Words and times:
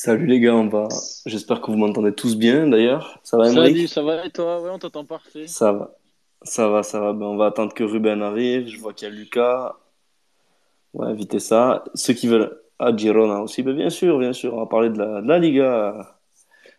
Salut 0.00 0.26
les 0.26 0.38
gars, 0.38 0.54
on 0.54 0.68
va. 0.68 0.86
J'espère 1.26 1.60
que 1.60 1.72
vous 1.72 1.76
m'entendez 1.76 2.14
tous 2.14 2.36
bien 2.36 2.68
d'ailleurs. 2.68 3.18
Ça 3.24 3.36
va, 3.36 3.52
Salut, 3.52 3.88
ça 3.88 4.00
va 4.00 4.24
et 4.24 4.30
toi? 4.30 4.62
Ouais, 4.62 4.70
on 4.70 4.78
t'entend 4.78 5.04
parfait. 5.04 5.48
Ça 5.48 5.72
va. 5.72 5.90
Ça 6.42 6.68
va, 6.68 6.84
ça 6.84 7.00
va. 7.00 7.12
Ben, 7.12 7.26
on 7.26 7.36
va 7.36 7.46
attendre 7.46 7.74
que 7.74 7.82
Ruben 7.82 8.22
arrive. 8.22 8.68
Je 8.68 8.78
vois 8.78 8.92
qu'il 8.92 9.08
y 9.08 9.10
a 9.10 9.14
Lucas. 9.14 9.74
Ouais, 10.94 11.10
évitez 11.10 11.40
ça. 11.40 11.82
Ceux 11.94 12.12
qui 12.12 12.28
veulent. 12.28 12.60
Ah, 12.78 12.96
Girona 12.96 13.42
aussi. 13.42 13.64
Ben, 13.64 13.74
bien 13.74 13.90
sûr, 13.90 14.20
bien 14.20 14.32
sûr. 14.32 14.54
On 14.54 14.60
va 14.60 14.66
parler 14.66 14.90
de 14.90 14.98
la, 14.98 15.20
de 15.20 15.26
la 15.26 15.38
Liga, 15.40 16.16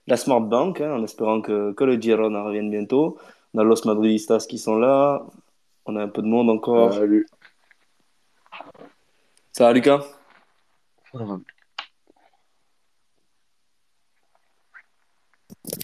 la 0.07 0.15
Smart 0.15 0.39
Bank, 0.39 0.79
hein, 0.79 0.93
en 0.93 1.03
espérant 1.03 1.41
que, 1.41 1.73
que 1.73 1.83
le 1.83 1.99
Girona 1.99 2.43
revienne 2.43 2.71
bientôt. 2.71 3.17
On 3.53 3.59
a 3.59 3.65
Los 3.65 3.85
Madridistas 3.85 4.45
qui 4.47 4.57
sont 4.57 4.77
là. 4.77 5.25
On 5.85 5.97
a 5.97 6.03
un 6.03 6.07
peu 6.07 6.21
de 6.21 6.27
monde 6.27 6.49
encore. 6.49 6.93
Salut. 6.93 7.27
Ça 9.51 9.65
va, 9.65 9.73
Lucas? 9.73 10.05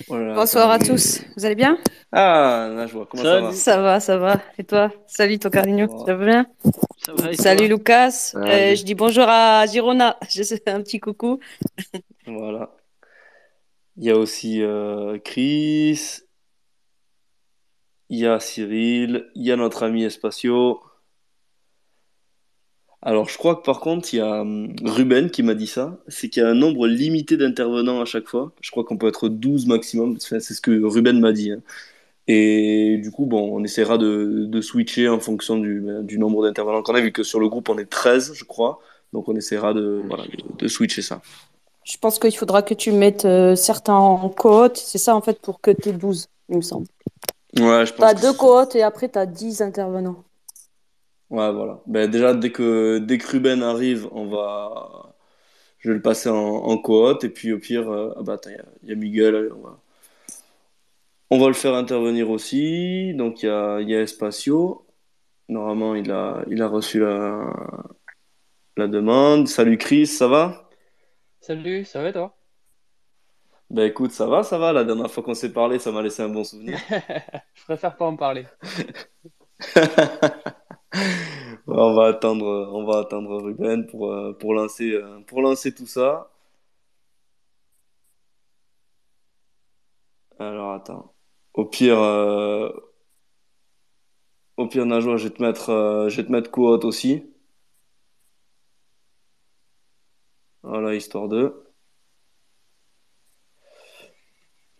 Oh 0.09 0.15
Bonsoir 0.35 0.69
à 0.71 0.79
tous, 0.79 1.21
vous 1.35 1.45
allez 1.45 1.55
bien? 1.55 1.77
Ah, 2.11 2.69
Najwa, 2.73 3.05
comment 3.09 3.23
ça 3.23 3.41
va? 3.41 3.51
Salut. 3.51 3.57
Ça 3.57 3.81
va, 3.81 3.99
ça 3.99 4.17
va. 4.17 4.41
Et 4.57 4.63
toi? 4.63 4.91
Salut 5.07 5.39
ton 5.39 5.49
Carligno, 5.49 5.87
Ça 6.05 6.15
va. 6.15 6.25
bien? 6.25 6.45
Ça 7.05 7.13
va 7.13 7.31
et 7.31 7.35
Salut 7.35 7.67
toi? 7.67 7.67
Lucas, 7.67 8.11
Salut. 8.11 8.49
Euh, 8.49 8.75
je 8.75 8.83
dis 8.83 8.95
bonjour 8.95 9.25
à 9.27 9.65
Girona, 9.65 10.17
je 10.29 10.43
fais 10.43 10.69
un 10.71 10.81
petit 10.81 10.99
coucou. 10.99 11.39
Voilà. 12.25 12.71
Il 13.97 14.05
y 14.05 14.11
a 14.11 14.17
aussi 14.17 14.61
euh, 14.61 15.17
Chris, 15.23 15.99
il 18.09 18.19
y 18.19 18.27
a 18.27 18.39
Cyril, 18.39 19.29
il 19.35 19.43
y 19.45 19.51
a 19.51 19.55
notre 19.55 19.83
ami 19.83 20.03
Espacio. 20.03 20.81
Alors, 23.07 23.29
je 23.29 23.37
crois 23.37 23.55
que 23.55 23.61
par 23.61 23.81
contre, 23.81 24.13
il 24.13 24.17
y 24.17 24.19
a 24.21 24.41
hum, 24.41 24.73
Ruben 24.83 25.29
qui 25.29 25.43
m'a 25.43 25.53
dit 25.53 25.67
ça, 25.67 25.97
c'est 26.07 26.27
qu'il 26.29 26.41
y 26.41 26.45
a 26.45 26.49
un 26.49 26.55
nombre 26.55 26.87
limité 26.87 27.37
d'intervenants 27.37 28.01
à 28.01 28.05
chaque 28.05 28.27
fois. 28.27 28.51
Je 28.61 28.71
crois 28.71 28.83
qu'on 28.83 28.97
peut 28.97 29.07
être 29.07 29.29
12 29.29 29.67
maximum, 29.67 30.17
Enfin, 30.21 30.39
c'est 30.39 30.55
ce 30.55 30.61
que 30.61 30.83
Ruben 30.83 31.19
m'a 31.19 31.31
dit. 31.31 31.51
hein. 31.51 31.61
Et 32.27 32.99
du 33.03 33.11
coup, 33.11 33.25
bon, 33.27 33.49
on 33.55 33.63
essaiera 33.63 33.97
de, 33.99 34.45
de 34.47 34.61
switcher 34.61 35.09
en 35.09 35.19
fonction 35.19 35.57
du, 35.59 35.81
ben, 35.81 36.03
du 36.03 36.19
nombre 36.19 36.43
d'intervenants 36.45 36.83
qu'on 36.83 36.95
a, 36.95 37.01
vu 37.01 37.11
que 37.13 37.23
sur 37.23 37.39
le 37.39 37.49
groupe, 37.49 37.69
on 37.69 37.77
est 37.79 37.89
13, 37.89 38.33
je 38.35 38.45
crois. 38.45 38.79
Donc, 39.13 39.29
on 39.29 39.35
essaiera 39.35 39.73
de, 39.73 40.03
voilà, 40.07 40.25
de, 40.25 40.37
de 40.57 40.67
switcher 40.69 41.01
ça. 41.03 41.21
Je 41.85 41.97
pense 41.97 42.19
qu'il 42.19 42.35
faudra 42.35 42.63
que 42.63 42.73
tu 42.73 42.91
mettes 42.91 43.25
euh, 43.25 43.55
certains 43.55 43.93
en 43.95 44.29
cohorte, 44.29 44.77
c'est 44.77 44.97
ça 44.97 45.15
en 45.15 45.21
fait 45.21 45.39
pour 45.39 45.61
que 45.61 45.71
tu 45.71 45.89
aies 45.89 45.93
12, 45.93 46.27
il 46.49 46.57
me 46.57 46.61
semble. 46.61 46.87
Ouais, 47.59 47.85
je 47.85 47.93
Tu 47.97 48.03
pense 48.03 48.05
as 48.05 48.13
que 48.13 48.21
deux 48.21 48.33
cohortes 48.33 48.75
et 48.75 48.83
après 48.83 49.09
tu 49.09 49.19
as 49.19 49.25
10 49.25 49.61
intervenants. 49.61 50.23
Ouais, 51.29 51.51
voilà. 51.51 51.81
Ben, 51.87 52.09
déjà, 52.09 52.33
dès 52.33 52.51
que, 52.51 52.99
dès 52.99 53.17
que 53.17 53.27
Ruben 53.27 53.63
arrive, 53.63 54.07
on 54.11 54.27
va... 54.27 55.15
je 55.79 55.89
vais 55.89 55.95
le 55.95 56.01
passer 56.01 56.29
en, 56.29 56.35
en 56.37 56.77
cohorte. 56.77 57.23
Et 57.23 57.29
puis, 57.29 57.53
au 57.53 57.59
pire, 57.59 57.89
euh, 57.91 58.13
ah 58.17 58.23
bah, 58.23 58.39
il 58.45 58.51
y 58.53 58.55
a, 58.55 58.65
il 58.83 58.89
y 58.89 58.93
a 58.93 58.95
Miguel. 58.95 59.35
allez, 59.35 59.51
on 59.51 59.61
va... 59.61 59.79
on 61.31 61.39
va 61.39 61.47
le 61.47 61.53
faire 61.53 61.73
intervenir 61.75 62.29
aussi. 62.29 63.13
Donc, 63.15 63.43
il 63.43 63.47
y 63.47 63.49
a, 63.49 63.81
y 63.81 63.95
a 63.95 64.01
Espacio. 64.01 64.85
Normalement, 65.49 65.95
il 65.95 66.11
a, 66.11 66.43
il 66.49 66.61
a 66.61 66.67
reçu 66.67 66.99
la, 66.99 67.53
la 68.77 68.87
demande. 68.87 69.47
Salut 69.49 69.77
Chris, 69.77 70.07
ça 70.07 70.27
va? 70.27 70.69
Salut, 71.39 71.85
ça 71.85 72.01
va 72.03 72.11
toi? 72.11 72.37
Ben, 73.69 73.85
écoute, 73.89 74.11
ça 74.11 74.27
va, 74.27 74.43
ça 74.43 74.57
va. 74.57 74.73
La 74.73 74.83
dernière 74.83 75.09
fois 75.11 75.23
qu'on 75.23 75.33
s'est 75.33 75.51
parlé, 75.53 75.79
ça 75.79 75.91
m'a 75.91 76.01
laissé 76.01 76.21
un 76.21 76.29
bon 76.29 76.43
souvenir. 76.43 76.79
Je 77.53 77.63
préfère 77.65 77.95
pas 77.97 78.05
en 78.05 78.15
parler. 78.15 78.47
On 81.67 81.93
va 81.93 82.07
attendre, 82.07 82.69
on 82.73 82.85
va 82.85 82.99
attendre 82.99 83.41
Ruben 83.41 83.85
pour, 83.87 84.11
euh, 84.11 84.33
pour 84.33 84.53
lancer, 84.53 84.91
euh, 84.93 85.19
pour 85.27 85.41
lancer 85.41 85.73
tout 85.73 85.87
ça. 85.87 86.29
Alors 90.39 90.73
attends. 90.73 91.13
Au 91.53 91.65
pire, 91.65 91.99
euh, 91.99 92.69
au 94.57 94.67
pire 94.67 94.85
Najwa, 94.85 95.15
je 95.15 95.29
vais 95.29 95.33
te 95.33 95.41
mettre, 95.41 95.69
euh, 95.69 96.09
je 96.09 96.17
vais 96.17 96.25
te 96.27 96.31
mettre 96.31 96.51
aussi. 96.59 97.23
Voilà, 100.63 100.93
histoire 100.95 101.29
de. 101.29 101.64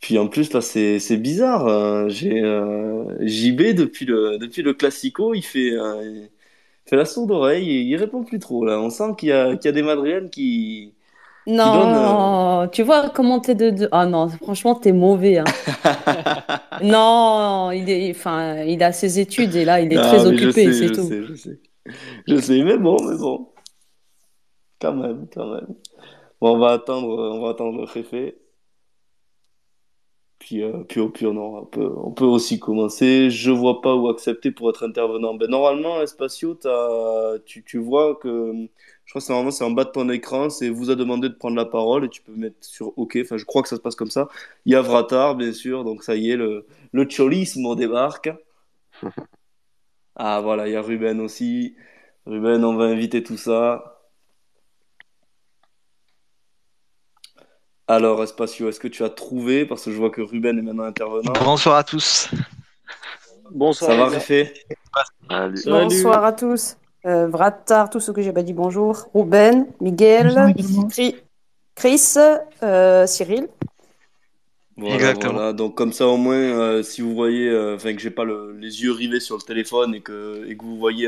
Puis 0.06 0.18
en 0.20 0.28
plus 0.28 0.54
là, 0.54 0.62
c'est 0.62 1.00
c'est 1.00 1.18
bizarre. 1.18 1.68
euh, 1.68 2.10
j'ai 2.10 2.42
euh, 2.44 3.06
JB 3.28 3.74
depuis 3.76 4.06
le 4.06 4.38
depuis 4.38 4.62
le 4.62 4.74
Classico, 4.74 5.34
il 5.34 5.42
fait 5.44 5.72
euh, 5.72 6.04
il 6.06 6.90
fait 6.90 6.98
la 6.98 7.06
sourde 7.06 7.32
oreille 7.32 7.70
et 7.72 7.82
il 7.82 7.96
répond 7.98 8.24
plus 8.24 8.40
trop 8.40 8.66
là. 8.66 8.80
On 8.82 8.90
sent 8.92 9.16
qu'il 9.18 9.30
y 9.30 9.34
a 9.34 9.56
qu'il 9.58 9.66
y 9.68 9.70
a 9.70 9.74
des 9.74 9.84
Madriennes 9.84 10.30
qui 10.30 10.96
qui 11.58 11.72
donnent. 11.72 11.98
Non, 11.98 12.68
tu 12.72 12.82
vois 12.84 13.10
comment 13.12 13.40
t'es 13.40 13.54
de, 13.56 13.70
de- 13.70 13.90
Ah 13.92 14.06
non, 14.08 14.30
franchement 14.30 14.74
t'es 14.76 14.92
mauvais. 14.92 15.38
hein. 15.38 15.54
euh, 16.08 16.24
Non, 16.82 17.72
il 17.72 17.90
est, 17.90 18.12
enfin, 18.12 18.64
il 18.64 18.84
a 18.84 18.92
ses 18.92 19.20
études 19.20 19.56
et 19.56 19.66
là 19.66 19.80
il 19.82 19.94
est 19.94 20.04
très 20.04 20.26
je 20.38 20.50
occupé, 20.50 20.72
sais, 20.72 20.72
c'est 20.72 20.90
je 20.90 20.94
tout. 20.94 21.16
sais, 21.16 21.24
je 21.24 21.36
sais. 21.36 21.60
Je 22.28 22.38
sais, 22.40 22.64
mais 22.64 22.78
bon, 22.78 22.98
mais 23.10 23.18
bon. 23.18 23.50
Quand 24.80 24.94
même, 24.96 25.28
quand 25.34 25.48
même. 25.54 25.68
Bon, 26.42 26.56
on 26.56 26.60
va 26.60 26.74
attendre, 26.74 27.10
on 27.10 27.42
va 27.44 27.52
attendre 27.52 27.80
le 27.82 27.86
préfet. 27.88 28.38
Puis, 30.46 30.62
euh, 30.64 30.84
puis 30.88 31.00
au 31.00 31.10
pire, 31.10 31.34
non, 31.34 31.58
on 31.60 31.66
peut, 31.66 31.92
on 31.98 32.12
peut 32.12 32.26
aussi 32.26 32.60
commencer. 32.60 33.32
Je 33.32 33.50
vois 33.52 33.82
pas 33.82 33.96
où 33.96 34.10
accepter 34.10 34.52
pour 34.52 34.70
être 34.70 34.86
intervenant. 34.86 35.34
Ben, 35.34 35.50
normalement, 35.50 36.02
Espacio, 36.04 36.60
tu, 37.46 37.64
tu 37.64 37.80
vois 37.80 38.16
que, 38.18 38.54
je 39.06 39.12
crois 39.12 39.22
que 39.22 39.26
c'est 39.26 39.34
normalement, 39.34 39.52
c'est 39.52 39.64
en 39.64 39.72
bas 39.72 39.86
de 39.86 39.90
ton 39.92 40.08
écran, 40.10 40.52
c'est 40.52 40.70
vous 40.70 40.92
a 40.92 40.96
demandé 40.96 41.30
de 41.30 41.34
prendre 41.34 41.56
la 41.58 41.66
parole 41.66 42.06
et 42.06 42.10
tu 42.10 42.22
peux 42.22 42.34
mettre 42.36 42.58
sur 42.62 42.98
OK. 42.98 43.18
Enfin, 43.22 43.38
je 43.38 43.46
crois 43.46 43.64
que 43.64 43.70
ça 43.70 43.76
se 43.78 43.82
passe 43.82 43.96
comme 43.96 44.12
ça. 44.12 44.30
Il 44.66 44.74
y 44.74 44.76
a 44.76 44.82
Vratar, 44.82 45.36
bien 45.36 45.52
sûr, 45.54 45.84
donc 45.84 46.04
ça 46.04 46.16
y 46.16 46.30
est, 46.32 46.38
le, 46.38 46.68
le 46.94 47.10
cholismo 47.10 47.76
débarque. 47.76 48.30
Ah, 50.16 50.42
voilà, 50.42 50.68
il 50.68 50.74
y 50.74 50.76
a 50.76 50.82
Ruben 50.82 51.20
aussi. 51.22 51.76
Ruben, 52.26 52.64
on 52.64 52.76
va 52.76 52.86
inviter 52.86 53.24
tout 53.24 53.38
ça. 53.38 53.95
Alors, 57.88 58.24
Espacio, 58.24 58.68
est-ce 58.70 58.80
que 58.80 58.88
tu 58.88 59.04
as 59.04 59.10
trouvé, 59.10 59.66
parce 59.66 59.86
que 59.86 59.92
je 59.92 59.98
vois 59.98 60.10
que 60.10 60.22
Ruben 60.22 60.58
est 60.58 60.62
maintenant 60.62 60.84
intervenant. 60.86 61.34
Bonsoir 61.44 61.76
à 61.78 61.84
tous. 61.84 62.30
Bonsoir. 63.52 63.92
Ça 63.92 63.98
va. 63.98 64.08
Réfé? 64.08 64.54
Bonsoir 65.66 66.24
à 66.24 66.34
tous. 66.34 66.78
Euh, 67.06 67.28
Vratar, 67.28 67.92
tous 67.92 68.00
ceux 68.00 68.14
que 68.14 68.24
j'ai 68.24 68.34
pas 68.34 68.42
dit 68.42 68.54
bonjour. 68.54 69.08
Ruben, 69.14 69.68
Miguel, 69.80 70.30
Chri- 70.90 71.16
Chris, 71.76 72.16
euh, 72.64 73.06
Cyril. 73.06 73.48
Voilà, 74.78 74.96
Exactement. 74.96 75.34
voilà. 75.34 75.54
Donc, 75.54 75.76
comme 75.76 75.94
ça, 75.94 76.08
au 76.08 76.18
moins, 76.18 76.36
euh, 76.36 76.82
si 76.84 77.02
vous 77.02 77.14
voyez, 77.14 77.48
euh, 77.48 77.76
enfin, 77.76 77.94
que 77.94 78.02
j'ai 78.02 78.10
pas 78.10 78.24
le- 78.24 78.58
les 78.60 78.82
yeux 78.82 78.92
rivés 78.92 79.20
sur 79.20 79.38
le 79.38 79.42
téléphone 79.44 79.94
et 79.94 80.02
que, 80.02 80.46
et 80.50 80.58
que 80.58 80.64
vous 80.64 80.78
voyez 80.78 81.08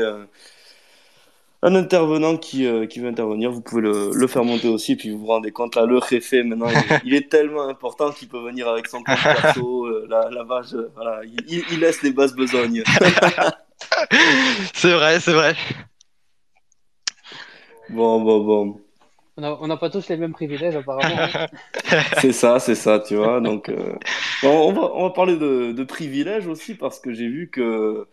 un, 1.62 1.74
intervenant 1.74 2.36
qui, 2.36 2.66
euh, 2.66 2.86
qui 2.86 3.00
veut 3.00 3.08
intervenir, 3.08 3.50
vous 3.50 3.60
pouvez 3.60 3.82
le, 3.82 4.10
le 4.14 4.26
faire 4.26 4.44
monter 4.44 4.68
aussi. 4.68 4.96
Puis 4.96 5.10
vous 5.10 5.18
vous 5.18 5.26
rendez 5.26 5.50
compte, 5.50 5.74
là, 5.76 5.86
le 5.86 5.98
Réfé, 5.98 6.42
maintenant, 6.42 6.68
il, 6.70 6.76
est- 6.76 7.00
il 7.04 7.14
est 7.14 7.28
tellement 7.30 7.68
important 7.68 8.10
qu'il 8.12 8.28
peut 8.28 8.40
venir 8.42 8.68
avec 8.68 8.86
son 8.86 8.98
compte 9.02 9.16
perso, 9.22 9.86
euh, 9.86 10.06
la, 10.08 10.28
la 10.30 10.44
vache, 10.44 10.74
euh, 10.74 10.90
voilà, 10.94 11.20
il, 11.48 11.80
laisse 11.80 12.02
les 12.02 12.12
basses 12.12 12.34
besognes. 12.34 12.82
C'est 14.74 14.92
vrai, 14.92 15.20
c'est 15.20 15.32
vrai. 15.32 15.54
Bon, 17.90 18.20
bon, 18.20 18.44
bon. 18.44 18.80
On 19.36 19.42
a- 19.44 19.58
on 19.60 19.66
n'a 19.68 19.76
pas 19.76 19.88
tous 19.88 20.08
les 20.08 20.16
mêmes 20.16 20.32
privilèges 20.32 20.74
apparemment. 20.76 21.14
hein. 21.34 21.46
C'est 22.20 22.32
ça, 22.32 22.58
c'est 22.58 22.74
ça, 22.74 22.98
tu 22.98 23.14
vois. 23.14 23.40
Donc, 23.40 23.68
euh, 23.68 23.94
on 24.42 24.72
va, 24.72 24.90
on 24.94 25.04
va 25.04 25.10
parler 25.10 25.36
de, 25.36 25.72
de 25.72 25.84
privilèges 25.84 26.48
aussi 26.48 26.74
parce 26.74 26.98
que 26.98 27.12
j'ai 27.12 27.28
vu 27.28 27.48
que, 27.50 28.06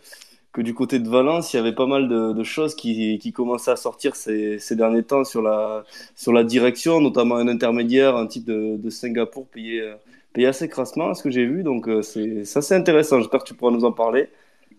que 0.55 0.61
du 0.61 0.73
côté 0.73 0.99
de 0.99 1.09
Valence, 1.09 1.53
il 1.53 1.57
y 1.57 1.59
avait 1.59 1.75
pas 1.75 1.85
mal 1.85 2.07
de, 2.07 2.31
de 2.31 2.43
choses 2.43 2.75
qui, 2.75 3.19
qui 3.19 3.33
commençaient 3.33 3.71
à 3.71 3.75
sortir 3.75 4.15
ces, 4.15 4.57
ces 4.57 4.75
derniers 4.77 5.03
temps 5.03 5.25
sur 5.25 5.41
la, 5.41 5.83
sur 6.15 6.31
la 6.31 6.45
direction, 6.45 7.01
notamment 7.01 7.35
un 7.35 7.49
intermédiaire, 7.49 8.15
un 8.15 8.25
type 8.27 8.45
de, 8.45 8.77
de 8.77 8.89
Singapour 8.89 9.47
payé, 9.47 9.81
euh, 9.81 9.95
payé 10.33 10.47
assez 10.47 10.69
crassement, 10.69 11.09
à 11.09 11.13
ce 11.13 11.23
que 11.23 11.29
j'ai 11.29 11.45
vu. 11.45 11.63
Donc, 11.63 11.89
euh, 11.89 12.01
c'est 12.01 12.43
assez 12.57 12.73
intéressant. 12.73 13.19
J'espère 13.19 13.41
que 13.43 13.47
tu 13.49 13.53
pourras 13.53 13.71
nous 13.71 13.83
en 13.85 13.91
parler. 13.91 14.29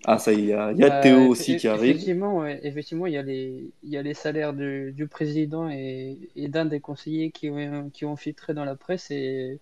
Ah, 0.05 0.19
ça 0.19 0.32
y 0.32 0.37
est, 0.37 0.56
il 0.73 0.78
y 0.78 0.84
a, 0.84 0.99
Euh, 0.99 1.02
Théo 1.02 1.28
aussi 1.28 1.56
qui 1.56 1.69
arrive. 1.69 1.96
Effectivement, 1.96 2.38
ouais, 2.38 2.61
effectivement, 2.62 3.06
il 3.06 3.14
y 3.14 3.19
a 3.19 3.23
les, 3.23 3.70
il 3.82 3.90
y 3.90 3.96
a 3.99 4.02
les 4.02 4.14
salaires 4.14 4.55
du, 4.55 4.93
du 4.93 5.08
président 5.08 5.69
et, 5.69 6.17
et 6.37 6.49
d'un 6.49 6.64
des 6.64 6.81
conseillers 6.81 7.31
qui 7.32 7.50
ont, 7.50 7.90
qui 7.90 8.05
ont 8.05 8.17
filtré 8.17 8.55
dans 8.55 8.64
la 8.64 8.76
presse 8.76 9.11
et 9.11 9.58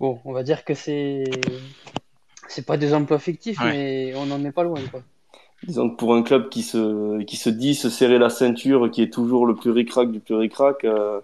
bon, 0.00 0.20
on 0.24 0.32
va 0.32 0.42
dire 0.42 0.64
que 0.64 0.74
c'est, 0.74 1.24
c'est 2.48 2.66
pas 2.66 2.76
des 2.76 2.94
emplois 2.94 3.18
fictifs, 3.18 3.60
Ouais. 3.60 3.72
mais 3.72 4.14
on 4.16 4.26
n'en 4.26 4.44
est 4.44 4.52
pas 4.52 4.62
loin, 4.64 4.86
quoi. 4.88 5.04
Disons 5.66 5.90
que 5.90 5.96
pour 5.96 6.14
un 6.14 6.22
club 6.24 6.48
qui 6.48 6.62
se, 6.64 7.22
qui 7.22 7.36
se 7.36 7.48
dit 7.48 7.74
se 7.76 7.88
serrer 7.88 8.18
la 8.18 8.30
ceinture, 8.30 8.90
qui 8.90 9.00
est 9.02 9.12
toujours 9.12 9.46
le 9.46 9.54
plus 9.54 9.70
ric-rac 9.70 10.10
du 10.10 10.18
plus 10.18 10.34
ric-rac, 10.34 10.84
euh, 10.84 11.20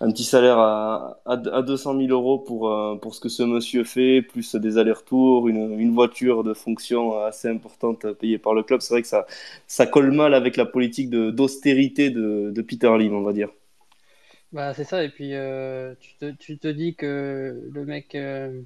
un 0.00 0.10
petit 0.12 0.24
salaire 0.24 0.58
à, 0.58 1.20
à, 1.24 1.32
à 1.34 1.62
200 1.62 1.94
000 1.94 2.10
euros 2.12 2.38
pour, 2.38 2.70
euh, 2.70 2.96
pour 2.96 3.14
ce 3.14 3.20
que 3.20 3.28
ce 3.28 3.42
monsieur 3.44 3.84
fait, 3.84 4.22
plus 4.22 4.56
des 4.56 4.78
allers-retours, 4.78 5.48
une, 5.48 5.78
une 5.80 5.94
voiture 5.94 6.44
de 6.44 6.52
fonction 6.54 7.18
assez 7.24 7.48
importante 7.48 8.12
payée 8.14 8.38
par 8.38 8.54
le 8.54 8.62
club, 8.64 8.80
c'est 8.82 8.94
vrai 8.94 9.02
que 9.02 9.08
ça, 9.08 9.26
ça 9.68 9.86
colle 9.86 10.10
mal 10.12 10.34
avec 10.34 10.56
la 10.56 10.66
politique 10.66 11.08
de, 11.10 11.30
d'austérité 11.30 12.10
de, 12.10 12.50
de 12.54 12.62
Peter 12.62 12.90
Lim, 12.98 13.14
on 13.14 13.22
va 13.22 13.32
dire. 13.32 13.50
Bah, 14.52 14.74
c'est 14.74 14.84
ça, 14.84 15.02
et 15.04 15.10
puis 15.10 15.34
euh, 15.34 15.94
tu, 16.00 16.16
te, 16.16 16.30
tu, 16.32 16.58
te, 16.58 16.68
dis 16.68 16.94
que 16.96 17.68
le 17.72 17.84
mec, 17.84 18.14
euh, 18.14 18.62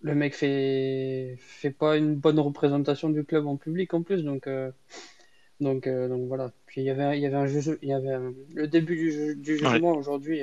le 0.00 0.14
mec 0.14 0.34
fait, 0.34 1.36
fait 1.38 1.70
pas 1.70 1.96
une 1.96 2.14
bonne 2.14 2.40
représentation 2.40 3.10
du 3.10 3.24
club 3.24 3.46
en 3.46 3.56
public 3.56 3.94
en 3.94 4.02
plus, 4.02 4.22
donc, 4.22 4.46
euh, 4.46 4.70
donc, 5.60 5.88
donc 5.88 6.28
voilà. 6.28 6.52
Puis 6.66 6.80
il 6.80 6.84
y 6.84 6.90
avait, 6.90 7.18
il 7.18 7.22
y 7.22 7.26
avait, 7.26 7.36
un 7.36 7.46
jeu, 7.46 7.78
il 7.82 7.88
y 7.88 7.92
avait 7.92 8.18
le 8.54 8.68
début 8.68 8.96
du, 8.96 9.36
du 9.36 9.58
jugement 9.58 9.92
aujourd'hui 9.92 10.42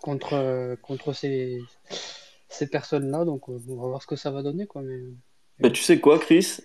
contre, 0.00 0.76
contre 0.82 1.12
ces, 1.12 1.60
ces 2.48 2.66
personnes-là, 2.68 3.24
donc 3.24 3.48
on 3.48 3.56
va 3.56 3.88
voir 3.88 4.02
ce 4.02 4.06
que 4.06 4.16
ça 4.16 4.30
va 4.30 4.42
donner. 4.42 4.66
Quoi, 4.66 4.82
mais... 4.82 5.00
Bah, 5.60 5.70
tu 5.70 5.82
sais 5.82 6.00
quoi, 6.00 6.18
Chris? 6.18 6.58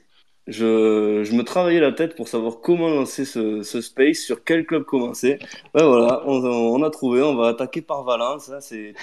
Je, 0.48 1.24
je, 1.24 1.34
me 1.34 1.44
travaillais 1.44 1.80
la 1.80 1.92
tête 1.92 2.16
pour 2.16 2.28
savoir 2.28 2.60
comment 2.62 2.90
lancer 2.90 3.26
ce, 3.26 3.64
ce 3.64 3.82
space, 3.82 4.20
sur 4.20 4.44
quel 4.44 4.66
club 4.66 4.84
commencer. 4.84 5.40
Ben 5.74 5.88
voilà, 5.88 6.22
on, 6.28 6.44
on, 6.44 6.84
a 6.84 6.90
trouvé, 6.92 7.24
on 7.24 7.36
va 7.36 7.48
attaquer 7.48 7.82
par 7.82 8.04
Valence, 8.04 8.50
hein, 8.50 8.60
c'est 8.62 8.94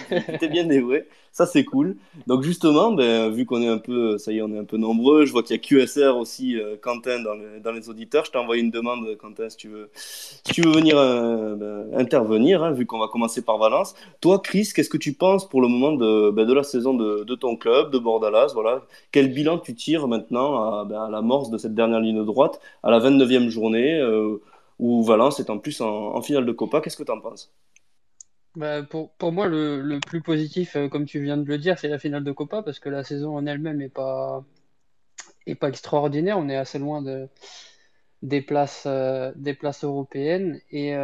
bien 0.49 0.65
dévoué, 0.65 1.09
ça 1.33 1.47
c'est 1.47 1.65
cool. 1.65 1.97
Donc 2.27 2.43
justement, 2.43 2.93
ben, 2.93 3.31
vu 3.31 3.47
qu'on 3.47 3.63
est 3.63 3.69
un 3.69 3.79
peu, 3.79 4.19
ça 4.19 4.33
y 4.33 4.39
est, 4.39 4.43
on 4.43 4.53
est 4.55 4.59
un 4.59 4.65
peu 4.65 4.77
nombreux, 4.77 5.25
je 5.25 5.33
vois 5.33 5.43
qu'il 5.43 5.57
y 5.57 5.59
a 5.59 5.63
QSR 5.63 6.17
aussi, 6.17 6.59
euh, 6.59 6.77
Quentin, 6.81 7.21
dans, 7.21 7.35
dans, 7.63 7.73
les 7.73 7.89
auditeurs. 7.89 8.25
Je 8.25 8.31
t'ai 8.31 8.39
envoyé 8.39 8.63
une 8.63 8.71
demande, 8.71 9.17
Quentin, 9.17 9.49
si 9.49 9.57
tu 9.57 9.69
veux, 9.69 9.91
si 9.95 10.53
tu 10.53 10.63
veux 10.63 10.73
venir 10.73 10.97
euh, 10.99 11.55
ben, 11.57 11.99
intervenir, 11.99 12.63
hein, 12.63 12.73
vu 12.73 12.87
qu'on 12.87 12.99
va 12.99 13.09
commencer 13.09 13.43
par 13.43 13.59
Valence. 13.59 13.95
Toi, 14.21 14.39
Chris, 14.39 14.69
qu'est-ce 14.75 14.91
que 14.91 14.99
tu 14.99 15.15
penses 15.15 15.49
pour 15.49 15.63
le 15.63 15.69
moment 15.69 15.93
de, 15.93 16.31
ben, 16.31 16.47
de 16.47 16.53
la 16.53 16.63
saison 16.63 16.95
de, 16.95 17.25
de, 17.25 17.35
ton 17.35 17.57
club, 17.57 17.91
de 17.91 17.99
Bordalas 17.99 18.53
voilà. 18.55 18.83
Quel 19.11 19.33
bilan 19.33 19.59
tu 19.59 19.75
tires 19.75 20.07
maintenant 20.09 20.81
à, 20.81 20.85
ben, 20.85 21.03
à 21.03 21.11
la 21.11 21.23
de 21.51 21.59
cette 21.59 21.75
dernière 21.75 22.01
ligne 22.01 22.25
droite 22.25 22.61
à 22.83 22.91
la 22.91 23.01
29e 23.01 23.49
journée 23.49 23.99
euh, 23.99 24.37
où 24.79 25.03
Valence 25.03 25.41
est 25.41 25.51
en 25.51 25.59
plus 25.59 25.81
en, 25.81 26.21
finale 26.21 26.45
de 26.45 26.53
Copa? 26.53 26.81
Qu'est-ce 26.81 26.97
que 26.97 27.05
tu 27.05 27.13
en 27.13 27.21
penses? 27.21 27.53
Bah, 28.57 28.83
pour, 28.83 29.13
pour, 29.15 29.33
moi, 29.33 29.47
le, 29.49 29.81
le, 29.83 30.01
plus 30.01 30.23
positif, 30.23 30.77
euh, 30.77 30.89
comme 30.89 31.07
tu 31.07 31.23
viens 31.23 31.37
de 31.37 31.45
le 31.45 31.59
dire, 31.59 31.79
c'est 31.79 31.89
la 31.89 31.99
finale 31.99 32.25
de 32.25 32.33
Copa 32.33 32.63
parce 32.63 32.79
que 32.79 32.89
la 32.89 33.05
saison 33.05 33.37
en 33.37 33.47
elle-même 33.47 33.79
n'est 33.79 33.89
pas, 33.89 34.45
est 35.47 35.55
pas 35.55 35.69
extraordinaire. 35.69 36.39
On 36.39 36.49
est 36.49 36.57
assez 36.57 36.79
loin 36.79 37.03
de, 37.03 37.29
des, 38.23 38.43
places, 38.43 38.85
euh, 38.87 39.33
des 39.37 39.55
places 39.55 39.85
européennes 39.85 40.61
et 40.71 40.95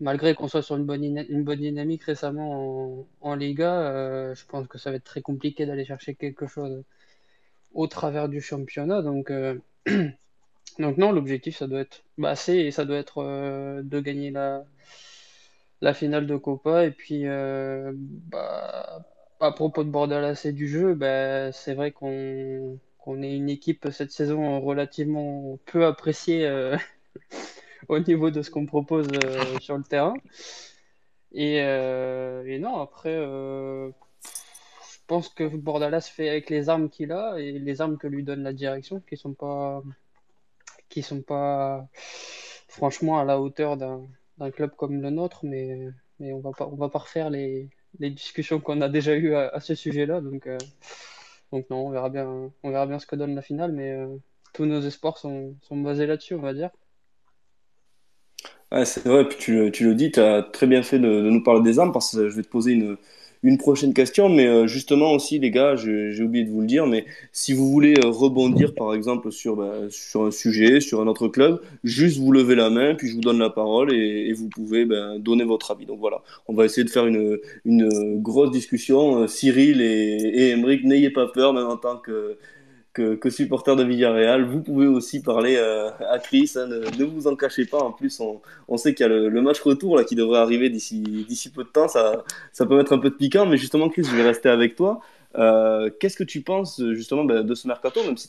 malgré 0.00 0.34
qu'on 0.34 0.48
soit 0.48 0.62
sur 0.62 0.76
une 0.76 0.84
bonne, 0.86 1.04
une 1.04 1.44
bonne 1.44 1.60
dynamique 1.60 2.04
récemment 2.04 3.00
en, 3.00 3.06
en 3.20 3.34
Liga, 3.34 4.34
je 4.34 4.44
pense 4.46 4.68
que 4.68 4.78
ça 4.78 4.90
va 4.90 4.96
être 4.96 5.04
très 5.04 5.22
compliqué 5.22 5.66
d'aller 5.66 5.84
chercher 5.84 6.14
quelque 6.14 6.46
chose 6.46 6.84
au 7.74 7.86
travers 7.86 8.28
du 8.28 8.40
championnat. 8.40 9.02
Donc, 9.02 9.30
euh, 9.30 9.58
donc 10.78 10.96
non, 10.98 11.12
l'objectif, 11.12 11.56
ça 11.56 11.66
doit 11.66 11.80
être, 11.80 12.02
bah, 12.18 12.36
ça 12.36 12.84
doit 12.84 12.96
être 12.96 13.18
euh, 13.18 13.82
de 13.82 14.00
gagner 14.00 14.30
la, 14.30 14.64
la 15.82 15.94
finale 15.94 16.26
de 16.26 16.36
Copa. 16.36 16.86
Et 16.86 16.90
puis, 16.90 17.26
euh, 17.26 17.92
bah, 17.94 19.04
à 19.40 19.52
propos 19.52 19.84
de 19.84 19.90
Bordeaux 19.90 20.34
et 20.44 20.52
du 20.52 20.68
jeu, 20.68 20.94
bah, 20.94 21.52
c'est 21.52 21.74
vrai 21.74 21.92
qu'on 21.92 22.78
est 23.22 23.36
une 23.36 23.50
équipe 23.50 23.88
cette 23.92 24.12
saison 24.12 24.60
relativement 24.60 25.58
peu 25.66 25.84
appréciée 25.84 26.48
au 27.88 27.98
niveau 27.98 28.30
de 28.30 28.42
ce 28.42 28.50
qu'on 28.50 28.66
propose 28.66 29.08
sur 29.60 29.76
le 29.76 29.84
terrain. 29.84 30.14
Et, 31.32 31.56
et 31.56 32.58
non, 32.58 32.80
après, 32.80 33.16
pense 35.12 35.28
que 35.28 35.44
Bordalas 35.44 36.08
fait 36.10 36.30
avec 36.30 36.48
les 36.48 36.70
armes 36.70 36.88
qu'il 36.88 37.12
a 37.12 37.38
et 37.38 37.58
les 37.58 37.82
armes 37.82 37.98
que 37.98 38.06
lui 38.06 38.24
donne 38.24 38.42
la 38.42 38.54
direction, 38.54 39.00
qui 39.00 39.18
sont 39.18 39.34
pas, 39.34 39.82
qui 40.88 41.02
sont 41.02 41.20
pas 41.20 41.86
franchement 42.66 43.18
à 43.18 43.24
la 43.24 43.38
hauteur 43.38 43.76
d'un 43.76 44.06
club 44.50 44.72
comme 44.76 45.00
le 45.00 45.10
nôtre, 45.10 45.40
mais, 45.44 45.88
mais 46.18 46.32
on 46.32 46.40
va 46.40 46.50
pas, 46.56 46.68
va 46.72 46.88
pas 46.88 47.00
refaire 47.00 47.30
les, 47.30 47.70
les 47.98 48.10
discussions 48.10 48.60
qu'on 48.60 48.80
a 48.80 48.88
déjà 48.88 49.14
eues 49.14 49.34
à, 49.34 49.60
ce 49.60 49.74
sujet-là. 49.74 50.20
Donc, 50.20 50.46
euh, 50.46 50.58
donc 51.52 51.68
non, 51.70 51.86
on 51.86 51.90
verra 51.90 52.10
bien, 52.10 52.50
on 52.62 52.70
verra 52.70 52.86
bien 52.86 52.98
ce 52.98 53.06
que 53.06 53.16
donne 53.16 53.34
la 53.34 53.42
finale, 53.42 53.72
mais 53.72 53.92
euh, 53.92 54.08
tous 54.52 54.64
nos 54.64 54.80
espoirs 54.80 55.18
sont, 55.18 55.56
sont 55.62 55.76
basés 55.76 56.06
là-dessus, 56.06 56.34
on 56.34 56.40
va 56.40 56.54
dire. 56.54 56.70
c'est 58.84 59.04
vrai, 59.06 59.28
puis 59.28 59.38
tu, 59.38 59.70
tu 59.72 59.84
le 59.84 59.94
dis, 59.94 60.10
tu 60.10 60.20
as 60.20 60.42
très 60.42 60.66
bien 60.66 60.82
fait 60.82 60.98
de, 60.98 61.08
de, 61.08 61.30
nous 61.30 61.42
parler 61.42 61.62
des 61.62 61.78
armes 61.78 61.92
parce 61.92 62.16
que 62.16 62.28
je 62.28 62.36
vais 62.36 62.42
te 62.42 62.48
poser 62.48 62.72
une, 62.72 62.96
une 63.42 63.58
prochaine 63.58 63.92
question, 63.92 64.28
mais 64.28 64.46
euh, 64.46 64.66
justement 64.66 65.12
aussi, 65.12 65.38
les 65.38 65.50
gars, 65.50 65.74
j'ai 65.74 66.22
oublié 66.22 66.44
de 66.44 66.50
vous 66.50 66.60
le 66.60 66.66
dire, 66.66 66.86
mais 66.86 67.04
si 67.32 67.52
vous 67.52 67.70
voulez 67.70 67.94
euh, 68.04 68.08
rebondir, 68.08 68.74
par 68.74 68.94
exemple, 68.94 69.32
sur, 69.32 69.56
bah, 69.56 69.74
sur 69.90 70.24
un 70.24 70.30
sujet, 70.30 70.80
sur 70.80 71.00
un 71.00 71.06
autre 71.08 71.28
club, 71.28 71.60
juste 71.82 72.18
vous 72.18 72.30
levez 72.30 72.54
la 72.54 72.70
main, 72.70 72.94
puis 72.94 73.08
je 73.08 73.14
vous 73.14 73.20
donne 73.20 73.38
la 73.38 73.50
parole 73.50 73.92
et, 73.92 74.32
vous 74.32 74.48
pouvez 74.48 74.84
ben, 74.84 75.18
donner 75.18 75.44
votre 75.44 75.72
avis. 75.72 75.86
Donc 75.86 75.98
voilà, 75.98 76.22
on 76.46 76.54
va 76.54 76.64
essayer 76.64 76.84
de 76.84 76.90
faire 76.90 77.06
une, 77.06 77.38
une 77.64 78.20
grosse 78.22 78.50
discussion. 78.50 79.22
Euh, 79.22 79.26
Cyril 79.26 79.80
et, 79.80 80.50
et 80.50 80.56
n'ayez 80.84 81.10
pas 81.10 81.26
peur, 81.26 81.52
même 81.52 81.66
en 81.66 81.76
tant 81.76 81.96
que 81.96 82.38
que, 82.92 83.14
que, 83.14 83.30
supporter 83.30 83.76
de 83.76 83.84
Villarreal. 83.84 84.44
Vous 84.44 84.60
pouvez 84.60 84.86
aussi 84.86 85.22
parler 85.22 85.56
euh, 85.56 85.90
à 86.10 86.18
Chris, 86.18 86.52
hein, 86.56 86.66
ne, 86.66 87.04
vous 87.04 87.26
en 87.26 87.36
cachez 87.36 87.64
pas. 87.64 87.78
En 87.78 87.92
plus, 87.92 88.20
on, 88.20 88.40
on 88.68 88.76
sait 88.76 88.94
qu'il 88.94 89.04
y 89.04 89.06
a 89.06 89.08
le, 89.08 89.28
le, 89.28 89.42
match 89.42 89.60
retour 89.60 89.96
là, 89.96 90.04
qui 90.04 90.14
devrait 90.14 90.40
arriver 90.40 90.70
d'ici 90.70 91.52
peu 91.54 91.64
de 91.64 91.68
temps. 91.68 91.88
Ça, 91.88 92.24
ça 92.52 92.66
peut 92.66 92.76
mettre 92.76 92.92
un 92.92 92.98
peu 92.98 93.10
de 93.10 93.14
piquant, 93.14 93.46
mais 93.46 93.56
justement, 93.56 93.88
Chris, 93.88 94.04
je 94.04 94.14
vais 94.14 94.22
rester 94.22 94.48
avec 94.48 94.76
toi. 94.76 95.00
Euh, 95.36 95.90
qu'est-ce 95.98 96.16
que 96.16 96.24
tu 96.24 96.42
penses 96.42 96.82
justement 96.92 97.24
ben, 97.24 97.42
de 97.42 97.54
ce 97.54 97.66
mercato, 97.66 98.02
même 98.04 98.16
si 98.16 98.28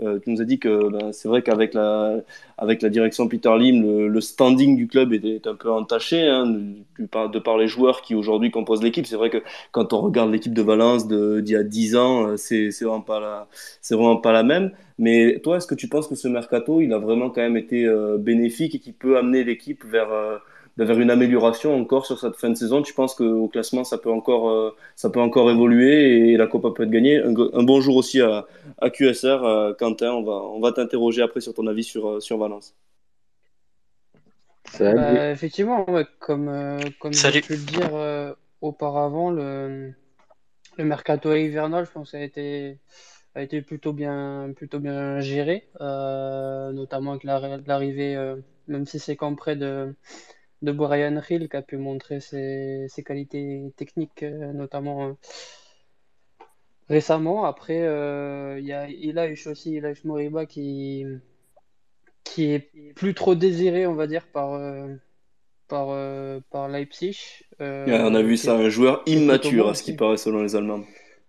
euh, 0.00 0.18
tu 0.18 0.30
nous 0.30 0.40
as 0.40 0.44
dit 0.44 0.58
que 0.58 0.88
ben, 0.90 1.12
c'est 1.12 1.28
vrai 1.28 1.42
qu'avec 1.42 1.74
la, 1.74 2.16
avec 2.58 2.82
la 2.82 2.88
direction 2.88 3.28
Peter 3.28 3.56
Lim, 3.56 4.08
le, 4.08 4.20
standing 4.20 4.76
du 4.76 4.88
club 4.88 5.12
est, 5.12 5.46
un 5.46 5.54
peu 5.54 5.70
entaché 5.70 6.26
hein, 6.26 6.46
de, 6.46 7.32
de, 7.32 7.38
par 7.38 7.56
les 7.56 7.68
joueurs 7.68 8.02
qui 8.02 8.14
aujourd'hui 8.14 8.50
composent 8.50 8.82
l'équipe. 8.82 9.06
C'est 9.06 9.16
vrai 9.16 9.30
que 9.30 9.42
quand 9.70 9.92
on 9.92 10.00
regarde 10.00 10.30
l'équipe 10.32 10.54
de 10.54 10.62
Valence 10.62 11.06
d'il 11.06 11.48
y 11.48 11.56
a 11.56 11.62
10 11.62 11.96
ans, 11.96 12.26
euh, 12.28 12.36
c'est 12.36 12.70
vraiment, 12.80 13.00
pas 13.00 13.20
la, 13.20 13.48
vraiment 13.90 14.16
pas 14.16 14.32
la 14.32 14.42
même. 14.42 14.72
Mais 14.98 15.40
toi, 15.42 15.56
est-ce 15.56 15.66
que 15.66 15.74
tu 15.74 15.88
penses 15.88 16.08
que 16.08 16.14
ce 16.14 16.28
mercato, 16.28 16.80
il 16.80 16.92
a 16.92 16.98
vraiment 16.98 17.30
quand 17.30 17.40
même 17.40 17.56
été 17.56 17.88
bénéfique 18.18 18.74
et 18.74 18.78
qui 18.80 18.92
peut 18.92 19.16
amener 19.16 19.44
l'équipe 19.44 19.82
vers 19.84 20.08
vers 20.76 20.98
une 20.98 21.10
amélioration 21.10 21.74
encore 21.78 22.06
sur 22.06 22.18
cette 22.18 22.36
fin 22.36 22.50
de 22.50 22.54
saison 22.54 22.82
Tu 22.82 22.94
penses 22.94 23.14
qu'au 23.14 23.48
classement, 23.48 23.84
ça 23.84 23.98
peut, 23.98 24.10
encore, 24.10 24.50
euh, 24.50 24.74
ça 24.96 25.10
peut 25.10 25.20
encore 25.20 25.50
évoluer 25.50 26.30
et 26.30 26.36
la 26.36 26.46
Copa 26.46 26.70
peut 26.74 26.84
être 26.84 26.90
gagnée? 26.90 27.18
Un, 27.18 27.62
bonjour 27.62 27.96
aussi 27.96 28.20
à, 28.20 28.46
à 28.78 28.90
QSR. 28.90 29.44
Euh, 29.44 29.72
Quentin, 29.74 30.12
on 30.12 30.22
va, 30.22 30.32
on 30.32 30.60
va 30.60 30.72
t'interroger 30.72 31.22
après 31.22 31.40
sur 31.40 31.54
ton 31.54 31.66
avis 31.66 31.84
sur, 31.84 32.08
euh, 32.08 32.20
sur 32.20 32.38
Valence. 32.38 32.74
Bah, 34.78 35.30
effectivement, 35.30 35.84
comme, 36.20 36.78
comme 37.00 37.12
j'ai 37.12 37.40
pu 37.40 37.54
le 37.54 37.64
dire 37.64 38.34
auparavant, 38.60 39.30
le, 39.30 39.92
le 40.78 40.84
mercato 40.84 41.34
hivernal, 41.34 41.86
je 41.86 41.90
pense, 41.90 42.14
a 42.14 42.22
été, 42.22 42.78
a 43.34 43.42
été 43.42 43.62
plutôt 43.62 43.92
bien, 43.92 44.52
plutôt 44.54 44.78
bien 44.78 45.18
géré, 45.20 45.68
notamment 45.80 47.12
avec 47.12 47.24
l'arrivée, 47.24 48.34
même 48.68 48.86
si 48.86 49.00
c'est 49.00 49.16
qu'en 49.16 49.34
près 49.34 49.56
de 49.56 49.92
de 50.62 50.72
Brian 50.72 51.20
Hill 51.28 51.48
qui 51.48 51.56
a 51.56 51.62
pu 51.62 51.76
montrer 51.76 52.20
ses, 52.20 52.88
qualités 53.04 53.72
techniques, 53.76 54.22
euh, 54.22 54.52
notamment 54.52 55.08
euh, 55.08 55.12
récemment. 56.88 57.44
Après, 57.44 57.80
euh, 57.80 58.58
il 58.58 58.66
y 58.66 58.72
a 58.72 58.88
Ilaïch 58.88 59.46
aussi, 59.46 59.72
Ilaïch 59.72 60.04
Moriba 60.04 60.46
qui, 60.46 61.04
qui 62.24 62.52
est 62.52 62.70
plus 62.94 63.14
trop 63.14 63.34
désiré, 63.34 63.86
on 63.86 63.94
va 63.94 64.06
dire, 64.06 64.26
par, 64.26 64.60
par, 65.68 65.88
par 66.50 66.68
Leipzig. 66.68 67.44
on 67.58 68.14
a 68.14 68.22
vu 68.22 68.36
ça, 68.36 68.54
un 68.54 68.68
joueur 68.68 69.02
immature, 69.06 69.68
à 69.68 69.74
ce 69.74 69.82
qui 69.82 69.94
paraît, 69.94 70.18
selon 70.18 70.42
les 70.42 70.56
Allemands. 70.56 70.84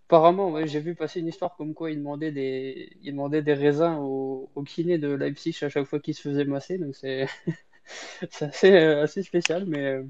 Apparemment, 0.10 0.66
j'ai 0.66 0.82
vu 0.82 0.94
passer 0.94 1.22
une 1.22 1.30
histoire 1.30 1.56
comme 1.56 1.74
quoi 1.74 1.90
il 1.90 2.00
demandait 2.00 2.34
des, 2.34 2.90
il 3.02 3.12
demandait 3.12 3.42
des 3.42 3.54
raisins 3.54 3.96
au, 4.02 4.50
au 4.56 4.64
kiné 4.64 4.98
de 4.98 5.08
Leipzig 5.08 5.58
à 5.62 5.70
chaque 5.70 5.86
fois 5.86 6.02
qu'il 6.02 6.14
se 6.14 6.22
faisait 6.22 6.44
masser. 6.44 6.78
Donc 6.78 6.98
c'est 6.98 7.28
c'est 8.32 8.46
assez, 8.46 8.72
euh, 8.72 9.04
assez, 9.04 9.24
spécial, 9.24 9.66
mais, 9.66 9.86
euh, 9.86 10.04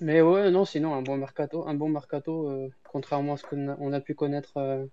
mais 0.00 0.20
ouais, 0.20 0.50
non, 0.50 0.64
sinon, 0.64 0.94
un 0.94 1.02
bon 1.02 1.16
mercato, 1.16 1.66
un 1.66 1.74
bon 1.74 1.88
mercato 1.88 2.48
euh, 2.48 2.68
contrairement 2.84 3.34
à 3.34 3.36
ce 3.36 3.44
qu'on 3.44 3.92
a, 3.92 3.96
a 3.96 4.00
pu 4.00 4.14
connaître 4.14 4.88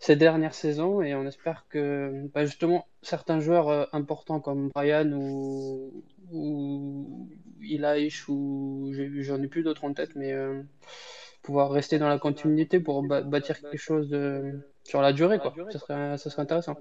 ces 0.00 0.16
dernières 0.16 0.54
saisons. 0.54 1.02
Et 1.02 1.14
on 1.14 1.26
espère 1.26 1.66
que 1.68 2.28
bah, 2.34 2.44
justement 2.44 2.86
certains 3.02 3.40
joueurs 3.40 3.94
importants 3.94 4.40
comme 4.40 4.68
Brian 4.74 5.10
ou, 5.12 6.04
ou 6.30 7.28
Ilaïch, 7.60 8.28
ou 8.28 8.92
j'en 9.20 9.42
ai 9.42 9.48
plus 9.48 9.62
d'autres 9.62 9.84
en 9.84 9.94
tête, 9.94 10.14
mais 10.14 10.34
pouvoir 11.42 11.70
rester 11.70 11.98
dans 11.98 12.08
la 12.08 12.18
continuité 12.18 12.80
pour 12.80 13.02
bâtir 13.02 13.60
quelque 13.60 13.76
chose 13.76 14.14
sur 14.84 15.00
la 15.00 15.12
durée, 15.12 15.38
quoi. 15.38 15.54
Ça 15.70 15.78
serait, 15.78 16.18
ça 16.18 16.30
serait 16.30 16.42
intéressant. 16.42 16.76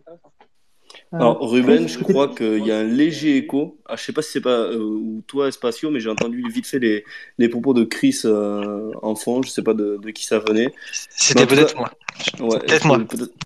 Alors, 1.14 1.48
Ruben, 1.50 1.88
je 1.88 2.00
crois 2.00 2.28
qu'il 2.28 2.66
y 2.66 2.72
a 2.72 2.80
un 2.80 2.84
léger 2.84 3.38
écho. 3.38 3.78
Ah, 3.86 3.96
je 3.96 4.04
sais 4.04 4.14
pas 4.14 4.24
si 4.24 4.32
c'est 4.32 4.42
pas 4.42 4.50
euh, 4.50 4.80
ou 4.80 5.24
toi, 5.28 5.48
Espacio, 5.48 5.92
mais 5.92 6.00
j'ai 6.00 6.10
entendu 6.10 6.44
vite 6.50 6.66
fait 6.66 6.80
les, 6.80 7.04
les 7.38 7.50
propos 7.50 7.74
de 7.74 7.84
Chris 7.84 8.22
euh, 8.26 8.92
en 9.02 9.14
fond. 9.16 9.44
Je 9.44 9.50
sais 9.50 9.62
pas 9.62 9.76
de, 9.76 10.00
de, 10.02 10.10
qui 10.10 10.26
ça 10.26 10.40
venait. 10.40 10.74
C'était 11.10 11.46
peut-être 11.46 11.76
moi. 11.78 11.92
Ouais, 12.40 12.60
Peut-être 12.60 12.88
moi. 12.88 13.00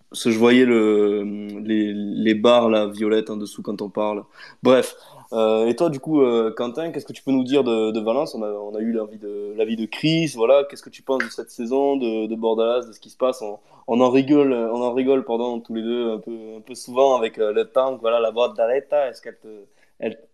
Parce 0.09 0.23
que 0.23 0.31
je 0.31 0.37
voyais 0.37 0.65
le, 0.65 1.23
les, 1.63 1.93
les 1.93 2.33
barres 2.35 2.69
là, 2.69 2.87
violettes 2.87 3.29
en 3.29 3.37
dessous 3.37 3.61
quand 3.61 3.81
on 3.81 3.89
parle. 3.89 4.23
Bref. 4.63 4.95
Euh, 5.33 5.65
et 5.67 5.75
toi, 5.75 5.89
du 5.89 5.99
coup, 5.99 6.21
euh, 6.21 6.53
Quentin, 6.55 6.91
qu'est-ce 6.91 7.05
que 7.05 7.13
tu 7.13 7.23
peux 7.23 7.31
nous 7.31 7.43
dire 7.43 7.63
de, 7.63 7.99
Valence? 7.99 8.35
On 8.35 8.43
a, 8.75 8.79
eu 8.79 8.91
l'avis 8.93 9.17
de, 9.17 9.81
de 9.81 9.85
Chris. 9.85 10.31
Voilà, 10.35 10.63
qu'est-ce 10.69 10.83
que 10.83 10.89
tu 10.89 11.01
penses 11.01 11.23
de 11.23 11.29
cette 11.29 11.51
saison, 11.51 11.97
de, 11.97 12.35
Bordalas, 12.35 12.85
de 12.87 12.93
ce 12.93 12.99
qui 12.99 13.09
se 13.09 13.17
passe? 13.17 13.41
On, 13.87 14.01
en 14.01 14.09
rigole, 14.09 14.53
on 14.53 14.81
en 14.81 14.93
rigole, 14.93 15.25
pardon, 15.25 15.59
tous 15.59 15.73
les 15.73 15.83
deux 15.83 16.11
un 16.11 16.19
peu, 16.19 16.55
un 16.57 16.61
peu 16.61 16.75
souvent 16.75 17.17
avec 17.17 17.37
euh, 17.39 17.51
le 17.51 17.65
tank. 17.65 17.99
Voilà, 18.01 18.19
la 18.19 18.31
boîte 18.31 18.55
d'Areta. 18.55 19.09
Est-ce 19.09 19.21
qu'elle 19.21 19.37
te, 19.37 19.65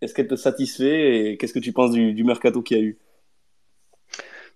est-ce 0.02 0.14
qu'elle 0.14 0.28
te 0.28 0.36
satisfait? 0.36 1.32
Et 1.32 1.38
qu'est-ce 1.38 1.54
que 1.54 1.60
tu 1.60 1.74
penses 1.74 1.92
du, 1.92 2.24
mercato 2.24 2.62
qu'il 2.62 2.78
y 2.78 2.80
a 2.80 2.84
eu? 2.84 2.98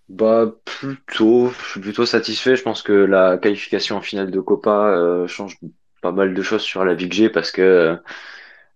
Bah 0.09 0.55
plutôt, 0.63 1.49
je 1.49 1.71
suis 1.71 1.81
plutôt 1.81 2.05
satisfait. 2.05 2.55
Je 2.55 2.63
pense 2.63 2.81
que 2.81 2.93
la 2.93 3.37
qualification 3.37 3.97
en 3.97 4.01
finale 4.01 4.31
de 4.31 4.39
Copa 4.39 5.25
change 5.27 5.59
pas 6.01 6.13
mal 6.13 6.33
de 6.33 6.41
choses 6.41 6.61
sur 6.61 6.85
la 6.85 6.93
vie 6.93 7.09
que 7.09 7.15
j'ai 7.15 7.29
parce 7.29 7.51
que 7.51 7.99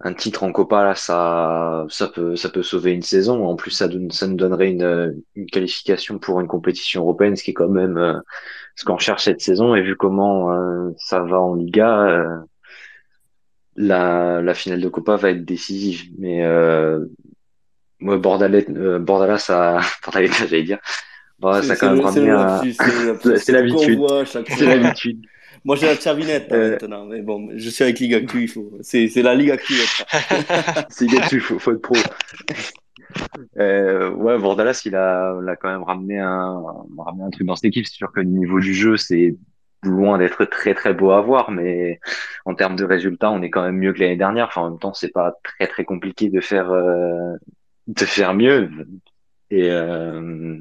un 0.04 0.14
titre 0.14 0.44
en 0.44 0.52
Copa 0.52 0.84
là, 0.84 0.96
ça, 0.96 1.86
ça 1.90 2.08
peut, 2.08 2.36
ça 2.36 2.50
peut 2.50 2.64
sauver 2.64 2.92
une 2.92 3.02
saison. 3.02 3.46
En 3.46 3.56
plus, 3.56 3.72
ça 3.72 3.88
donne, 3.88 4.12
ça 4.12 4.28
nous 4.28 4.36
donnerait 4.36 4.72
une, 4.72 5.22
une 5.36 5.46
qualification 5.46 6.18
pour 6.18 6.40
une 6.40 6.48
compétition 6.48 7.02
européenne, 7.02 7.36
ce 7.36 7.44
qui 7.44 7.52
est 7.52 7.56
quand 7.56 7.70
même 7.70 7.98
euh, 7.98 8.20
ce 8.76 8.86
qu'on 8.86 8.98
cherche 8.98 9.24
cette 9.24 9.42
saison. 9.42 9.76
Et 9.76 9.82
vu 9.82 9.96
comment 9.96 10.52
euh, 10.52 10.90
ça 10.98 11.20
va 11.22 11.40
en 11.40 11.56
Liga, 11.56 12.08
euh, 12.08 12.38
la, 13.76 14.42
la 14.42 14.54
finale 14.54 14.82
de 14.82 14.90
Copa 14.90 15.16
va 15.18 15.32
être 15.32 15.46
décisive. 15.46 16.12
Mais 16.18 16.44
moi, 18.00 18.18
Bordalet, 18.18 18.66
Bordalas, 19.00 19.38
ça, 19.38 19.80
Bordalet, 20.04 20.28
j'allais 20.28 20.64
dire. 20.64 20.80
Ça 21.42 21.74
a 21.74 21.76
quand 21.76 21.96
même 21.96 22.06
ramené. 22.06 22.74
C'est 22.74 23.52
l'habitude. 23.52 24.00
C'est 24.26 24.66
l'habitude. 24.66 25.26
Moi, 25.64 25.76
j'ai 25.76 25.88
la 25.88 25.96
chavinette 25.96 26.52
euh... 26.52 26.72
maintenant, 26.72 27.06
mais 27.06 27.22
bon, 27.22 27.50
je 27.56 27.70
suis 27.70 27.84
avec 27.84 28.00
Ligue 28.00 28.16
Actu, 28.16 28.44
il 28.44 28.48
faut. 28.48 28.72
C'est, 28.82 29.08
c'est 29.08 29.22
la 29.22 29.36
Ligue 29.36 29.52
Actu. 29.52 29.74
c'est 30.90 31.06
Ligue 31.06 31.18
Actu, 31.18 31.36
il 31.36 31.42
faut, 31.42 31.60
faut 31.60 31.74
être 31.74 31.82
pro. 31.82 31.96
euh, 33.58 34.10
ouais, 34.12 34.38
Bordalas, 34.38 34.82
il 34.86 34.96
a, 34.96 35.38
il 35.42 35.48
a 35.48 35.56
quand 35.56 35.70
même 35.70 35.84
ramené 35.84 36.20
un, 36.20 36.64
ramené 36.98 37.24
un 37.26 37.30
truc 37.30 37.46
dans 37.46 37.56
cette 37.56 37.66
équipe. 37.66 37.86
C'est 37.86 37.96
sûr 37.96 38.12
que 38.12 38.22
niveau 38.22 38.60
du 38.60 38.74
jeu, 38.74 38.98
c'est 38.98 39.36
loin 39.84 40.18
d'être 40.18 40.46
très 40.46 40.74
très 40.74 40.94
beau 40.94 41.12
à 41.12 41.22
voir, 41.22 41.52
mais 41.52 42.00
en 42.46 42.56
termes 42.56 42.76
de 42.76 42.86
résultats, 42.86 43.32
on 43.32 43.42
est 43.42 43.50
quand 43.50 43.64
même 43.64 43.78
mieux 43.78 43.94
que 43.94 44.00
l'année 44.00 44.18
dernière. 44.18 44.48
Enfin, 44.48 44.62
en 44.62 44.70
même 44.72 44.80
temps, 44.80 44.94
c'est 44.94 45.12
pas 45.12 45.34
très 45.44 45.68
très 45.68 45.86
compliqué 45.86 46.30
de 46.30 46.42
faire, 46.42 46.72
euh, 46.72 47.36
de 47.88 48.06
faire 48.06 48.34
mieux. 48.34 48.70
Et 49.50 49.70
euh, 49.70 50.58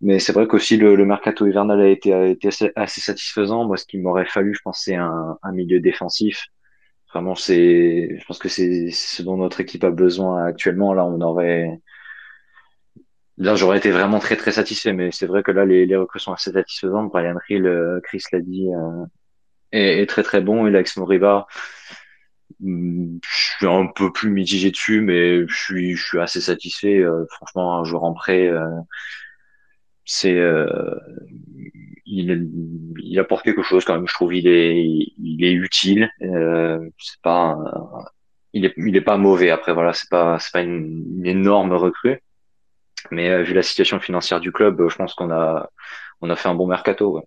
mais 0.00 0.18
c'est 0.18 0.32
vrai 0.32 0.46
qu'aussi 0.46 0.76
le, 0.76 0.94
le, 0.96 1.04
mercato 1.04 1.46
hivernal 1.46 1.80
a 1.80 1.88
été, 1.88 2.12
a 2.14 2.26
été 2.26 2.48
assez, 2.76 3.00
satisfaisant. 3.00 3.66
Moi, 3.66 3.76
ce 3.76 3.84
qu'il 3.84 4.00
m'aurait 4.02 4.24
fallu, 4.26 4.54
je 4.54 4.60
pense, 4.62 4.82
c'est 4.84 4.94
un, 4.94 5.38
un, 5.42 5.52
milieu 5.52 5.80
défensif. 5.80 6.46
Vraiment, 7.12 7.34
c'est, 7.34 8.16
je 8.18 8.24
pense 8.24 8.38
que 8.38 8.48
c'est 8.48 8.90
ce 8.90 9.22
dont 9.22 9.36
notre 9.36 9.60
équipe 9.60 9.84
a 9.84 9.90
besoin 9.90 10.44
actuellement. 10.46 10.94
Là, 10.94 11.04
on 11.04 11.20
aurait, 11.20 11.80
là, 13.36 13.56
j'aurais 13.56 13.78
été 13.78 13.90
vraiment 13.90 14.20
très 14.20 14.36
très 14.36 14.52
satisfait. 14.52 14.92
Mais 14.94 15.10
c'est 15.12 15.26
vrai 15.26 15.42
que 15.42 15.50
là, 15.50 15.66
les, 15.66 15.86
les 15.86 15.96
recrues 15.96 16.20
sont 16.20 16.32
assez 16.32 16.52
satisfaisantes. 16.52 17.10
Brian 17.10 17.36
Hill, 17.48 17.66
euh, 17.66 18.00
Chris 18.02 18.22
l'a 18.32 18.40
dit, 18.40 18.68
euh, 18.74 19.04
est, 19.72 20.02
est, 20.02 20.06
très 20.06 20.22
très 20.22 20.40
bon. 20.40 20.66
Et 20.66 20.70
Alex 20.70 20.96
Moriba, 20.96 21.46
je 22.62 23.18
suis 23.58 23.66
un 23.66 23.86
peu 23.86 24.12
plus 24.12 24.30
mitigé 24.30 24.70
dessus, 24.70 25.00
mais 25.00 25.46
je 25.46 25.54
suis, 25.54 25.96
je 25.96 26.04
suis 26.04 26.20
assez 26.20 26.40
satisfait. 26.40 26.98
Euh, 26.98 27.26
franchement, 27.30 27.78
un 27.78 27.84
joueur 27.84 28.04
en 28.04 28.12
prêt. 28.14 28.48
Euh, 28.48 28.66
c'est 30.04 30.36
euh, 30.36 30.66
il, 32.06 32.50
il 33.02 33.18
apporte 33.18 33.44
quelque 33.44 33.62
chose 33.62 33.84
quand 33.84 33.94
même 33.94 34.08
je 34.08 34.14
trouve. 34.14 34.34
Il 34.34 34.46
est 34.48 34.84
il 35.18 35.44
est 35.44 35.52
utile 35.52 36.10
euh, 36.22 36.78
c'est 36.98 37.20
pas 37.22 37.56
il 38.52 38.64
est 38.64 38.74
il 38.76 38.96
est 38.96 39.00
pas 39.00 39.16
mauvais. 39.16 39.50
Après 39.50 39.72
voilà 39.74 39.92
c'est 39.92 40.10
pas 40.10 40.38
c'est 40.38 40.52
pas 40.52 40.62
une, 40.62 41.04
une, 41.18 41.26
énorme 41.26 41.72
recrue. 41.72 42.20
Mais 43.10 43.30
euh, 43.30 43.42
vu 43.42 43.54
la 43.54 43.62
situation 43.62 44.00
financière 44.00 44.40
du 44.40 44.52
club 44.52 44.88
je 44.88 44.96
pense 44.96 45.14
qu'on 45.14 45.30
a 45.30 45.70
on 46.20 46.30
a 46.30 46.36
fait 46.36 46.48
un 46.48 46.54
bon 46.54 46.66
mercato 46.66 47.18
ouais. 47.18 47.24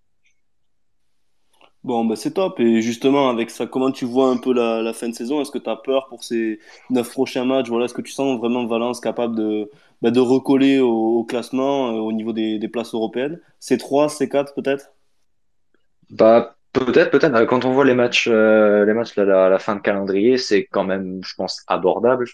Bon, 1.83 2.05
bah 2.05 2.15
c'est 2.15 2.31
top. 2.31 2.59
Et 2.59 2.81
justement, 2.81 3.29
avec 3.29 3.49
ça, 3.49 3.67
comment 3.67 3.91
tu 3.91 4.05
vois 4.05 4.29
un 4.29 4.37
peu 4.37 4.53
la, 4.53 4.93
fin 4.93 5.09
de 5.09 5.13
saison? 5.13 5.41
Est-ce 5.41 5.51
que 5.51 5.57
tu 5.57 5.69
as 5.69 5.75
peur 5.75 6.07
pour 6.07 6.23
ces 6.23 6.59
neuf 6.89 7.09
prochains 7.11 7.45
matchs? 7.45 7.67
Voilà, 7.69 7.85
Est-ce 7.85 7.93
que 7.93 8.01
tu 8.01 8.11
sens 8.13 8.39
vraiment 8.39 8.65
Valence 8.65 9.01
capable 9.01 9.35
de, 9.35 9.69
bah, 10.01 10.11
de 10.11 10.19
recoller 10.19 10.79
au, 10.79 11.23
classement 11.25 11.89
euh, 11.89 11.99
au 11.99 12.13
niveau 12.13 12.31
des, 12.33 12.67
places 12.69 12.93
européennes? 12.93 13.39
C3, 13.61 14.09
C4 14.09 14.53
peut-être? 14.55 14.91
Bah, 16.09 16.55
Peut-être, 16.73 17.11
peut-être. 17.11 17.45
Quand 17.45 17.65
on 17.65 17.71
voit 17.71 17.85
les 17.85 17.93
matchs, 17.93 18.27
euh, 18.31 18.83
les 18.85 18.93
matchs 18.93 19.15
à 19.17 19.49
la 19.49 19.59
fin 19.59 19.75
de 19.75 19.81
calendrier, 19.81 20.37
c'est 20.37 20.65
quand 20.65 20.83
même, 20.83 21.19
je 21.23 21.35
pense, 21.35 21.63
abordable. 21.67 22.25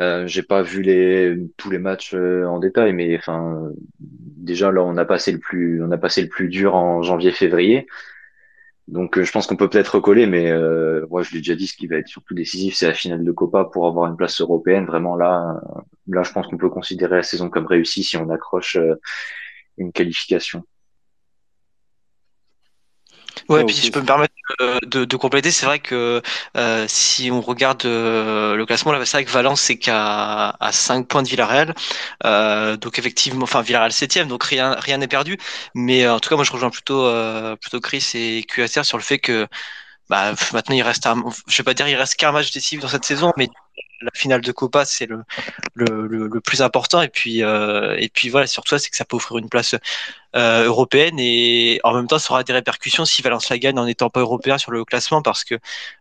Euh, 0.00 0.26
j'ai 0.28 0.42
pas 0.44 0.62
vu 0.62 0.82
les 0.82 1.36
tous 1.56 1.70
les 1.70 1.78
matchs 1.78 2.14
euh, 2.14 2.44
en 2.44 2.60
détail, 2.60 2.92
mais 2.92 3.16
enfin 3.18 3.72
déjà 3.98 4.70
là 4.70 4.82
on 4.82 4.96
a 4.96 5.04
passé 5.04 5.32
le 5.32 5.38
plus 5.38 5.82
on 5.82 5.90
a 5.90 5.98
passé 5.98 6.22
le 6.22 6.28
plus 6.28 6.48
dur 6.48 6.76
en 6.76 7.02
janvier-février. 7.02 7.88
Donc 8.88 9.18
euh, 9.18 9.22
je 9.22 9.30
pense 9.30 9.46
qu'on 9.46 9.56
peut 9.56 9.68
peut-être 9.68 9.96
recoller, 9.96 10.26
mais 10.26 10.50
euh, 10.50 11.06
moi 11.10 11.22
je 11.22 11.32
l'ai 11.32 11.38
déjà 11.38 11.54
dit, 11.54 11.66
ce 11.66 11.76
qui 11.76 11.86
va 11.86 11.96
être 11.96 12.08
surtout 12.08 12.32
décisif, 12.32 12.74
c'est 12.74 12.86
la 12.86 12.94
finale 12.94 13.22
de 13.22 13.32
Copa 13.32 13.64
pour 13.64 13.86
avoir 13.86 14.10
une 14.10 14.16
place 14.16 14.40
européenne. 14.40 14.86
Vraiment 14.86 15.14
là, 15.14 15.60
là 16.06 16.22
je 16.22 16.32
pense 16.32 16.46
qu'on 16.46 16.56
peut 16.56 16.70
considérer 16.70 17.16
la 17.16 17.22
saison 17.22 17.50
comme 17.50 17.66
réussie 17.66 18.02
si 18.02 18.16
on 18.16 18.30
accroche 18.30 18.76
euh, 18.76 18.94
une 19.76 19.92
qualification. 19.92 20.64
Ouais, 23.50 23.62
puis 23.64 23.74
si 23.74 23.86
je 23.86 23.92
peux 23.92 24.00
me 24.00 24.06
permettre 24.06 24.34
de, 24.86 25.04
de, 25.04 25.16
compléter, 25.16 25.50
c'est 25.50 25.66
vrai 25.66 25.78
que 25.78 26.22
euh, 26.56 26.86
si 26.88 27.30
on 27.30 27.40
regarde 27.40 27.84
euh, 27.84 28.54
le 28.56 28.66
classement, 28.66 28.92
là, 28.92 29.04
c'est 29.04 29.18
vrai 29.18 29.24
que 29.24 29.30
Valence 29.30 29.60
c'est 29.60 29.76
qu'à 29.78 30.50
à 30.60 30.72
5 30.72 31.06
points 31.06 31.22
de 31.22 31.28
Villarreal. 31.28 31.74
Euh, 32.24 32.76
donc 32.76 32.98
effectivement, 32.98 33.42
enfin 33.44 33.62
Villarreal 33.62 33.92
7 33.92 34.26
donc 34.28 34.44
rien 34.44 34.76
rien 34.78 34.98
n'est 34.98 35.08
perdu. 35.08 35.38
Mais 35.74 36.08
en 36.08 36.20
tout 36.20 36.28
cas, 36.30 36.36
moi 36.36 36.44
je 36.44 36.52
rejoins 36.52 36.70
plutôt 36.70 37.10
plutôt 37.60 37.80
Chris 37.80 38.10
et 38.14 38.44
QSR 38.44 38.84
sur 38.84 38.98
le 38.98 39.02
fait 39.02 39.18
que 39.18 39.46
bah, 40.08 40.32
maintenant 40.52 40.74
il 40.74 40.82
reste 40.82 41.06
un, 41.06 41.22
je 41.46 41.56
vais 41.58 41.64
pas 41.64 41.74
dire 41.74 41.88
il 41.88 41.96
reste 41.96 42.16
qu'un 42.16 42.32
match 42.32 42.52
décisif 42.52 42.80
dans 42.80 42.88
cette 42.88 43.04
saison, 43.04 43.32
mais 43.36 43.48
la 44.02 44.10
finale 44.14 44.40
de 44.40 44.52
Copa 44.52 44.84
c'est 44.84 45.06
le, 45.06 45.24
le, 45.74 46.06
le, 46.06 46.40
plus 46.40 46.62
important. 46.62 47.02
Et 47.02 47.08
puis 47.08 47.42
euh, 47.42 47.96
et 47.98 48.08
puis 48.08 48.28
voilà 48.28 48.46
surtout 48.46 48.78
c'est 48.78 48.90
que 48.90 48.96
ça 48.96 49.04
peut 49.04 49.16
offrir 49.16 49.38
une 49.38 49.48
place 49.48 49.74
euh, 50.36 50.64
européenne. 50.66 51.18
Et 51.18 51.80
en 51.84 51.94
même 51.94 52.06
temps 52.06 52.18
ça 52.18 52.32
aura 52.32 52.44
des 52.44 52.52
répercussions 52.52 53.04
si 53.04 53.22
Valence 53.22 53.48
la 53.48 53.58
gagne 53.58 53.78
en 53.78 53.86
n'étant 53.86 54.10
pas 54.10 54.20
européen 54.20 54.58
sur 54.58 54.70
le 54.72 54.84
classement 54.84 55.22
parce 55.22 55.44
que 55.44 55.56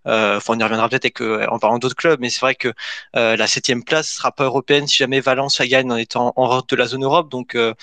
euh, 0.08 0.39
on 0.48 0.60
y 0.60 0.63
reviendra 0.63 0.89
peut-être 0.89 1.22
euh, 1.22 1.48
en 1.50 1.60
parlant 1.60 1.80
d'autres 1.80 1.96
clubs 1.96 2.20
mais 2.20 2.30
c'est 2.30 2.42
vrai 2.42 2.56
que 2.56 2.74
euh, 3.16 3.36
la 3.36 3.48
septième 3.48 3.84
place 3.84 4.10
sera 4.10 4.32
pas 4.32 4.46
européenne 4.46 4.88
si 4.88 4.98
jamais 4.98 5.20
Valence 5.20 5.60
la 5.60 5.68
gagne 5.68 5.92
en 5.92 5.98
étant 5.98 6.34
en 6.36 6.48
route 6.48 6.70
de 6.70 6.75
la 6.75 6.88
zone 6.88 7.04
Europe. 7.04 7.30
Donc 7.30 7.56
euh, 7.56 7.74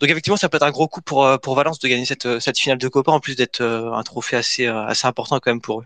donc 0.00 0.10
effectivement, 0.10 0.36
ça 0.36 0.48
peut 0.48 0.56
être 0.56 0.64
un 0.64 0.72
gros 0.72 0.88
coup 0.88 1.00
pour, 1.00 1.28
pour 1.40 1.54
Valence 1.54 1.78
de 1.78 1.86
gagner 1.86 2.04
cette, 2.04 2.40
cette 2.40 2.58
finale 2.58 2.78
de 2.78 2.88
Copa, 2.88 3.12
en 3.12 3.20
plus 3.20 3.36
d'être 3.36 3.62
un 3.62 4.02
trophée 4.02 4.36
assez, 4.36 4.66
assez 4.66 5.06
important 5.06 5.38
quand 5.38 5.52
même 5.52 5.60
pour 5.60 5.80
eux. 5.82 5.84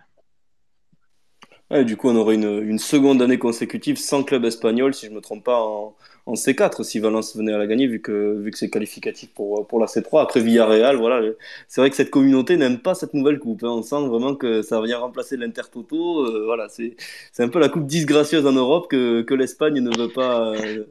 Du 1.71 1.97
coup, 1.97 2.09
on 2.09 2.17
aurait 2.17 2.37
une, 2.37 2.63
une, 2.63 2.79
seconde 2.79 3.21
année 3.23 3.39
consécutive 3.39 3.99
sans 3.99 4.23
club 4.23 4.45
espagnol, 4.45 4.95
si 4.95 5.07
je 5.07 5.11
me 5.11 5.21
trompe 5.21 5.43
pas, 5.45 5.61
en, 5.61 5.97
en 6.27 6.35
C4, 6.35 6.85
si 6.85 7.01
Valence 7.01 7.37
venait 7.37 7.53
à 7.53 7.59
la 7.59 7.67
gagner, 7.67 7.89
vu 7.89 8.01
que, 8.01 8.35
vu 8.41 8.53
que 8.53 8.59
c'est 8.59 8.71
qualificatif 8.71 9.31
pour, 9.33 9.67
pour 9.67 9.81
la 9.81 9.87
C3. 9.87 10.23
Après 10.23 10.41
Villarreal, 10.41 10.97
voilà. 10.97 11.21
C'est 11.67 11.81
vrai 11.81 11.91
que 11.91 11.97
cette 11.97 12.11
communauté 12.11 12.57
n'aime 12.57 12.79
pas 12.79 12.95
cette 12.95 13.15
nouvelle 13.15 13.41
coupe. 13.41 13.65
Hein. 13.65 13.69
On 13.71 13.83
sent 13.83 14.07
vraiment 14.07 14.37
que 14.37 14.63
ça 14.63 14.81
vient 14.81 14.99
remplacer 14.99 15.37
l'Intertoto. 15.37 16.25
Euh, 16.27 16.45
voilà, 16.45 16.69
c'est 16.69 16.97
un 17.39 17.49
peu 17.49 17.59
la 17.59 17.69
coupe 17.69 17.87
disgracieuse 17.87 18.47
en 18.47 18.53
Europe 18.53 18.89
que, 18.89 19.23
que 19.23 19.35
l'Espagne 19.35 19.81
ne 19.81 19.97
veut 19.97 20.13
pas, 20.13 20.53
euh, 20.53 20.85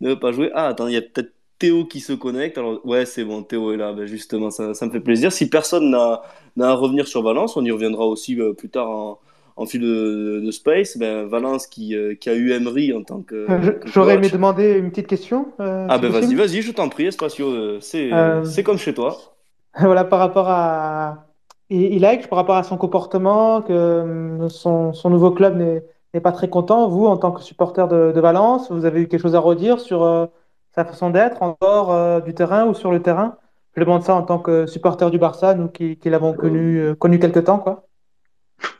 ne 0.00 0.10
veut 0.10 0.18
pas 0.18 0.32
jouer. 0.32 0.50
Ah, 0.54 0.68
attends, 0.68 0.88
il 0.88 0.94
y 0.94 0.96
a 0.96 1.02
peut-être 1.02 1.32
Théo 1.58 1.84
qui 1.86 2.00
se 2.00 2.12
connecte. 2.12 2.58
Alors, 2.58 2.84
ouais, 2.86 3.06
c'est 3.06 3.24
bon, 3.24 3.42
Théo 3.42 3.72
est 3.72 3.76
là. 3.76 3.92
Ben 3.92 4.06
justement, 4.06 4.50
ça, 4.50 4.74
ça 4.74 4.86
me 4.86 4.90
fait 4.90 5.00
plaisir. 5.00 5.32
Si 5.32 5.48
personne 5.48 5.90
n'a 5.90 6.22
à 6.60 6.74
revenir 6.74 7.06
sur 7.08 7.22
Valence, 7.22 7.56
on 7.56 7.64
y 7.64 7.70
reviendra 7.70 8.06
aussi 8.06 8.38
euh, 8.40 8.52
plus 8.52 8.68
tard 8.70 8.90
en 8.90 9.18
en 9.56 9.66
fil 9.66 9.80
de, 9.80 10.40
de 10.44 10.50
Space, 10.50 10.96
ben 10.98 11.26
Valence 11.26 11.66
qui, 11.66 11.94
euh, 11.94 12.14
qui, 12.14 12.28
a 12.28 12.34
eu 12.34 12.52
Emery 12.52 12.92
en 12.92 13.02
tant 13.02 13.22
que. 13.22 13.46
Euh, 13.48 13.80
J'aurais 13.84 14.14
aimé 14.14 14.28
demander 14.28 14.72
une 14.72 14.90
petite 14.90 15.06
question. 15.06 15.48
Euh, 15.60 15.86
ah 15.88 15.98
ben 15.98 16.10
vas-y, 16.10 16.34
vas-y, 16.34 16.62
je 16.62 16.72
t'en 16.72 16.88
prie, 16.88 17.06
Espacio, 17.06 17.80
c'est 17.80 18.12
euh, 18.12 18.44
comme 18.64 18.78
chez 18.78 18.94
toi. 18.94 19.16
Voilà, 19.76 20.04
par 20.04 20.20
rapport 20.20 20.48
à 20.48 21.26
Ilaik, 21.68 22.28
par 22.28 22.36
rapport 22.36 22.54
à 22.54 22.62
son 22.62 22.76
comportement, 22.76 23.60
que 23.60 24.46
son, 24.48 24.92
son 24.92 25.10
nouveau 25.10 25.32
club 25.32 25.56
n'est 25.56 26.20
pas 26.20 26.30
très 26.30 26.48
content. 26.48 26.86
Vous, 26.88 27.06
en 27.06 27.16
tant 27.16 27.32
que 27.32 27.42
supporter 27.42 27.88
de, 27.88 28.12
de, 28.14 28.20
Valence, 28.20 28.70
vous 28.70 28.84
avez 28.84 29.00
eu 29.00 29.08
quelque 29.08 29.20
chose 29.20 29.34
à 29.34 29.40
redire 29.40 29.80
sur 29.80 30.28
sa 30.76 30.84
façon 30.84 31.10
d'être 31.10 31.42
en 31.42 31.56
dehors 31.60 32.22
du 32.22 32.34
terrain 32.34 32.66
ou 32.66 32.74
sur 32.74 32.92
le 32.92 33.02
terrain? 33.02 33.36
Je 33.74 33.80
demande 33.80 34.04
ça 34.04 34.14
en 34.14 34.22
tant 34.22 34.38
que 34.38 34.66
supporter 34.66 35.10
du 35.10 35.18
Barça, 35.18 35.56
nous 35.56 35.66
qui, 35.66 35.96
qui 35.96 36.08
l'avons 36.08 36.34
connu, 36.34 36.94
connu 36.94 37.18
quelque 37.18 37.40
temps, 37.40 37.58
quoi. 37.58 37.88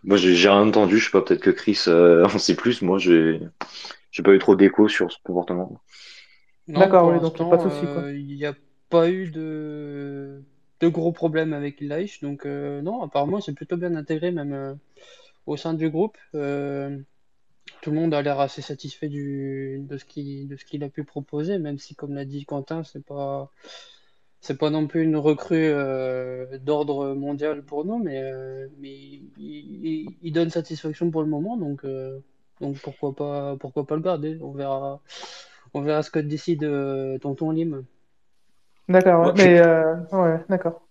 Moi, 0.03 0.17
j'ai 0.17 0.49
rien 0.49 0.67
entendu. 0.67 0.99
Je 0.99 1.07
sais 1.07 1.11
pas, 1.11 1.23
peut-être 1.23 1.43
que 1.43 1.51
Chris 1.51 1.85
euh, 1.89 2.25
en 2.35 2.39
sait 2.39 2.55
plus. 2.55 2.83
Moi, 2.83 2.99
j'ai 2.99 3.41
j'ai 4.11 4.23
pas 4.23 4.33
eu 4.33 4.39
trop 4.39 4.57
d'écho 4.57 4.89
sur 4.89 5.11
ce 5.11 5.19
comportement. 5.25 5.81
D'accord, 6.69 7.09
oui, 7.09 7.21
donc 7.21 7.37
pas 7.37 7.57
de 7.57 7.63
souci. 7.63 7.87
Il 8.15 8.37
n'y 8.37 8.47
a 8.47 8.55
pas 8.91 9.11
eu 9.11 9.31
de 9.31 10.43
de 10.81 10.89
gros 10.89 11.13
problèmes 11.13 11.53
avec 11.53 11.81
Ilaïch. 11.81 12.21
Donc, 12.21 12.45
non, 12.45 13.03
apparemment, 13.03 13.41
c'est 13.41 13.55
plutôt 13.55 13.77
bien 13.77 13.95
intégré, 13.95 14.31
même 14.31 14.79
au 15.47 15.57
sein 15.57 15.75
du 15.75 15.91
groupe. 15.91 16.17
tout 16.33 17.91
le 17.91 17.97
monde 17.97 18.15
a 18.15 18.23
l'air 18.23 18.41
assez 18.41 18.63
satisfait 18.63 19.09
du, 19.09 19.85
de 19.89 19.97
ce 19.99 20.05
qu'il 20.05 20.85
a 20.85 20.89
pu 20.89 21.05
proposer, 21.05 21.59
même 21.59 21.79
si, 21.79 21.95
comme 21.95 22.15
l'a 22.15 22.25
dit 22.25 22.45
Quentin, 22.47 22.83
c'est 22.85 23.05
pas 23.05 23.51
c'est 24.45 24.59
pas 24.59 24.69
non 24.69 24.87
plus 24.87 25.05
une 25.05 25.17
recrue 25.17 25.71
euh, 25.73 26.59
d'ordre 26.59 27.15
mondial 27.15 27.63
pour 27.63 27.87
nous, 27.87 27.97
mais, 27.97 28.21
euh, 28.23 28.69
mais 28.79 28.91
il, 29.39 30.33
donne 30.35 30.51
satisfaction 30.51 31.11
pour 31.11 31.23
le 31.23 31.29
moment, 31.29 31.57
donc, 31.57 31.83
euh, 31.87 32.21
donc 32.61 32.79
pourquoi 32.83 33.17
pas 33.17 33.57
pourquoi 33.57 33.87
pas 33.87 33.97
le 33.97 34.03
garder. 34.03 34.39
On 34.43 34.53
verra 34.53 35.01
on 35.73 35.81
verra 35.81 36.03
ce 36.03 36.11
que 36.11 36.19
décide 36.19 36.61
Tonton 37.23 37.53
Lim. 37.53 37.85
D'accord, 38.87 39.33
mais 39.35 39.63
ouais, 40.13 40.45
d'accord. 40.51 40.87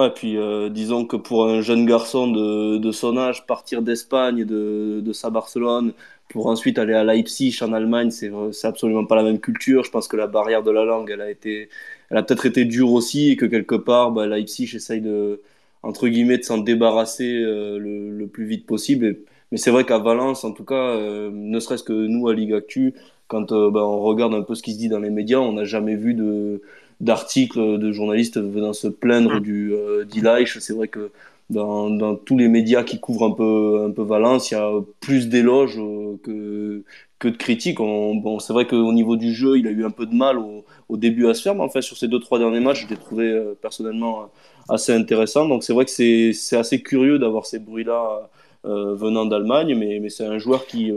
Ouais, 0.00 0.10
puis 0.10 0.36
disons 0.70 1.04
que 1.04 1.16
pour 1.16 1.46
un 1.46 1.60
jeune 1.60 1.84
garçon 1.84 2.30
de, 2.30 2.92
son 2.92 3.16
âge, 3.18 3.46
partir 3.46 3.82
d'Espagne, 3.82 4.44
de, 4.44 5.00
de 5.00 5.12
sa 5.12 5.30
Barcelone, 5.30 5.92
pour 6.30 6.46
ensuite 6.46 6.78
aller 6.78 6.94
à 6.94 7.04
Leipzig 7.04 7.58
en 7.62 7.72
Allemagne, 7.72 8.10
c'est 8.10 8.30
absolument 8.66 9.04
pas 9.04 9.16
la 9.16 9.24
même 9.24 9.40
culture. 9.40 9.84
Je 9.84 9.90
pense 9.90 10.08
que 10.08 10.16
la 10.16 10.28
barrière 10.28 10.62
de 10.62 10.70
la 10.70 10.84
langue, 10.84 11.10
elle 11.10 11.20
a 11.20 11.30
été, 11.30 11.68
elle 12.10 12.16
a 12.16 12.22
peut-être 12.22 12.46
été 12.46 12.64
dure 12.64 12.92
aussi 12.92 13.30
et 13.32 13.36
que 13.36 13.46
quelque 13.46 13.74
part, 13.74 14.12
bah, 14.12 14.26
Leipzig 14.26 14.70
essaye 14.74 15.00
de, 15.00 15.40
entre 15.82 16.08
guillemets, 16.08 16.38
de 16.38 16.44
s'en 16.44 16.58
débarrasser 16.58 17.42
euh, 17.42 17.78
le, 17.78 18.26
plus 18.28 18.44
vite 18.46 18.66
possible. 18.66 19.18
mais 19.50 19.58
c'est 19.58 19.70
vrai 19.72 19.84
qu'à 19.84 19.98
Valence, 19.98 20.44
en 20.44 20.52
tout 20.52 20.64
cas, 20.64 20.74
euh, 20.96 21.30
ne 21.32 21.58
serait-ce 21.58 21.82
que 21.82 21.92
nous 21.92 22.28
à 22.28 22.34
Ligue 22.34 22.54
Actu, 22.54 22.94
quand 23.26 23.52
euh, 23.52 23.70
bah, 23.70 23.84
on 23.84 24.00
regarde 24.00 24.34
un 24.34 24.42
peu 24.42 24.54
ce 24.54 24.62
qui 24.62 24.74
se 24.74 24.78
dit 24.78 24.88
dans 24.88 25.00
les 25.00 25.10
médias, 25.10 25.38
on 25.38 25.52
n'a 25.54 25.64
jamais 25.64 25.96
vu 25.96 26.14
de 26.14 26.62
d'articles 27.00 27.78
de 27.78 27.92
journalistes 27.92 28.38
venant 28.38 28.72
se 28.72 28.88
plaindre 28.88 29.36
mmh. 29.36 29.40
du 29.40 29.72
euh, 29.72 30.04
C'est 30.44 30.74
vrai 30.74 30.88
que 30.88 31.10
dans, 31.48 31.90
dans, 31.90 32.14
tous 32.14 32.38
les 32.38 32.48
médias 32.48 32.84
qui 32.84 33.00
couvrent 33.00 33.24
un 33.24 33.32
peu, 33.32 33.84
un 33.86 33.90
peu 33.90 34.02
Valence, 34.02 34.50
il 34.50 34.54
y 34.54 34.56
a 34.56 34.70
plus 35.00 35.28
d'éloges 35.28 35.78
euh, 35.78 36.16
que, 36.22 36.84
que 37.18 37.28
de 37.28 37.36
critiques. 37.36 37.78
bon, 37.78 38.38
c'est 38.38 38.52
vrai 38.52 38.66
qu'au 38.66 38.92
niveau 38.92 39.16
du 39.16 39.32
jeu, 39.34 39.58
il 39.58 39.66
a 39.66 39.70
eu 39.70 39.84
un 39.84 39.90
peu 39.90 40.06
de 40.06 40.14
mal 40.14 40.38
au, 40.38 40.64
au 40.90 40.96
début 40.96 41.28
à 41.28 41.34
se 41.34 41.42
faire, 41.42 41.54
mais 41.54 41.62
en 41.62 41.68
fait, 41.68 41.82
sur 41.82 41.96
ces 41.96 42.08
deux, 42.08 42.18
trois 42.18 42.38
derniers 42.38 42.60
matchs, 42.60 42.84
je 42.84 42.88
l'ai 42.88 42.96
trouvé 42.96 43.30
euh, 43.30 43.54
personnellement 43.60 44.22
euh, 44.22 44.24
assez 44.68 44.92
intéressant. 44.92 45.46
Donc, 45.48 45.62
c'est 45.62 45.72
vrai 45.72 45.84
que 45.84 45.90
c'est 45.90 46.56
assez 46.56 46.82
curieux 46.82 47.18
d'avoir 47.18 47.46
ces 47.46 47.60
bruits-là 47.60 48.28
euh, 48.66 48.94
venant 48.94 49.24
d'Allemagne, 49.24 49.74
mais, 49.76 50.00
mais 50.00 50.10
c'est 50.10 50.26
un 50.26 50.38
joueur 50.38 50.66
qui, 50.66 50.92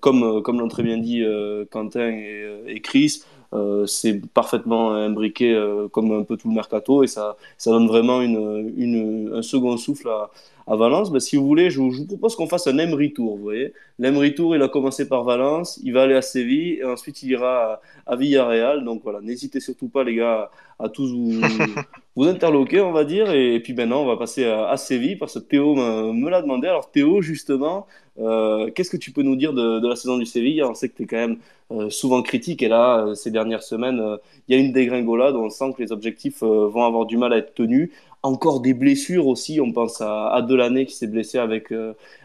comme, 0.00 0.42
comme 0.42 0.60
l'ont 0.60 0.68
très 0.68 0.82
bien 0.82 0.98
dit 0.98 1.24
Quentin 1.70 2.10
et, 2.10 2.44
et 2.66 2.80
Chris, 2.80 3.22
euh, 3.56 3.86
c'est 3.86 4.20
parfaitement 4.32 4.92
imbriqué 4.92 5.54
euh, 5.54 5.88
comme 5.88 6.12
un 6.12 6.22
peu 6.24 6.36
tout 6.36 6.48
le 6.48 6.54
mercato 6.54 7.02
et 7.02 7.06
ça, 7.06 7.36
ça 7.56 7.70
donne 7.70 7.86
vraiment 7.86 8.20
une, 8.20 8.72
une 8.76 9.32
un 9.34 9.42
second 9.42 9.76
souffle 9.76 10.08
à, 10.08 10.30
à 10.66 10.76
Valence. 10.76 11.10
Ben, 11.10 11.20
si 11.20 11.36
vous 11.36 11.46
voulez, 11.46 11.70
je, 11.70 11.76
je 11.76 11.98
vous 11.98 12.06
propose 12.06 12.36
qu'on 12.36 12.48
fasse 12.48 12.66
un 12.66 12.76
Emery 12.78 13.12
Tour. 13.12 13.36
Vous 13.36 13.42
voyez, 13.42 13.72
l'Emery 13.98 14.34
Tour, 14.34 14.56
il 14.56 14.62
a 14.62 14.68
commencé 14.68 15.08
par 15.08 15.24
Valence, 15.24 15.80
il 15.82 15.92
va 15.92 16.02
aller 16.02 16.14
à 16.14 16.22
Séville 16.22 16.78
et 16.80 16.84
ensuite 16.84 17.22
il 17.22 17.30
ira 17.30 17.80
à, 18.06 18.12
à 18.12 18.16
Villarreal. 18.16 18.84
Donc 18.84 19.02
voilà, 19.02 19.20
n'hésitez 19.20 19.60
surtout 19.60 19.88
pas, 19.88 20.04
les 20.04 20.16
gars, 20.16 20.50
à, 20.78 20.88
tous 20.88 21.12
vous, 21.12 21.40
vous 22.16 22.26
interloquer, 22.26 22.80
on 22.80 22.92
va 22.92 23.04
dire. 23.04 23.30
Et, 23.30 23.60
puis 23.60 23.74
maintenant, 23.74 24.02
on 24.02 24.06
va 24.06 24.16
passer 24.16 24.44
à, 24.44 24.68
à 24.68 24.76
Séville 24.76 25.16
parce 25.16 25.34
que 25.34 25.38
Théo 25.38 25.74
me 25.74 26.28
l'a 26.28 26.42
demandé. 26.42 26.68
Alors 26.68 26.90
Théo, 26.90 27.22
justement, 27.22 27.86
euh, 28.18 28.70
qu'est-ce 28.74 28.90
que 28.90 28.96
tu 28.96 29.12
peux 29.12 29.22
nous 29.22 29.36
dire 29.36 29.52
de, 29.52 29.80
de 29.80 29.88
la 29.88 29.96
saison 29.96 30.18
du 30.18 30.26
Séville? 30.26 30.62
On 30.62 30.74
sait 30.74 30.88
que 30.88 30.96
tu 30.96 31.02
es 31.04 31.06
quand 31.06 31.16
même 31.16 31.38
euh, 31.72 31.90
souvent 31.90 32.22
critique. 32.22 32.62
Et 32.62 32.68
là, 32.68 33.04
euh, 33.04 33.14
ces 33.14 33.30
dernières 33.30 33.62
semaines, 33.62 33.98
euh, 33.98 34.16
il 34.46 34.56
y 34.56 34.58
a 34.58 34.62
une 34.62 34.72
dégringolade. 34.72 35.34
On 35.34 35.50
sent 35.50 35.72
que 35.76 35.82
les 35.82 35.90
objectifs 35.90 36.42
vont 36.42 36.84
avoir 36.84 37.06
du 37.06 37.16
mal 37.16 37.32
à 37.32 37.38
être 37.38 37.54
tenus. 37.54 37.90
Encore 38.22 38.60
des 38.60 38.74
blessures 38.74 39.26
aussi. 39.26 39.60
On 39.60 39.72
pense 39.72 40.00
à, 40.00 40.28
à 40.28 40.42
Delaney 40.42 40.86
qui 40.86 40.94
s'est 40.94 41.06
blessé 41.06 41.38
avec, 41.38 41.72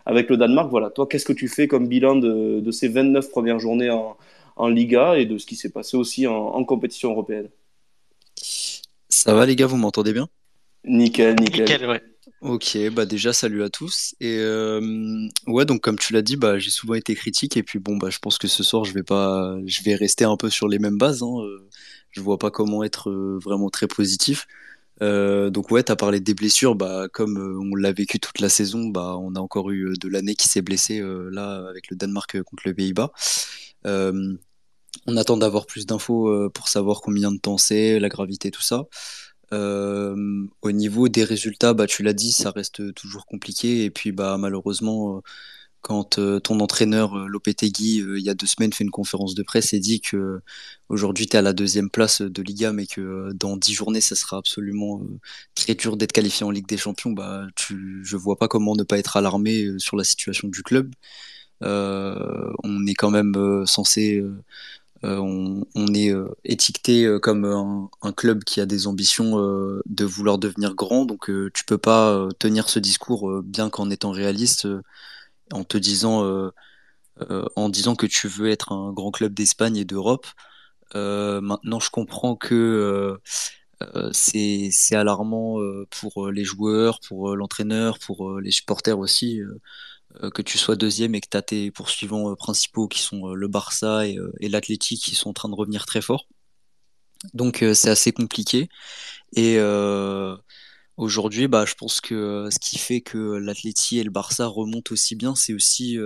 avec 0.05 0.29
le 0.29 0.37
Danemark. 0.37 0.69
Voilà, 0.69 0.89
toi, 0.89 1.07
qu'est-ce 1.07 1.25
que 1.25 1.33
tu 1.33 1.47
fais 1.47 1.67
comme 1.67 1.87
bilan 1.87 2.15
de, 2.15 2.59
de 2.59 2.71
ces 2.71 2.87
29 2.87 3.29
premières 3.29 3.59
journées 3.59 3.89
en, 3.89 4.15
en 4.55 4.67
Liga 4.67 5.17
et 5.17 5.25
de 5.25 5.37
ce 5.37 5.45
qui 5.45 5.55
s'est 5.55 5.69
passé 5.69 5.97
aussi 5.97 6.27
en, 6.27 6.33
en, 6.33 6.63
compétition 6.63 7.11
européenne? 7.11 7.49
Ça 9.09 9.33
va 9.33 9.45
les 9.45 9.55
gars, 9.55 9.67
vous 9.67 9.77
m'entendez 9.77 10.13
bien? 10.13 10.27
Nickel, 10.85 11.35
nickel. 11.39 11.65
Nickel, 11.65 11.87
ouais. 11.87 12.01
Ok, 12.41 12.77
bah 12.91 13.05
déjà 13.05 13.33
salut 13.33 13.63
à 13.63 13.69
tous. 13.69 14.13
Et 14.19 14.37
euh, 14.37 15.27
ouais, 15.47 15.65
donc 15.65 15.81
comme 15.81 15.97
tu 15.97 16.13
l'as 16.13 16.21
dit, 16.21 16.35
bah 16.35 16.59
j'ai 16.59 16.69
souvent 16.69 16.93
été 16.93 17.15
critique 17.15 17.57
et 17.57 17.63
puis 17.63 17.79
bon 17.79 17.97
bah 17.97 18.09
je 18.11 18.19
pense 18.19 18.37
que 18.37 18.47
ce 18.47 18.63
soir 18.63 18.85
je 18.85 18.93
vais 18.93 19.03
pas, 19.03 19.57
je 19.65 19.81
vais 19.83 19.95
rester 19.95 20.23
un 20.23 20.37
peu 20.37 20.49
sur 20.49 20.67
les 20.67 20.77
mêmes 20.77 20.97
bases. 20.97 21.23
Hein. 21.23 21.41
Euh, 21.41 21.67
je 22.11 22.21
vois 22.21 22.37
pas 22.37 22.51
comment 22.51 22.83
être 22.83 23.09
euh, 23.09 23.39
vraiment 23.43 23.69
très 23.69 23.87
positif. 23.87 24.47
Euh, 25.01 25.49
donc 25.49 25.71
ouais, 25.71 25.83
t'as 25.83 25.95
parlé 25.95 26.19
des 26.19 26.35
blessures, 26.35 26.75
bah 26.75 27.07
comme 27.11 27.37
on 27.37 27.75
l'a 27.75 27.91
vécu 27.91 28.19
toute 28.19 28.39
la 28.39 28.49
saison, 28.49 28.87
bah 28.87 29.17
on 29.19 29.35
a 29.35 29.39
encore 29.39 29.71
eu 29.71 29.93
de 29.99 30.07
l'année 30.07 30.35
qui 30.35 30.47
s'est 30.47 30.61
blessé 30.61 31.01
là 31.31 31.65
avec 31.69 31.89
le 31.89 31.97
Danemark 31.97 32.41
contre 32.43 32.63
le 32.67 32.73
Pays-Bas. 32.75 33.11
on 33.85 35.17
attend 35.17 35.37
d'avoir 35.37 35.65
plus 35.65 35.85
d'infos 35.85 36.49
pour 36.51 36.67
savoir 36.67 37.01
combien 37.01 37.31
de 37.31 37.39
temps 37.39 37.57
c'est, 37.57 37.99
la 37.99 38.09
gravité, 38.09 38.51
tout 38.51 38.61
ça. 38.61 38.85
Euh, 39.53 40.47
au 40.61 40.71
niveau 40.71 41.09
des 41.09 41.23
résultats, 41.23 41.73
bah, 41.73 41.87
tu 41.87 42.03
l'as 42.03 42.13
dit, 42.13 42.31
ça 42.31 42.51
reste 42.51 42.93
toujours 42.93 43.25
compliqué. 43.25 43.83
Et 43.85 43.91
puis, 43.91 44.11
bah, 44.11 44.37
malheureusement, 44.37 45.17
euh, 45.17 45.21
quand 45.81 46.19
euh, 46.19 46.39
ton 46.39 46.59
entraîneur 46.61 47.15
Lopetegui, 47.27 47.97
il 47.99 48.19
y 48.23 48.29
a 48.29 48.33
deux 48.35 48.45
semaines, 48.47 48.73
fait 48.73 48.83
une 48.83 48.91
conférence 48.91 49.35
de 49.35 49.43
presse 49.43 49.73
et 49.73 49.79
dit 49.79 50.01
que 50.01 50.41
aujourd'hui 50.89 51.27
tu 51.27 51.35
es 51.35 51.39
à 51.39 51.41
la 51.41 51.53
deuxième 51.53 51.89
place 51.89 52.21
de 52.21 52.41
Liga, 52.43 52.71
mais 52.73 52.87
que 52.87 53.31
dans 53.33 53.57
dix 53.57 53.73
journées, 53.73 54.01
ça 54.01 54.15
sera 54.15 54.37
absolument 54.37 55.01
très 55.55 55.75
dur 55.75 55.97
d'être 55.97 56.13
qualifié 56.13 56.45
en 56.45 56.51
Ligue 56.51 56.67
des 56.67 56.77
Champions, 56.77 57.11
bah, 57.11 57.47
tu, 57.55 58.01
je 58.05 58.17
vois 58.17 58.37
pas 58.37 58.47
comment 58.47 58.75
ne 58.75 58.83
pas 58.83 58.99
être 58.99 59.17
alarmé 59.17 59.67
sur 59.79 59.97
la 59.97 60.03
situation 60.03 60.47
du 60.49 60.63
club. 60.63 60.93
on 61.61 62.85
est 62.87 62.95
quand 62.95 63.11
même 63.11 63.65
censé 63.65 64.23
euh, 65.03 65.17
on, 65.19 65.93
est 65.95 66.11
euh, 66.13 66.27
étiqueté 66.43 67.05
euh, 67.05 67.19
comme 67.19 67.45
un, 67.45 68.11
club 68.11 68.43
qui 68.43 68.61
a 68.61 68.65
des 68.67 68.85
ambitions 68.87 69.35
de 69.85 70.05
vouloir 70.05 70.37
devenir 70.37 70.75
grand, 70.75 71.05
donc 71.05 71.31
tu 71.53 71.65
peux 71.65 71.77
pas 71.77 72.27
tenir 72.39 72.69
ce 72.69 72.79
discours 72.79 73.41
bien 73.43 73.69
qu'en 73.69 73.89
étant 73.89 74.11
réaliste, 74.11 74.67
en 75.51 75.63
te 75.63 75.77
disant, 75.77 76.51
en 77.55 77.69
disant 77.69 77.95
que 77.95 78.05
tu 78.05 78.27
veux 78.27 78.49
être 78.49 78.71
un 78.71 78.91
grand 78.93 79.11
club 79.11 79.33
d'Espagne 79.33 79.77
et 79.77 79.85
d'Europe. 79.85 80.27
maintenant, 80.93 81.79
je 81.79 81.89
comprends 81.89 82.35
que 82.35 83.19
c'est 84.13 84.71
alarmant 84.93 85.57
pour 85.89 86.29
les 86.31 86.43
joueurs, 86.43 86.99
pour 87.07 87.35
l'entraîneur, 87.35 87.99
pour 87.99 88.39
les 88.39 88.51
supporters 88.51 88.99
aussi. 88.99 89.41
Euh, 90.23 90.29
que 90.29 90.41
tu 90.41 90.57
sois 90.57 90.75
deuxième 90.75 91.15
et 91.15 91.21
que 91.21 91.27
tu 91.29 91.37
as 91.37 91.41
tes 91.41 91.71
poursuivants 91.71 92.31
euh, 92.31 92.35
principaux 92.35 92.87
qui 92.87 92.99
sont 92.99 93.29
euh, 93.29 93.33
le 93.33 93.47
Barça 93.47 94.07
et, 94.07 94.17
et 94.39 94.77
qui 94.77 95.15
sont 95.15 95.29
en 95.29 95.33
train 95.33 95.49
de 95.49 95.55
revenir 95.55 95.85
très 95.85 96.01
fort. 96.01 96.27
Donc 97.33 97.63
c'est 97.75 97.89
assez 97.89 98.11
compliqué. 98.11 98.67
Et 99.35 99.59
aujourd'hui, 100.97 101.47
bah, 101.47 101.65
je 101.65 101.75
pense 101.75 102.01
que 102.01 102.49
ce 102.51 102.57
qui 102.59 102.79
fait 102.79 103.01
que 103.01 103.17
l'Athletic 103.37 103.99
et 103.99 104.03
le 104.03 104.09
Barça 104.09 104.47
remontent 104.47 104.91
aussi 104.91 105.15
bien, 105.15 105.35
c'est 105.35 105.53
aussi 105.53 105.97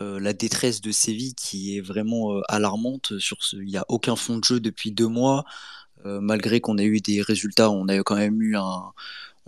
la 0.00 0.32
détresse 0.32 0.80
de 0.80 0.90
Séville 0.90 1.34
qui 1.34 1.76
est 1.76 1.82
vraiment 1.82 2.40
alarmante. 2.48 3.18
Sur 3.18 3.42
ce, 3.42 3.56
il 3.56 3.66
n'y 3.66 3.76
a 3.76 3.84
aucun 3.88 4.16
fond 4.16 4.38
de 4.38 4.44
jeu 4.44 4.58
depuis 4.58 4.90
deux 4.90 5.08
mois. 5.08 5.44
malgré 6.06 6.60
qu'on 6.62 6.78
ait 6.78 6.86
eu 6.86 7.02
des 7.02 7.20
résultats, 7.20 7.70
on 7.70 7.86
a 7.88 7.98
quand 7.98 8.16
même 8.16 8.40
eu 8.40 8.56
un, 8.56 8.94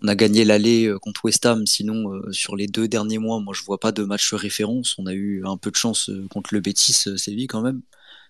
on 0.03 0.09
a 0.09 0.15
gagné 0.15 0.45
l'aller 0.45 0.87
euh, 0.87 0.99
contre 0.99 1.25
West 1.25 1.45
Ham, 1.47 1.67
sinon 1.67 2.13
euh, 2.13 2.33
sur 2.33 2.57
les 2.57 2.67
deux 2.67 2.89
derniers 2.89 3.19
mois, 3.19 3.41
moi 3.41 3.55
je 3.55 3.63
vois 3.63 3.79
pas 3.79 3.93
de 3.93 4.03
match 4.05 4.33
référence. 4.33 4.97
On 4.99 5.07
a 5.07 5.13
eu 5.13 5.43
un 5.45 5.57
peu 5.57 5.71
de 5.71 5.77
chance 5.77 6.09
euh, 6.11 6.27
contre 6.31 6.55
le 6.55 6.61
Betis 6.61 6.93
Séville 7.17 7.47
quand 7.47 7.63
même. 7.63 7.83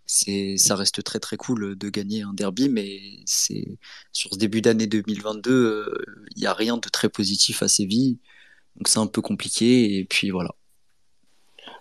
C'est, 0.06 0.56
ça 0.56 0.74
reste 0.74 1.04
très 1.04 1.20
très 1.20 1.36
cool 1.36 1.76
de 1.76 1.88
gagner 1.88 2.22
un 2.22 2.34
derby, 2.34 2.68
mais 2.68 2.98
c'est 3.26 3.78
sur 4.12 4.32
ce 4.34 4.38
début 4.38 4.60
d'année 4.60 4.88
2022, 4.88 5.86
il 6.34 6.40
n'y 6.40 6.46
a 6.46 6.52
rien 6.52 6.78
de 6.78 6.88
très 6.88 7.08
positif 7.08 7.62
à 7.62 7.68
Séville, 7.68 8.18
donc 8.74 8.88
c'est 8.88 8.98
un 8.98 9.06
peu 9.06 9.22
compliqué. 9.22 9.98
Et 9.98 10.04
puis 10.04 10.30
voilà. 10.30 10.50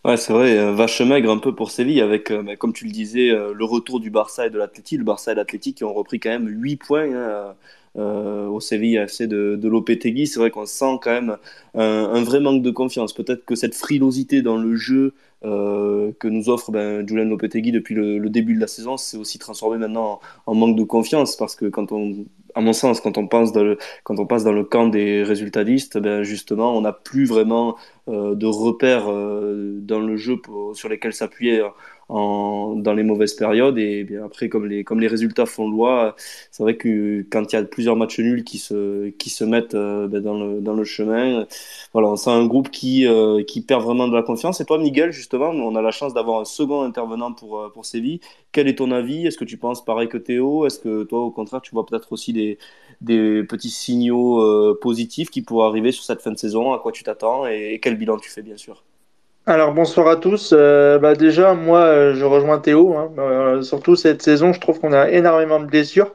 Ouais, 0.05 0.15
c'est 0.15 0.31
vrai, 0.31 0.73
vache 0.75 1.01
maigre 1.01 1.31
un 1.31 1.39
peu 1.39 1.55
pour 1.55 1.71
Séville 1.71 2.01
avec, 2.01 2.31
bah, 2.31 2.55
comme 2.55 2.71
tu 2.71 2.85
le 2.85 2.91
disais, 2.91 3.29
le 3.29 3.65
retour 3.65 3.99
du 3.99 4.11
Barça 4.11 4.45
et 4.45 4.51
de 4.51 4.59
l'Athletic. 4.59 4.99
Le 4.99 5.05
Barça 5.05 5.31
et 5.31 5.35
l'Athletic 5.35 5.77
qui 5.77 5.83
ont 5.83 5.93
repris 5.93 6.19
quand 6.19 6.29
même 6.29 6.47
8 6.47 6.77
points 6.77 7.11
hein, 7.11 7.55
euh, 7.97 8.47
au 8.47 8.59
Séville 8.59 8.97
FC 8.97 9.27
de, 9.27 9.55
de 9.55 9.67
Lopetegui. 9.67 10.27
C'est 10.27 10.39
vrai 10.39 10.51
qu'on 10.51 10.65
sent 10.65 10.99
quand 11.01 11.11
même 11.11 11.37
un, 11.75 12.23
vrai 12.23 12.39
manque 12.39 12.61
de 12.61 12.71
confiance. 12.71 13.13
Peut-être 13.13 13.45
que 13.45 13.55
cette 13.55 13.75
frilosité 13.75 14.41
dans 14.41 14.57
le 14.57 14.75
jeu 14.75 15.13
euh, 15.45 16.11
que 16.19 16.27
nous 16.27 16.49
offre 16.49 16.71
ben, 16.71 17.07
Julian 17.07 17.25
Lopetegui 17.25 17.71
depuis 17.71 17.95
le, 17.95 18.29
début 18.29 18.55
de 18.55 18.59
la 18.59 18.67
saison 18.67 18.97
s'est 18.97 19.17
aussi 19.17 19.39
transformé 19.39 19.77
maintenant 19.77 20.19
en, 20.45 20.53
manque 20.53 20.75
de 20.75 20.83
confiance 20.83 21.35
parce 21.35 21.55
que 21.55 21.65
quand 21.65 21.91
on 21.91 22.25
à 22.55 22.61
mon 22.61 22.73
sens, 22.73 22.99
quand 22.99 23.17
on, 23.19 23.27
pense 23.27 23.51
quand 24.03 24.19
on 24.19 24.25
passe 24.25 24.43
dans 24.43 24.51
le 24.51 24.63
camp 24.63 24.87
des 24.87 25.21
résultatistes, 25.23 25.99
ben 25.99 26.23
justement, 26.23 26.75
on 26.75 26.81
n'a 26.81 26.91
plus 26.91 27.25
vraiment 27.25 27.77
euh, 28.07 28.33
de 28.33 28.47
repères 28.47 29.05
dans 29.05 29.99
le 29.99 30.17
jeu 30.17 30.35
sur 30.73 30.89
lesquels 30.89 31.13
s'appuyer 31.13 31.63
dans 32.09 32.93
les 32.95 33.03
mauvaises 33.03 33.33
périodes. 33.35 33.77
Et 33.77 34.03
bien 34.03 34.25
après, 34.25 34.49
comme 34.49 34.65
les, 34.65 34.83
comme 34.83 34.99
les 34.99 35.07
résultats 35.07 35.45
font 35.45 35.69
loi, 35.69 36.15
c'est 36.51 36.63
vrai 36.63 36.75
que 36.75 37.25
quand 37.29 37.53
il 37.53 37.55
y 37.55 37.59
a 37.59 37.63
plusieurs 37.63 37.95
matchs 37.95 38.19
nuls 38.19 38.43
qui 38.43 38.57
se, 38.57 39.09
qui 39.09 39.29
se 39.29 39.43
mettent 39.43 39.75
euh, 39.75 40.07
ben, 40.07 40.21
dans, 40.21 40.33
le, 40.37 40.59
dans 40.61 40.73
le 40.73 40.83
chemin, 40.83 41.45
voilà, 41.93 42.15
sent 42.17 42.31
un 42.31 42.45
groupe 42.45 42.69
qui, 42.71 43.05
euh, 43.05 43.43
qui 43.43 43.61
perd 43.61 43.83
vraiment 43.83 44.07
de 44.07 44.15
la 44.15 44.23
confiance. 44.23 44.59
Et 44.61 44.65
toi, 44.65 44.77
Miguel, 44.79 45.11
justement, 45.11 45.49
on 45.49 45.75
a 45.75 45.81
la 45.81 45.91
chance 45.91 46.13
d'avoir 46.13 46.41
un 46.41 46.45
second 46.45 46.81
intervenant 46.81 47.31
pour, 47.33 47.59
euh, 47.59 47.69
pour 47.69 47.85
Séville. 47.85 48.19
Quel 48.51 48.67
est 48.67 48.75
ton 48.75 48.91
avis? 48.91 49.27
Est-ce 49.27 49.37
que 49.37 49.45
tu 49.45 49.57
penses 49.57 49.85
pareil 49.85 50.07
que 50.09 50.17
Théo? 50.17 50.65
Est-ce 50.65 50.79
que 50.79 51.03
toi, 51.03 51.19
au 51.19 51.31
contraire, 51.31 51.61
tu 51.61 51.71
vois 51.71 51.85
peut-être 51.85 52.11
aussi 52.11 52.33
des, 52.33 52.57
des 53.01 53.43
petits 53.43 53.69
signaux 53.69 54.75
positifs 54.81 55.29
qui 55.29 55.41
pourraient 55.41 55.67
arriver 55.67 55.91
sur 55.91 56.03
cette 56.03 56.21
fin 56.21 56.31
de 56.31 56.37
saison? 56.37 56.73
À 56.73 56.79
quoi 56.79 56.91
tu 56.91 57.03
t'attends? 57.03 57.45
Et 57.47 57.79
quel 57.81 57.95
bilan 57.97 58.17
tu 58.17 58.29
fais, 58.29 58.41
bien 58.41 58.57
sûr? 58.57 58.83
Alors 59.49 59.73
bonsoir 59.73 60.07
à 60.07 60.15
tous. 60.15 60.53
Euh, 60.55 60.99
bah 60.99 61.15
déjà, 61.15 61.55
moi, 61.55 61.79
euh, 61.79 62.13
je 62.13 62.23
rejoins 62.23 62.59
Théo. 62.59 62.95
Hein. 62.95 63.11
Euh, 63.17 63.61
surtout 63.63 63.95
cette 63.95 64.21
saison, 64.21 64.53
je 64.53 64.59
trouve 64.59 64.79
qu'on 64.79 64.93
a 64.93 65.09
énormément 65.09 65.59
de 65.59 65.65
blessures. 65.65 66.13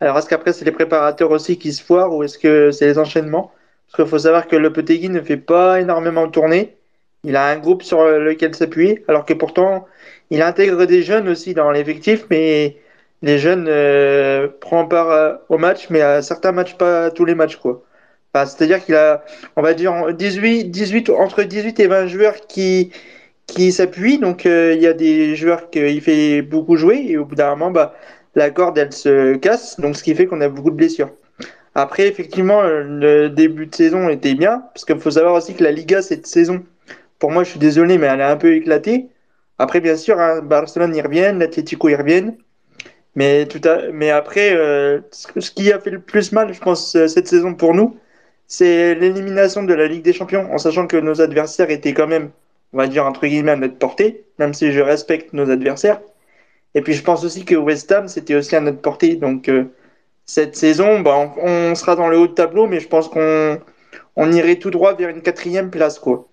Alors 0.00 0.18
est-ce 0.18 0.28
qu'après 0.28 0.52
c'est 0.52 0.64
les 0.64 0.72
préparateurs 0.72 1.30
aussi 1.30 1.58
qui 1.58 1.72
se 1.72 1.82
foirent 1.82 2.14
ou 2.14 2.24
est-ce 2.24 2.38
que 2.38 2.72
c'est 2.72 2.86
les 2.86 2.98
enchaînements? 2.98 3.52
Parce 3.86 3.96
qu'il 3.96 4.10
faut 4.10 4.18
savoir 4.18 4.48
que 4.48 4.56
le 4.56 4.72
Petit 4.72 5.08
ne 5.08 5.20
fait 5.20 5.36
pas 5.36 5.80
énormément 5.80 6.28
tourner. 6.28 6.76
Il 7.24 7.36
a 7.36 7.46
un 7.46 7.58
groupe 7.58 7.82
sur 7.82 8.04
lequel 8.04 8.54
s'appuyer, 8.54 9.04
alors 9.08 9.24
que 9.24 9.34
pourtant 9.34 9.86
il 10.30 10.42
intègre 10.42 10.84
des 10.86 11.02
jeunes 11.02 11.28
aussi 11.28 11.54
dans 11.54 11.70
l'effectif, 11.70 12.26
mais 12.30 12.76
les 13.22 13.38
jeunes 13.38 13.66
prennent 14.60 14.88
part 14.88 15.40
au 15.48 15.58
match, 15.58 15.88
mais 15.90 16.00
à 16.02 16.22
certains 16.22 16.52
matchs 16.52 16.76
pas 16.76 17.10
tous 17.10 17.24
les 17.24 17.34
matchs 17.34 17.56
quoi. 17.56 17.82
C'est-à-dire 18.34 18.84
qu'il 18.84 18.94
a, 18.94 19.24
on 19.56 19.62
va 19.62 19.74
dire, 19.74 20.12
18, 20.12 20.70
18, 20.70 21.10
entre 21.10 21.42
18 21.42 21.78
et 21.80 21.86
20 21.86 22.06
joueurs 22.08 22.34
qui, 22.48 22.90
qui 23.46 23.72
s'appuient. 23.72 24.18
Donc, 24.18 24.46
euh, 24.46 24.74
il 24.74 24.82
y 24.82 24.86
a 24.86 24.92
des 24.92 25.36
joueurs 25.36 25.70
qu'il 25.70 26.00
fait 26.00 26.42
beaucoup 26.42 26.76
jouer 26.76 27.04
et 27.08 27.16
au 27.16 27.24
bout 27.24 27.36
d'un 27.36 27.50
moment, 27.50 27.70
bah, 27.70 27.94
la 28.34 28.50
corde, 28.50 28.76
elle 28.78 28.92
se 28.92 29.36
casse. 29.36 29.78
Donc, 29.78 29.96
ce 29.96 30.02
qui 30.02 30.14
fait 30.14 30.26
qu'on 30.26 30.40
a 30.40 30.48
beaucoup 30.48 30.70
de 30.70 30.76
blessures. 30.76 31.10
Après, 31.76 32.06
effectivement, 32.08 32.62
le 32.62 33.28
début 33.28 33.66
de 33.66 33.74
saison 33.74 34.08
était 34.08 34.34
bien 34.34 34.62
parce 34.74 34.84
qu'il 34.84 34.98
faut 34.98 35.10
savoir 35.10 35.34
aussi 35.34 35.54
que 35.54 35.64
la 35.64 35.72
Liga, 35.72 36.02
cette 36.02 36.26
saison, 36.26 36.64
pour 37.18 37.30
moi, 37.32 37.44
je 37.44 37.50
suis 37.50 37.58
désolé, 37.58 37.98
mais 37.98 38.06
elle 38.06 38.20
a 38.20 38.30
un 38.30 38.36
peu 38.36 38.54
éclaté. 38.54 39.08
Après, 39.58 39.80
bien 39.80 39.96
sûr, 39.96 40.18
hein, 40.20 40.40
Barcelone 40.42 40.94
y 40.94 41.00
revient, 41.00 41.32
l'Atlético 41.36 41.88
y 41.88 41.94
revient. 41.94 42.32
Mais, 43.16 43.46
tout 43.46 43.60
à... 43.68 43.92
mais 43.92 44.10
après, 44.10 44.54
euh, 44.56 45.00
ce 45.10 45.50
qui 45.50 45.72
a 45.72 45.78
fait 45.78 45.90
le 45.90 46.00
plus 46.00 46.32
mal, 46.32 46.52
je 46.52 46.60
pense, 46.60 46.96
euh, 46.96 47.06
cette 47.06 47.28
saison 47.28 47.54
pour 47.54 47.74
nous, 47.74 47.96
c'est 48.46 48.94
l'élimination 48.94 49.62
de 49.62 49.74
la 49.74 49.86
Ligue 49.86 50.02
des 50.02 50.12
Champions, 50.12 50.52
en 50.52 50.58
sachant 50.58 50.86
que 50.86 50.96
nos 50.96 51.20
adversaires 51.20 51.70
étaient 51.70 51.94
quand 51.94 52.06
même, 52.06 52.30
on 52.72 52.78
va 52.78 52.86
dire, 52.86 53.06
entre 53.06 53.26
guillemets, 53.26 53.52
à 53.52 53.56
notre 53.56 53.78
portée, 53.78 54.24
même 54.38 54.54
si 54.54 54.72
je 54.72 54.80
respecte 54.80 55.32
nos 55.32 55.50
adversaires. 55.50 56.00
Et 56.74 56.82
puis 56.82 56.94
je 56.94 57.02
pense 57.02 57.24
aussi 57.24 57.44
que 57.44 57.54
West 57.54 57.90
Ham, 57.92 58.08
c'était 58.08 58.34
aussi 58.34 58.56
à 58.56 58.60
notre 58.60 58.80
portée. 58.80 59.16
Donc 59.16 59.48
euh, 59.48 59.64
cette 60.26 60.56
saison, 60.56 61.00
bah, 61.00 61.32
on, 61.36 61.74
sera 61.74 61.96
dans 61.96 62.08
le 62.08 62.18
haut 62.18 62.26
de 62.26 62.32
tableau, 62.32 62.66
mais 62.66 62.80
je 62.80 62.88
pense 62.88 63.08
qu'on 63.08 63.60
on 64.16 64.32
irait 64.32 64.56
tout 64.56 64.70
droit 64.70 64.94
vers 64.94 65.08
une 65.08 65.22
quatrième 65.22 65.70
place. 65.70 65.98
Quoi. 65.98 66.28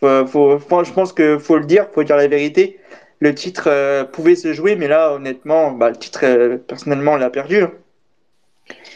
Faut, 0.00 0.58
je 0.58 0.92
pense 0.92 1.12
qu'il 1.12 1.38
faut 1.38 1.58
le 1.58 1.66
dire, 1.66 1.88
faut 1.92 2.02
dire 2.02 2.16
la 2.16 2.28
vérité. 2.28 2.78
Le 3.20 3.34
titre 3.34 3.64
euh, 3.66 4.04
pouvait 4.04 4.34
se 4.34 4.54
jouer, 4.54 4.76
mais 4.76 4.88
là, 4.88 5.12
honnêtement, 5.12 5.72
bah, 5.72 5.90
le 5.90 5.96
titre, 5.96 6.20
euh, 6.24 6.56
personnellement, 6.56 7.12
on 7.12 7.16
l'a 7.16 7.30
perdu. 7.30 7.62
Hein. 7.62 7.72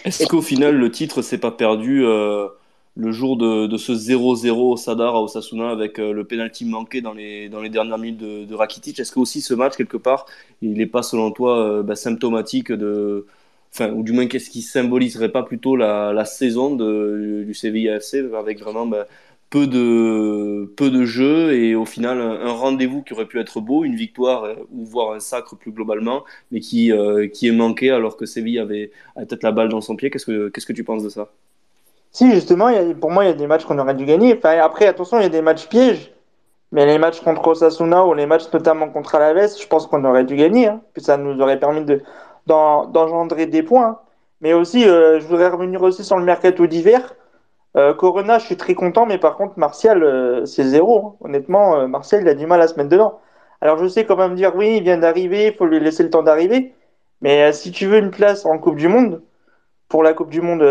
Est-ce 0.06 0.26
qu'au 0.26 0.42
final, 0.42 0.76
le 0.76 0.90
titre 0.90 1.22
s'est 1.22 1.38
pas 1.38 1.50
perdu 1.50 2.04
euh, 2.04 2.46
le 2.94 3.10
jour 3.10 3.38
de, 3.38 3.74
ce 3.78 3.92
0-0 3.92 4.50
au 4.50 4.76
Sadar 4.76 5.14
à 5.14 5.22
Osasuna 5.22 5.70
avec 5.70 5.98
euh, 5.98 6.12
le 6.12 6.24
penalty 6.24 6.66
manqué 6.66 7.00
dans 7.00 7.14
les, 7.14 7.48
dans 7.48 7.62
les 7.62 7.70
dernières 7.70 7.96
minutes 7.96 8.18
de, 8.18 8.54
Rakitic 8.54 8.98
Est-ce 9.00 9.12
que 9.12 9.18
aussi 9.18 9.40
ce 9.40 9.54
match, 9.54 9.76
quelque 9.76 9.96
part, 9.96 10.26
il 10.60 10.74
n'est 10.74 10.86
pas, 10.86 11.02
selon 11.02 11.30
toi, 11.30 11.58
euh, 11.58 11.82
bah, 11.82 11.96
symptomatique 11.96 12.70
de. 12.70 13.26
Enfin, 13.72 13.90
ou 13.92 14.02
du 14.02 14.12
moins, 14.12 14.26
qu'est-ce 14.26 14.50
qui 14.50 14.62
symboliserait 14.62 15.32
pas 15.32 15.42
plutôt 15.42 15.74
la, 15.74 16.12
la 16.12 16.24
saison 16.26 16.76
de, 16.76 17.42
du 17.46 17.54
Sevilla 17.54 17.96
FC 17.96 18.24
avec 18.34 18.60
vraiment 18.60 18.86
bah, 18.86 19.06
peu 19.54 19.68
de, 19.68 20.64
peu 20.76 20.90
de 20.90 21.04
jeux 21.04 21.54
et 21.54 21.76
au 21.76 21.84
final 21.84 22.20
un, 22.20 22.50
rendez-vous 22.50 23.02
qui 23.02 23.12
aurait 23.12 23.26
pu 23.26 23.38
être 23.38 23.60
beau, 23.60 23.84
une 23.84 23.94
victoire 23.94 24.42
euh, 24.42 24.54
ou 24.72 24.84
voire 24.84 25.12
un 25.12 25.20
sacre 25.20 25.54
plus 25.54 25.70
globalement, 25.70 26.24
mais 26.50 26.58
qui, 26.58 26.90
euh, 26.90 27.28
qui 27.28 27.46
est 27.46 27.52
manqué 27.52 27.92
alors 27.92 28.16
que 28.16 28.26
Séville 28.26 28.58
avait, 28.58 28.90
peut-être 29.14 29.44
la 29.44 29.52
balle 29.52 29.68
dans 29.68 29.80
son 29.80 29.94
pied. 29.94 30.10
Qu'est-ce 30.10 30.26
que, 30.26 30.48
que 30.48 30.72
tu 30.72 30.82
penses 30.82 31.04
de 31.04 31.08
ça? 31.08 31.28
Si, 32.10 32.32
justement, 32.32 32.68
y 32.68 32.76
a, 32.76 32.94
pour 32.94 33.12
moi, 33.12 33.24
il 33.24 33.28
y 33.28 33.30
a 33.30 33.34
des 33.34 33.46
matchs 33.46 33.64
qu'on 33.64 33.78
aurait 33.78 33.94
dû 33.94 34.04
gagner. 34.06 34.34
Enfin, 34.36 34.58
après, 34.58 34.88
attention, 34.88 35.20
il 35.20 35.22
y 35.22 35.26
a 35.26 35.28
des 35.28 35.42
matchs 35.42 35.68
pièges. 35.68 36.12
Mais 36.72 36.84
les 36.84 36.98
matchs 36.98 37.20
contre 37.20 37.46
Osasuna 37.46 38.04
ou 38.06 38.14
les 38.14 38.26
matchs 38.26 38.52
notamment 38.52 38.88
contre 38.88 39.14
Alaves, 39.14 39.56
je 39.56 39.68
pense 39.68 39.86
qu'on 39.86 40.04
aurait 40.04 40.24
dû 40.24 40.34
gagner. 40.34 40.66
Hein. 40.66 40.80
Puis 40.94 41.04
ça 41.04 41.16
nous 41.16 41.40
aurait 41.40 41.60
permis 41.60 41.84
de, 41.84 42.02
d'engendrer 42.48 43.46
des 43.46 43.62
points. 43.62 44.00
Mais 44.40 44.52
aussi, 44.52 44.84
euh, 44.84 45.20
je 45.20 45.26
voudrais 45.28 45.48
revenir 45.48 45.80
aussi 45.80 46.02
sur 46.02 46.18
le 46.18 46.24
mercato 46.24 46.66
d'hiver. 46.66 47.14
Euh, 47.76 47.92
Corona, 47.94 48.38
je 48.38 48.46
suis 48.46 48.56
très 48.56 48.74
content, 48.74 49.06
mais 49.06 49.18
par 49.18 49.36
contre, 49.36 49.58
Martial, 49.58 50.02
euh, 50.04 50.44
c'est 50.46 50.64
zéro. 50.64 51.06
Hein. 51.06 51.16
Honnêtement, 51.20 51.76
euh, 51.76 51.86
Martial, 51.88 52.22
il 52.22 52.28
a 52.28 52.34
du 52.34 52.46
mal 52.46 52.60
à 52.62 52.68
se 52.68 52.74
mettre 52.76 52.88
dedans. 52.88 53.20
Alors, 53.60 53.78
je 53.78 53.88
sais 53.88 54.04
quand 54.06 54.16
même 54.16 54.34
dire, 54.36 54.54
oui, 54.56 54.76
il 54.78 54.82
vient 54.84 54.98
d'arriver, 54.98 55.48
il 55.48 55.54
faut 55.54 55.66
lui 55.66 55.80
laisser 55.80 56.02
le 56.04 56.10
temps 56.10 56.22
d'arriver. 56.22 56.74
Mais 57.22 57.52
si 57.52 57.72
tu 57.72 57.86
veux 57.86 57.98
une 57.98 58.10
place 58.10 58.44
en 58.46 58.58
Coupe 58.58 58.76
du 58.76 58.88
Monde, 58.88 59.22
pour 59.88 60.02
la 60.02 60.14
Coupe 60.14 60.30
du 60.30 60.40
Monde 60.42 60.62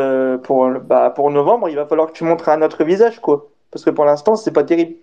pour, 0.43 0.69
bah, 0.81 1.11
pour 1.11 1.31
novembre, 1.31 1.69
il 1.69 1.75
va 1.75 1.85
falloir 1.87 2.07
que 2.07 2.13
tu 2.13 2.23
montres 2.25 2.49
un 2.49 2.61
autre 2.61 2.83
visage, 2.83 3.19
quoi. 3.21 3.49
Parce 3.71 3.85
que 3.85 3.89
pour 3.91 4.05
l'instant, 4.05 4.35
c'est 4.35 4.51
pas 4.53 4.63
terrible 4.63 4.95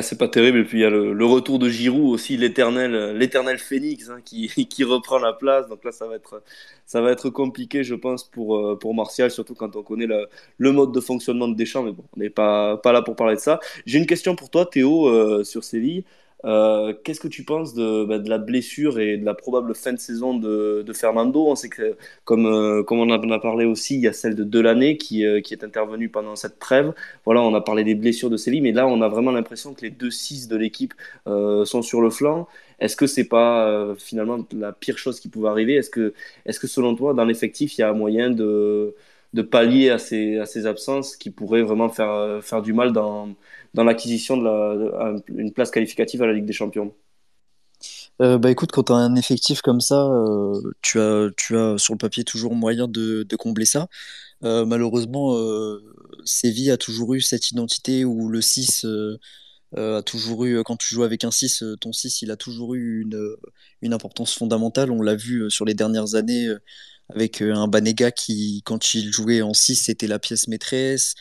c'est 0.00 0.18
pas 0.18 0.28
terrible. 0.28 0.58
Et 0.58 0.64
puis 0.64 0.78
il 0.78 0.82
y 0.82 0.84
a 0.84 0.90
le, 0.90 1.24
retour 1.24 1.58
de 1.58 1.68
Giroud 1.68 2.12
aussi, 2.12 2.36
l'éternel, 2.36 3.16
l'éternel 3.16 3.58
Phénix 3.58 4.08
hein, 4.08 4.20
qui, 4.24 4.84
reprend 4.84 5.18
la 5.18 5.32
place. 5.32 5.68
Donc 5.68 5.84
là, 5.84 5.92
ça 5.92 6.06
va 6.06 6.14
être, 6.14 6.42
ça 6.86 7.00
va 7.00 7.10
être 7.10 7.30
compliqué, 7.30 7.82
je 7.82 7.94
pense, 7.96 8.24
pour, 8.24 8.56
euh, 8.56 8.78
pour 8.78 8.94
Martial, 8.94 9.30
surtout 9.30 9.54
quand 9.54 9.74
on 9.76 9.82
connaît 9.82 10.06
le, 10.06 10.28
le 10.58 10.72
mode 10.72 10.92
de 10.92 11.00
fonctionnement 11.00 11.48
de 11.48 11.56
Deschamps. 11.56 11.82
Mais 11.82 11.92
bon, 11.92 12.04
on 12.16 12.20
n'est 12.20 12.30
pas, 12.30 12.76
pas 12.76 12.92
là 12.92 13.02
pour 13.02 13.16
parler 13.16 13.34
de 13.34 13.40
ça. 13.40 13.58
J'ai 13.84 13.98
une 13.98 14.06
question 14.06 14.36
pour 14.36 14.50
toi, 14.50 14.64
Théo, 14.66 15.08
euh, 15.08 15.42
sur 15.44 15.64
Séville. 15.64 16.04
Euh, 16.44 16.94
qu'est-ce 17.04 17.20
que 17.20 17.28
tu 17.28 17.44
penses 17.44 17.74
de, 17.74 18.04
bah, 18.04 18.18
de, 18.18 18.28
la 18.28 18.38
blessure 18.38 18.98
et 18.98 19.18
de 19.18 19.24
la 19.24 19.34
probable 19.34 19.74
fin 19.74 19.92
de 19.92 19.98
saison 19.98 20.34
de, 20.38 20.82
de 20.86 20.92
Fernando? 20.92 21.46
On 21.46 21.54
sait 21.54 21.68
que, 21.68 21.96
comme, 22.24 22.46
euh, 22.46 22.82
comme 22.82 22.98
on 23.00 23.10
en 23.10 23.30
a 23.30 23.38
parlé 23.38 23.66
aussi, 23.66 23.96
il 23.96 24.00
y 24.00 24.08
a 24.08 24.12
celle 24.12 24.34
de 24.34 24.44
Delaney 24.44 24.96
qui, 24.96 25.24
euh, 25.26 25.40
qui 25.40 25.54
est 25.54 25.64
intervenue 25.64 26.08
pendant 26.08 26.36
cette 26.36 26.58
trêve. 26.58 26.94
Voilà, 27.24 27.42
on 27.42 27.54
a 27.54 27.60
parlé 27.60 27.84
des 27.84 27.94
blessures 27.94 28.30
de 28.30 28.36
Séville, 28.36 28.62
mais 28.62 28.72
là, 28.72 28.86
on 28.86 29.02
a 29.02 29.08
vraiment 29.08 29.32
l'impression 29.32 29.74
que 29.74 29.82
les 29.82 29.90
deux 29.90 30.10
6 30.10 30.48
de 30.48 30.56
l'équipe 30.56 30.94
sont 31.26 31.82
sur 31.82 32.00
le 32.00 32.10
flanc. 32.10 32.48
Est-ce 32.78 32.96
que 32.96 33.06
c'est 33.06 33.28
pas 33.28 33.94
finalement 33.98 34.38
la 34.52 34.72
pire 34.72 34.98
chose 34.98 35.20
qui 35.20 35.28
pouvait 35.28 35.48
arriver? 35.48 35.74
Est-ce 35.74 35.90
que, 35.90 36.14
est 36.46 36.58
que 36.58 36.66
selon 36.66 36.94
toi, 36.94 37.14
dans 37.14 37.24
l'effectif, 37.24 37.76
il 37.78 37.82
y 37.82 37.84
a 37.84 37.92
moyen 37.92 38.30
de, 38.30 38.94
de 39.34 39.42
pallier 39.42 39.90
à 39.90 39.98
ces, 39.98 40.38
à 40.38 40.46
ces 40.46 40.66
absences 40.66 41.16
qui 41.16 41.30
pourraient 41.30 41.62
vraiment 41.62 41.88
faire, 41.88 42.42
faire 42.42 42.62
du 42.62 42.72
mal 42.72 42.92
dans 42.92 43.28
dans 43.74 43.84
l'acquisition 43.84 44.36
de, 44.36 45.22
une 45.28 45.52
place 45.52 45.70
qualificative 45.70 46.22
à 46.22 46.26
la 46.26 46.32
Ligue 46.32 46.46
des 46.46 46.52
Champions 46.52 46.94
euh, 48.20 48.36
bah 48.36 48.50
écoute, 48.50 48.70
quand 48.70 48.84
tu 48.84 48.92
as 48.92 48.96
un 48.96 49.16
effectif 49.16 49.62
comme 49.62 49.80
ça, 49.80 50.04
euh, 50.04 50.60
tu, 50.82 51.00
as, 51.00 51.28
tu 51.36 51.56
as 51.56 51.78
sur 51.78 51.94
le 51.94 51.98
papier 51.98 52.22
toujours 52.22 52.54
moyen 52.54 52.86
de, 52.86 53.22
de 53.22 53.36
combler 53.36 53.64
ça. 53.64 53.88
Euh, 54.44 54.66
malheureusement, 54.66 55.36
Séville 56.24 56.70
a 56.70 56.76
toujours 56.76 57.14
eu 57.14 57.20
cette 57.20 57.50
identité 57.50 58.04
où 58.04 58.28
le 58.28 58.40
6 58.40 58.86
a 59.76 60.02
toujours 60.02 60.44
eu, 60.44 60.62
quand 60.64 60.76
tu 60.76 60.94
joues 60.94 61.04
avec 61.04 61.24
un 61.24 61.30
6, 61.30 61.64
ton 61.80 61.92
6, 61.92 62.22
il 62.22 62.30
a 62.30 62.36
toujours 62.36 62.74
eu 62.74 63.02
une, 63.02 63.36
une 63.82 63.94
importance 63.94 64.34
fondamentale. 64.34 64.90
On 64.90 65.00
l'a 65.00 65.14
vu 65.14 65.50
sur 65.50 65.64
les 65.64 65.74
dernières 65.74 66.14
années 66.14 66.48
avec 67.08 67.40
un 67.40 67.68
Banega 67.68 68.10
qui, 68.10 68.62
quand 68.64 68.94
il 68.94 69.12
jouait 69.12 69.42
en 69.42 69.54
6, 69.54 69.76
c'était 69.76 70.08
la 70.08 70.18
pièce 70.18 70.48
maîtresse. 70.48 71.14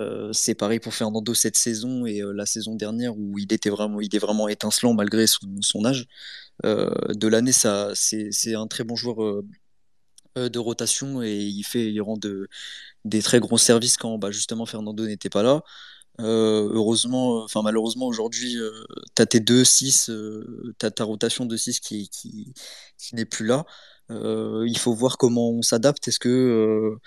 Euh, 0.00 0.32
c'est 0.32 0.54
pareil 0.54 0.80
pour 0.80 0.94
Fernando 0.94 1.34
cette 1.34 1.56
saison 1.56 2.06
et 2.06 2.22
euh, 2.22 2.32
la 2.32 2.46
saison 2.46 2.74
dernière 2.74 3.16
où 3.18 3.38
il 3.38 3.52
était 3.52 3.70
vraiment, 3.70 4.00
il 4.00 4.14
est 4.14 4.18
vraiment 4.18 4.48
étincelant 4.48 4.94
malgré 4.94 5.26
son, 5.26 5.84
âge. 5.84 6.06
Euh, 6.64 6.90
de 7.14 7.28
l'année, 7.28 7.52
ça, 7.52 7.90
c'est 7.94 8.54
un 8.54 8.66
très 8.66 8.84
bon 8.84 8.96
joueur 8.96 9.42
de 10.36 10.58
rotation 10.58 11.22
et 11.22 11.36
il 11.36 11.64
fait, 11.64 11.92
il 11.92 12.00
rend 12.00 12.16
de, 12.16 12.48
des 13.04 13.22
très 13.22 13.40
gros 13.40 13.58
services 13.58 13.96
quand 13.96 14.18
bah, 14.18 14.30
justement 14.30 14.66
Fernando 14.66 15.06
n'était 15.06 15.30
pas 15.30 15.42
là. 15.42 15.62
heureusement, 16.18 17.42
enfin 17.44 17.62
malheureusement 17.62 18.06
aujourd'hui, 18.06 18.56
tu 19.16 19.22
as 19.22 19.26
tes 19.26 19.40
2-6, 19.40 20.06
tu 20.78 20.86
as 20.86 20.90
ta 20.90 21.04
rotation 21.04 21.46
de 21.46 21.56
6 21.56 21.80
qui, 21.80 22.08
qui, 22.10 22.54
qui 22.98 23.14
n'est 23.16 23.24
plus 23.26 23.46
là. 23.46 23.64
il 24.10 24.78
faut 24.78 24.94
voir 24.94 25.18
comment 25.18 25.50
on 25.50 25.62
s'adapte. 25.62 26.08
Est-ce 26.08 26.20
que 26.20 26.98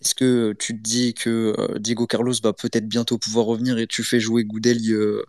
est-ce 0.00 0.14
que 0.14 0.52
tu 0.58 0.76
te 0.76 0.82
dis 0.82 1.14
que 1.14 1.54
euh, 1.58 1.78
Diego 1.78 2.06
Carlos 2.06 2.34
va 2.42 2.52
peut-être 2.52 2.88
bientôt 2.88 3.18
pouvoir 3.18 3.46
revenir 3.46 3.78
et 3.78 3.86
tu 3.86 4.04
fais 4.04 4.20
jouer 4.20 4.44
Goudeli 4.44 4.92
euh, 4.92 5.22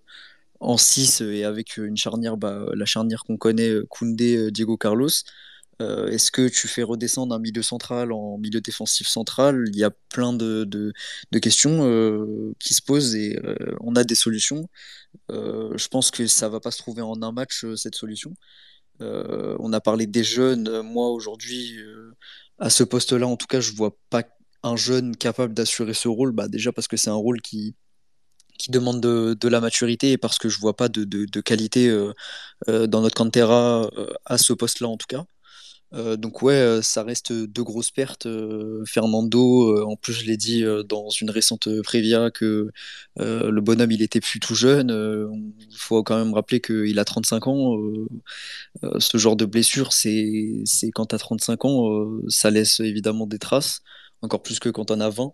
en 0.60 0.78
6 0.78 1.22
et 1.22 1.44
avec 1.44 1.78
une 1.78 1.98
charnière, 1.98 2.38
bah, 2.38 2.66
la 2.74 2.86
charnière 2.86 3.24
qu'on 3.24 3.38
connaît, 3.38 3.74
Koundé, 3.90 4.52
Diego 4.52 4.78
Carlos 4.78 5.10
Est-ce 5.80 6.32
que 6.32 6.50
tu 6.50 6.68
fais 6.68 6.84
redescendre 6.84 7.34
un 7.36 7.40
milieu 7.40 7.64
central 7.64 8.12
en 8.12 8.38
milieu 8.38 8.62
défensif 8.62 9.08
central? 9.08 9.66
Il 9.70 9.78
y 9.78 9.84
a 9.86 9.92
plein 10.10 10.34
de 10.34 10.94
questions 11.42 12.54
qui 12.60 12.74
se 12.74 12.82
posent 12.82 13.16
et 13.16 13.40
on 13.82 13.96
a 13.96 14.04
des 14.04 14.16
solutions. 14.16 14.70
je 15.30 15.88
pense 15.88 16.12
que 16.12 16.28
ça 16.28 16.50
va 16.50 16.60
pas 16.60 16.72
se 16.72 16.80
trouver 16.80 17.02
en 17.02 17.22
un 17.22 17.32
match 17.32 17.66
cette 17.76 17.96
solution. 17.96 18.34
on 19.00 19.74
a 19.74 19.80
parlé 19.82 20.08
des 20.08 20.24
jeunes. 20.26 20.82
Moi 20.82 21.10
aujourd'hui, 21.10 21.80
à 22.60 22.70
ce 22.70 22.84
poste-là, 22.84 23.28
en 23.28 23.38
tout 23.38 23.48
cas, 23.48 23.62
je 23.62 23.72
vois 23.72 23.98
pas 24.10 24.24
un 24.64 24.76
jeune 24.76 25.16
capable 25.16 25.54
d'assurer 25.54 25.94
ce 25.94 26.08
rôle. 26.08 26.32
Bah, 26.32 26.48
déjà 26.48 26.72
parce 26.72 26.88
que 26.88 26.98
c'est 26.98 27.10
un 27.10 27.14
rôle 27.16 27.42
qui, 27.42 27.76
qui 28.60 28.70
demande 28.72 29.02
de, 29.02 29.36
de, 29.40 29.48
la 29.48 29.62
maturité 29.62 30.12
et 30.12 30.18
parce 30.18 30.38
que 30.38 30.50
je 30.50 30.60
vois 30.60 30.76
pas 30.76 30.90
de, 30.90 31.06
de, 31.06 31.42
qualité 31.42 31.88
euh, 31.88 32.14
euh, 32.68 32.86
dans 32.86 33.02
notre 33.02 33.16
cantera 33.16 33.90
euh, 33.98 34.08
à 34.26 34.38
ce 34.38 34.54
poste-là 34.54 34.88
en 34.90 34.98
tout 34.98 35.08
cas. 35.08 35.24
donc 36.18 36.44
ouais, 36.44 36.82
ça 36.84 37.02
reste 37.04 37.32
deux 37.34 37.64
grosses 37.64 37.90
pertes. 37.92 38.28
Fernando, 38.86 39.42
en 39.88 39.96
plus 39.96 40.14
je 40.14 40.26
l'ai 40.26 40.38
dit 40.38 40.64
dans 40.88 41.10
une 41.10 41.32
récente 41.32 41.68
Prévia 41.82 42.30
que 42.32 42.70
le 43.18 43.62
bonhomme 43.62 43.92
il 43.92 44.04
était 44.04 44.22
plus 44.22 44.40
tout 44.40 44.56
jeune. 44.56 44.92
Il 45.72 45.78
faut 45.78 46.04
quand 46.04 46.18
même 46.18 46.34
rappeler 46.36 46.62
qu'il 46.62 47.00
a 47.00 47.06
35 47.06 47.48
ans. 47.48 47.76
ce 49.00 49.18
genre 49.18 49.36
de 49.36 49.46
blessure, 49.46 49.94
c'est 49.94 50.64
quand 50.94 51.08
tu 51.08 51.16
as 51.16 51.20
35 51.20 51.66
ans, 51.66 52.08
ça 52.28 52.52
laisse 52.52 52.80
évidemment 52.82 53.26
des 53.26 53.40
traces, 53.40 53.82
encore 54.22 54.44
plus 54.44 54.60
que 54.60 54.70
quand 54.70 54.92
on 54.92 55.00
a 55.00 55.10
20. 55.10 55.34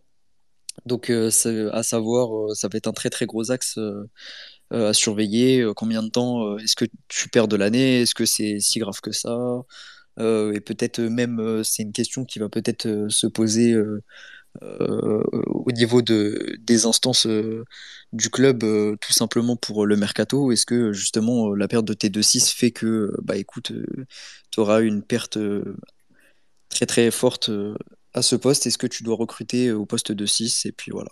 Donc, 0.85 1.09
euh, 1.09 1.29
à 1.71 1.83
savoir, 1.83 2.51
euh, 2.51 2.53
ça 2.53 2.67
va 2.67 2.77
être 2.77 2.87
un 2.87 2.93
très 2.93 3.09
très 3.09 3.25
gros 3.25 3.51
axe 3.51 3.77
euh, 3.77 4.09
à 4.71 4.93
surveiller. 4.93 5.65
Combien 5.75 6.03
de 6.03 6.09
temps 6.09 6.57
est-ce 6.57 6.75
que 6.75 6.85
tu 7.07 7.29
perds 7.29 7.47
de 7.47 7.55
l'année? 7.55 8.01
Est-ce 8.01 8.15
que 8.15 8.25
c'est 8.25 8.59
si 8.59 8.79
grave 8.79 8.99
que 9.01 9.11
ça? 9.11 9.37
Et 10.19 10.61
peut-être 10.61 10.99
même, 11.01 11.63
c'est 11.63 11.83
une 11.83 11.91
question 11.91 12.25
qui 12.25 12.39
va 12.39 12.49
peut-être 12.49 13.07
se 13.09 13.27
poser 13.27 13.75
au 14.61 15.71
niveau 15.71 16.01
de, 16.01 16.57
des 16.61 16.85
instances 16.85 17.27
du 18.13 18.29
club, 18.29 18.59
tout 18.61 19.13
simplement 19.13 19.55
pour 19.55 19.85
le 19.85 19.97
mercato. 19.97 20.51
Est-ce 20.51 20.65
que 20.65 20.93
justement 20.93 21.53
la 21.53 21.67
perte 21.67 21.85
de 21.85 21.93
T2-6 21.93 22.53
fait 22.53 22.71
que, 22.71 23.11
bah 23.23 23.37
écoute, 23.37 23.71
tu 24.51 24.59
auras 24.59 24.81
une 24.81 25.03
perte 25.03 25.37
très 26.69 26.85
très 26.85 27.11
forte 27.11 27.51
à 28.15 28.21
ce 28.21 28.35
poste 28.35 28.65
Est-ce 28.65 28.77
que 28.77 28.87
tu 28.87 29.03
dois 29.03 29.15
recruter 29.15 29.71
au 29.71 29.85
poste 29.85 30.11
de 30.11 30.25
6 30.25 30.65
Et 30.65 30.71
puis 30.71 30.91
voilà. 30.91 31.09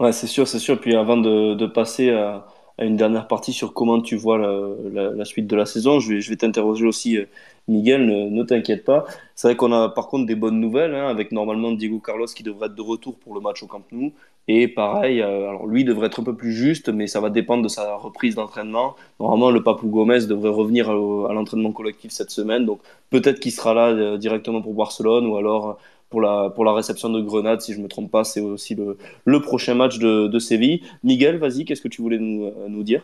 Ouais, 0.00 0.12
c'est 0.12 0.26
sûr, 0.26 0.48
c'est 0.48 0.58
sûr. 0.58 0.80
Puis 0.80 0.96
avant 0.96 1.16
de, 1.16 1.66
passer 1.66 2.10
à, 2.10 2.46
une 2.78 2.96
dernière 2.96 3.28
partie 3.28 3.52
sur 3.52 3.72
comment 3.72 4.00
tu 4.00 4.16
vois 4.16 4.38
la, 4.38 5.24
suite 5.24 5.46
de 5.46 5.54
la 5.54 5.66
saison, 5.66 6.00
je 6.00 6.28
vais, 6.28 6.36
t'interroger 6.36 6.86
aussi, 6.86 7.18
euh, 7.18 7.26
Miguel, 7.68 8.06
ne, 8.06 8.28
ne 8.28 8.42
t'inquiète 8.42 8.84
pas. 8.84 9.04
C'est 9.36 9.48
vrai 9.48 9.56
qu'on 9.56 9.72
a 9.72 9.88
par 9.88 10.08
contre 10.08 10.26
des 10.26 10.34
bonnes 10.34 10.58
nouvelles, 10.58 10.94
hein, 10.94 11.06
avec 11.08 11.30
normalement 11.30 11.72
Diego 11.72 12.00
Carlos 12.00 12.26
qui 12.26 12.42
devrait 12.42 12.66
être 12.66 12.74
de 12.74 12.82
retour 12.82 13.18
pour 13.18 13.34
le 13.34 13.40
match 13.40 13.62
au 13.62 13.66
Camp 13.66 13.84
Nou. 13.92 14.12
Et 14.46 14.68
pareil, 14.68 15.22
euh, 15.22 15.48
alors 15.48 15.66
lui 15.66 15.84
devrait 15.84 16.08
être 16.08 16.20
un 16.20 16.24
peu 16.24 16.36
plus 16.36 16.52
juste, 16.52 16.90
mais 16.90 17.06
ça 17.06 17.20
va 17.20 17.30
dépendre 17.30 17.62
de 17.62 17.68
sa 17.68 17.96
reprise 17.96 18.34
d'entraînement. 18.34 18.94
Normalement, 19.18 19.50
le 19.50 19.62
Papou 19.62 19.88
Gomez 19.88 20.26
devrait 20.26 20.50
revenir 20.50 20.90
à, 20.90 21.32
l'entraînement 21.32 21.72
collectif 21.72 22.12
cette 22.12 22.30
semaine, 22.30 22.66
donc 22.66 22.80
peut-être 23.10 23.40
qu'il 23.40 23.52
sera 23.52 23.72
là 23.72 23.88
euh, 23.88 24.18
directement 24.18 24.60
pour 24.60 24.74
Barcelone 24.74 25.26
ou 25.26 25.36
alors 25.38 25.70
euh, 25.70 25.72
pour 26.10 26.20
la, 26.20 26.50
pour 26.50 26.64
la 26.64 26.74
réception 26.74 27.08
de 27.08 27.22
Grenade, 27.22 27.62
si 27.62 27.72
je 27.72 27.78
ne 27.78 27.84
me 27.84 27.88
trompe 27.88 28.10
pas, 28.10 28.22
c'est 28.22 28.40
aussi 28.40 28.74
le, 28.74 28.98
le, 29.24 29.40
prochain 29.40 29.74
match 29.74 29.98
de, 29.98 30.28
de 30.28 30.38
Séville. 30.38 30.82
Miguel, 31.02 31.38
vas-y, 31.38 31.64
qu'est-ce 31.64 31.80
que 31.80 31.88
tu 31.88 32.02
voulais 32.02 32.18
nous, 32.18 32.52
nous 32.68 32.82
dire? 32.84 33.02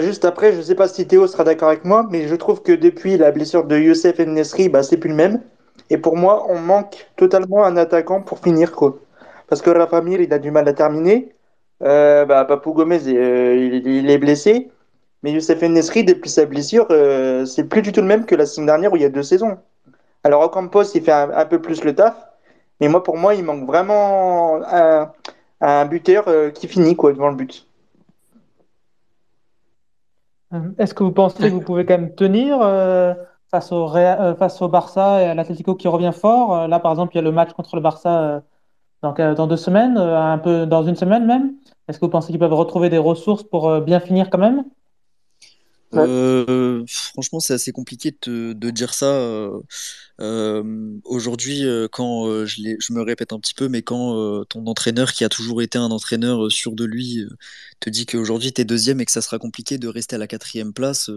Juste 0.00 0.24
après, 0.24 0.52
je 0.52 0.56
ne 0.56 0.62
sais 0.62 0.74
pas 0.74 0.88
si 0.88 1.06
Théo 1.06 1.26
sera 1.26 1.44
d'accord 1.44 1.68
avec 1.68 1.84
moi, 1.84 2.08
mais 2.10 2.26
je 2.26 2.34
trouve 2.34 2.62
que 2.62 2.72
depuis 2.72 3.18
la 3.18 3.30
blessure 3.30 3.64
de 3.66 3.78
Youssef 3.78 4.18
Nesri, 4.18 4.70
bah, 4.70 4.82
c'est 4.82 4.96
plus 4.96 5.10
le 5.10 5.14
même. 5.14 5.42
Et 5.90 5.98
pour 5.98 6.16
moi, 6.16 6.46
on 6.48 6.58
manque 6.58 7.06
totalement 7.16 7.64
un 7.64 7.76
attaquant 7.76 8.22
pour 8.22 8.38
finir 8.38 8.72
quoi. 8.72 8.98
Parce 9.48 9.62
que 9.62 9.70
Rafa 9.70 10.00
Mir, 10.00 10.20
il 10.20 10.32
a 10.32 10.38
du 10.38 10.50
mal 10.50 10.68
à 10.68 10.72
terminer. 10.72 11.34
Euh, 11.82 12.24
bah, 12.24 12.44
Papou 12.44 12.72
Gomez, 12.72 13.00
euh, 13.06 13.54
il, 13.56 14.10
est 14.10 14.18
blessé. 14.18 14.70
Mais 15.22 15.32
Youssef 15.32 15.62
Nesri, 15.62 16.04
depuis 16.04 16.30
sa 16.30 16.46
blessure, 16.46 16.86
euh, 16.90 17.44
c'est 17.44 17.64
plus 17.64 17.82
du 17.82 17.92
tout 17.92 18.00
le 18.00 18.06
même 18.06 18.26
que 18.26 18.34
la 18.34 18.46
semaine 18.46 18.66
dernière 18.66 18.92
où 18.92 18.96
il 18.96 19.02
y 19.02 19.06
a 19.06 19.10
deux 19.10 19.22
saisons. 19.22 19.58
Alors 20.22 20.42
Ocampos, 20.42 20.94
il 20.94 21.02
fait 21.02 21.12
un, 21.12 21.44
peu 21.46 21.60
plus 21.60 21.84
le 21.84 21.94
taf. 21.94 22.14
Mais 22.80 22.88
moi, 22.88 23.02
pour 23.02 23.16
moi, 23.16 23.34
il 23.34 23.44
manque 23.44 23.66
vraiment 23.66 24.60
un, 25.60 25.86
buteur 25.86 26.26
qui 26.52 26.68
finit 26.68 26.96
quoi, 26.96 27.12
devant 27.12 27.28
le 27.28 27.36
but. 27.36 27.66
Est-ce 30.78 30.94
que 30.94 31.02
vous 31.02 31.12
pensez 31.12 31.48
que 31.48 31.54
vous 31.54 31.60
pouvez 31.60 31.84
quand 31.84 31.98
même 31.98 32.14
tenir 32.14 32.58
face, 33.50 33.72
au 33.72 33.88
face 33.88 34.62
au 34.62 34.68
Barça 34.68 35.22
et 35.22 35.26
à 35.26 35.34
l'Atlético 35.34 35.74
qui 35.74 35.88
revient 35.88 36.12
fort? 36.12 36.68
Là, 36.68 36.80
par 36.80 36.92
exemple, 36.92 37.14
il 37.14 37.16
y 37.16 37.20
a 37.20 37.22
le 37.22 37.32
match 37.32 37.52
contre 37.52 37.76
le 37.76 37.82
Barça 37.82 38.42
donc, 39.04 39.20
euh, 39.20 39.34
dans 39.34 39.46
deux 39.46 39.58
semaines, 39.58 39.98
euh, 39.98 40.18
un 40.18 40.38
peu 40.38 40.64
dans 40.64 40.82
une 40.82 40.96
semaine 40.96 41.26
même 41.26 41.52
Est-ce 41.86 41.98
que 41.98 42.06
vous 42.06 42.10
pensez 42.10 42.32
qu'ils 42.32 42.40
peuvent 42.40 42.54
retrouver 42.54 42.88
des 42.88 42.98
ressources 42.98 43.42
pour 43.44 43.68
euh, 43.68 43.80
bien 43.82 44.00
finir 44.00 44.30
quand 44.30 44.38
même? 44.38 44.64
Franchement, 46.86 47.38
c'est 47.38 47.52
assez 47.52 47.70
compliqué 47.70 48.16
de, 48.26 48.52
de 48.54 48.70
dire 48.70 48.94
ça. 48.94 49.48
Aujourd'hui, 51.04 51.62
quand 51.92 52.44
je, 52.46 52.74
je, 52.80 52.92
me 52.92 53.00
répète 53.00 53.32
un 53.32 53.38
petit 53.38 53.54
peu, 53.54 53.68
mais 53.68 53.82
quand 53.82 54.44
ton 54.46 54.66
entraîneur, 54.66 55.12
qui 55.12 55.22
a 55.22 55.28
toujours 55.28 55.62
été 55.62 55.78
un 55.78 55.92
entraîneur 55.92 56.50
sûr 56.50 56.72
de 56.72 56.84
lui, 56.84 57.24
te 57.78 57.90
dit 57.90 58.06
qu'aujourd'hui 58.06 58.52
tu 58.52 58.62
es 58.62 58.64
deuxième 58.64 59.00
et 59.00 59.04
que 59.04 59.12
ça 59.12 59.22
sera 59.22 59.38
compliqué 59.38 59.78
de 59.78 59.86
rester 59.86 60.16
à 60.16 60.18
la 60.18 60.26
quatrième 60.26 60.72
place, 60.72 61.12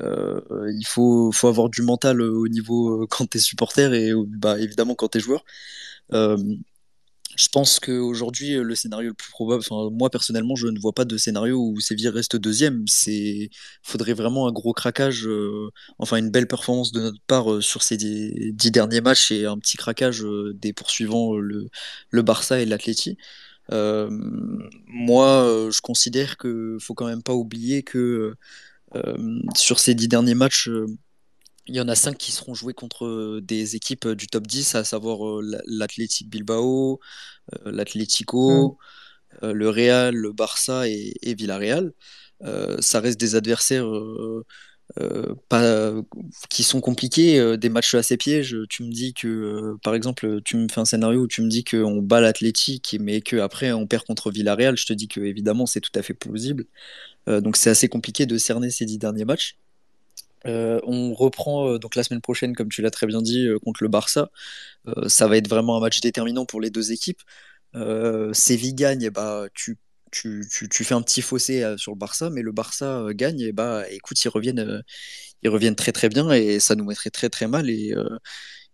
il 0.00 0.86
faut, 0.86 1.32
avoir 1.44 1.70
du 1.70 1.80
mental 1.80 2.20
au 2.20 2.48
niveau 2.48 3.06
quand 3.06 3.26
tu 3.30 3.38
es 3.38 3.40
supporter 3.40 3.94
et 3.94 4.12
bah, 4.14 4.60
évidemment 4.60 4.94
quand 4.94 5.08
tu 5.08 5.16
es 5.16 5.20
joueur. 5.22 5.46
Je 7.36 7.48
pense 7.48 7.80
qu'aujourd'hui, 7.80 8.54
le 8.54 8.74
scénario 8.74 9.08
le 9.08 9.14
plus 9.14 9.30
probable, 9.30 9.64
moi 9.92 10.10
personnellement, 10.10 10.54
je 10.56 10.68
ne 10.68 10.78
vois 10.78 10.92
pas 10.92 11.04
de 11.04 11.16
scénario 11.16 11.58
où 11.58 11.80
Séville 11.80 12.08
reste 12.08 12.36
deuxième. 12.36 12.84
C'est, 12.86 13.50
faudrait 13.82 14.12
vraiment 14.12 14.46
un 14.48 14.52
gros 14.52 14.72
craquage, 14.72 15.26
euh, 15.26 15.70
enfin 15.98 16.16
une 16.16 16.30
belle 16.30 16.46
performance 16.46 16.92
de 16.92 17.00
notre 17.00 17.20
part 17.26 17.52
euh, 17.52 17.60
sur 17.60 17.82
ces 17.82 17.96
dix, 17.96 18.70
derniers 18.70 19.00
matchs 19.00 19.32
et 19.32 19.46
un 19.46 19.58
petit 19.58 19.76
craquage 19.76 20.24
euh, 20.24 20.54
des 20.54 20.72
poursuivants, 20.72 21.36
le, 21.36 21.68
le 22.10 22.22
Barça 22.22 22.60
et 22.60 22.66
l'Atleti. 22.66 23.16
moi, 23.70 25.68
je 25.70 25.80
considère 25.80 26.36
qu'il 26.36 26.76
faut 26.80 26.94
quand 26.94 27.06
même 27.06 27.22
pas 27.22 27.34
oublier 27.34 27.82
que 27.82 28.34
sur 29.56 29.80
ces 29.80 29.94
dix 29.94 30.08
derniers 30.08 30.34
matchs, 30.34 30.70
il 31.66 31.74
y 31.76 31.80
en 31.80 31.88
a 31.88 31.94
cinq 31.94 32.18
qui 32.18 32.32
seront 32.32 32.54
joués 32.54 32.74
contre 32.74 33.06
euh, 33.06 33.40
des 33.42 33.76
équipes 33.76 34.06
euh, 34.06 34.14
du 34.14 34.26
top 34.26 34.46
10, 34.46 34.74
à 34.74 34.84
savoir 34.84 35.26
euh, 35.26 35.60
l'Athletic 35.66 36.28
Bilbao, 36.28 37.00
l'Atlético, 37.64 38.78
mm. 39.42 39.50
le 39.50 39.68
Real, 39.70 40.14
le 40.14 40.32
Barça 40.32 40.88
et, 40.88 41.34
Villarreal. 41.34 41.92
ça 42.80 43.00
reste 43.00 43.20
des 43.20 43.34
adversaires 43.34 43.86
pas, 45.48 45.92
qui 46.48 46.62
sont 46.62 46.80
compliqués, 46.80 47.56
des 47.58 47.68
matchs 47.68 47.94
assez 47.94 48.16
pièges. 48.16 48.56
Tu 48.70 48.82
me 48.82 48.90
dis 48.90 49.12
que, 49.12 49.76
par 49.82 49.94
exemple, 49.94 50.40
tu 50.42 50.56
me 50.56 50.68
fais 50.68 50.80
un 50.80 50.84
scénario 50.86 51.20
où 51.22 51.26
tu 51.28 51.42
me 51.42 51.48
dis 51.48 51.64
qu'on 51.64 52.00
bat 52.00 52.20
l'Athletic, 52.20 52.96
mais 53.00 53.20
qu'après 53.20 53.72
on 53.72 53.86
perd 53.86 54.04
contre 54.04 54.30
Villarreal. 54.30 54.76
Je 54.78 54.86
te 54.86 54.92
dis 54.94 55.08
que 55.08 55.20
évidemment 55.20 55.66
c'est 55.66 55.80
tout 55.80 55.92
à 55.94 56.02
fait 56.02 56.14
plausible. 56.14 56.64
donc 57.26 57.56
c'est 57.56 57.70
assez 57.70 57.88
compliqué 57.88 58.26
de 58.26 58.38
cerner 58.38 58.70
ces 58.70 58.86
dix 58.86 58.98
derniers 58.98 59.26
matchs. 59.26 59.58
Euh, 60.46 60.80
on 60.84 61.14
reprend 61.14 61.68
euh, 61.70 61.78
donc 61.78 61.94
la 61.96 62.02
semaine 62.02 62.20
prochaine, 62.20 62.54
comme 62.54 62.68
tu 62.68 62.82
l'as 62.82 62.90
très 62.90 63.06
bien 63.06 63.22
dit, 63.22 63.46
euh, 63.46 63.58
contre 63.58 63.82
le 63.82 63.88
Barça. 63.88 64.30
ça 65.08 65.28
va 65.28 65.36
être 65.38 65.48
vraiment 65.48 65.76
un 65.76 65.80
match 65.80 66.00
déterminant 66.00 66.46
pour 66.46 66.60
les 66.60 66.70
deux 66.70 66.92
équipes. 66.92 67.22
Séville 68.32 68.74
gagne, 68.74 69.10
bah, 69.10 69.46
tu, 69.54 69.78
tu, 70.12 70.46
tu, 70.70 70.84
fais 70.84 70.94
un 70.94 71.02
petit 71.02 71.22
fossé 71.22 71.74
sur 71.76 71.92
le 71.92 71.98
Barça, 71.98 72.30
mais 72.30 72.42
le 72.42 72.52
Barça 72.52 73.06
gagne, 73.14 73.40
et 73.40 73.52
bah 73.52 73.84
écoute, 73.90 74.22
ils 74.24 74.28
reviennent, 74.28 74.82
ils 75.42 75.48
reviennent 75.50 75.76
très 75.76 75.92
très 75.92 76.08
bien 76.08 76.30
et 76.32 76.60
ça 76.60 76.76
nous 76.76 76.84
mettrait 76.84 77.10
très 77.10 77.30
très 77.30 77.48
mal 77.48 77.70
et, 77.70 77.94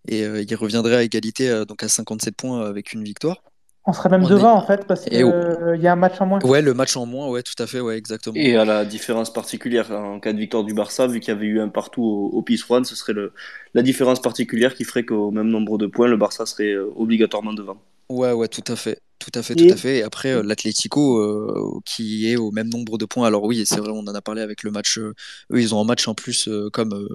et 0.09 0.21
ils 0.23 0.55
reviendraient 0.57 0.97
à 0.97 1.03
égalité 1.03 1.65
donc 1.67 1.83
à 1.83 1.89
57 1.89 2.37
points 2.37 2.67
avec 2.67 2.93
une 2.93 3.05
victoire. 3.05 3.43
On 3.91 3.93
serait 3.93 4.09
même 4.09 4.25
devant 4.25 4.53
en 4.53 4.65
fait 4.65 4.87
parce 4.87 5.01
qu'il 5.05 5.19
y 5.19 5.87
a 5.89 5.93
un 5.93 5.97
match 5.97 6.21
en 6.21 6.27
moins. 6.27 6.39
Ouais, 6.45 6.63
le 6.63 6.75
match 6.75 6.97
en 6.97 7.07
moins, 7.07 7.29
ouais, 7.29 7.43
tout 7.43 7.61
à 7.61 7.67
fait, 7.67 7.81
ouais, 7.81 7.99
exactement. 7.99 8.37
Et 8.37 8.55
à 8.57 8.65
la 8.65 8.85
différence 8.85 9.33
particulière 9.33 9.91
en 9.91 10.21
cas 10.21 10.33
de 10.33 10.39
victoire 10.39 10.63
du 10.63 10.75
Barça, 10.75 11.09
vu 11.09 11.19
qu'il 11.19 11.35
y 11.35 11.37
avait 11.37 11.47
eu 11.47 11.61
un 11.61 11.69
partout 11.69 12.05
au, 12.05 12.29
au 12.29 12.43
Peace 12.43 12.63
One, 12.69 12.85
ce 12.85 12.95
serait 12.95 13.15
le, 13.15 13.33
la 13.75 13.83
différence 13.83 14.21
particulière 14.21 14.77
qui 14.77 14.85
ferait 14.85 15.05
qu'au 15.05 15.33
même 15.33 15.49
nombre 15.49 15.77
de 15.77 15.89
points, 15.89 16.07
le 16.07 16.17
Barça 16.17 16.47
serait 16.47 16.73
euh, 16.73 16.89
obligatoirement 16.95 17.53
devant. 17.53 17.79
Ouais, 18.09 18.31
ouais, 18.31 18.47
tout 18.47 18.63
à 18.69 18.77
fait. 18.77 19.01
Tout 19.19 19.33
à 19.35 19.43
fait, 19.43 19.57
tout 19.57 19.67
à 19.69 19.77
fait. 19.77 19.99
Et 19.99 20.03
après, 20.05 20.31
euh, 20.35 20.43
l'Atlético, 20.45 21.19
euh, 21.19 21.81
qui 21.85 22.31
est 22.31 22.37
au 22.37 22.53
même 22.53 22.69
nombre 22.69 22.97
de 22.97 23.07
points. 23.07 23.27
Alors 23.27 23.43
oui, 23.43 23.67
c'est 23.67 23.81
vrai, 23.81 23.91
on 23.93 24.07
en 24.07 24.15
a 24.15 24.23
parlé 24.23 24.41
avec 24.41 24.63
le 24.63 24.71
match. 24.71 24.99
eux, 24.99 25.15
ils 25.51 25.75
ont 25.75 25.81
un 25.81 25.85
match 25.85 26.07
en 26.07 26.15
plus, 26.15 26.49
comme, 26.73 27.09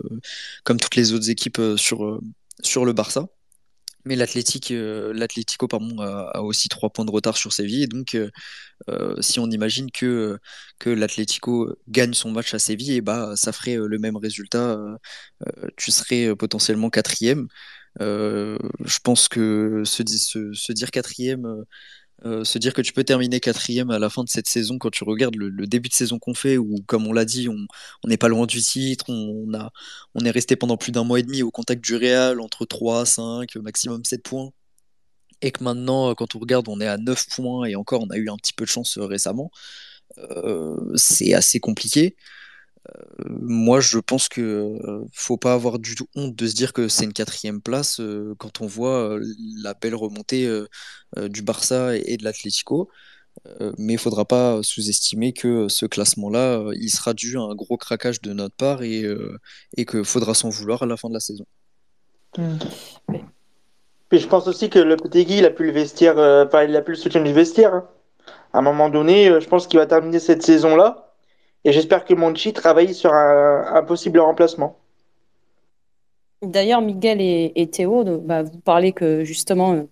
comme 0.66 0.78
toutes 0.78 0.98
les 0.98 1.14
autres 1.14 1.30
équipes 1.30 1.62
sur, 1.78 2.20
sur 2.62 2.84
le 2.84 2.92
Barça. 2.92 3.28
Mais 4.06 4.16
l'Atlético 4.16 5.68
pardon, 5.68 6.00
a, 6.02 6.42
aussi 6.42 6.70
trois 6.70 6.90
points 6.92 7.06
de 7.06 7.12
retard 7.12 7.38
sur 7.38 7.54
Séville. 7.54 7.84
Et 7.84 7.88
donc, 7.88 8.18
si 9.20 9.40
on 9.40 9.50
imagine 9.50 9.92
que, 9.92 10.40
l'Atlético 10.86 11.76
gagne 11.88 12.14
son 12.14 12.32
match 12.32 12.54
à 12.54 12.60
Séville, 12.60 12.94
et 12.94 13.02
bah, 13.02 13.34
ça 13.36 13.52
ferait 13.52 13.76
le 13.76 13.98
même 14.00 14.18
résultat. 14.18 14.80
tu 15.78 15.92
serais 15.92 16.36
potentiellement 16.36 16.90
quatrième. 16.90 17.48
je 18.00 19.00
pense 19.04 19.28
que 19.28 19.84
se 19.86 20.72
dire 20.74 20.92
quatrième 20.92 21.66
euh, 22.24 22.44
se 22.46 22.58
dire 22.58 22.74
que 22.74 22.82
tu 22.82 22.94
peux 22.94 23.04
terminer 23.04 23.40
quatrième 23.40 23.92
à 23.92 24.00
la 24.00 24.10
fin 24.10 24.24
de 24.24 24.30
cette 24.30 24.48
saison 24.48 24.78
quand 24.78 24.90
tu 24.90 25.04
regardes 25.04 25.36
le, 25.36 25.68
début 25.68 25.90
de 25.90 25.94
saison 25.94 26.18
qu'on 26.18 26.34
fait, 26.34 26.58
où 26.58 26.78
comme 26.88 27.08
on 27.08 27.14
l'a 27.14 27.26
dit, 27.26 27.50
on 27.50 28.08
n'est 28.08 28.18
pas 28.18 28.30
loin 28.30 28.46
du 28.46 28.62
titre, 28.62 29.06
on, 29.10 29.54
a, 29.54 29.72
on 30.16 30.24
est 30.24 30.32
resté 30.32 30.56
pendant 30.56 30.78
plus 30.78 30.92
d'un 30.92 31.04
mois 31.04 31.20
et 31.20 31.24
demi 31.24 31.44
au 31.44 31.52
contact 31.52 31.84
du 31.84 31.96
Real, 31.96 32.40
entre 32.40 32.66
3, 32.66 33.06
5, 33.06 33.56
maximum 33.58 34.06
7 34.06 34.24
points, 34.24 34.52
et 35.42 35.52
que 35.52 35.64
maintenant, 35.64 36.16
quand 36.16 36.36
on 36.36 36.40
regarde, 36.40 36.68
on 36.70 36.80
est 36.80 36.88
à 36.88 36.98
9 36.98 37.28
points, 37.36 37.66
et 37.66 37.76
encore, 37.76 38.02
on 38.02 38.10
a 38.10 38.18
eu 38.18 38.30
un 38.30 38.38
petit 38.38 38.54
peu 38.54 38.64
de 38.66 38.70
chance 38.70 38.98
euh, 38.98 39.06
récemment, 39.06 39.52
euh, 40.18 40.78
c'est 40.96 41.34
assez 41.34 41.60
compliqué 41.60 42.16
moi, 43.26 43.80
je 43.80 44.00
pense 44.00 44.30
que 44.30 44.42
euh, 44.42 45.06
faut 45.14 45.38
pas 45.38 45.54
avoir 45.54 45.80
du 45.80 45.96
tout 45.96 46.08
honte 46.16 46.36
de 46.36 46.48
se 46.48 46.56
dire 46.56 46.74
que 46.74 46.88
c'est 46.88 47.06
une 47.06 47.14
quatrième 47.14 47.62
place 47.62 48.00
euh, 48.00 48.36
quand 48.38 48.62
on 48.62 48.68
voit 48.68 49.12
euh, 49.12 49.26
la 49.62 49.74
belle 49.74 49.96
remontée 49.96 50.50
du 51.18 51.42
Barça 51.42 51.96
et, 51.96 52.18
de 52.18 52.24
l'Atlético. 52.24 52.90
mais 53.78 53.94
il 53.94 54.00
faudra 54.00 54.26
pas 54.26 54.60
sous-estimer 54.64 55.34
que 55.34 55.68
ce 55.70 55.86
classement-là, 55.86 56.72
il 56.74 56.90
sera 56.90 57.14
dû 57.14 57.38
à 57.38 57.42
un 57.42 57.56
gros 57.56 57.78
craquage 57.78 58.22
de 58.22 58.34
notre 58.34 58.56
part 58.56 58.84
et, 58.84 59.06
et 59.78 59.86
qu'il 59.86 60.04
faudra 60.04 60.34
s'en 60.34 60.50
vouloir 60.50 60.84
à 60.84 60.86
la 60.86 60.98
fin 60.98 61.08
de 61.10 61.14
la 61.14 61.20
saison. 61.20 61.46
Puis 64.10 64.20
je 64.20 64.28
pense 64.28 64.48
aussi 64.48 64.70
que 64.70 64.80
le 64.80 64.98
petit 64.98 65.26
Guy, 65.26 65.38
il 65.38 65.46
a 65.46 65.52
plus 65.52 65.68
le 65.68 65.72
vestiaire, 65.72 66.16
il 66.16 66.76
a 66.76 66.82
plus 66.82 66.94
le 66.94 67.00
soutien 67.00 67.22
du 67.22 67.34
vestiaire. 67.34 67.74
Hein. 67.74 67.88
À 68.54 68.60
un 68.60 68.62
moment 68.62 68.90
donné, 68.90 69.40
je 69.40 69.48
pense 69.48 69.68
qu'il 69.68 69.80
va 69.80 69.86
terminer 69.86 70.20
cette 70.20 70.44
saison-là 70.44 71.05
et 71.66 71.72
j'espère 71.72 72.06
que 72.06 72.14
Monchi 72.14 72.54
travaille 72.54 72.94
sur 72.94 73.12
un, 73.12 73.84
possible 73.84 74.20
remplacement. 74.20 74.78
D'ailleurs, 76.44 76.82
Miguel 76.82 77.20
et, 77.20 77.70
Théo, 77.72 78.04
bah, 78.04 78.44
vous 78.44 78.60
parlez 78.60 78.92
que 78.92 79.24
justement, 79.24 79.74
euh, 79.74 79.84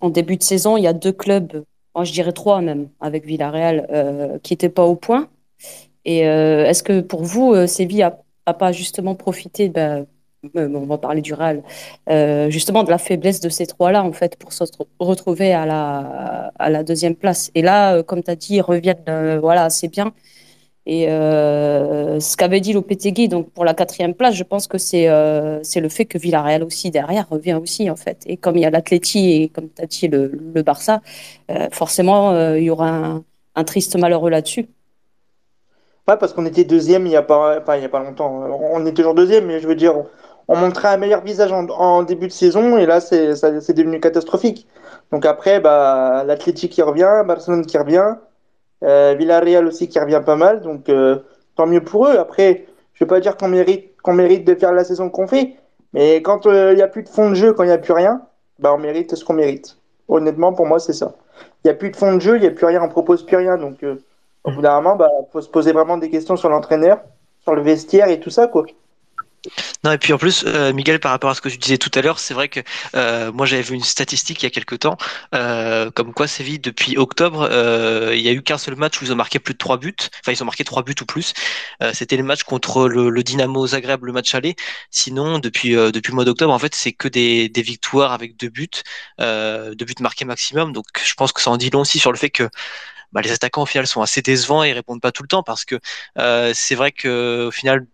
en 0.00 0.10
début 0.10 0.36
de 0.36 0.44
saison, 0.44 0.76
il 0.76 0.84
y 0.84 0.86
a 0.86 0.92
deux 0.92 1.12
clubs, 1.12 1.64
je 2.00 2.12
dirais 2.12 2.30
trois 2.30 2.60
même, 2.60 2.88
avec 3.00 3.26
Villarreal, 3.26 3.88
euh, 3.90 4.38
qui 4.44 4.52
n'étaient 4.52 4.68
pas 4.68 4.84
au 4.84 4.94
point. 4.94 5.28
Et 6.04 6.28
euh, 6.28 6.64
est-ce 6.64 6.84
que 6.84 7.00
pour 7.00 7.24
vous, 7.24 7.66
Séville 7.66 8.08
n'a 8.46 8.54
pas 8.54 8.70
justement 8.70 9.16
profité, 9.16 9.68
bah, 9.68 10.02
on 10.54 10.86
va 10.86 10.98
parler 10.98 11.20
du 11.20 11.34
Real, 11.34 11.64
justement 12.48 12.84
de 12.84 12.90
la 12.90 12.98
faiblesse 12.98 13.40
de 13.40 13.48
ces 13.48 13.66
trois-là, 13.66 14.04
en 14.04 14.12
fait, 14.12 14.36
pour 14.36 14.52
se 14.52 14.62
retrouver 15.00 15.52
à 15.52 15.66
la, 15.66 16.84
deuxième 16.84 17.16
place? 17.16 17.50
Et 17.56 17.62
là, 17.62 18.04
comme 18.04 18.22
tu 18.22 18.30
as 18.30 18.36
dit, 18.36 18.54
ils 18.54 18.60
reviennent 18.60 19.38
voilà, 19.40 19.64
assez 19.64 19.88
bien. 19.88 20.12
Et 20.90 21.06
euh, 21.10 22.18
ce 22.18 22.34
qu'avait 22.38 22.60
dit 22.60 22.72
Lopetegui, 22.72 23.28
donc 23.28 23.50
pour 23.50 23.66
la 23.66 23.74
quatrième 23.74 24.14
place, 24.14 24.34
je 24.34 24.42
pense 24.42 24.66
que 24.66 24.78
c'est 24.78 25.10
euh, 25.10 25.62
c'est 25.62 25.80
le 25.80 25.90
fait 25.90 26.06
que 26.06 26.16
Villarreal 26.16 26.64
aussi 26.64 26.90
derrière 26.90 27.28
revient 27.28 27.58
aussi 27.62 27.90
en 27.90 27.94
fait. 27.94 28.22
Et 28.24 28.38
comme 28.38 28.56
il 28.56 28.62
y 28.62 28.64
a 28.64 28.70
l'Atleti 28.70 29.32
et 29.32 29.48
comme 29.50 29.68
tu 29.68 29.82
as 29.82 29.86
dit 29.86 30.08
le, 30.08 30.62
Barça, 30.62 31.02
euh, 31.50 31.68
forcément 31.72 32.54
il 32.54 32.62
y 32.62 32.70
aura 32.70 33.20
un, 33.54 33.64
triste 33.64 33.98
malheureux 33.98 34.30
là-dessus. 34.30 34.66
Ouais, 36.08 36.16
parce 36.16 36.32
qu'on 36.32 36.46
était 36.46 36.64
deuxième 36.64 37.04
il 37.04 37.12
y 37.12 37.16
a 37.16 37.22
pas 37.22 37.62
il 37.76 37.84
a 37.84 37.88
pas 37.90 38.02
longtemps. 38.02 38.48
On 38.72 38.86
est 38.86 38.94
toujours 38.94 39.14
deuxième, 39.14 39.44
mais 39.44 39.60
je 39.60 39.68
veux 39.68 39.74
dire, 39.74 39.94
on, 40.48 40.56
montrait 40.56 40.88
un 40.88 40.96
meilleur 40.96 41.22
visage 41.22 41.52
en, 41.52 42.02
début 42.02 42.28
de 42.28 42.32
saison 42.32 42.78
et 42.78 42.86
là 42.86 43.02
c'est 43.02 43.74
devenu 43.74 44.00
catastrophique. 44.00 44.66
Donc 45.12 45.26
après, 45.26 45.60
bah 45.60 46.24
qui 46.38 46.80
revient, 46.80 47.24
Barcelone 47.26 47.66
qui 47.66 47.76
revient. 47.76 48.14
Euh, 48.84 49.14
Villarreal 49.18 49.66
aussi 49.66 49.88
qui 49.88 49.98
revient 49.98 50.22
pas 50.24 50.36
mal, 50.36 50.60
donc 50.60 50.88
euh, 50.88 51.18
tant 51.56 51.66
mieux 51.66 51.82
pour 51.82 52.06
eux. 52.06 52.16
Après, 52.16 52.66
je 52.94 53.04
vais 53.04 53.08
pas 53.08 53.20
dire 53.20 53.36
qu'on 53.36 53.48
mérite, 53.48 53.96
qu'on 54.02 54.14
mérite 54.14 54.46
de 54.46 54.54
faire 54.54 54.72
la 54.72 54.84
saison 54.84 55.10
qu'on 55.10 55.26
fait, 55.26 55.56
mais 55.92 56.22
quand 56.22 56.44
il 56.44 56.52
euh, 56.52 56.74
n'y 56.74 56.82
a 56.82 56.88
plus 56.88 57.02
de 57.02 57.08
fond 57.08 57.30
de 57.30 57.34
jeu, 57.34 57.52
quand 57.52 57.64
il 57.64 57.68
n'y 57.68 57.72
a 57.72 57.78
plus 57.78 57.92
rien, 57.92 58.22
bah 58.58 58.72
on 58.72 58.78
mérite 58.78 59.14
ce 59.14 59.24
qu'on 59.24 59.34
mérite. 59.34 59.78
Honnêtement, 60.08 60.52
pour 60.52 60.66
moi, 60.66 60.78
c'est 60.78 60.92
ça. 60.92 61.14
Il 61.64 61.68
n'y 61.68 61.70
a 61.70 61.74
plus 61.74 61.90
de 61.90 61.96
fond 61.96 62.14
de 62.14 62.20
jeu, 62.20 62.36
il 62.36 62.42
n'y 62.42 62.46
a 62.46 62.50
plus 62.52 62.66
rien, 62.66 62.82
on 62.82 62.88
propose 62.88 63.26
plus 63.26 63.36
rien, 63.36 63.56
donc 63.56 63.84
au 64.44 64.50
bout 64.50 64.62
d'un 64.62 64.76
moment, 64.80 64.96
bah 64.96 65.10
se 65.40 65.48
poser 65.48 65.72
vraiment 65.72 65.98
des 65.98 66.10
questions 66.10 66.36
sur 66.36 66.48
l'entraîneur, 66.48 67.00
sur 67.40 67.54
le 67.54 67.62
vestiaire 67.62 68.08
et 68.08 68.20
tout 68.20 68.30
ça, 68.30 68.46
quoi. 68.46 68.64
Non, 69.84 69.92
et 69.92 69.98
puis 69.98 70.12
en 70.12 70.18
plus, 70.18 70.44
euh, 70.46 70.72
Miguel, 70.72 71.00
par 71.00 71.12
rapport 71.12 71.30
à 71.30 71.34
ce 71.34 71.40
que 71.40 71.48
tu 71.48 71.58
disais 71.58 71.78
tout 71.78 71.90
à 71.94 72.02
l'heure, 72.02 72.18
c'est 72.18 72.34
vrai 72.34 72.48
que 72.48 72.60
euh, 72.94 73.32
moi 73.32 73.46
j'avais 73.46 73.62
vu 73.62 73.74
une 73.74 73.84
statistique 73.84 74.42
il 74.42 74.46
y 74.46 74.48
a 74.48 74.50
quelques 74.50 74.80
temps, 74.80 74.96
euh, 75.34 75.90
comme 75.92 76.12
quoi 76.12 76.26
Séville, 76.26 76.58
depuis 76.58 76.96
octobre, 76.98 77.48
il 78.12 78.20
y 78.20 78.28
a 78.28 78.32
eu 78.32 78.42
qu'un 78.42 78.58
seul 78.58 78.76
match 78.76 79.00
où 79.00 79.04
ils 79.04 79.12
ont 79.12 79.16
marqué 79.16 79.38
plus 79.38 79.54
de 79.54 79.58
trois 79.58 79.76
buts, 79.78 79.94
enfin 80.20 80.32
ils 80.32 80.42
ont 80.42 80.46
marqué 80.46 80.64
trois 80.64 80.82
buts 80.82 80.94
ou 81.00 81.06
plus. 81.06 81.34
C'était 81.92 82.16
le 82.16 82.22
match 82.22 82.42
contre 82.44 82.88
le, 82.88 83.22
Dynamo 83.22 83.66
Zagreb, 83.68 84.04
le 84.04 84.12
match 84.12 84.34
aller. 84.34 84.56
Sinon, 84.90 85.38
depuis, 85.38 85.72
depuis 85.72 86.10
le 86.10 86.14
mois 86.14 86.24
d'octobre, 86.24 86.52
en 86.52 86.58
fait, 86.58 86.74
c'est 86.74 86.92
que 86.92 87.08
des, 87.08 87.48
des 87.48 87.62
victoires 87.62 88.12
avec 88.12 88.36
deux 88.36 88.48
buts, 88.48 88.68
deux 89.18 89.84
buts 89.84 89.94
marqués 90.00 90.24
maximum. 90.24 90.72
Donc 90.72 90.86
je 91.04 91.14
pense 91.14 91.32
que 91.32 91.40
ça 91.40 91.50
en 91.50 91.56
dit 91.56 91.70
long 91.70 91.80
aussi 91.80 91.98
sur 91.98 92.12
le 92.12 92.18
fait 92.18 92.30
que 92.30 92.48
bah, 93.12 93.22
les 93.22 93.32
attaquants 93.32 93.62
au 93.62 93.66
final 93.66 93.86
sont 93.86 94.02
assez 94.02 94.22
décevants 94.22 94.62
et 94.64 94.72
répondent 94.72 95.00
pas 95.00 95.12
tout 95.12 95.22
le 95.22 95.28
temps 95.28 95.42
parce 95.42 95.64
que 95.64 95.78
c'est 96.54 96.74
vrai 96.74 96.92
que 96.92 97.46
au 97.48 97.50
final 97.50 97.86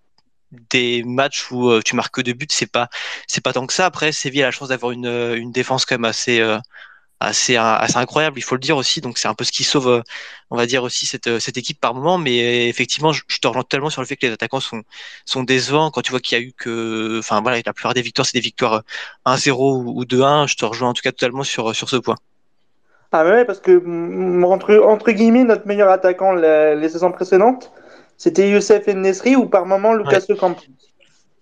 des 0.71 1.03
matchs 1.05 1.51
où 1.51 1.71
euh, 1.71 1.83
tu 1.85 1.97
marques 1.97 2.15
que 2.15 2.21
deux 2.21 2.33
buts, 2.35 2.47
c'est 2.51 2.71
pas 2.71 2.89
c'est 3.27 3.43
pas 3.43 3.53
tant 3.53 3.67
que 3.67 3.73
ça. 3.73 3.87
Après, 3.87 4.13
Séville 4.13 4.43
a 4.43 4.47
la 4.47 4.51
chance 4.51 4.69
d'avoir 4.69 4.93
une, 4.93 5.07
euh, 5.07 5.37
une 5.37 5.53
défense 5.53 5.85
quand 5.87 5.95
même 5.97 6.05
assez 6.05 6.41
euh, 6.41 6.59
assez 7.21 7.57
assez 7.57 7.97
incroyable, 7.97 8.39
il 8.39 8.43
faut 8.43 8.55
le 8.57 8.61
dire 8.61 8.77
aussi. 8.77 9.01
Donc 9.01 9.19
c'est 9.19 9.29
un 9.29 9.35
peu 9.35 9.45
ce 9.45 9.53
qui 9.53 9.65
sauve, 9.65 10.03
on 10.51 10.57
va 10.57 10.67
dire 10.67 10.83
aussi 10.83 11.07
cette 11.07 11.39
cette 11.39 11.57
équipe 11.59 11.81
par 11.81 11.95
moment. 11.95 12.19
Mais 12.19 12.69
effectivement, 12.69 13.13
je, 13.13 13.23
te 13.41 13.47
rejoins 13.49 13.63
totalement 13.63 13.91
sur 13.91 14.03
le 14.03 14.07
fait 14.07 14.17
que 14.17 14.27
les 14.27 14.33
attaquants 14.33 14.61
sont 14.61 14.83
sont 15.25 15.43
décevants 15.45 15.91
quand 15.91 16.03
tu 16.03 16.11
vois 16.11 16.21
qu'il 16.21 16.39
y 16.39 16.41
a 16.43 16.45
eu 16.45 16.53
que, 16.53 17.19
enfin 17.21 17.41
voilà, 17.43 17.61
la 17.65 17.73
plupart 17.73 17.95
des 17.95 18.03
victoires 18.03 18.27
c'est 18.27 18.39
des 18.39 18.43
victoires 18.43 18.83
1-0 19.27 19.85
ou 19.87 20.05
2-1. 20.05 20.49
Je 20.49 20.57
te 20.57 20.65
rejoins 20.65 20.91
en 20.91 20.95
tout 20.95 21.03
cas 21.03 21.13
totalement 21.13 21.45
sur 21.45 21.75
sur 21.75 21.89
ce 21.89 21.97
point. 21.97 22.17
Ah 23.17 23.25
ouais, 23.25 23.45
parce 23.45 23.61
que 23.61 23.71
mm, 23.71 24.43
entre, 24.45 24.75
entre 24.85 25.13
guillemets, 25.13 25.45
notre 25.45 25.69
meilleur 25.69 25.89
attaquant 25.89 26.33
les 26.35 26.89
saisons 26.89 27.13
précédentes, 27.13 27.71
c'était 28.17 28.51
Youssef 28.51 28.87
Nesri 28.89 29.37
ou 29.37 29.47
par 29.47 29.67
moment 29.67 29.95
Lucas 29.95 30.25
Ocampos. 30.29 30.65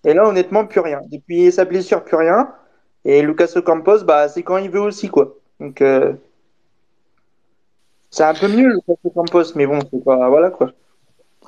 Et 0.05 0.15
là, 0.15 0.27
honnêtement, 0.27 0.67
plus 0.67 0.81
rien. 0.81 1.01
Depuis 1.11 1.53
sa 1.53 1.65
blessure, 1.65 2.05
plus 2.05 2.17
rien. 2.17 2.53
Et 3.05 3.23
Lucas 3.23 3.53
Ocampos, 3.57 4.05
bah, 4.05 4.29
c'est 4.29 4.43
quand 4.43 4.59
il 4.59 4.71
veut 4.71 4.81
aussi, 4.81 5.09
quoi. 5.09 5.37
Donc, 5.61 5.81
euh, 5.81 6.15
c'est 8.11 8.25
un 8.25 8.35
peu 8.35 8.49
mieux, 8.49 8.69
Lucas 8.69 9.01
Ocampos, 9.05 9.55
mais 9.55 9.67
bon, 9.67 9.79
c'est 9.91 10.05
pas. 10.05 10.29
Voilà, 10.29 10.51
quoi. 10.51 10.73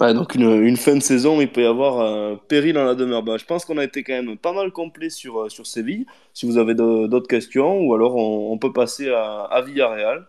Ouais, 0.01 0.13
donc 0.13 0.35
une, 0.35 0.77
fin 0.77 0.97
de 0.97 1.03
saison, 1.03 1.41
il 1.41 1.51
peut 1.53 1.63
y 1.63 1.67
avoir 1.67 2.01
un 2.01 2.37
péril 2.49 2.75
dans 2.75 2.85
la 2.85 2.97
demeure. 2.97 3.23
Bah, 3.23 3.37
je 3.39 3.45
pense 3.45 3.65
qu'on 3.65 3.79
a 3.79 3.85
été 3.85 4.03
quand 4.03 4.13
même 4.13 4.37
pas 4.37 4.53
mal 4.53 4.73
complet 4.73 5.09
sur, 5.09 5.43
euh, 5.43 5.49
sur 5.49 5.67
Séville. 5.67 6.07
Si 6.33 6.47
vous 6.47 6.59
avez 6.59 6.75
d'autres 6.75 7.29
questions, 7.29 7.81
ou 7.81 7.95
alors 7.95 8.17
on, 8.17 8.59
peut 8.59 8.73
passer 8.73 9.11
à, 9.11 9.43
à 9.43 9.63
Villarreal. 9.63 10.27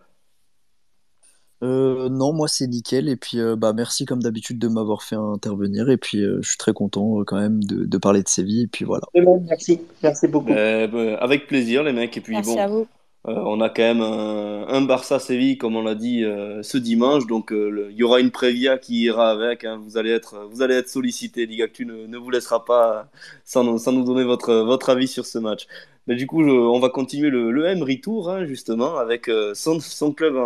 Euh, 1.62 2.08
non, 2.08 2.32
moi 2.32 2.48
c'est 2.48 2.66
nickel. 2.66 3.08
Et 3.08 3.16
puis 3.16 3.40
euh, 3.40 3.56
bah 3.56 3.72
merci 3.72 4.04
comme 4.04 4.22
d'habitude 4.22 4.58
de 4.58 4.68
m'avoir 4.68 5.02
fait 5.02 5.16
intervenir. 5.16 5.90
Et 5.90 5.96
puis 5.96 6.18
euh, 6.18 6.38
je 6.42 6.48
suis 6.48 6.58
très 6.58 6.72
content 6.72 7.22
quand 7.26 7.38
même 7.38 7.62
de, 7.64 7.98
parler 7.98 8.22
de 8.22 8.28
Séville. 8.28 8.62
Et 8.62 8.66
puis 8.66 8.84
voilà. 8.84 9.04
Merci, 9.14 9.80
merci 10.02 10.28
beaucoup. 10.28 10.52
Bah, 10.52 11.16
avec 11.20 11.46
plaisir 11.46 11.82
les 11.82 11.92
mecs. 11.92 12.16
Et 12.16 12.20
puis 12.20 12.34
merci 12.34 12.54
bon, 12.54 12.60
à 12.60 12.66
vous. 12.66 12.86
On 13.26 13.60
a 13.60 13.68
quand 13.68 13.82
même 13.82 14.00
un, 14.00 14.82
Barça 14.82 15.18
Séville 15.18 15.58
comme 15.58 15.76
on 15.76 15.82
l'a 15.82 15.94
dit 15.94 16.24
ce 16.62 16.78
dimanche. 16.78 17.26
Donc 17.26 17.52
il 17.52 17.94
y 17.96 18.02
aura 18.02 18.20
une 18.20 18.30
prévia 18.30 18.78
qui 18.78 19.02
ira 19.02 19.30
avec. 19.30 19.64
Hein. 19.64 19.80
Vous 19.84 19.96
allez 19.96 20.10
être, 20.10 20.48
vous 20.50 20.62
allez 20.62 20.74
être 20.74 20.88
sollicité. 20.88 21.46
Ligue 21.46 21.62
Actu 21.62 21.86
ne, 21.86 22.06
ne 22.06 22.18
vous 22.18 22.30
laissera 22.30 22.64
pas 22.64 23.08
sans, 23.44 23.64
nous 23.64 24.04
donner 24.04 24.24
votre, 24.24 24.54
votre 24.54 24.90
avis 24.90 25.08
sur 25.08 25.26
ce 25.26 25.38
match 25.38 25.66
du 26.14 26.26
coup, 26.26 26.42
on 26.44 26.78
va 26.78 26.88
continuer 26.88 27.30
le, 27.30 27.50
le 27.50 27.66
Emery 27.66 28.00
Tour, 28.00 28.30
hein, 28.30 28.46
justement, 28.46 28.96
avec 28.96 29.28
euh, 29.28 29.54
son, 29.54 29.80
club 30.12 30.36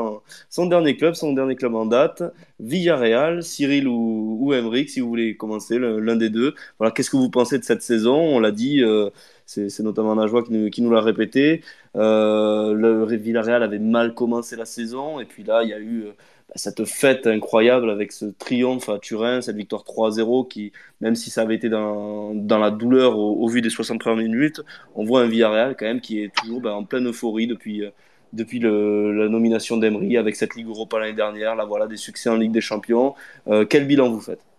dernier 0.68 0.96
club, 0.96 1.14
son 1.14 1.34
dernier 1.34 1.54
club 1.54 1.74
en 1.74 1.84
date, 1.84 2.22
Villarreal, 2.60 3.42
Cyril 3.42 3.86
ou, 3.86 4.38
ou 4.40 4.54
Emery, 4.54 4.88
si 4.88 5.00
vous 5.00 5.08
voulez 5.08 5.36
commencer, 5.36 5.78
l'un 5.78 6.16
des 6.16 6.30
deux. 6.30 6.54
Voilà, 6.78 6.92
qu'est-ce 6.92 7.10
que 7.10 7.18
vous 7.18 7.28
pensez 7.30 7.58
de 7.58 7.64
cette 7.64 7.82
saison? 7.82 8.16
On 8.16 8.40
l'a 8.40 8.52
dit, 8.52 8.82
euh, 8.82 9.10
c'est 9.44 9.80
notamment 9.80 10.14
Najwa 10.14 10.42
qui 10.44 10.80
nous 10.80 10.90
l'a 10.90 11.00
répété. 11.02 11.62
Euh, 11.96 12.72
le 12.74 13.04
Villarreal 13.16 13.62
avait 13.62 13.78
mal 13.78 14.14
commencé 14.14 14.56
la 14.56 14.64
saison, 14.64 15.20
et 15.20 15.24
puis 15.24 15.42
là, 15.42 15.62
il 15.62 15.70
y 15.70 15.74
a 15.74 15.80
eu 15.80 16.04
bah, 16.50 16.54
cette 16.56 16.84
fête 16.84 17.26
incroyable 17.26 17.90
avec 17.90 18.12
ce 18.12 18.26
triomphe 18.26 18.88
à 18.88 18.98
Turin, 18.98 19.40
cette 19.40 19.56
victoire 19.56 19.84
3-0 19.84 20.48
qui, 20.48 20.72
même 21.00 21.14
si 21.14 21.30
ça 21.30 21.42
avait 21.42 21.54
été 21.54 21.68
dans, 21.68 22.32
la 22.34 22.70
douleur 22.70 23.18
au, 23.18 23.46
vu 23.48 23.60
des 23.60 23.70
60 23.70 24.00
premières 24.00 24.24
minutes, 24.24 24.62
on 24.94 25.04
voit 25.04 25.22
un 25.22 25.28
Villarreal 25.28 25.76
quand 25.76 25.86
même 25.86 26.00
qui 26.00 26.22
est 26.22 26.34
toujours 26.34 26.60
bah, 26.60 26.74
en 26.74 26.84
pleine 26.84 27.08
euphorie 27.08 27.46
depuis, 27.46 27.84
euh, 27.84 27.90
depuis 28.32 28.60
la 28.60 29.28
nomination 29.28 29.76
d'Emery 29.76 30.16
avec 30.16 30.36
cette 30.36 30.54
Ligue 30.56 30.68
Europa 30.68 30.98
l'année 30.98 31.12
dernière. 31.14 31.54
Là, 31.56 31.64
voilà, 31.64 31.86
des 31.86 31.96
succès 31.96 32.30
en 32.30 32.36
Ligue 32.36 32.52
des 32.52 32.60
Champions. 32.60 33.14
Euh, 33.48 33.64
quel 33.64 33.86
bilan 33.86 34.10
vous 34.10 34.20
faites? 34.20 34.49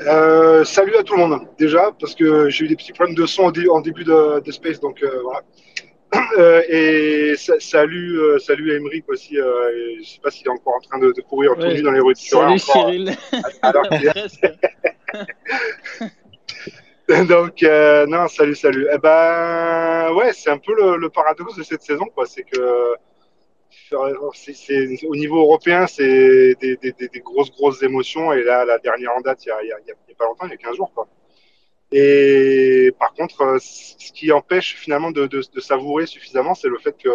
Euh, 0.00 0.64
salut 0.64 0.96
à 0.96 1.02
tout 1.02 1.14
le 1.14 1.26
monde, 1.26 1.40
déjà, 1.58 1.92
parce 1.98 2.14
que 2.14 2.48
j'ai 2.48 2.64
eu 2.64 2.68
des 2.68 2.76
petits 2.76 2.92
problèmes 2.92 3.14
de 3.14 3.26
son 3.26 3.44
en 3.44 3.80
début 3.80 4.04
de, 4.04 4.50
Space, 4.50 4.80
donc 4.80 5.02
euh, 5.02 5.20
voilà. 5.22 5.40
Euh, 6.38 6.62
et 6.68 7.34
salut, 7.58 8.20
salut 8.38 8.72
à 8.72 8.76
Emeric 8.76 9.04
aussi. 9.08 9.34
je 9.34 9.98
ne 9.98 10.04
sais 10.04 10.20
pas 10.22 10.30
s'il 10.30 10.46
est 10.46 10.50
encore 10.50 10.76
en 10.76 10.80
train 10.80 11.00
de, 11.00 11.12
courir 11.22 11.56
tout 11.56 11.66
nu 11.66 11.82
dans 11.82 11.90
les 11.90 11.98
rues 11.98 12.14
de 12.14 12.18
Salut 12.18 12.58
Cyril. 12.60 13.16
donc, 17.28 17.62
non, 18.08 18.28
salut, 18.28 18.54
salut. 18.54 18.86
Eh 18.92 18.98
ben, 18.98 20.12
ouais, 20.14 20.32
c'est 20.32 20.50
un 20.50 20.58
peu 20.58 20.72
le, 20.98 21.08
paradoxe 21.08 21.56
de 21.56 21.64
cette 21.64 21.82
saison, 21.82 22.04
quoi. 22.14 22.26
C'est 22.26 22.44
que 22.44 22.94
au 23.94 25.16
niveau 25.16 25.40
européen, 25.40 25.86
c'est 25.86 26.54
des, 26.60 27.20
grosses, 27.20 27.50
grosses 27.50 27.82
émotions. 27.82 28.32
Et 28.32 28.42
là, 28.42 28.64
la 28.64 28.78
dernière 28.78 29.12
en 29.16 29.20
date, 29.20 29.44
il 29.46 29.52
n'y 29.66 29.72
a, 29.72 30.14
pas 30.16 30.26
longtemps, 30.26 30.46
il 30.46 30.50
y 30.50 30.54
a 30.54 30.56
15 30.56 30.76
jours. 30.76 30.92
Quoi. 30.94 31.08
Et 31.96 32.92
par 32.98 33.14
contre, 33.14 33.42
euh, 33.42 33.58
ce 33.60 34.12
qui 34.12 34.32
empêche 34.32 34.74
finalement 34.74 35.12
de, 35.12 35.28
savourer 35.60 36.06
suffisamment, 36.06 36.54
c'est 36.54 36.68
le 36.68 36.78
fait 36.78 36.96
qu'il 36.96 37.10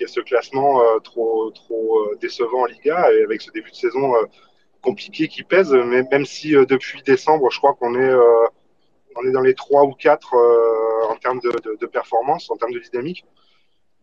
y 0.00 0.04
ait 0.04 0.06
ce 0.06 0.20
classement 0.20 0.80
euh, 0.80 1.00
trop, 1.00 1.50
trop 1.50 1.98
euh, 1.98 2.16
décevant 2.20 2.62
en 2.62 2.66
Liga 2.66 3.12
et 3.12 3.24
avec 3.24 3.42
ce 3.42 3.50
début 3.50 3.72
de 3.72 3.76
saison 3.76 4.12
compliqué 4.80 5.26
qui 5.26 5.42
pèse. 5.42 5.72
Mais 5.72 6.04
même 6.10 6.24
si 6.24 6.52
depuis 6.52 7.02
décembre, 7.02 7.50
je 7.50 7.58
crois 7.58 7.74
qu'on 7.74 7.94
est, 8.00 8.14
on 9.16 9.26
est 9.26 9.32
dans 9.32 9.40
les 9.40 9.54
3 9.54 9.82
ou 9.84 9.92
4 9.94 10.34
en 11.10 11.16
termes 11.16 11.40
de, 11.40 11.86
performance, 11.86 12.48
en 12.48 12.56
termes 12.56 12.72
de 12.72 12.78
dynamique. 12.78 13.24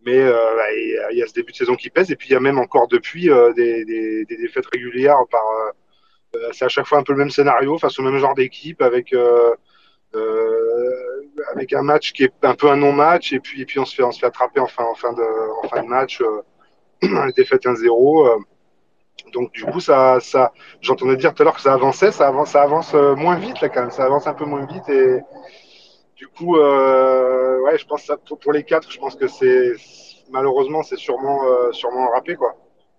Mais 0.04 0.18
euh, 0.18 0.32
bah, 0.32 0.72
il 1.12 1.18
y 1.18 1.22
a 1.22 1.26
ce 1.26 1.32
début 1.32 1.52
de 1.52 1.56
saison 1.56 1.74
qui 1.76 1.90
pèse. 1.90 2.10
Et 2.10 2.16
puis 2.16 2.28
il 2.28 2.32
y 2.32 2.36
a 2.36 2.40
même 2.40 2.58
encore 2.58 2.88
depuis 2.88 3.30
euh, 3.30 3.52
des, 3.52 4.24
défaites 4.26 4.66
régulières 4.72 5.18
par. 5.30 5.42
Euh, 6.36 6.50
c'est 6.52 6.64
à 6.64 6.68
chaque 6.68 6.86
fois 6.86 6.98
un 6.98 7.02
peu 7.04 7.12
le 7.12 7.18
même 7.18 7.30
scénario 7.30 7.78
face 7.78 7.98
au 7.98 8.02
même 8.02 8.18
genre 8.18 8.34
d'équipe 8.34 8.82
avec. 8.82 9.14
avec 11.52 11.72
un 11.72 11.82
match 11.82 12.12
qui 12.12 12.24
est 12.24 12.32
un 12.42 12.54
peu 12.54 12.68
un 12.70 12.76
non-match 12.76 13.32
et 13.32 13.40
puis, 13.40 13.62
et 13.62 13.66
puis 13.66 13.78
on 13.78 13.84
se 13.84 13.94
fait 13.94 14.02
on 14.02 14.12
se 14.12 14.20
fait 14.20 14.26
attraper 14.26 14.60
en 14.60 14.66
fin, 14.66 14.84
en 14.84 14.94
fin 14.94 15.12
de 15.12 15.22
en 15.64 15.68
fin 15.68 15.82
de 15.82 15.88
match 15.88 16.20
euh, 16.20 17.30
défaite 17.36 17.64
1-0 17.64 18.42
donc 19.32 19.52
du 19.52 19.64
coup 19.64 19.80
ça 19.80 20.18
ça 20.20 20.52
j'entendais 20.80 21.16
dire 21.16 21.34
tout 21.34 21.42
à 21.42 21.44
l'heure 21.44 21.54
que 21.54 21.60
ça 21.60 21.72
avançait 21.72 22.12
ça 22.12 22.28
avance 22.28 22.50
ça 22.50 22.62
avance 22.62 22.94
moins 22.94 23.36
vite 23.36 23.60
là 23.60 23.68
quand 23.68 23.82
même 23.82 23.90
ça 23.90 24.04
avance 24.04 24.26
un 24.26 24.34
peu 24.34 24.44
moins 24.44 24.66
vite 24.66 24.88
et 24.88 25.20
du 26.16 26.28
coup, 26.28 26.56
euh, 26.56 27.60
ouais, 27.62 27.78
je 27.78 27.86
pense 27.86 28.06
que 28.06 28.34
pour, 28.34 28.52
les 28.52 28.64
quatre, 28.64 28.90
je 28.90 28.98
pense 28.98 29.16
que 29.16 29.26
c'est 29.26 29.72
malheureusement 30.30 30.82
c'est 30.82 30.96
sûrement 30.96 31.44
euh, 31.46 31.72
sûrement 31.72 32.08
râpé 32.10 32.34
quoi, 32.34 32.56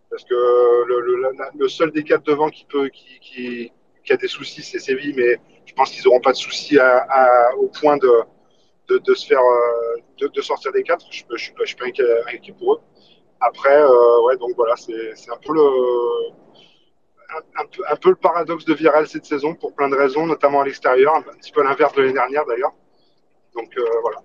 parce 0.10 0.24
que 0.24 0.36
le, 0.36 1.68
seul 1.68 1.92
des 1.92 2.04
quatre 2.04 2.24
devant 2.24 2.50
qui 2.50 2.66
peut 2.66 2.90
qui, 2.90 3.20
qui, 3.20 3.72
qui 4.04 4.14
a 4.14 4.18
des 4.18 4.28
soucis, 4.28 4.62
c'est 4.62 4.80
Séville, 4.80 5.14
mais 5.16 5.40
je 5.66 5.74
pense 5.74 5.92
qu'ils 5.92 6.04
n'auront 6.06 6.22
pas 6.22 6.32
de 6.32 6.38
soucis 6.38 6.78
à, 6.80 7.50
au 7.58 7.68
point 7.68 7.98
de, 7.98 8.12
de, 8.88 8.98
de 9.00 9.14
se 9.14 9.26
faire 9.26 9.40
euh, 9.40 9.96
de, 10.20 10.28
de, 10.28 10.42
sortir 10.42 10.72
des 10.72 10.84
quatre. 10.84 11.06
Je, 11.10 11.24
je, 11.30 11.44
suis 11.44 11.54
pas 11.54 11.66
je 11.66 11.76
pas 11.76 11.86
inquiet, 11.86 12.54
pour 12.54 12.74
eux. 12.76 12.80
Après, 13.42 13.76
euh, 13.76 14.22
ouais, 14.24 14.38
donc 14.38 14.52
voilà, 14.56 14.76
c'est 14.78 15.32
un 15.32 15.38
peu 15.38 15.54
le 15.54 15.62
un, 17.58 17.66
peu, 17.66 17.84
un, 17.90 17.96
peu, 17.96 18.10
le 18.10 18.16
paradoxe 18.16 18.66
de 18.66 18.74
Viral 18.74 19.08
cette 19.08 19.26
saison 19.26 19.56
pour 19.56 19.74
plein 19.74 19.90
de 19.90 19.96
raisons, 19.96 20.26
notamment 20.26 20.62
à 20.62 20.66
l'extérieur, 20.66 21.16
un 21.16 21.22
petit 21.22 21.52
peu 21.52 21.64
l'inverse 21.64 21.94
de 21.94 22.02
l'année 22.02 22.14
dernière 22.14 22.46
d'ailleurs. 22.46 22.74
Donc 23.56 23.70
euh, 23.78 23.84
voilà. 24.02 24.18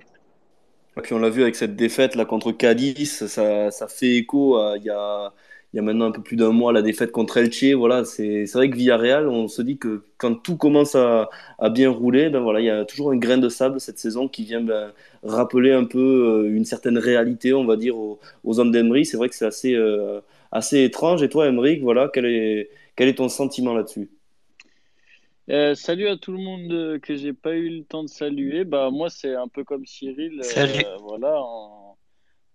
Et 0.97 1.03
puis 1.03 1.14
on 1.14 1.18
l'a 1.18 1.31
vu 1.31 1.43
avec 1.43 1.55
cette 1.57 1.76
défaite 1.76 2.14
là 2.14 2.24
contre 2.24 2.53
Cadiz, 2.53 3.26
ça, 3.26 3.70
fait 3.89 4.16
écho 4.16 4.59
il 4.76 4.83
y 4.85 4.91
a, 4.91 5.33
maintenant 5.74 6.07
un 6.07 6.11
peu 6.11 6.20
plus 6.20 6.37
d'un 6.37 6.51
mois 6.51 6.72
la 6.72 6.83
défaite 6.83 7.12
contre 7.12 7.39
Elche. 7.39 7.72
Voilà, 7.74 8.05
c'est 8.05 8.45
vrai 8.53 8.68
que 8.68 8.76
Villarreal, 8.76 9.28
on 9.28 9.49
se 9.49 9.62
dit 9.62 9.78
que 9.78 10.03
quand 10.18 10.35
tout 10.35 10.57
commence 10.57 10.97
à, 10.97 11.31
bien 11.70 11.91
rouler, 11.91 12.28
ben 12.28 12.41
voilà, 12.41 12.61
il 12.61 12.66
y 12.66 12.70
a 12.70 12.85
toujours 12.85 13.12
un 13.12 13.16
grain 13.16 13.39
de 13.39 13.49
sable 13.49 13.81
cette 13.81 13.99
saison 13.99 14.28
qui 14.28 14.45
vient 14.45 14.61
ben, 14.61 14.93
rappeler 15.22 15.72
un 15.72 15.85
peu 15.85 15.99
euh, 16.49 16.55
une 16.55 16.64
certaine 16.64 16.99
réalité, 16.99 17.55
on 17.55 17.64
va 17.64 17.76
dire, 17.76 17.97
aux, 17.97 18.18
hommes 18.45 18.72
d'Emery. 18.72 19.07
C'est 19.07 19.16
vrai 19.16 19.28
que 19.28 19.35
c'est 19.35 19.47
assez, 19.47 19.74
euh, 19.74 20.20
étrange. 20.72 21.22
Et 21.22 21.28
toi, 21.28 21.47
Emeric, 21.47 21.83
voilà, 21.83 22.11
quel 22.12 22.26
est 22.26 23.14
ton 23.16 23.28
sentiment 23.28 23.74
là-dessus? 23.74 24.11
Euh, 25.51 25.74
salut 25.74 26.07
à 26.07 26.16
tout 26.16 26.30
le 26.30 26.38
monde 26.38 26.72
euh, 26.72 26.98
que 27.01 27.16
j'ai 27.16 27.32
pas 27.32 27.57
eu 27.57 27.78
le 27.78 27.84
temps 27.84 28.05
de 28.05 28.09
saluer. 28.09 28.64
Bah 28.64 28.90
moi 28.90 29.11
c'est 29.11 29.34
un 29.34 29.48
peu 29.48 29.64
comme 29.64 29.84
Cyril. 29.84 30.40
Euh, 30.57 30.96
voilà, 31.03 31.42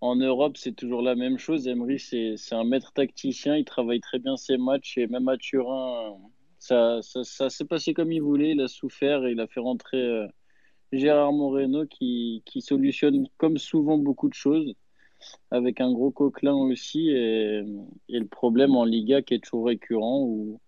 en, 0.00 0.16
Europe 0.16 0.56
c'est 0.56 0.72
toujours 0.74 1.02
la 1.02 1.14
même 1.14 1.38
chose. 1.38 1.68
Emery 1.68 1.98
c'est 1.98 2.36
un 2.54 2.64
maître 2.64 2.92
tacticien, 2.94 3.56
il 3.56 3.64
travaille 3.66 4.00
très 4.00 4.18
bien 4.18 4.36
ses 4.36 4.56
matchs 4.56 4.96
et 4.98 5.06
même 5.08 5.28
à 5.28 5.36
Turin 5.36 6.16
ça, 6.58 7.00
ça, 7.02 7.22
ça 7.22 7.50
s'est 7.50 7.66
passé 7.66 7.92
comme 7.92 8.12
il 8.12 8.22
voulait. 8.22 8.52
Il 8.52 8.60
a 8.62 8.68
souffert 8.68 9.26
et 9.26 9.32
il 9.32 9.40
a 9.40 9.46
fait 9.46 9.60
rentrer 9.60 10.26
Gérard 10.92 11.32
Moreno 11.32 11.86
qui, 11.86 12.42
qui 12.46 12.62
solutionne 12.62 13.28
comme 13.36 13.58
souvent 13.58 13.98
beaucoup 13.98 14.28
de 14.28 14.34
choses 14.34 14.74
avec 15.50 15.80
un 15.80 15.92
gros 15.92 16.10
coquelin 16.10 16.54
aussi 16.54 17.10
et, 17.10 17.62
et 18.08 18.18
le 18.18 18.26
problème 18.26 18.76
en 18.76 18.84
Liga 18.84 19.22
qui 19.22 19.34
est 19.34 19.44
toujours 19.44 19.66
récurrent 19.66 20.22
où 20.22 20.60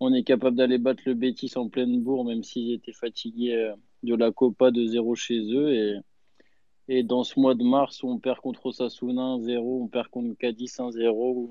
on 0.00 0.14
est 0.14 0.24
capable 0.24 0.56
d'aller 0.56 0.78
battre 0.78 1.02
le 1.06 1.14
Betis 1.14 1.52
en 1.56 1.68
pleine 1.68 2.00
bourre, 2.02 2.24
même 2.24 2.42
s'ils 2.42 2.72
étaient 2.72 2.92
fatigués 2.92 3.54
euh, 3.54 3.74
de 4.02 4.14
la 4.14 4.32
Copa 4.32 4.70
de 4.70 4.86
0 4.86 5.14
chez 5.14 5.40
eux. 5.52 6.02
Et, 6.88 7.02
dans 7.04 7.22
ce 7.22 7.38
mois 7.38 7.54
de 7.54 7.62
mars, 7.62 8.02
on 8.02 8.18
perd 8.18 8.40
contre 8.40 8.66
Osasuna 8.66 9.36
1-0, 9.36 9.58
on 9.60 9.88
perd 9.88 10.08
contre 10.08 10.36
Cadiz 10.36 10.76
1-0. 10.78 11.50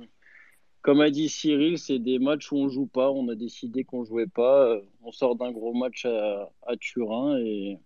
Comme 0.81 1.01
a 1.01 1.09
dit 1.11 1.29
Cyril, 1.29 1.77
c'est 1.77 1.99
des 1.99 2.19
matchs 2.19 2.51
où 2.51 2.57
on 2.57 2.69
joue 2.69 2.87
pas. 2.87 3.11
On 3.11 3.29
a 3.29 3.35
décidé 3.35 3.83
qu'on 3.83 4.03
jouait 4.03 4.27
pas. 4.27 4.65
Euh, 4.65 4.81
on 5.03 5.11
sort 5.11 5.35
d'un 5.35 5.51
gros 5.51 5.73
match 5.73 6.05
à, 6.05 6.49
Turin 6.79 7.37
et, 7.39 7.77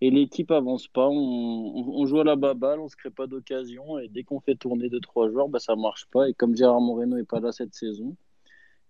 et 0.00 0.10
l'équipe 0.10 0.50
avance 0.50 0.88
pas. 0.88 1.08
On, 1.08 2.06
joue 2.06 2.20
à 2.20 2.24
la 2.24 2.36
baballe, 2.36 2.80
on 2.80 2.88
se 2.88 2.96
crée 2.96 3.10
pas 3.10 3.26
d'occasion. 3.26 3.98
Et 3.98 4.08
dès 4.08 4.22
qu'on 4.24 4.40
fait 4.40 4.54
tourner 4.54 4.88
2-3 4.88 5.30
joueurs, 5.30 5.48
bah, 5.48 5.58
ça 5.58 5.76
marche 5.76 6.06
pas. 6.06 6.28
Et 6.28 6.34
comme 6.34 6.56
Gérard 6.56 6.80
Moreno 6.80 7.16
n'est 7.16 7.24
pas 7.24 7.40
là 7.40 7.52
cette 7.52 7.74
saison, 7.74 8.16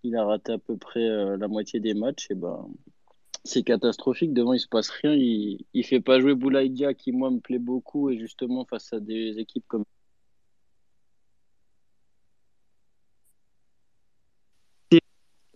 il 0.02 0.16
a 0.16 0.24
raté 0.24 0.52
à 0.52 0.58
peu 0.58 0.76
près 0.76 1.08
euh, 1.08 1.36
la 1.36 1.48
moitié 1.48 1.80
des 1.80 1.94
matchs, 1.94 2.30
et 2.30 2.34
ben 2.34 2.68
c'est 3.44 3.62
catastrophique. 3.62 4.32
Devant, 4.32 4.52
il 4.52 4.60
se 4.60 4.68
passe 4.68 4.90
rien. 4.90 5.14
Il, 5.14 5.64
il 5.72 5.84
fait 5.84 6.00
pas 6.00 6.20
jouer 6.20 6.34
Boulaïdia, 6.34 6.94
qui 6.94 7.12
moi 7.12 7.30
me 7.30 7.40
plaît 7.40 7.58
beaucoup, 7.58 8.10
et 8.10 8.18
justement 8.18 8.64
face 8.64 8.92
à 8.92 9.00
des 9.00 9.38
équipes 9.38 9.64
comme. 9.68 9.84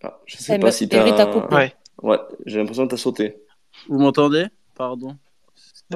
Ah, 0.02 0.18
je 0.24 0.36
sais 0.38 0.58
pas 0.58 0.72
si 0.72 0.88
t'as. 0.88 1.48
Ouais. 1.50 1.74
ouais 2.02 2.18
j'ai 2.46 2.58
l'impression 2.58 2.86
que 2.86 2.90
t'as 2.90 2.96
sauté. 2.96 3.36
Vous 3.88 3.98
m'entendez? 3.98 4.46
Pardon. 4.74 5.16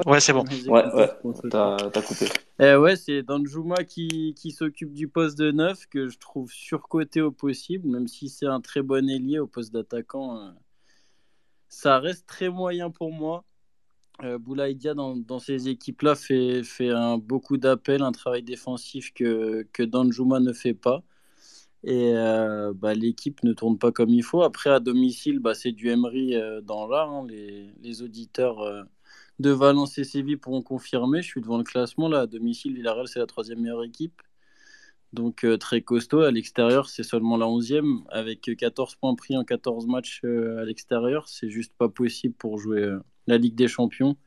Ouais, 0.05 0.19
c'est 0.19 0.33
bon. 0.33 0.43
Ouais, 0.67 0.83
ouais, 0.93 1.09
t'as 1.49 2.01
coupé. 2.01 2.25
Eh 2.59 2.75
ouais, 2.75 2.95
c'est 2.97 3.23
Danjuma 3.23 3.83
qui, 3.83 4.33
qui 4.35 4.51
s'occupe 4.51 4.93
du 4.93 5.07
poste 5.07 5.37
de 5.37 5.51
neuf 5.51 5.85
que 5.87 6.09
je 6.09 6.17
trouve 6.17 6.51
surcoté 6.51 7.21
au 7.21 7.31
possible, 7.31 7.87
même 7.87 8.07
si 8.07 8.27
c'est 8.27 8.45
un 8.45 8.59
très 8.59 8.81
bon 8.81 9.09
ailier 9.09 9.39
au 9.39 9.47
poste 9.47 9.71
d'attaquant. 9.73 10.37
Euh, 10.37 10.51
ça 11.69 11.99
reste 11.99 12.27
très 12.27 12.49
moyen 12.49 12.89
pour 12.89 13.11
moi. 13.11 13.45
Euh, 14.23 14.37
Boulaïdia, 14.37 14.93
dans, 14.93 15.15
dans 15.15 15.39
ces 15.39 15.69
équipes-là, 15.69 16.15
fait, 16.15 16.63
fait 16.63 16.89
un, 16.89 17.17
beaucoup 17.17 17.57
d'appels, 17.57 18.01
un 18.01 18.11
travail 18.11 18.43
défensif 18.43 19.13
que, 19.13 19.67
que 19.73 19.83
Danjuma 19.83 20.39
ne 20.39 20.53
fait 20.53 20.73
pas. 20.73 21.03
Et 21.83 22.13
euh, 22.15 22.73
bah, 22.73 22.93
l'équipe 22.95 23.43
ne 23.43 23.53
tourne 23.53 23.77
pas 23.77 23.91
comme 23.91 24.09
il 24.09 24.23
faut. 24.23 24.41
Après, 24.41 24.69
à 24.71 24.79
domicile, 24.79 25.39
bah, 25.39 25.53
c'est 25.53 25.71
du 25.71 25.89
Emery 25.89 26.35
euh, 26.35 26.61
dans 26.61 26.87
l'art. 26.87 27.09
Hein. 27.09 27.25
Les, 27.29 27.73
les, 27.81 28.01
auditeurs 28.01 28.87
de 29.39 29.51
Valence 29.51 29.97
et 29.97 30.03
Séville 30.03 30.37
pourront 30.37 30.61
confirmer. 30.61 31.21
Je 31.21 31.27
suis 31.27 31.41
devant 31.41 31.57
le 31.57 31.63
classement. 31.63 32.07
Là, 32.07 32.21
à 32.21 32.27
domicile, 32.27 32.75
Villarreal, 32.75 33.07
c'est 33.07 33.19
la 33.19 33.25
troisième 33.25 33.61
meilleure 33.61 33.83
équipe. 33.83 34.21
Donc 35.13 35.45
euh, 35.45 35.57
très 35.57 35.81
costaud. 35.81 36.21
À 36.21 36.31
l'extérieur, 36.31 36.89
c'est 36.89 37.03
seulement 37.03 37.37
la 37.37 37.47
onzième. 37.47 38.01
Avec 38.09 38.49
14 38.57 38.95
points 38.95 39.15
pris 39.15 39.37
en 39.37 39.43
14 39.43 39.87
matchs 39.87 40.21
euh, 40.25 40.61
à 40.61 40.65
l'extérieur, 40.65 41.27
c'est 41.29 41.49
juste 41.49 41.73
pas 41.77 41.89
possible 41.89 42.35
pour 42.35 42.57
jouer 42.59 42.81
euh, 42.81 42.99
la 43.27 43.37
Ligue 43.37 43.55
des 43.55 43.67
Champions. 43.67 44.17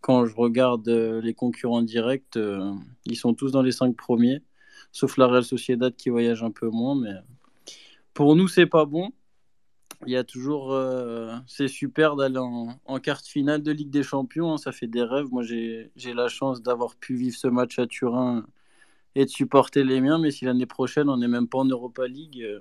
Quand 0.00 0.24
je 0.26 0.34
regarde 0.36 0.88
les 0.88 1.34
concurrents 1.34 1.82
directs, 1.82 2.38
ils 3.06 3.16
sont 3.16 3.34
tous 3.34 3.50
dans 3.50 3.62
les 3.62 3.72
5 3.72 3.96
premiers. 3.96 4.42
Sauf 4.92 5.16
la 5.16 5.26
Real 5.26 5.44
Sociedad 5.44 5.94
qui 5.94 6.10
voyage 6.10 6.42
un 6.42 6.52
peu 6.52 6.70
moins. 6.70 6.94
Mais 6.94 7.12
pour 8.14 8.36
nous, 8.36 8.48
c'est 8.48 8.66
pas 8.66 8.86
bon 8.86 9.10
il 10.04 10.12
y 10.12 10.16
a 10.16 10.24
toujours. 10.24 10.72
Euh, 10.72 11.34
c'est 11.46 11.68
super 11.68 12.16
d'aller 12.16 12.38
en, 12.38 12.78
en, 12.84 12.98
quart 13.00 13.20
finale 13.22 13.62
de 13.62 13.72
Ligue 13.72 13.90
des 13.90 14.02
Champions. 14.02 14.52
Hein, 14.52 14.58
ça 14.58 14.72
fait 14.72 14.86
des 14.86 15.02
rêves. 15.02 15.26
Moi, 15.30 15.42
j'ai 15.42 15.90
la 16.14 16.28
chance 16.28 16.62
d'avoir 16.62 16.96
pu 16.96 17.16
vivre 17.16 17.36
ce 17.36 17.48
match 17.48 17.78
à 17.78 17.86
Turin 17.86 18.46
et 19.14 19.24
de 19.24 19.30
supporter 19.30 19.84
les 19.84 20.00
miens. 20.00 20.18
Mais 20.18 20.30
si 20.30 20.44
l'année 20.44 20.66
prochaine, 20.66 21.08
on 21.08 21.16
n'est 21.16 21.28
même 21.28 21.48
pas 21.48 21.58
en 21.58 21.64
Europa 21.64 22.06
League, 22.06 22.42
euh, 22.42 22.60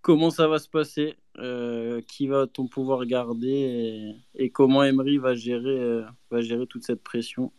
comment 0.00 0.30
ça 0.30 0.48
va 0.48 0.58
se 0.58 0.68
passer? 0.68 1.16
Euh, 1.38 2.00
Qui 2.02 2.26
va-t-on 2.26 2.66
pouvoir 2.68 3.04
garder 3.06 4.14
et, 4.34 4.50
comment 4.50 4.84
Emery 4.84 5.18
va 5.18 5.34
gérer, 5.34 6.02
va 6.30 6.40
gérer 6.40 6.66
toute 6.66 6.84
cette 6.84 7.02
pression? 7.02 7.52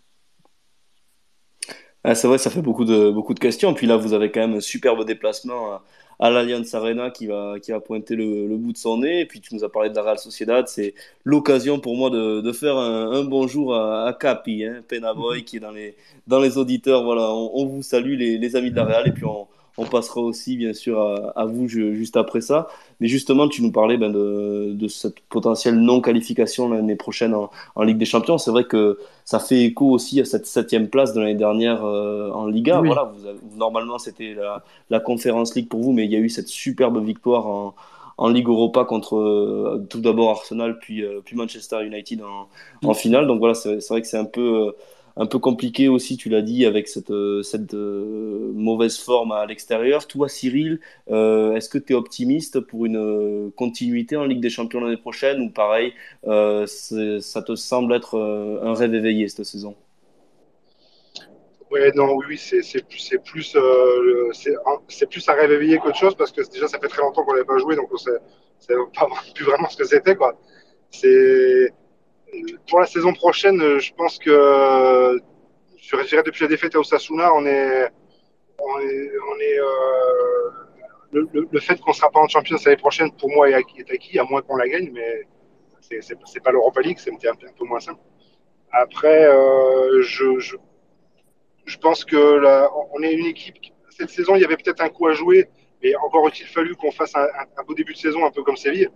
Ah, 2.03 2.15
c'est 2.15 2.27
vrai, 2.27 2.37
ça 2.37 2.49
fait 2.49 2.61
beaucoup 2.61 2.83
de, 2.85 3.09
beaucoup 3.11 3.33
de 3.33 3.39
questions. 3.39 3.73
Puis 3.73 3.87
là, 3.87 3.95
vous 3.97 4.13
avez 4.13 4.29
quand 4.31 4.41
même 4.41 4.55
un 4.55 4.59
superbe 4.59 5.05
déplacement 5.05 5.71
à, 5.73 5.83
à 6.19 6.29
l'Allianz 6.29 6.73
Arena 6.75 7.09
qui 7.11 7.27
va, 7.27 7.55
qui 7.61 7.71
va 7.71 7.79
pointer 7.79 8.15
le, 8.15 8.47
le, 8.47 8.57
bout 8.57 8.73
de 8.73 8.77
son 8.77 8.97
nez. 8.97 9.21
Et 9.21 9.25
puis 9.25 9.39
tu 9.39 9.55
nous 9.55 9.63
as 9.63 9.71
parlé 9.71 9.89
de 9.89 9.95
la 9.95 10.03
Real 10.03 10.19
Sociedad. 10.19 10.67
C'est 10.67 10.95
l'occasion 11.23 11.79
pour 11.79 11.95
moi 11.95 12.09
de, 12.09 12.41
de 12.41 12.51
faire 12.51 12.77
un, 12.77 13.11
un, 13.11 13.23
bonjour 13.23 13.73
à, 13.75 14.07
à 14.07 14.13
Capi, 14.13 14.65
hein, 14.65 14.83
Penaboy, 14.87 15.45
qui 15.45 15.57
est 15.57 15.59
dans 15.61 15.71
les, 15.71 15.95
dans 16.27 16.39
les 16.39 16.57
auditeurs. 16.57 17.03
Voilà, 17.03 17.33
on, 17.33 17.51
on 17.53 17.65
vous 17.67 17.81
salue, 17.83 18.17
les, 18.17 18.37
les, 18.37 18.55
amis 18.57 18.71
de 18.71 18.75
la 18.75 18.83
Real. 18.85 19.07
Et 19.07 19.11
puis 19.11 19.25
on, 19.25 19.47
on 19.77 19.85
passera 19.85 20.21
aussi, 20.21 20.55
bien 20.55 20.73
sûr, 20.73 21.01
à, 21.01 21.31
à, 21.35 21.45
vous 21.45 21.67
juste 21.67 22.15
après 22.15 22.41
ça. 22.41 22.67
Mais 22.99 23.07
justement, 23.07 23.47
tu 23.47 23.63
nous 23.63 23.71
parlais 23.71 23.97
ben, 23.97 24.11
de, 24.11 24.71
de, 24.73 24.87
cette 24.87 25.19
potentielle 25.29 25.75
non-qualification 25.75 26.69
l'année 26.69 26.95
prochaine 26.95 27.33
en, 27.33 27.49
en, 27.75 27.83
Ligue 27.83 27.97
des 27.97 28.05
Champions. 28.05 28.37
C'est 28.37 28.51
vrai 28.51 28.65
que 28.65 28.99
ça 29.25 29.39
fait 29.39 29.63
écho 29.63 29.89
aussi 29.89 30.21
à 30.21 30.25
cette 30.25 30.45
septième 30.45 30.89
place 30.89 31.13
de 31.13 31.21
l'année 31.21 31.33
dernière 31.35 31.83
euh, 31.83 32.31
en 32.31 32.45
Liga. 32.45 32.81
Oui. 32.81 32.87
Voilà, 32.87 33.11
vous 33.15 33.25
avez, 33.25 33.39
normalement, 33.55 33.97
c'était 33.97 34.35
la, 34.35 34.63
la 34.89 34.99
Conférence 34.99 35.55
League 35.55 35.69
pour 35.69 35.81
vous, 35.81 35.91
mais 35.91 36.05
il 36.05 36.11
y 36.11 36.15
a 36.15 36.19
eu 36.19 36.29
cette 36.29 36.49
superbe 36.49 37.03
victoire 37.03 37.47
en, 37.47 37.73
en 38.17 38.29
Ligue 38.29 38.47
Europa 38.47 38.85
contre 38.85 39.17
euh, 39.17 39.87
tout 39.89 40.01
d'abord 40.01 40.29
Arsenal, 40.29 40.77
puis, 40.77 41.03
euh, 41.03 41.21
puis 41.25 41.35
Manchester 41.35 41.83
United 41.83 42.21
en, 42.21 42.47
en 42.87 42.93
finale. 42.93 43.25
Donc 43.25 43.39
voilà, 43.39 43.55
c'est 43.55 43.87
vrai 43.89 44.01
que 44.01 44.07
c'est 44.07 44.19
un 44.19 44.25
peu 44.25 44.75
un 45.15 45.25
peu 45.25 45.37
compliqué 45.39 45.89
aussi, 45.89 46.17
tu 46.17 46.29
l'as 46.29 46.41
dit, 46.41 46.65
avec 46.65 46.87
cette, 46.87 47.11
euh, 47.11 47.43
euh, 47.73 48.51
mauvaise 48.53 48.97
forme 48.97 49.31
à 49.31 49.45
l'extérieur. 49.45 50.07
Toi, 50.07 50.27
Cyril, 50.27 50.79
euh, 51.11 51.55
est-ce 51.55 51.69
que 51.69 51.77
tu 51.77 51.93
es 51.93 51.95
optimiste 51.95 52.59
pour 52.59 52.85
une 52.85 53.51
continuité 53.55 54.17
en 54.17 54.25
Ligue 54.25 54.41
des 54.41 54.49
Champions 54.49 54.79
l'année 54.81 54.97
prochaine 54.97 55.41
ou 55.41 55.49
pareil, 55.49 55.93
ça 56.23 57.41
te 57.41 57.55
semble 57.55 57.93
être 57.93 58.17
un 58.17 58.73
rêve 58.73 58.93
éveillé 58.95 59.27
cette 59.27 59.45
saison? 59.45 59.75
Ouais, 61.69 61.91
non, 61.95 62.15
oui, 62.15 62.37
c'est 62.37 62.61
plus, 62.87 63.17
plus, 63.23 63.57
c'est 64.89 65.07
plus 65.07 65.29
un 65.29 65.33
rêve 65.33 65.51
éveillé 65.51 65.77
qu'autre 65.79 65.97
chose 65.97 66.15
parce 66.15 66.31
que 66.31 66.41
déjà, 66.51 66.67
ça 66.67 66.79
fait 66.79 66.87
très 66.87 67.01
longtemps 67.01 67.23
qu'on 67.23 67.33
n'avait 67.33 67.45
pas 67.45 67.57
joué, 67.57 67.75
donc 67.75 67.91
on 67.91 67.97
sait, 67.97 68.11
sait 68.59 68.75
pas 68.95 69.07
plus 69.35 69.45
vraiment 69.45 69.69
ce 69.69 69.77
que 69.77 69.85
c'était, 69.85 70.15
quoi. 70.15 70.37
C'est 70.91 71.73
pour 72.67 72.79
la 72.79 72.85
saison 72.85 73.13
prochaine, 73.13 73.79
je 73.79 73.93
pense 73.93 74.17
que 74.19 75.19
je 75.77 76.07
dirais 76.07 76.23
depuis 76.23 76.43
la 76.43 76.47
défaite 76.47 76.75
à 76.75 76.79
Osasuna, 76.79 77.33
on 77.33 77.45
est, 77.45 77.87
on 78.59 78.79
est, 78.79 79.59
euh, 79.59 80.49
le, 81.11 81.59
fait 81.59 81.79
qu'on 81.79 81.91
ne 81.91 81.95
sera 81.95 82.09
pas 82.09 82.19
en 82.19 82.27
Champions 82.27 82.57
l'année 82.65 82.77
prochaine, 82.77 83.11
pour 83.11 83.29
moi, 83.29 83.49
est 83.49 83.53
acquis, 83.53 84.19
à 84.19 84.23
moins 84.23 84.41
qu'on 84.41 84.55
la 84.55 84.67
gagne, 84.67 84.91
mais 84.91 85.23
c'est 85.81 86.43
pas 86.43 86.51
l'Europa 86.51 86.81
League, 86.81 86.97
c'est 86.99 87.11
un, 87.11 87.35
peu 87.35 87.65
moins 87.65 87.79
simple. 87.79 88.01
Après, 88.71 89.25
euh, 89.25 90.01
je, 90.01 90.39
je, 90.39 91.77
pense 91.77 92.03
que 92.05 92.17
on 92.93 93.03
est 93.03 93.13
une 93.13 93.27
équipe. 93.27 93.55
Cette 93.89 94.09
saison, 94.09 94.35
il 94.35 94.41
y 94.41 94.45
avait 94.45 94.57
peut-être 94.57 94.81
un 94.81 94.89
coup 94.89 95.07
à 95.07 95.13
jouer, 95.13 95.47
mais 95.83 95.95
encore 95.97 96.25
a-t-il 96.25 96.47
fallu 96.47 96.75
qu'on 96.75 96.91
fasse 96.91 97.13
un, 97.15 97.63
beau 97.67 97.75
début 97.75 97.93
de 97.93 97.97
saison, 97.99 98.25
un 98.25 98.31
peu 98.31 98.41
comme 98.41 98.57
Séville 98.57 98.89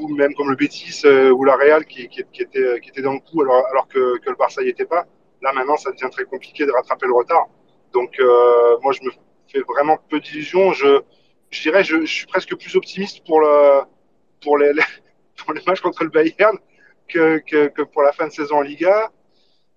même 0.00 0.34
comme 0.34 0.50
le 0.50 0.56
Betis 0.56 1.02
euh, 1.04 1.30
ou 1.30 1.44
la 1.44 1.56
Real 1.56 1.84
qui, 1.84 2.08
qui, 2.08 2.20
était, 2.42 3.02
dans 3.02 3.14
le 3.14 3.20
coup 3.20 3.42
alors, 3.42 3.88
que, 3.88 4.18
le 4.24 4.36
Barça 4.36 4.62
n'y 4.62 4.68
était 4.68 4.84
pas. 4.84 5.06
Là 5.42 5.52
maintenant, 5.52 5.76
ça 5.76 5.90
devient 5.92 6.10
très 6.10 6.24
compliqué 6.24 6.66
de 6.66 6.72
rattraper 6.72 7.06
le 7.06 7.14
retard. 7.14 7.46
Donc 7.92 8.18
euh, 8.18 8.76
moi, 8.82 8.92
je 8.92 9.04
me 9.04 9.10
fais 9.48 9.60
vraiment 9.60 9.98
peu 10.08 10.20
d'illusions. 10.20 10.72
Je, 10.72 11.02
dirais, 11.62 11.84
je, 11.84 12.00
je, 12.00 12.12
suis 12.12 12.26
presque 12.26 12.56
plus 12.56 12.74
optimiste 12.76 13.24
pour 13.24 13.40
le 13.40 13.82
pour 14.42 14.58
les, 14.58 14.72
matchs 15.66 15.80
contre 15.80 16.04
le 16.04 16.10
Bayern 16.10 16.58
que, 17.08 17.82
pour 17.84 18.02
la 18.02 18.12
fin 18.12 18.26
de 18.26 18.32
saison 18.32 18.56
en 18.56 18.62
Liga. 18.62 19.10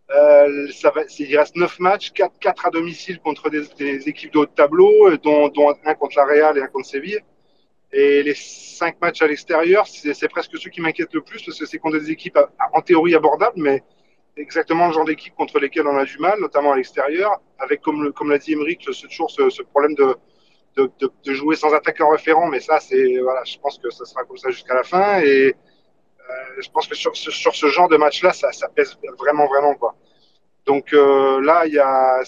Euh, 0.09 0.71
ça 0.71 0.93
il 1.19 1.37
reste 1.37 1.57
9 1.57 1.79
matchs, 1.79 2.13
4, 2.13 2.39
4 2.39 2.67
à 2.67 2.69
domicile 2.69 3.19
contre 3.19 3.49
des, 3.49 3.63
des 3.77 4.07
équipes 4.07 4.31
de 4.31 4.37
haut 4.39 4.45
de 4.45 4.51
tableau, 4.51 5.17
dont, 5.17 5.49
dont 5.49 5.75
un 5.83 5.95
contre 5.95 6.15
la 6.15 6.25
Real 6.25 6.57
et 6.57 6.61
un 6.61 6.67
contre 6.67 6.87
Séville. 6.87 7.19
Et 7.93 8.21
les 8.21 8.35
cinq 8.35 8.99
matchs 9.01 9.21
à 9.21 9.27
l'extérieur, 9.27 9.87
c'est 9.87 10.27
presque 10.27 10.57
ceux 10.57 10.69
qui 10.69 10.81
m'inquiètent 10.81 11.13
le 11.13 11.21
plus 11.21 11.41
parce 11.43 11.57
que 11.57 11.65
c'est 11.65 11.77
contre 11.77 11.99
des 11.99 12.11
équipes 12.11 12.37
en 12.73 12.81
théorie 12.81 13.15
abordables, 13.15 13.61
mais 13.61 13.81
exactement 14.35 14.87
le 14.87 14.93
genre 14.93 15.05
d'équipe 15.05 15.33
contre 15.35 15.59
lesquelles 15.59 15.87
on 15.87 15.97
a 15.97 16.03
du 16.03 16.17
mal, 16.19 16.39
notamment 16.39 16.73
à 16.73 16.75
l'extérieur, 16.75 17.41
avec 17.59 17.81
comme 17.81 18.11
comme 18.13 18.29
l'a 18.29 18.37
dit 18.37 18.53
Emeric, 18.53 18.81
toujours 18.81 19.31
ce, 19.31 19.61
problème 19.63 19.95
de, 19.95 20.15
de, 20.75 21.33
jouer 21.33 21.55
sans 21.55 21.73
attaquant 21.73 22.09
référent. 22.09 22.47
Mais 22.47 22.59
ça, 22.59 22.79
c'est 22.79 23.19
voilà, 23.19 23.43
je 23.45 23.57
pense 23.57 23.77
que 23.79 23.89
ça 23.89 24.05
sera 24.05 24.23
comme 24.25 24.37
ça 24.37 24.49
jusqu'à 24.49 24.75
la 24.75 24.83
fin. 24.83 25.21
Et 25.21 25.55
euh, 26.29 26.33
je 26.61 26.69
pense 26.69 26.87
que 26.87 26.95
sur, 26.95 27.15
sur 27.15 27.55
ce 27.55 27.67
genre 27.67 27.87
de 27.87 27.97
match-là, 27.97 28.33
ça, 28.33 28.49
pèse 28.75 28.97
vraiment, 29.17 29.47
vraiment 29.47 29.75
quoi. 29.75 29.95
Donc 30.65 30.93
euh, 30.93 31.41
là, 31.41 31.65
il 31.65 31.73
y 31.73 31.79
a, 31.79 32.21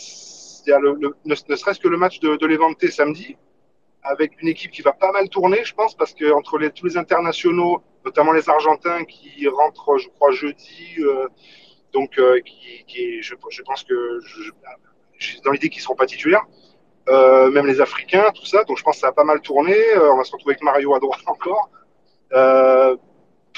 y 0.67 0.71
a 0.71 0.79
ne, 0.79 1.35
serait-ce 1.35 1.79
que 1.79 1.89
le 1.89 1.97
match 1.97 2.19
de, 2.21 2.37
de 2.37 2.91
samedi 2.91 3.35
avec 4.03 4.41
une 4.41 4.47
équipe 4.47 4.71
qui 4.71 4.81
va 4.81 4.93
pas 4.93 5.11
mal 5.11 5.29
tourner, 5.29 5.63
je 5.63 5.73
pense, 5.73 5.95
parce 5.95 6.13
que 6.13 6.31
entre 6.31 6.57
les, 6.57 6.71
tous 6.71 6.85
les 6.85 6.97
internationaux, 6.97 7.81
notamment 8.05 8.31
les 8.31 8.49
Argentins 8.49 9.03
qui 9.05 9.47
rentrent, 9.47 9.97
je 9.97 10.07
crois, 10.09 10.31
jeudi, 10.31 10.95
euh, 10.99 11.27
donc 11.93 12.17
euh, 12.17 12.39
qui, 12.41 12.85
qui 12.87 13.21
je, 13.21 13.35
je, 13.49 13.61
pense 13.63 13.83
que 13.83 14.19
je, 14.23 14.43
je 15.17 15.41
dans 15.41 15.51
l'idée 15.51 15.69
qu'ils 15.69 15.81
seront 15.81 15.95
pas 15.95 16.05
titulaires, 16.05 16.45
euh, 17.09 17.49
même 17.51 17.65
les 17.65 17.81
Africains, 17.81 18.31
tout 18.33 18.45
ça. 18.45 18.63
Donc 18.63 18.77
je 18.77 18.83
pense 18.83 18.95
que 18.95 19.01
ça 19.01 19.07
a 19.07 19.11
pas 19.11 19.23
mal 19.23 19.41
tourné. 19.41 19.75
On 19.95 20.17
va 20.17 20.23
se 20.23 20.31
retrouver 20.31 20.53
avec 20.53 20.63
Mario 20.63 20.95
à 20.95 20.99
droite 20.99 21.21
encore. 21.25 21.69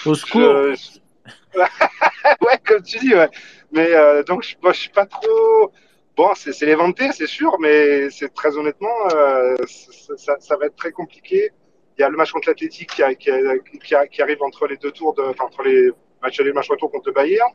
Au 0.06 0.16
secours. 0.16 0.42
ouais, 1.56 2.58
comme 2.66 2.82
tu 2.82 2.98
dis. 3.00 3.14
Ouais. 3.14 3.30
Mais 3.72 4.24
donc 4.24 4.44
je, 4.44 4.56
moi, 4.62 4.74
je 4.74 4.80
suis 4.80 4.90
pas 4.90 5.06
trop 5.06 5.72
bon, 6.16 6.30
c'est 6.36 6.66
l'éventé, 6.66 7.12
c'est 7.14 7.28
sûr, 7.28 7.58
mais 7.60 8.10
c'est 8.10 8.34
très 8.34 8.58
honnêtement, 8.58 8.96
euh, 9.14 9.56
ça, 10.18 10.36
ça, 10.40 10.58
va 10.58 10.66
être 10.66 10.76
très 10.76 10.92
compliqué. 10.92 11.52
Il 11.98 12.02
y 12.02 12.04
a 12.04 12.10
le 12.10 12.18
match 12.18 12.32
contre 12.32 12.50
l'Athletic 12.50 12.90
qui, 12.90 13.02
qui, 13.18 13.32
qui, 13.84 13.96
qui, 14.12 14.22
arrive 14.22 14.42
entre 14.42 14.68
les 14.68 14.78
deux 14.78 14.92
tours, 14.92 15.14
de, 15.14 15.22
enfin, 15.24 15.46
entre 15.46 15.64
les 15.64 15.92
matchs 16.22 16.40
aller 16.40 16.50
et 16.50 16.54
match 16.54 16.70
retour 16.70 16.92
contre 16.92 17.10
le 17.10 17.14
Bayern. 17.14 17.52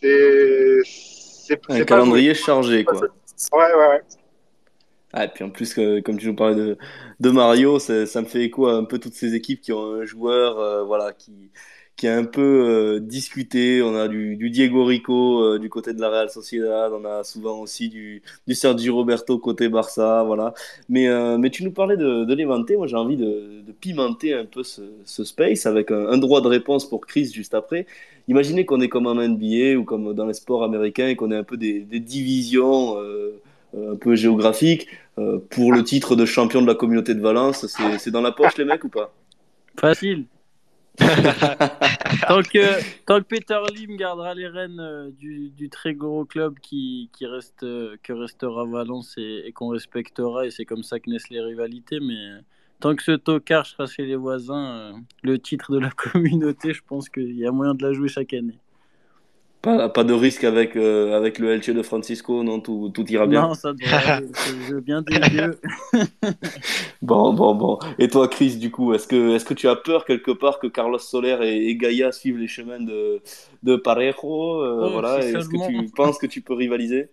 C'est 0.00 1.58
un 1.68 1.84
calendrier 1.84 2.34
chargé, 2.34 2.84
quoi. 2.84 3.00
Ouais, 3.00 3.74
ouais, 3.74 3.88
ouais. 3.88 4.02
Ah, 5.12 5.24
et 5.24 5.28
puis 5.28 5.42
en 5.42 5.50
plus, 5.50 5.76
euh, 5.78 6.00
comme 6.02 6.18
tu 6.18 6.28
nous 6.28 6.36
parlais 6.36 6.54
de, 6.54 6.78
de 7.18 7.30
Mario, 7.30 7.78
ça 7.80 8.04
me 8.20 8.26
fait 8.26 8.44
écho 8.44 8.68
à 8.68 8.74
un 8.74 8.84
peu 8.84 8.98
toutes 8.98 9.14
ces 9.14 9.34
équipes 9.34 9.60
qui 9.60 9.72
ont 9.72 9.94
un 9.94 10.04
joueur, 10.04 10.58
euh, 10.58 10.84
voilà, 10.84 11.12
qui 11.12 11.50
qui 11.96 12.08
a 12.08 12.16
un 12.16 12.24
peu 12.24 12.40
euh, 12.40 12.98
discuté. 12.98 13.82
On 13.82 13.94
a 13.94 14.08
du, 14.08 14.36
Diego 14.48 14.84
Rico 14.86 15.42
euh, 15.42 15.58
du 15.58 15.68
côté 15.68 15.92
de 15.92 16.00
la 16.00 16.08
Real 16.08 16.30
Sociedad, 16.30 16.92
on 16.92 17.04
a 17.04 17.24
souvent 17.24 17.58
aussi 17.60 17.90
du, 17.90 18.22
Sergio 18.48 18.94
Roberto 18.94 19.38
côté 19.38 19.68
Barça, 19.68 20.22
voilà. 20.24 20.54
Mais, 20.88 21.08
euh, 21.08 21.36
mais 21.36 21.50
tu 21.50 21.62
nous 21.62 21.72
parlais 21.72 21.98
de, 21.98 22.24
de 22.24 22.44
moi 22.76 22.86
j'ai 22.86 22.96
envie 22.96 23.18
de, 23.18 23.60
de, 23.66 23.72
pimenter 23.72 24.32
un 24.32 24.46
peu 24.46 24.62
ce, 24.62 24.80
ce 25.04 25.24
space 25.24 25.66
avec 25.66 25.90
un, 25.90 26.16
droit 26.16 26.40
de 26.40 26.48
réponse 26.48 26.88
pour 26.88 27.06
Chris 27.06 27.30
juste 27.34 27.52
après. 27.52 27.86
Imaginez 28.28 28.64
qu'on 28.64 28.80
est 28.80 28.88
comme 28.88 29.06
en 29.06 29.16
NBA 29.16 29.76
ou 29.78 29.84
comme 29.84 30.14
dans 30.14 30.26
les 30.26 30.34
sports 30.34 30.64
américains 30.64 31.08
et 31.08 31.16
qu'on 31.16 31.30
ait 31.30 31.36
un 31.36 31.44
peu 31.44 31.58
des, 31.58 31.80
des 31.80 32.00
divisions 32.00 32.96
un 33.76 33.96
peu 33.96 34.14
géographiques. 34.14 34.88
Pour 35.50 35.72
le 35.72 35.84
titre 35.84 36.16
de 36.16 36.24
champion 36.24 36.62
de 36.62 36.66
la 36.66 36.74
communauté 36.74 37.14
de 37.14 37.20
Valence, 37.20 37.66
c'est 37.98 38.10
dans 38.10 38.22
la 38.22 38.32
poche 38.32 38.56
les 38.56 38.64
mecs 38.64 38.84
ou 38.84 38.88
pas? 38.88 39.12
Facile. 39.78 40.24
tant, 40.98 42.42
que, 42.42 43.04
tant 43.06 43.18
que 43.20 43.24
Peter 43.24 43.58
Lim 43.74 43.96
gardera 43.96 44.34
les 44.34 44.48
rênes 44.48 44.80
euh, 44.80 45.10
du, 45.10 45.50
du, 45.50 45.70
très 45.70 45.94
gros 45.94 46.24
club 46.24 46.58
qui, 46.60 47.08
qui 47.12 47.26
reste, 47.26 47.62
euh, 47.62 47.96
que 48.02 48.12
restera 48.12 48.64
Valence 48.64 49.14
et, 49.16 49.44
et 49.46 49.52
qu'on 49.52 49.68
respectera, 49.68 50.46
et 50.46 50.50
c'est 50.50 50.64
comme 50.64 50.82
ça 50.82 51.00
que 51.00 51.08
naissent 51.08 51.30
les 51.30 51.40
rivalités, 51.40 52.00
mais 52.00 52.40
tant 52.80 52.96
que 52.96 53.02
ce 53.02 53.12
tocard 53.12 53.66
sera 53.66 53.86
chez 53.86 54.04
les 54.04 54.16
voisins, 54.16 54.74
euh, 54.74 54.92
le 55.22 55.38
titre 55.38 55.72
de 55.72 55.78
la 55.78 55.90
communauté, 56.12 56.72
je 56.72 56.82
pense 56.86 57.08
qu'il 57.08 57.36
y 57.36 57.46
a 57.46 57.52
moyen 57.52 57.74
de 57.74 57.86
la 57.86 57.92
jouer 57.92 58.08
chaque 58.08 58.32
année. 58.34 58.58
Pas, 59.62 59.90
pas 59.90 60.04
de 60.04 60.14
risque 60.14 60.44
avec, 60.44 60.74
euh, 60.74 61.14
avec 61.14 61.38
le 61.38 61.50
Elche 61.50 61.68
de 61.68 61.82
Francisco, 61.82 62.42
non 62.42 62.60
tout, 62.60 62.90
tout 62.94 63.06
ira 63.12 63.26
bien 63.26 63.42
Non, 63.42 63.54
ça 63.54 63.74
devrait 63.74 64.22
je 64.68 64.76
bien 64.76 65.02
des 65.02 65.16
yeux. 65.16 65.60
bon, 67.02 67.34
bon, 67.34 67.54
bon. 67.54 67.78
Et 67.98 68.08
toi, 68.08 68.26
Chris, 68.28 68.56
du 68.56 68.70
coup, 68.70 68.94
est-ce 68.94 69.06
que, 69.06 69.36
est 69.36 69.46
que 69.46 69.52
tu 69.52 69.68
as 69.68 69.76
peur 69.76 70.06
quelque 70.06 70.30
part 70.30 70.60
que 70.60 70.66
Carlos 70.66 70.98
Soler 70.98 71.36
et, 71.42 71.68
et 71.68 71.76
Gaïa 71.76 72.10
suivent 72.10 72.38
les 72.38 72.46
chemins 72.46 72.80
de, 72.80 73.20
de 73.62 73.76
Parejo 73.76 74.62
euh, 74.62 74.86
oh, 74.86 74.90
voilà. 74.92 75.18
Est-ce 75.18 75.50
que 75.50 75.68
tu 75.68 75.90
penses 75.90 76.16
que 76.16 76.26
tu 76.26 76.40
peux 76.40 76.54
rivaliser? 76.54 77.10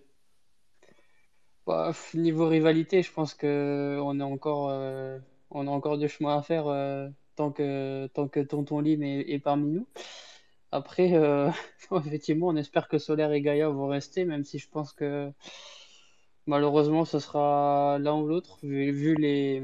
Bah, 1.66 1.92
Niveau 2.14 2.48
rivalité, 2.48 3.02
je 3.02 3.12
pense 3.12 3.34
qu'on 3.34 4.20
a 4.20 4.24
encore, 4.24 4.70
euh, 4.70 5.18
on 5.50 5.66
a 5.66 5.70
encore 5.70 5.98
du 5.98 6.08
chemin 6.08 6.38
à 6.38 6.42
faire 6.42 6.66
euh, 6.66 7.08
tant, 7.36 7.50
que, 7.50 8.06
tant 8.06 8.26
que 8.26 8.40
Tonton 8.40 8.80
Lim 8.80 9.02
est, 9.02 9.30
est 9.30 9.38
parmi 9.38 9.72
nous. 9.72 9.86
Après, 10.72 11.14
euh, 11.14 11.50
effectivement, 12.06 12.48
on 12.48 12.56
espère 12.56 12.88
que 12.88 12.98
Solaire 12.98 13.32
et 13.32 13.40
Gaïa 13.40 13.68
vont 13.68 13.88
rester, 13.88 14.24
même 14.24 14.44
si 14.44 14.58
je 14.58 14.68
pense 14.68 14.92
que 14.92 15.32
malheureusement, 16.46 17.04
ce 17.04 17.18
sera 17.18 17.98
l'un 18.00 18.16
ou 18.16 18.26
l'autre, 18.26 18.58
vu, 18.62 19.14
les, 19.16 19.62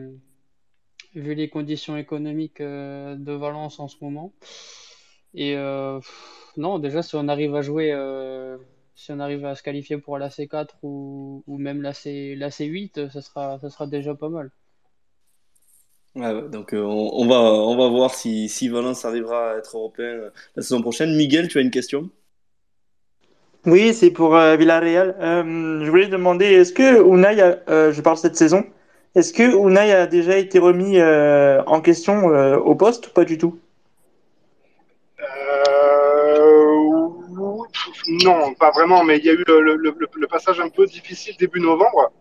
conditions 1.50 1.96
économiques 1.96 2.60
euh, 2.60 3.16
de 3.16 3.32
Valence 3.32 3.80
en 3.80 3.88
ce 3.88 3.96
moment. 4.02 4.32
Et 5.34 5.56
euh, 5.56 6.00
non, 6.56 6.78
déjà, 6.78 7.02
si 7.02 7.16
on 7.16 7.28
arrive 7.28 7.54
à 7.54 7.62
jouer, 7.62 7.88
si 8.94 9.12
on 9.12 9.20
arrive 9.20 9.44
à 9.44 9.54
se 9.54 9.62
qualifier 9.62 9.98
pour 9.98 10.18
la 10.18 10.28
C4 10.30 10.68
ou, 10.82 11.42
ou 11.46 11.58
même 11.58 11.82
la, 11.82 11.92
C, 11.92 12.34
la 12.36 12.50
C8, 12.50 13.10
ça 13.10 13.20
sera, 13.22 13.58
ça 13.58 13.70
sera 13.70 13.86
déjà 13.86 14.14
pas 14.14 14.28
mal. 14.28 14.50
Ouais, 16.16 16.48
donc 16.48 16.72
euh, 16.72 16.80
on, 16.80 17.10
on, 17.12 17.26
va, 17.26 17.40
on 17.40 17.76
va 17.76 17.88
voir 17.88 18.14
si, 18.14 18.48
si 18.48 18.68
Valence 18.68 19.04
arrivera 19.04 19.52
à 19.52 19.56
être 19.56 19.76
européen 19.76 20.04
euh, 20.04 20.30
la 20.54 20.62
saison 20.62 20.80
prochaine. 20.80 21.16
Miguel, 21.16 21.48
tu 21.48 21.58
as 21.58 21.60
une 21.60 21.72
question? 21.72 22.08
Oui, 23.66 23.92
c'est 23.94 24.10
pour 24.12 24.36
euh, 24.36 24.56
Villarreal. 24.56 25.16
je 25.18 25.90
voulais 25.90 26.06
demander, 26.06 26.46
est-ce 26.46 26.72
que 26.72 27.02
Unai, 27.02 27.40
a, 27.40 27.90
je 27.90 28.00
parle 28.00 28.16
cette 28.16 28.36
saison, 28.36 28.64
est-ce 29.16 29.32
que 29.32 29.42
Unai 29.42 29.90
a 29.92 30.06
déjà 30.06 30.36
été 30.36 30.58
remis 30.58 31.00
en 31.02 31.80
question 31.80 32.26
au 32.26 32.74
poste 32.74 33.08
ou 33.08 33.10
pas 33.10 33.24
du 33.24 33.38
tout? 33.38 33.58
Non, 38.06 38.52
pas 38.54 38.70
vraiment, 38.70 39.02
mais 39.02 39.16
il 39.18 39.24
y 39.24 39.30
a 39.30 39.32
eu 39.32 39.44
le, 39.46 39.76
le, 39.76 39.96
le 40.14 40.26
passage 40.26 40.60
un 40.60 40.68
peu 40.68 40.84
difficile 40.84 41.34
début 41.38 41.60
novembre 41.60 42.12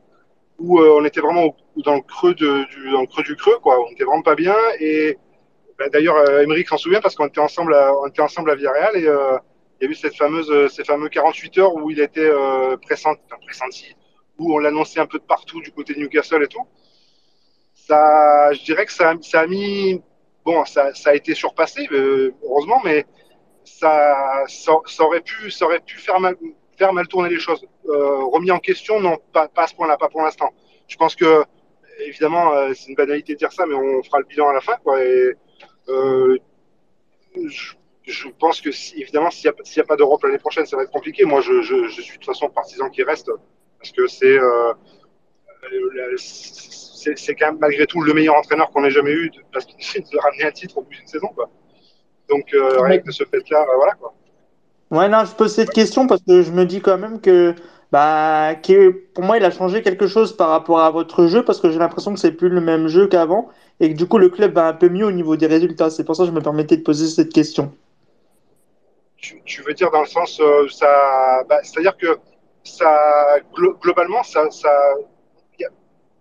où 0.60 0.80
euh, 0.80 0.98
on 1.00 1.06
était 1.06 1.22
vraiment 1.22 1.56
dans 1.78 1.96
le 1.96 2.02
creux 2.02 2.34
de, 2.36 2.66
du 2.70 3.08
creux 3.08 3.24
du 3.24 3.36
creux 3.36 3.58
quoi. 3.60 3.80
On 3.80 3.92
était 3.92 4.04
vraiment 4.04 4.22
pas 4.22 4.36
bien 4.36 4.56
et 4.80 5.18
bah, 5.78 5.90
d'ailleurs 5.90 6.18
euh, 6.18 6.46
s'en 6.68 6.78
souvient 6.78 7.02
parce 7.02 7.16
qu'on 7.16 7.28
était 7.28 7.40
ensemble 7.40 7.74
à, 7.74 7.94
on 7.98 8.08
était 8.08 8.22
ensemble 8.22 8.52
à 8.52 8.56
Villarreal 8.56 8.96
et 8.98 9.08
euh, 9.08 9.38
il 9.82 9.86
y 9.86 9.88
a 9.88 9.92
eu 9.92 9.96
cette 9.96 10.16
fameuse 10.16 10.72
ces 10.72 10.84
fameux 10.84 11.10
48 11.10 11.58
heures 11.58 11.76
où 11.76 11.90
il 11.90 12.00
était 12.00 12.32
pressenti, 12.82 13.22
pressenti 13.46 13.96
où 14.38 14.54
on 14.54 14.60
l'annonçait 14.60 15.00
un 15.00 15.06
peu 15.06 15.20
de 15.20 15.24
partout 15.24 15.62
du 15.62 15.72
côté 15.72 15.94
de 15.94 16.00
Newcastle 16.00 16.44
et 16.44 16.48
tout. 16.48 16.66
Ça, 17.74 18.54
je 18.54 18.64
dirais 18.64 18.86
que 18.86 18.94
ça, 18.94 19.14
ça 19.22 19.42
a 19.42 19.48
mis 19.48 20.02
bon, 20.46 20.64
ça, 20.66 20.94
ça 20.94 21.10
a 21.10 21.16
été 21.16 21.34
surpassé 21.34 21.88
heureusement, 21.92 22.82
mais 22.86 23.06
ça, 23.66 24.44
ça, 24.48 24.74
ça, 24.86 25.04
aurait 25.04 25.22
pu 25.22 25.52
ça 25.52 25.66
aurait 25.66 25.80
pu 25.80 25.98
faire 25.98 26.20
mal 26.20 26.38
faire 26.78 26.94
mal 26.94 27.08
tourner 27.08 27.30
les 27.30 27.40
choses. 27.40 27.66
Euh, 27.88 28.26
remis 28.26 28.52
en 28.52 28.60
question, 28.60 29.00
non, 29.00 29.18
pas, 29.32 29.48
pas 29.48 29.64
à 29.64 29.68
ce 29.68 29.76
point-là, 29.76 29.98
pas 29.98 30.10
pour 30.10 30.22
l'instant. 30.22 30.50
Je 30.88 30.98
pense 30.98 31.16
que, 31.16 31.44
évidemment, 32.06 32.54
euh, 32.54 32.74
c'est 32.74 32.90
une 32.90 32.96
banalité 32.96 33.34
de 33.34 33.40
dire 33.40 33.52
ça, 33.52 33.66
mais 33.66 33.76
on 33.76 34.04
fera 34.04 34.20
le 34.20 34.26
bilan 34.26 34.50
à 34.50 34.54
la 34.54 34.62
fin. 34.62 34.76
Quoi, 34.84 35.04
et, 35.04 35.34
euh, 35.90 36.38
je, 37.46 37.74
je, 38.04 38.28
pense 38.40 38.62
que, 38.62 38.72
si, 38.72 39.02
évidemment, 39.02 39.32
s'il 39.32 39.50
n'y 39.50 39.56
a, 39.80 39.84
a, 39.84 39.86
pas 39.86 39.96
d'Europe 39.96 40.24
l'année 40.24 40.38
prochaine, 40.38 40.66
ça 40.66 40.78
va 40.78 40.84
être 40.84 40.92
compliqué. 40.92 41.26
Moi, 41.26 41.42
je, 41.42 41.62
je, 41.62 41.88
je, 41.88 42.02
suis 42.02 42.14
de 42.14 42.24
toute 42.24 42.26
façon 42.26 42.50
partisan 42.50 42.90
qui 42.90 43.04
reste, 43.04 43.32
parce 43.80 43.92
que 43.92 44.08
c'est 44.08 44.38
c'est 47.16 47.36
quand 47.36 47.48
même 47.48 47.60
malgré 47.60 47.86
tout 47.86 48.02
le 48.02 48.14
meilleur 48.14 48.36
entraîneur 48.36 48.70
qu'on 48.72 48.84
ait 48.86 48.92
jamais 48.92 49.12
eu, 49.12 49.32
parce 49.52 49.66
qu'il 49.66 50.04
de 50.12 50.18
ramener 50.18 50.46
un 50.46 50.52
titre 50.52 50.78
au 50.78 50.82
bout 50.82 50.92
d'une 50.92 51.08
saison. 51.08 51.28
Quoi. 51.28 51.50
Donc, 52.30 52.54
euh, 52.54 52.82
rien 52.82 53.00
que 53.00 53.08
de 53.08 53.12
ce 53.12 53.24
fait-là, 53.26 53.66
voilà 53.76 53.94
quoi. 53.94 54.14
Ouais, 54.94 55.10
non, 55.10 55.26
je 55.26 55.34
pose 55.34 55.52
cette 55.52 55.72
question 55.72 56.06
parce 56.06 56.22
que 56.22 56.44
je 56.44 56.52
me 56.52 56.66
dis 56.66 56.80
quand 56.80 57.00
même 57.00 57.20
que, 57.20 57.56
bah, 57.92 58.54
pour 59.16 59.24
moi, 59.24 59.38
il 59.38 59.44
a 59.44 59.50
changé 59.50 59.82
quelque 59.82 60.06
chose 60.06 60.38
par 60.38 60.50
rapport 60.50 60.82
à 60.82 60.92
votre 60.92 61.26
jeu 61.26 61.44
parce 61.44 61.60
que 61.60 61.72
j'ai 61.72 61.80
l'impression 61.80 62.14
que 62.14 62.20
c'est 62.20 62.32
plus 62.32 62.50
le 62.50 62.62
même 62.62 62.88
jeu 62.88 63.08
qu'avant 63.08 63.50
et 63.80 63.92
que 63.92 63.98
du 63.98 64.08
coup, 64.08 64.20
le 64.20 64.30
club 64.30 64.54
va 64.54 64.68
un 64.68 64.74
peu 64.74 64.90
mieux 64.90 65.08
au 65.08 65.12
niveau 65.12 65.36
des 65.36 65.48
résultats. 65.48 65.90
C'est 65.90 66.04
pour 66.04 66.16
ça 66.16 66.26
que 66.26 66.30
je 66.30 66.36
me 66.36 66.42
permettais 66.42 66.78
de 66.78 66.84
poser 66.84 67.08
cette 67.08 67.34
question. 67.34 67.74
Tu, 69.18 69.64
veux 69.64 69.74
dire 69.74 69.90
dans 69.90 70.02
le 70.02 70.06
sens, 70.06 70.40
euh, 70.40 70.68
ça, 70.70 71.44
bah, 71.50 71.58
c'est-à-dire 71.64 71.98
que 71.98 72.20
ça, 72.64 73.40
globalement, 73.82 74.22
ça, 74.22 74.52
ça, 74.52 74.70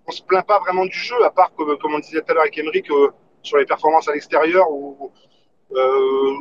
on 0.06 0.12
se 0.12 0.22
plaint 0.22 0.46
pas 0.46 0.60
vraiment 0.60 0.86
du 0.86 0.98
jeu, 0.98 1.22
à 1.26 1.30
part 1.30 1.52
comme, 1.58 1.76
comme 1.76 1.94
on 1.94 1.98
disait 1.98 2.20
tout 2.22 2.30
à 2.30 2.32
l'heure 2.32 2.44
avec 2.44 2.56
Emery, 2.56 2.82
que 2.82 3.10
sur 3.42 3.58
les 3.58 3.66
performances 3.66 4.08
à 4.08 4.14
l'extérieur 4.14 4.70
ou 4.70 5.12
euh, 5.74 6.36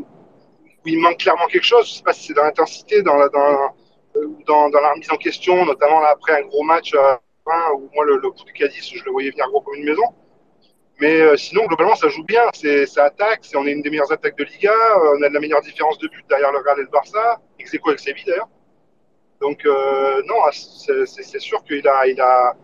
où 0.83 0.87
il 0.87 0.99
manque 0.99 1.17
clairement 1.17 1.47
quelque 1.47 1.65
chose. 1.65 1.87
Je 1.87 1.93
sais 1.95 2.03
pas 2.03 2.13
si 2.13 2.27
c'est 2.27 2.33
dans 2.33 2.43
l'intensité, 2.43 3.01
dans 3.01 3.15
la, 3.15 3.29
dans, 3.29 3.75
dans, 4.47 4.69
dans, 4.69 4.79
la 4.79 4.91
remise 4.93 5.11
en 5.11 5.17
question, 5.17 5.65
notamment 5.65 5.99
là, 5.99 6.09
après 6.13 6.41
un 6.41 6.47
gros 6.47 6.63
match 6.63 6.93
euh, 6.93 7.15
où 7.75 7.89
moi, 7.93 8.05
le, 8.05 8.17
le, 8.17 8.29
coup 8.29 8.43
du 8.43 8.53
Cadiz, 8.53 8.91
je 8.93 9.03
le 9.03 9.11
voyais 9.11 9.31
venir 9.31 9.47
gros 9.49 9.61
comme 9.61 9.75
une 9.75 9.85
maison. 9.85 10.03
Mais 10.99 11.19
euh, 11.19 11.35
sinon, 11.35 11.65
globalement, 11.65 11.95
ça 11.95 12.09
joue 12.09 12.23
bien. 12.23 12.43
C'est, 12.53 12.85
ça 12.85 13.05
attaque. 13.05 13.39
C'est, 13.41 13.57
on 13.57 13.65
est 13.65 13.71
une 13.71 13.81
des 13.81 13.89
meilleures 13.89 14.11
attaques 14.11 14.37
de 14.37 14.43
Liga. 14.43 14.71
Euh, 14.71 15.17
on 15.17 15.23
a 15.23 15.29
de 15.29 15.33
la 15.33 15.39
meilleure 15.39 15.61
différence 15.61 15.97
de 15.97 16.07
but 16.07 16.23
derrière 16.29 16.51
le 16.51 16.59
Real 16.59 16.79
et 16.79 16.83
le 16.83 16.89
Barça. 16.89 17.41
Ex 17.59 17.73
avec 17.73 17.99
Séville, 17.99 18.23
d'ailleurs. 18.25 18.49
Donc, 19.41 19.65
euh, 19.65 20.21
non, 20.27 20.35
c'est, 20.51 21.07
c'est, 21.07 21.23
c'est 21.23 21.39
sûr 21.39 21.63
qu'il 21.63 21.87
a, 21.87 22.05
il 22.05 22.21
a. 22.21 22.55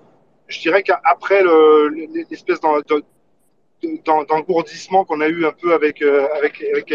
Je 0.47 0.59
dirais 0.61 0.83
qu'après 0.83 1.41
le, 1.41 1.89
l'espèce 2.29 2.59
d'engourdissement 4.05 5.03
qu'on 5.03 5.19
a 5.21 5.27
eu 5.27 5.45
un 5.45 5.51
peu 5.51 5.73
avec, 5.73 6.01
euh, 6.03 6.27
avec, 6.37 6.63
avec 6.71 6.91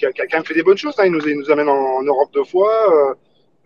qui 0.00 0.22
a, 0.22 0.26
quand 0.26 0.38
même 0.38 0.44
fait 0.44 0.54
des 0.54 0.62
bonnes 0.62 0.76
choses. 0.76 0.94
Hein. 0.98 1.04
Il, 1.06 1.12
nous, 1.12 1.26
il 1.26 1.52
amène 1.52 1.68
en, 1.68 2.02
Europe 2.02 2.30
deux 2.32 2.44
fois. 2.44 2.74
Euh, 2.92 3.14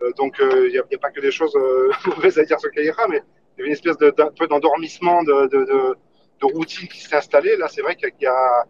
euh 0.03 0.11
donc, 0.17 0.35
il 0.39 0.45
euh, 0.45 0.69
n'y 0.69 0.77
a, 0.77 0.99
pas 0.99 1.11
que 1.11 1.21
des 1.21 1.31
choses 1.31 1.57
mauvaises 2.05 2.37
à 2.37 2.43
dire 2.43 2.59
sur 2.59 2.71
Calleja, 2.71 3.07
mais 3.09 3.21
il 3.57 3.59
y 3.59 3.61
avait 3.61 3.67
une 3.67 3.73
espèce 3.73 3.97
de, 3.97 4.13
peu 4.37 4.47
d'endormissement 4.47 5.23
de, 5.23 5.95
routine 6.41 6.87
qui 6.87 6.99
s'est 6.99 7.15
installée. 7.15 7.55
Là, 7.57 7.67
c'est 7.69 7.81
vrai 7.81 7.95
qu'il 7.95 8.11
y 8.21 8.27
a, 8.27 8.65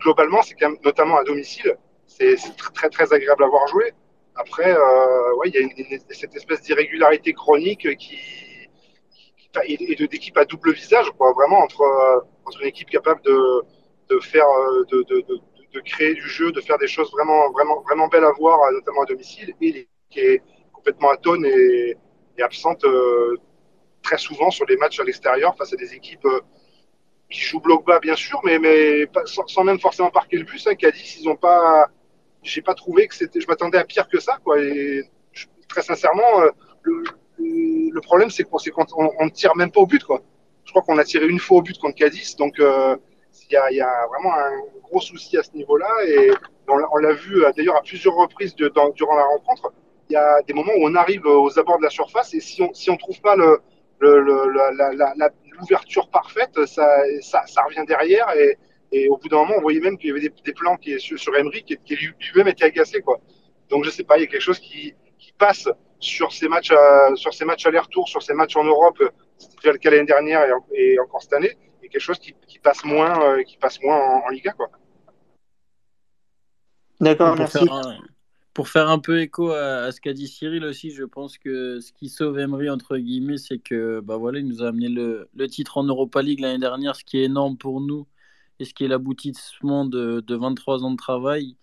globalement, 0.00 0.42
c'est 0.42 0.56
notamment 0.84 1.18
à 1.18 1.24
domicile, 1.24 1.76
c'est, 2.06 2.36
très, 2.74 2.88
très 2.88 3.12
agréable 3.12 3.44
à 3.44 3.48
voir 3.48 3.66
jouer. 3.68 3.92
Après, 4.36 4.70
euh, 4.70 5.44
il 5.46 5.54
y 5.54 5.94
a 5.94 5.98
cette 6.10 6.36
espèce 6.36 6.62
d'irrégularité 6.62 7.32
chronique 7.32 7.96
qui, 7.96 8.18
et, 9.66 10.06
d'équipe 10.06 10.36
à 10.38 10.44
double 10.44 10.72
visage, 10.72 11.06
vraiment 11.18 11.58
entre, 11.58 11.82
une 12.60 12.68
équipe 12.68 12.88
capable 12.88 13.20
de, 13.22 14.20
faire, 14.20 14.46
de, 14.90 15.04
de, 15.78 15.82
créer 15.84 16.14
du 16.14 16.28
jeu, 16.28 16.52
de 16.52 16.60
faire 16.60 16.78
des 16.78 16.88
choses 16.88 17.10
vraiment, 17.12 17.50
vraiment, 17.50 17.80
vraiment 17.82 18.08
belles 18.08 18.24
à 18.24 18.32
voir, 18.32 18.58
notamment 18.72 19.02
à 19.02 19.06
domicile, 19.06 19.54
et 19.60 19.88
qui 20.10 20.20
est 20.20 20.42
complètement 20.72 21.10
atone 21.10 21.44
et, 21.46 21.96
absente 22.40 22.84
euh, 22.84 23.36
très 24.00 24.16
souvent 24.16 24.50
sur 24.52 24.64
les 24.66 24.76
matchs 24.76 25.00
à 25.00 25.04
l'extérieur 25.04 25.56
face 25.56 25.72
à 25.72 25.76
des 25.76 25.92
équipes 25.92 26.24
euh, 26.26 26.40
qui 27.28 27.40
jouent 27.40 27.60
bloc 27.60 27.84
bas, 27.84 27.98
bien 27.98 28.14
sûr, 28.14 28.40
mais, 28.44 28.60
mais 28.60 29.08
sans, 29.24 29.64
même 29.64 29.80
forcément 29.80 30.10
marquer 30.14 30.36
le 30.38 30.44
but. 30.44 30.64
Hein, 30.66 30.76
Cadiz, 30.76 31.18
ils 31.20 31.28
ont 31.28 31.36
pas. 31.36 31.88
J'ai 32.42 32.62
pas 32.62 32.74
trouvé 32.74 33.08
que 33.08 33.14
c'était. 33.16 33.40
Je 33.40 33.48
m'attendais 33.48 33.78
à 33.78 33.84
pire 33.84 34.08
que 34.08 34.20
ça, 34.20 34.38
quoi. 34.44 34.62
Et 34.62 35.02
très 35.68 35.82
sincèrement, 35.82 36.42
euh, 36.42 36.50
le, 37.38 38.00
problème, 38.00 38.30
c'est 38.30 38.44
qu'on 38.44 38.58
on 38.96 39.24
ne 39.24 39.30
tire 39.30 39.54
même 39.56 39.72
pas 39.72 39.80
au 39.80 39.86
but, 39.86 40.04
quoi. 40.04 40.22
Je 40.64 40.70
crois 40.70 40.82
qu'on 40.82 40.98
a 40.98 41.04
tiré 41.04 41.26
une 41.26 41.40
fois 41.40 41.58
au 41.58 41.62
but 41.62 41.78
contre 41.78 41.96
Cadiz, 41.96 42.36
donc 42.36 42.60
euh, 42.60 42.96
il 43.48 43.54
y, 43.54 43.56
a, 43.56 43.72
y, 43.72 43.80
a, 43.80 44.06
vraiment 44.06 44.34
un 44.34 44.52
gros 44.88 45.00
souci 45.00 45.36
à 45.36 45.42
ce 45.42 45.52
niveau-là 45.52 45.88
et 46.06 46.30
on, 46.68 46.98
l'a 46.98 47.12
vu 47.12 47.44
euh, 47.44 47.50
d'ailleurs 47.56 47.76
à 47.76 47.82
plusieurs 47.82 48.14
reprises 48.14 48.54
durant 48.54 49.16
la 49.16 49.24
rencontre. 49.24 49.72
Il 50.10 50.14
y 50.14 50.16
a 50.16 50.42
des 50.42 50.54
moments 50.54 50.72
où 50.76 50.86
on 50.86 50.94
arrive 50.94 51.26
aux 51.26 51.58
abords 51.58 51.78
de 51.78 51.84
la 51.84 51.90
surface 51.90 52.34
et 52.34 52.40
si 52.40 52.62
on 52.62 52.72
on 52.88 52.96
trouve 52.96 53.20
pas 53.20 53.36
l'ouverture 54.00 56.08
parfaite, 56.08 56.58
ça, 56.66 57.02
revient 57.66 57.84
derrière 57.86 58.26
et, 58.90 59.08
au 59.08 59.18
bout 59.18 59.28
d'un 59.28 59.38
moment, 59.38 59.54
on 59.58 59.60
voyait 59.60 59.80
même 59.80 59.98
qu'il 59.98 60.08
y 60.08 60.12
avait 60.12 60.32
des, 60.44 60.52
plans 60.52 60.76
qui 60.76 60.98
sur, 60.98 61.18
sur 61.18 61.36
Emery 61.36 61.62
qui, 61.62 61.94
lui-même 61.94 62.48
était 62.48 62.64
agacé 62.64 63.02
quoi. 63.02 63.20
Donc 63.68 63.84
je 63.84 63.90
sais 63.90 64.04
pas, 64.04 64.16
il 64.16 64.22
y 64.22 64.24
a 64.24 64.26
quelque 64.26 64.40
chose 64.40 64.58
qui, 64.58 64.94
passe 65.36 65.68
sur 66.00 66.32
ces 66.32 66.48
matchs, 66.48 66.72
euh, 66.72 67.14
sur 67.14 67.32
ces 67.32 67.44
matchs 67.44 67.66
aller-retour, 67.66 68.08
sur 68.08 68.22
ces 68.22 68.34
matchs 68.34 68.56
en 68.56 68.64
Europe. 68.64 68.98
C'était 69.36 69.56
déjà 69.58 69.72
le 69.72 69.78
cas 69.78 69.90
l'année 69.90 70.04
dernière 70.04 70.42
et 70.72 70.98
encore 70.98 71.22
cette 71.22 71.34
année 71.34 71.56
quelque 71.88 72.00
chose 72.00 72.18
qui, 72.18 72.34
qui 72.46 72.58
passe 72.58 72.84
moins, 72.84 73.22
euh, 73.22 73.42
qui 73.42 73.56
passe 73.56 73.80
moins 73.82 73.96
en, 73.96 74.26
en, 74.26 74.28
Liga, 74.28 74.52
quoi. 74.52 74.70
D'accord, 77.00 77.36
merci. 77.36 77.58
Faire 77.58 77.72
un, 77.72 77.98
pour 78.54 78.68
faire 78.68 78.88
un 78.88 78.98
peu 78.98 79.20
écho 79.20 79.50
à, 79.50 79.84
à 79.84 79.92
ce 79.92 80.00
qu'a 80.00 80.12
dit 80.12 80.26
Cyril 80.26 80.64
aussi, 80.64 80.90
je 80.90 81.04
pense 81.04 81.38
que 81.38 81.78
ce 81.80 81.92
qui 81.92 82.08
sauve 82.08 82.38
Emery 82.40 82.70
entre 82.70 82.96
guillemets, 82.96 83.38
c'est 83.38 83.58
que 83.58 84.00
bah 84.00 84.16
voilà, 84.16 84.40
il 84.40 84.48
nous 84.48 84.64
a 84.64 84.68
amené 84.68 84.88
le, 84.88 85.28
le 85.34 85.46
titre 85.48 85.78
en 85.78 85.84
Europa 85.84 86.22
League 86.22 86.40
l'année 86.40 86.58
dernière, 86.58 86.96
ce 86.96 87.04
qui 87.04 87.18
est 87.18 87.24
énorme 87.24 87.56
pour 87.56 87.80
nous 87.80 88.08
et 88.58 88.64
ce 88.64 88.74
qui 88.74 88.84
est 88.84 88.88
l'aboutissement 88.88 89.84
de, 89.84 90.20
de 90.26 90.34
23 90.34 90.84
ans 90.84 90.90
de 90.90 90.96
travail. 90.96 91.56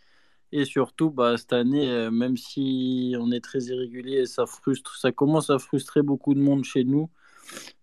Et 0.52 0.64
surtout, 0.64 1.10
bah, 1.10 1.38
cette 1.38 1.54
année, 1.54 1.90
euh, 1.90 2.12
même 2.12 2.38
si 2.38 3.16
on 3.20 3.32
est 3.32 3.42
très 3.44 3.60
irrégulier, 3.64 4.26
ça 4.26 4.46
frustre, 4.46 4.96
ça 4.98 5.12
commence 5.12 5.50
à 5.50 5.60
frustrer 5.60 6.02
beaucoup 6.02 6.34
de 6.34 6.40
monde 6.40 6.64
chez 6.64 6.86
nous. 6.86 7.10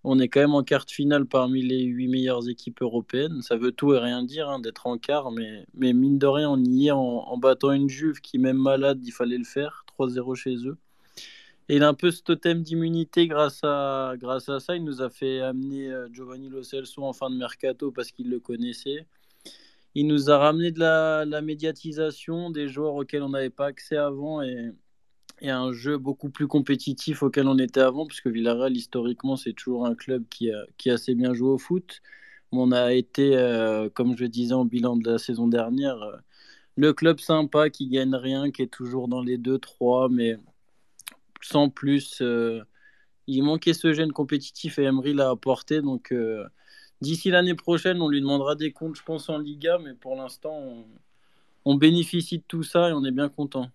On 0.05 0.19
est 0.19 0.29
quand 0.29 0.41
même 0.41 0.55
en 0.55 0.63
quart 0.63 0.85
de 0.85 0.91
finale 0.91 1.27
parmi 1.27 1.63
les 1.63 1.83
huit 1.83 2.09
meilleures 2.09 2.49
équipes 2.49 2.83
européennes. 2.83 3.43
Ça 3.43 3.57
veut 3.57 3.73
tout 3.73 3.95
et 3.95 3.99
rien 3.99 4.23
dire 4.25 4.49
hein, 4.49 4.59
d'être 4.59 4.87
en 4.87 4.99
quart, 4.99 5.31
mais, 5.31 5.65
mine 5.75 6.19
de 6.19 6.27
rien, 6.27 6.51
on 6.51 6.63
y 6.63 6.89
est 6.89 6.91
en, 6.91 7.37
battant 7.37 7.73
une 7.73 7.89
Juve 7.89 8.21
qui, 8.21 8.39
même 8.39 8.59
malade, 8.59 9.01
il 9.05 9.13
fallait 9.13 9.39
le 9.39 9.45
faire. 9.45 9.85
3-0 9.99 10.35
chez 10.35 10.57
eux. 10.67 10.77
Et 11.69 11.77
il 11.77 11.85
a 11.85 11.89
un 11.89 11.95
peu 11.95 12.11
ce 12.11 12.23
totem 12.23 12.63
d'immunité 12.63 13.29
grâce 13.29 13.61
à, 13.63 14.15
ça. 14.59 14.77
Il 14.77 14.85
nous 14.85 15.01
a 15.01 15.11
fait 15.11 15.41
amener 15.41 15.91
euh, 15.91 16.09
Giovanni 16.13 16.49
Lo 16.49 16.63
Celso 16.63 17.05
en 17.05 17.13
fin 17.13 17.31
de 17.31 17.37
mercato 17.37 17.93
parce 17.93 18.11
qu'il 18.11 18.29
le 18.29 18.41
connaissait. 18.41 19.07
Il 19.95 20.07
nous 20.07 20.31
a 20.31 20.39
ramené 20.39 20.73
de 20.73 20.81
la, 20.81 21.25
la 21.25 21.43
médiatisation 21.43 22.51
des 22.51 22.69
joueurs 22.69 22.95
auxquels 22.95 23.23
on 23.23 23.29
n'avait 23.29 23.51
pas 23.51 23.67
accès 23.67 23.97
avant. 23.97 24.43
Et, 24.43 24.73
et 25.43 25.51
un 25.51 25.73
jeu 25.73 25.99
beaucoup 25.99 26.31
plus 26.31 26.47
compétitif 26.47 27.23
auquel 27.23 27.49
on 27.49 27.59
était 27.59 27.81
avant, 27.81 28.07
puisque 28.07 28.29
Villarreal, 28.29 28.77
historiquement, 28.77 29.37
c'est 29.37 29.53
toujours 29.53 29.87
un 29.87 29.95
club 29.97 30.25
qui 30.31 30.51
a, 30.53 30.65
assez 30.95 31.15
bien 31.17 31.35
joué 31.35 31.51
au 31.51 31.59
foot. 31.59 32.01
On 32.53 32.73
a 32.73 32.93
été, 32.95 33.37
euh, 33.37 33.91
comme 33.91 34.17
je 34.17 34.25
disais 34.27 34.55
en 34.55 34.65
bilan 34.65 34.97
de 34.97 35.11
la 35.11 35.19
saison 35.19 35.49
dernière, 35.49 36.01
euh, 36.03 36.17
le 36.77 36.93
club 36.93 37.21
sympa 37.21 37.71
qui 37.71 37.89
gagne 37.89 38.15
rien, 38.15 38.51
qui 38.53 38.63
est 38.63 38.69
toujours 38.69 39.09
dans 39.09 39.23
les 39.23 39.39
2-3, 39.39 40.09
mais 40.11 40.37
sans 41.43 41.69
plus. 41.71 42.23
il 43.27 43.43
manquait 43.43 43.75
ce 43.75 43.93
gène 43.93 44.13
compétitif 44.13 44.79
et 44.79 44.85
Emery 44.85 45.15
l'a 45.15 45.31
apporté. 45.31 45.83
Donc, 45.83 46.15
d'ici 47.01 47.31
l'année 47.31 47.55
prochaine, 47.55 48.01
on 48.03 48.09
lui 48.09 48.21
demandera 48.21 48.55
des 48.57 48.73
comptes, 48.73 48.97
je 48.97 49.03
pense, 49.03 49.29
en 49.29 49.39
Liga. 49.39 49.79
Mais 49.79 49.95
pour 49.95 50.17
l'instant, 50.17 50.87
on 51.65 51.75
bénéficie 51.77 52.39
de 52.39 52.45
tout 52.49 52.63
ça 52.63 52.91
et 52.91 52.93
on 52.93 53.05
est 53.05 53.13
bien 53.13 53.29
content. 53.29 53.71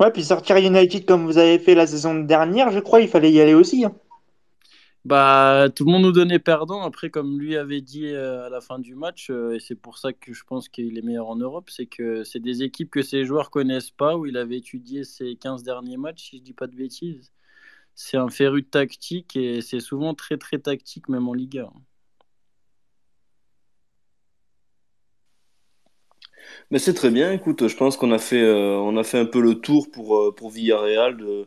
Ouais, 0.00 0.10
puis 0.10 0.24
sortir 0.24 0.56
United 0.56 1.04
comme 1.04 1.26
vous 1.26 1.36
avez 1.36 1.58
fait 1.58 1.74
la 1.74 1.86
saison 1.86 2.14
dernière, 2.14 2.70
je 2.70 2.80
crois, 2.80 3.02
il 3.02 3.08
fallait 3.08 3.30
y 3.30 3.40
aller 3.40 3.52
aussi. 3.52 3.84
Hein. 3.84 3.94
Bah, 5.04 5.68
tout 5.74 5.84
le 5.84 5.92
monde 5.92 6.02
nous 6.02 6.12
donnait 6.12 6.38
perdant. 6.38 6.82
Après, 6.82 7.10
comme 7.10 7.38
lui 7.38 7.56
avait 7.56 7.82
dit 7.82 8.06
euh, 8.06 8.46
à 8.46 8.48
la 8.48 8.62
fin 8.62 8.78
du 8.78 8.94
match, 8.94 9.28
euh, 9.30 9.56
et 9.56 9.60
c'est 9.60 9.74
pour 9.74 9.98
ça 9.98 10.14
que 10.14 10.32
je 10.32 10.42
pense 10.44 10.70
qu'il 10.70 10.96
est 10.98 11.02
meilleur 11.02 11.28
en 11.28 11.36
Europe, 11.36 11.68
c'est 11.70 11.86
que 11.86 12.24
c'est 12.24 12.40
des 12.40 12.62
équipes 12.62 12.90
que 12.90 13.02
ses 13.02 13.24
joueurs 13.24 13.50
connaissent 13.50 13.90
pas, 13.90 14.16
où 14.16 14.24
il 14.26 14.38
avait 14.38 14.56
étudié 14.58 15.04
ses 15.04 15.36
15 15.36 15.62
derniers 15.62 15.98
matchs, 15.98 16.30
si 16.30 16.38
je 16.38 16.42
dis 16.42 16.52
pas 16.54 16.66
de 16.66 16.76
bêtises. 16.76 17.32
C'est 17.94 18.16
un 18.16 18.30
féru 18.30 18.64
tactique 18.64 19.36
et 19.36 19.60
c'est 19.62 19.80
souvent 19.80 20.14
très 20.14 20.38
très 20.38 20.58
tactique, 20.58 21.08
même 21.10 21.28
en 21.28 21.34
Liga. 21.34 21.70
Mais 26.70 26.78
c'est 26.78 26.94
très 26.94 27.10
bien. 27.10 27.32
Écoute, 27.32 27.66
je 27.68 27.76
pense 27.76 27.96
qu'on 27.96 28.12
a 28.12 28.18
fait, 28.18 28.40
euh, 28.42 28.76
on 28.78 28.96
a 28.96 29.04
fait 29.04 29.18
un 29.18 29.26
peu 29.26 29.40
le 29.40 29.56
tour 29.60 29.90
pour, 29.90 30.16
euh, 30.18 30.34
pour 30.34 30.50
Villarreal, 30.50 31.16
de, 31.16 31.46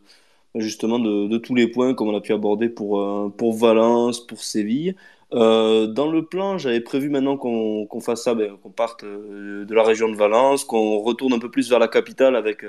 justement 0.56 1.00
de, 1.00 1.28
de 1.28 1.38
tous 1.38 1.56
les 1.56 1.68
points 1.68 1.94
comme 1.96 2.10
on 2.10 2.18
a 2.18 2.22
pu 2.22 2.34
aborder 2.34 2.70
pour, 2.70 3.00
euh, 3.02 3.30
pour 3.38 3.54
Valence, 3.56 4.26
pour 4.26 4.44
Séville. 4.44 4.96
dans 5.32 6.12
le 6.12 6.22
plan, 6.26 6.58
j'avais 6.60 6.82
prévu 6.82 7.10
maintenant 7.10 7.38
qu'on 7.38 7.86
qu'on 7.88 8.00
fasse 8.02 8.24
ça, 8.24 8.36
ben, 8.36 8.58
qu'on 8.62 8.70
parte 8.72 9.04
de 9.06 9.74
la 9.74 9.84
région 9.84 10.10
de 10.10 10.16
Valence, 10.16 10.64
qu'on 10.66 11.00
retourne 11.00 11.34
un 11.34 11.40
peu 11.40 11.50
plus 11.52 11.70
vers 11.70 11.80
la 11.80 11.88
capitale 11.88 12.36
avec, 12.36 12.64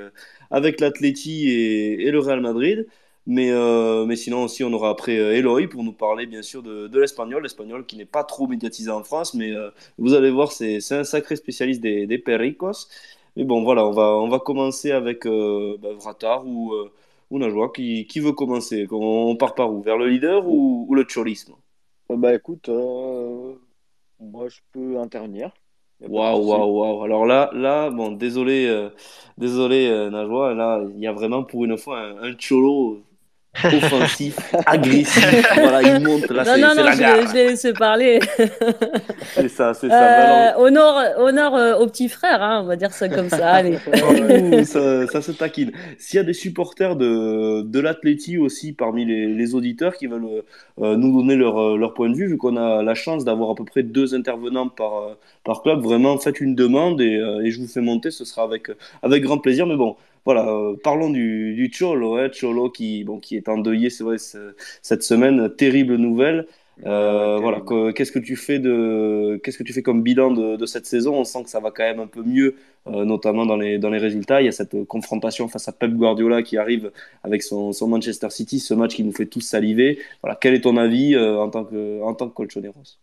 avec 0.51 0.79
l'Atleti 0.81 1.49
et, 1.49 2.07
et 2.07 2.11
le 2.11 2.19
Real 2.19 2.41
Madrid. 2.41 2.87
Mais, 3.27 3.49
euh, 3.51 4.05
mais 4.05 4.15
sinon 4.15 4.43
aussi, 4.43 4.63
on 4.63 4.71
aura 4.73 4.89
après 4.89 5.17
euh, 5.17 5.35
Eloy 5.35 5.67
pour 5.67 5.83
nous 5.83 5.93
parler 5.93 6.27
bien 6.27 6.43
sûr 6.43 6.61
de, 6.61 6.87
de 6.87 6.99
l'espagnol, 6.99 7.41
l'espagnol 7.41 7.85
qui 7.85 7.97
n'est 7.97 8.05
pas 8.05 8.23
trop 8.23 8.47
médiatisé 8.47 8.91
en 8.91 9.03
France, 9.03 9.33
mais 9.33 9.51
euh, 9.51 9.71
vous 9.97 10.13
allez 10.13 10.29
voir, 10.29 10.51
c'est 10.51 10.79
un 10.91 11.03
sacré 11.03 11.35
spécialiste 11.35 11.81
des, 11.81 12.05
des 12.05 12.19
pericos. 12.19 12.87
Mais 13.35 13.43
bon, 13.43 13.63
voilà, 13.63 13.85
on 13.85 13.91
va, 13.91 14.11
on 14.17 14.27
va 14.29 14.39
commencer 14.39 14.91
avec 14.91 15.25
euh, 15.25 15.75
bah, 15.79 15.89
Vratar 15.93 16.45
ou, 16.45 16.73
ou 17.31 17.39
Najwa. 17.39 17.71
Qui, 17.73 18.05
qui 18.07 18.19
veut 18.19 18.31
commencer 18.33 18.87
On 18.91 19.35
part 19.35 19.55
par 19.55 19.73
où? 19.73 19.81
Vers 19.81 19.97
le 19.97 20.07
leader 20.07 20.47
ou, 20.47 20.85
ou 20.87 20.95
le 20.95 21.05
cholisme 21.07 21.55
Bah 22.09 22.33
écoute, 22.33 22.67
moi 24.19 24.49
je 24.49 24.59
peux 24.73 24.99
intervenir. 24.99 25.53
Waouh, 26.01 26.41
waouh, 26.49 26.71
waouh. 26.79 27.03
Alors 27.03 27.25
là, 27.25 27.49
là, 27.53 27.89
bon, 27.89 28.11
désolé, 28.11 28.89
désolé 29.37 30.09
Najwa, 30.11 30.53
là, 30.53 30.83
il 30.93 30.99
y 30.99 31.07
a 31.07 31.13
vraiment 31.13 31.43
pour 31.43 31.63
une 31.65 31.77
fois 31.77 31.99
un, 32.01 32.17
un 32.31 32.37
cholo 32.37 33.01
offensif, 33.63 34.37
agressif. 34.65 35.47
voilà, 35.55 35.81
il 35.81 36.03
monte 36.03 36.29
là, 36.29 36.43
non, 36.57 36.75
non, 36.75 36.83
la 36.83 36.91
je, 36.93 36.99
gare. 36.99 37.27
je 37.27 37.33
vais 37.33 37.47
laisser 37.49 37.73
parler. 37.73 38.19
C'est 39.33 39.49
ça, 39.49 39.73
c'est 39.73 39.89
ça. 39.89 40.53
Euh, 40.55 40.59
honneur 40.59 41.17
honneur 41.17 41.55
euh, 41.55 41.75
au 41.77 41.87
petit 41.87 42.09
frère, 42.09 42.41
hein, 42.41 42.61
on 42.63 42.67
va 42.67 42.75
dire 42.75 42.91
ça 42.91 43.09
comme 43.09 43.29
ça. 43.29 43.51
Allez. 43.51 43.77
Ouh, 43.87 44.63
ça, 44.65 45.07
ça 45.07 45.21
se 45.21 45.31
taquine. 45.31 45.71
S'il 45.97 46.17
y 46.17 46.19
a 46.19 46.23
des 46.23 46.33
supporters 46.33 46.95
de, 46.95 47.61
de 47.61 47.79
l'Atleti 47.79 48.37
aussi 48.37 48.73
parmi 48.73 49.05
les, 49.05 49.27
les 49.27 49.55
auditeurs 49.55 49.95
qui 49.95 50.07
veulent 50.07 50.43
euh, 50.81 50.95
nous 50.97 51.17
donner 51.17 51.35
leur, 51.35 51.57
euh, 51.57 51.77
leur 51.77 51.93
point 51.93 52.09
de 52.09 52.15
vue, 52.15 52.27
vu 52.27 52.37
qu'on 52.37 52.57
a 52.57 52.83
la 52.83 52.95
chance 52.95 53.23
d'avoir 53.23 53.51
à 53.51 53.55
peu 53.55 53.63
près 53.63 53.83
deux 53.83 54.13
intervenants 54.13 54.67
par, 54.67 54.97
euh, 54.97 55.13
par 55.43 55.61
club, 55.61 55.81
vraiment 55.81 56.17
faites 56.17 56.41
une 56.41 56.55
demande 56.55 57.01
et, 57.01 57.21
et 57.43 57.51
je 57.51 57.59
vous 57.59 57.67
fais 57.67 57.81
monter, 57.81 58.11
ce 58.11 58.25
sera 58.25 58.43
avec, 58.43 58.69
avec 59.03 59.23
grand 59.23 59.37
plaisir. 59.37 59.67
Mais 59.67 59.75
bon, 59.75 59.95
voilà, 60.25 60.47
euh, 60.49 60.75
parlons 60.83 61.09
du, 61.09 61.53
du 61.55 61.71
Cholo, 61.71 62.15
hein, 62.17 62.29
Cholo 62.31 62.69
qui, 62.69 63.03
bon, 63.03 63.19
qui 63.19 63.35
est 63.37 63.47
endeuillé, 63.49 63.89
c'est 63.89 64.03
vrai, 64.03 64.17
ce- 64.17 64.55
cette 64.81 65.03
semaine, 65.03 65.49
terrible 65.55 65.95
nouvelle. 65.97 66.47
Euh, 66.85 67.39
Ouais, 67.39 67.45
voilà, 67.45 67.61
qu'est-ce 67.93 68.11
que 68.11 68.19
tu 68.19 68.35
fais 68.35 68.59
de, 68.59 69.39
qu'est-ce 69.43 69.57
que 69.57 69.63
tu 69.63 69.71
fais 69.73 69.81
comme 69.81 70.03
bilan 70.03 70.31
de, 70.31 70.55
de 70.57 70.65
cette 70.65 70.85
saison? 70.85 71.15
On 71.15 71.23
sent 71.23 71.43
que 71.43 71.49
ça 71.49 71.59
va 71.61 71.71
quand 71.71 71.83
même 71.83 71.99
un 72.01 72.07
peu 72.07 72.21
mieux, 72.23 72.55
euh, 72.87 73.05
notamment 73.05 73.45
dans 73.45 73.55
les, 73.57 73.77
dans 73.79 73.89
les 73.89 73.97
résultats. 73.97 74.41
Il 74.41 74.45
y 74.45 74.47
a 74.49 74.51
cette 74.51 74.83
confrontation 74.85 75.47
face 75.47 75.67
à 75.69 75.71
Pep 75.71 75.91
Guardiola 75.93 76.43
qui 76.43 76.57
arrive 76.57 76.91
avec 77.23 77.43
son, 77.43 77.71
son 77.71 77.87
Manchester 77.87 78.29
City, 78.29 78.59
ce 78.59 78.73
match 78.73 78.95
qui 78.95 79.03
nous 79.03 79.13
fait 79.13 79.25
tous 79.27 79.41
saliver. 79.41 79.99
Voilà, 80.21 80.35
quel 80.39 80.53
est 80.53 80.61
ton 80.61 80.75
avis, 80.77 81.15
euh, 81.15 81.39
en 81.39 81.49
tant 81.49 81.63
que, 81.65 82.01
en 82.01 82.13
tant 82.13 82.27
que 82.29 82.33
colchoneros? 82.33 82.97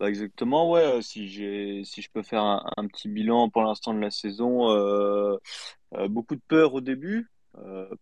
Bah, 0.00 0.08
exactement, 0.08 0.70
ouais. 0.70 0.80
euh, 0.82 1.02
Si 1.02 1.28
j'ai, 1.28 1.84
si 1.84 2.00
je 2.00 2.10
peux 2.10 2.22
faire 2.22 2.42
un, 2.42 2.86
petit 2.88 3.08
bilan 3.08 3.50
pour 3.50 3.62
l'instant 3.62 3.92
de 3.92 4.00
la 4.00 4.10
saison, 4.10 4.70
euh, 4.70 5.36
euh, 5.94 6.08
beaucoup 6.08 6.36
de 6.36 6.40
peur 6.48 6.72
au 6.74 6.80
début, 6.80 7.30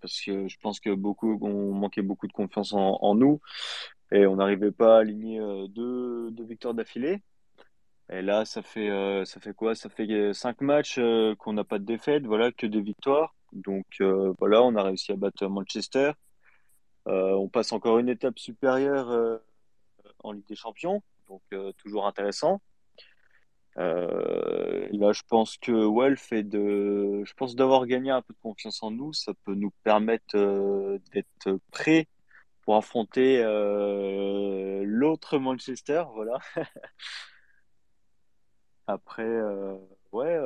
parce 0.00 0.20
que 0.20 0.46
je 0.48 0.56
pense 0.60 0.78
que 0.80 0.90
beaucoup, 0.94 1.38
on 1.42 1.72
manquait 1.72 2.02
beaucoup 2.02 2.28
de 2.28 2.32
confiance 2.32 2.72
en, 2.74 3.14
nous 3.16 3.40
et 4.12 4.26
on 4.26 4.36
n'arrivait 4.36 4.72
pas 4.72 4.98
à 4.98 5.00
aligner 5.00 5.40
deux, 5.70 6.32
victoires 6.44 6.74
d'affilée. 6.74 7.22
Et 8.10 8.22
là, 8.22 8.44
ça 8.44 8.62
fait, 8.62 8.90
ça 9.26 9.40
fait 9.40 9.54
quoi? 9.54 9.74
Ça 9.74 9.88
fait 9.88 10.32
cinq 10.34 10.60
matchs 10.60 11.00
qu'on 11.38 11.52
n'a 11.54 11.64
pas 11.64 11.78
de 11.78 11.84
défaite, 11.84 12.24
voilà, 12.26 12.52
que 12.52 12.66
des 12.66 12.80
victoires. 12.80 13.34
Donc 13.52 13.86
voilà, 14.38 14.62
on 14.62 14.76
a 14.76 14.82
réussi 14.84 15.12
à 15.12 15.16
battre 15.16 15.46
Manchester. 15.48 16.12
On 17.06 17.48
passe 17.48 17.72
encore 17.72 17.98
une 17.98 18.08
étape 18.08 18.38
supérieure 18.38 19.40
en 20.22 20.32
Ligue 20.32 20.46
des 20.46 20.56
Champions, 20.56 21.02
donc 21.28 21.42
euh, 21.52 21.72
toujours 21.78 22.06
intéressant. 22.06 22.60
Euh, 23.78 24.88
là, 24.90 25.12
je 25.12 25.22
pense 25.28 25.56
que 25.56 25.72
ouais, 25.86 26.10
le 26.10 26.16
fait 26.16 26.42
de, 26.42 27.22
je 27.24 27.32
pense 27.34 27.54
d'avoir 27.54 27.86
gagné 27.86 28.10
un 28.10 28.22
peu 28.22 28.34
de 28.34 28.38
confiance 28.40 28.82
en 28.82 28.90
nous, 28.90 29.12
ça 29.12 29.32
peut 29.44 29.54
nous 29.54 29.70
permettre 29.84 30.36
euh, 30.36 30.98
d'être 31.12 31.60
prêts 31.70 32.08
pour 32.62 32.76
affronter 32.76 33.42
l'autre 34.84 35.38
Manchester, 35.38 36.04
voilà. 36.14 36.38
Après, 38.86 39.40
ouais, 40.12 40.38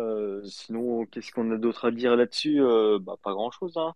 sinon, 0.44 1.04
qu'est-ce 1.06 1.32
qu'on 1.32 1.50
a 1.52 1.56
d'autre 1.56 1.86
à 1.86 1.90
dire 1.90 2.14
là-dessus? 2.16 2.60
Bah, 3.00 3.16
pas 3.22 3.32
grand-chose, 3.32 3.76
hein. 3.76 3.94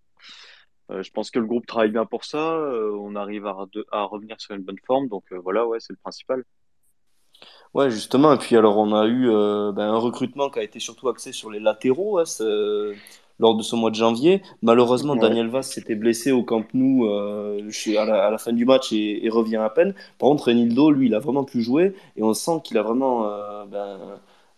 Je 0.88 1.10
pense 1.10 1.30
que 1.30 1.38
le 1.38 1.46
groupe 1.46 1.66
travaille 1.66 1.90
bien 1.90 2.04
pour 2.06 2.24
ça. 2.24 2.58
on 2.58 3.14
arrive 3.14 3.46
à, 3.46 3.56
à 3.92 4.02
revenir 4.04 4.40
sur 4.40 4.56
une 4.56 4.62
bonne 4.62 4.78
forme, 4.86 5.06
donc 5.08 5.32
voilà, 5.32 5.64
ouais, 5.66 5.78
c'est 5.78 5.92
le 5.92 5.98
principal. 5.98 6.44
Ouais, 7.74 7.90
justement. 7.90 8.32
Et 8.32 8.38
puis 8.38 8.56
alors, 8.56 8.78
on 8.78 8.92
a 8.94 9.06
eu 9.06 9.28
euh, 9.30 9.72
ben, 9.72 9.84
un 9.88 9.98
recrutement 9.98 10.50
qui 10.50 10.58
a 10.58 10.62
été 10.62 10.80
surtout 10.80 11.08
axé 11.08 11.32
sur 11.32 11.50
les 11.50 11.60
latéraux 11.60 12.18
hein, 12.18 12.24
ce- 12.24 12.94
lors 13.38 13.54
de 13.54 13.62
ce 13.62 13.76
mois 13.76 13.90
de 13.90 13.96
janvier. 13.96 14.42
Malheureusement, 14.62 15.14
Ouais. 15.14 15.20
Daniel 15.20 15.48
Vaz 15.48 15.66
s'était 15.66 15.94
blessé 15.94 16.32
au 16.32 16.42
Camp 16.42 16.64
Nou 16.72 17.06
euh, 17.06 17.70
chez- 17.70 17.98
à 17.98 18.04
la, 18.06 18.24
à 18.26 18.30
la 18.30 18.38
fin 18.38 18.52
du 18.52 18.64
match 18.64 18.92
et, 18.92 19.24
et 19.26 19.28
revient 19.28 19.56
à 19.56 19.68
peine. 19.68 19.92
Par 20.18 20.30
contre, 20.30 20.44
Renildo, 20.44 20.90
lui, 20.90 21.06
il 21.08 21.14
a 21.14 21.18
vraiment 21.18 21.44
pu 21.44 21.60
jouer 21.62 21.94
et 22.16 22.22
on 22.22 22.32
sent 22.34 22.60
qu'il 22.64 22.78
a 22.78 22.82
vraiment, 22.82 23.26
euh, 23.28 23.64
ben, 23.66 23.98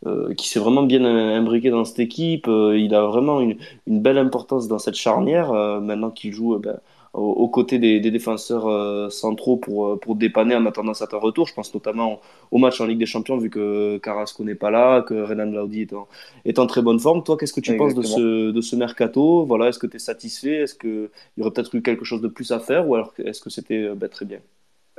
euh, 0.06 0.32
qu'il 0.34 0.46
s'est 0.48 0.60
vraiment 0.60 0.82
bien 0.84 1.04
imbriqué 1.04 1.70
dans 1.70 1.84
cette 1.84 1.98
équipe. 1.98 2.46
Euh, 2.48 2.78
il 2.78 2.94
a 2.94 3.02
vraiment 3.06 3.40
une, 3.40 3.56
une 3.88 4.00
belle 4.00 4.18
importance 4.18 4.68
dans 4.68 4.78
cette 4.78 4.94
charnière 4.94 5.50
euh, 5.52 5.80
maintenant 5.80 6.10
qu'il 6.10 6.32
joue. 6.32 6.54
euh, 6.54 6.58
ben, 6.60 6.78
aux 7.12 7.32
aux 7.38 7.48
côtés 7.48 7.78
des, 7.78 8.00
des 8.00 8.10
défenseurs 8.10 8.66
euh, 8.68 9.08
centraux 9.10 9.56
pour, 9.56 9.86
euh, 9.86 9.96
pour 9.96 10.16
dépanner 10.16 10.54
en 10.54 10.66
attendant 10.66 10.94
certains 10.94 11.18
retours. 11.18 11.46
Je 11.46 11.54
pense 11.54 11.72
notamment 11.72 12.20
au 12.50 12.58
match 12.58 12.80
en 12.80 12.86
Ligue 12.86 12.98
des 12.98 13.06
Champions, 13.06 13.38
vu 13.38 13.50
que 13.50 13.98
Carrasco 13.98 14.44
n'est 14.44 14.54
pas 14.54 14.70
là, 14.70 15.02
que 15.02 15.14
Renan 15.14 15.50
Laudi 15.50 15.82
est 15.82 15.92
en, 15.92 16.08
est 16.44 16.58
en 16.58 16.66
très 16.66 16.82
bonne 16.82 17.00
forme. 17.00 17.22
Toi, 17.24 17.36
qu'est-ce 17.36 17.52
que 17.52 17.60
tu 17.60 17.76
penses 17.76 17.94
de 17.94 18.02
ce, 18.02 18.50
de 18.50 18.60
ce 18.60 18.76
mercato? 18.76 19.44
Voilà, 19.44 19.68
est-ce 19.68 19.78
que 19.78 19.86
tu 19.86 19.96
es 19.96 20.00
satisfait? 20.00 20.56
Est-ce 20.62 20.74
qu'il 20.74 21.08
y 21.36 21.40
aurait 21.40 21.52
peut-être 21.52 21.74
eu 21.74 21.82
quelque 21.82 22.04
chose 22.04 22.20
de 22.20 22.28
plus 22.28 22.52
à 22.52 22.60
faire? 22.60 22.88
Ou 22.88 22.94
alors 22.94 23.14
est-ce 23.18 23.40
que 23.40 23.50
c'était 23.50 23.84
euh, 23.84 23.94
bah, 23.94 24.08
très 24.08 24.24
bien? 24.24 24.40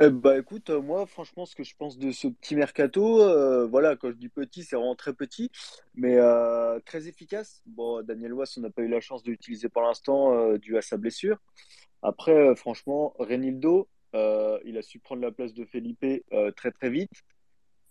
Eh 0.02 0.10
bah 0.10 0.38
écoute, 0.38 0.70
euh, 0.70 0.82
moi 0.82 1.06
franchement 1.06 1.46
ce 1.46 1.56
que 1.56 1.64
je 1.66 1.76
pense 1.78 1.98
de 1.98 2.12
ce 2.12 2.30
petit 2.30 2.56
mercato, 2.56 3.22
euh, 3.22 3.68
voilà, 3.68 3.98
quand 3.98 4.10
je 4.10 4.16
dis 4.16 4.30
petit, 4.30 4.64
c'est 4.64 4.78
vraiment 4.78 4.96
très 4.96 5.12
petit, 5.12 5.52
mais 5.94 6.16
euh, 6.16 6.80
très 6.86 7.10
efficace. 7.10 7.62
Bon, 7.66 8.02
Daniel 8.02 8.34
Wass, 8.34 8.58
on 8.58 8.62
n'a 8.62 8.70
pas 8.70 8.82
eu 8.82 8.88
la 8.88 9.02
chance 9.02 9.24
de 9.24 9.32
l'utiliser 9.32 9.68
pour 9.68 9.82
l'instant 9.82 10.56
dû 10.58 10.78
à 10.78 10.82
sa 10.82 10.96
blessure. 10.96 11.38
Après, 12.02 12.32
euh, 12.34 12.56
franchement, 12.56 13.14
Renildo, 13.20 13.88
euh, 14.16 14.60
il 14.66 14.78
a 14.78 14.82
su 14.82 15.00
prendre 15.00 15.22
la 15.22 15.32
place 15.32 15.54
de 15.54 15.66
Felipe 15.66 16.06
euh, 16.34 16.52
très 16.52 16.72
très 16.72 16.90
vite 16.90 17.24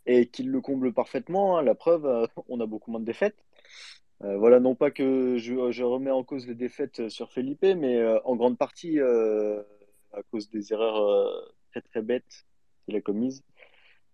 et 0.06 0.26
qu'il 0.26 0.50
le 0.50 0.60
comble 0.60 0.92
parfaitement. 0.92 1.58
hein. 1.58 1.62
La 1.62 1.74
preuve, 1.74 2.06
on 2.48 2.60
a 2.60 2.66
beaucoup 2.66 2.90
moins 2.90 3.00
de 3.00 3.04
défaites. 3.04 3.44
Voilà, 4.20 4.58
non 4.58 4.74
pas 4.74 4.90
que 4.90 5.38
je, 5.38 5.82
remets 5.84 6.10
en 6.10 6.24
cause 6.24 6.48
les 6.48 6.56
défaites 6.56 7.08
sur 7.08 7.30
Felipe, 7.30 7.62
mais 7.62 8.04
en 8.24 8.34
grande 8.34 8.58
partie 8.58 8.98
à 8.98 10.22
cause 10.32 10.50
des 10.50 10.72
erreurs 10.72 11.52
très 11.70 11.82
très 11.82 12.02
bêtes 12.02 12.44
qu'il 12.84 12.96
a 12.96 13.00
commises. 13.00 13.44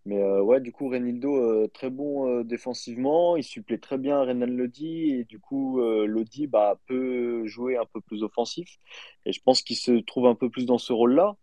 Mais 0.07 0.23
euh, 0.23 0.43
ouais, 0.43 0.61
du 0.61 0.71
coup, 0.71 0.89
Renildo, 0.89 1.35
euh, 1.37 1.69
très 1.73 1.89
bon 1.89 2.29
euh, 2.29 2.45
défensivement, 2.45 3.37
il 3.37 3.45
supplée 3.45 3.79
très 3.81 3.97
bien 3.97 4.21
Renan 4.21 4.47
Lodi, 4.47 5.13
et 5.13 5.25
du 5.25 5.39
coup, 5.39 5.81
Lodi 5.81 6.47
bah, 6.47 6.79
peut 6.87 7.47
jouer 7.47 7.77
un 7.79 7.87
peu 7.87 8.01
plus 8.01 8.23
offensif. 8.23 8.79
Et 9.25 9.33
je 9.33 9.41
pense 9.43 9.63
qu'il 9.63 9.77
se 9.77 9.93
trouve 9.93 10.27
un 10.27 10.35
peu 10.35 10.51
plus 10.51 10.67
dans 10.67 10.79
ce 10.79 10.93
rôle-là. 10.93 11.37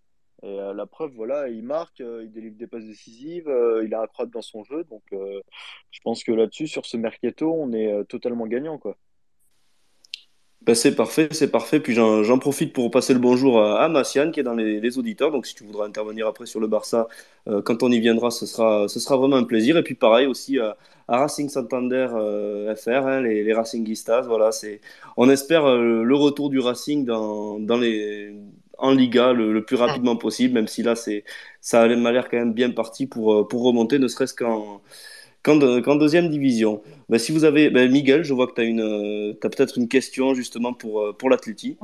Et 0.43 0.55
la 0.75 0.85
preuve, 0.87 1.11
voilà, 1.13 1.49
il 1.49 1.63
marque, 1.63 1.99
il 1.99 2.31
délivre 2.31 2.55
des 2.55 2.67
passes 2.67 2.85
décisives, 2.85 3.51
il 3.83 3.93
a 3.93 4.01
un 4.01 4.07
croate 4.07 4.31
dans 4.31 4.41
son 4.41 4.63
jeu. 4.63 4.83
Donc, 4.85 5.03
je 5.11 5.99
pense 6.03 6.23
que 6.23 6.31
là-dessus, 6.31 6.67
sur 6.67 6.85
ce 6.85 6.97
mercato, 6.97 7.53
on 7.53 7.73
est 7.73 8.05
totalement 8.05 8.47
gagnant, 8.47 8.77
quoi. 8.79 8.97
Ben, 10.61 10.75
c'est 10.75 10.95
parfait, 10.95 11.27
c'est 11.31 11.49
parfait. 11.49 11.79
Puis 11.79 11.93
j'en 11.95 12.37
profite 12.39 12.73
pour 12.73 12.91
passer 12.91 13.13
le 13.13 13.19
bonjour 13.19 13.61
à, 13.61 13.83
à 13.85 14.03
qui 14.03 14.39
est 14.39 14.43
dans 14.43 14.53
les, 14.53 14.97
auditeurs. 14.97 15.31
Donc 15.31 15.47
si 15.47 15.55
tu 15.55 15.63
voudras 15.63 15.85
intervenir 15.85 16.27
après 16.27 16.45
sur 16.45 16.59
le 16.59 16.67
Barça, 16.67 17.07
euh, 17.47 17.61
quand 17.63 17.81
on 17.83 17.91
y 17.91 17.99
viendra, 17.99 18.29
ce 18.31 18.45
sera, 18.45 18.87
ce 18.87 18.99
sera 18.99 19.17
vraiment 19.17 19.37
un 19.37 19.43
plaisir. 19.43 19.77
Et 19.77 19.83
puis 19.83 19.95
pareil 19.95 20.27
aussi 20.27 20.59
à, 20.59 20.77
à 21.07 21.17
Racing 21.17 21.49
Santander 21.49 22.07
euh, 22.13 22.75
FR, 22.75 23.05
hein, 23.07 23.21
les, 23.21 23.53
Racinguistas. 23.53 24.21
Voilà, 24.21 24.51
on 25.17 25.29
espère 25.29 25.65
euh, 25.65 26.03
le 26.03 26.15
retour 26.15 26.49
du 26.49 26.59
Racing 26.59 27.05
dans, 27.05 27.59
dans 27.59 27.77
les, 27.77 28.33
en 28.77 28.91
Liga 28.91 29.33
le, 29.33 29.51
le 29.53 29.63
plus 29.65 29.75
rapidement 29.75 30.15
possible, 30.15 30.53
même 30.53 30.67
si 30.67 30.83
là 30.83 30.95
c'est, 30.95 31.23
ça 31.61 31.87
m'a 31.87 32.11
l'air 32.11 32.29
quand 32.29 32.37
même 32.37 32.53
bien 32.53 32.71
parti 32.71 33.07
pour, 33.07 33.33
euh, 33.33 33.47
pour 33.47 33.63
remonter, 33.63 33.99
ne 33.99 34.07
serait-ce 34.07 34.33
qu'en 34.33 34.81
qu'en 35.43 35.81
qu'en 35.81 35.95
deuxième 35.95 36.29
division. 36.29 36.81
Ben, 37.09 37.17
si 37.17 37.31
vous 37.31 37.43
avez, 37.43 37.69
ben, 37.69 37.91
Miguel, 37.91 38.23
je 38.23 38.33
vois 38.33 38.47
que 38.47 38.53
tu 38.53 38.61
as 38.61 38.83
euh, 38.83 39.33
peut-être 39.41 39.77
une 39.77 39.87
question 39.87 40.33
justement 40.33 40.73
pour, 40.73 41.01
euh, 41.01 41.13
pour 41.13 41.29
l'Atleti. 41.29 41.77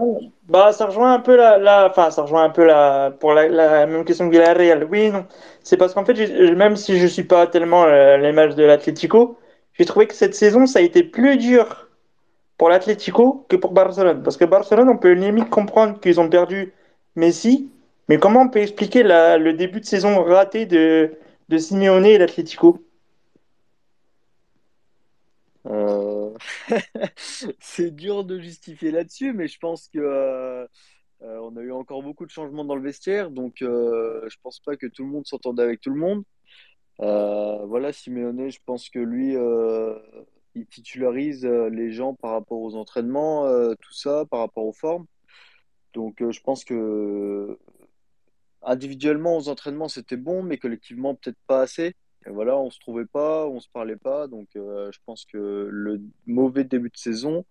Bah, 0.47 0.71
ça 0.71 0.85
rejoint 0.85 1.13
un 1.13 1.19
peu 1.19 1.35
la, 1.35 1.57
la, 1.57 1.91
ça 2.11 2.21
rejoint 2.21 2.43
un 2.43 2.49
peu 2.49 2.63
la, 2.63 3.11
pour 3.19 3.33
la, 3.33 3.85
même 3.85 4.05
question 4.05 4.27
que 4.27 4.31
Villarreal. 4.31 4.87
Oui, 4.89 5.09
non. 5.09 5.25
C'est 5.63 5.77
parce 5.77 5.93
qu'en 5.93 6.05
fait, 6.05 6.15
même 6.55 6.75
si 6.75 6.99
je 6.99 7.07
suis 7.07 7.23
pas 7.23 7.47
tellement 7.47 7.85
euh, 7.85 8.17
de 8.17 8.63
l'Atlético, 8.63 9.37
j'ai 9.73 9.85
trouvé 9.85 10.07
que 10.07 10.15
cette 10.15 10.35
saison, 10.35 10.65
ça 10.65 10.79
a 10.79 10.81
été 10.81 11.03
plus 11.03 11.37
dur 11.37 11.89
pour 12.57 12.69
l'Atlético 12.69 13.45
que 13.49 13.55
pour 13.55 13.71
Barcelone. 13.71 14.21
Parce 14.23 14.37
que 14.37 14.45
Barcelone, 14.45 14.89
on 14.89 14.97
peut 14.97 15.11
limite 15.11 15.49
comprendre 15.49 15.99
qu'ils 15.99 16.19
ont 16.19 16.29
perdu 16.29 16.73
Messi, 17.15 17.69
mais 18.07 18.17
comment 18.17 18.41
on 18.41 18.49
peut 18.49 18.59
expliquer 18.59 19.03
le 19.03 19.51
début 19.51 19.81
de 19.81 19.85
saison 19.85 20.23
raté 20.23 20.65
de, 20.65 21.11
de 21.49 21.57
Simeone 21.57 22.05
et 22.05 22.17
l'Atlético? 22.17 22.79
Euh, 25.67 26.33
C'est 27.59 27.91
dur 27.91 28.23
de 28.23 28.39
justifier 28.39 28.91
là-dessus, 28.91 29.33
mais 29.33 29.47
je 29.47 29.59
pense 29.59 29.87
que 29.89 29.99
euh, 29.99 30.67
euh, 31.21 31.39
on 31.41 31.55
a 31.57 31.61
eu 31.61 31.71
encore 31.71 32.03
beaucoup 32.03 32.25
de 32.25 32.31
changements 32.31 32.65
dans 32.65 32.75
le 32.75 32.81
vestiaire, 32.81 33.31
donc 33.31 33.61
euh, 33.61 34.27
je 34.29 34.37
pense 34.43 34.59
pas 34.59 34.77
que 34.77 34.87
tout 34.87 35.03
le 35.03 35.09
monde 35.09 35.25
s'entendait 35.25 35.63
avec 35.63 35.81
tout 35.81 35.89
le 35.89 35.99
monde. 35.99 36.23
Voilà, 36.99 37.93
Simeone, 37.93 38.49
je 38.49 38.59
pense 38.65 38.89
que 38.89 38.99
lui, 38.99 39.35
il 40.55 40.65
titularise 40.67 41.45
les 41.45 41.91
gens 41.91 42.15
par 42.15 42.31
rapport 42.31 42.59
aux 42.59 42.75
entraînements, 42.75 43.45
tout 43.75 43.93
ça, 43.93 44.25
par 44.29 44.39
rapport 44.39 44.65
aux 44.65 44.73
formes. 44.73 45.05
Donc 45.93 46.17
je 46.19 46.39
pense 46.41 46.63
que 46.63 47.57
individuellement 48.63 49.37
aux 49.37 49.49
entraînements 49.49 49.87
c'était 49.89 50.17
bon, 50.17 50.43
mais 50.43 50.57
collectivement 50.57 51.15
peut-être 51.15 51.39
pas 51.47 51.61
assez. 51.61 51.93
Et 52.27 52.29
voilà, 52.29 52.57
on 52.57 52.69
se 52.69 52.79
trouvait 52.79 53.05
pas, 53.05 53.47
on 53.47 53.61
se 53.61 53.69
parlait 53.69 53.95
pas, 53.95 54.27
donc 54.27 54.49
euh, 54.57 54.91
je 54.91 54.99
pense 55.05 55.23
que 55.25 55.69
le 55.71 56.01
mauvais 56.25 56.65
début 56.65 56.89
de 56.89 56.97
saison 56.97 57.45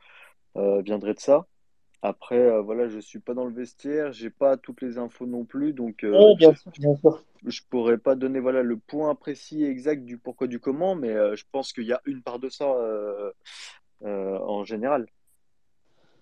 euh, 0.56 0.82
viendrait 0.82 1.14
de 1.14 1.20
ça. 1.20 1.46
Après, 2.02 2.38
euh, 2.38 2.60
voilà, 2.60 2.86
je 2.86 2.98
suis 2.98 3.18
pas 3.18 3.32
dans 3.32 3.46
le 3.46 3.54
vestiaire, 3.54 4.12
j'ai 4.12 4.28
pas 4.28 4.58
toutes 4.58 4.82
les 4.82 4.98
infos 4.98 5.24
non 5.24 5.46
plus, 5.46 5.72
donc 5.72 6.00
Oui, 6.02 6.36
bien 6.36 6.54
sûr, 6.54 6.70
bien 6.78 6.94
sûr. 6.96 7.24
je 7.46 7.62
pourrais 7.70 7.96
pas 7.96 8.16
donner 8.16 8.38
voilà 8.38 8.62
le 8.62 8.76
point 8.76 9.14
précis 9.14 9.64
et 9.64 9.70
exact 9.70 10.04
du 10.04 10.18
pourquoi 10.18 10.46
du 10.46 10.60
comment, 10.60 10.94
mais 10.94 11.14
je 11.36 11.44
pense 11.50 11.72
qu'il 11.72 11.84
y 11.86 11.92
a 11.94 12.02
une 12.04 12.22
part 12.22 12.38
de 12.38 12.50
ça 12.50 12.66
en 14.04 14.64
général. 14.64 15.06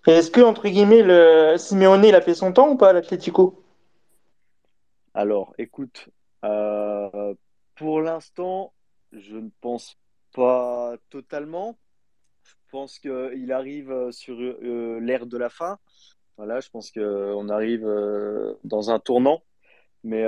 Est-ce 0.06 0.30
que, 0.30 0.40
entre 0.42 0.68
guillemets, 0.68 1.02
le 1.02 1.56
Simeone, 1.56 2.04
il 2.04 2.14
a 2.14 2.20
fait 2.20 2.34
son 2.34 2.52
temps 2.52 2.68
ou 2.70 2.76
pas 2.76 2.90
à 2.90 2.92
l'Atlético? 2.92 3.64
Alors, 5.14 5.54
écoute, 5.58 6.08
euh, 6.44 7.34
pour 7.74 8.00
l'instant, 8.00 8.72
je 9.12 9.36
ne 9.36 9.50
pense 9.60 9.98
pas 10.32 10.96
totalement. 11.10 11.78
Je 12.42 12.54
pense 12.70 12.98
qu'il 12.98 13.52
arrive 13.52 13.90
euh, 13.90 14.12
sur 14.12 14.36
euh, 14.40 14.98
l'ère 15.00 15.26
de 15.26 15.38
la 15.38 15.48
fin. 15.48 15.78
Voilà, 16.36 16.60
je 16.60 16.68
pense 16.70 16.90
qu'on 16.90 17.48
arrive 17.48 17.86
euh, 17.86 18.54
dans 18.64 18.90
un 18.90 18.98
tournant. 18.98 19.42
Mais 20.02 20.24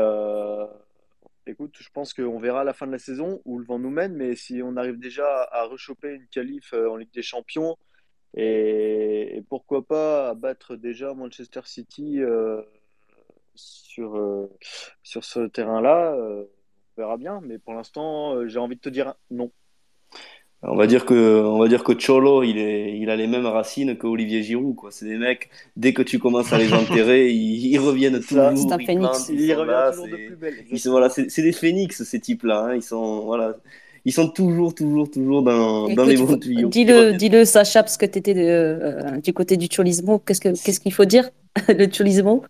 écoute, 1.47 1.77
je 1.79 1.89
pense 1.91 2.15
qu'on 2.15 2.39
verra 2.39 2.63
à 2.63 2.65
la 2.65 2.73
fin 2.73 2.87
de 2.87 2.93
la 2.93 2.99
saison 2.99 3.43
où 3.45 3.59
le 3.59 3.67
vent 3.67 3.79
nous 3.79 3.91
mène. 3.91 4.15
Mais 4.15 4.35
si 4.37 4.63
on 4.63 4.77
arrive 4.77 4.99
déjà 4.99 5.27
à, 5.53 5.65
rechoper 5.65 6.15
une 6.15 6.27
qualif 6.29 6.73
en 6.73 6.97
Ligue 6.97 7.13
des 7.13 7.23
Champions 7.23 7.77
et, 8.35 9.43
pourquoi 9.51 9.87
pas 9.87 10.35
battre 10.35 10.77
déjà 10.77 11.13
Manchester 11.13 11.61
City 11.65 12.21
sur, 13.55 14.49
sur 15.03 15.25
ce 15.25 15.47
terrain-là, 15.47 16.17
verra 16.97 17.17
bien. 17.17 17.41
Mais 17.45 17.59
pour 17.59 17.75
l'instant, 17.75 18.35
euh, 18.35 18.49
j'ai 18.49 18.59
envie 18.59 18.77
de 18.77 18.81
te 18.81 18.89
dire 18.89 19.15
non. 19.31 19.51
On 20.63 20.75
va 20.75 20.87
dire 20.87 21.05
que, 21.05 21.15
on 21.45 21.59
va 21.59 21.69
dire 21.69 21.85
que 21.85 21.93
Cholo, 21.93 22.43
il 22.43 22.59
est, 22.59 22.99
il 22.99 23.11
a 23.11 23.17
les 23.17 23.27
mêmes 23.27 23.47
racines 23.47 23.97
que 23.99 24.07
Olivier 24.07 24.43
Giroud, 24.43 24.75
quoi. 24.75 24.91
C'est 24.91 25.05
des 25.07 25.19
mecs, 25.19 25.51
dès 25.77 25.93
que 25.93 26.03
tu 26.03 26.19
commences 26.19 26.53
à 26.53 26.59
les 26.59 26.73
enterrer, 26.73 27.31
ils, 27.31 27.67
ils 27.67 27.79
reviennent 27.79 28.21
Ça, 28.23 28.55
toujours, 28.55 28.57
C'est 28.57 28.73
un 28.73 28.79
ils 28.79 28.87
phénix. 28.87 28.99
plantent, 28.99 29.29
ils 29.29 29.41
il 29.41 29.53
sont 29.53 29.55
revient 29.55 29.67
là, 29.67 29.91
toujours 29.91 30.09
de 30.09 30.17
c'est, 30.17 30.25
plus 30.25 30.37
belle. 30.37 30.65
ils 30.71 30.81
sont, 30.81 30.91
voilà, 30.91 31.09
c'est 31.11 31.31
c'est 31.31 31.43
des 31.43 31.53
phénix, 31.53 32.03
ces 32.03 32.21
types-là, 32.21 32.65
hein. 32.71 32.75
Ils 32.75 32.83
sont, 32.83 33.21
voilà, 33.27 33.57
ils 34.05 34.13
sont 34.13 34.29
toujours, 34.29 34.75
toujours, 34.75 35.11
toujours 35.11 35.43
dans, 35.43 35.89
dans 35.91 36.05
les 36.05 36.17
bons 36.17 36.37
tuyaux. 36.39 36.69
Dis-le, 36.69 37.13
dis-le, 37.13 37.45
Sacha, 37.45 37.83
parce 37.83 37.97
que 37.97 38.07
tu 38.07 38.19
étais 38.19 38.35
du 39.21 39.33
côté 39.33 39.57
du 39.57 39.69
cholismo. 39.71 40.19
Qu'est-ce 40.21 40.41
que, 40.41 40.49
qu'est-ce 40.65 40.81
qu'il 40.81 40.93
faut 40.93 41.05
dire? 41.05 41.31
Le 41.69 41.87
cholismo? 41.93 42.45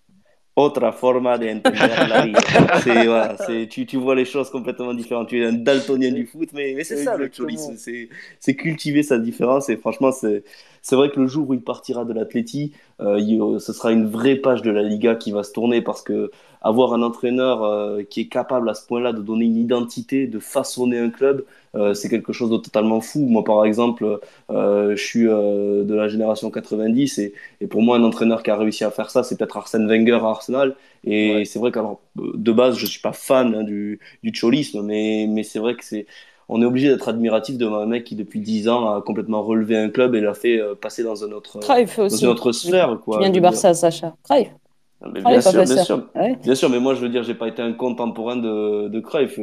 Otra 0.58 0.90
forma 0.92 1.36
de 1.36 1.48
entender 1.50 2.06
la 2.08 2.22
vida. 2.22 2.40
C'est, 2.82 3.04
voilà, 3.06 3.36
c'est, 3.36 3.68
tu, 3.68 3.84
tu 3.84 3.98
vois 3.98 4.14
les 4.14 4.24
choses 4.24 4.48
complètement 4.48 4.94
différentes. 4.94 5.28
Tu 5.28 5.42
es 5.42 5.44
un 5.46 5.52
daltonien 5.52 6.10
du 6.12 6.26
foot, 6.26 6.48
mais, 6.54 6.72
mais 6.74 6.82
c'est 6.84 6.96
ça 6.96 7.14
le. 7.18 7.26
Exactement. 7.26 7.76
C'est, 7.76 8.08
c'est 8.40 8.56
cultiver 8.56 9.02
sa 9.02 9.18
différence. 9.18 9.68
Et 9.68 9.76
franchement, 9.76 10.12
c'est, 10.12 10.44
c'est 10.86 10.96
vrai 10.96 11.10
que 11.10 11.18
le 11.20 11.26
jour 11.26 11.48
où 11.50 11.54
il 11.54 11.62
partira 11.62 12.04
de 12.04 12.12
l'Atleti, 12.12 12.72
euh, 13.00 13.58
ce 13.58 13.72
sera 13.72 13.90
une 13.92 14.06
vraie 14.08 14.36
page 14.36 14.62
de 14.62 14.70
la 14.70 14.82
Liga 14.82 15.16
qui 15.16 15.32
va 15.32 15.42
se 15.42 15.52
tourner 15.52 15.82
parce 15.82 16.02
que 16.02 16.30
avoir 16.62 16.92
un 16.94 17.02
entraîneur 17.02 17.62
euh, 17.64 18.02
qui 18.04 18.20
est 18.22 18.28
capable 18.28 18.68
à 18.68 18.74
ce 18.74 18.86
point-là 18.86 19.12
de 19.12 19.20
donner 19.20 19.44
une 19.46 19.56
identité, 19.56 20.26
de 20.26 20.38
façonner 20.38 20.98
un 20.98 21.10
club, 21.10 21.44
euh, 21.74 21.94
c'est 21.94 22.08
quelque 22.08 22.32
chose 22.32 22.50
de 22.50 22.56
totalement 22.56 23.00
fou. 23.00 23.20
Moi, 23.26 23.42
par 23.44 23.64
exemple, 23.64 24.20
je 24.48 24.94
suis 24.96 25.24
de 25.24 25.94
la 25.94 26.08
génération 26.08 26.50
90 26.50 27.18
et, 27.18 27.34
et 27.60 27.66
pour 27.66 27.82
moi, 27.82 27.96
un 27.96 28.02
entraîneur 28.04 28.42
qui 28.42 28.50
a 28.50 28.56
réussi 28.56 28.84
à 28.84 28.90
faire 28.90 29.10
ça, 29.10 29.22
c'est 29.22 29.36
peut-être 29.36 29.56
Arsène 29.56 29.86
Wenger 29.88 30.12
à 30.22 30.26
Arsenal. 30.28 30.76
Et 31.04 31.44
Ouais. 31.44 31.44
c'est 31.44 31.58
vrai 31.58 31.70
qu'alors, 31.72 32.00
de 32.16 32.52
base, 32.52 32.76
je 32.78 32.86
suis 32.86 33.00
pas 33.00 33.12
fan 33.12 33.54
hein, 33.54 33.62
du, 33.62 34.00
du 34.22 34.34
cholisme, 34.34 34.82
mais, 34.82 35.26
mais 35.28 35.42
c'est 35.42 35.58
vrai 35.58 35.74
que 35.76 35.84
c'est, 35.84 36.06
on 36.48 36.62
est 36.62 36.64
obligé 36.64 36.88
d'être 36.88 37.08
admiratif 37.08 37.58
devant 37.58 37.78
un 37.80 37.86
mec 37.86 38.04
qui, 38.04 38.16
depuis 38.16 38.40
10 38.40 38.68
ans, 38.68 38.94
a 38.94 39.02
complètement 39.02 39.42
relevé 39.42 39.76
un 39.76 39.90
club 39.90 40.14
et 40.14 40.20
l'a 40.20 40.34
fait 40.34 40.60
euh, 40.60 40.74
passer 40.74 41.02
dans 41.02 41.24
un 41.24 41.32
autre, 41.32 41.58
dans 42.08 42.16
une 42.16 42.28
autre 42.28 42.52
sphère, 42.52 42.98
tu 43.10 43.18
quoi. 43.18 43.18
viens 43.18 43.30
Je 43.30 43.32
du. 43.32 43.40
Barça, 43.40 43.74
Sacha. 43.74 44.16
Cruyff. 44.24 44.50
Ah, 45.00 45.10
bien 45.10 45.40
sûr, 45.40 45.64
bien 45.64 45.76
sûr. 45.76 46.08
Ouais. 46.14 46.38
Bien 46.42 46.54
sûr, 46.54 46.70
mais 46.70 46.80
moi 46.80 46.94
je 46.94 47.00
veux 47.00 47.08
dire, 47.08 47.22
j'ai 47.22 47.34
pas 47.34 47.48
été 47.48 47.60
un 47.60 47.72
contemporain 47.72 48.36
de, 48.36 48.88
de 48.88 49.00
Cruyff. 49.00 49.38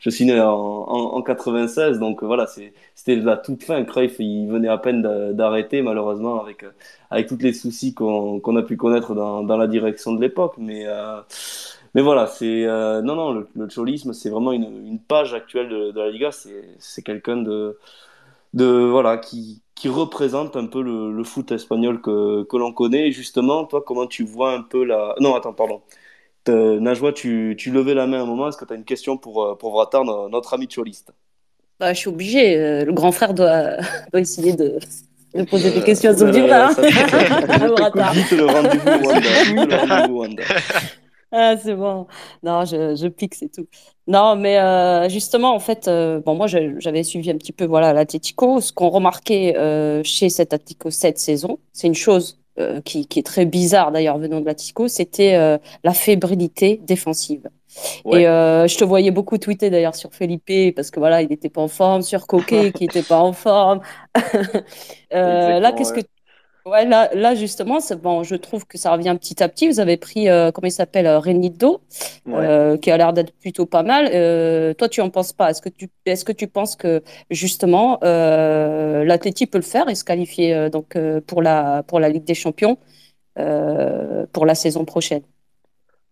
Je 0.00 0.10
suis 0.10 0.24
né 0.24 0.40
en, 0.40 0.48
en, 0.50 1.14
en 1.16 1.22
96, 1.22 1.98
donc 1.98 2.22
voilà, 2.22 2.46
c'est, 2.46 2.72
c'était 2.94 3.16
la 3.16 3.36
toute 3.36 3.64
fin. 3.64 3.84
Cruyff, 3.84 4.16
il 4.18 4.48
venait 4.48 4.68
à 4.68 4.78
peine 4.78 5.02
d'a- 5.02 5.32
d'arrêter, 5.32 5.82
malheureusement, 5.82 6.40
avec, 6.40 6.62
euh, 6.64 6.70
avec 7.10 7.26
tous 7.26 7.36
les 7.38 7.52
soucis 7.52 7.92
qu'on 7.92 8.40
qu'on 8.40 8.56
a 8.56 8.62
pu 8.62 8.76
connaître 8.76 9.14
dans, 9.14 9.42
dans 9.42 9.56
la 9.58 9.66
direction 9.66 10.12
de 10.12 10.20
l'époque. 10.22 10.54
Mais, 10.58 10.84
euh, 10.86 11.20
mais 11.98 12.04
voilà, 12.04 12.28
c'est 12.28 12.64
euh, 12.64 13.02
non, 13.02 13.16
non, 13.16 13.32
le, 13.32 13.48
le 13.56 13.68
cholisme, 13.68 14.12
c'est 14.12 14.30
vraiment 14.30 14.52
une, 14.52 14.86
une 14.86 15.00
page 15.00 15.34
actuelle 15.34 15.68
de, 15.68 15.90
de 15.90 16.00
la 16.00 16.10
Liga. 16.10 16.30
C'est, 16.30 17.02
quelqu'un 17.02 17.38
de, 17.38 17.76
de 18.54 18.66
voilà 18.66 19.16
qui, 19.18 19.62
qui 19.74 19.88
représente 19.88 20.54
un 20.54 20.66
peu 20.66 20.80
le, 20.80 21.10
le 21.10 21.24
foot 21.24 21.50
espagnol 21.50 22.00
que, 22.00 22.44
que 22.44 22.56
l'on 22.56 22.72
connaît. 22.72 23.08
Et 23.08 23.10
justement, 23.10 23.64
toi, 23.64 23.82
comment 23.84 24.06
tu 24.06 24.22
vois 24.22 24.52
un 24.52 24.62
peu 24.62 24.84
la... 24.84 25.16
Non, 25.18 25.34
attends, 25.34 25.52
pardon. 25.52 25.80
Euh, 26.48 26.78
Najwa, 26.78 27.12
tu, 27.12 27.56
tu 27.58 27.72
levais 27.72 27.94
la 27.94 28.06
main 28.06 28.22
un 28.22 28.26
moment. 28.26 28.48
Est-ce 28.48 28.58
que 28.58 28.64
tu 28.64 28.72
as 28.72 28.76
une 28.76 28.84
question 28.84 29.16
pour, 29.16 29.42
euh, 29.42 29.54
pour 29.56 29.72
Vratar, 29.72 30.04
no- 30.04 30.28
notre 30.28 30.54
ami 30.54 30.68
choliste? 30.68 31.10
Bah, 31.80 31.92
je 31.92 31.98
suis 31.98 32.08
obligée. 32.10 32.56
euh, 32.56 32.84
Le 32.84 32.92
grand 32.92 33.10
frère 33.10 33.34
doit, 33.34 33.78
doit 34.12 34.20
essayer 34.20 34.52
de, 34.52 34.78
de 35.34 35.42
poser 35.42 35.72
des 35.72 35.80
Euh, 35.80 35.82
questions 35.82 36.10
à 36.10 36.14
retard. 36.14 38.12
Vite 38.12 38.30
le 38.30 38.46
rendez-vous 38.46 38.88
Wanda. 39.04 39.42
Vite 39.42 39.68
le 39.68 39.76
rendez-vous 39.76 40.18
Wanda. 40.20 40.44
Ah, 41.30 41.56
c'est 41.58 41.74
bon. 41.74 42.06
Non, 42.42 42.64
je, 42.64 42.94
je 42.96 43.06
pique, 43.08 43.34
c'est 43.34 43.50
tout. 43.50 43.66
Non, 44.06 44.36
mais 44.36 44.58
euh, 44.58 45.08
justement, 45.10 45.54
en 45.54 45.58
fait, 45.60 45.86
euh, 45.86 46.20
bon, 46.20 46.34
moi, 46.34 46.46
je- 46.46 46.78
j'avais 46.80 47.02
suivi 47.02 47.30
un 47.30 47.36
petit 47.36 47.52
peu 47.52 47.66
voilà, 47.66 47.92
l'Atlético. 47.92 48.60
Ce 48.62 48.72
qu'on 48.72 48.88
remarquait 48.88 49.54
euh, 49.58 50.02
chez 50.04 50.30
cet 50.30 50.54
Atlético 50.54 50.90
cette 50.90 51.18
saison, 51.18 51.58
c'est 51.74 51.86
une 51.86 51.94
chose 51.94 52.38
euh, 52.58 52.80
qui, 52.80 53.06
qui 53.06 53.18
est 53.18 53.22
très 53.22 53.44
bizarre 53.44 53.92
d'ailleurs 53.92 54.18
venant 54.18 54.40
de 54.40 54.46
l'Atlético, 54.46 54.88
c'était 54.88 55.34
euh, 55.34 55.58
la 55.84 55.92
fébrilité 55.92 56.78
défensive. 56.82 57.48
Et 58.10 58.26
Ouais. 58.26 58.28
euh, 58.28 58.66
je 58.66 58.76
te 58.78 58.84
voyais 58.84 59.10
beaucoup 59.10 59.38
tweeter 59.38 59.70
d'ailleurs 59.70 59.94
sur 59.94 60.12
Felipe 60.14 60.74
parce 60.74 60.90
que 60.90 60.98
voilà, 61.00 61.22
il 61.22 61.28
n'était 61.28 61.50
pas 61.50 61.60
en 61.62 61.68
forme, 61.68 62.02
sur 62.02 62.26
Coquet 62.26 62.72
qui 62.72 62.84
n'était 62.84 63.02
pas 63.02 63.18
en 63.20 63.32
forme. 63.34 63.80
Euh, 65.14 65.58
là, 65.60 65.72
Exactement, 65.72 65.72
qu'est-ce 65.72 65.92
que 65.92 66.00
ouais. 66.00 66.08
Ouais, 66.68 66.84
là, 66.84 67.08
là 67.14 67.34
justement, 67.34 67.78
bon, 68.02 68.24
je 68.24 68.34
trouve 68.34 68.66
que 68.66 68.76
ça 68.76 68.92
revient 68.92 69.16
petit 69.18 69.42
à 69.42 69.48
petit. 69.48 69.68
Vous 69.68 69.80
avez 69.80 69.96
pris, 69.96 70.28
euh, 70.28 70.50
comment 70.52 70.66
il 70.66 70.72
s'appelle, 70.72 71.06
euh, 71.06 71.18
Renildo, 71.18 71.80
euh, 72.28 72.76
qui 72.76 72.90
a 72.90 72.96
l'air 72.96 73.12
d'être 73.14 73.32
plutôt 73.32 73.64
pas 73.64 73.82
mal. 73.82 74.06
toi, 74.76 74.88
tu 74.88 75.00
en 75.00 75.08
penses 75.08 75.32
pas? 75.32 75.50
Est-ce 75.50 75.62
que 75.62 75.70
tu, 75.70 75.88
est-ce 76.04 76.24
que 76.24 76.32
tu 76.32 76.46
penses 76.46 76.76
que 76.76 77.02
justement 77.30 77.98
l'Atleti 78.02 79.46
peut 79.46 79.58
le 79.58 79.62
faire 79.62 79.88
et 79.88 79.94
se 79.94 80.04
qualifier 80.04 80.68
donc 80.70 80.96
pour 81.26 81.42
la 81.42 81.82
pour 81.84 82.00
la 82.00 82.08
Ligue 82.08 82.24
des 82.24 82.34
Champions 82.34 82.76
pour 83.34 84.46
la 84.46 84.54
saison 84.54 84.84
prochaine? 84.84 85.22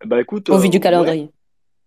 Bah 0.05 0.21
écoute, 0.21 0.49
au 0.51 0.59
vu 0.59 0.69
du 0.69 0.81
calendrier. 0.81 1.31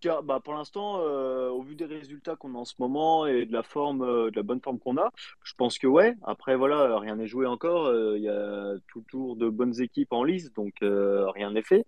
Bah, 0.04 0.40
pour 0.42 0.54
l'instant, 0.54 1.02
euh, 1.02 1.50
au 1.50 1.62
vu 1.62 1.76
des 1.76 1.86
résultats 1.86 2.38
qu'on 2.38 2.56
a 2.56 2.58
en 2.58 2.66
ce 2.66 2.76
moment 2.80 3.26
et 3.26 3.46
de 3.46 3.52
la 3.52 3.64
forme, 3.64 4.02
euh, 4.02 4.32
de 4.32 4.36
la 4.38 4.44
bonne 4.44 4.62
forme 4.62 4.80
qu'on 4.80 4.98
a, 4.98 5.12
je 5.44 5.54
pense 5.56 5.78
que 5.78 5.88
ouais. 5.88 6.16
Après, 6.24 6.56
voilà, 6.56 6.98
rien 7.00 7.18
n'est 7.18 7.28
joué 7.28 7.46
encore. 7.46 7.88
Euh, 7.88 8.18
il 8.18 8.24
y 8.24 8.30
a 8.30 8.76
toujours 9.10 9.36
de 9.36 9.50
bonnes 9.50 9.82
équipes 9.82 10.14
en 10.14 10.24
lice, 10.24 10.54
donc 10.54 10.76
rien 10.82 11.52
n'est 11.52 11.64
fait. 11.64 11.86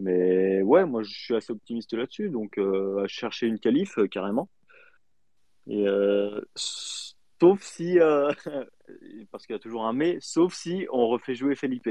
Mais 0.00 0.62
ouais, 0.62 0.86
moi, 0.86 1.02
je 1.02 1.10
suis 1.10 1.34
assez 1.34 1.52
optimiste 1.52 1.92
là-dessus. 1.92 2.30
Donc, 2.30 2.58
à 2.58 3.06
chercher 3.06 3.46
une 3.46 3.58
qualif, 3.58 3.98
carrément. 4.10 4.48
Et 5.66 5.86
sauf 6.54 7.62
si, 7.62 7.98
parce 9.30 9.46
qu'il 9.46 9.54
y 9.54 9.56
a 9.56 9.60
toujours 9.60 9.84
un 9.84 9.92
mais, 9.92 10.18
sauf 10.20 10.54
si 10.54 10.86
on 10.92 11.08
refait 11.08 11.34
jouer 11.34 11.54
Felipe. 11.54 11.88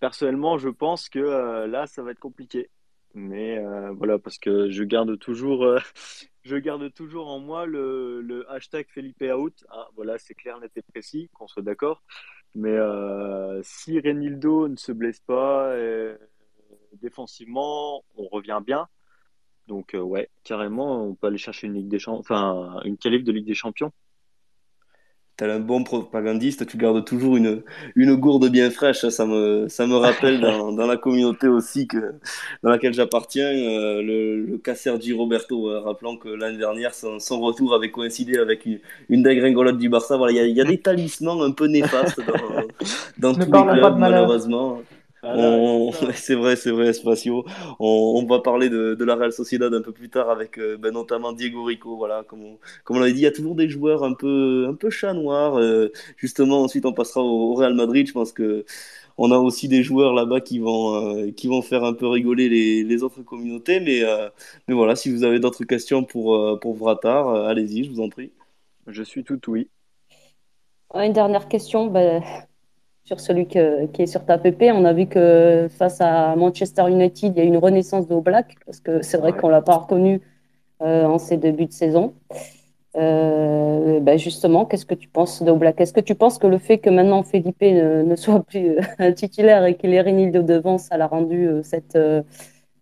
Personnellement, 0.00 0.58
je 0.58 0.68
pense 0.68 1.08
que 1.08 1.64
là, 1.66 1.86
ça 1.86 2.02
va 2.02 2.10
être 2.10 2.20
compliqué. 2.20 2.68
Mais 3.14 3.58
euh, 3.58 3.92
voilà, 3.92 4.18
parce 4.18 4.38
que 4.38 4.70
je 4.70 4.82
garde 4.82 5.18
toujours, 5.18 5.64
euh, 5.64 5.78
je 6.44 6.56
garde 6.56 6.92
toujours 6.92 7.28
en 7.28 7.38
moi 7.38 7.64
le, 7.64 8.44
hashtag 8.48 8.86
Felipe 8.88 9.22
Out. 9.22 9.64
Ah, 9.70 9.88
voilà, 9.94 10.18
c'est 10.18 10.34
clair, 10.34 10.58
net 10.60 10.72
et 10.76 10.82
précis, 10.82 11.30
qu'on 11.32 11.46
soit 11.46 11.62
d'accord. 11.62 12.02
Mais 12.56 12.70
euh, 12.70 13.60
si 13.62 14.00
Renildo 14.00 14.68
ne 14.68 14.76
se 14.76 14.92
blesse 14.92 15.20
pas, 15.20 15.74
défensivement, 17.00 18.04
on 18.16 18.26
revient 18.28 18.60
bien. 18.64 18.88
Donc 19.68 19.96
ouais, 19.98 20.28
carrément, 20.44 21.04
on 21.04 21.14
peut 21.14 21.28
aller 21.28 21.38
chercher 21.38 21.68
une 21.68 21.74
Ligue 21.74 21.88
des 21.88 21.98
Champions, 21.98 22.20
enfin 22.20 22.80
une 22.84 22.98
qualif 22.98 23.24
de 23.24 23.32
Ligue 23.32 23.46
des 23.46 23.54
Champions. 23.54 23.92
T'as 25.36 25.52
un 25.52 25.58
bon 25.58 25.82
propagandiste, 25.82 26.64
tu 26.64 26.76
gardes 26.76 27.04
toujours 27.04 27.36
une, 27.36 27.62
une 27.96 28.14
gourde 28.14 28.48
bien 28.50 28.70
fraîche. 28.70 29.08
Ça 29.08 29.26
me, 29.26 29.66
ça 29.68 29.84
me 29.84 29.96
rappelle 29.96 30.40
dans, 30.40 30.70
dans 30.78 30.86
la 30.86 30.96
communauté 30.96 31.48
aussi 31.48 31.88
que, 31.88 32.14
dans 32.62 32.70
laquelle 32.70 32.94
j'appartiens, 32.94 33.48
euh, 33.48 34.00
le, 34.00 34.46
le 34.46 34.58
cas 34.58 34.76
Sergi 34.76 35.12
Roberto. 35.12 35.70
Euh, 35.70 35.80
rappelant 35.80 36.16
que 36.16 36.28
l'année 36.28 36.58
dernière, 36.58 36.94
son, 36.94 37.18
son, 37.18 37.40
retour 37.40 37.74
avait 37.74 37.90
coïncidé 37.90 38.38
avec 38.38 38.64
une, 38.64 38.78
une 39.08 39.24
dégringolade 39.24 39.78
du 39.78 39.88
Barça. 39.88 40.16
Voilà, 40.16 40.32
il 40.32 40.36
y 40.36 40.40
a, 40.40 40.46
y 40.46 40.60
a, 40.60 40.64
des 40.64 40.78
talismans 40.78 41.42
un 41.42 41.50
peu 41.50 41.66
néfastes 41.66 42.20
dans, 43.18 43.32
dans 43.32 43.34
tous 43.34 43.52
les 43.52 43.78
clubs, 43.80 43.98
malheureusement. 43.98 44.82
Ah 45.26 46.12
c'est 46.14 46.34
vrai, 46.34 46.56
c'est 46.56 46.70
vrai, 46.70 46.88
Espacio. 46.88 47.44
On, 47.78 48.22
on, 48.22 48.26
va 48.26 48.40
parler 48.40 48.68
de, 48.68 48.94
de, 48.94 49.04
la 49.04 49.14
Real 49.14 49.32
Sociedad 49.32 49.72
un 49.72 49.80
peu 49.80 49.92
plus 49.92 50.10
tard 50.10 50.28
avec 50.30 50.58
euh, 50.58 50.76
ben, 50.76 50.92
notamment 50.92 51.32
Diego 51.32 51.64
Rico. 51.64 51.96
Voilà, 51.96 52.24
comme 52.24 52.44
on, 52.44 52.58
comme 52.84 52.98
on 52.98 53.00
l'avait 53.00 53.12
dit, 53.12 53.20
il 53.20 53.24
y 53.24 53.26
a 53.26 53.32
toujours 53.32 53.54
des 53.54 53.68
joueurs 53.68 54.04
un 54.04 54.12
peu, 54.12 54.66
un 54.68 54.74
peu 54.74 54.90
chat 54.90 55.14
noir. 55.14 55.58
Euh, 55.58 55.90
justement, 56.16 56.62
ensuite, 56.62 56.84
on 56.86 56.92
passera 56.92 57.22
au, 57.22 57.54
Real 57.54 57.74
Madrid. 57.74 58.06
Je 58.06 58.12
pense 58.12 58.32
que 58.32 58.64
on 59.16 59.30
a 59.30 59.38
aussi 59.38 59.68
des 59.68 59.82
joueurs 59.82 60.12
là-bas 60.12 60.40
qui 60.40 60.58
vont, 60.58 60.94
euh, 61.16 61.30
qui 61.30 61.46
vont 61.48 61.62
faire 61.62 61.84
un 61.84 61.94
peu 61.94 62.06
rigoler 62.08 62.48
les, 62.48 62.82
les 62.84 63.02
autres 63.02 63.22
communautés. 63.22 63.80
Mais, 63.80 64.02
mais 64.68 64.74
voilà, 64.74 64.96
si 64.96 65.10
vous 65.10 65.24
avez 65.24 65.40
d'autres 65.40 65.64
questions 65.64 66.04
pour, 66.04 66.58
pour 66.60 66.74
Vratar, 66.74 67.28
allez-y, 67.46 67.84
je 67.84 67.90
vous 67.90 68.00
en 68.00 68.08
prie. 68.08 68.32
Je 68.86 69.02
suis 69.02 69.24
tout 69.24 69.40
oui. 69.48 69.68
Une 70.94 71.12
dernière 71.12 71.48
question. 71.48 71.86
Ben 71.86 72.22
sur 73.04 73.20
celui 73.20 73.46
qui 73.46 73.58
est 73.58 74.06
sur 74.06 74.24
ta 74.24 74.38
PP. 74.38 74.72
On 74.72 74.84
a 74.84 74.92
vu 74.92 75.06
que 75.06 75.68
face 75.70 76.00
à 76.00 76.34
Manchester 76.36 76.84
United, 76.88 77.34
il 77.36 77.38
y 77.38 77.40
a 77.42 77.44
une 77.44 77.58
renaissance 77.58 78.08
de 78.08 78.16
Black, 78.18 78.56
parce 78.64 78.80
que 78.80 79.02
c'est 79.02 79.18
vrai 79.18 79.32
qu'on 79.32 79.48
ne 79.48 79.52
l'a 79.52 79.62
pas 79.62 79.76
reconnu 79.76 80.22
euh, 80.82 81.04
en 81.04 81.18
ses 81.18 81.36
débuts 81.36 81.66
de 81.66 81.72
saison. 81.72 82.14
Euh, 82.96 84.00
ben 84.00 84.18
justement, 84.18 84.64
qu'est-ce 84.64 84.86
que 84.86 84.94
tu 84.94 85.08
penses 85.08 85.42
de 85.42 85.52
Black 85.52 85.80
Est-ce 85.80 85.92
que 85.92 86.00
tu 86.00 86.14
penses 86.14 86.38
que 86.38 86.46
le 86.46 86.58
fait 86.58 86.78
que 86.78 86.90
maintenant 86.90 87.22
Felipe 87.22 87.60
ne, 87.62 88.16
soit 88.16 88.42
plus 88.44 88.78
un 88.98 89.12
titulaire 89.12 89.64
et 89.66 89.76
qu'il 89.76 89.92
ait 89.94 90.00
Rénil 90.00 90.32
de 90.32 90.42
devant, 90.42 90.78
ça 90.78 90.96
l'a 90.96 91.06
rendu 91.06 91.46
euh, 91.46 91.62
cette 91.62 91.98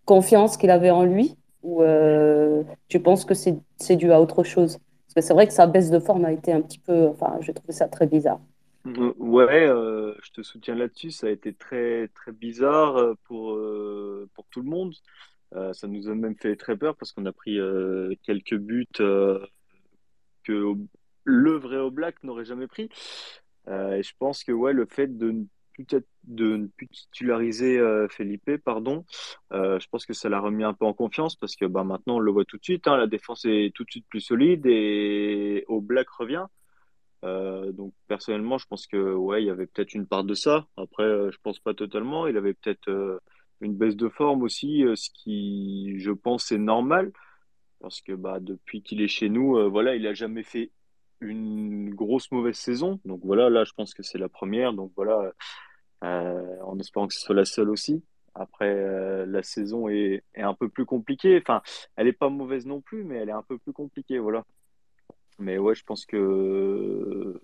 confiance 0.04 0.56
qu'il 0.56 0.70
avait 0.70 0.90
en 0.90 1.04
lui? 1.04 1.36
Ou 1.62 1.82
tu 2.88 2.98
penses 3.00 3.24
que 3.24 3.34
c'est 3.34 3.96
dû 3.96 4.12
à 4.12 4.20
autre 4.20 4.42
chose? 4.42 4.78
Parce 5.06 5.14
que 5.14 5.20
c'est 5.20 5.34
vrai 5.34 5.46
que 5.46 5.52
sa 5.52 5.66
baisse 5.66 5.90
de 5.90 6.00
forme 6.00 6.24
a 6.24 6.32
été 6.32 6.52
un 6.52 6.60
petit 6.60 6.80
peu. 6.80 7.08
Enfin, 7.08 7.36
j'ai 7.40 7.54
trouvé 7.54 7.72
ça 7.72 7.86
très 7.86 8.06
bizarre. 8.06 8.40
Euh, 8.86 9.12
ouais, 9.18 9.66
euh, 9.66 10.14
je 10.22 10.32
te 10.32 10.42
soutiens 10.42 10.74
là-dessus. 10.74 11.10
Ça 11.10 11.28
a 11.28 11.30
été 11.30 11.54
très 11.54 12.08
très 12.08 12.32
bizarre 12.32 12.96
euh, 12.96 13.14
pour 13.24 13.58
pour 14.34 14.46
tout 14.48 14.62
le 14.62 14.68
monde. 14.68 14.94
ça 15.72 15.86
nous 15.86 16.08
a 16.08 16.14
même 16.14 16.36
fait 16.36 16.56
très 16.56 16.76
peur 16.76 16.96
parce 16.96 17.12
qu'on 17.12 17.26
a 17.26 17.32
pris 17.32 17.58
quelques 18.22 18.56
buts 18.56 18.86
que 20.44 20.74
le 21.24 21.52
vrai 21.52 21.76
Oblak 21.76 22.22
n'aurait 22.24 22.44
jamais 22.44 22.66
pris. 22.66 22.88
et 23.68 24.02
je 24.02 24.12
pense 24.18 24.44
que 24.44 24.52
ouais, 24.52 24.72
le 24.72 24.86
fait 24.86 25.06
de 25.06 25.30
ne 25.30 25.44
plus, 25.72 25.86
de 26.24 26.56
ne 26.56 26.66
plus 26.66 26.88
titulariser 26.88 27.78
Felipe, 28.10 28.50
pardon, 28.64 29.04
je 29.52 29.86
pense 29.88 30.06
que 30.06 30.14
ça 30.14 30.28
l'a 30.28 30.40
remis 30.40 30.64
un 30.64 30.74
peu 30.74 30.86
en 30.86 30.94
confiance 30.94 31.36
parce 31.36 31.54
que 31.56 31.66
bah, 31.66 31.84
maintenant 31.84 32.16
on 32.16 32.20
le 32.20 32.32
voit 32.32 32.44
tout 32.44 32.58
de 32.58 32.64
suite. 32.64 32.88
Hein, 32.88 32.96
la 32.96 33.06
défense 33.06 33.44
est 33.44 33.72
tout 33.74 33.84
de 33.84 33.90
suite 33.90 34.06
plus 34.08 34.20
solide 34.20 34.66
et 34.66 35.64
Oblak 35.68 36.08
revient. 36.08 36.46
Euh, 37.24 37.72
donc 37.72 37.94
personnellement, 38.08 38.58
je 38.58 38.66
pense 38.66 38.86
que 38.86 39.14
ouais, 39.14 39.42
il 39.42 39.46
y 39.46 39.50
avait 39.50 39.66
peut-être 39.66 39.94
une 39.94 40.06
part 40.06 40.24
de 40.24 40.34
ça. 40.34 40.66
Après, 40.76 41.04
euh, 41.04 41.30
je 41.30 41.38
pense 41.42 41.60
pas 41.60 41.74
totalement. 41.74 42.26
Il 42.26 42.36
avait 42.36 42.54
peut-être 42.54 42.88
euh, 42.88 43.18
une 43.60 43.76
baisse 43.76 43.96
de 43.96 44.08
forme 44.08 44.42
aussi, 44.42 44.84
ce 44.94 45.08
qui, 45.14 45.94
je 45.98 46.10
pense, 46.10 46.50
est 46.52 46.58
normal 46.58 47.12
parce 47.80 48.00
que 48.00 48.12
bah 48.12 48.38
depuis 48.40 48.82
qu'il 48.82 49.00
est 49.02 49.08
chez 49.08 49.28
nous, 49.28 49.70
voilà, 49.70 49.96
il 49.96 50.06
a 50.06 50.14
jamais 50.14 50.44
fait 50.44 50.70
une 51.20 51.94
grosse 51.94 52.30
mauvaise 52.32 52.56
saison. 52.56 53.00
Donc 53.04 53.20
voilà, 53.24 53.50
là, 53.50 53.64
je 53.64 53.72
pense 53.72 53.94
que 53.94 54.02
c'est 54.04 54.18
la 54.18 54.28
première. 54.28 54.72
Donc 54.72 54.92
voilà, 54.96 55.32
en 56.02 56.78
espérant 56.78 57.08
que 57.08 57.14
ce 57.14 57.20
soit 57.20 57.34
la 57.34 57.44
seule 57.44 57.70
aussi. 57.70 58.02
Après, 58.34 59.26
la 59.26 59.42
saison 59.42 59.88
est, 59.88 60.24
est 60.34 60.42
un 60.42 60.54
peu 60.54 60.68
plus 60.68 60.86
compliquée. 60.86 61.38
Enfin, 61.40 61.62
elle 61.96 62.08
est 62.08 62.12
pas 62.12 62.28
mauvaise 62.30 62.66
non 62.66 62.80
plus, 62.80 63.04
mais 63.04 63.16
elle 63.16 63.28
est 63.28 63.32
un 63.32 63.42
peu 63.42 63.58
plus 63.58 63.72
compliquée. 63.72 64.18
Voilà. 64.18 64.44
Mais 65.42 65.58
ouais, 65.58 65.74
je 65.74 65.84
pense 65.84 66.06
que 66.06 67.40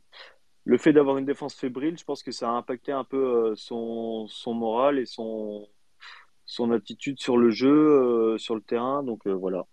le 0.65 0.79
fait 0.79 0.93
d'avoir 0.93 1.19
une 1.19 1.25
défense 1.25 1.55
fébrile, 1.55 1.99
je 1.99 2.05
pense 2.05 2.23
que 2.23 2.31
ça 2.31 2.49
a 2.49 2.53
impacté 2.53 2.93
un 2.93 3.05
peu 3.05 3.17
euh, 3.17 3.55
son, 3.57 4.27
son 4.29 4.55
moral 4.55 4.99
et 4.99 5.07
son, 5.07 5.67
son 6.47 6.71
attitude 6.73 7.19
sur 7.19 7.37
le 7.37 7.51
jeu, 7.51 7.69
euh, 7.69 8.39
sur 8.39 8.55
le 8.55 8.61
terrain. 8.61 9.03
Donc 9.03 9.27
euh, 9.27 9.33
voilà. 9.33 9.67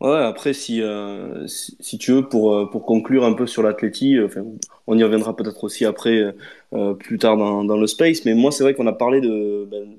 Ouais, 0.00 0.18
après, 0.18 0.52
si, 0.52 0.82
si, 1.48 1.98
tu 1.98 2.12
veux, 2.12 2.28
pour, 2.28 2.68
pour 2.70 2.84
conclure 2.84 3.24
un 3.24 3.32
peu 3.32 3.46
sur 3.46 3.62
l'Atleti, 3.62 4.18
enfin, 4.22 4.44
on 4.86 4.98
y 4.98 5.02
reviendra 5.02 5.34
peut-être 5.34 5.64
aussi 5.64 5.86
après, 5.86 6.36
plus 6.98 7.18
tard 7.18 7.38
dans, 7.38 7.64
dans 7.64 7.78
le 7.78 7.86
space, 7.86 8.26
mais 8.26 8.34
moi, 8.34 8.52
c'est 8.52 8.62
vrai 8.62 8.74
qu'on 8.74 8.86
a 8.86 8.92
parlé 8.92 9.22
de, 9.22 9.66
ben, 9.70 9.96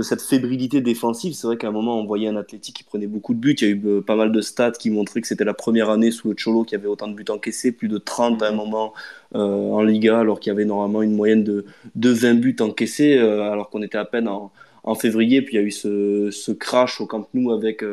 de 0.00 0.04
cette 0.04 0.22
fébrilité 0.22 0.80
défensive. 0.80 1.34
C'est 1.34 1.46
vrai 1.46 1.58
qu'à 1.58 1.68
un 1.68 1.72
moment, 1.72 2.00
on 2.00 2.06
voyait 2.06 2.26
un 2.26 2.36
Athletic 2.36 2.74
qui 2.74 2.84
prenait 2.84 3.06
beaucoup 3.06 3.34
de 3.34 3.38
buts. 3.38 3.54
Il 3.60 3.68
y 3.68 3.70
a 3.70 3.74
eu 3.74 3.82
euh, 3.84 4.00
pas 4.00 4.16
mal 4.16 4.32
de 4.32 4.40
stats 4.40 4.72
qui 4.72 4.88
montraient 4.88 5.20
que 5.20 5.26
c'était 5.26 5.44
la 5.44 5.52
première 5.52 5.90
année 5.90 6.10
sous 6.10 6.30
le 6.30 6.36
Cholo 6.42 6.64
qui 6.64 6.74
avait 6.74 6.88
autant 6.88 7.06
de 7.06 7.12
buts 7.12 7.26
encaissés, 7.28 7.70
plus 7.70 7.88
de 7.88 7.98
30 7.98 8.42
à 8.42 8.48
un 8.48 8.52
moment 8.52 8.94
euh, 9.34 9.38
en 9.38 9.82
Liga, 9.82 10.20
alors 10.20 10.40
qu'il 10.40 10.50
y 10.50 10.54
avait 10.54 10.64
normalement 10.64 11.02
une 11.02 11.14
moyenne 11.14 11.44
de, 11.44 11.66
de 11.96 12.10
20 12.10 12.34
buts 12.40 12.56
encaissés, 12.60 13.18
euh, 13.18 13.42
alors 13.52 13.68
qu'on 13.68 13.82
était 13.82 13.98
à 13.98 14.06
peine 14.06 14.26
en, 14.26 14.50
en, 14.84 14.94
février. 14.94 15.42
Puis 15.42 15.56
il 15.56 15.60
y 15.60 15.62
a 15.62 15.66
eu 15.66 15.70
ce, 15.70 16.30
ce 16.30 16.50
crash 16.50 17.02
au 17.02 17.06
Camp 17.06 17.28
Nou 17.34 17.52
avec 17.52 17.84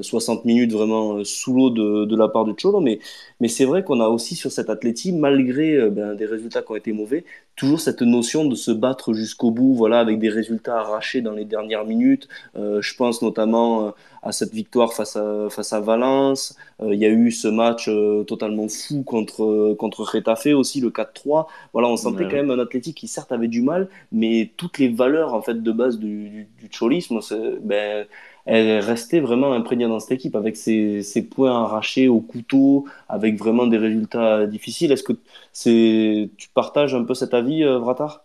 60 0.00 0.44
minutes 0.44 0.72
vraiment 0.72 1.24
sous 1.24 1.54
l'eau 1.54 1.70
de, 1.70 2.04
de, 2.04 2.16
la 2.16 2.28
part 2.28 2.44
de 2.44 2.52
Cholo. 2.52 2.80
Mais, 2.80 2.98
mais 3.40 3.48
c'est 3.48 3.64
vrai 3.64 3.84
qu'on 3.84 4.00
a 4.00 4.08
aussi 4.08 4.34
sur 4.34 4.52
cet 4.52 4.70
Athletic, 4.70 5.14
malgré 5.14 5.88
ben, 5.90 6.14
des 6.14 6.26
résultats 6.26 6.62
qui 6.62 6.72
ont 6.72 6.76
été 6.76 6.92
mauvais, 6.92 7.24
toujours 7.58 7.80
cette 7.80 8.02
notion 8.02 8.44
de 8.44 8.54
se 8.54 8.70
battre 8.70 9.12
jusqu'au 9.12 9.50
bout, 9.50 9.74
voilà, 9.74 9.98
avec 9.98 10.18
des 10.18 10.28
résultats 10.28 10.78
arrachés 10.78 11.20
dans 11.20 11.32
les 11.32 11.44
dernières 11.44 11.84
minutes. 11.84 12.28
Euh, 12.56 12.80
je 12.80 12.94
pense 12.94 13.20
notamment 13.20 13.88
euh, 13.88 13.90
à 14.22 14.30
cette 14.30 14.54
victoire 14.54 14.94
face 14.94 15.16
à, 15.16 15.48
face 15.50 15.72
à 15.72 15.80
Valence. 15.80 16.56
Euh, 16.80 16.94
il 16.94 17.00
y 17.00 17.04
a 17.04 17.08
eu 17.08 17.32
ce 17.32 17.48
match 17.48 17.90
totalement 18.26 18.68
fou 18.68 19.02
contre, 19.02 19.74
contre 19.74 20.04
Retafe 20.04 20.46
aussi, 20.54 20.80
le 20.80 20.90
4-3. 20.90 21.46
Voilà, 21.72 21.88
on 21.88 21.96
sentait 21.96 22.24
quand 22.24 22.36
même 22.36 22.52
un 22.52 22.60
athlétique 22.60 22.96
qui 22.96 23.08
certes 23.08 23.32
avait 23.32 23.48
du 23.48 23.62
mal, 23.62 23.88
mais 24.12 24.52
toutes 24.56 24.78
les 24.78 24.88
valeurs 24.88 25.34
en 25.34 25.42
fait 25.42 25.60
de 25.60 25.72
base 25.72 25.98
du, 25.98 26.28
du, 26.28 26.48
du 26.60 26.68
cholisme, 26.70 27.18
ben, 27.62 28.06
elle 28.50 28.80
restait 28.80 29.20
vraiment 29.20 29.52
imprégnée 29.52 29.86
dans 29.86 30.00
cette 30.00 30.12
équipe 30.12 30.34
avec 30.34 30.56
ses, 30.56 31.02
ses, 31.02 31.28
points 31.28 31.64
arrachés 31.64 32.08
au 32.08 32.20
couteau, 32.20 32.88
avec 33.06 33.36
vraiment 33.36 33.66
des 33.66 33.76
résultats 33.76 34.46
difficiles. 34.46 34.90
Est-ce 34.90 35.02
que 35.02 35.12
c'est, 35.52 36.30
tu 36.38 36.48
partages 36.48 36.94
un 36.94 37.04
peu 37.04 37.12
cet 37.12 37.34
avis, 37.34 37.62
euh, 37.62 37.78
Vratar? 37.78 38.24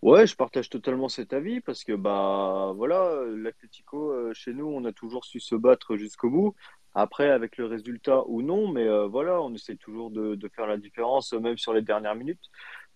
Ouais, 0.00 0.26
je 0.26 0.34
partage 0.36 0.70
totalement 0.70 1.10
cet 1.10 1.34
avis 1.34 1.60
parce 1.60 1.84
que 1.84 1.92
bah 1.92 2.72
voilà, 2.76 3.24
l'Atlético 3.36 4.10
euh, 4.10 4.32
chez 4.32 4.54
nous, 4.54 4.66
on 4.68 4.86
a 4.86 4.92
toujours 4.92 5.26
su 5.26 5.38
se 5.38 5.54
battre 5.54 5.96
jusqu'au 5.96 6.30
bout. 6.30 6.54
Après, 6.94 7.28
avec 7.28 7.58
le 7.58 7.66
résultat 7.66 8.22
ou 8.28 8.40
non, 8.40 8.68
mais 8.72 8.86
euh, 8.88 9.06
voilà, 9.06 9.42
on 9.42 9.52
essaie 9.52 9.76
toujours 9.76 10.10
de, 10.10 10.34
de, 10.34 10.48
faire 10.48 10.66
la 10.66 10.78
différence, 10.78 11.34
même 11.34 11.58
sur 11.58 11.74
les 11.74 11.82
dernières 11.82 12.14
minutes. 12.14 12.40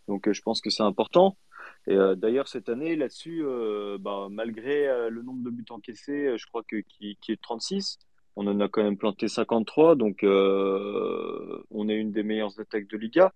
Donc 0.09 0.31
je 0.33 0.41
pense 0.41 0.63
que 0.63 0.71
c'est 0.71 0.83
important. 0.83 1.37
Et 1.87 1.97
d'ailleurs 2.17 2.47
cette 2.47 2.69
année 2.69 2.95
là-dessus, 2.95 3.45
bah, 4.01 4.29
malgré 4.31 5.09
le 5.09 5.23
nombre 5.23 5.43
de 5.43 5.51
buts 5.51 5.65
encaissés, 5.71 6.37
je 6.37 6.47
crois 6.47 6.63
que 6.63 6.77
qui, 6.77 7.17
est 7.29 7.33
de 7.33 7.41
36, 7.41 7.99
on 8.37 8.47
en 8.47 8.61
a 8.61 8.69
quand 8.69 8.83
même 8.83 8.99
planté 8.99 9.29
53, 9.29 9.97
donc 9.97 10.21
on 10.23 11.89
est 11.89 11.97
une 11.97 12.13
des 12.13 12.23
meilleures 12.23 12.61
attaques 12.61 12.87
de 12.89 12.99
Liga. 12.99 13.33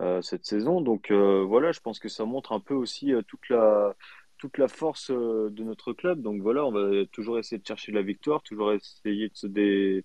Euh, 0.00 0.22
cette 0.22 0.44
saison. 0.44 0.80
Donc 0.80 1.10
euh, 1.10 1.42
voilà, 1.42 1.72
je 1.72 1.80
pense 1.80 1.98
que 1.98 2.08
ça 2.08 2.24
montre 2.24 2.52
un 2.52 2.60
peu 2.60 2.74
aussi 2.74 3.12
euh, 3.12 3.22
toute 3.22 3.48
la 3.48 3.96
toute 4.38 4.56
la 4.56 4.68
force 4.68 5.10
de 5.10 5.64
notre 5.64 5.92
club. 5.92 6.22
Donc 6.22 6.40
voilà, 6.40 6.64
on 6.64 6.70
va 6.70 7.04
toujours 7.06 7.40
essayer 7.40 7.58
de 7.58 7.66
chercher 7.66 7.90
la 7.90 8.02
victoire, 8.02 8.40
toujours 8.44 8.72
essayer 8.72 9.28
de 9.28 9.34
se, 9.34 9.48
dé... 9.48 10.04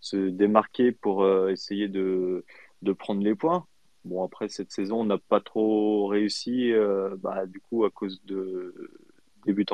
se 0.00 0.16
démarquer 0.16 0.90
pour 0.90 1.24
essayer 1.48 1.86
de, 1.86 2.44
de 2.82 2.92
prendre 2.92 3.22
les 3.22 3.36
points. 3.36 3.64
Bon, 4.04 4.24
après 4.24 4.48
cette 4.48 4.70
saison, 4.70 5.00
on 5.00 5.04
n'a 5.04 5.18
pas 5.18 5.40
trop 5.40 6.06
réussi, 6.06 6.72
bah, 7.18 7.46
du 7.46 7.60
coup, 7.60 7.84
à 7.84 7.90
cause 7.90 8.22
de 8.24 8.90
des 9.46 9.52
buts. 9.52 9.66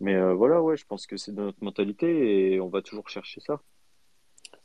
Mais 0.00 0.32
voilà, 0.34 0.62
ouais, 0.62 0.76
je 0.76 0.84
pense 0.86 1.06
que 1.06 1.16
c'est 1.16 1.34
dans 1.34 1.44
notre 1.44 1.62
mentalité 1.64 2.52
et 2.52 2.60
on 2.60 2.68
va 2.68 2.82
toujours 2.82 3.08
chercher 3.08 3.40
ça. 3.40 3.60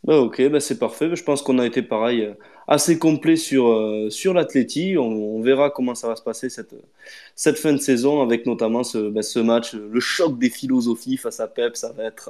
Bah 0.03 0.19
ok, 0.19 0.49
bah 0.49 0.59
c'est 0.59 0.80
parfait. 0.80 1.15
Je 1.15 1.24
pense 1.24 1.43
qu'on 1.43 1.59
a 1.59 1.65
été 1.65 1.84
pareil, 1.84 2.22
euh, 2.24 2.34
assez 2.72 2.97
complet 2.97 3.36
sur, 3.36 3.67
euh, 3.67 4.09
sur 4.09 4.34
l'Atleti. 4.34 4.95
On, 4.97 5.03
on 5.38 5.41
verra 5.41 5.69
comment 5.69 5.93
ça 5.95 6.07
va 6.07 6.15
se 6.15 6.22
passer 6.24 6.49
cette, 6.49 6.74
cette 7.36 7.57
fin 7.57 7.74
de 7.74 7.78
saison 7.78 8.22
avec 8.22 8.45
notamment 8.45 8.84
ce, 8.84 9.09
bah, 9.09 9.22
ce 9.24 9.39
match, 9.39 9.74
le 9.74 9.99
choc 9.99 10.39
des 10.39 10.49
philosophies 10.49 11.17
face 11.17 11.39
à 11.39 11.47
Pep. 11.47 11.76
Ça 11.76 11.91
va 11.91 12.05
être 12.05 12.30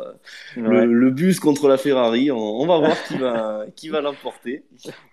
euh, 0.58 0.62
Ouais. 0.62 0.86
le, 0.86 0.94
le 0.94 1.12
bus 1.12 1.40
contre 1.40 1.68
la 1.68 1.78
Ferrari. 1.78 2.32
On, 2.32 2.38
on 2.62 2.66
va 2.66 2.80
voir 2.80 2.98
qui 3.08 3.18
va, 3.18 3.66
qui 3.76 3.90
va 3.90 4.02
l'emporter. 4.02 4.64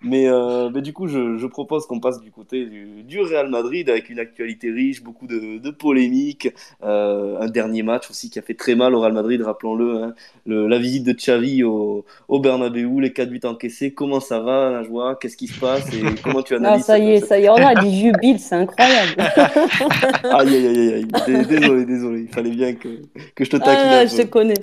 Mais, 0.01 0.27
euh, 0.27 0.69
mais 0.73 0.81
du 0.81 0.93
coup, 0.93 1.07
je, 1.07 1.37
je 1.37 1.47
propose 1.47 1.85
qu'on 1.85 1.99
passe 1.99 2.19
du 2.21 2.31
côté 2.31 2.65
du, 2.65 3.03
du 3.03 3.19
Real 3.21 3.49
Madrid 3.49 3.89
avec 3.89 4.09
une 4.09 4.19
actualité 4.19 4.71
riche, 4.71 5.03
beaucoup 5.03 5.27
de, 5.27 5.59
de 5.59 5.69
polémiques. 5.69 6.49
Euh, 6.83 7.37
un 7.39 7.47
dernier 7.49 7.83
match 7.83 8.09
aussi 8.09 8.29
qui 8.29 8.39
a 8.39 8.41
fait 8.41 8.55
très 8.55 8.75
mal 8.75 8.95
au 8.95 9.01
Real 9.01 9.13
Madrid, 9.13 9.41
rappelons-le. 9.41 10.03
hein. 10.03 10.13
Le- 10.45 10.67
la 10.67 10.79
visite 10.79 11.03
de 11.03 11.13
Xavi 11.13 11.63
au, 11.63 12.05
au 12.27 12.39
Bernabeu, 12.39 12.99
les 12.99 13.13
4 13.13 13.29
buts 13.29 13.39
encaissés. 13.43 13.93
Comment 13.93 14.19
ça 14.19 14.39
va, 14.39 14.71
la 14.71 14.83
joie? 14.83 15.15
Qu'est-ce 15.19 15.37
qui 15.37 15.47
se 15.47 15.59
passe 15.59 15.85
et 15.93 16.01
comment 16.23 16.41
tu 16.41 16.55
analyses 16.55 16.85
ça 16.85 16.95
cette- 16.95 17.03
y 17.03 17.11
est, 17.11 17.19
ça 17.25 17.39
y 17.39 17.43
est, 17.45 17.49
on 17.49 17.55
a 17.55 17.75
du 17.83 17.91
jubile, 17.91 18.39
c'est 18.39 18.55
incroyable. 18.55 19.15
Aïe, 20.23 20.55
aïe, 20.55 20.67
aïe, 20.67 20.77
aïe, 20.77 20.93
aïe. 20.93 21.05
Dé- 21.27 21.45
Désolé, 21.59 21.85
désolé. 21.85 22.21
Il 22.21 22.33
fallait 22.33 22.49
bien 22.51 22.73
que, 22.75 23.01
que 23.35 23.43
je 23.45 23.49
te 23.49 23.57
taquine 23.57 23.73
Ah, 23.91 24.05
je 24.05 24.15
te 24.17 24.21
connais. 24.27 24.53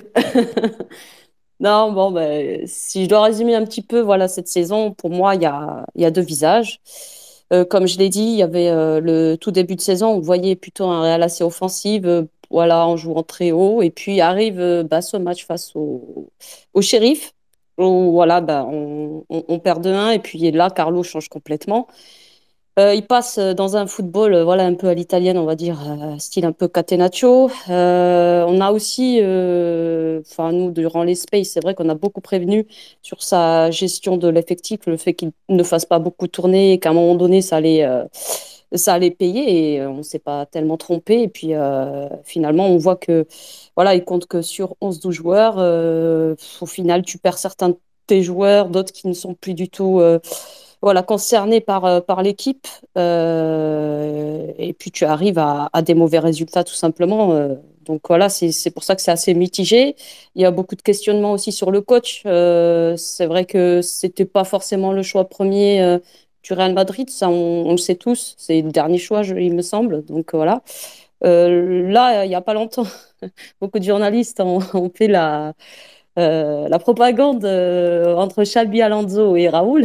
Non, 1.59 1.91
bon, 1.91 2.11
ben, 2.11 2.61
si 2.67 3.03
je 3.05 3.09
dois 3.09 3.23
résumer 3.23 3.55
un 3.55 3.65
petit 3.65 3.81
peu, 3.81 3.99
voilà, 3.99 4.27
cette 4.27 4.47
saison, 4.47 4.91
pour 4.91 5.09
moi, 5.09 5.33
il 5.35 5.41
y 5.41 5.45
a, 5.45 5.85
y 5.95 6.05
a 6.05 6.11
deux 6.11 6.21
visages. 6.21 6.79
Euh, 7.51 7.65
comme 7.65 7.87
je 7.87 7.97
l'ai 7.97 8.09
dit, 8.09 8.21
il 8.23 8.35
y 8.35 8.43
avait 8.43 8.67
euh, 8.69 8.99
le 8.99 9.37
tout 9.37 9.51
début 9.51 9.75
de 9.75 9.81
saison, 9.81 10.09
on 10.09 10.19
voyait 10.19 10.55
plutôt 10.55 10.85
un 10.85 11.01
Real 11.01 11.23
assez 11.23 11.43
offensif, 11.43 12.03
euh, 12.05 12.23
voilà, 12.51 12.85
en 12.85 12.95
jouant 12.97 13.23
très 13.23 13.51
haut. 13.51 13.81
Et 13.81 13.89
puis 13.89 14.21
arrive 14.21 14.59
euh, 14.59 14.83
bah, 14.83 15.01
ce 15.01 15.17
match 15.17 15.45
face 15.47 15.71
au, 15.75 16.29
au 16.73 16.81
Shérif, 16.81 17.31
voilà, 17.77 18.41
bah, 18.41 18.65
on, 18.69 19.23
on, 19.29 19.43
on 19.47 19.59
perd 19.59 19.83
de 19.83 19.89
1 19.91 20.11
et 20.11 20.19
puis 20.19 20.51
là, 20.51 20.69
Carlo 20.69 21.03
change 21.03 21.29
complètement. 21.29 21.87
Euh, 22.79 22.93
il 22.93 23.07
passe 23.07 23.39
euh, 23.39 23.55
dans 23.55 23.75
un 23.75 23.87
football 23.87 24.35
euh, 24.35 24.43
voilà, 24.43 24.63
un 24.65 24.75
peu 24.75 24.87
à 24.87 24.93
l'italienne, 24.93 25.37
on 25.39 25.45
va 25.45 25.55
dire, 25.55 25.79
style 26.19 26.45
un 26.45 26.51
peu 26.51 26.67
catenaccio. 26.67 27.49
On 27.67 28.61
a 28.61 28.71
aussi, 28.71 29.19
nous, 29.19 30.71
durant 30.71 31.03
les 31.03 31.15
Space, 31.15 31.49
c'est 31.49 31.61
vrai 31.63 31.73
qu'on 31.73 31.89
a 31.89 31.95
beaucoup 31.95 32.21
prévenu 32.21 32.67
sur 33.01 33.23
sa 33.23 33.71
gestion 33.71 34.17
de 34.17 34.27
l'effectif, 34.27 34.81
le 34.85 34.97
fait 34.97 35.13
qu'il 35.15 35.31
ne 35.49 35.63
fasse 35.63 35.85
pas 35.85 35.99
beaucoup 35.99 36.27
tourner 36.27 36.73
et 36.73 36.79
qu'à 36.79 36.91
un 36.91 36.93
moment 36.93 37.15
donné, 37.15 37.41
ça 37.41 37.57
allait, 37.57 37.83
ça 38.73 38.93
allait 38.93 39.11
payer 39.11 39.75
et 39.75 39.85
on 39.85 39.97
ne 39.97 40.03
s'est 40.03 40.19
pas 40.19 40.45
tellement 40.45 40.77
trompé. 40.77 41.21
Et 41.21 41.27
puis 41.27 41.53
euh, 41.53 42.07
finalement, 42.23 42.67
on 42.67 42.77
voit 42.77 42.95
que 42.95 43.25
voilà, 43.75 43.95
il 43.95 44.03
compte 44.03 44.27
que 44.27 44.41
sur 44.41 44.75
11-12 44.81 45.11
joueurs, 45.11 45.55
euh, 45.57 46.35
au 46.61 46.65
final, 46.65 47.03
tu 47.03 47.17
perds 47.17 47.37
certains 47.37 47.69
de 47.69 47.77
tes 48.07 48.23
joueurs, 48.23 48.69
d'autres 48.69 48.93
qui 48.93 49.07
ne 49.07 49.13
sont 49.13 49.33
plus 49.33 49.53
du 49.53 49.69
tout 49.69 49.99
euh, 49.99 50.19
voilà, 50.81 51.03
concernés 51.03 51.61
par, 51.61 52.03
par 52.05 52.21
l'équipe. 52.23 52.67
Et 52.95 54.73
puis 54.77 54.91
tu 54.91 55.05
arrives 55.05 55.39
à, 55.39 55.69
des 55.81 55.93
mauvais 55.95 56.19
résultats 56.19 56.63
tout 56.63 56.73
simplement. 56.73 57.33
Donc 57.85 58.01
voilà, 58.07 58.29
c'est 58.29 58.71
pour 58.71 58.83
ça 58.83 58.95
que 58.95 59.01
c'est 59.01 59.11
assez 59.11 59.33
mitigé. 59.33 59.95
Il 60.35 60.41
y 60.41 60.45
a 60.45 60.51
beaucoup 60.51 60.75
de 60.75 60.81
questionnements 60.81 61.31
aussi 61.31 61.51
sur 61.51 61.71
le 61.71 61.81
coach. 61.81 62.21
C'est 62.23 63.25
vrai 63.25 63.45
que 63.45 63.81
c'était 63.81 64.25
pas 64.25 64.43
forcément 64.43 64.91
le 64.93 65.03
choix 65.03 65.27
premier 65.29 65.99
du 66.47 66.53
Real 66.53 66.73
Madrid, 66.73 67.09
ça 67.09 67.29
on, 67.29 67.65
on 67.67 67.71
le 67.71 67.77
sait 67.77 67.95
tous. 67.95 68.35
C'est 68.37 68.61
le 68.61 68.71
dernier 68.71 68.97
choix, 68.97 69.23
je- 69.23 69.35
il 69.35 69.53
me 69.53 69.61
semble. 69.61 70.03
Donc 70.05 70.33
voilà. 70.33 70.61
Euh, 71.25 71.89
là, 71.91 72.25
il 72.25 72.29
n'y 72.29 72.35
a 72.35 72.41
pas 72.41 72.53
longtemps, 72.53 72.85
beaucoup 73.61 73.79
de 73.79 73.83
journalistes 73.83 74.39
ont, 74.39 74.59
ont 74.75 74.91
fait 74.95 75.07
la, 75.07 75.53
euh, 76.19 76.67
la 76.69 76.79
propagande 76.79 77.43
euh, 77.45 78.15
entre 78.15 78.43
Xabi 78.43 78.81
Alonso 78.81 79.35
et 79.35 79.49
Raoul. 79.49 79.83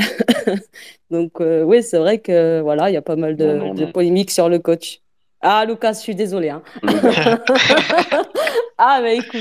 Donc 1.11 1.33
oui, 1.41 1.83
c'est 1.83 1.99
vrai 1.99 2.19
que 2.19 2.61
voilà, 2.63 2.91
il 2.91 2.95
y 2.95 2.97
a 2.97 3.03
pas 3.03 3.17
mal 3.17 3.37
de, 3.37 3.47
Non, 3.47 3.67
non, 3.69 3.75
de 3.75 3.85
non. 3.87 3.93
polémiques 3.93 4.31
sur 4.31 4.49
le 4.49 4.59
coach. 4.59 5.01
Ah, 5.41 5.65
Lucas, 5.67 5.95
je 5.95 5.99
suis 5.99 6.15
désolée. 6.15 6.51
hein. 6.51 6.63
Ah, 8.79 9.01
mais 9.03 9.17
écoute. 9.19 9.41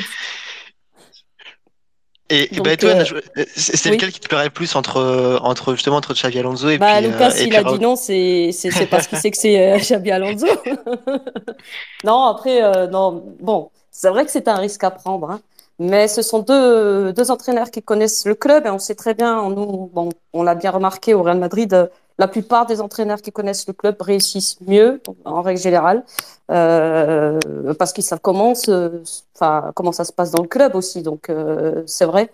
Et, 2.31 2.47
Donc, 2.55 2.65
bah, 2.65 2.77
toi, 2.77 2.89
euh, 2.91 3.05
je- 3.05 3.43
c'est 3.55 3.89
oui. 3.89 3.95
lequel 3.97 4.11
qui 4.11 4.19
te 4.19 4.27
plairait 4.27 4.45
le 4.45 4.49
plus 4.49 4.75
entre, 4.75 4.97
euh, 4.97 5.37
entre 5.39 5.73
justement 5.73 5.97
entre 5.97 6.13
Xavi 6.13 6.39
Alonso 6.39 6.69
et 6.69 6.77
Bah, 6.77 6.95
puis, 6.97 7.05
euh, 7.05 7.11
Lucas, 7.11 7.31
et 7.37 7.43
il 7.43 7.49
puis 7.49 7.57
a 7.57 7.63
dit 7.63 7.79
non, 7.79 7.95
c'est 7.95 8.51
parce 8.89 9.07
qu'il 9.07 9.17
sait 9.17 9.31
que 9.31 9.37
c'est 9.37 9.73
euh, 9.73 9.77
Xabi 9.79 10.11
Alonso. 10.11 10.47
Non, 12.03 12.23
après, 12.23 12.63
euh, 12.63 12.87
non, 12.87 13.23
bon, 13.39 13.69
c'est 13.91 14.09
vrai 14.09 14.25
que 14.25 14.31
c'est 14.31 14.47
un 14.47 14.55
risque 14.55 14.83
à 14.83 14.91
prendre, 14.91 15.29
hein. 15.29 15.41
Mais 15.81 16.07
ce 16.07 16.21
sont 16.21 16.39
deux, 16.39 17.11
deux 17.11 17.31
entraîneurs 17.31 17.71
qui 17.71 17.81
connaissent 17.81 18.27
le 18.27 18.35
club 18.35 18.67
et 18.67 18.69
on 18.69 18.77
sait 18.77 18.93
très 18.93 19.15
bien, 19.15 19.49
nous, 19.49 19.89
on 20.31 20.43
l'a 20.43 20.53
bien 20.53 20.69
remarqué 20.69 21.15
au 21.15 21.23
Real 21.23 21.39
Madrid, 21.39 21.89
la 22.19 22.27
plupart 22.27 22.67
des 22.67 22.81
entraîneurs 22.81 23.19
qui 23.19 23.31
connaissent 23.31 23.65
le 23.65 23.73
club 23.73 23.99
réussissent 23.99 24.61
mieux, 24.61 25.01
en 25.25 25.41
règle 25.41 25.59
générale, 25.59 26.03
euh, 26.51 27.39
parce 27.79 27.93
qu'ils 27.93 28.03
savent 28.03 28.19
comment, 28.21 28.53
ça 28.53 28.91
se 29.33 30.11
passe 30.13 30.29
dans 30.29 30.43
le 30.43 30.47
club 30.47 30.75
aussi. 30.75 31.01
Donc, 31.01 31.31
euh, 31.31 31.81
c'est 31.87 32.05
vrai. 32.05 32.29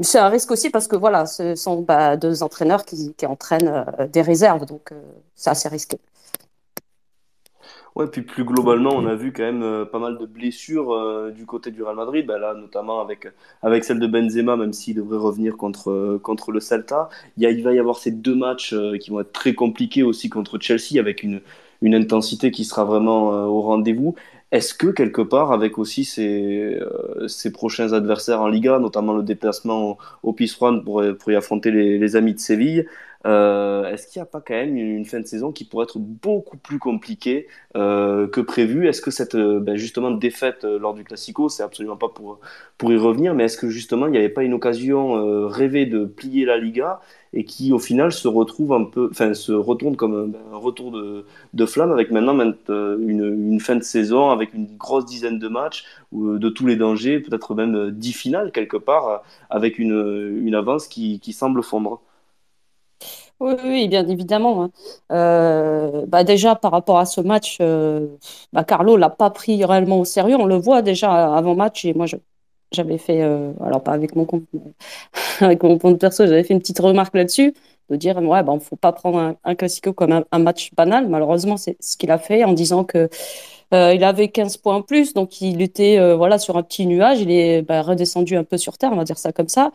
C'est 0.00 0.20
un 0.20 0.28
risque 0.28 0.52
aussi 0.52 0.70
parce 0.70 0.86
que 0.86 0.94
voilà, 0.94 1.26
ce 1.26 1.56
sont 1.56 1.80
bah, 1.80 2.16
deux 2.16 2.44
entraîneurs 2.44 2.84
qui, 2.84 3.12
entraînent 3.26 3.84
euh, 3.98 4.06
des 4.06 4.22
réserves, 4.22 4.66
donc 4.66 4.92
c'est 5.34 5.50
assez 5.50 5.68
risqué. 5.68 5.98
Ouais, 7.98 8.06
puis 8.06 8.22
plus 8.22 8.44
globalement, 8.44 8.90
on 8.94 9.06
a 9.06 9.16
vu 9.16 9.32
quand 9.32 9.42
même 9.42 9.62
euh, 9.64 9.84
pas 9.84 9.98
mal 9.98 10.18
de 10.18 10.24
blessures 10.24 10.94
euh, 10.94 11.32
du 11.32 11.46
côté 11.46 11.72
du 11.72 11.82
Real 11.82 11.96
Madrid, 11.96 12.24
ben 12.24 12.38
là 12.38 12.54
notamment 12.54 13.00
avec, 13.00 13.26
avec 13.60 13.82
celle 13.82 13.98
de 13.98 14.06
Benzema, 14.06 14.56
même 14.56 14.72
s'il 14.72 14.94
devrait 14.94 15.18
revenir 15.18 15.56
contre, 15.56 15.90
euh, 15.90 16.20
contre 16.22 16.52
le 16.52 16.60
Celta. 16.60 17.08
Il, 17.36 17.42
y 17.42 17.46
a, 17.46 17.50
il 17.50 17.64
va 17.64 17.72
y 17.74 17.78
avoir 17.80 17.96
ces 17.96 18.12
deux 18.12 18.36
matchs 18.36 18.72
euh, 18.72 18.96
qui 18.98 19.10
vont 19.10 19.18
être 19.20 19.32
très 19.32 19.52
compliqués 19.52 20.04
aussi 20.04 20.28
contre 20.28 20.58
Chelsea, 20.60 21.00
avec 21.00 21.24
une, 21.24 21.40
une 21.82 21.94
intensité 21.96 22.52
qui 22.52 22.64
sera 22.64 22.84
vraiment 22.84 23.34
euh, 23.34 23.46
au 23.46 23.62
rendez-vous. 23.62 24.14
Est-ce 24.52 24.74
que 24.74 24.86
quelque 24.86 25.20
part, 25.20 25.50
avec 25.50 25.76
aussi 25.76 26.08
euh, 26.20 27.26
ces 27.26 27.52
prochains 27.52 27.92
adversaires 27.92 28.40
en 28.40 28.48
Liga, 28.48 28.78
notamment 28.78 29.12
le 29.14 29.24
déplacement 29.24 29.90
au, 29.90 29.98
au 30.22 30.32
Pizjuán 30.32 30.84
pour, 30.84 31.02
pour 31.18 31.32
y 31.32 31.34
affronter 31.34 31.72
les, 31.72 31.98
les 31.98 32.16
amis 32.16 32.34
de 32.34 32.38
Séville, 32.38 32.86
euh, 33.26 33.84
est-ce 33.90 34.06
qu'il 34.06 34.20
n'y 34.20 34.22
a 34.22 34.26
pas 34.26 34.40
quand 34.40 34.54
même 34.54 34.76
une 34.76 35.04
fin 35.04 35.18
de 35.20 35.26
saison 35.26 35.50
qui 35.52 35.64
pourrait 35.64 35.84
être 35.84 35.98
beaucoup 35.98 36.56
plus 36.56 36.78
compliquée 36.78 37.48
euh, 37.76 38.28
que 38.28 38.40
prévu? 38.40 38.86
Est-ce 38.88 39.02
que 39.02 39.10
cette 39.10 39.34
euh, 39.34 39.58
ben, 39.60 39.76
justement 39.76 40.10
défaite 40.12 40.64
lors 40.64 40.94
du 40.94 41.04
Classico, 41.04 41.48
c'est 41.48 41.62
absolument 41.64 41.96
pas 41.96 42.08
pour 42.08 42.38
pour 42.78 42.92
y 42.92 42.96
revenir, 42.96 43.34
mais 43.34 43.44
est-ce 43.44 43.58
que 43.58 43.68
justement 43.68 44.06
il 44.06 44.12
n'y 44.12 44.18
avait 44.18 44.28
pas 44.28 44.44
une 44.44 44.54
occasion 44.54 45.48
rêvée 45.48 45.86
de 45.86 46.04
plier 46.04 46.44
la 46.44 46.58
Liga 46.58 47.00
et 47.32 47.44
qui 47.44 47.72
au 47.72 47.78
final 47.78 48.12
se 48.12 48.28
retrouve 48.28 48.72
un 48.72 48.84
peu, 48.84 49.08
enfin 49.10 49.34
se 49.34 49.52
retourne 49.52 49.96
comme 49.96 50.14
un, 50.14 50.26
ben, 50.26 50.38
un 50.52 50.56
retour 50.56 50.92
de, 50.92 51.26
de 51.54 51.66
flamme 51.66 51.92
avec 51.92 52.10
maintenant 52.10 52.34
maint- 52.34 52.54
une, 52.68 53.24
une 53.50 53.60
fin 53.60 53.76
de 53.76 53.82
saison 53.82 54.30
avec 54.30 54.54
une 54.54 54.66
grosse 54.76 55.04
dizaine 55.06 55.38
de 55.38 55.48
matchs 55.48 55.84
de 56.12 56.48
tous 56.48 56.66
les 56.66 56.76
dangers, 56.76 57.20
peut-être 57.20 57.54
même 57.54 57.90
dix 57.90 58.12
finales 58.12 58.52
quelque 58.52 58.76
part 58.76 59.22
avec 59.50 59.78
une, 59.78 60.40
une 60.44 60.54
avance 60.54 60.86
qui, 60.88 61.20
qui 61.20 61.32
semble 61.32 61.62
fondre? 61.62 62.00
Oui, 63.40 63.54
oui, 63.64 63.88
bien 63.88 64.06
évidemment. 64.08 64.64
hein. 64.64 64.70
Euh, 65.12 66.06
bah 66.06 66.24
déjà, 66.24 66.56
par 66.56 66.72
rapport 66.72 66.98
à 66.98 67.06
ce 67.06 67.20
match, 67.20 67.58
euh, 67.60 68.08
bah 68.52 68.64
Carlo 68.64 68.96
l'a 68.96 69.10
pas 69.10 69.30
pris 69.30 69.64
réellement 69.64 70.00
au 70.00 70.04
sérieux. 70.04 70.36
On 70.36 70.46
le 70.46 70.56
voit 70.56 70.82
déjà 70.82 71.36
avant 71.36 71.54
match. 71.54 71.84
Et 71.84 71.94
moi, 71.94 72.06
j'avais 72.72 72.98
fait, 72.98 73.22
euh, 73.22 73.52
alors 73.64 73.80
pas 73.82 73.92
avec 73.92 74.16
mon 74.16 74.24
compte, 74.24 74.42
avec 75.40 75.62
mon 75.62 75.78
compte 75.78 76.00
perso, 76.00 76.26
j'avais 76.26 76.42
fait 76.42 76.52
une 76.54 76.60
petite 76.60 76.80
remarque 76.80 77.14
là-dessus, 77.14 77.54
de 77.90 77.96
dire, 77.96 78.18
ouais, 78.18 78.42
bah, 78.42 78.58
faut 78.60 78.76
pas 78.76 78.92
prendre 78.92 79.36
un, 79.44 79.54
classico 79.54 79.92
comme 79.92 80.24
un, 80.32 80.38
match 80.40 80.74
banal. 80.74 81.08
Malheureusement, 81.08 81.56
c'est 81.56 81.76
ce 81.80 81.96
qu'il 81.96 82.10
a 82.10 82.18
fait 82.18 82.42
en 82.44 82.52
disant 82.54 82.82
que 82.84 83.08
euh, 83.74 83.94
il 83.94 84.02
avait 84.04 84.28
15 84.28 84.56
points 84.58 84.76
en 84.76 84.82
plus, 84.82 85.14
donc 85.14 85.40
il 85.42 85.62
était 85.62 85.98
voilà 86.14 86.38
sur 86.38 86.56
un 86.56 86.62
petit 86.64 86.86
nuage. 86.86 87.20
Il 87.20 87.30
est 87.30 87.62
bah, 87.62 87.82
redescendu 87.82 88.36
un 88.36 88.44
peu 88.44 88.56
sur 88.58 88.78
terre, 88.78 88.90
on 88.92 88.96
va 88.96 89.04
dire 89.04 89.18
ça 89.18 89.32
comme 89.32 89.48
ça. 89.48 89.70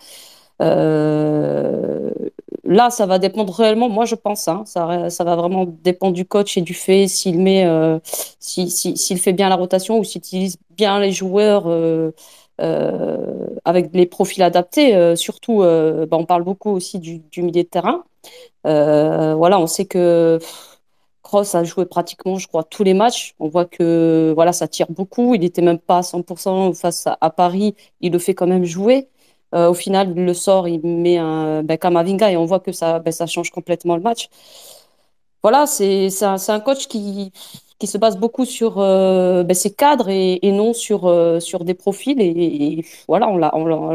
Là, 2.64 2.90
ça 2.90 3.06
va 3.06 3.20
dépendre 3.20 3.54
réellement, 3.54 3.90
moi 3.90 4.06
je 4.06 4.16
pense, 4.16 4.48
hein, 4.48 4.64
ça, 4.66 4.86
va 4.86 5.36
vraiment 5.36 5.66
dépendre 5.66 6.14
du 6.14 6.26
coach 6.26 6.58
et 6.58 6.62
du 6.62 6.74
fait 6.74 7.08
s'il 7.08 7.40
met, 7.40 7.66
euh, 7.66 8.00
s'il 8.40 8.72
si, 8.72 8.98
s'il 8.98 9.20
fait 9.20 9.34
bien 9.34 9.50
la 9.50 9.56
rotation 9.56 10.00
ou 10.00 10.04
s'il 10.04 10.20
utilise 10.20 10.58
bien 10.72 11.00
les 11.00 11.12
joueurs 11.12 11.64
euh, 11.68 12.12
euh, 12.62 13.48
avec 13.66 13.90
les 13.94 14.06
profils 14.06 14.44
adaptés. 14.44 15.16
surtout, 15.16 15.60
bah, 15.60 16.18
on 16.18 16.26
parle 16.26 16.44
beaucoup 16.44 16.72
aussi 16.72 17.00
du, 17.00 17.22
milieu 17.38 17.64
de 17.64 17.68
terrain. 17.68 18.04
voilà, 18.64 19.60
on 19.60 19.68
sait 19.68 19.86
que 19.86 20.40
Cross 21.24 21.56
a 21.56 21.64
joué 21.64 21.86
pratiquement, 21.86 22.38
je 22.38 22.48
crois, 22.48 22.64
tous 22.64 22.84
les 22.84 22.94
matchs. 22.94 23.34
On 23.40 23.48
voit 23.48 23.66
que 23.66 24.34
voilà, 24.36 24.54
ça 24.54 24.68
tire 24.68 24.88
beaucoup. 24.92 25.34
Il 25.34 25.42
n'était 25.42 25.62
même 25.62 25.80
pas 25.80 26.00
à 26.00 26.02
100% 26.02 26.74
face 26.76 27.08
à, 27.08 27.30
Paris. 27.32 27.76
Il 28.02 28.12
le 28.12 28.20
fait 28.20 28.36
quand 28.36 28.46
même 28.48 28.66
jouer. 28.66 29.08
Euh, 29.54 29.70
au 29.70 29.74
final, 29.74 30.14
le 30.16 30.34
sort, 30.34 30.68
il 30.68 30.82
met 30.84 31.18
un 31.18 31.64
ben, 31.64 31.78
Kamavinga 31.78 32.32
et 32.32 32.38
on 32.38 32.46
voit 32.46 32.60
que 32.60 32.72
ça, 32.72 33.00
ben, 33.00 33.12
ça 33.12 33.28
change 33.28 33.52
complètement 33.52 33.96
le 33.96 34.02
match. 34.02 34.30
Voilà, 35.44 35.66
c'est 35.68 36.08
un, 36.24 36.38
un, 36.48 36.60
coach 36.62 36.88
qui, 36.88 37.32
qui 37.78 37.88
se 37.88 37.98
base 37.98 38.18
beaucoup 38.18 38.46
sur 38.46 38.80
euh, 38.80 39.44
ben, 39.44 39.54
ses 39.54 39.74
cadres 39.74 40.08
et, 40.10 40.40
non 40.52 40.74
sur, 40.74 41.06
euh, 41.06 41.40
sur 41.42 41.66
des 41.66 41.74
profils. 41.74 42.20
Et, 42.22 42.86
voilà, 43.10 43.28
on 43.30 43.38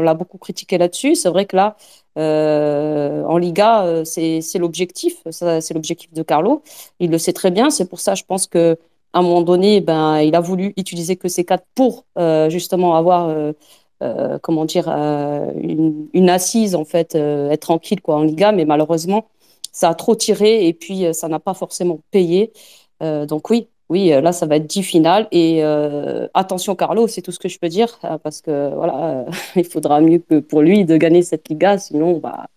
l'a 0.01 0.13
beaucoup 0.13 0.37
critiqué 0.37 0.77
là-dessus. 0.77 1.15
C'est 1.15 1.29
vrai 1.29 1.45
que 1.45 1.55
là, 1.55 1.75
en 2.15 3.37
Liga, 3.37 4.03
c'est 4.05 4.41
l'objectif. 4.59 5.17
C'est 5.31 5.73
l'objectif 5.73 6.13
de 6.13 6.21
Carlo. 6.23 6.61
Il 6.99 7.09
le 7.11 7.17
sait 7.17 7.33
très 7.33 7.51
bien. 7.51 7.69
C'est 7.71 7.89
pour 7.89 7.99
ça, 7.99 8.15
je 8.15 8.23
pense 8.23 8.47
que 8.47 8.77
à 9.13 9.19
un 9.19 9.21
moment 9.23 9.41
donné, 9.41 9.81
ben, 9.81 10.19
il 10.21 10.35
a 10.35 10.39
voulu 10.39 10.73
utiliser 10.77 11.15
que 11.17 11.27
ces 11.27 11.43
cadres 11.45 11.63
pour 11.75 12.05
justement 12.49 12.95
avoir 12.95 13.53
comment 14.41 14.65
dire, 14.65 14.85
euh, 14.89 15.51
une, 16.13 16.29
assise, 16.29 16.75
en 16.75 16.85
fait, 16.85 17.15
euh, 17.15 17.49
être 17.51 17.61
tranquille 17.61 18.01
quoi, 18.01 18.15
en 18.15 18.23
Liga, 18.23 18.51
mais 18.51 18.65
malheureusement, 18.65 19.27
ça 19.71 19.89
a 19.89 19.93
trop 19.95 20.15
tiré 20.15 20.67
et 20.67 20.73
puis 20.73 21.05
ça 21.13 21.27
n'a 21.27 21.39
pas 21.39 21.53
forcément 21.53 21.99
payé. 22.11 22.51
donc 23.01 23.49
oui, 23.49 23.69
oui, 23.89 24.09
là, 24.09 24.31
ça 24.33 24.45
va 24.45 24.57
être 24.57 24.67
10 24.67 24.83
finales. 24.83 25.27
Et 25.31 25.63
attention, 26.33 26.75
Carlo, 26.75 27.07
c'est 27.07 27.21
tout 27.21 27.31
ce 27.31 27.39
que 27.39 27.49
je 27.49 27.59
peux 27.59 27.69
dire, 27.69 27.99
parce 28.23 28.41
que 28.41 28.73
voilà, 28.75 29.25
il 29.55 29.65
faudra 29.65 30.01
mieux 30.01 30.19
que 30.19 30.39
pour 30.39 30.61
lui 30.61 30.85
de 30.85 30.97
gagner 30.97 31.21
cette 31.23 31.49
Liga, 31.49 31.77
sinon, 31.77 32.17
bah, 32.17 32.47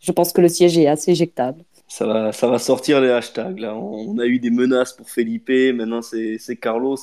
je 0.00 0.12
pense 0.12 0.32
que 0.32 0.40
le 0.40 0.48
siège 0.48 0.78
est 0.78 0.86
assez 0.86 1.12
éjectable 1.12 1.62
ça 1.96 2.04
va, 2.04 2.30
ça 2.30 2.46
va 2.46 2.58
sortir 2.58 3.00
les 3.00 3.08
hashtags. 3.08 3.58
Là. 3.58 3.74
On 3.74 4.18
a 4.18 4.26
eu 4.26 4.38
des 4.38 4.50
menaces 4.50 4.92
pour 4.92 5.08
Felipe, 5.08 5.48
maintenant 5.48 6.02
c'est 6.02 6.56
Carlos. 6.60 6.98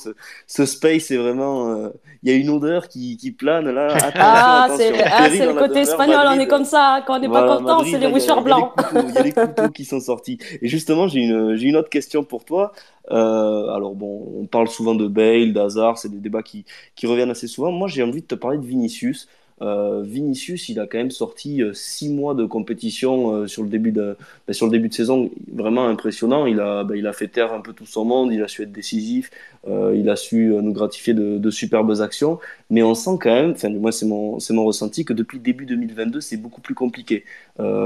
Ce, 0.46 0.66
space, 0.66 1.06
c'est 1.06 1.16
vraiment. 1.16 1.68
Euh, 1.74 1.88
il 2.22 2.30
y 2.30 2.32
a 2.32 2.36
une 2.36 2.48
odeur 2.48 2.86
qui, 2.86 3.16
qui 3.16 3.32
plane 3.32 3.68
là. 3.70 3.86
Attention, 3.92 4.14
ah, 4.14 4.68
c'est 4.78 4.92
ah, 5.02 5.46
le 5.46 5.54
côté 5.54 5.80
espagnol, 5.80 6.24
on 6.28 6.38
est 6.38 6.46
comme 6.46 6.64
ça. 6.64 7.02
Quand 7.04 7.16
on 7.16 7.18
n'est 7.18 7.28
pas 7.28 7.56
content, 7.56 7.82
c'est 7.84 7.98
les 7.98 8.06
mouchoirs 8.06 8.42
blancs. 8.42 8.70
Il 8.94 9.14
y 9.14 9.18
a 9.18 9.22
les 9.24 9.32
couteaux 9.32 9.68
qui 9.74 9.84
sont 9.84 9.98
sortis. 9.98 10.38
Et 10.62 10.68
justement, 10.68 11.08
j'ai 11.08 11.22
une, 11.22 11.58
une 11.60 11.76
autre 11.76 11.90
question 11.90 12.22
pour 12.22 12.44
toi. 12.44 12.70
Euh, 13.10 13.74
alors 13.74 13.96
bon, 13.96 14.42
on 14.42 14.46
parle 14.46 14.68
souvent 14.68 14.94
de 14.94 15.08
Bale, 15.08 15.52
d'Hazard, 15.52 15.98
c'est 15.98 16.08
des 16.08 16.20
débats 16.20 16.44
qui, 16.44 16.66
qui 16.94 17.08
reviennent 17.08 17.30
assez 17.30 17.48
souvent. 17.48 17.72
Moi, 17.72 17.88
j'ai 17.88 18.04
envie 18.04 18.22
de 18.22 18.28
te 18.28 18.36
parler 18.36 18.58
de 18.58 18.64
Vinicius. 18.64 19.26
Euh, 19.62 20.02
Vinicius, 20.04 20.68
il 20.68 20.80
a 20.80 20.86
quand 20.86 20.98
même 20.98 21.12
sorti 21.12 21.62
euh, 21.62 21.72
six 21.74 22.08
mois 22.08 22.34
de 22.34 22.44
compétition 22.44 23.34
euh, 23.34 23.46
sur, 23.46 23.62
le 23.62 23.68
début 23.68 23.92
de, 23.92 24.16
ben, 24.46 24.52
sur 24.52 24.66
le 24.66 24.72
début 24.72 24.88
de 24.88 24.94
saison, 24.94 25.30
vraiment 25.52 25.86
impressionnant. 25.86 26.46
Il 26.46 26.60
a, 26.60 26.82
ben, 26.84 26.96
il 26.96 27.06
a 27.06 27.12
fait 27.12 27.28
taire 27.28 27.52
un 27.52 27.60
peu 27.60 27.72
tout 27.72 27.86
son 27.86 28.04
monde, 28.04 28.32
il 28.32 28.42
a 28.42 28.48
su 28.48 28.62
être 28.62 28.72
décisif, 28.72 29.30
il 29.66 30.08
a 30.10 30.16
su 30.16 30.54
nous 30.60 30.72
gratifier 30.72 31.14
de, 31.14 31.38
de, 31.38 31.50
superbes 31.50 32.00
actions. 32.00 32.38
Mais 32.70 32.82
on 32.82 32.94
sent 32.94 33.18
quand 33.20 33.32
même, 33.32 33.50
enfin, 33.52 33.68
moi 33.70 33.92
c'est 33.92 34.06
mon, 34.06 34.38
c'est 34.38 34.52
mon 34.52 34.64
ressenti, 34.64 35.04
que 35.04 35.12
depuis 35.12 35.38
début 35.38 35.66
2022, 35.66 36.20
c'est 36.20 36.36
beaucoup 36.36 36.60
plus 36.60 36.74
compliqué. 36.74 37.24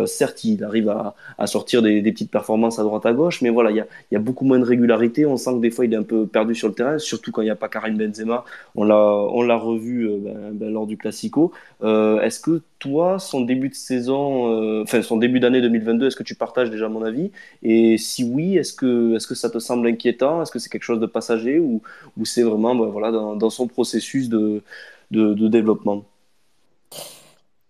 certes, 0.06 0.44
il 0.44 0.64
arrive 0.64 0.88
à, 0.88 1.46
sortir 1.46 1.82
des, 1.82 2.02
petites 2.02 2.30
performances 2.30 2.78
à 2.78 2.82
droite 2.82 3.06
à 3.06 3.12
gauche, 3.12 3.42
mais 3.42 3.50
voilà, 3.50 3.70
il 3.70 3.84
y 4.12 4.16
a, 4.16 4.20
beaucoup 4.20 4.44
moins 4.44 4.59
de 4.59 4.64
régularité. 4.64 5.26
On 5.26 5.36
sent 5.36 5.55
que 5.55 5.60
des 5.60 5.70
fois, 5.70 5.84
il 5.84 5.92
est 5.92 5.96
un 5.96 6.02
peu 6.02 6.26
perdu 6.26 6.55
sur 6.55 6.68
le 6.68 6.74
terrain, 6.74 6.98
surtout 6.98 7.32
quand 7.32 7.42
il 7.42 7.46
n'y 7.46 7.50
a 7.50 7.56
pas 7.56 7.68
Karim 7.68 7.96
Benzema. 7.96 8.44
On 8.74 8.84
l'a, 8.84 8.96
on 8.96 9.42
l'a 9.42 9.56
revu 9.56 10.09
ben, 10.18 10.50
ben, 10.52 10.72
lors 10.72 10.86
du 10.86 10.96
Classico. 10.96 11.52
Euh, 11.82 12.20
est-ce 12.20 12.40
que 12.40 12.62
toi, 12.78 13.18
son 13.18 13.40
début 13.40 13.68
de 13.68 13.74
saison, 13.74 14.52
euh, 14.52 14.82
enfin 14.82 15.02
son 15.02 15.16
début 15.16 15.40
d'année 15.40 15.60
2022, 15.60 16.06
est-ce 16.06 16.16
que 16.16 16.22
tu 16.22 16.34
partages 16.34 16.70
déjà 16.70 16.88
mon 16.88 17.02
avis? 17.02 17.30
Et 17.62 17.98
si 17.98 18.24
oui, 18.24 18.56
est-ce 18.56 18.72
que 18.72 19.18
ça 19.18 19.50
te 19.50 19.59
semble 19.59 19.86
inquiétant? 19.88 20.42
Est-ce 20.42 20.50
que 20.52 20.59
c'est 20.59 20.70
quelque 20.70 20.84
chose 20.84 21.00
de 21.00 21.06
passager 21.06 21.59
ou, 22.16 22.24
c'est 22.24 22.42
vraiment 22.42 22.74
ben, 22.74 23.36
dans, 23.36 23.50
son 23.50 23.66
processus 23.66 24.28
de, 24.28 24.62
développement 25.10 26.04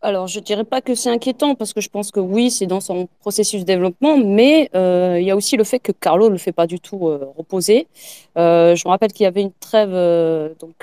alors, 0.01 0.29
je 0.29 0.39
ne 0.39 0.45
dirais 0.45 0.63
pas 0.63 0.81
que 0.81 0.95
c'est 0.95 1.11
inquiétant 1.11 1.57
parce 1.57 1.73
que 1.73 1.81
je 1.81 1.89
pense 1.89 2.13
que 2.13 2.21
oui, 2.21 2.53
c'est 2.53 2.67
dans 2.67 2.79
son 2.79 3.09
processus 3.19 3.63
de 3.63 3.67
développement, 3.67 4.17
mais 4.17 4.71
euh, 4.77 5.19
il 5.21 5.27
y 5.27 5.31
a 5.33 5.37
aussi 5.37 5.57
le 5.57 5.65
fait 5.65 5.81
que 5.81 5.91
Carlo 5.91 6.27
ne 6.27 6.35
le 6.35 6.39
fait 6.39 6.53
pas 6.53 6.69
du 6.69 6.79
tout 6.79 7.09
euh, 7.09 7.33
reposer. 7.37 7.89
Euh, 8.37 8.77
je 8.77 8.87
me 8.87 8.91
rappelle 8.91 9.13
qu'il 9.13 9.25
y 9.25 9.27
avait 9.27 9.43
une 9.43 9.53
trêve 9.59 9.93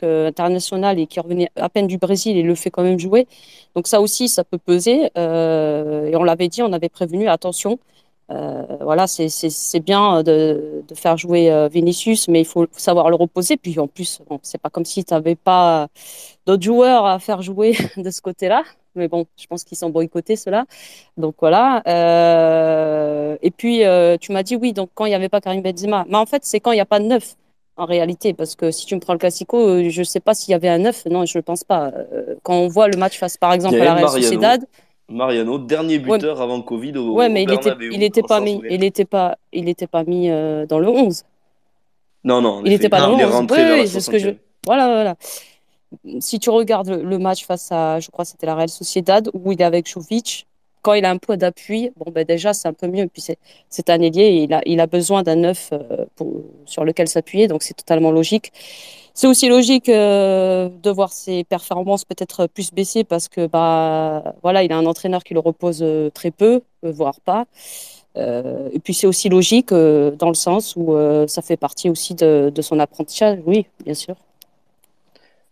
internationale 0.04 1.00
et 1.00 1.08
qui 1.08 1.22
revenait 1.22 1.50
à 1.56 1.70
peine 1.70 1.88
du 1.88 1.98
Brésil 1.98 2.36
et 2.36 2.44
le 2.44 2.56
fait 2.56 2.70
quand 2.70 2.84
même 2.84 3.00
jouer. 3.00 3.26
Donc 3.74 3.88
ça 3.88 4.02
aussi, 4.02 4.28
ça 4.28 4.44
peut 4.44 4.58
peser. 4.58 5.06
et 5.16 6.16
on 6.18 6.24
l'avait 6.26 6.50
dit, 6.50 6.62
on 6.62 6.74
avait 6.74 6.90
prévenu, 6.90 7.30
attention. 7.30 7.80
Voilà, 8.30 9.08
c'est 9.08 9.80
bien 9.80 10.24
de, 10.24 10.84
de, 10.88 10.96
faire 10.96 11.18
jouer 11.18 11.68
Vinicius, 11.72 12.28
mais 12.28 12.42
il 12.42 12.46
faut 12.46 12.68
savoir 12.72 13.10
le 13.10 13.16
reposer. 13.16 13.58
Puis 13.58 13.80
en 13.80 13.88
plus, 13.88 14.22
bon, 14.30 14.40
c'est 14.44 14.60
pas 14.60 14.70
comme 14.70 14.86
si 14.86 15.04
tu 15.04 15.14
n'avais 15.14 15.36
pas 15.36 15.88
d'autres 16.46 16.64
joueurs 16.64 17.06
à 17.06 17.20
faire 17.20 17.42
jouer 17.42 17.76
de 17.98 18.10
ce 18.10 18.22
côté-là 18.22 18.64
mais 18.96 19.08
bon, 19.08 19.26
je 19.38 19.46
pense 19.48 19.64
qu'ils 19.64 19.78
sont 19.78 19.90
boycottés, 19.90 20.36
ceux-là. 20.36 20.66
Donc 21.18 21.36
voilà. 21.40 21.84
Euh, 21.88 23.38
et 23.42 23.52
puis, 23.52 23.84
euh, 23.84 24.18
tu 24.20 24.32
m'as 24.32 24.44
dit 24.44 24.56
oui, 24.56 24.74
donc 24.74 24.90
quand 24.94 25.06
il 25.06 25.10
n'y 25.10 25.16
avait 25.16 25.30
pas 25.30 25.42
Karim 25.42 25.62
Benzema. 25.62 26.06
Mais 26.10 26.18
en 26.18 26.26
fait, 26.26 26.46
c'est 26.46 26.60
quand 26.60 26.72
il 26.72 26.76
n'y 26.76 26.82
a 26.82 26.86
pas 26.86 27.00
de 27.00 27.06
neuf, 27.06 27.36
en 27.78 27.86
réalité. 27.86 28.34
Parce 28.34 28.56
que 28.56 28.72
si 28.72 28.86
tu 28.86 28.96
me 28.96 29.00
prends 29.00 29.14
le 29.14 29.20
Classico, 29.20 29.58
euh, 29.58 29.90
je 29.90 30.00
ne 30.00 30.06
sais 30.06 30.20
pas 30.20 30.34
s'il 30.34 30.52
y 30.52 30.56
avait 30.56 30.70
un 30.70 30.80
neuf. 30.80 31.06
Non, 31.06 31.26
je 31.26 31.38
ne 31.38 31.42
pense 31.42 31.64
pas. 31.64 31.92
Quand 32.44 32.56
on 32.56 32.68
voit 32.68 32.88
le 32.88 32.98
match 32.98 33.20
face, 33.20 33.38
par 33.38 33.54
exemple, 33.54 33.76
à 33.76 33.86
la 33.86 33.94
Real 33.96 34.10
Sociedad. 34.10 34.66
Mariano, 35.10 35.60
dernier 35.60 36.00
buteur 36.00 36.42
avant 36.42 36.62
Covid 36.62 36.98
au, 36.98 37.14
ouais, 37.14 37.30
mais 37.30 37.44
il 37.44 37.54
était, 37.54 37.74
il 37.92 38.04
était 38.04 38.24
pas 38.24 38.40
mis, 38.40 38.62
il 38.70 38.84
était 38.84 39.06
pas, 39.06 39.38
il 39.54 39.70
était 39.70 39.88
pas 39.88 40.04
mis 40.04 40.30
dans 40.30 40.80
le 40.80 40.88
11. 40.88 41.24
Non, 42.24 42.42
non. 42.42 42.62
Il 42.66 42.72
n'était 42.72 42.90
pas 42.90 43.02
dans 43.02 43.16
le 43.16 43.26
11. 43.26 43.48
Oui, 43.52 43.88
c'est 43.88 44.00
ce 44.00 44.10
que 44.10 44.18
je. 44.18 44.32
Voilà, 44.66 44.88
voilà 44.88 45.16
si 46.20 46.40
tu 46.40 46.50
regardes 46.50 46.90
le 46.90 47.18
match 47.18 47.46
face 47.46 47.72
à, 47.72 48.00
je 48.00 48.10
crois, 48.10 48.26
c'était 48.26 48.46
la 48.46 48.56
Real 48.56 48.70
Sociedad, 48.70 49.30
où 49.34 49.52
il 49.52 49.62
est 49.62 49.66
avec 49.66 49.90
Jovic, 49.90 50.48
quand 50.82 50.94
il 50.94 51.06
a 51.06 51.10
un 51.10 51.18
poids 51.18 51.38
d'appui, 51.38 51.92
bon, 51.98 52.12
ben 52.12 52.24
déjà, 52.26 52.54
c'est 52.54 52.68
un 52.68 52.74
peu 52.74 52.88
mieux. 52.88 53.08
Puis 53.08 53.26
c'est 53.70 53.90
un 53.90 54.02
ailier 54.02 54.44
il 54.44 54.54
a, 54.54 54.62
il 54.66 54.80
a 54.80 54.88
besoin 54.88 55.24
d'un 55.24 55.36
neuf 55.36 55.72
euh, 55.74 56.06
sur 56.66 56.86
lequel 56.86 57.08
s'appuyer, 57.08 57.48
donc 57.48 57.64
c'est 57.64 57.74
totalement 57.74 58.12
logique. 58.12 58.52
C'est 59.18 59.28
aussi 59.28 59.48
logique 59.48 59.88
euh, 59.88 60.68
de 60.84 60.90
voir 60.90 61.14
ses 61.14 61.46
performances 61.46 62.04
peut-être 62.04 62.48
plus 62.48 62.74
baisser 62.74 63.06
parce 63.06 63.30
que 63.30 63.48
bah 63.48 64.36
voilà, 64.44 64.62
il 64.64 64.74
a 64.74 64.78
un 64.78 64.86
entraîneur 64.86 65.24
qui 65.24 65.34
le 65.34 65.40
repose 65.40 65.80
euh, 65.82 66.10
très 66.10 66.32
peu, 66.32 66.62
voire 66.84 67.22
pas. 67.22 67.46
et 68.18 68.80
puis 68.84 68.94
c'est 68.94 69.08
aussi 69.08 69.30
logique 69.30 69.72
dans 69.72 70.30
le 70.30 70.36
sens 70.36 70.76
où 70.76 70.96
ça 71.28 71.42
fait 71.42 71.58
partie 71.58 71.90
aussi 71.90 72.14
de, 72.14 72.62
son 72.62 72.80
apprentissage, 72.80 73.40
oui, 73.46 73.66
bien 73.84 73.94
sûr. 73.94 74.16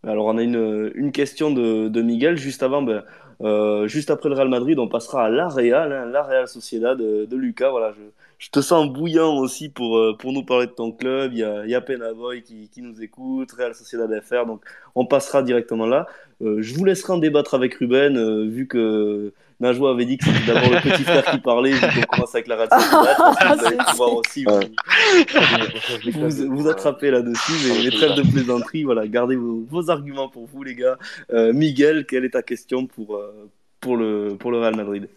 Alors, 0.05 0.25
on 0.25 0.37
a 0.37 0.43
une, 0.43 0.91
une 0.95 1.11
question 1.13 1.51
de, 1.51 1.87
de 1.87 2.01
Miguel. 2.01 2.37
Juste 2.37 2.63
avant, 2.63 2.81
ben, 2.81 3.03
euh, 3.41 3.87
juste 3.87 4.09
après 4.09 4.29
le 4.29 4.35
Real 4.35 4.49
Madrid, 4.49 4.79
on 4.79 4.87
passera 4.87 5.25
à 5.25 5.29
la 5.29 5.47
Real, 5.47 5.91
hein, 5.91 6.05
la 6.05 6.23
Real 6.23 6.47
Sociedad 6.47 6.97
de, 6.97 7.35
Lucas. 7.35 7.71
Voilà, 7.71 7.91
je, 7.91 8.01
je, 8.39 8.49
te 8.49 8.61
sens 8.61 8.91
bouillant 8.91 9.37
aussi 9.37 9.69
pour, 9.69 9.97
euh, 9.97 10.15
pour 10.17 10.33
nous 10.33 10.43
parler 10.43 10.67
de 10.67 10.71
ton 10.71 10.91
club. 10.91 11.33
Il 11.33 11.39
y 11.39 11.43
a, 11.43 11.65
y 11.65 11.75
a 11.75 11.81
Penavoy 11.81 12.43
qui, 12.43 12.69
qui 12.69 12.81
nous 12.81 13.01
écoute, 13.01 13.51
Real 13.51 13.73
Sociedad 13.73 14.09
FR. 14.21 14.45
Donc, 14.45 14.63
on 14.95 15.05
passera 15.05 15.43
directement 15.43 15.85
là. 15.85 16.07
Euh, 16.41 16.61
je 16.61 16.73
vous 16.75 16.85
laisserai 16.85 17.13
en 17.13 17.17
débattre 17.17 17.53
avec 17.53 17.75
Ruben, 17.75 18.49
vu 18.49 18.67
que 18.67 19.33
Najwa 19.63 19.91
avait 19.91 20.05
dit 20.05 20.17
que 20.17 20.25
c'était 20.25 20.53
d'abord 20.53 20.69
le 20.69 20.81
petit 20.81 21.03
frère 21.03 21.23
qui 21.23 21.37
parlait, 21.39 21.71
vu 21.71 21.79
qu'on 21.79 22.15
commence 22.15 22.35
avec 22.35 22.47
la 22.47 22.57
radio. 22.57 22.77
vous 22.77 23.65
allez 23.65 23.77
pouvoir 23.89 24.15
aussi 24.15 24.45
vous, 24.45 26.55
vous, 26.55 26.67
attraper 26.67 27.11
là-dessus. 27.11 27.53
Mais 27.67 27.81
les 27.81 27.91
trêves 27.91 28.15
de 28.15 28.23
plaisanterie, 28.29 28.83
voilà, 28.83 29.07
gardez 29.07 29.37
vos, 29.37 29.63
vos, 29.69 29.89
arguments 29.89 30.27
pour 30.27 30.45
vous, 30.45 30.63
les 30.63 30.75
gars. 30.75 30.97
Euh, 31.31 31.53
Miguel, 31.53 32.05
quelle 32.05 32.25
est 32.25 32.31
ta 32.31 32.41
question 32.41 32.87
pour, 32.87 33.15
euh, 33.15 33.49
pour, 33.79 33.95
le, 33.95 34.35
pour 34.37 34.51
le 34.51 34.59
Real 34.59 34.75
Madrid? 34.75 35.07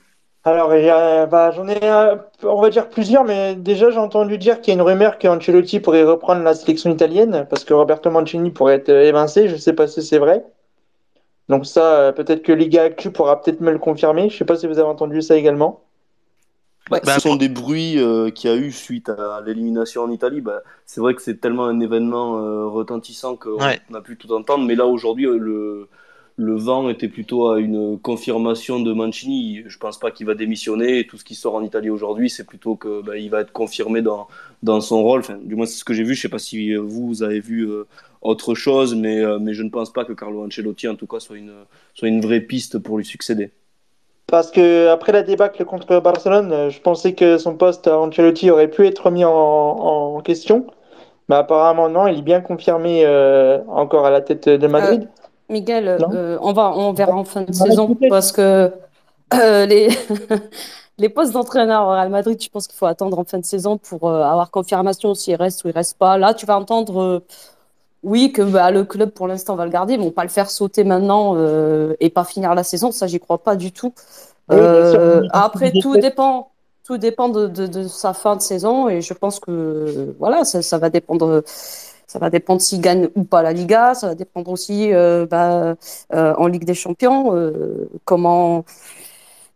Alors, 0.44 0.68
bah, 1.28 1.51
j'en 1.51 1.66
ai, 1.66 1.81
on 2.44 2.60
va 2.60 2.70
dire 2.70 2.89
plusieurs, 2.89 3.24
mais 3.24 3.56
déjà, 3.56 3.90
j'ai 3.90 3.98
entendu 3.98 4.39
dire 4.39 4.60
qu'il 4.60 4.73
y 4.73 4.77
a 4.77 4.81
une 4.81 4.86
rumeur 4.86 5.18
qu'Ancelotti 5.18 5.81
pourrait 5.81 6.05
reprendre 6.05 6.44
la 6.44 6.55
sélection 6.55 6.93
italienne 6.93 7.48
parce 7.51 7.64
que 7.64 7.74
Roberto 7.74 8.12
Mancini 8.12 8.52
pourrait 8.52 8.77
être 8.77 8.90
évincé. 8.90 9.48
Je 9.48 9.55
ne 9.55 9.59
sais 9.59 9.73
pas 9.73 9.89
si 9.89 10.02
c'est 10.02 10.18
vrai. 10.18 10.44
Donc 11.48 11.66
ça, 11.66 12.01
euh, 12.01 12.12
peut-être 12.12 12.43
que 12.43 12.52
Liga 12.52 12.85
Actu 12.85 13.10
pourra 13.10 13.40
peut-être 13.40 13.60
me 13.60 13.70
le 13.70 13.78
confirmer. 13.78 14.28
Je 14.31 14.36
sais 14.36 14.44
pas 14.44 14.56
si 14.56 14.66
vous 14.66 14.78
avez 14.78 14.89
entendu 14.89 15.23
ça 15.23 15.36
également. 15.36 15.81
Bah, 16.90 17.01
ce 17.05 17.20
sont 17.20 17.35
des 17.35 17.48
bruits 17.48 17.98
euh, 17.98 18.31
qu'il 18.31 18.48
y 18.48 18.52
a 18.52 18.56
eu 18.56 18.70
suite 18.70 19.09
à 19.09 19.43
l'élimination 19.44 20.02
en 20.02 20.10
Italie. 20.10 20.40
Bah, 20.40 20.62
c'est 20.85 21.01
vrai 21.01 21.14
que 21.14 21.23
c'est 21.23 21.40
tellement 21.40 21.66
un 21.66 21.81
événement 21.81 22.39
euh, 22.39 22.66
retentissant 22.68 23.36
qu'on 23.36 23.59
n'a 23.59 24.01
pu 24.01 24.16
tout 24.16 24.32
entendre. 24.32 24.64
Mais 24.64 24.77
là, 24.77 24.86
aujourd'hui, 24.86 25.24
le, 25.24 25.89
le 26.36 26.56
vent 26.56 26.89
était 26.89 27.09
plutôt 27.09 27.48
à 27.48 27.59
une 27.59 27.98
confirmation 27.98 28.78
de 28.78 28.93
Mancini. 28.93 29.64
Je 29.66 29.78
pense 29.78 29.98
pas 29.98 30.12
qu'il 30.12 30.27
va 30.27 30.35
démissionner. 30.35 31.01
Et 31.01 31.06
tout 31.09 31.18
ce 31.18 31.24
qui 31.24 31.35
sort 31.35 31.56
en 31.56 31.62
Italie 31.62 31.90
aujourd'hui, 31.90 32.31
c'est 32.31 32.44
plutôt 32.44 32.77
que 32.77 33.02
bah, 33.02 33.14
va 33.31 33.40
être 33.40 33.52
confirmé 33.52 34.01
dans, 34.01 34.28
dans 34.62 34.81
son 34.81 35.02
rôle. 35.02 35.20
Enfin, 35.20 35.39
du 35.43 35.56
moins, 35.56 35.66
c'est 35.66 35.78
ce 35.78 35.85
que 35.85 35.93
j'ai 35.94 36.05
vu. 36.05 36.14
Je 36.14 36.23
sais 36.23 36.28
pas 36.28 36.39
si 36.39 36.74
vous 36.77 37.24
avez 37.24 37.40
vu 37.40 37.68
euh, 37.68 37.85
autre 38.27 38.55
chose, 38.55 38.94
mais, 38.94 39.20
euh, 39.20 39.39
mais 39.39 39.55
je 39.55 39.62
ne 39.62 39.70
pense 39.70 39.93
pas 39.93 40.05
que 40.05 40.12
Carlo 40.12 40.44
Ancelotti, 40.44 40.89
en 40.89 40.94
tout 40.94 41.07
cas, 41.07 41.20
soit 41.20 41.36
une, 41.36 41.53
soit 41.94 42.09
une 42.09 42.20
vraie 42.20 42.40
piste 42.40 42.78
pour 42.78 42.98
lui 42.98 43.05
succéder. 43.05 43.51
Parce 44.27 44.51
que 44.51 44.89
après 44.89 45.12
la 45.12 45.23
débâcle 45.23 45.65
contre 45.65 46.01
Barcelone, 46.01 46.69
je 46.70 46.81
pensais 46.81 47.15
que 47.15 47.39
son 47.39 47.55
poste 47.55 47.86
à 47.86 47.98
Ancelotti 47.98 48.51
aurait 48.51 48.69
pu 48.69 48.86
être 48.86 49.11
mis 49.11 49.24
en, 49.24 49.31
en 49.31 50.20
question. 50.20 50.66
Mais 51.28 51.36
apparemment, 51.36 51.89
non, 51.89 52.07
il 52.07 52.19
est 52.19 52.23
bien 52.23 52.40
confirmé 52.40 53.03
euh, 53.05 53.59
encore 53.69 54.07
à 54.07 54.11
la 54.11 54.20
tête 54.20 54.48
de 54.48 54.66
Madrid. 54.66 55.03
Euh, 55.03 55.53
Miguel, 55.53 55.89
euh, 55.89 56.39
on, 56.40 56.53
va, 56.53 56.73
on 56.77 56.93
verra 56.93 57.15
en 57.15 57.24
fin 57.24 57.43
de 57.43 57.53
saison 57.53 57.97
parce 58.09 58.32
que 58.32 58.73
les, 59.32 59.89
les 60.98 61.09
postes 61.09 61.32
d'entraîneur 61.32 61.86
au 61.86 61.90
Real 61.90 62.11
Madrid, 62.11 62.40
je 62.40 62.48
pense 62.48 62.66
qu'il 62.66 62.77
faut 62.77 62.86
attendre 62.86 63.19
en 63.19 63.24
fin 63.24 63.39
de 63.39 63.44
saison 63.44 63.77
pour 63.77 64.11
avoir 64.11 64.51
confirmation 64.51 65.15
s'il 65.15 65.35
reste 65.36 65.65
ou 65.65 65.69
il 65.69 65.73
reste 65.73 65.98
pas. 65.98 66.16
Là, 66.16 66.35
tu 66.35 66.47
vas 66.47 66.59
entendre, 66.59 67.23
oui, 68.02 68.32
que 68.32 68.43
bah, 68.43 68.70
le 68.70 68.85
club 68.85 69.10
pour 69.10 69.27
l'instant 69.27 69.56
va 69.56 69.64
le 69.64 69.70
garder, 69.70 69.94
ils 69.94 70.01
vont 70.01 70.10
pas 70.10 70.23
le 70.23 70.28
faire 70.28 70.51
sauter 70.51 70.85
maintenant 70.85 71.36
et 72.01 72.10
pas 72.10 72.24
finir 72.24 72.55
la 72.55 72.62
saison. 72.62 72.93
Ça, 72.93 73.06
j'y 73.06 73.18
crois 73.18 73.39
pas 73.39 73.56
du 73.56 73.73
tout. 73.73 73.93
après, 74.48 75.73
tout 75.81 75.97
dépend 75.97 76.51
tout 76.86 76.98
dépend 76.98 77.28
de, 77.28 77.48
de, 77.48 77.89
sa 77.89 78.14
fin 78.14 78.36
de 78.36 78.40
saison 78.40 78.89
et 78.89 79.02
je 79.02 79.12
pense 79.12 79.40
que 79.40 80.14
voilà, 80.20 80.44
ça, 80.44 80.62
ça 80.62 80.78
va 80.78 80.89
dépendre. 80.89 81.43
Ça 82.09 82.20
va 82.20 82.31
dépendre 82.31 82.62
s'il 82.62 82.81
gagne 82.81 83.09
ou 83.16 83.24
pas 83.24 83.43
la 83.43 83.52
Liga. 83.52 83.94
Ça 83.94 84.06
va 84.06 84.14
dépendre 84.14 84.52
aussi 84.52 84.94
euh, 84.94 85.27
bah, 85.27 85.74
euh, 86.14 86.35
en 86.39 86.47
Ligue 86.47 86.64
des 86.64 86.74
Champions 86.74 87.35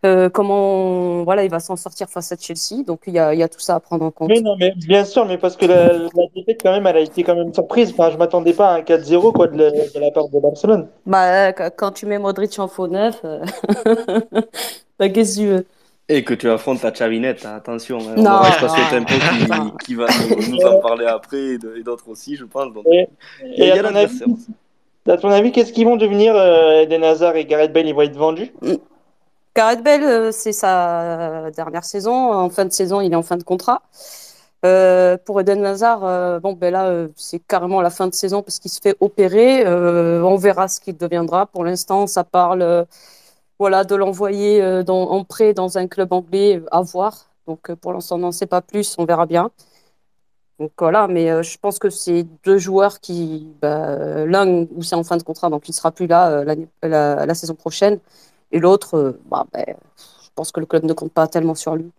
euh, 0.05 0.31
comment 0.31 1.24
voilà 1.24 1.44
il 1.44 1.51
va 1.51 1.60
s'en 1.60 1.77
sortir 1.77 2.09
face 2.09 2.32
à 2.32 2.36
Chelsea. 2.36 2.85
Donc 2.86 3.02
il 3.06 3.14
y 3.14 3.18
a, 3.18 3.35
y 3.35 3.43
a, 3.43 3.48
tout 3.48 3.60
ça 3.60 3.74
à 3.74 3.81
prendre 3.81 4.05
en 4.05 4.10
compte. 4.10 4.28
Mais 4.28 4.40
non, 4.40 4.56
mais 4.59 4.72
bien 4.77 5.05
sûr, 5.05 5.27
mais 5.27 5.36
parce 5.36 5.56
que 5.56 5.66
la, 5.66 5.93
la 5.93 6.27
défaite 6.35 6.60
quand 6.62 6.72
même, 6.72 6.86
elle 6.86 6.97
a 6.97 7.01
été 7.01 7.22
quand 7.22 7.35
même 7.35 7.52
surprise. 7.52 7.90
Enfin, 7.93 8.10
je 8.10 8.16
m'attendais 8.16 8.52
pas 8.52 8.70
à 8.70 8.77
un 8.78 8.81
4-0 8.81 9.32
quoi 9.32 9.47
de 9.48 9.59
la, 9.59 9.70
de 9.70 10.01
la, 10.01 10.10
part 10.10 10.28
de 10.28 10.40
Barcelone. 10.40 10.89
Bah 11.06 11.52
quand 11.52 11.93
tu 11.93 12.06
mets 12.06 12.18
Modric 12.18 12.59
en 12.59 12.68
faux 12.68 12.89
neuf, 12.89 13.20
bah, 14.98 15.09
qu'est-ce 15.09 15.36
que 15.36 15.40
tu 15.40 15.47
veux? 15.47 15.66
Et 16.09 16.24
que 16.24 16.35
tu 16.35 16.51
affrontes 16.51 16.81
ta 16.81 16.93
chavinette, 16.93 17.47
hein, 17.47 17.55
attention. 17.56 17.98
Hein, 17.98 18.14
on 18.16 18.22
va 18.22 18.51
passer 18.60 18.81
Tempo 18.90 19.14
qui, 19.14 19.86
qui 19.86 19.94
va 19.94 20.06
nous, 20.48 20.59
en 20.66 20.81
parler 20.81 21.06
après 21.06 21.55
et 21.55 21.82
d'autres 21.85 22.09
aussi, 22.09 22.35
je 22.35 22.44
pense. 22.44 22.72
Donc, 22.72 22.85
et, 22.90 23.06
il 23.43 23.64
y 23.64 23.70
a, 23.70 23.81
ton 23.81 23.94
avis, 23.94 24.20
à 25.06 25.16
ton 25.16 25.31
avis, 25.31 25.52
qu'est-ce 25.52 25.72
qu'ils 25.72 25.86
vont 25.86 25.97
devenir 25.97 26.35
euh, 26.35 26.82
Eden 26.82 27.05
Hazard 27.05 27.36
et 27.36 27.44
Gareth 27.44 27.72
Bale 27.72 27.86
Ils 27.86 27.94
vont 27.94 28.02
être 28.02 28.16
vendus? 28.16 28.52
Mm. 28.60 28.74
Gareth 29.61 29.82
Bale, 29.82 30.05
euh, 30.05 30.32
c'est 30.32 30.53
sa 30.55 31.51
dernière 31.51 31.85
saison. 31.85 32.32
En 32.32 32.49
fin 32.49 32.65
de 32.65 32.73
saison, 32.73 33.03
il 33.03 33.12
est 33.12 33.16
en 33.16 33.23
fin 33.23 33.37
de 33.37 33.43
contrat. 33.43 33.82
Euh, 34.65 35.19
pour 35.19 35.39
Eden 35.39 35.62
Hazard, 35.66 36.03
euh, 36.03 36.41
bon, 36.41 36.55
ben 36.55 36.73
là, 36.73 37.07
c'est 37.15 37.41
carrément 37.41 37.82
la 37.82 37.91
fin 37.91 38.07
de 38.09 38.15
saison 38.15 38.43
parce 38.43 38.59
qu'il 38.59 38.70
se 38.70 38.81
fait 38.81 38.97
opérer. 39.01 39.66
on 39.69 40.37
verra 40.37 40.66
ce 40.66 40.81
qu'il 40.81 40.97
deviendra. 40.97 41.45
Pour 41.45 41.66
l'instant, 41.66 42.07
ça 42.07 42.24
parle 42.24 42.87
voilà, 43.59 43.85
de 43.85 43.95
l'envoyer 43.97 44.65
en 44.89 45.24
prêt 45.24 45.53
dans 45.53 45.77
un 45.77 45.87
club 45.89 46.15
anglais 46.15 46.62
à 46.70 46.81
voir. 46.81 47.27
Donc 47.47 47.70
pour 47.74 47.93
l'instant, 47.93 48.16
on 48.16 48.20
n'en 48.20 48.32
sait 48.32 48.47
pas 48.47 48.62
plus, 48.62 48.97
on 48.97 49.05
verra 49.05 49.27
bien. 49.27 49.51
Donc 50.59 50.73
voilà, 50.78 51.07
mais 51.07 51.43
je 51.43 51.59
pense 51.59 51.78
que 51.78 51.91
c'est 51.91 52.27
deux 52.45 52.57
joueurs 52.59 53.01
qui, 53.01 53.47
bah, 53.61 54.24
l'un 54.24 54.66
où 54.74 54.82
c'est 54.82 54.97
en 54.97 55.05
fin 55.05 55.19
de 55.19 55.23
contrat, 55.23 55.51
donc 55.51 55.69
il 55.69 55.73
ne 55.73 55.77
sera 55.77 55.91
plus 55.91 56.07
là 56.07 56.45
la, 56.82 57.35
saison 57.35 57.55
prochaine, 57.55 57.99
et 58.52 58.59
l'autre, 58.59 59.18
bah, 59.27 59.47
ben, 59.52 59.64
je 59.66 60.28
pense 60.35 60.52
que 60.52 60.60
le 60.60 60.66
club 60.66 60.85
ne 60.85 60.93
compte 60.93 61.12
pas 61.12 61.27
tellement 61.27 61.55
sur 61.55 61.77
lui. 61.77 61.90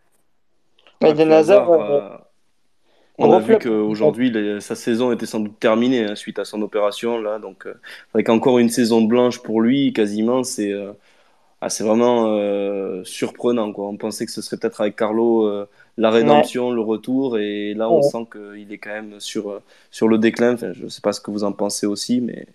on 3.18 3.32
a 3.34 3.40
vu 3.40 3.57
qu'aujourd'hui, 3.57 4.34
sa 4.61 4.76
saison 4.76 5.11
était 5.11 5.26
sans 5.26 5.40
doute 5.40 5.60
terminée 5.60 6.06
hein, 6.06 6.15
suite 6.15 6.40
à 6.40 6.45
son 6.45 6.61
opération. 6.61 7.19
Là, 7.19 7.40
donc, 7.40 7.68
avec 8.14 8.30
encore 8.30 8.60
une 8.60 8.69
saison 8.69 9.02
blanche 9.02 9.40
pour 9.40 9.61
lui, 9.61 9.94
quasiment, 9.94 10.44
c'est 10.44 10.73
ah, 11.64 11.69
c'est 11.69 11.84
vraiment 11.84 12.26
euh, 12.26 13.03
surprenant. 13.03 13.72
Quoi. 13.72 13.88
On 13.88 13.95
pensait 13.95 14.26
que 14.26 14.32
ce 14.32 14.41
serait 14.41 14.57
peut-être 14.57 14.82
avec 14.82 14.95
Carlo 14.95 15.45
euh, 15.45 15.69
la 15.95 16.10
rédemption, 16.10 16.72
le 16.72 16.82
retour, 16.82 17.38
et 17.38 17.76
là 17.76 17.88
on 17.88 18.02
sent 18.02 18.26
qu'il 18.32 18.73
est 18.73 18.80
quand 18.80 18.90
même 18.90 19.19
sur, 19.19 19.52
euh, 19.52 19.61
sur 19.91 20.07
le 20.07 20.18
déclin. 20.18 20.56
je 20.57 20.84
ne 20.84 20.90
sais 20.90 21.02
pas 21.02 21.14
ce 21.14 21.22
que 21.22 21.30
vous 21.30 21.44
en 21.44 21.52
pensez 21.52 21.86
aussi, 21.86 22.19
mais. 22.19 22.48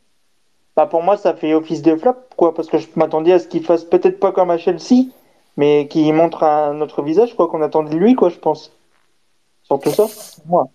Bah 0.77 0.87
pour 0.87 1.03
moi, 1.03 1.17
ça 1.17 1.35
fait 1.35 1.55
office 1.55 1.81
de 1.81 1.97
flop, 1.97 2.17
quoi, 2.37 2.55
parce 2.55 2.69
que 2.69 2.77
je 2.77 2.87
m'attendais 2.97 3.33
à 3.33 3.39
ce 3.39 3.49
qu'il 3.49 3.65
fasse 3.65 3.85
peut-être 3.85 4.21
pas 4.21 4.33
comme 4.33 4.51
à 4.51 4.59
Chelsea, 4.59 5.07
mais 5.57 5.89
qu'il 5.89 6.13
montre 6.13 6.43
un 6.43 6.81
autre 6.83 7.03
visage, 7.03 7.35
quoi, 7.35 7.49
qu'on 7.49 7.63
attendait 7.63 7.95
de 7.95 7.97
lui, 7.97 8.15
quoi, 8.15 8.29
je 8.29 8.39
pense. 8.39 8.73
Surtout 9.63 9.91
ça, 9.91 10.07
moi. 10.45 10.69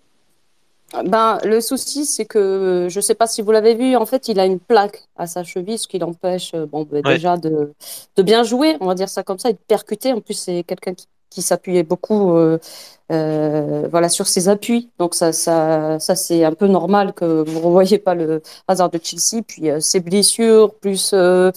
Ben, 1.06 1.38
le 1.46 1.62
souci, 1.62 2.06
c'est 2.06 2.26
que 2.26 2.88
je 2.90 2.98
ne 2.98 3.02
sais 3.02 3.16
pas 3.16 3.28
si 3.28 3.42
vous 3.42 3.52
l'avez 3.52 3.76
vu, 3.76 3.96
en 3.96 4.06
fait, 4.06 4.28
il 4.28 4.40
a 4.40 4.46
une 4.46 4.60
plaque 4.60 5.08
à 5.16 5.28
sa 5.28 5.44
cheville, 5.44 5.78
ce 5.78 5.88
qui 5.88 6.00
l'empêche 6.00 6.54
euh, 6.54 6.66
bon, 6.66 6.84
ben, 6.84 7.02
déjà 7.02 7.38
de, 7.38 7.74
de, 8.18 8.24
bien 8.24 8.44
jouer, 8.44 8.76
on 8.82 8.88
va 8.88 8.96
dire 8.96 9.08
ça 9.08 9.24
comme 9.24 9.40
ça, 9.40 9.52
et 9.52 9.54
de 9.54 9.60
percuter. 9.68 10.12
En 10.12 10.20
plus, 10.20 10.34
c'est 10.34 10.64
quelqu'un 10.64 10.94
qui, 10.94 11.08
qui 11.32 11.42
s'appuyait 11.42 11.84
beaucoup 11.84 12.36
euh, 12.36 12.60
euh, 13.12 13.88
voilà, 13.92 14.10
sur 14.10 14.28
ses 14.28 14.50
appuis. 14.50 14.92
Donc, 15.00 15.16
ça, 15.16 15.34
ça, 15.34 16.00
ça 16.00 16.16
c'est 16.16 16.44
un 16.46 16.54
peu 16.54 16.68
normal 16.68 17.14
que 17.14 17.44
vous 17.44 17.60
ne 17.60 17.66
revoyez 17.66 17.98
pas 18.00 18.16
le 18.16 18.42
hasard 18.68 18.92
de 18.92 19.00
Chelsea. 19.02 19.44
Puis, 19.48 19.70
ses 19.80 20.00
blessures, 20.02 20.76
plus 20.76 21.14
la, 21.14 21.54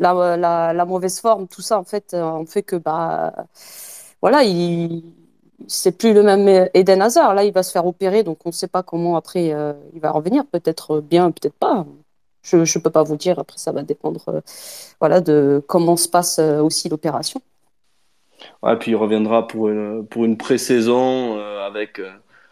la, 0.00 0.84
mauvaise 0.86 1.20
forme, 1.20 1.46
tout 1.48 1.62
ça, 1.62 1.78
en 1.78 1.84
fait, 1.84 2.14
en 2.14 2.46
fait 2.46 2.62
que 2.62 2.76
bah, 2.76 3.32
voilà, 4.20 4.42
il 4.44 5.02
c'est 5.66 5.92
plus 5.92 6.12
le 6.14 6.22
même 6.22 6.68
Eden 6.74 7.02
Hazard. 7.02 7.34
Là, 7.34 7.44
il 7.44 7.52
va 7.52 7.62
se 7.62 7.72
faire 7.72 7.86
opérer, 7.86 8.22
donc 8.22 8.38
on 8.44 8.50
ne 8.50 8.54
sait 8.54 8.68
pas 8.68 8.82
comment 8.82 9.16
après 9.16 9.52
euh, 9.52 9.72
il 9.94 10.00
va 10.00 10.10
revenir. 10.10 10.46
Peut-être 10.46 11.00
bien, 11.00 11.30
peut-être 11.30 11.54
pas. 11.54 11.86
Je 12.42 12.58
ne 12.58 12.82
peux 12.82 12.90
pas 12.90 13.02
vous 13.02 13.16
dire. 13.16 13.38
Après, 13.38 13.58
ça 13.58 13.72
va 13.72 13.82
dépendre 13.82 14.22
euh, 14.28 14.40
voilà, 15.00 15.20
de 15.20 15.62
comment 15.68 15.96
se 15.96 16.08
passe 16.08 16.38
euh, 16.38 16.60
aussi 16.60 16.88
l'opération. 16.88 17.40
Ouais, 18.62 18.76
puis 18.76 18.92
il 18.92 18.96
reviendra 18.96 19.46
pour 19.46 19.68
une, 19.68 20.06
pour 20.06 20.24
une 20.24 20.36
pré-saison 20.36 21.38
avec, 21.38 22.00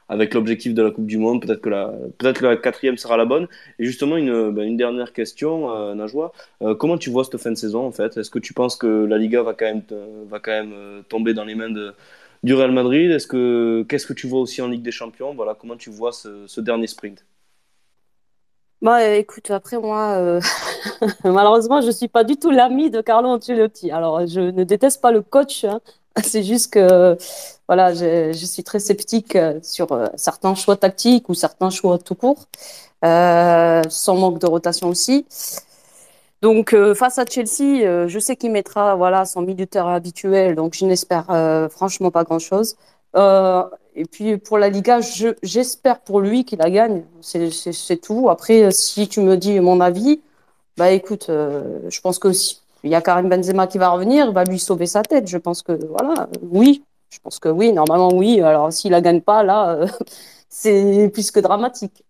avec 0.09 0.35
l'objectif 0.35 0.75
de 0.75 0.83
la 0.83 0.91
Coupe 0.91 1.07
du 1.07 1.19
Monde. 1.19 1.43
Peut-être 1.43 1.61
que, 1.61 1.69
la, 1.69 1.93
peut 2.19 2.33
que 2.33 2.45
la 2.45 2.57
quatrième 2.57 2.97
sera 2.97 3.17
la 3.17 3.25
bonne. 3.25 3.49
Et 3.79 3.85
justement, 3.85 4.17
une, 4.17 4.51
ben, 4.51 4.67
une 4.67 4.77
dernière 4.77 5.13
question, 5.13 5.95
Najwa. 5.95 6.33
comment 6.79 6.99
tu 6.99 7.11
vois 7.11 7.25
cette 7.25 7.39
fin 7.39 7.51
de 7.51 7.57
saison 7.57 7.87
en 7.87 7.93
fait? 7.93 8.17
Est-ce 8.17 8.31
que 8.31 8.39
tu 8.39 8.53
penses 8.55 8.77
que 8.77 8.87
la 8.87 9.19
Liga 9.19 9.43
va 9.43 9.55
quand 9.55 9.67
même, 9.67 9.83
va 10.29 10.41
quand 10.41 10.53
même 10.53 11.03
tomber 11.09 11.35
dans 11.35 11.45
les 11.45 11.55
mains 11.55 11.71
du 12.43 12.55
Real 12.55 12.73
Madrid? 12.73 13.11
Est-ce 13.11 13.27
que 13.27 13.85
qu'est-ce 13.89 14.07
que 14.07 14.13
tu 14.13 14.27
vois 14.27 14.41
aussi 14.41 14.63
en 14.63 14.69
Ligue 14.69 14.83
des 14.83 14.93
Champions? 14.93 15.35
Voilà, 15.35 15.55
comment 15.55 15.77
tu 15.77 15.91
vois 15.91 16.13
ce, 16.13 16.61
dernier 16.61 16.87
sprint? 16.87 17.25
Bah, 18.83 19.15
écoute, 19.15 19.51
après 19.51 19.79
moi, 19.79 20.15
euh, 20.19 20.41
malheureusement, 21.25 21.81
je 21.81 21.91
suis 21.91 22.09
pas 22.09 22.25
du 22.25 22.37
tout 22.37 22.51
l'ami 22.51 22.91
de 22.91 23.01
Carlo 23.01 23.29
Ancelotti. 23.29 23.91
Alors, 23.91 24.27
je 24.27 24.41
ne 24.41 24.65
déteste 24.65 25.01
pas 25.01 25.13
le 25.13 25.23
coach. 25.23 25.65
Hein. 25.65 25.81
C'est 26.25 26.43
juste 26.43 26.73
que, 26.73 27.17
voilà, 27.69 27.95
je, 27.95 28.33
suis 28.33 28.65
très 28.65 28.79
sceptique 28.79 29.37
euh, 29.37 29.59
sur 29.63 29.93
euh, 29.93 30.07
certains 30.17 30.55
choix 30.55 30.77
tactiques 30.77 31.29
ou 31.29 31.35
certains 31.35 31.71
choix 31.71 31.99
tout 31.99 32.15
court, 32.15 32.47
sans 33.03 34.17
manque 34.17 34.39
de 34.39 34.47
rotation 34.47 34.89
aussi. 34.89 35.27
Donc 36.43 36.75
euh, 36.75 36.95
face 36.95 37.19
à 37.19 37.25
Chelsea, 37.25 37.85
euh, 37.85 38.09
je 38.09 38.19
sais 38.19 38.37
qu'il 38.37 38.51
mettra 38.53 38.95
voilà 38.95 39.25
son 39.25 39.43
milieu 39.43 39.67
habituel, 39.75 40.55
donc 40.55 40.75
je 40.75 40.85
n'espère 40.85 41.31
euh, 41.31 41.69
franchement 41.69 42.11
pas 42.11 42.25
grand-chose. 42.25 42.77
Et 43.97 44.05
puis 44.05 44.37
pour 44.37 44.59
la 44.59 44.69
Liga, 44.69 45.01
j'espère 45.43 46.01
pour 46.01 46.21
lui 46.21 46.45
qu'il 46.45 46.59
la 46.59 46.71
gagne, 46.71 47.05
c'est 47.23 48.01
tout. 48.01 48.29
Après, 48.29 48.71
si 48.71 49.09
tu 49.09 49.21
me 49.21 49.37
dis 49.37 49.59
mon 49.61 49.81
avis, 49.81 50.21
bah 50.77 50.91
écoute, 50.91 51.27
je 51.29 52.01
pense 52.01 52.19
que 52.19 52.33
si 52.33 52.61
il 52.85 52.91
y 52.91 52.95
a 52.95 53.03
Karim 53.03 53.29
Benzema 53.29 53.67
qui 53.67 53.79
va 53.79 53.89
revenir, 53.89 54.31
va 54.33 54.45
lui 54.45 54.59
sauver 54.59 54.87
sa 54.87 55.03
tête. 55.03 55.29
Je 55.29 55.39
pense 55.39 55.63
que 55.63 55.73
voilà, 55.73 56.29
oui, 56.43 56.85
je 57.11 57.19
pense 57.21 57.39
que 57.39 57.49
oui, 57.49 57.73
normalement 57.73 58.13
oui. 58.13 58.41
Alors 58.43 58.73
s'il 58.73 58.93
la 58.93 59.01
gagne 59.01 59.23
pas, 59.23 59.43
là, 59.43 59.87
c'est 60.49 61.11
plus 61.13 61.31
que 61.31 61.41
dramatique. 61.41 62.05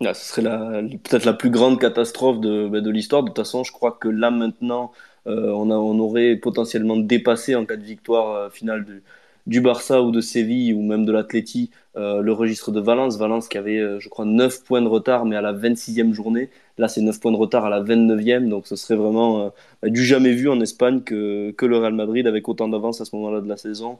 Ce 0.00 0.12
serait 0.14 0.42
peut-être 0.42 1.24
la 1.24 1.32
plus 1.32 1.50
grande 1.50 1.80
catastrophe 1.80 2.40
de, 2.40 2.68
bah, 2.68 2.80
de 2.80 2.90
l'histoire. 2.90 3.22
De 3.22 3.28
toute 3.28 3.38
façon, 3.38 3.64
je 3.64 3.72
crois 3.72 3.92
que 3.92 4.08
là 4.08 4.30
maintenant, 4.30 4.92
euh, 5.26 5.50
on, 5.52 5.70
on 5.70 5.98
aurait 6.00 6.36
potentiellement 6.36 6.96
dépassé 6.96 7.54
en 7.54 7.64
cas 7.64 7.76
de 7.76 7.84
victoire 7.84 8.30
euh, 8.34 8.50
finale 8.50 8.84
du, 8.84 9.02
du, 9.46 9.60
Barça 9.60 10.02
ou 10.02 10.10
de 10.10 10.20
Séville 10.20 10.74
ou 10.74 10.82
même 10.82 11.04
de 11.04 11.12
l'Atleti 11.12 11.70
euh, 11.96 12.20
le 12.20 12.32
registre 12.32 12.72
de 12.72 12.80
Valence. 12.80 13.18
Valence 13.18 13.48
qui 13.48 13.58
avait, 13.58 14.00
je 14.00 14.08
crois, 14.08 14.24
9 14.24 14.64
points 14.64 14.82
de 14.82 14.88
retard, 14.88 15.24
mais 15.24 15.36
à 15.36 15.40
la 15.40 15.52
26e 15.52 16.12
journée. 16.12 16.50
Là, 16.78 16.88
c'est 16.88 17.00
9 17.00 17.20
points 17.20 17.32
de 17.32 17.36
retard 17.36 17.64
à 17.64 17.70
la 17.70 17.82
29e. 17.82 18.48
Donc, 18.48 18.66
ce 18.66 18.76
serait 18.76 18.96
vraiment 18.96 19.52
bah, 19.82 19.88
du 19.88 20.04
jamais 20.04 20.32
vu 20.32 20.48
en 20.48 20.60
Espagne 20.60 21.00
que, 21.02 21.52
que 21.52 21.66
le 21.66 21.78
Real 21.78 21.94
Madrid, 21.94 22.26
avec 22.26 22.48
autant 22.48 22.68
d'avance 22.68 23.00
à 23.00 23.04
ce 23.04 23.16
moment-là 23.16 23.40
de 23.40 23.48
la 23.48 23.56
saison, 23.56 23.98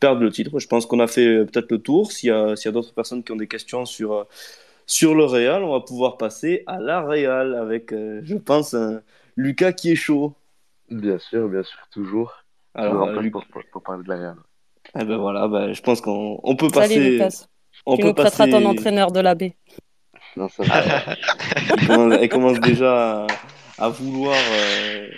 perde 0.00 0.20
le 0.20 0.30
titre. 0.30 0.58
Je 0.58 0.66
pense 0.66 0.86
qu'on 0.86 1.00
a 1.00 1.06
fait 1.06 1.44
peut-être 1.44 1.70
le 1.70 1.78
tour. 1.78 2.10
S'il 2.10 2.28
y 2.28 2.32
a, 2.32 2.72
d'autres 2.72 2.94
personnes 2.94 3.22
qui 3.22 3.32
ont 3.32 3.36
des 3.36 3.48
questions 3.48 3.84
sur 3.86 4.26
sur 4.86 5.14
le 5.14 5.24
Real, 5.24 5.62
on 5.62 5.72
va 5.72 5.80
pouvoir 5.80 6.16
passer 6.16 6.64
à 6.66 6.78
la 6.78 7.00
Real 7.00 7.54
avec, 7.54 7.92
euh, 7.92 8.20
je 8.24 8.36
pense, 8.36 8.74
un 8.74 9.02
Lucas 9.36 9.72
qui 9.72 9.92
est 9.92 9.96
chaud. 9.96 10.34
Bien 10.90 11.18
sûr, 11.18 11.48
bien 11.48 11.62
sûr, 11.62 11.78
toujours. 11.90 12.44
Alors, 12.74 13.08
euh, 13.08 13.30
pour, 13.30 13.46
pour, 13.46 13.62
pour 13.72 13.82
parler 13.82 14.04
de 14.04 14.08
la 14.08 14.16
Real. 14.16 14.36
Eh 14.98 15.04
ben 15.04 15.16
voilà, 15.16 15.48
ben, 15.48 15.72
je 15.72 15.80
pense 15.82 16.00
qu'on 16.00 16.38
on 16.42 16.56
peut 16.56 16.68
Salut 16.74 16.94
passer. 16.94 17.00
Lucas. 17.00 17.46
On 17.86 17.96
Tu 17.96 18.02
peut 18.02 18.08
nous 18.08 18.14
prêteras 18.14 18.46
passer. 18.46 18.50
ton 18.50 18.64
entraîneur 18.64 19.10
de 19.12 19.20
la 19.20 19.34
baie. 19.34 19.56
Non, 20.36 20.48
ça 20.48 20.62
va. 20.64 20.84
Elle 21.70 21.80
commence, 21.86 22.14
elle 22.20 22.28
commence 22.28 22.60
déjà 22.60 23.24
à, 23.24 23.26
à 23.78 23.88
vouloir 23.88 24.36
euh, 24.52 25.10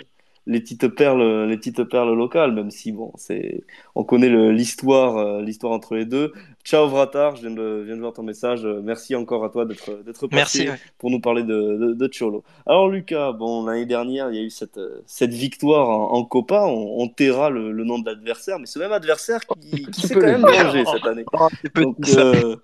les 0.47 0.59
petites 0.59 0.87
perles, 0.89 1.45
les 1.47 1.57
petites 1.57 1.83
perles 1.85 2.13
locales, 2.15 2.51
même 2.53 2.69
si 2.69 2.91
bon, 2.91 3.11
c'est, 3.15 3.63
on 3.95 4.03
connaît 4.03 4.29
le- 4.29 4.51
l'histoire, 4.51 5.17
euh, 5.17 5.41
l'histoire 5.41 5.73
entre 5.73 5.95
les 5.95 6.05
deux. 6.05 6.33
Ciao 6.63 6.87
Vratar, 6.87 7.35
je 7.35 7.41
viens 7.47 7.51
de, 7.55 7.79
je 7.81 7.85
viens 7.85 7.95
de 7.95 8.01
voir 8.01 8.13
ton 8.13 8.23
message. 8.23 8.65
Merci 8.83 9.15
encore 9.15 9.43
à 9.43 9.49
toi 9.49 9.65
d'être, 9.65 10.03
d'être 10.03 10.27
passé 10.27 10.35
Merci, 10.65 10.69
ouais. 10.69 10.75
pour 10.97 11.09
nous 11.11 11.19
parler 11.19 11.43
de, 11.43 11.53
de, 11.77 11.93
de 11.93 12.09
Cholo. 12.11 12.43
Alors 12.65 12.87
Lucas, 12.89 13.31
bon, 13.33 13.65
l'année 13.65 13.85
dernière, 13.85 14.29
il 14.31 14.35
y 14.35 14.39
a 14.39 14.43
eu 14.43 14.49
cette, 14.49 14.79
cette 15.05 15.33
victoire 15.33 15.89
en, 15.89 16.13
en 16.13 16.23
Copa. 16.25 16.63
On, 16.67 17.01
on 17.01 17.07
taira 17.07 17.49
le, 17.49 17.71
le 17.71 17.83
nom 17.83 17.99
de 17.99 18.05
l'adversaire, 18.05 18.59
mais 18.59 18.65
ce 18.67 18.77
même 18.79 18.91
adversaire 18.91 19.39
qui, 19.61 19.85
qui 19.87 20.01
s'est 20.01 20.13
quand 20.13 20.21
même 20.21 20.41
vengé 20.41 20.83
cette 20.85 21.05
année. 21.05 21.25
Oh, 21.33 21.47
Donc, 21.75 21.97
euh, 22.17 22.55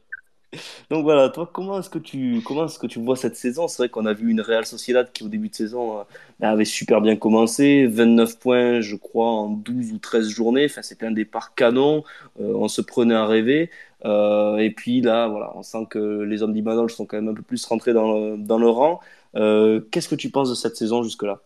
donc 0.89 1.03
voilà, 1.03 1.29
toi, 1.29 1.49
comment 1.51 1.79
est-ce 1.79 1.89
que 1.89 1.99
tu, 1.99 2.41
comment 2.45 2.65
est-ce 2.65 2.77
que 2.77 2.87
tu 2.87 2.99
vois 2.99 3.15
cette 3.15 3.35
saison? 3.35 3.67
C'est 3.67 3.77
vrai 3.83 3.89
qu'on 3.89 4.05
a 4.05 4.13
vu 4.13 4.29
une 4.29 4.41
Real 4.41 4.65
Sociedad 4.65 5.11
qui, 5.11 5.23
au 5.23 5.29
début 5.29 5.49
de 5.49 5.55
saison, 5.55 5.99
euh, 5.99 6.03
avait 6.41 6.65
super 6.65 6.99
bien 7.01 7.15
commencé, 7.15 7.87
29 7.87 8.37
points, 8.39 8.81
je 8.81 8.95
crois, 8.97 9.27
en 9.29 9.47
12 9.49 9.93
ou 9.93 9.97
13 9.99 10.27
journées. 10.29 10.65
Enfin, 10.65 10.81
c'était 10.81 11.05
un 11.05 11.11
départ 11.11 11.55
canon, 11.55 12.03
euh, 12.39 12.53
on 12.55 12.67
se 12.67 12.81
prenait 12.81 13.15
à 13.15 13.25
rêver. 13.25 13.69
Euh, 14.03 14.57
et 14.57 14.71
puis 14.71 15.01
là, 15.01 15.27
voilà, 15.27 15.51
on 15.55 15.63
sent 15.63 15.85
que 15.89 15.99
les 16.23 16.43
hommes 16.43 16.53
d'Imanol 16.53 16.89
sont 16.89 17.05
quand 17.05 17.17
même 17.17 17.29
un 17.29 17.33
peu 17.33 17.43
plus 17.43 17.63
rentrés 17.65 17.93
dans 17.93 18.11
le, 18.13 18.37
dans 18.37 18.73
rang. 18.73 18.99
Qu'est-ce 19.33 20.09
que 20.09 20.15
tu 20.15 20.29
penses 20.31 20.49
de 20.49 20.55
cette 20.55 20.75
saison 20.75 21.03
jusque-là? 21.03 21.41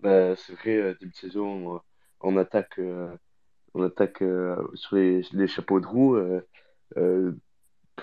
Bah, 0.00 0.34
c'est 0.36 0.54
vrai, 0.54 0.94
début 0.98 1.12
de 1.12 1.16
saison, 1.16 1.80
on, 2.20 2.36
attaque, 2.38 2.80
on 3.74 3.82
attaque 3.82 4.22
sur 4.74 4.96
les, 4.96 5.22
les 5.32 5.46
chapeaux 5.46 5.78
de 5.78 5.86
roue. 5.86 6.16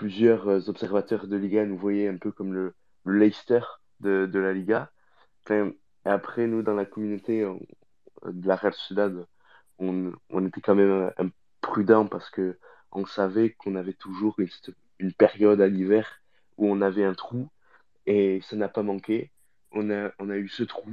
Plusieurs 0.00 0.48
euh, 0.48 0.60
observateurs 0.68 1.26
de 1.26 1.36
Liga 1.36 1.66
nous 1.66 1.76
voyaient 1.76 2.08
un 2.08 2.16
peu 2.16 2.32
comme 2.32 2.54
le, 2.54 2.74
le 3.04 3.18
Leicester 3.18 3.60
de, 4.00 4.26
la 4.32 4.54
Liga. 4.54 4.90
Et 5.50 5.60
après, 6.06 6.46
nous, 6.46 6.62
dans 6.62 6.74
la 6.74 6.86
communauté 6.86 7.44
on- 7.44 7.60
de 8.24 8.48
la 8.48 8.56
Real 8.56 8.72
Sociedad, 8.72 9.26
on, 9.78 10.14
était 10.46 10.62
quand 10.62 10.74
même 10.74 11.12
un, 11.18 11.28
prudent 11.60 12.06
parce 12.06 12.30
que 12.30 12.58
on 12.92 13.04
savait 13.04 13.50
qu'on 13.50 13.76
avait 13.76 13.92
toujours 13.92 14.36
une, 14.98 15.12
période 15.12 15.60
à 15.60 15.68
l'hiver 15.68 16.22
où 16.56 16.66
on 16.72 16.80
avait 16.80 17.04
un 17.04 17.14
trou 17.14 17.50
et 18.06 18.40
ça 18.42 18.56
n'a 18.56 18.70
pas 18.70 18.82
manqué. 18.82 19.30
On 19.72 19.90
a 19.90 20.36
eu 20.38 20.48
ce 20.48 20.62
trou. 20.62 20.90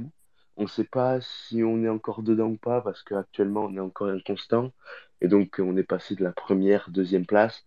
On 0.58 0.64
ne 0.64 0.68
sait 0.68 0.84
pas 0.84 1.22
si 1.22 1.62
on 1.62 1.82
est 1.82 1.88
encore 1.88 2.22
dedans 2.22 2.48
ou 2.48 2.58
pas 2.58 2.82
parce 2.82 3.02
qu'actuellement 3.02 3.64
on 3.64 3.76
est 3.76 3.80
encore 3.80 4.08
inconstant 4.08 4.72
et 5.22 5.28
donc 5.28 5.56
on 5.60 5.78
est 5.78 5.82
passé 5.82 6.14
de 6.14 6.24
la 6.24 6.32
première, 6.32 6.90
deuxième 6.90 7.24
place 7.26 7.64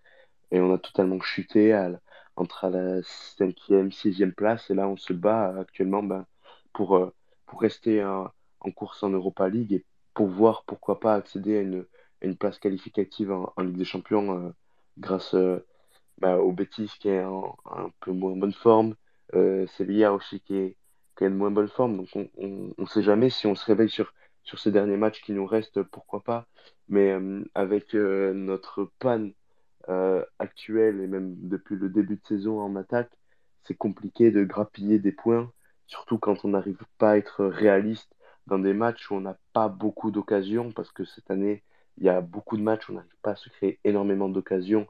et 0.51 0.59
on 0.59 0.73
a 0.73 0.77
totalement 0.77 1.19
chuté 1.21 1.73
à, 1.73 1.91
entre 2.35 2.67
la 2.69 3.01
cinquième, 3.03 3.91
sixième 3.91 4.33
place 4.33 4.69
et 4.69 4.75
là 4.75 4.87
on 4.87 4.97
se 4.97 5.13
bat 5.13 5.55
actuellement 5.59 6.03
ben, 6.03 6.25
pour, 6.73 6.95
euh, 6.97 7.13
pour 7.45 7.61
rester 7.61 8.03
en, 8.03 8.31
en 8.61 8.71
course 8.71 9.03
en 9.03 9.09
Europa 9.09 9.49
League 9.49 9.73
et 9.73 9.85
pour 10.13 10.27
voir 10.27 10.63
pourquoi 10.65 10.99
pas 10.99 11.15
accéder 11.15 11.57
à 11.57 11.61
une, 11.61 11.85
à 12.23 12.35
place 12.35 12.59
qualificative 12.59 13.31
en, 13.31 13.53
Ligue 13.61 13.77
des 13.77 13.85
Champions 13.85 14.47
euh, 14.47 14.49
grâce 14.97 15.33
euh, 15.35 15.65
bah, 16.19 16.37
au 16.37 16.51
Betis 16.51 16.91
qui 16.99 17.09
est 17.09 17.19
un 17.21 17.91
peu 17.99 18.11
moins 18.11 18.35
bonne 18.35 18.53
forme, 18.53 18.95
euh, 19.35 19.65
Sevilla 19.67 20.13
aussi 20.13 20.39
qui 20.41 20.55
est, 20.57 20.77
qui 21.17 21.23
est 21.25 21.29
moins 21.29 21.51
bonne 21.51 21.67
forme. 21.69 21.97
Donc 21.97 22.09
on 22.37 22.73
on 22.77 22.85
sait 22.85 23.03
jamais 23.03 23.29
si 23.29 23.47
on 23.47 23.55
se 23.55 23.65
réveille 23.65 23.89
sur, 23.89 24.13
sur 24.43 24.59
ces 24.59 24.71
derniers 24.71 24.97
matchs 24.97 25.21
qui 25.21 25.33
nous 25.33 25.45
restent, 25.45 25.81
pourquoi 25.83 26.23
pas. 26.23 26.47
Mais 26.89 27.11
euh, 27.11 27.43
avec 27.55 27.95
euh, 27.95 28.33
notre 28.33 28.91
panne 28.99 29.33
euh, 29.91 30.23
actuelle 30.39 31.01
et 31.01 31.07
même 31.07 31.35
depuis 31.49 31.75
le 31.75 31.89
début 31.89 32.15
de 32.15 32.25
saison 32.25 32.61
en 32.61 32.75
attaque, 32.75 33.11
c'est 33.63 33.75
compliqué 33.75 34.31
de 34.31 34.43
grappiller 34.43 34.99
des 34.99 35.11
points, 35.11 35.51
surtout 35.87 36.17
quand 36.17 36.45
on 36.45 36.49
n'arrive 36.49 36.83
pas 36.97 37.11
à 37.11 37.17
être 37.17 37.45
réaliste 37.45 38.15
dans 38.47 38.59
des 38.59 38.73
matchs 38.73 39.11
où 39.11 39.15
on 39.15 39.21
n'a 39.21 39.37
pas 39.53 39.69
beaucoup 39.69 40.11
d'occasions, 40.11 40.71
parce 40.71 40.91
que 40.91 41.05
cette 41.05 41.29
année, 41.29 41.63
il 41.97 42.05
y 42.05 42.09
a 42.09 42.21
beaucoup 42.21 42.57
de 42.57 42.63
matchs 42.63 42.89
où 42.89 42.93
on 42.93 42.95
n'arrive 42.95 43.17
pas 43.21 43.31
à 43.31 43.35
se 43.35 43.49
créer 43.49 43.79
énormément 43.83 44.29
d'occasions 44.29 44.87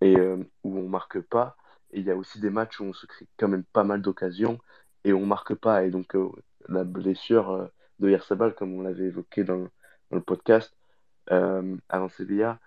et 0.00 0.16
euh, 0.16 0.38
où 0.64 0.78
on 0.78 0.88
marque 0.88 1.20
pas. 1.20 1.56
Et 1.92 2.00
il 2.00 2.06
y 2.06 2.10
a 2.10 2.16
aussi 2.16 2.40
des 2.40 2.50
matchs 2.50 2.80
où 2.80 2.84
on 2.84 2.92
se 2.92 3.06
crée 3.06 3.28
quand 3.36 3.48
même 3.48 3.64
pas 3.64 3.84
mal 3.84 4.02
d'occasions 4.02 4.58
et 5.04 5.12
on 5.12 5.26
marque 5.26 5.54
pas. 5.54 5.84
Et 5.84 5.90
donc 5.90 6.16
euh, 6.16 6.30
la 6.68 6.84
blessure 6.84 7.50
euh, 7.50 7.66
de 8.00 8.10
Yarsabal, 8.10 8.54
comme 8.54 8.74
on 8.74 8.82
l'avait 8.82 9.04
évoqué 9.06 9.44
dans, 9.44 9.68
dans 10.10 10.16
le 10.16 10.22
podcast 10.22 10.74
avant 11.28 12.08
Sevilla, 12.08 12.60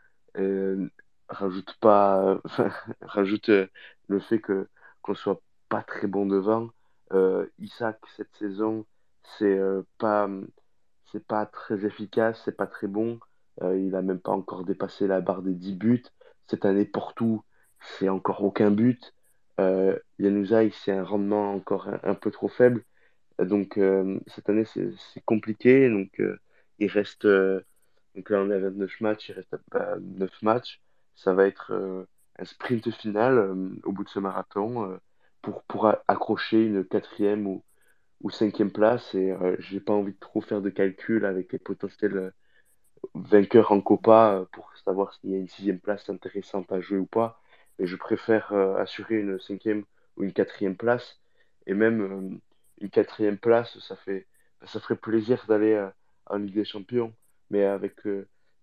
rajoute 1.29 1.75
pas, 1.79 2.39
rajoute 3.01 3.49
euh, 3.49 3.67
le 4.07 4.19
fait 4.19 4.39
que 4.39 4.67
qu'on 5.01 5.15
soit 5.15 5.41
pas 5.69 5.83
très 5.83 6.07
bon 6.07 6.25
devant. 6.25 6.69
Euh, 7.13 7.47
Isaac 7.59 7.99
cette 8.17 8.33
saison, 8.35 8.85
c'est 9.37 9.57
euh, 9.57 9.83
pas 9.97 10.29
c'est 11.11 11.25
pas 11.25 11.45
très 11.45 11.85
efficace, 11.85 12.41
c'est 12.45 12.55
pas 12.57 12.67
très 12.67 12.87
bon. 12.87 13.19
Euh, 13.61 13.77
il 13.77 13.95
a 13.95 14.01
même 14.01 14.19
pas 14.19 14.31
encore 14.31 14.63
dépassé 14.65 15.07
la 15.07 15.21
barre 15.21 15.41
des 15.41 15.53
10 15.53 15.75
buts. 15.75 16.03
Cette 16.47 16.65
année, 16.65 16.85
Porto, 16.85 17.43
c'est 17.79 18.09
encore 18.09 18.43
aucun 18.43 18.71
but. 18.71 19.13
Euh, 19.59 19.97
c'est 20.71 20.91
un 20.91 21.03
rendement 21.03 21.53
encore 21.53 21.89
un, 22.03 22.15
peu 22.15 22.31
trop 22.31 22.47
faible. 22.47 22.83
Euh, 23.41 23.45
Donc, 23.45 23.77
euh, 23.77 24.19
cette 24.27 24.49
année, 24.49 24.65
c'est 24.65 25.25
compliqué. 25.25 25.89
Donc, 25.89 26.19
euh, 26.19 26.39
il 26.79 26.87
reste. 26.89 27.25
euh, 27.25 27.61
donc 28.15 28.29
là, 28.29 28.39
on 28.41 28.49
est 28.51 28.55
à 28.55 28.59
29 28.59 29.01
matchs, 29.01 29.29
il 29.29 29.33
reste 29.33 29.55
à 29.73 29.97
9 29.99 30.31
matchs. 30.41 30.81
Ça 31.19 31.33
va 31.33 31.47
être 31.47 31.73
euh, 31.73 32.05
un 32.37 32.45
sprint 32.45 32.89
final 32.91 33.37
euh, 33.37 33.69
au 33.83 33.91
bout 33.91 34.05
de 34.05 34.09
ce 34.09 34.19
marathon 34.19 34.89
euh, 34.89 34.97
pour, 35.41 35.63
pour 35.63 35.87
accrocher 36.07 36.63
une 36.65 36.85
quatrième 36.85 37.45
ou, 37.45 37.61
ou 38.21 38.29
cinquième 38.29 38.71
place. 38.71 39.13
Et 39.15 39.33
j'ai 39.59 39.81
pas 39.81 39.93
envie 39.93 40.13
de 40.13 40.19
trop 40.19 40.41
faire 40.41 40.61
de 40.61 40.69
calculs 40.69 41.25
avec 41.25 41.51
les 41.51 41.59
potentiels 41.59 42.33
vainqueurs 43.15 43.71
en 43.71 43.81
Copa 43.81 44.45
pour 44.53 44.71
savoir 44.85 45.13
s'il 45.13 45.31
y 45.31 45.35
a 45.35 45.37
une 45.39 45.47
sixième 45.49 45.79
place 45.79 46.09
intéressante 46.09 46.71
à 46.71 46.81
jouer 46.81 46.97
ou 46.99 47.05
pas. 47.05 47.41
Et 47.79 47.87
je 47.87 47.95
préfère 47.95 48.53
assurer 48.77 49.19
une 49.19 49.39
cinquième 49.39 49.85
ou 50.17 50.23
une 50.23 50.33
quatrième 50.33 50.75
place. 50.75 51.19
Et 51.67 51.73
même 51.73 52.39
une 52.81 52.89
quatrième 52.89 53.37
place, 53.37 53.79
ça 53.79 53.95
fait, 53.95 54.27
ça 54.65 54.79
ferait 54.81 54.97
plaisir 54.97 55.45
d'aller 55.47 55.87
en 56.27 56.37
Ligue 56.37 56.55
des 56.55 56.65
Champions. 56.65 57.13
Mais 57.49 57.63
avec 57.63 58.01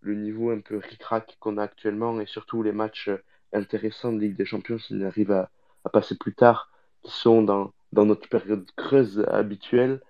le 0.07 0.15
niveau 0.15 0.51
un 0.51 0.61
peu 0.61 0.79
ric-rac 0.79 1.37
qu'on 1.41 1.59
a 1.59 1.63
actuellement 1.65 2.21
et 2.21 2.27
surtout 2.27 2.63
les 2.63 2.73
matchs 2.73 3.09
euh, 3.09 3.23
intéressants 3.53 4.13
de 4.13 4.21
Ligue 4.21 4.37
des 4.37 4.45
Champions, 4.47 4.79
s'ils 4.79 5.05
arrivent 5.05 5.33
à, 5.33 5.51
passer 5.93 6.17
plus 6.17 6.35
tard, 6.35 6.71
qui 7.03 7.13
sont 7.13 7.43
dans, 7.43 7.73
dans 7.93 8.05
notre 8.07 8.29
période 8.29 8.69
creuse 8.77 9.25
habituelle, 9.29 10.01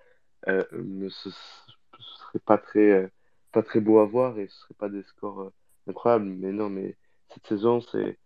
euh, 0.49 0.65
ne- 0.73 1.09
serait 1.11 2.39
pas 2.45 2.59
très, 2.59 2.91
euh, 2.93 3.09
pas 3.53 3.63
très 3.63 3.81
beau 3.81 3.99
à 3.99 4.07
voir 4.07 4.39
et 4.39 4.49
ce 4.49 4.57
serait 4.61 4.75
pas 4.75 4.89
des 4.89 5.03
scores 5.05 5.43
euh, 5.43 5.53
incroyables. 5.89 6.27
Mais 6.27 6.53
non, 6.53 6.71
mais 6.71 6.97
cette 7.29 7.47
saison, 7.47 7.81
c'est, 7.81 8.19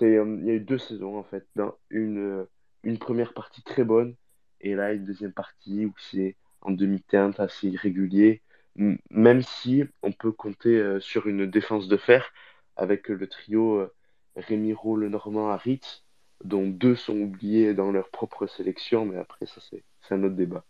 il 0.00 0.44
y 0.44 0.50
a 0.50 0.54
eu 0.54 0.60
deux 0.60 0.78
saisons 0.78 1.18
en 1.18 1.24
fait. 1.24 1.46
Une, 1.90 2.46
une 2.84 2.98
première 2.98 3.34
partie 3.34 3.62
très 3.62 3.84
bonne 3.84 4.14
et 4.60 4.74
là 4.74 4.92
une 4.92 5.04
deuxième 5.04 5.32
partie 5.32 5.86
où 5.86 5.94
c'est 5.98 6.36
en 6.60 6.70
demi-teinte 6.72 7.40
assez 7.40 7.68
irrégulier. 7.68 8.42
Même 9.10 9.42
si 9.42 9.84
on 10.02 10.12
peut 10.12 10.32
compter 10.32 10.76
euh, 10.76 11.00
sur 11.00 11.26
une 11.26 11.46
défense 11.46 11.88
de 11.88 11.96
fer 11.98 12.32
avec 12.76 13.08
le 13.08 13.28
trio 13.28 13.80
euh, 13.80 13.94
Remiro, 14.36 14.96
Lenormand, 14.96 15.50
Harit, 15.50 15.80
dont 16.44 16.66
deux 16.66 16.94
sont 16.96 17.18
oubliés 17.18 17.74
dans 17.74 17.90
leur 17.92 18.08
propre 18.10 18.46
sélection, 18.46 19.04
mais 19.06 19.18
après 19.18 19.46
ça 19.46 19.60
c'est 19.70 19.84
un 20.14 20.22
autre 20.24 20.36
débat. 20.36 20.64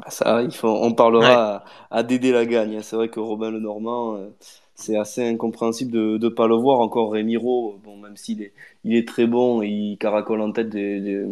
Ah, 0.00 0.10
Ça, 0.10 0.42
il 0.42 0.50
faut, 0.52 0.68
on 0.68 0.92
parlera 0.94 1.64
à, 1.90 1.98
à 1.98 2.02
Dédé 2.02 2.32
Lagagne. 2.32 2.82
C'est 2.82 2.96
vrai 2.96 3.08
que 3.10 3.20
Robin 3.20 3.50
Lenormand, 3.50 4.16
euh, 4.16 4.30
c'est 4.74 4.96
assez 4.96 5.22
incompréhensible 5.26 5.92
de 5.92 6.18
ne 6.20 6.28
pas 6.28 6.48
le 6.48 6.56
voir. 6.56 6.80
Encore 6.80 7.10
Remiro, 7.12 7.78
bon, 7.84 7.96
même 7.98 8.16
s'il 8.16 8.42
est, 8.42 8.54
il 8.82 8.96
est 8.96 9.06
très 9.06 9.26
bon 9.26 9.62
il 9.62 9.96
caracole 9.98 10.40
en 10.40 10.50
tête 10.52 10.68
des, 10.70 11.00
des, 11.00 11.24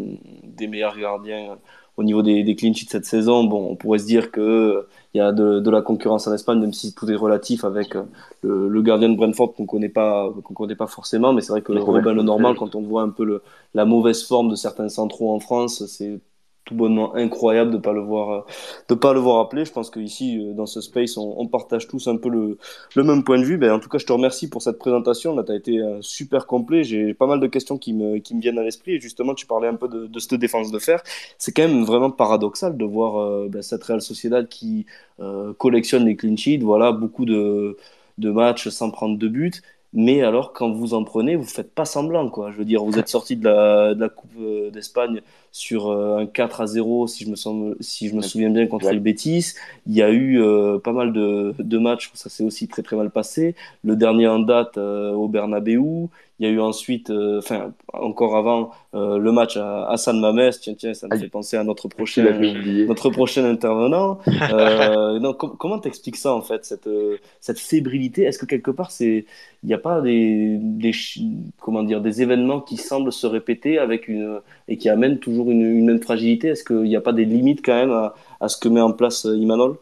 des 0.44 0.66
meilleurs 0.68 0.96
gardiens 0.96 1.58
au 1.96 2.04
niveau 2.04 2.22
des, 2.22 2.42
des 2.44 2.56
clean 2.56 2.72
sheets 2.74 2.88
cette 2.90 3.04
saison, 3.04 3.44
bon, 3.44 3.70
on 3.70 3.76
pourrait 3.76 3.98
se 3.98 4.06
dire 4.06 4.30
que 4.30 4.40
euh, 4.40 4.88
il 5.14 5.18
y 5.18 5.20
a 5.20 5.32
de, 5.32 5.60
de 5.60 5.70
la 5.70 5.82
concurrence 5.82 6.26
en 6.26 6.34
Espagne, 6.34 6.58
même 6.60 6.72
si 6.72 6.94
tout 6.94 7.10
est 7.10 7.14
relatif 7.16 7.64
avec 7.64 7.96
euh, 7.96 8.04
le, 8.42 8.68
le 8.68 8.82
gardien 8.82 9.08
de 9.10 9.16
Brentford 9.16 9.54
qu'on 9.54 9.66
connaît 9.66 9.88
pas, 9.90 10.30
qu'on 10.44 10.54
connaît 10.54 10.74
pas 10.76 10.86
forcément. 10.86 11.32
Mais 11.32 11.42
c'est 11.42 11.52
vrai 11.52 11.62
que 11.62 11.72
Le 11.72 11.82
Robin 11.82 12.14
Lenormand, 12.14 12.54
Fontaine. 12.54 12.56
quand 12.56 12.74
on 12.74 12.82
voit 12.82 13.02
un 13.02 13.10
peu 13.10 13.24
le, 13.24 13.42
la 13.74 13.84
mauvaise 13.84 14.24
forme 14.26 14.48
de 14.50 14.54
certains 14.56 14.88
centraux 14.88 15.34
en 15.34 15.40
France, 15.40 15.84
c'est 15.86 16.20
tout 16.72 16.78
bonnement 16.78 17.14
incroyable 17.14 17.70
de 17.70 17.78
pas 17.78 17.92
le 17.92 18.00
voir, 18.00 18.46
de 18.88 18.94
pas 18.94 19.12
le 19.12 19.20
voir 19.20 19.40
appeler. 19.40 19.64
Je 19.64 19.72
pense 19.72 19.90
qu'ici, 19.90 20.52
dans 20.54 20.66
ce 20.66 20.80
space, 20.80 21.16
on, 21.16 21.46
partage 21.46 21.86
tous 21.86 22.08
un 22.08 22.16
peu 22.16 22.28
le, 22.28 23.04
même 23.04 23.24
point 23.24 23.38
de 23.38 23.44
vue. 23.44 23.58
Ben, 23.58 23.72
en 23.72 23.78
tout 23.78 23.88
cas, 23.88 23.98
je 23.98 24.06
te 24.06 24.12
remercie 24.12 24.48
pour 24.48 24.62
cette 24.62 24.78
présentation. 24.78 25.34
Là, 25.36 25.44
tu 25.44 25.52
as 25.52 25.56
été 25.56 25.80
super 26.00 26.46
complet. 26.46 26.84
J'ai 26.84 27.14
pas 27.14 27.26
mal 27.26 27.40
de 27.40 27.46
questions 27.46 27.78
qui 27.78 27.92
me, 27.92 28.20
viennent 28.40 28.58
à 28.58 28.62
l'esprit. 28.62 28.92
Et 28.92 29.00
justement, 29.00 29.34
tu 29.34 29.46
parlais 29.46 29.68
un 29.68 29.74
peu 29.74 29.88
de, 29.88 30.06
de 30.06 30.18
cette 30.18 30.34
défense 30.34 30.70
de 30.70 30.78
fer. 30.78 31.02
C'est 31.38 31.52
quand 31.52 31.68
même 31.68 31.84
vraiment 31.84 32.10
paradoxal 32.10 32.76
de 32.76 32.84
voir 32.84 33.48
ben, 33.48 33.62
cette 33.62 33.84
Real 33.84 34.00
Sociedad 34.00 34.48
qui 34.48 34.86
collectionne 35.58 36.06
les 36.06 36.16
clean 36.16 36.36
sheets. 36.36 36.62
Voilà, 36.62 36.92
beaucoup 36.92 37.24
de, 37.24 37.76
matchs 38.18 38.68
sans 38.68 38.90
prendre 38.90 39.18
de 39.18 39.28
buts 39.28 39.62
mais 39.92 40.22
alors, 40.22 40.52
quand 40.52 40.70
vous 40.70 40.94
en 40.94 41.04
prenez, 41.04 41.36
vous 41.36 41.44
faites 41.44 41.74
pas 41.74 41.84
semblant. 41.84 42.30
Je 42.50 42.56
veux 42.56 42.64
dire, 42.64 42.82
vous 42.82 42.98
êtes 42.98 43.08
sorti 43.08 43.36
de 43.36 43.44
la, 43.44 44.08
Coupe 44.08 44.30
euh, 44.40 44.70
d'Espagne 44.70 45.20
sur 45.52 45.90
euh, 45.90 46.16
un 46.16 46.26
4 46.26 46.62
à 46.62 46.66
0, 46.66 47.06
si 47.06 47.24
je 47.24 47.30
me, 47.30 47.36
sens, 47.36 47.74
si 47.80 48.08
je 48.08 48.14
me 48.14 48.22
souviens 48.22 48.50
bien, 48.50 48.66
contre 48.66 48.90
le 48.90 48.98
Betis. 48.98 49.52
Il 49.86 49.94
y 49.94 50.02
a 50.02 50.10
eu 50.10 50.40
euh, 50.40 50.78
pas 50.78 50.92
mal 50.92 51.12
de, 51.12 51.54
de 51.58 51.78
matchs 51.78 52.10
où 52.12 52.16
ça 52.16 52.30
s'est 52.30 52.42
aussi 52.42 52.68
très 52.68 52.82
très 52.82 52.96
mal 52.96 53.10
passé. 53.10 53.54
Le 53.84 53.94
dernier 53.94 54.26
en 54.26 54.38
date 54.38 54.78
au 54.78 55.28
Bernabeu. 55.28 56.08
Il 56.38 56.46
y 56.46 56.48
a 56.48 56.50
eu 56.54 56.60
ensuite, 56.60 57.12
enfin, 57.38 57.72
encore 57.92 58.36
avant, 58.36 58.70
le 58.94 59.30
match 59.30 59.56
à, 59.56 59.88
à 59.88 59.96
San 59.96 60.18
Mames. 60.18 60.50
Tiens, 60.60 60.74
tiens, 60.76 60.94
ça 60.94 61.06
me 61.06 61.16
fait 61.16 61.28
penser 61.28 61.56
à 61.56 61.62
notre 61.62 61.86
prochain, 61.86 62.24
notre 62.88 63.10
prochain 63.10 63.44
intervenant. 63.44 64.18
comment 65.58 65.78
t'expliques 65.78 66.16
ça, 66.16 66.34
en 66.34 66.40
fait, 66.40 66.64
cette, 66.64 66.88
cette 67.40 67.60
fébrilité? 67.60 68.22
Est-ce 68.22 68.38
que 68.38 68.46
quelque 68.46 68.72
part, 68.72 68.90
il 69.00 69.24
n'y 69.62 69.74
a 69.74 69.78
pas 69.78 70.00
des, 70.00 70.58
des, 70.60 70.92
comment 71.60 71.84
dire, 71.84 72.00
des 72.00 72.22
événements 72.22 72.60
qui 72.60 72.76
semblent 72.76 73.12
se 73.12 73.26
répéter 73.28 73.78
avec 73.78 74.08
une, 74.08 74.40
et 74.66 74.76
qui 74.76 74.88
amènent 74.88 75.18
toujours 75.18 75.41
une, 75.50 75.84
même 75.84 76.02
fragilité? 76.02 76.48
Est-ce 76.48 76.64
qu'il 76.64 76.82
n'y 76.82 76.96
a 76.96 77.00
pas 77.00 77.12
des 77.12 77.24
limites 77.24 77.64
quand 77.64 77.74
même 77.74 78.12
à, 78.40 78.48
ce 78.48 78.56
que 78.56 78.68
met 78.68 78.80
en 78.80 78.92
place 78.92 79.26
euh, 79.26 79.36
Imanol? 79.36 79.78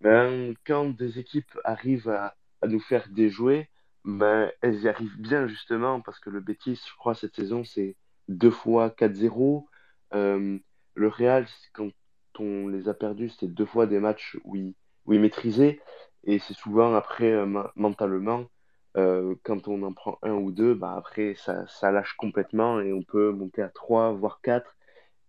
Ben, 0.00 0.54
Quand 0.66 0.90
des 0.90 1.18
équipes 1.18 1.58
arrivent 1.64 2.08
à, 2.08 2.34
nous 2.66 2.80
faire 2.80 3.08
déjouer, 3.10 3.68
ben, 4.04 4.50
elles 4.60 4.82
y 4.82 4.88
arrivent 4.88 5.20
bien 5.20 5.46
justement 5.46 6.00
parce 6.00 6.18
que 6.18 6.30
le 6.30 6.40
Betis, 6.40 6.80
je 6.86 6.96
crois, 6.96 7.14
cette 7.14 7.36
saison, 7.36 7.64
c'est 7.64 7.96
deux 8.28 8.50
fois 8.50 8.88
4-0. 8.88 9.66
Euh, 10.14 10.58
le 10.94 11.08
Real, 11.08 11.46
quand 11.72 11.90
on 12.38 12.68
les 12.68 12.88
a 12.88 12.94
perdus, 12.94 13.30
c'était 13.30 13.46
deux 13.46 13.66
fois 13.66 13.86
des 13.86 14.00
matchs 14.00 14.36
où 14.44 14.56
ils, 14.56 14.74
où 15.04 15.12
ils 15.12 15.20
maîtrisaient. 15.20 15.80
Et 16.24 16.38
c'est 16.38 16.54
souvent 16.54 16.94
après, 16.94 17.32
euh, 17.32 17.46
mentalement, 17.76 18.46
euh, 18.96 19.34
quand 19.42 19.68
on 19.68 19.82
en 19.82 19.92
prend 19.92 20.18
un 20.22 20.32
ou 20.32 20.50
deux, 20.50 20.74
bah 20.74 20.94
après, 20.96 21.34
ça, 21.34 21.66
ça 21.66 21.90
lâche 21.90 22.14
complètement 22.16 22.80
et 22.80 22.92
on 22.92 23.02
peut 23.02 23.30
monter 23.30 23.62
à 23.62 23.68
trois, 23.68 24.12
voire 24.12 24.40
quatre. 24.42 24.74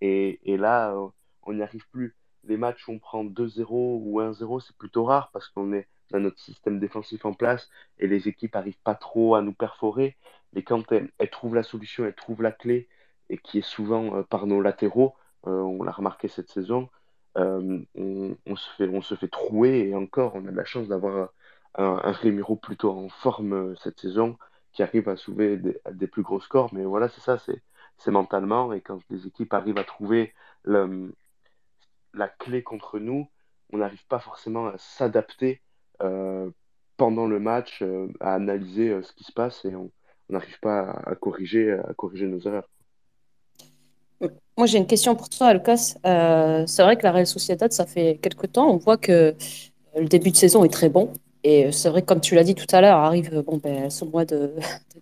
Et, 0.01 0.39
et 0.51 0.57
là, 0.57 0.93
euh, 0.93 1.07
on 1.43 1.53
n'y 1.53 1.61
arrive 1.61 1.87
plus. 1.91 2.15
Les 2.45 2.57
matchs 2.57 2.87
où 2.87 2.93
on 2.93 2.99
prend 2.99 3.25
2-0 3.25 3.65
ou 3.69 4.21
1-0, 4.21 4.61
c'est 4.65 4.75
plutôt 4.77 5.03
rare 5.03 5.31
parce 5.33 5.49
qu'on 5.49 5.73
est 5.73 5.87
dans 6.11 6.19
notre 6.19 6.39
système 6.39 6.79
défensif 6.79 7.25
en 7.25 7.33
place 7.33 7.69
et 7.99 8.07
les 8.07 8.29
équipes 8.29 8.55
n'arrivent 8.55 8.79
pas 8.83 8.95
trop 8.95 9.35
à 9.35 9.41
nous 9.41 9.53
perforer. 9.53 10.15
Mais 10.53 10.63
quand 10.63 10.89
elles, 10.93 11.11
trouvent 11.29 11.55
la 11.55 11.63
solution, 11.63 12.05
elles 12.05 12.15
trouvent 12.15 12.41
la 12.41 12.53
clé, 12.53 12.87
et 13.29 13.37
qui 13.37 13.57
est 13.59 13.61
souvent 13.61 14.15
euh, 14.15 14.23
par 14.23 14.47
nos 14.47 14.61
latéraux, 14.61 15.15
on 15.43 15.83
l'a 15.83 15.91
remarqué 15.91 16.27
cette 16.27 16.49
saison, 16.49 16.89
on, 17.35 17.85
on, 17.95 18.55
se 18.55 18.69
fait, 18.75 18.89
on 18.89 19.01
se 19.01 19.15
fait 19.15 19.29
trouer 19.29 19.87
et 19.87 19.95
encore, 19.95 20.35
on 20.35 20.45
a 20.45 20.51
la 20.51 20.65
chance 20.65 20.89
d'avoir 20.89 21.29
un, 21.75 22.01
un 22.03 22.55
plutôt 22.55 22.91
en 22.91 23.09
forme 23.09 23.53
euh, 23.53 23.75
cette 23.83 23.99
saison, 23.99 24.37
qui 24.73 24.83
arrive 24.83 25.09
à 25.09 25.17
soulever 25.17 25.57
des, 25.57 26.07
plus 26.07 26.21
gros 26.21 26.39
scores. 26.39 26.73
Mais 26.73 26.83
voilà, 26.83 27.09
c'est 27.09 27.21
ça, 27.21 27.37
c'est 27.39 28.11
mentalement. 28.11 28.73
Et 28.73 28.81
quand 28.81 28.99
les 29.09 29.25
équipes 29.25 29.53
arrivent 29.53 29.79
à 29.79 29.83
trouver 29.83 30.33
la 30.65 32.27
clé 32.39 32.61
contre 32.63 32.99
nous, 32.99 33.27
on 33.73 33.77
n'arrive 33.77 34.05
pas 34.07 34.19
forcément 34.19 34.67
à 34.67 34.77
s'adapter 34.77 35.61
euh, 36.01 36.49
pendant 36.95 37.25
le 37.25 37.39
match, 37.39 37.81
euh, 37.81 38.07
à 38.19 38.35
analyser 38.35 39.01
ce 39.01 39.13
qui 39.13 39.23
se 39.23 39.31
passe 39.31 39.65
et 39.65 39.75
on 39.75 39.91
n'arrive 40.29 40.59
pas 40.59 40.91
à, 41.05 41.15
corriger, 41.15 41.71
à 41.71 41.93
corriger 41.95 42.27
nos 42.27 42.39
erreurs. 42.39 42.69
Moi, 44.57 44.65
j'ai 44.65 44.77
une 44.77 44.87
question 44.87 45.15
pour 45.15 45.29
toi, 45.29 45.53
Lucas. 45.53 45.95
c'est 46.03 46.83
vrai 46.83 46.97
que 46.97 47.03
la 47.03 47.11
Real 47.11 47.27
Sociedad, 47.27 47.71
ça 47.71 47.85
fait 47.85 48.19
quelques 48.21 48.51
temps, 48.51 48.69
on 48.69 48.77
voit 48.77 48.97
que 48.97 49.35
le 49.95 50.07
début 50.07 50.31
de 50.31 50.35
saison 50.35 50.63
est 50.63 50.73
très 50.73 50.89
bon. 50.89 51.11
Et 51.43 51.71
c'est 51.71 51.89
vrai, 51.89 52.01
comme 52.01 52.21
tu 52.21 52.35
l'as 52.35 52.43
dit 52.43 52.55
tout 52.55 52.65
à 52.71 52.81
l'heure, 52.81 52.97
arrive 52.97 53.43
bon, 53.45 53.57
ben, 53.57 53.89
ce 53.89 54.05
mois 54.05 54.25
de, 54.25 54.53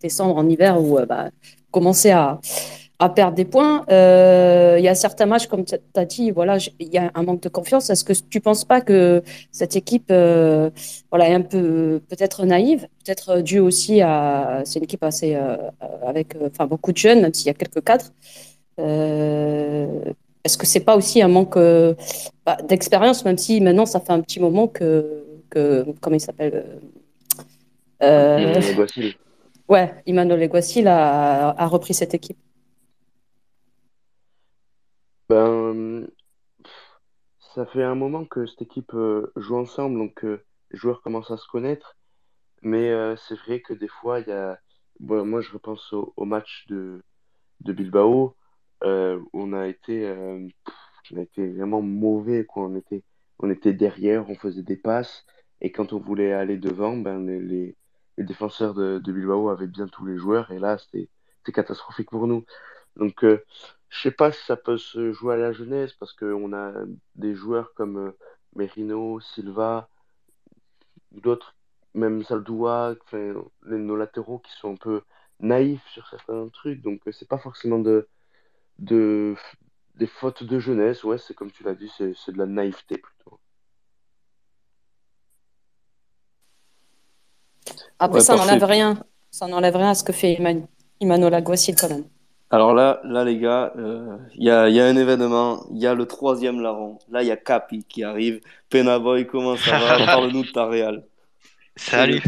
décembre 0.02 0.38
en 0.38 0.48
hiver 0.48 0.82
où 0.82 0.98
euh, 0.98 1.06
bah, 1.06 1.30
commencer 1.72 2.12
à, 2.12 2.40
perdre 3.16 3.36
des 3.36 3.45
points. 3.45 3.86
Euh, 3.91 4.78
il 4.80 4.84
y 4.84 4.88
a 4.88 4.95
certains 4.95 5.26
matchs, 5.28 5.48
comme 5.48 5.64
tu 5.64 5.76
as 5.95 6.06
dit, 6.06 6.32
voilà, 6.32 6.57
il 6.80 6.88
y 6.94 6.98
a 6.98 7.12
un 7.14 7.24
manque 7.24 7.41
de 7.41 7.49
confiance. 7.49 7.90
Est-ce 7.90 8.03
que 8.03 8.14
tu 8.14 8.40
ne 8.40 8.41
penses 8.41 8.66
pas 8.66 8.82
que 8.82 9.22
cette 9.52 9.76
équipe 9.76 10.07
euh, 10.12 10.72
voilà, 11.12 11.30
est 11.30 11.34
un 11.34 11.41
peu 11.41 12.02
peut-être 12.10 12.45
naïve, 12.45 12.88
peut-être 13.03 13.41
due 13.41 13.60
aussi 13.60 14.02
à. 14.02 14.62
C'est 14.66 14.80
une 14.80 14.86
équipe 14.86 15.03
assez. 15.03 15.38
avec 16.03 16.36
enfin, 16.48 16.66
beaucoup 16.68 16.91
de 16.94 16.98
jeunes, 16.98 17.22
même 17.22 17.34
s'il 17.34 17.48
y 17.48 17.49
a 17.52 17.53
quelques 17.53 17.84
cadres. 17.84 18.12
Est-ce 20.44 20.57
que 20.57 20.66
c'est 20.66 20.80
pas 20.80 20.95
aussi 20.95 21.22
un 21.22 21.28
manque 21.28 21.57
bah, 22.45 22.57
d'expérience, 22.68 23.26
même 23.26 23.38
si 23.38 23.62
maintenant 23.62 23.86
ça 23.86 23.99
fait 23.99 24.14
un 24.14 24.22
petit 24.22 24.40
moment 24.40 24.68
que 24.68 25.24
comment 25.56 26.15
il 26.15 26.19
s'appelle 26.19 26.82
euh, 28.03 28.61
euh 28.84 29.11
Ouais, 29.68 29.95
Emmanuel 30.06 30.44
Eguacil 30.44 30.88
a, 30.88 31.49
a, 31.49 31.68
repris 31.68 31.95
cette 31.95 32.14
équipe. 32.14 32.38
Ben, 35.27 36.07
ça 37.56 37.65
fait 37.65 37.82
un 37.82 37.95
moment 37.95 38.26
que 38.26 38.45
cette 38.45 38.61
équipe 38.61 38.94
euh, 38.94 39.32
joue 39.36 39.57
ensemble, 39.57 39.98
donc 39.98 40.23
euh, 40.23 40.44
les 40.69 40.77
joueurs 40.77 41.02
commencent 41.02 41.32
à 41.32 41.38
se 41.38 41.48
connaître. 41.48 41.98
Mais 42.61 42.91
c'est 43.18 43.38
vrai 43.40 43.60
que 43.60 43.73
des 43.73 43.88
fois, 43.88 44.22
il 44.22 44.27
y 44.27 44.32
a. 44.32 44.60
moi, 44.99 45.41
je 45.41 45.52
repense 45.52 45.94
au, 45.94 46.26
match 46.26 46.65
de, 46.68 47.03
de 47.61 47.73
Bilbao, 47.73 48.36
où 48.84 48.88
on 49.34 49.53
a 49.53 49.68
été, 49.68 50.11
on 51.11 51.18
a 51.18 51.22
été 51.22 51.48
vraiment 51.48 51.84
mauvais. 51.84 52.44
Quoi. 52.44 52.64
On, 52.64 52.76
était, 52.76 53.03
on 53.38 53.52
était 53.52 53.73
derrière, 53.73 54.27
on 54.32 54.36
faisait 54.36 54.64
des 54.64 54.77
passes. 54.77 55.26
Et 55.61 55.72
quand 55.72 55.94
on 55.94 55.99
voulait 55.99 56.34
aller 56.34 56.57
devant, 56.57 56.98
ben, 56.98 57.26
les, 57.26 57.76
les, 58.18 58.23
défenseurs 58.23 58.73
de, 58.73 58.99
Bilbao 58.99 59.49
avaient 59.49 59.68
bien 59.68 59.88
tous 59.88 60.06
les 60.06 60.18
joueurs. 60.18 60.52
Et 60.52 60.60
là, 60.60 60.77
c'était 60.77 61.10
catastrophique 61.53 62.10
pour 62.10 62.27
nous. 62.27 62.45
Donc, 62.98 63.23
euh, 63.23 63.44
je 63.90 64.02
sais 64.02 64.11
pas 64.11 64.32
si 64.32 64.44
ça 64.45 64.57
peut 64.57 64.77
se 64.77 65.11
jouer 65.14 65.36
à 65.36 65.38
la 65.38 65.52
jeunesse 65.53 65.94
parce 65.94 66.14
qu'on 66.14 66.53
a 66.53 66.73
des 67.15 67.36
joueurs 67.36 67.73
comme 67.73 67.98
euh, 67.98 68.11
Merino, 68.56 69.19
Silva, 69.19 69.90
d'autres, 71.11 71.56
même 71.94 72.23
Saldoua, 72.23 72.95
nos 73.64 73.95
latéraux 73.95 74.40
qui 74.40 74.52
sont 74.53 74.73
un 74.73 74.77
peu 74.77 75.02
naïfs 75.40 75.88
sur 75.88 76.07
certains 76.07 76.48
trucs. 76.49 76.82
Donc, 76.82 77.02
euh, 77.07 77.11
c'est 77.11 77.27
pas 77.27 77.38
forcément 77.38 77.80
de, 77.80 78.07
de, 78.80 79.36
des 79.95 80.07
fautes 80.07 80.44
de 80.44 80.60
jeunesse. 80.60 81.03
Ouais, 81.03 81.18
c'est 81.18 81.34
comme 81.34 81.52
tu 81.52 81.64
l'as 81.64 81.76
dit, 81.76 81.90
c'est 81.98 82.32
de 82.32 82.38
la 82.38 82.45
naïveté 82.45 82.98
plutôt. 82.98 83.40
Après, 87.99 88.22
ça 88.22 88.35
n'enlève 88.35 88.63
rien. 88.63 88.97
Ça 89.31 89.47
n'enlève 89.47 89.76
rien 89.76 89.89
à 89.89 89.95
ce 89.95 90.03
que 90.03 90.13
fait 90.13 90.38
Emmanuel 91.01 91.34
Aguacil 91.34 91.76
quand 91.76 91.89
même. 91.89 92.05
Alors 92.51 92.73
là, 92.73 93.01
là 93.03 93.23
les 93.23 93.38
gars, 93.38 93.73
il 93.76 93.81
euh, 93.81 94.17
y, 94.35 94.49
a, 94.49 94.69
y, 94.69 94.80
a, 94.80 94.85
un 94.85 94.95
événement. 94.95 95.65
Il 95.72 95.81
y 95.81 95.88
a 95.88 95.93
le 95.93 96.05
troisième 96.05 96.61
larron. 96.61 96.99
Là, 97.09 97.23
il 97.23 97.27
y 97.27 97.31
a 97.31 97.38
Capi 97.38 97.84
qui 97.84 98.03
arrive. 98.03 98.39
Penaboy, 98.69 99.26
comment 99.26 99.57
ça 99.57 99.77
va? 99.77 99.97
Parle-nous 100.05 100.43
de 100.43 100.51
ta 100.51 100.65
Real. 100.65 101.03
Salut. 101.76 102.22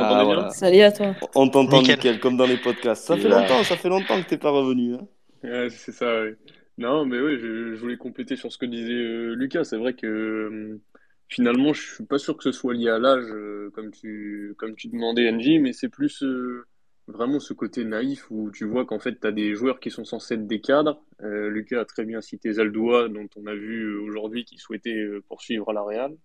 Ah, 0.00 0.48
Salut 0.50 0.80
à 0.80 0.92
toi. 0.92 1.14
On 1.34 1.48
t'entend 1.48 1.82
nickel. 1.82 2.20
comme 2.20 2.36
dans 2.36 2.46
les 2.46 2.56
podcasts. 2.56 3.04
Ça 3.04 3.16
fait 3.16 3.28
longtemps, 3.28 3.62
ça 3.64 3.76
fait 3.76 3.88
longtemps 3.88 4.20
que 4.22 4.28
t'es 4.28 4.38
pas 4.38 4.50
revenu. 4.50 4.94
Hein. 4.94 5.06
Ouais, 5.42 5.68
c'est 5.70 5.92
ça, 5.92 6.22
oui. 6.22 6.30
Non, 6.76 7.04
mais 7.04 7.20
oui, 7.20 7.38
je, 7.40 7.76
voulais 7.76 7.96
compléter 7.96 8.36
sur 8.36 8.52
ce 8.52 8.58
que 8.58 8.66
disait 8.66 8.92
euh, 8.92 9.34
Lucas. 9.34 9.64
C'est 9.64 9.76
vrai 9.76 9.94
que 9.94 10.06
euh, 10.06 10.80
Finalement, 11.28 11.72
je 11.72 11.94
suis 11.94 12.04
pas 12.04 12.18
sûr 12.18 12.36
que 12.36 12.44
ce 12.44 12.52
soit 12.52 12.74
lié 12.74 12.90
à 12.90 12.98
l'âge, 12.98 13.24
euh, 13.30 13.70
comme 13.74 13.90
tu, 13.90 14.54
comme 14.58 14.76
tu 14.76 14.88
demandais, 14.88 15.30
NJ, 15.30 15.58
mais 15.60 15.72
c'est 15.72 15.88
plus 15.88 16.22
euh, 16.22 16.66
vraiment 17.08 17.40
ce 17.40 17.54
côté 17.54 17.84
naïf 17.84 18.30
où 18.30 18.50
tu 18.50 18.64
vois 18.66 18.84
qu'en 18.84 18.98
fait, 18.98 19.18
tu 19.20 19.26
as 19.26 19.32
des 19.32 19.54
joueurs 19.54 19.80
qui 19.80 19.90
sont 19.90 20.04
censés 20.04 20.34
être 20.34 20.46
des 20.46 20.60
cadres. 20.60 21.02
Euh, 21.22 21.48
Lucas 21.48 21.80
a 21.80 21.84
très 21.84 22.04
bien 22.04 22.20
cité 22.20 22.52
Zaldoua, 22.52 23.08
dont 23.08 23.28
on 23.36 23.46
a 23.46 23.54
vu 23.54 23.96
aujourd'hui 23.98 24.44
qui 24.44 24.58
souhaitait 24.58 25.04
poursuivre 25.28 25.70
à 25.70 25.72
la 25.72 25.82
Real. 25.82 26.16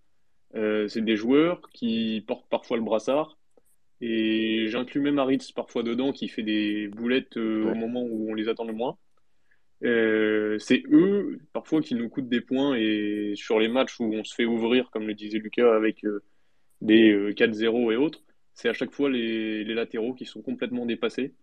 c'est 0.89 1.03
des 1.03 1.15
joueurs 1.15 1.61
qui 1.73 2.23
portent 2.27 2.49
parfois 2.49 2.77
le 2.77 2.83
brassard. 2.83 3.37
Et 4.01 4.67
j'inclus 4.67 5.01
même 5.01 5.19
Aritz 5.19 5.51
parfois 5.51 5.83
dedans, 5.83 6.13
qui 6.13 6.27
fait 6.29 6.43
des 6.43 6.87
boulettes 6.87 7.37
au 7.37 7.75
moment 7.75 8.03
où 8.03 8.29
on 8.31 8.33
les 8.33 8.47
attend 8.47 8.65
le 8.65 8.73
moins. 8.73 8.97
Euh, 9.83 10.59
c'est 10.59 10.83
eux, 10.91 11.39
parfois, 11.53 11.81
qui 11.81 11.95
nous 11.95 12.09
coûtent 12.09 12.29
des 12.29 12.41
points. 12.41 12.75
Et 12.75 13.33
sur 13.35 13.59
les 13.59 13.67
matchs 13.67 13.99
où 13.99 14.05
on 14.13 14.23
se 14.23 14.35
fait 14.35 14.45
ouvrir, 14.45 14.89
comme 14.91 15.07
le 15.07 15.13
disait 15.13 15.39
Lucas, 15.39 15.73
avec 15.75 16.03
euh, 16.05 16.23
des 16.81 17.33
4-0 17.33 17.89
euh, 17.89 17.91
et 17.91 17.95
autres, 17.95 18.21
c'est 18.53 18.69
à 18.69 18.73
chaque 18.73 18.91
fois 18.91 19.09
les, 19.09 19.63
latéraux 19.63 20.13
qui 20.13 20.25
sont 20.25 20.41
complètement 20.41 20.85
dépassés, 20.85 21.33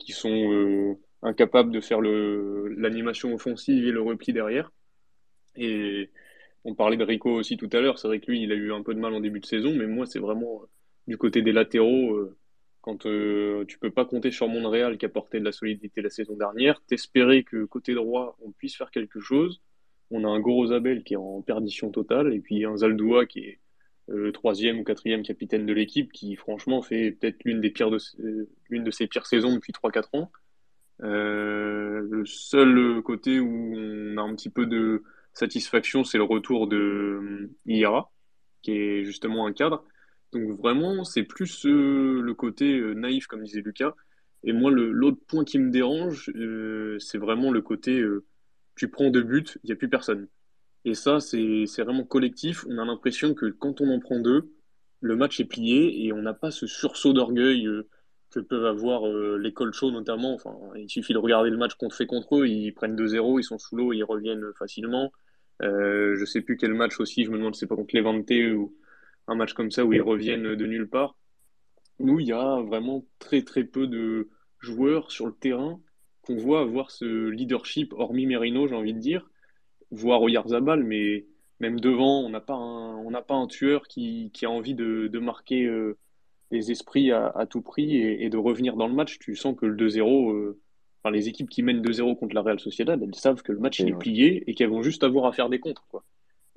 qui 0.00 0.12
sont 0.12 0.98
incapable 1.22 1.70
de 1.70 1.80
faire 1.80 2.00
l'animation 2.00 3.32
offensive 3.34 3.86
et 3.86 3.92
le 3.92 4.00
repli 4.02 4.32
derrière. 4.32 4.72
Et 5.56 6.10
on 6.64 6.74
parlait 6.74 6.96
de 6.96 7.04
Rico 7.04 7.30
aussi 7.30 7.56
tout 7.56 7.68
à 7.72 7.80
l'heure. 7.80 7.98
C'est 7.98 8.08
vrai 8.08 8.18
que 8.20 8.30
lui, 8.30 8.42
il 8.42 8.52
a 8.52 8.54
eu 8.56 8.72
un 8.72 8.82
peu 8.82 8.94
de 8.94 8.98
mal 8.98 9.14
en 9.14 9.20
début 9.20 9.40
de 9.40 9.46
saison, 9.46 9.74
mais 9.74 9.86
moi, 9.86 10.06
c'est 10.06 10.18
vraiment 10.18 10.62
du 11.06 11.16
côté 11.18 11.42
des 11.42 11.52
latéraux. 11.52 12.30
Quand 12.86 12.98
tu 12.98 13.78
peux 13.80 13.90
pas 13.90 14.04
compter 14.04 14.30
sur 14.30 14.46
Montréal 14.46 14.96
qui 14.96 15.06
a 15.06 15.08
porté 15.08 15.40
de 15.40 15.44
la 15.44 15.50
solidité 15.50 16.02
la 16.02 16.10
saison 16.10 16.36
dernière, 16.36 16.80
t'espérer 16.86 17.42
que 17.42 17.64
côté 17.64 17.94
droit, 17.94 18.38
on 18.40 18.52
puisse 18.52 18.76
faire 18.76 18.92
quelque 18.92 19.18
chose. 19.18 19.60
On 20.12 20.22
a 20.22 20.28
un 20.28 20.38
Gorosabel 20.38 21.02
qui 21.02 21.14
est 21.14 21.16
en 21.16 21.42
perdition 21.42 21.90
totale, 21.90 22.32
et 22.32 22.38
puis 22.38 22.64
un 22.64 22.76
Zaldoua 22.76 23.26
qui 23.26 23.40
est 23.40 23.60
le 24.06 24.30
troisième 24.30 24.78
ou 24.78 24.84
quatrième 24.84 25.24
capitaine 25.24 25.66
de 25.66 25.72
l'équipe, 25.72 26.12
qui 26.12 26.36
franchement 26.36 26.80
fait 26.80 27.10
peut-être 27.10 27.42
l'une 27.44 27.60
des 27.60 27.70
pires 27.70 27.90
de 27.90 27.98
l'une 28.70 28.84
de 28.84 28.90
ses 28.92 29.08
pires 29.08 29.26
saisons 29.26 29.56
depuis 29.56 29.72
3-4 29.72 30.16
ans. 30.16 30.30
Euh, 31.02 32.06
le 32.08 32.24
seul 32.24 33.02
côté 33.02 33.40
où 33.40 33.74
on 33.76 34.16
a 34.16 34.22
un 34.22 34.36
petit 34.36 34.48
peu 34.48 34.64
de 34.64 35.02
satisfaction, 35.32 36.04
c'est 36.04 36.18
le 36.18 36.24
retour 36.24 36.68
de 36.68 36.76
euh, 36.76 37.50
Ira, 37.66 38.12
qui 38.62 38.70
est 38.78 39.04
justement 39.04 39.44
un 39.44 39.52
cadre. 39.52 39.84
Donc 40.32 40.58
vraiment, 40.58 41.04
c'est 41.04 41.22
plus 41.22 41.66
euh, 41.66 42.20
le 42.20 42.34
côté 42.34 42.80
naïf, 42.94 43.26
comme 43.26 43.42
disait 43.42 43.62
Lucas. 43.62 43.94
Et 44.44 44.52
moi, 44.52 44.70
l'autre 44.70 45.18
point 45.26 45.44
qui 45.44 45.58
me 45.58 45.70
dérange, 45.70 46.30
c'est 47.00 47.18
vraiment 47.18 47.50
le 47.50 47.62
côté 47.62 48.02
tu 48.76 48.88
prends 48.88 49.10
deux 49.10 49.22
buts, 49.22 49.46
il 49.64 49.66
n'y 49.66 49.72
a 49.72 49.76
plus 49.76 49.88
personne. 49.88 50.28
Et 50.84 50.94
ça, 50.94 51.18
c'est 51.18 51.66
vraiment 51.78 52.04
collectif. 52.04 52.64
On 52.68 52.78
a 52.78 52.84
l'impression 52.84 53.34
que 53.34 53.46
quand 53.46 53.80
on 53.80 53.88
en 53.90 53.98
prend 53.98 54.20
deux, 54.20 54.52
le 55.00 55.16
match 55.16 55.40
est 55.40 55.44
plié 55.44 56.06
et 56.06 56.12
on 56.12 56.22
n'a 56.22 56.34
pas 56.34 56.50
ce 56.50 56.66
sursaut 56.66 57.12
d'orgueil 57.12 57.66
euh, 57.66 57.88
que 58.30 58.40
peuvent 58.40 58.66
avoir 58.66 59.06
euh, 59.06 59.36
les 59.38 59.52
Colchos 59.52 59.90
notamment. 59.90 60.34
Enfin, 60.34 60.54
il 60.76 60.88
suffit 60.88 61.12
de 61.12 61.18
regarder 61.18 61.50
le 61.50 61.56
match 61.56 61.74
qu'on 61.74 61.90
fait 61.90 62.06
contre 62.06 62.36
eux, 62.36 62.48
ils 62.48 62.72
prennent 62.72 62.96
2-0, 62.96 63.40
ils 63.40 63.44
sont 63.44 63.58
sous 63.58 63.76
l'eau, 63.76 63.92
ils 63.92 64.04
reviennent 64.04 64.52
facilement. 64.58 65.12
Euh, 65.62 66.16
je 66.16 66.24
sais 66.24 66.40
plus 66.40 66.56
quel 66.56 66.74
match 66.74 67.00
aussi, 67.00 67.24
je 67.24 67.30
me 67.30 67.38
demande 67.38 67.54
si 67.54 67.60
c'est 67.60 67.66
pas 67.66 67.76
contre 67.76 67.96
Levante 67.96 68.30
ou 68.30 68.76
un 69.28 69.34
match 69.34 69.52
comme 69.52 69.70
ça 69.70 69.84
où 69.84 69.92
ils 69.92 70.02
reviennent 70.02 70.54
de 70.54 70.66
nulle 70.66 70.88
part. 70.88 71.16
Nous, 71.98 72.20
il 72.20 72.26
y 72.28 72.32
a 72.32 72.60
vraiment 72.60 73.04
très 73.18 73.42
très 73.42 73.64
peu 73.64 73.86
de 73.86 74.28
joueurs 74.60 75.10
sur 75.10 75.26
le 75.26 75.32
terrain 75.32 75.80
qu'on 76.22 76.36
voit 76.36 76.60
avoir 76.60 76.90
ce 76.90 77.28
leadership, 77.28 77.92
hormis 77.94 78.26
Merino, 78.26 78.66
j'ai 78.66 78.74
envie 78.74 78.94
de 78.94 78.98
dire, 78.98 79.30
voire 79.90 80.20
Oyarzabal, 80.22 80.82
mais 80.82 81.26
même 81.60 81.80
devant, 81.80 82.20
on 82.20 82.28
n'a 82.28 82.40
pas 82.40 82.54
un, 82.54 82.96
on 82.96 83.10
pas 83.22 83.34
un 83.34 83.46
tueur 83.46 83.86
qui, 83.86 84.30
qui 84.34 84.44
a 84.44 84.50
envie 84.50 84.74
de, 84.74 85.06
de 85.06 85.18
marquer 85.18 85.64
euh, 85.64 85.96
les 86.50 86.70
esprits 86.70 87.12
à, 87.12 87.28
à 87.28 87.46
tout 87.46 87.62
prix 87.62 87.96
et, 87.96 88.24
et, 88.24 88.28
de 88.28 88.36
revenir 88.36 88.76
dans 88.76 88.88
le 88.88 88.94
match. 88.94 89.18
Tu 89.18 89.36
sens 89.36 89.56
que 89.56 89.66
le 89.66 89.76
2-0, 89.76 90.32
euh, 90.32 90.60
enfin, 91.02 91.12
les 91.12 91.28
équipes 91.28 91.48
qui 91.48 91.62
mènent 91.62 91.80
2-0 91.80 92.18
contre 92.18 92.34
la 92.34 92.42
Real 92.42 92.60
Sociedad, 92.60 93.00
elles 93.02 93.14
savent 93.14 93.42
que 93.42 93.52
le 93.52 93.58
match 93.58 93.80
est 93.80 93.92
plié 93.92 94.44
et 94.50 94.54
qu'elles 94.54 94.70
vont 94.70 94.82
juste 94.82 95.04
avoir 95.04 95.26
à 95.26 95.32
faire 95.32 95.48
des 95.48 95.60
contres. 95.60 95.86
Quoi. 95.88 96.04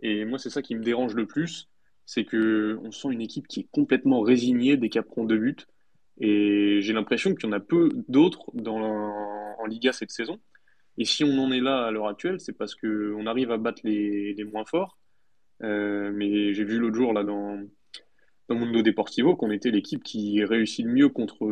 Et 0.01 0.25
moi, 0.25 0.39
c'est 0.39 0.49
ça 0.49 0.61
qui 0.61 0.75
me 0.75 0.83
dérange 0.83 1.13
le 1.13 1.25
plus, 1.25 1.69
c'est 2.09 2.25
que 2.25 2.79
on 2.83 2.91
sent 2.91 3.09
une 3.11 3.21
équipe 3.21 3.47
qui 3.47 3.59
est 3.59 3.67
complètement 3.71 4.21
résignée 4.21 4.77
dès 4.77 4.89
qu'elle 4.89 5.03
prend 5.03 5.25
deux 5.25 5.37
buts. 5.37 5.67
Et 6.19 6.79
j'ai 6.81 6.91
l'impression 6.91 7.35
qu'il 7.35 7.47
y 7.47 7.53
en 7.53 7.55
a 7.55 7.59
peu 7.59 7.89
d'autres 8.07 8.49
dans 8.55 8.79
en 8.79 9.65
Liga 9.67 9.93
cette 9.93 10.09
saison. 10.09 10.39
Et 10.97 11.05
si 11.05 11.23
on 11.23 11.37
en 11.37 11.51
est 11.51 11.59
là 11.59 11.85
à 11.85 11.91
l'heure 11.91 12.07
actuelle, 12.07 12.39
c'est 12.39 12.57
parce 12.57 12.73
qu'on 12.73 13.27
arrive 13.27 13.51
à 13.51 13.57
battre 13.57 13.81
les, 13.83 14.33
les 14.33 14.43
moins 14.43 14.65
forts. 14.65 14.97
Euh, 15.61 16.11
mais 16.11 16.55
j'ai 16.55 16.63
vu 16.63 16.79
l'autre 16.79 16.95
jour 16.95 17.13
là 17.13 17.23
dans, 17.23 17.61
dans 18.47 18.55
Mundo 18.55 18.81
Deportivo 18.81 19.35
qu'on 19.35 19.51
était 19.51 19.69
l'équipe 19.69 20.01
qui 20.01 20.43
réussit 20.43 20.83
le 20.87 20.91
mieux 20.91 21.09
contre 21.09 21.45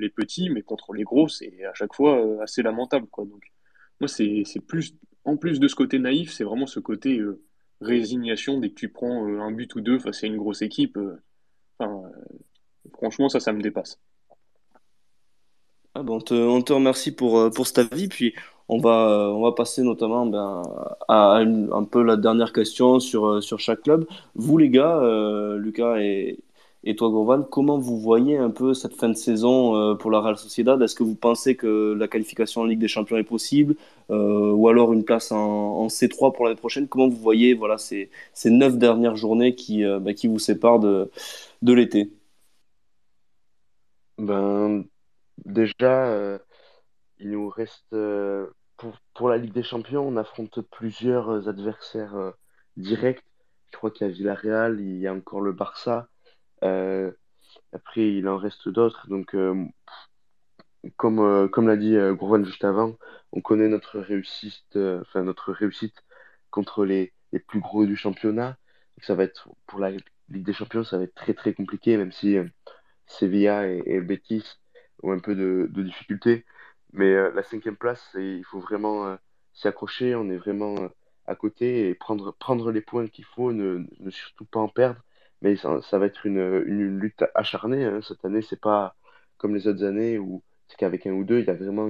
les 0.00 0.10
petits, 0.10 0.50
mais 0.50 0.62
contre 0.62 0.94
les 0.94 1.04
gros, 1.04 1.28
c'est 1.28 1.64
à 1.64 1.74
chaque 1.74 1.94
fois 1.94 2.18
euh, 2.18 2.40
assez 2.40 2.62
lamentable. 2.62 3.06
Quoi. 3.06 3.24
Donc, 3.24 3.44
moi, 4.00 4.08
c'est 4.08 4.42
plus, 4.66 4.96
en 5.24 5.36
plus 5.36 5.60
de 5.60 5.68
ce 5.68 5.76
côté 5.76 6.00
naïf, 6.00 6.32
c'est 6.32 6.42
vraiment 6.42 6.66
ce 6.66 6.80
côté 6.80 7.20
euh, 7.20 7.40
résignation 7.84 8.58
dès 8.58 8.70
que 8.70 8.74
tu 8.74 8.88
prends 8.88 9.28
euh, 9.28 9.40
un 9.40 9.52
but 9.52 9.74
ou 9.74 9.80
deux 9.80 9.98
face 9.98 10.24
à 10.24 10.26
une 10.26 10.36
grosse 10.36 10.62
équipe. 10.62 10.98
Enfin, 11.78 12.10
franchement, 12.94 13.28
ça, 13.28 13.40
ça 13.40 13.52
me 13.52 13.62
dépasse. 13.62 14.00
Ah 15.94 16.02
ben 16.02 16.14
on, 16.14 16.20
te, 16.62 16.72
remercie 16.72 17.14
pour, 17.14 17.50
pour 17.50 17.66
cet 17.66 17.92
avis. 17.92 18.08
Puis 18.08 18.34
on 18.68 18.78
va, 18.78 19.30
on 19.34 19.42
va 19.42 19.52
passer 19.52 19.82
notamment 19.82 20.24
ben, 20.24 20.62
à 21.08 21.36
un 21.36 21.84
peu 21.84 22.02
la 22.02 22.16
dernière 22.16 22.52
question 22.54 22.98
sur, 22.98 23.42
sur 23.42 23.60
chaque 23.60 23.82
club. 23.82 24.06
Vous, 24.34 24.56
les 24.56 24.70
gars, 24.70 24.98
euh, 24.98 25.58
Lucas 25.58 25.98
et, 26.00 26.38
et 26.84 26.96
toi, 26.96 27.08
Gourvan, 27.10 27.44
comment 27.44 27.78
vous 27.78 27.98
voyez 28.00 28.36
un 28.38 28.50
peu 28.50 28.74
cette 28.74 28.94
fin 28.96 29.08
de 29.08 29.14
saison 29.14 29.76
euh, 29.76 29.94
pour 29.94 30.10
la 30.10 30.20
Real 30.20 30.36
Sociedad? 30.36 30.80
Est-ce 30.82 30.96
que 30.96 31.04
vous 31.04 31.14
pensez 31.14 31.54
que 31.56 31.94
la 31.94 32.08
qualification 32.08 32.62
en 32.62 32.64
Ligue 32.64 32.80
des 32.80 32.88
Champions 32.88 33.16
est 33.18 33.22
possible 33.24 33.76
euh, 34.10 34.50
ou 34.52 34.68
alors 34.68 34.92
une 34.92 35.04
place 35.04 35.30
en, 35.30 35.38
en 35.38 35.88
C3 35.88 36.32
pour 36.32 36.44
l'année 36.44 36.56
prochaine? 36.56 36.88
Comment 36.88 37.08
vous 37.08 37.16
voyez 37.16 37.54
voilà, 37.54 37.78
ces, 37.78 38.10
ces 38.34 38.50
neuf 38.50 38.76
dernières 38.78 39.14
journées 39.16 39.54
qui, 39.54 39.84
euh, 39.84 40.00
ben, 40.00 40.12
qui 40.14 40.26
vous 40.26 40.40
séparent 40.40 40.80
de, 40.80 41.10
de 41.62 41.72
l'été? 41.72 42.10
Ben, 44.18 44.84
Déjà, 45.44 46.38
il 47.18 47.30
nous 47.30 47.48
reste 47.48 47.94
pour, 48.76 48.98
pour 49.14 49.28
la 49.30 49.38
Ligue 49.38 49.52
des 49.54 49.62
Champions, 49.62 50.06
on 50.06 50.16
affronte 50.16 50.60
plusieurs 50.62 51.48
adversaires 51.48 52.34
directs. 52.76 53.24
Je 53.72 53.78
crois 53.78 53.90
qu'il 53.90 54.06
y 54.06 54.10
a 54.10 54.12
Villarreal, 54.12 54.80
il 54.80 54.98
y 54.98 55.06
a 55.06 55.14
encore 55.14 55.40
le 55.40 55.52
Barça. 55.52 56.08
Euh, 56.62 57.12
après, 57.72 58.08
il 58.12 58.28
en 58.28 58.38
reste 58.38 58.68
d'autres. 58.68 59.08
Donc, 59.08 59.34
euh, 59.34 59.64
comme, 60.96 61.20
euh, 61.20 61.48
comme 61.48 61.68
l'a 61.68 61.76
dit 61.76 61.96
Gourvan 62.12 62.44
juste 62.44 62.64
avant, 62.64 62.96
on 63.32 63.40
connaît 63.40 63.68
notre 63.68 64.00
réussite, 64.00 64.76
notre 64.76 65.52
réussite 65.52 66.04
contre 66.50 66.84
les, 66.84 67.12
les 67.32 67.40
plus 67.40 67.60
gros 67.60 67.86
du 67.86 67.96
championnat. 67.96 68.56
Ça 69.00 69.14
va 69.14 69.24
être 69.24 69.48
pour 69.66 69.80
la 69.80 69.90
Ligue 69.90 70.44
des 70.44 70.52
Champions, 70.52 70.84
ça 70.84 70.98
va 70.98 71.04
être 71.04 71.14
très 71.14 71.34
très 71.34 71.54
compliqué, 71.54 71.96
même 71.96 72.12
si 72.12 72.36
Sevilla 73.06 73.68
et, 73.68 73.82
et 73.86 74.00
Betis 74.00 74.44
ont 75.02 75.12
un 75.12 75.18
peu 75.18 75.34
de, 75.34 75.68
difficultés. 75.82 76.44
Mais 76.92 77.12
la 77.32 77.42
cinquième 77.42 77.76
place, 77.76 78.10
il 78.14 78.44
faut 78.44 78.60
vraiment 78.60 79.06
euh, 79.06 79.16
s'y 79.54 79.68
accrocher. 79.68 80.14
On 80.14 80.30
est 80.30 80.36
vraiment 80.36 80.76
à 81.26 81.34
côté 81.34 81.88
et 81.88 81.94
prendre, 81.94 82.32
prendre 82.32 82.70
les 82.70 82.80
points 82.80 83.06
qu'il 83.08 83.24
faut, 83.24 83.52
ne, 83.52 83.84
surtout 84.10 84.44
pas 84.44 84.60
en 84.60 84.68
perdre. 84.68 85.00
Mais 85.42 85.56
ça, 85.56 85.98
va 85.98 86.06
être 86.06 86.26
une, 86.26 86.64
une, 86.66 86.98
lutte 86.98 87.24
acharnée. 87.34 87.84
Hein. 87.84 88.00
Cette 88.02 88.24
année, 88.24 88.42
c'est 88.42 88.60
pas 88.60 88.94
comme 89.38 89.54
les 89.54 89.66
autres 89.66 89.84
années 89.84 90.18
où 90.18 90.42
c'est 90.68 90.76
qu'avec 90.76 91.06
un 91.06 91.12
ou 91.12 91.24
deux, 91.24 91.40
il 91.40 91.46
y 91.46 91.50
a 91.50 91.54
vraiment 91.54 91.88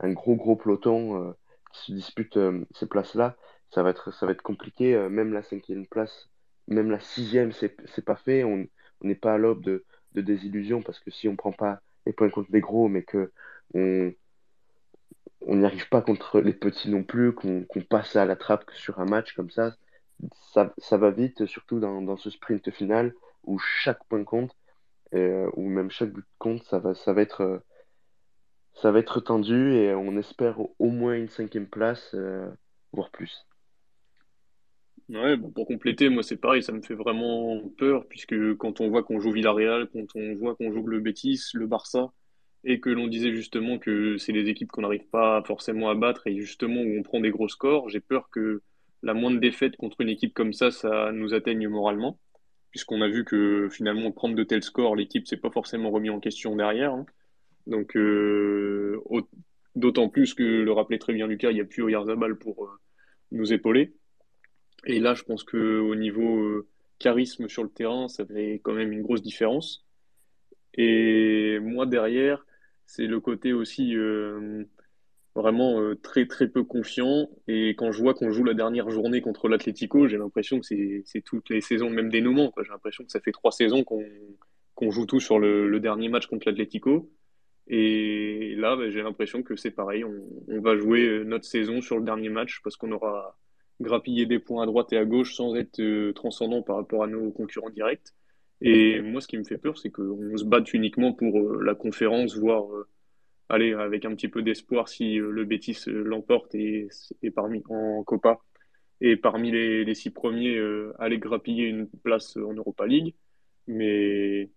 un 0.00 0.12
gros 0.12 0.36
gros 0.36 0.56
peloton 0.56 1.30
euh, 1.30 1.32
qui 1.72 1.86
se 1.86 1.92
dispute 1.92 2.36
euh, 2.36 2.64
ces 2.74 2.86
places-là. 2.86 3.36
Ça 3.70 3.82
va 3.82 3.90
être, 3.90 4.12
ça 4.12 4.26
va 4.26 4.32
être 4.32 4.42
compliqué. 4.42 4.96
même 5.08 5.32
la 5.32 5.42
cinquième 5.42 5.86
place, 5.86 6.30
même 6.68 6.90
la 6.90 7.00
sixième, 7.00 7.52
c'est, 7.52 7.76
c'est 7.86 8.04
pas 8.04 8.16
fait. 8.16 8.44
On 8.44 8.66
n'est 9.02 9.14
pas 9.14 9.34
à 9.34 9.38
l'aube 9.38 9.62
de, 9.62 9.84
de 10.14 10.20
désillusion 10.20 10.82
parce 10.82 11.00
que 11.00 11.10
si 11.10 11.28
on 11.28 11.36
prend 11.36 11.52
pas 11.52 11.80
les 12.06 12.12
points 12.12 12.30
contre 12.30 12.50
les 12.52 12.60
gros, 12.60 12.88
mais 12.88 13.02
que 13.02 13.32
on, 13.74 14.12
on 15.46 15.56
n'y 15.56 15.64
arrive 15.64 15.88
pas 15.88 16.02
contre 16.02 16.40
les 16.40 16.52
petits 16.52 16.90
non 16.90 17.02
plus, 17.02 17.32
qu'on 17.32 17.64
qu 17.64 17.80
passe 17.82 18.16
à 18.16 18.24
la 18.24 18.36
trappe 18.36 18.70
sur 18.72 19.00
un 19.00 19.04
match 19.04 19.34
comme 19.34 19.50
ça, 19.50 19.74
ça, 20.52 20.72
ça 20.78 20.96
va 20.96 21.10
vite, 21.10 21.46
surtout 21.46 21.80
dans, 21.80 22.02
dans, 22.02 22.16
ce 22.16 22.30
sprint 22.30 22.70
final 22.70 23.14
où 23.44 23.58
chaque 23.58 24.04
point 24.04 24.24
compte, 24.24 24.56
et, 25.12 25.44
où 25.54 25.68
même 25.68 25.90
chaque 25.90 26.12
but 26.12 26.24
compte, 26.38 26.62
ça 26.64 26.78
va, 26.78 26.94
ça 26.94 27.12
va 27.12 27.22
être, 27.22 27.62
ça 28.74 28.90
va 28.90 28.98
être 28.98 29.20
tendu 29.20 29.74
et 29.74 29.94
on 29.94 30.16
espère 30.16 30.58
au 30.78 30.90
moins 30.90 31.14
une 31.14 31.28
cinquième 31.28 31.66
place, 31.66 32.14
euh, 32.14 32.50
voire 32.92 33.10
plus. 33.10 33.46
Ouais, 35.08 35.36
bah 35.36 35.48
pour 35.54 35.66
compléter, 35.66 36.08
moi 36.08 36.22
c'est 36.22 36.36
pareil, 36.36 36.62
ça 36.62 36.72
me 36.72 36.80
fait 36.80 36.94
vraiment 36.94 37.60
peur, 37.76 38.06
puisque 38.08 38.54
quand 38.56 38.80
on 38.80 38.88
voit 38.88 39.02
qu'on 39.02 39.20
joue 39.20 39.32
Villarreal, 39.32 39.88
quand 39.92 40.06
on 40.14 40.34
voit 40.36 40.54
qu'on 40.54 40.72
joue 40.72 40.86
le 40.86 41.00
Betis, 41.00 41.40
le 41.54 41.66
Barça, 41.66 42.12
et 42.64 42.80
que 42.80 42.88
l'on 42.88 43.08
disait 43.08 43.34
justement 43.34 43.78
que 43.78 44.16
c'est 44.16 44.32
des 44.32 44.48
équipes 44.48 44.70
qu'on 44.70 44.82
n'arrive 44.82 45.06
pas 45.08 45.42
forcément 45.44 45.90
à 45.90 45.94
battre 45.94 46.26
et 46.26 46.38
justement 46.40 46.80
où 46.80 46.98
on 46.98 47.02
prend 47.02 47.20
des 47.20 47.30
gros 47.30 47.48
scores, 47.48 47.88
j'ai 47.88 48.00
peur 48.00 48.30
que 48.30 48.62
la 49.02 49.14
moindre 49.14 49.40
défaite 49.40 49.76
contre 49.76 50.00
une 50.00 50.08
équipe 50.08 50.34
comme 50.34 50.52
ça, 50.52 50.70
ça 50.70 51.10
nous 51.12 51.34
atteigne 51.34 51.68
moralement, 51.68 52.18
puisqu'on 52.70 53.02
a 53.02 53.08
vu 53.08 53.24
que 53.24 53.68
finalement 53.70 54.12
prendre 54.12 54.34
de 54.34 54.44
tels 54.44 54.62
scores, 54.62 54.96
l'équipe 54.96 55.26
s'est 55.26 55.36
pas 55.36 55.50
forcément 55.50 55.90
remis 55.90 56.10
en 56.10 56.20
question 56.20 56.56
derrière. 56.56 56.92
Hein. 56.92 57.06
Donc 57.66 57.96
euh, 57.96 59.00
d'autant 59.74 60.08
plus 60.08 60.34
que 60.34 60.42
le 60.42 60.72
rappelait 60.72 60.98
très 60.98 61.12
bien 61.12 61.26
Lucas, 61.26 61.50
il 61.50 61.54
n'y 61.54 61.60
a 61.60 61.64
plus 61.64 61.82
Oyarzabal 61.82 62.36
pour 62.36 62.64
euh, 62.64 62.70
nous 63.32 63.52
épauler. 63.52 63.94
Et 64.86 64.98
là, 64.98 65.14
je 65.14 65.22
pense 65.22 65.44
que 65.44 65.78
au 65.78 65.94
niveau 65.94 66.38
euh, 66.40 66.68
charisme 66.98 67.48
sur 67.48 67.62
le 67.62 67.70
terrain, 67.70 68.08
ça 68.08 68.24
fait 68.26 68.60
quand 68.62 68.72
même 68.72 68.92
une 68.92 69.02
grosse 69.02 69.22
différence. 69.22 69.84
Et 70.74 71.58
moi 71.60 71.86
derrière, 71.86 72.44
c'est 72.86 73.06
le 73.06 73.20
côté 73.20 73.52
aussi 73.52 73.94
vraiment 75.34 75.80
euh, 75.80 75.94
très 75.94 76.26
très 76.26 76.48
peu 76.48 76.64
confiant. 76.64 77.28
Et 77.48 77.70
quand 77.70 77.92
je 77.92 78.02
vois 78.02 78.14
qu'on 78.14 78.30
joue 78.30 78.44
la 78.44 78.54
dernière 78.54 78.90
journée 78.90 79.20
contre 79.20 79.48
l'Atlético, 79.48 80.08
j'ai 80.08 80.18
l'impression 80.18 80.60
que 80.60 80.66
c'est 80.66 81.20
toutes 81.22 81.48
les 81.50 81.60
saisons 81.60 81.88
le 81.88 81.94
même 81.94 82.10
dénouement. 82.10 82.52
J'ai 82.62 82.70
l'impression 82.70 83.04
que 83.04 83.10
ça 83.10 83.20
fait 83.20 83.32
trois 83.32 83.52
saisons 83.52 83.84
qu'on 83.84 84.04
qu'on 84.74 84.90
joue 84.90 85.06
tout 85.06 85.20
sur 85.20 85.38
le, 85.38 85.68
le 85.68 85.80
dernier 85.80 86.08
match 86.08 86.26
contre 86.26 86.48
l'Atlético. 86.48 87.10
Et 87.68 88.54
là, 88.56 88.74
bah, 88.74 88.90
j'ai 88.90 89.02
l'impression 89.02 89.42
que 89.42 89.54
c'est 89.54 89.70
pareil. 89.70 90.04
On, 90.04 90.14
on, 90.48 90.60
va 90.60 90.76
jouer 90.76 91.24
notre 91.24 91.44
saison 91.44 91.80
sur 91.80 91.98
le 91.98 92.04
dernier 92.04 92.30
match 92.30 92.60
parce 92.64 92.76
qu'on 92.76 92.90
aura 92.92 93.36
grappillé 93.80 94.26
des 94.26 94.38
points 94.38 94.62
à 94.62 94.66
droite 94.66 94.92
et 94.92 94.96
à 94.96 95.04
gauche 95.04 95.34
sans 95.34 95.54
être 95.56 95.80
euh, 95.80 96.12
transcendant 96.12 96.62
par 96.62 96.76
rapport 96.76 97.04
à 97.04 97.06
nos 97.06 97.30
concurrents 97.30 97.70
directs. 97.70 98.12
Et 98.60 99.00
moi, 99.00 99.20
ce 99.20 99.26
qui 99.26 99.36
me 99.36 99.44
fait 99.44 99.58
peur, 99.58 99.76
c'est 99.76 99.90
qu'on 99.90 100.36
se 100.36 100.44
batte 100.44 100.72
uniquement 100.72 101.12
pour 101.12 101.38
euh, 101.38 101.62
la 101.62 101.74
conférence, 101.74 102.36
voire 102.36 102.64
euh, 103.50 103.54
aller 103.54 103.72
avec 103.72 104.04
un 104.04 104.14
petit 104.14 104.28
peu 104.28 104.42
d'espoir 104.42 104.88
si 104.88 105.16
le 105.16 105.44
Betis 105.44 105.84
l'emporte 105.86 106.54
et, 106.54 106.88
et, 107.22 107.30
parmi 107.30 107.62
en 107.68 108.02
Copa 108.04 108.40
et 109.00 109.16
parmi 109.16 109.50
les, 109.50 109.84
les 109.84 109.94
six 109.94 110.10
premiers, 110.10 110.60
aller 110.98 111.18
grappiller 111.18 111.66
une 111.66 111.88
place 111.88 112.36
en 112.36 112.54
Europa 112.54 112.86
League. 112.86 113.14
Mais 113.66 114.50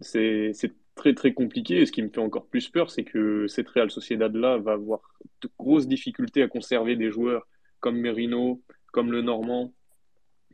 c'est 0.00 0.52
très 0.94 1.14
très 1.14 1.32
compliqué. 1.32 1.80
Et 1.80 1.86
ce 1.86 1.92
qui 1.92 2.02
me 2.02 2.08
fait 2.08 2.20
encore 2.20 2.46
plus 2.46 2.68
peur, 2.68 2.90
c'est 2.90 3.04
que 3.04 3.46
cette 3.46 3.68
Real 3.68 3.90
Sociedad-là 3.90 4.58
va 4.58 4.72
avoir 4.72 5.00
de 5.42 5.50
grosses 5.58 5.86
difficultés 5.86 6.42
à 6.42 6.48
conserver 6.48 6.96
des 6.96 7.10
joueurs 7.10 7.46
comme 7.80 7.98
Merino, 7.98 8.62
comme 8.92 9.12
le 9.12 9.22
Normand, 9.22 9.72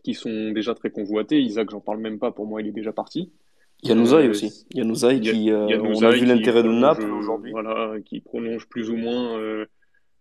qui 0.05 0.15
sont 0.15 0.51
déjà 0.53 0.75
très 0.75 0.91
convoités. 0.91 1.41
Isaac, 1.41 1.71
j'en 1.71 1.81
parle 1.81 1.99
même 1.99 2.19
pas, 2.19 2.31
pour 2.31 2.47
moi, 2.47 2.61
il 2.61 2.69
est 2.69 2.73
déjà 2.73 2.93
parti. 2.93 3.33
Il 3.85 3.89
y 3.89 3.93
a 3.93 3.95
Nouzaï 3.95 4.27
euh, 4.27 4.31
aussi. 4.31 4.67
Il 4.71 4.79
y 4.79 4.81
a 4.81 5.19
qui, 5.19 5.51
euh, 5.51 5.79
on 5.83 6.03
a 6.03 6.11
vu 6.11 6.25
l'intérêt 6.25 6.63
de 6.63 6.71
Naples 6.71 7.11
aujourd'hui. 7.11 7.53
Voilà, 7.53 7.97
qui 8.05 8.21
prolonge 8.21 8.67
plus 8.67 8.89
ou 8.89 8.97
moins. 8.97 9.39
Euh, 9.39 9.67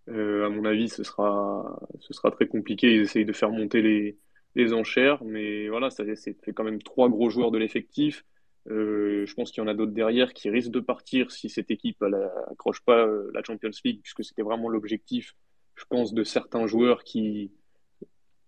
euh, 0.10 0.46
à 0.46 0.50
mon 0.50 0.66
avis, 0.66 0.90
ce 0.90 1.04
sera, 1.04 1.80
ce 2.00 2.14
sera 2.14 2.30
très 2.30 2.48
compliqué. 2.48 2.94
Ils 2.94 3.02
essayent 3.02 3.26
de 3.26 3.32
faire 3.32 3.52
monter 3.52 3.82
les, 3.82 4.18
les 4.56 4.74
enchères, 4.74 5.24
mais 5.24 5.70
voilà, 5.70 5.90
ça 5.90 6.04
fait 6.04 6.54
quand 6.54 6.66
même 6.66 6.82
trois 6.82 7.08
gros 7.08 7.30
joueurs 7.30 7.52
de 7.52 7.58
l'effectif. 7.58 8.26
Euh, 8.70 9.26
je 9.26 9.34
pense 9.34 9.52
qu'il 9.52 9.62
y 9.62 9.66
en 9.66 9.70
a 9.70 9.74
d'autres 9.74 9.92
derrière 9.92 10.34
qui 10.34 10.50
risquent 10.50 10.72
de 10.72 10.80
partir 10.80 11.32
si 11.32 11.50
cette 11.50 11.72
équipe 11.72 12.02
n'accroche 12.02 12.82
pas 12.82 13.06
euh, 13.06 13.30
la 13.34 13.44
Champions 13.44 13.72
League, 13.84 14.02
puisque 14.02 14.24
c'était 14.24 14.42
vraiment 14.42 14.70
l'objectif, 14.70 15.36
je 15.76 15.86
pense, 15.90 16.14
de 16.14 16.24
certains 16.24 16.68
joueurs 16.68 17.04
qui, 17.04 17.52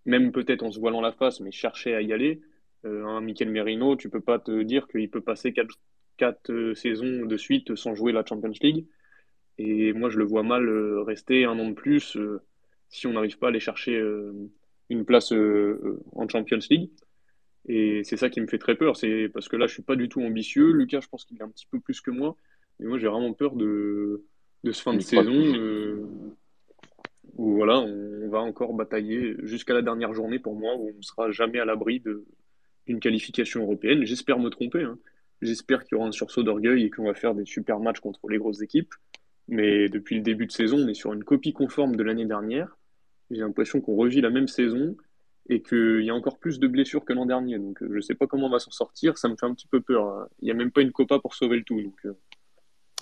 même 0.06 0.32
peut-être 0.32 0.64
en 0.64 0.72
se 0.72 0.80
voilant 0.80 1.02
la 1.02 1.12
face, 1.12 1.40
mais 1.40 1.52
cherchaient 1.52 1.96
à 1.96 2.02
y 2.02 2.14
aller. 2.14 2.42
Euh, 2.86 3.06
un 3.06 3.22
Mikel 3.22 3.50
Merino, 3.50 3.96
tu 3.96 4.10
peux 4.10 4.22
pas 4.22 4.40
te 4.40 4.64
dire 4.64 4.88
qu'il 4.88 5.10
peut 5.10 5.22
passer 5.22 5.54
quatre, 5.54 5.80
quatre 6.18 6.52
euh, 6.52 6.76
saisons 6.76 7.26
de 7.26 7.38
suite 7.38 7.76
sans 7.76 7.96
jouer 7.96 8.12
la 8.12 8.26
Champions 8.26 8.54
League. 8.62 8.86
Et 9.58 9.94
moi, 9.94 10.10
je 10.10 10.18
le 10.18 10.26
vois 10.26 10.44
mal 10.44 10.70
rester 11.00 11.46
un 11.46 11.58
an 11.58 11.70
de 11.70 11.74
plus 11.74 12.18
si 12.90 13.08
on 13.08 13.14
n'arrive 13.14 13.38
pas 13.38 13.48
à 13.48 13.50
aller 13.50 13.62
chercher 13.62 13.98
une 14.90 15.06
place 15.06 15.32
en 15.32 16.28
Champions 16.28 16.60
League. 16.70 16.90
Et 17.68 18.04
c'est 18.04 18.18
ça 18.18 18.30
qui 18.30 18.42
me 18.42 18.48
fait 18.48 18.58
très 18.58 18.76
peur, 18.76 18.96
c'est 18.96 19.30
parce 19.30 19.48
que 19.48 19.56
là, 19.56 19.66
je 19.66 19.74
suis 19.74 19.82
pas 19.82 19.96
du 19.96 20.10
tout 20.10 20.22
ambitieux. 20.22 20.72
Lucas, 20.72 21.00
je 21.02 21.08
pense 21.08 21.26
qu'il 21.26 21.38
est 21.38 21.44
un 21.44 21.50
petit 21.50 21.68
peu 21.72 21.80
plus 21.80 22.02
que 22.02 22.12
moi. 22.12 22.36
Mais 22.80 22.88
moi, 22.88 22.98
j'ai 23.00 23.08
vraiment 23.08 23.34
peur 23.34 23.56
de, 23.56 24.26
de 24.64 24.72
ce 24.72 24.82
fin 24.82 24.94
de 24.94 25.00
saison 25.00 25.34
euh, 25.34 26.06
où 27.38 27.54
voilà, 27.54 27.80
on 27.80 28.30
va 28.30 28.40
encore 28.40 28.74
batailler 28.74 29.36
jusqu'à 29.44 29.74
la 29.74 29.82
dernière 29.82 30.14
journée 30.14 30.40
pour 30.40 30.56
moi, 30.56 30.76
où 30.76 30.90
on 30.90 30.98
ne 30.98 31.02
sera 31.02 31.32
jamais 31.32 31.60
à 31.60 31.66
l'abri 31.66 32.02
d'une 32.88 33.00
qualification 33.00 33.62
européenne. 33.64 34.06
J'espère 34.06 34.40
me 34.40 34.50
tromper. 34.50 34.84
Hein. 34.84 34.98
J'espère 35.42 35.84
qu'il 35.84 35.96
y 35.96 36.00
aura 36.00 36.08
un 36.08 36.12
sursaut 36.12 36.44
d'orgueil 36.44 36.84
et 36.84 36.90
qu'on 36.90 37.06
va 37.06 37.14
faire 37.14 37.36
des 37.36 37.46
super 37.46 37.80
matchs 37.80 38.00
contre 38.00 38.28
les 38.30 38.38
grosses 38.38 38.62
équipes. 38.62 38.94
Mais 39.48 39.90
depuis 39.90 40.16
le 40.16 40.22
début 40.22 40.48
de 40.48 40.52
saison, 40.52 40.78
on 40.78 40.88
est 40.88 40.96
sur 40.96 41.14
une 41.14 41.24
copie 41.24 41.54
conforme 41.54 41.96
de 41.96 42.04
l'année 42.04 42.26
dernière. 42.26 42.78
J'ai 43.30 43.42
l'impression 43.42 43.82
qu'on 43.82 43.96
revit 43.96 44.22
la 44.22 44.30
même 44.30 44.48
saison 44.48 44.96
et 45.50 45.62
qu'il 45.62 46.02
y 46.02 46.10
a 46.10 46.16
encore 46.16 46.40
plus 46.40 46.60
de 46.60 46.68
blessures 46.68 47.06
que 47.06 47.14
l'an 47.14 47.26
dernier. 47.26 47.60
Donc 47.60 47.82
euh, 47.84 47.88
je 47.90 47.96
ne 47.96 48.02
sais 48.02 48.16
pas 48.16 48.28
comment 48.28 48.48
on 48.48 48.52
va 48.52 48.60
s'en 48.60 48.72
sortir, 48.72 49.18
ça 49.18 49.30
me 49.30 49.36
fait 49.36 49.46
un 49.46 49.54
petit 49.54 49.68
peu 49.68 49.82
peur. 49.82 50.06
Hein. 50.06 50.28
Il 50.42 50.46
n'y 50.46 50.52
a 50.52 50.56
même 50.56 50.72
pas 50.72 50.82
une 50.82 50.92
copa 50.92 51.20
pour 51.20 51.36
sauver 51.36 51.58
le 51.58 51.64
tout. 51.64 51.82
Donc, 51.82 52.16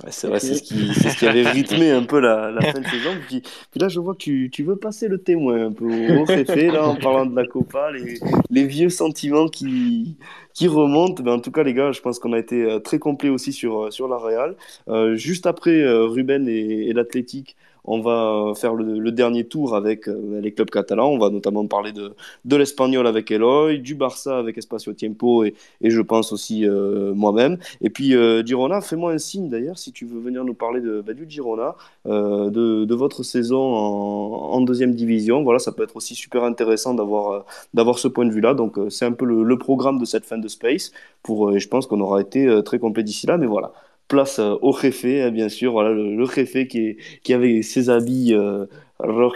euh. 0.03 0.07
c'est 0.09 0.27
vrai, 0.27 0.39
c'est 0.39 0.55
ce, 0.55 0.63
qui, 0.63 0.93
ce 0.93 1.17
qui 1.17 1.27
avait 1.27 1.47
rythmé 1.47 1.91
un 1.91 2.03
peu 2.03 2.19
la, 2.19 2.51
la 2.51 2.61
fin 2.71 2.79
de 2.79 2.85
saison. 2.85 3.11
Puis, 3.27 3.41
puis, 3.41 3.79
là, 3.79 3.89
je 3.89 3.99
vois 3.99 4.13
que 4.13 4.19
tu, 4.19 4.49
tu, 4.51 4.63
veux 4.63 4.75
passer 4.75 5.07
le 5.07 5.19
témoin 5.19 5.67
un 5.67 5.71
peu 5.71 5.85
au 6.17 6.23
réfé, 6.23 6.67
là, 6.71 6.87
en 6.87 6.95
parlant 6.95 7.25
de 7.25 7.35
la 7.35 7.45
Copa, 7.45 7.91
les, 7.91 8.19
les 8.49 8.65
vieux 8.65 8.89
sentiments 8.89 9.47
qui, 9.47 10.17
qui 10.53 10.67
remontent. 10.67 11.21
Mais 11.23 11.31
en 11.31 11.39
tout 11.39 11.51
cas, 11.51 11.63
les 11.63 11.73
gars, 11.73 11.91
je 11.91 12.01
pense 12.01 12.19
qu'on 12.19 12.33
a 12.33 12.39
été 12.39 12.63
euh, 12.63 12.79
très 12.79 12.99
complet 12.99 13.29
aussi 13.29 13.53
sur, 13.53 13.93
sur 13.93 14.07
la 14.07 14.17
Real. 14.17 14.55
Euh, 14.87 15.15
juste 15.15 15.45
après 15.45 15.83
Ruben 15.85 16.47
et, 16.47 16.89
et 16.89 16.93
l'Athletic, 16.93 17.55
on 17.85 17.99
va 17.99 18.53
faire 18.55 18.73
le, 18.73 19.11
dernier 19.11 19.43
tour 19.43 19.75
avec 19.75 20.07
euh, 20.07 20.39
les 20.41 20.51
clubs 20.53 20.69
catalans. 20.69 21.09
On 21.09 21.19
va 21.19 21.29
notamment 21.29 21.65
parler 21.67 21.91
de, 21.91 22.13
de 22.45 22.55
l'Espagnol 22.55 23.05
avec 23.05 23.29
Eloy, 23.29 23.79
du 23.79 23.95
Barça 23.95 24.37
avec 24.37 24.57
Espacio 24.57 24.93
Tiempo 24.93 25.43
et, 25.43 25.53
et 25.81 25.89
je 25.89 26.01
pense 26.01 26.31
aussi 26.31 26.67
euh, 26.67 27.13
moi-même. 27.13 27.57
Et 27.81 27.89
puis 27.89 28.15
euh, 28.15 28.43
Girona, 28.45 28.81
fais-moi 28.81 29.11
un 29.11 29.17
signe 29.17 29.49
d'ailleurs 29.49 29.77
si 29.77 29.91
tu 29.91 30.05
veux 30.05 30.19
venir 30.19 30.43
nous 30.43 30.53
parler 30.53 30.81
de, 30.81 31.01
bah, 31.01 31.13
du 31.13 31.25
Girona, 31.29 31.75
de, 32.05 32.49
de, 32.85 32.95
votre 32.95 33.23
saison 33.23 33.59
en, 33.59 34.61
deuxième 34.61 34.93
division. 34.95 35.43
Voilà, 35.43 35.59
ça 35.59 35.71
peut 35.71 35.83
être 35.83 35.95
aussi 35.95 36.15
super 36.15 36.43
intéressant 36.43 36.93
d'avoir 36.93 37.99
ce 37.99 38.07
point 38.07 38.25
de 38.25 38.31
vue-là. 38.31 38.53
Donc 38.53 38.77
c'est 38.89 39.05
un 39.05 39.11
peu 39.11 39.25
le, 39.25 39.43
le, 39.43 39.57
programme 39.57 39.99
de 39.99 40.05
cette 40.05 40.25
fin 40.25 40.37
de 40.37 40.47
Space. 40.47 40.91
Pour, 41.21 41.57
je 41.57 41.67
pense 41.67 41.87
qu'on 41.87 41.99
aura 42.01 42.21
été 42.21 42.61
très 42.63 42.79
complet 42.79 43.03
d'ici 43.03 43.27
là, 43.27 43.37
mais 43.37 43.47
voilà 43.47 43.73
place 44.07 44.39
euh, 44.39 44.55
au 44.61 44.77
jefe, 44.77 45.05
hein, 45.05 45.31
bien 45.31 45.49
sûr, 45.49 45.71
voilà, 45.73 45.91
le, 45.91 46.15
le 46.15 46.25
jefe 46.25 46.67
qui, 46.67 46.97
qui 47.23 47.33
avait 47.33 47.61
ses 47.61 47.89
habits 47.89 48.33
euh, 48.33 48.65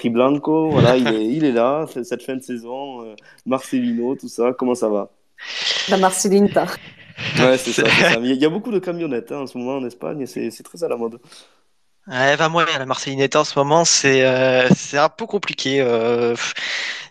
blanco, 0.10 0.69
voilà, 0.72 0.98
il 0.98 1.07
est, 1.14 1.26
il 1.26 1.44
est 1.45 1.52
là, 1.52 1.85
cette 2.03 2.23
fin 2.23 2.35
de 2.35 2.41
saison, 2.41 3.03
euh, 3.06 3.15
Marcelino, 3.45 4.15
tout 4.15 4.30
ça, 4.30 4.53
comment 4.53 4.76
ça 4.76 4.89
va? 4.89 5.11
La 5.88 5.98
Marcelinta. 5.98 6.68
Ouais, 7.38 7.57
c'est 7.57 7.73
ça, 7.73 7.89
ça, 8.06 8.19
Il 8.19 8.35
y 8.35 8.45
a 8.45 8.49
beaucoup 8.49 8.72
de 8.72 8.80
camionnettes 8.80 9.31
hein, 9.31 9.39
en 9.41 9.48
ce 9.48 9.57
moment 9.57 9.76
en 9.77 9.85
Espagne, 9.85 10.26
c'est 10.26 10.64
très 10.64 10.84
à 10.84 10.88
la 10.88 10.98
mode. 10.98 11.19
Ouais, 12.07 12.38
bah 12.38 12.48
moi, 12.48 12.65
la 12.65 12.85
Marcelinetta 12.85 13.41
en 13.41 13.44
ce 13.44 13.60
moment, 13.60 13.84
c'est 13.84 14.23
euh, 14.26 14.69
c'est 14.73 14.98
un 14.98 15.10
peu 15.10 15.26
compliqué. 15.26 15.81
Euh, 15.81 16.35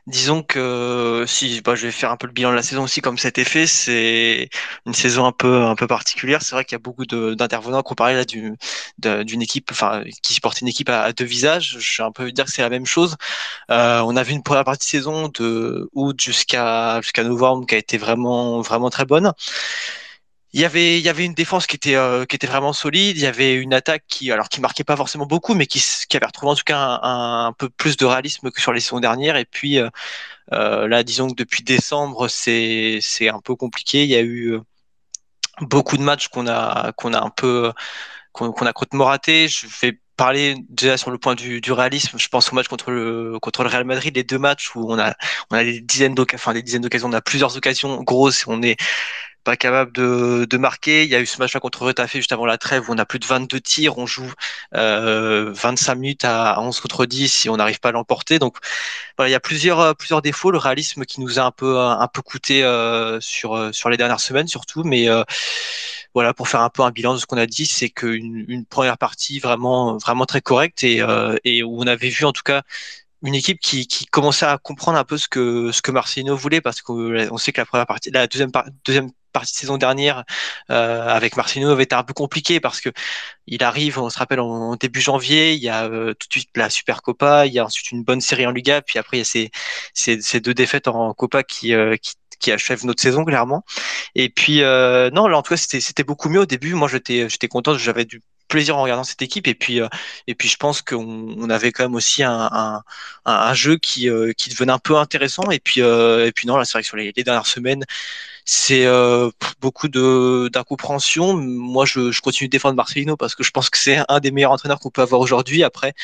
disons 0.07 0.43
que 0.43 1.25
si 1.27 1.61
bah, 1.63 1.75
je 1.75 1.87
vais 1.87 1.93
faire 1.93 2.11
un 2.11 2.17
peu 2.17 2.27
le 2.27 2.33
bilan 2.33 2.51
de 2.51 2.57
la 2.57 2.63
saison 2.63 2.85
aussi, 2.85 3.01
comme 3.01 3.19
cet 3.19 3.39
effet, 3.39 3.67
c'est 3.67 4.49
une 4.87 4.95
saison 4.95 5.27
un 5.27 5.33
peu 5.33 5.63
un 5.65 5.75
peu 5.75 5.87
particulière. 5.87 6.43
C'est 6.43 6.55
vrai 6.55 6.65
qu'il 6.65 6.75
y 6.75 6.77
a 6.77 6.79
beaucoup 6.81 7.07
d'intervenants 7.07 7.83
comparé 7.83 8.15
là 8.15 8.25
d'une 8.25 9.43
équipe, 9.43 9.71
enfin 9.73 10.05
qui 10.23 10.35
supporte 10.35 10.61
une 10.61 10.69
équipe 10.69 10.89
à, 10.89 11.13
deux 11.13 11.25
visages. 11.25 11.77
Je 11.81 12.03
vais 12.03 12.07
un 12.07 12.13
peu 12.13 12.31
dire 12.33 12.45
que 12.45 12.53
c'est 12.53 12.63
la 12.63 12.71
même 12.71 12.87
chose. 12.87 13.17
Euh, 13.71 14.01
on 14.07 14.17
a 14.17 14.23
vu 14.23 14.33
une 14.33 14.43
première 14.43 14.65
partie 14.65 14.87
de 14.87 14.91
saison 14.91 15.29
de 15.29 15.91
août 15.95 16.21
jusqu'à 16.21 17.01
jusqu'à 17.03 17.25
novembre 17.25 17.67
qui 17.67 17.75
a 17.75 17.79
été 17.79 17.99
vraiment 17.99 18.61
vraiment 18.63 18.91
très 18.91 19.05
bonne 19.05 19.33
il 20.53 20.61
y 20.61 20.65
avait 20.65 20.99
il 20.99 21.05
y 21.05 21.09
avait 21.09 21.25
une 21.25 21.35
défense 21.35 21.67
qui 21.67 21.77
était 21.77 21.97
euh, 21.97 22.25
qui 22.25 22.37
était 22.37 22.47
vraiment 22.47 22.73
solide. 22.73 23.17
Il 23.17 23.23
y 23.23 23.27
avait 23.27 23.55
une 23.55 23.75
attaque 23.75 24.05
qui 24.09 24.31
alors 24.33 24.49
qui 24.49 24.61
marquait 24.61 24.85
pas 24.85 24.97
forcément 24.97 25.27
beaucoup 25.27 25.55
mais 25.55 25.67
qui, 25.67 25.83
qui 26.09 26.17
avait 26.17 26.27
retrouvé 26.27 26.53
en 26.53 26.55
tout 26.55 26.65
cas 26.65 26.79
un, 27.03 27.47
un, 27.47 27.53
peu 27.53 27.69
plus 27.69 27.97
de 27.97 28.07
réalisme 28.07 28.51
que 28.51 28.61
sur 28.61 28.73
les 28.73 28.81
saisons 28.81 29.01
dernières. 29.01 29.37
Et 29.37 29.45
puis 29.45 29.79
euh, 29.79 29.91
euh, 30.53 30.89
là 30.89 31.03
disons 31.03 31.29
que 31.29 31.35
depuis 31.35 31.63
décembre 31.65 32.29
c'est 32.29 32.99
c'est 33.03 33.29
un 33.29 33.41
peu 33.41 33.57
compliqué. 33.57 34.05
Il 34.05 34.11
y 34.11 34.17
a 34.17 34.21
eu 34.21 34.55
euh, 34.55 34.61
beaucoup 35.61 35.97
de 35.97 36.03
matchs 36.03 36.29
qu'on 36.29 36.47
a 36.47 36.93
qu'on 36.93 37.13
a 37.15 37.21
un 37.23 37.31
peu 37.31 37.73
qu'on 38.33 38.53
qu 38.53 38.65
a 38.67 38.73
complètement 38.73 39.07
raté 39.07 39.49
je 39.49 39.67
vais 39.83 40.01
parler 40.17 40.57
déjà 40.71 40.97
sur 40.97 41.11
le 41.11 41.19
point 41.19 41.35
du, 41.35 41.61
du, 41.61 41.73
réalisme, 41.73 42.19
je 42.19 42.29
pense 42.29 42.51
au 42.53 42.55
match 42.55 42.69
contre 42.69 42.91
le 42.91 43.39
contre 43.41 43.63
le 43.63 43.69
Real 43.69 43.85
Madrid, 43.85 44.17
les 44.17 44.25
deux 44.25 44.39
matchs 44.39 44.75
où 44.75 44.91
on 44.91 44.99
a 44.99 45.15
on 45.51 45.57
a 45.57 45.65
des 45.65 45.81
dizaines 45.81 46.15
d'occasions, 46.15 46.43
enfin 46.43 46.55
des 46.55 46.63
dizaines 46.63 46.83
d'occasions, 46.83 47.09
on 47.09 47.13
a 47.13 47.21
plusieurs 47.21 47.57
occasions 47.57 48.03
grosses, 48.03 48.47
on 48.47 48.63
est 48.63 48.77
pas 49.47 49.57
capable 49.57 49.93
de, 49.93 50.45
de, 50.51 50.57
marquer. 50.59 51.05
Il 51.05 51.11
y 51.11 51.15
a 51.15 51.21
eu 51.21 51.27
ce 51.27 51.39
match-là 51.39 51.61
contre 51.61 51.83
Retafe 51.87 52.15
juste 52.15 52.33
avant 52.33 52.47
la 52.47 52.59
trêve 52.59 52.91
où 52.91 52.93
on 52.93 52.99
a 52.99 53.07
plus 53.07 53.21
de 53.21 53.27
22 53.27 53.61
tirs, 53.61 53.97
on 53.97 54.05
joue 54.05 54.33
euh, 54.75 55.53
25 55.55 55.95
minutes 55.95 56.25
à 56.25 56.61
11 56.61 56.81
contre 56.81 57.07
10 57.07 57.33
si 57.33 57.49
on 57.49 57.57
n'arrive 57.57 57.79
pas 57.79 57.91
à 57.91 57.93
l'emporter. 57.93 58.41
Donc 58.41 58.57
voilà, 59.17 59.29
il 59.29 59.33
y 59.33 59.37
a 59.37 59.41
plusieurs 59.41 59.79
euh, 59.81 59.95
plusieurs 59.95 60.21
défauts, 60.21 60.51
le 60.51 60.59
réalisme 60.59 61.05
qui 61.05 61.21
nous 61.21 61.39
a 61.39 61.43
un 61.45 61.53
peu 61.53 61.79
un 61.79 62.09
peu 62.09 62.23
coûté 62.23 62.65
euh, 62.65 63.21
sur 63.21 63.57
euh, 63.57 63.71
sur 63.73 63.89
les 63.89 63.97
dernières 63.97 64.21
semaines 64.21 64.49
surtout, 64.49 64.83
mais 64.83 65.09
euh, 65.09 65.23
voilà 66.13 66.35
pour 66.35 66.49
faire 66.49 66.63
un 66.63 66.71
peu 66.71 66.83
un 66.83 66.91
bilan 66.91 67.15
de 67.15 67.19
ce 67.19 67.27
qu'on 67.27 67.39
a 67.39 67.47
dit, 67.47 67.67
c'est 67.67 67.91
qu'une 67.91 68.45
une 68.49 68.67
première 68.67 68.99
partie 68.99 69.39
vraiment 69.39 69.97
vraiment 69.99 70.27
très 70.27 70.41
correcte 70.41 70.83
et 70.83 71.01
euh, 71.03 71.37
et 71.45 71.63
où 71.63 71.81
on 71.81 71.87
avait 71.87 72.09
vu 72.09 72.25
en 72.25 72.33
tout 72.33 72.43
cas 72.43 72.63
une 73.23 73.35
équipe 73.35 73.61
qui, 73.61 73.87
qui, 73.87 74.07
commençait 74.07 74.47
à 74.47 74.59
comprendre 74.59 74.99
un 74.99 75.05
peu 75.05 75.19
ce 75.19 75.29
que 75.29 75.73
ce 75.73 75.83
que 75.83 75.91
Marcelino 75.91 76.37
voulait 76.37 76.61
parce 76.61 76.83
qu'on 76.83 77.39
sait 77.39 77.53
que 77.53 77.61
la 77.61 77.67
première 77.67 77.87
partie, 77.87 78.11
la 78.11 78.27
deuxième 78.27 78.51
deuxième 78.85 79.11
partie 79.39 79.53
de 79.53 79.59
saison 79.59 79.77
dernière 79.79 80.25
euh, 80.71 81.09
avec 81.09 81.37
Marcelino 81.37 81.71
avait 81.71 81.85
été 81.85 81.95
un 81.95 82.03
peu 82.03 82.15
compliqué 82.15 82.61
parce 82.61 82.81
que 82.81 82.91
il 83.47 83.63
arrive, 83.63 83.99
on 83.99 84.11
se 84.11 84.19
rappelle 84.19 84.41
en 84.41 84.77
début 84.77 85.01
janvier, 85.01 85.55
il 85.55 85.63
y 85.63 85.69
a 85.69 85.85
euh, 85.85 86.15
tout 86.15 86.27
de 86.29 86.33
suite 86.33 86.51
la 86.57 86.71
Super 86.71 87.03
Copa, 87.03 87.47
il 87.47 87.53
y 87.53 87.59
a 87.59 87.65
ensuite 87.65 87.93
une 87.93 88.03
bonne 88.03 88.21
série 88.21 88.47
en 88.47 88.51
Liga, 88.51 88.83
puis 88.83 88.99
après 88.99 89.19
il 89.19 89.21
y 89.21 89.47
a 89.47 89.51
ces, 89.95 90.41
deux 90.41 90.55
défaites 90.55 90.89
en 90.89 91.15
Copa 91.15 91.43
qui, 91.43 91.75
euh, 91.75 91.97
notre 92.85 93.03
saison 93.03 93.25
clairement. 93.25 93.65
Et 94.15 94.29
puis 94.29 94.63
euh, 94.63 95.11
non, 95.11 95.29
là 95.29 95.39
en 95.39 95.43
tout 95.43 95.55
cas 95.55 95.57
c'était 95.57 96.05
beaucoup 96.05 96.29
mieux 96.29 96.41
au 96.41 96.47
début. 96.47 96.75
Moi 96.75 96.89
j'étais 96.89 97.29
j'étais 97.29 97.49
content, 97.49 97.77
j'avais 97.79 98.05
du 98.05 98.23
plaisir 98.49 98.77
en 98.77 98.83
regardant 98.83 99.05
cette 99.05 99.23
équipe 99.23 99.49
et 99.49 99.55
puis 99.55 99.81
et 100.29 100.35
puis 100.35 100.49
je 100.49 100.57
pense 100.57 100.83
qu'on 100.83 101.35
on 101.39 101.51
avait 101.51 101.73
quand 101.73 101.85
même 101.85 101.97
aussi 101.97 102.23
un, 102.23 102.83
jeu 103.55 103.77
qui 103.79 104.07
devenait 104.07 104.73
un 104.73 104.79
peu 104.79 104.97
intéressant 104.97 105.51
et 105.51 105.59
puis 105.61 105.81
et 105.81 106.33
puis 106.35 106.47
non 106.47 106.57
là 106.57 106.65
c'est 106.65 106.73
vrai 106.73 106.83
que 106.83 106.87
sur 106.89 106.97
les 106.97 107.13
dernières 107.13 107.47
semaines 107.47 107.85
c'est 108.49 108.87
euh, 108.87 109.31
beaucoup 109.61 109.89
de 109.89 110.49
d'incompréhension. 110.53 111.35
Moi, 111.37 111.85
je, 111.85 112.13
je 112.13 112.21
continue 112.21 112.49
de 112.49 112.53
défendre 112.53 112.77
Marcelino 112.77 113.17
parce 113.17 113.35
que 113.35 113.43
je 113.43 113.51
pense 113.51 113.71
que 113.71 113.77
c'est 113.79 113.99
un 114.09 114.21
des 114.21 114.31
meilleurs 114.31 114.53
entraîneurs 114.53 114.79
qu'on 114.79 114.91
peut 114.91 115.03
avoir 115.03 115.21
aujourd'hui. 115.21 115.65
Après, 115.65 115.95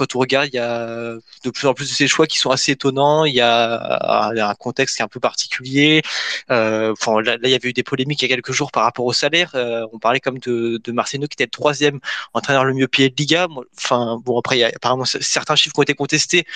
quand 0.00 0.16
on 0.16 0.20
regarde, 0.20 0.48
il 0.52 0.56
y 0.56 0.58
a 0.58 1.14
de 1.44 1.50
plus 1.50 1.66
en 1.66 1.74
plus 1.74 1.88
de 1.90 1.94
ces 1.94 2.08
choix 2.08 2.26
qui 2.26 2.38
sont 2.38 2.50
assez 2.50 2.72
étonnants. 2.72 3.24
Il 3.24 3.34
y 3.34 3.40
a, 3.40 4.48
un 4.48 4.54
contexte 4.54 4.96
qui 4.96 5.02
est 5.02 5.04
un 5.04 5.08
peu 5.08 5.20
particulier. 5.20 6.02
Euh, 6.50 6.92
enfin, 6.92 7.20
là, 7.20 7.36
il 7.42 7.50
y 7.50 7.54
avait 7.54 7.68
eu 7.68 7.72
des 7.72 7.82
polémiques 7.82 8.22
il 8.22 8.28
y 8.28 8.32
a 8.32 8.34
quelques 8.34 8.52
jours 8.52 8.72
par 8.72 8.84
rapport 8.84 9.04
au 9.04 9.12
salaire. 9.12 9.50
Euh, 9.54 9.86
on 9.92 9.98
parlait 9.98 10.20
comme 10.20 10.38
de, 10.38 10.80
de 10.82 10.92
Marcelino 10.92 11.26
qui 11.26 11.34
était 11.34 11.44
le 11.44 11.50
troisième 11.50 12.00
entraîneur 12.34 12.64
le 12.64 12.72
mieux 12.74 12.88
payé 12.88 13.10
de 13.10 13.16
Liga. 13.16 13.48
Enfin, 13.76 14.18
bon, 14.24 14.38
après, 14.38 14.56
il 14.56 14.60
y 14.60 14.64
a 14.64 14.68
apparemment 14.68 15.04
certains 15.04 15.56
chiffres 15.56 15.74
qui 15.74 15.80
ont 15.80 15.82
été 15.82 15.94
contestés. 15.94 16.46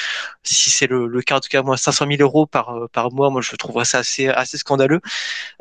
Si 0.43 0.70
c'est 0.70 0.86
le, 0.86 1.06
le, 1.06 1.23
cas, 1.23 1.36
en 1.36 1.40
tout 1.40 1.48
cas, 1.51 1.62
moi, 1.62 1.77
500 1.77 2.06
000 2.09 2.23
euros 2.23 2.47
par, 2.47 2.89
par 2.93 3.12
mois, 3.12 3.31
moi, 3.31 3.43
je 3.43 3.55
trouverais 3.56 3.85
ça 3.85 3.98
assez, 3.98 4.28
assez 4.28 4.59
scandaleux. 4.59 5.01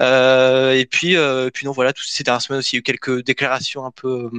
Euh, 0.02 0.72
et 0.72 0.86
puis, 0.86 1.16
euh, 1.16 1.50
puis 1.54 1.66
non, 1.66 1.72
voilà, 1.72 1.94
toutes 1.94 2.08
ces 2.08 2.24
dernières 2.24 2.42
semaines 2.42 2.60
aussi, 2.60 2.76
il 2.76 2.78
y 2.78 2.80
a 2.80 2.82
eu 2.82 2.84
quelques 2.84 3.24
déclarations 3.24 3.86
un 3.86 3.92
peu, 3.92 4.30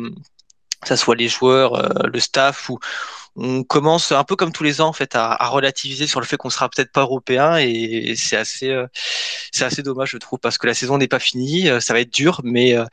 que 0.80 0.88
ça 0.88 0.96
soit 0.96 1.16
les 1.16 1.28
joueurs, 1.28 1.74
euh, 1.74 2.06
le 2.12 2.20
staff 2.20 2.68
ou 2.68 2.78
on 3.36 3.64
commence 3.64 4.12
un 4.12 4.24
peu 4.24 4.36
comme 4.36 4.52
tous 4.52 4.62
les 4.62 4.80
ans 4.80 4.88
en 4.88 4.92
fait 4.92 5.16
à, 5.16 5.36
relativiser 5.48 6.06
sur 6.06 6.20
le 6.20 6.26
fait 6.26 6.36
qu'on 6.36 6.50
sera 6.50 6.68
peut-être 6.68 6.92
pas 6.92 7.00
européen 7.02 7.56
et 7.56 8.14
c'est 8.16 8.36
assez 8.36 8.70
euh, 8.70 8.86
c'est 9.52 9.64
assez 9.64 9.82
dommage 9.82 10.10
je 10.10 10.18
trouve 10.18 10.38
parce 10.38 10.56
que 10.58 10.66
la 10.66 10.74
saison 10.74 10.98
n'est 10.98 11.08
pas 11.08 11.18
finie 11.18 11.68
euh, 11.68 11.80
ça 11.80 11.94
va 11.94 12.00
être 12.00 12.12
dur 12.12 12.40
mais 12.44 12.76
euh, 12.76 12.84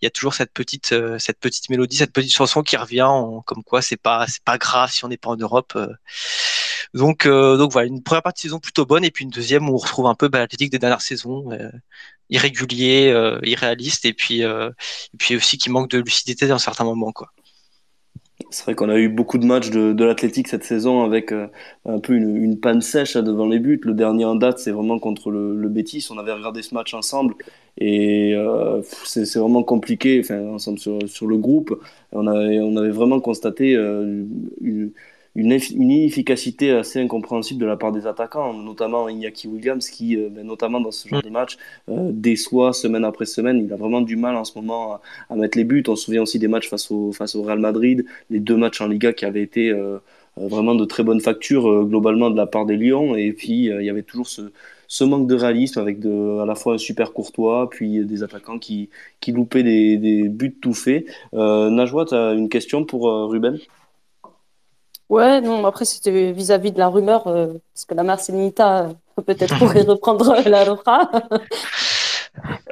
il 0.00 0.04
y 0.04 0.06
a 0.06 0.10
toujours 0.10 0.34
cette 0.34 0.52
petite 0.52 0.94
cette 1.18 1.38
petite 1.38 1.68
mélodie 1.68 1.96
cette 1.96 2.12
petite 2.12 2.32
chanson 2.32 2.62
qui 2.62 2.76
revient 2.76 3.02
en, 3.02 3.42
comme 3.42 3.62
quoi 3.62 3.82
c'est 3.82 3.96
pas 3.96 4.26
c'est 4.28 4.42
pas 4.42 4.58
grave 4.58 4.90
si 4.90 5.04
on 5.04 5.08
n'est 5.08 5.18
pas 5.18 5.30
en 5.30 5.36
Europe 5.36 5.78
donc 6.94 7.26
donc 7.26 7.72
voilà 7.72 7.88
une 7.88 8.02
première 8.02 8.22
partie 8.22 8.46
de 8.46 8.50
saison 8.50 8.60
plutôt 8.60 8.86
bonne 8.86 9.04
et 9.04 9.10
puis 9.10 9.24
une 9.24 9.30
deuxième 9.30 9.68
où 9.68 9.74
on 9.74 9.78
retrouve 9.78 10.06
un 10.06 10.14
peu 10.14 10.28
bah, 10.28 10.38
l'athlétique 10.40 10.70
des 10.70 10.78
dernières 10.78 11.00
saisons 11.00 11.48
irrégulier 12.30 13.38
irréaliste 13.42 14.04
et 14.04 14.12
puis 14.12 14.40
et 14.42 15.16
puis 15.18 15.36
aussi 15.36 15.58
qui 15.58 15.70
manque 15.70 15.90
de 15.90 15.98
lucidité 15.98 16.46
dans 16.46 16.58
certains 16.58 16.84
moments 16.84 17.12
quoi 17.12 17.32
c'est 18.50 18.64
vrai 18.64 18.74
qu'on 18.74 18.88
a 18.88 18.98
eu 18.98 19.08
beaucoup 19.08 19.38
de 19.38 19.46
matchs 19.46 19.70
de, 19.70 19.92
de 19.92 20.04
l'athlétique 20.04 20.48
cette 20.48 20.64
saison 20.64 21.04
avec 21.04 21.32
euh, 21.32 21.46
un 21.86 21.98
peu 22.00 22.14
une, 22.14 22.58
panne 22.58 22.80
sèche 22.80 23.16
devant 23.16 23.46
les 23.46 23.58
buts. 23.58 23.80
Le 23.82 23.94
dernier 23.94 24.24
en 24.24 24.34
date, 24.34 24.58
c'est 24.58 24.70
vraiment 24.70 24.98
contre 24.98 25.30
le, 25.30 25.56
le 25.56 25.68
Betis. 25.68 26.06
On 26.10 26.18
avait 26.18 26.32
regardé 26.32 26.62
ce 26.62 26.74
match 26.74 26.94
ensemble 26.94 27.34
et 27.78 28.34
euh, 28.34 28.82
c'est 29.04 29.36
vraiment 29.36 29.62
compliqué, 29.62 30.20
enfin, 30.22 30.40
ensemble 30.48 30.78
sur, 30.78 31.26
le 31.26 31.36
groupe. 31.36 31.80
On 32.12 32.26
avait, 32.26 32.60
on 32.60 32.76
avait 32.76 32.90
vraiment 32.90 33.20
constaté 33.20 33.74
euh, 33.74 34.24
une, 34.60 34.92
une, 35.34 35.52
inefficacité 35.52 36.72
assez 36.72 37.00
incompréhensible 37.00 37.60
de 37.60 37.66
la 37.66 37.76
part 37.76 37.92
des 37.92 38.06
attaquants, 38.06 38.52
notamment 38.52 39.08
Iñaki 39.08 39.48
Williams, 39.48 39.88
qui, 39.88 40.16
euh, 40.16 40.28
ben, 40.30 40.46
notamment 40.46 40.80
dans 40.80 40.90
ce 40.90 41.08
genre 41.08 41.22
de 41.22 41.30
match, 41.30 41.56
euh, 41.88 42.10
déçoit 42.12 42.72
semaine 42.72 43.04
après 43.04 43.24
semaine. 43.24 43.64
Il 43.64 43.72
a 43.72 43.76
vraiment 43.76 44.02
du 44.02 44.16
mal 44.16 44.36
en 44.36 44.44
ce 44.44 44.58
moment 44.58 45.00
à, 45.30 45.36
mettre 45.36 45.56
les 45.56 45.64
buts. 45.64 45.82
On 45.88 45.96
se 45.96 46.04
souvient 46.04 46.22
aussi 46.22 46.38
des 46.38 46.48
matchs 46.48 46.68
face 46.68 46.90
au, 46.90 47.12
face 47.12 47.34
au 47.34 47.42
Real 47.42 47.58
Madrid, 47.58 48.04
les 48.30 48.40
deux 48.40 48.56
matchs 48.56 48.80
en 48.80 48.88
Liga 48.88 49.12
qui 49.12 49.24
avaient 49.24 49.42
été 49.42 49.70
euh, 49.70 49.98
vraiment 50.36 50.74
de 50.74 50.84
très 50.84 51.02
bonne 51.02 51.20
facture 51.20 51.84
globalement 51.84 52.30
de 52.30 52.36
la 52.36 52.46
part 52.46 52.66
des 52.66 52.76
Lions. 52.76 53.16
Et 53.16 53.32
puis, 53.32 53.66
il 53.66 53.82
y 53.82 53.90
avait 53.90 54.02
toujours 54.02 54.28
ce, 54.28 55.04
manque 55.04 55.26
de 55.26 55.34
réalisme 55.34 55.80
avec 55.80 55.98
à 56.04 56.44
la 56.46 56.54
fois 56.54 56.74
un 56.74 56.78
super 56.78 57.12
courtois, 57.12 57.68
puis 57.70 58.04
des 58.04 58.22
attaquants 58.22 58.58
qui, 58.58 58.90
qui 59.20 59.32
loupaient 59.32 59.62
des, 59.62 59.96
des 59.96 60.28
buts 60.28 60.56
tout 60.60 60.74
faits. 60.74 61.06
Najwa, 61.32 62.06
tu 62.06 62.14
as 62.14 62.32
une 62.32 62.48
question 62.48 62.84
pour 62.84 63.10
Ruben? 63.30 63.58
Ouais, 65.12 65.42
non, 65.42 65.66
après, 65.66 65.84
c'était 65.84 66.32
vis-à-vis 66.32 66.72
de 66.72 66.78
la 66.78 66.88
rumeur, 66.88 67.26
euh, 67.26 67.48
parce 67.74 67.84
que 67.84 67.92
la 67.92 68.02
Marcelinita 68.02 68.86
euh, 68.86 69.22
peut-être 69.22 69.58
pourrait 69.58 69.82
reprendre 69.86 70.34
la 70.48 70.64
Roja. 70.64 71.10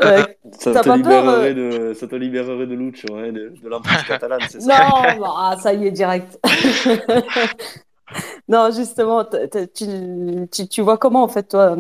Euh, 0.03 0.25
ça, 0.59 0.81
te 0.81 0.89
libérerait 0.89 1.53
de, 1.53 1.93
ça 1.93 2.07
te 2.07 2.17
libérerait 2.17 2.67
de 2.67 2.75
Lucho, 2.75 3.15
hein, 3.15 3.31
de, 3.31 3.53
de 3.63 3.69
l'emprise 3.69 4.03
catalane, 4.05 4.41
c'est 4.49 4.63
ça 4.63 4.89
Non, 5.19 5.35
ah, 5.37 5.55
ça 5.61 5.75
y 5.75 5.87
est, 5.87 5.91
direct. 5.91 6.41
non, 8.49 8.71
justement, 8.75 9.23
tu, 9.75 9.87
tu, 10.51 10.67
tu, 10.67 10.81
vois 10.81 10.97
comment, 10.97 11.23
en 11.23 11.29
fait, 11.29 11.43
toi, 11.43 11.77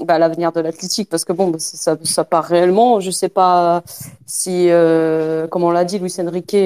bah, 0.00 0.18
l'avenir 0.18 0.50
de 0.50 0.62
l'athlétique? 0.62 1.10
Parce 1.10 1.24
que, 1.24 1.32
bon, 1.32 1.52
ça, 1.58 1.96
ça 2.02 2.24
part 2.24 2.46
réellement. 2.46 2.98
Je 2.98 3.12
sais 3.12 3.28
pas 3.28 3.84
si, 4.26 4.66
euh, 4.68 5.46
comme 5.46 5.62
on 5.62 5.70
l'a 5.70 5.84
dit, 5.84 6.00
Luis 6.00 6.16
Enrique, 6.18 6.56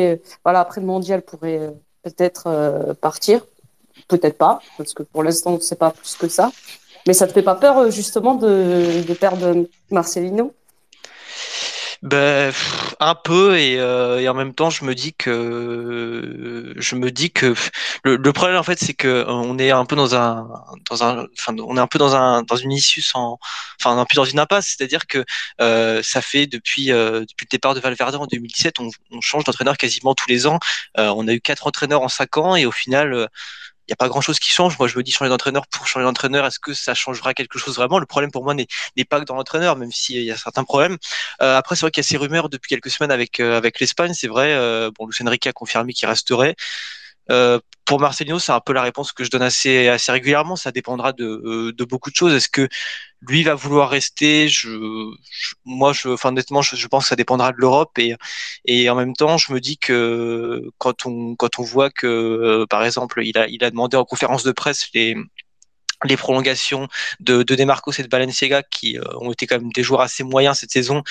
voilà, 0.42 0.60
après 0.60 0.80
le 0.80 0.86
mondial, 0.86 1.20
pourrait 1.20 1.74
peut-être 2.06 2.44
euh, 2.46 2.94
partir, 2.94 3.44
peut-être 4.06 4.38
pas, 4.38 4.60
parce 4.76 4.94
que 4.94 5.02
pour 5.02 5.24
l'instant, 5.24 5.52
on 5.54 5.56
ne 5.56 5.60
sait 5.60 5.76
pas 5.76 5.90
plus 5.90 6.14
que 6.14 6.28
ça. 6.28 6.52
Mais 7.06 7.14
ça 7.14 7.26
te 7.26 7.32
fait 7.32 7.42
pas 7.42 7.56
peur, 7.56 7.78
euh, 7.78 7.90
justement, 7.90 8.34
de, 8.34 9.02
de 9.06 9.14
perdre 9.14 9.66
Marcelino? 9.90 10.54
Ben, 12.06 12.52
un 13.00 13.14
peu 13.16 13.58
et, 13.58 13.80
euh, 13.80 14.20
et, 14.20 14.28
en 14.28 14.34
même 14.34 14.54
temps 14.54 14.70
je 14.70 14.84
me 14.84 14.94
dis 14.94 15.12
que 15.12 16.72
je 16.76 16.94
me 16.94 17.10
dis 17.10 17.32
que 17.32 17.54
le, 18.04 18.16
le 18.16 18.32
problème 18.32 18.56
en 18.58 18.62
fait 18.62 18.78
c'est 18.78 18.94
que 18.94 19.24
on 19.28 19.58
est 19.58 19.72
un 19.72 19.84
peu 19.84 19.96
dans 19.96 20.14
un 20.14 20.48
dans 20.88 21.02
un 21.02 21.26
enfin 21.36 21.54
on 21.58 21.76
est 21.76 21.80
un 21.80 21.86
peu 21.88 21.98
dans 21.98 22.14
un 22.14 22.42
dans 22.42 22.54
une 22.54 22.70
issue 22.70 23.02
sans 23.02 23.38
enfin 23.80 23.98
un 23.98 24.04
peu 24.04 24.14
dans 24.14 24.24
une 24.24 24.38
impasse. 24.38 24.68
C'est-à-dire 24.76 25.06
que 25.08 25.24
euh, 25.60 26.00
ça 26.04 26.22
fait 26.22 26.46
depuis 26.46 26.92
euh, 26.92 27.20
depuis 27.22 27.46
le 27.46 27.50
départ 27.50 27.74
de 27.74 27.80
Valverde 27.80 28.14
en 28.14 28.26
2017 28.26 28.78
on, 28.80 28.88
on 29.10 29.20
change 29.20 29.42
d'entraîneur 29.44 29.76
quasiment 29.76 30.14
tous 30.14 30.28
les 30.28 30.46
ans. 30.46 30.60
Euh, 30.98 31.12
on 31.16 31.26
a 31.26 31.32
eu 31.34 31.40
quatre 31.40 31.66
entraîneurs 31.66 32.02
en 32.02 32.08
cinq 32.08 32.36
ans 32.36 32.54
et 32.54 32.66
au 32.66 32.72
final 32.72 33.12
il 33.12 33.28
n'y 33.88 33.92
a 33.92 33.96
pas 33.96 34.08
grand 34.08 34.20
chose 34.20 34.38
qui 34.38 34.50
change. 34.50 34.78
Moi, 34.78 34.88
je 34.88 34.96
me 34.96 35.02
dis 35.02 35.12
changer 35.12 35.28
d'entraîneur 35.28 35.66
pour 35.68 35.86
changer 35.86 36.04
d'entraîneur. 36.04 36.46
Est-ce 36.46 36.58
que 36.58 36.74
ça 36.74 36.94
changera 36.94 37.34
quelque 37.34 37.58
chose 37.58 37.76
vraiment? 37.76 37.98
Le 37.98 38.06
problème 38.06 38.30
pour 38.30 38.44
moi 38.44 38.54
n'est 38.54 38.66
pas 39.08 39.20
que 39.20 39.24
dans 39.24 39.36
l'entraîneur, 39.36 39.76
même 39.76 39.92
s'il 39.92 40.22
y 40.22 40.30
a 40.30 40.36
certains 40.36 40.64
problèmes. 40.64 40.96
Euh, 41.42 41.56
après, 41.56 41.76
c'est 41.76 41.82
vrai 41.82 41.90
qu'il 41.90 42.02
y 42.02 42.06
a 42.06 42.08
ces 42.08 42.16
rumeurs 42.16 42.48
depuis 42.48 42.68
quelques 42.68 42.90
semaines 42.90 43.10
avec 43.10 43.40
euh, 43.40 43.56
avec 43.56 43.80
l'Espagne. 43.80 44.12
C'est 44.14 44.28
vrai. 44.28 44.52
Euh, 44.54 44.90
bon, 44.98 45.06
Lucien 45.06 45.26
Enrique 45.26 45.46
a 45.46 45.52
confirmé 45.52 45.92
qu'il 45.92 46.08
resterait. 46.08 46.56
Pour 47.86 48.00
Marcelino, 48.00 48.38
c'est 48.38 48.52
un 48.52 48.60
peu 48.60 48.72
la 48.72 48.82
réponse 48.82 49.12
que 49.12 49.24
je 49.24 49.30
donne 49.30 49.42
assez, 49.42 49.88
assez 49.88 50.12
régulièrement. 50.12 50.56
Ça 50.56 50.72
dépendra 50.72 51.12
de, 51.12 51.24
euh, 51.24 51.72
de 51.72 51.84
beaucoup 51.84 52.10
de 52.10 52.16
choses. 52.16 52.34
Est-ce 52.34 52.48
que 52.48 52.68
lui 53.22 53.42
va 53.44 53.54
vouloir 53.54 53.88
rester? 53.90 54.48
Je, 54.48 54.68
Moi, 55.64 55.92
je, 55.92 56.08
enfin, 56.08 56.30
honnêtement, 56.30 56.62
je, 56.62 56.76
je, 56.76 56.86
pense 56.88 57.04
que 57.04 57.08
ça 57.10 57.16
dépendra 57.16 57.52
de 57.52 57.58
l'Europe. 57.58 57.98
Et, 57.98 58.14
et 58.66 58.90
en 58.90 58.96
même 58.96 59.14
temps, 59.14 59.38
je 59.38 59.52
me 59.52 59.60
dis 59.60 59.78
que 59.78 60.62
quand 60.78 61.06
on, 61.06 61.36
quand 61.36 61.58
on 61.58 61.62
voit 61.62 61.90
que, 61.90 62.06
euh, 62.06 62.66
par 62.68 62.84
exemple, 62.84 63.22
il 63.24 63.38
a, 63.38 63.48
il 63.48 63.64
a 63.64 63.70
demandé 63.70 63.96
en 63.96 64.04
conférence 64.04 64.42
de 64.44 64.52
presse 64.52 64.88
les, 64.94 65.16
les 66.04 66.16
prolongations 66.16 66.88
de, 67.20 67.42
de 67.42 67.54
Demarcos 67.54 67.92
et 67.98 68.02
de 68.02 68.08
Balenciaga 68.08 68.62
qui 68.62 68.98
euh, 68.98 69.02
ont 69.20 69.32
été 69.32 69.46
quand 69.46 69.58
même 69.58 69.72
des 69.72 69.82
joueurs 69.82 70.00
assez 70.02 70.24
moyens 70.24 70.58
cette 70.58 70.70
saison, 70.70 71.02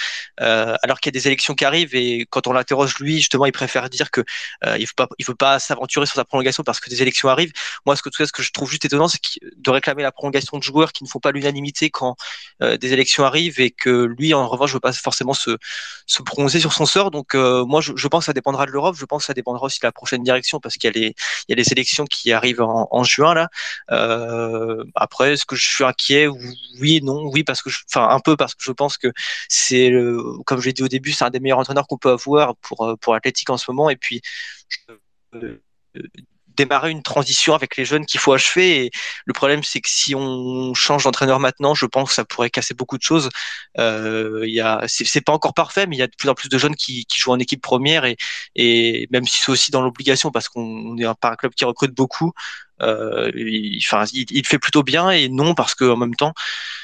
euh, 0.42 0.76
alors 0.84 1.00
qu'il 1.00 1.14
y 1.14 1.18
a 1.18 1.20
des 1.20 1.28
élections 1.28 1.56
qui 1.56 1.66
arrivent 1.66 1.96
et 1.96 2.26
quand 2.30 2.48
on 2.48 2.54
l'interroge 2.54 2.98
lui, 3.00 3.18
justement, 3.18 3.46
il 3.46 3.52
préfère 3.52 3.90
dire 3.90 4.12
que 4.12 4.22
euh, 4.66 4.78
il 4.78 4.88
faut 4.88 4.94
pas, 4.96 5.08
il 5.18 5.26
faut 5.26 5.36
pas 5.36 5.60
s'aventurer 5.60 6.06
sur 6.06 6.16
sa 6.16 6.26
prolongation 6.26 6.64
parce 6.64 6.80
que 6.80 6.90
des 6.90 7.02
élections 7.02 7.30
arrivent. 7.30 7.54
Moi, 7.86 7.96
ce 7.96 8.02
que 8.02 8.10
ce 8.14 8.32
que 8.32 8.44
je 8.44 8.52
trouve 8.52 8.70
juste 8.70 8.86
étonnant, 8.86 9.08
c'est 9.08 9.20
de 9.56 9.70
réclamer 9.70 10.04
la 10.04 10.12
prolongation 10.12 10.58
de 10.58 10.64
joueurs 10.64 10.92
qui 10.92 11.04
ne 11.04 11.10
font 11.10 11.20
pas 11.20 11.32
l'unanimité 11.32 11.90
quand 11.90 12.16
euh, 12.62 12.78
des 12.78 12.94
élections 12.94 13.26
arrivent 13.26 13.60
et 13.60 13.72
que 13.72 14.06
lui, 14.06 14.34
en 14.34 14.48
revanche, 14.48 14.74
veut 14.74 14.80
pas 14.80 14.94
forcément 14.94 15.34
se, 15.34 15.58
se 16.06 16.22
prononcer 16.22 16.60
sur 16.60 16.74
son 16.74 16.86
sort. 16.86 17.12
Donc, 17.12 17.36
euh, 17.36 17.66
moi, 17.66 17.82
je, 17.82 17.94
je, 17.96 18.08
pense 18.08 18.24
que 18.24 18.26
ça 18.28 18.34
dépendra 18.34 18.66
de 18.66 18.72
l'Europe. 18.72 18.96
Je 18.98 19.06
pense 19.06 19.24
que 19.24 19.28
ça 19.28 19.34
dépendra 19.34 19.66
aussi 19.66 19.80
de 19.80 19.88
la 19.88 19.92
prochaine 19.92 20.24
direction 20.24 20.60
parce 20.60 20.76
qu'il 20.76 20.88
y 20.88 20.92
a 20.92 21.00
les, 21.00 21.16
il 21.48 21.50
y 21.50 21.54
a 21.54 21.56
les 21.56 21.72
élections 21.72 22.06
qui 22.06 22.32
arrivent 22.32 22.62
en, 22.62 22.88
en 22.92 23.04
juin 23.04 23.34
là. 23.34 23.50
Euh, 23.92 24.75
après, 24.96 25.34
est-ce 25.34 25.46
que 25.46 25.56
je 25.56 25.66
suis 25.66 25.84
inquiet? 25.84 26.28
Oui, 26.80 27.02
non, 27.04 27.30
oui 27.32 27.44
parce 27.44 27.62
que, 27.62 27.70
je, 27.70 27.80
enfin 27.90 28.08
un 28.10 28.20
peu 28.20 28.36
parce 28.38 28.56
que 28.56 28.64
je 28.64 28.72
pense 28.72 28.98
que 28.98 29.12
c'est, 29.50 29.92
comme 30.46 30.60
je 30.60 30.66
l'ai 30.66 30.74
dit 30.74 30.84
au 30.84 30.88
début, 30.88 31.12
c'est 31.12 31.26
un 31.26 31.30
des 31.30 31.40
meilleurs 31.40 31.60
entraîneurs 31.60 31.88
qu'on 31.88 31.98
peut 31.98 32.12
avoir 32.12 32.56
pour 32.58 32.98
pour 33.02 33.14
l'Athletic 33.14 33.50
en 33.50 33.58
ce 33.58 33.72
moment. 33.72 33.90
Et 33.90 33.96
puis 33.98 34.22
je, 35.34 35.58
démarrer 36.56 36.92
une 36.92 37.04
transition 37.04 37.54
avec 37.54 37.78
les 37.78 37.86
jeunes 37.86 38.06
qu'il 38.06 38.20
faut 38.20 38.34
achever. 38.34 38.92
Le 39.26 39.34
problème, 39.34 39.64
c'est 39.64 39.82
que 39.82 39.90
si 39.90 40.16
on 40.16 40.74
change 40.74 41.04
d'entraîneur 41.04 41.40
maintenant, 41.40 41.74
je 41.76 41.86
pense 41.86 42.10
que 42.10 42.16
ça 42.16 42.26
pourrait 42.26 42.50
casser 42.50 42.74
beaucoup 42.74 42.98
de 42.98 43.04
choses. 43.04 43.30
Euh, 43.80 44.44
y 44.48 44.60
a, 44.60 44.84
c'est 44.88 45.22
pas 45.22 45.34
encore 45.34 45.54
parfait, 45.54 45.88
mais 45.88 45.96
il 45.96 46.00
y 46.00 46.04
a 46.04 46.08
de 46.08 46.16
plus 46.18 46.30
en 46.30 46.36
plus 46.36 46.50
de 46.50 46.58
jeunes 46.58 46.76
qui, 46.76 47.06
jouent 47.16 47.32
en 47.32 47.40
équipe 47.40 47.62
première 47.62 48.06
et, 48.56 49.08
même 49.12 49.26
si 49.26 49.42
c'est 49.42 49.52
aussi 49.52 49.72
dans 49.72 49.82
l'obligation 49.82 50.32
parce 50.32 50.50
qu'on 50.50 50.98
est 50.98 51.06
un, 51.06 51.16
un 51.22 51.36
club 51.36 51.54
qui 51.54 51.66
recrute 51.66 51.94
beaucoup, 51.96 52.34
euh, 52.82 53.32
il, 53.36 53.78
enfin, 53.86 54.04
il, 54.14 54.26
il, 54.32 54.46
fait 54.46 54.60
plutôt 54.60 54.84
bien 54.84 55.10
et 55.10 55.30
non 55.30 55.56
parce 55.56 55.76
que 55.76 55.86
en 55.86 55.98
même 55.98 56.16
temps, 56.16 56.34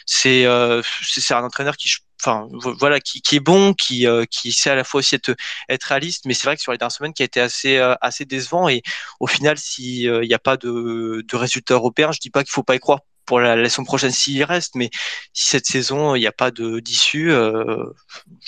c'est 0.05 0.45
euh, 0.45 0.81
c'est 1.01 1.33
un 1.33 1.43
entraîneur 1.43 1.75
qui 1.77 1.89
enfin 2.23 2.47
voilà 2.79 2.99
qui, 2.99 3.21
est 3.35 3.39
bon 3.39 3.73
qui 3.73 4.07
euh, 4.07 4.25
qui 4.25 4.51
sait 4.51 4.69
à 4.69 4.75
la 4.75 4.83
fois 4.83 4.99
aussi 4.99 5.15
être 5.15 5.83
réaliste 5.83 6.25
mais 6.25 6.33
c'est 6.33 6.45
vrai 6.45 6.55
que 6.55 6.61
sur 6.61 6.71
les 6.71 6.77
dernières 6.77 6.91
semaines 6.91 7.13
qui 7.13 7.23
a 7.23 7.25
été 7.25 7.41
assez 7.41 7.77
euh, 7.77 7.95
décevant. 8.27 8.69
Et 8.69 8.83
au 9.19 9.27
final 9.27 9.57
s'il 9.57 10.07
euh, 10.07 10.25
n'y 10.25 10.33
a 10.33 10.39
pas 10.39 10.57
de 10.57 11.23
de 11.27 11.35
résultats 11.35 11.73
européens 11.75 12.11
je 12.11 12.19
dis 12.19 12.29
pas 12.29 12.43
qu'il 12.43 12.51
faut 12.51 12.63
pas 12.63 12.75
y 12.75 12.79
croire 12.79 12.99
pour 13.25 13.39
la, 13.39 13.55
saison 13.69 13.83
prochaine 13.83 14.11
s'il 14.11 14.43
reste 14.43 14.75
mais 14.75 14.89
si 15.33 15.49
cette 15.49 15.65
saison 15.65 16.15
il 16.15 16.19
n'y 16.19 16.27
a 16.27 16.31
pas 16.31 16.51
de 16.51 16.79
d'issue 16.79 17.31
euh, 17.31 17.85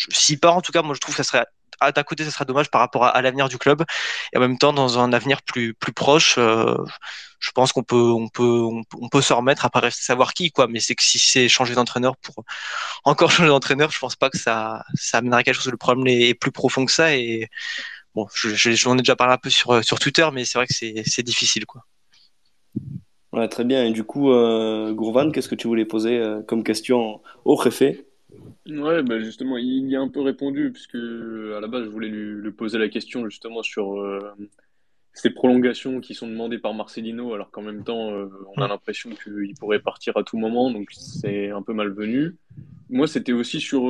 s'il 0.10 0.40
part 0.40 0.56
en 0.56 0.62
tout 0.62 0.72
cas 0.72 0.82
moi 0.82 0.96
je 0.96 1.00
trouve 1.00 1.16
que 1.16 1.24
ça 1.24 1.30
serait 1.30 1.46
d'un 1.82 2.04
côté, 2.04 2.24
ça 2.26 2.32
sera 2.32 2.46
dommage 2.46 2.70
par 2.70 2.82
rapport 2.82 3.06
à, 3.06 3.22
l'avenir 3.22 3.50
du 3.50 3.58
club, 3.58 3.84
et 4.34 4.38
en 4.38 4.42
même 4.42 4.58
temps, 4.58 4.74
dans 4.74 5.00
un 5.00 5.14
avenir 5.14 5.42
plus 5.42 5.74
plus 5.74 5.94
proche, 5.94 6.38
je 7.44 7.52
pense 7.52 7.74
qu'on 7.74 7.84
peut 7.84 7.96
on 7.96 8.30
peut 8.30 8.62
on, 9.02 9.10
peut 9.10 9.22
se 9.22 9.34
remettre 9.34 9.66
après 9.66 9.92
savoir 9.92 10.34
qui 10.34 10.52
quoi. 10.52 10.68
Mais 10.68 10.80
c'est 10.80 10.96
que 10.96 11.04
si 11.04 11.20
c'est 11.20 11.50
changer 11.50 11.76
d'entraîneur 11.76 12.16
pour 12.18 12.44
encore 13.04 13.32
changer 13.32 13.50
d'entraîneur, 13.50 13.92
je 13.92 14.00
pense 14.00 14.16
pas 14.16 14.30
que 14.30 14.38
ça 14.38 14.84
ça 14.96 15.20
amènera 15.20 15.44
quelque 15.44 15.56
chose. 15.56 15.70
Le 15.70 15.78
problème 15.78 16.08
est 16.08 16.34
plus 16.34 16.52
profond 16.52 16.86
que 16.86 16.92
ça 16.92 17.16
et 17.16 17.50
bon, 18.16 18.28
je, 18.34 18.50
j'en 18.76 18.96
ai 18.96 19.00
déjà 19.00 19.16
parlé 19.16 19.34
un 19.34 19.38
peu 19.38 19.50
sur 19.50 19.84
sur 19.84 20.00
Twitter, 20.00 20.28
mais 20.34 20.46
c'est 20.46 20.58
vrai 20.58 20.68
que 20.68 20.74
c'est 20.74 21.24
difficile 21.24 21.66
quoi. 21.66 21.84
Très 23.50 23.64
bien. 23.64 23.84
Et 23.84 23.92
du 23.92 24.04
coup, 24.04 24.32
euh, 24.32 24.94
Gourvan, 24.94 25.32
qu'est-ce 25.32 25.50
que 25.50 25.56
tu 25.56 25.68
voulais 25.68 25.86
poser 25.86 26.20
euh, 26.20 26.42
comme 26.44 26.64
question 26.64 27.20
au 27.46 27.56
préfet? 27.56 28.06
Ouais, 28.68 29.04
bah 29.04 29.20
justement, 29.20 29.58
il 29.58 29.88
y 29.90 29.96
a 29.96 30.02
un 30.02 30.08
peu 30.08 30.22
répondu, 30.22 30.72
puisque 30.72 30.96
à 30.96 31.60
la 31.60 31.68
base, 31.68 31.86
je 31.86 31.90
voulais 31.90 32.10
lui, 32.10 32.52
poser 32.52 32.78
la 32.78 32.90
question 32.90 33.28
justement 33.30 33.62
sur 33.64 34.02
euh, 34.02 34.20
ces 35.14 35.30
prolongations 35.30 36.00
qui 36.00 36.14
sont 36.14 36.28
demandées 36.28 36.60
par 36.60 36.74
Marcelino, 36.74 37.34
alors 37.34 37.52
qu'en 37.52 37.62
même 37.62 37.84
temps, 37.84 38.10
on 38.56 38.62
a 38.62 38.68
l'impression 38.68 39.10
qu'il 39.12 39.54
pourrait 39.60 39.80
partir 39.80 40.18
à 40.18 40.24
tout 40.24 40.38
moment, 40.38 40.72
donc 40.72 40.90
c'est 40.92 41.50
un 41.50 41.62
peu 41.62 41.74
malvenu. 41.74 42.36
Moi, 42.90 43.08
c'était 43.08 43.34
aussi 43.34 43.60
sur 43.60 43.90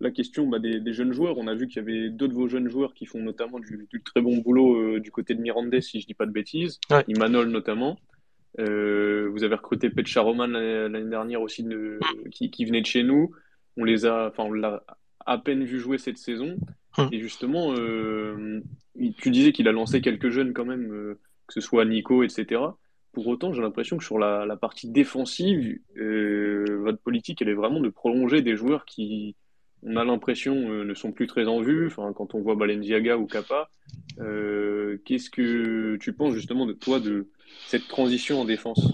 la 0.00 0.10
question 0.10 0.46
bah, 0.46 0.58
des, 0.58 0.92
jeunes 0.92 1.12
joueurs. 1.12 1.38
On 1.38 1.46
a 1.46 1.54
vu 1.54 1.66
qu'il 1.66 1.76
y 1.76 1.80
avait 1.80 2.10
d'autres 2.10 2.32
de 2.32 2.38
vos 2.38 2.48
jeunes 2.48 2.68
joueurs 2.68 2.94
qui 2.94 3.06
font 3.06 3.20
notamment 3.20 3.58
du, 3.58 3.88
très 4.04 4.20
bon 4.20 4.38
boulot 4.38 4.98
du 4.98 5.10
côté 5.10 5.34
de 5.34 5.40
Mirandés, 5.40 5.80
si 5.80 6.00
je 6.00 6.06
dis 6.06 6.14
pas 6.14 6.26
de 6.26 6.32
bêtises, 6.32 6.78
Imanol 7.08 7.48
notamment. 7.48 7.98
Euh, 8.58 9.28
vous 9.30 9.44
avez 9.44 9.54
recruté 9.54 9.90
Petcha 9.90 10.20
Roman 10.20 10.46
l'année 10.46 11.08
dernière 11.08 11.42
aussi, 11.42 11.62
de, 11.62 12.00
qui, 12.30 12.50
qui, 12.50 12.64
venait 12.64 12.80
de 12.80 12.86
chez 12.86 13.02
nous. 13.02 13.30
On 13.78 13.84
les 13.84 14.04
a, 14.04 14.26
enfin, 14.28 14.42
on 14.44 14.52
l'a 14.52 14.82
à 15.24 15.38
peine 15.38 15.64
vu 15.64 15.78
jouer 15.78 15.98
cette 15.98 16.18
saison. 16.18 16.56
Hum. 16.98 17.08
Et 17.12 17.20
justement, 17.20 17.72
euh, 17.78 18.60
tu 19.18 19.30
disais 19.30 19.52
qu'il 19.52 19.68
a 19.68 19.72
lancé 19.72 20.00
quelques 20.00 20.30
jeunes 20.30 20.52
quand 20.52 20.64
même, 20.64 20.92
euh, 20.92 21.18
que 21.46 21.54
ce 21.54 21.60
soit 21.60 21.84
Nico, 21.84 22.22
etc. 22.22 22.60
Pour 23.12 23.26
autant, 23.28 23.52
j'ai 23.52 23.62
l'impression 23.62 23.96
que 23.96 24.04
sur 24.04 24.18
la, 24.18 24.44
la 24.44 24.56
partie 24.56 24.90
défensive, 24.90 25.78
votre 25.96 26.98
politique, 26.98 27.40
elle 27.40 27.48
est 27.48 27.54
vraiment 27.54 27.80
de 27.80 27.88
prolonger 27.88 28.42
des 28.42 28.54
joueurs 28.54 28.84
qui, 28.84 29.34
on 29.82 29.96
a 29.96 30.04
l'impression, 30.04 30.54
ne 30.54 30.94
sont 30.94 31.10
plus 31.10 31.26
très 31.26 31.46
en 31.46 31.60
vue. 31.60 31.86
Enfin, 31.86 32.12
quand 32.14 32.34
on 32.34 32.40
voit 32.40 32.54
Balenciaga 32.54 33.16
ou 33.16 33.26
Kappa, 33.26 33.70
qu'est-ce 34.18 35.30
que 35.30 35.96
tu 35.96 36.12
penses 36.12 36.34
justement 36.34 36.66
de 36.66 36.74
toi 36.74 37.00
de 37.00 37.28
cette 37.66 37.88
transition 37.88 38.42
en 38.42 38.44
défense? 38.44 38.92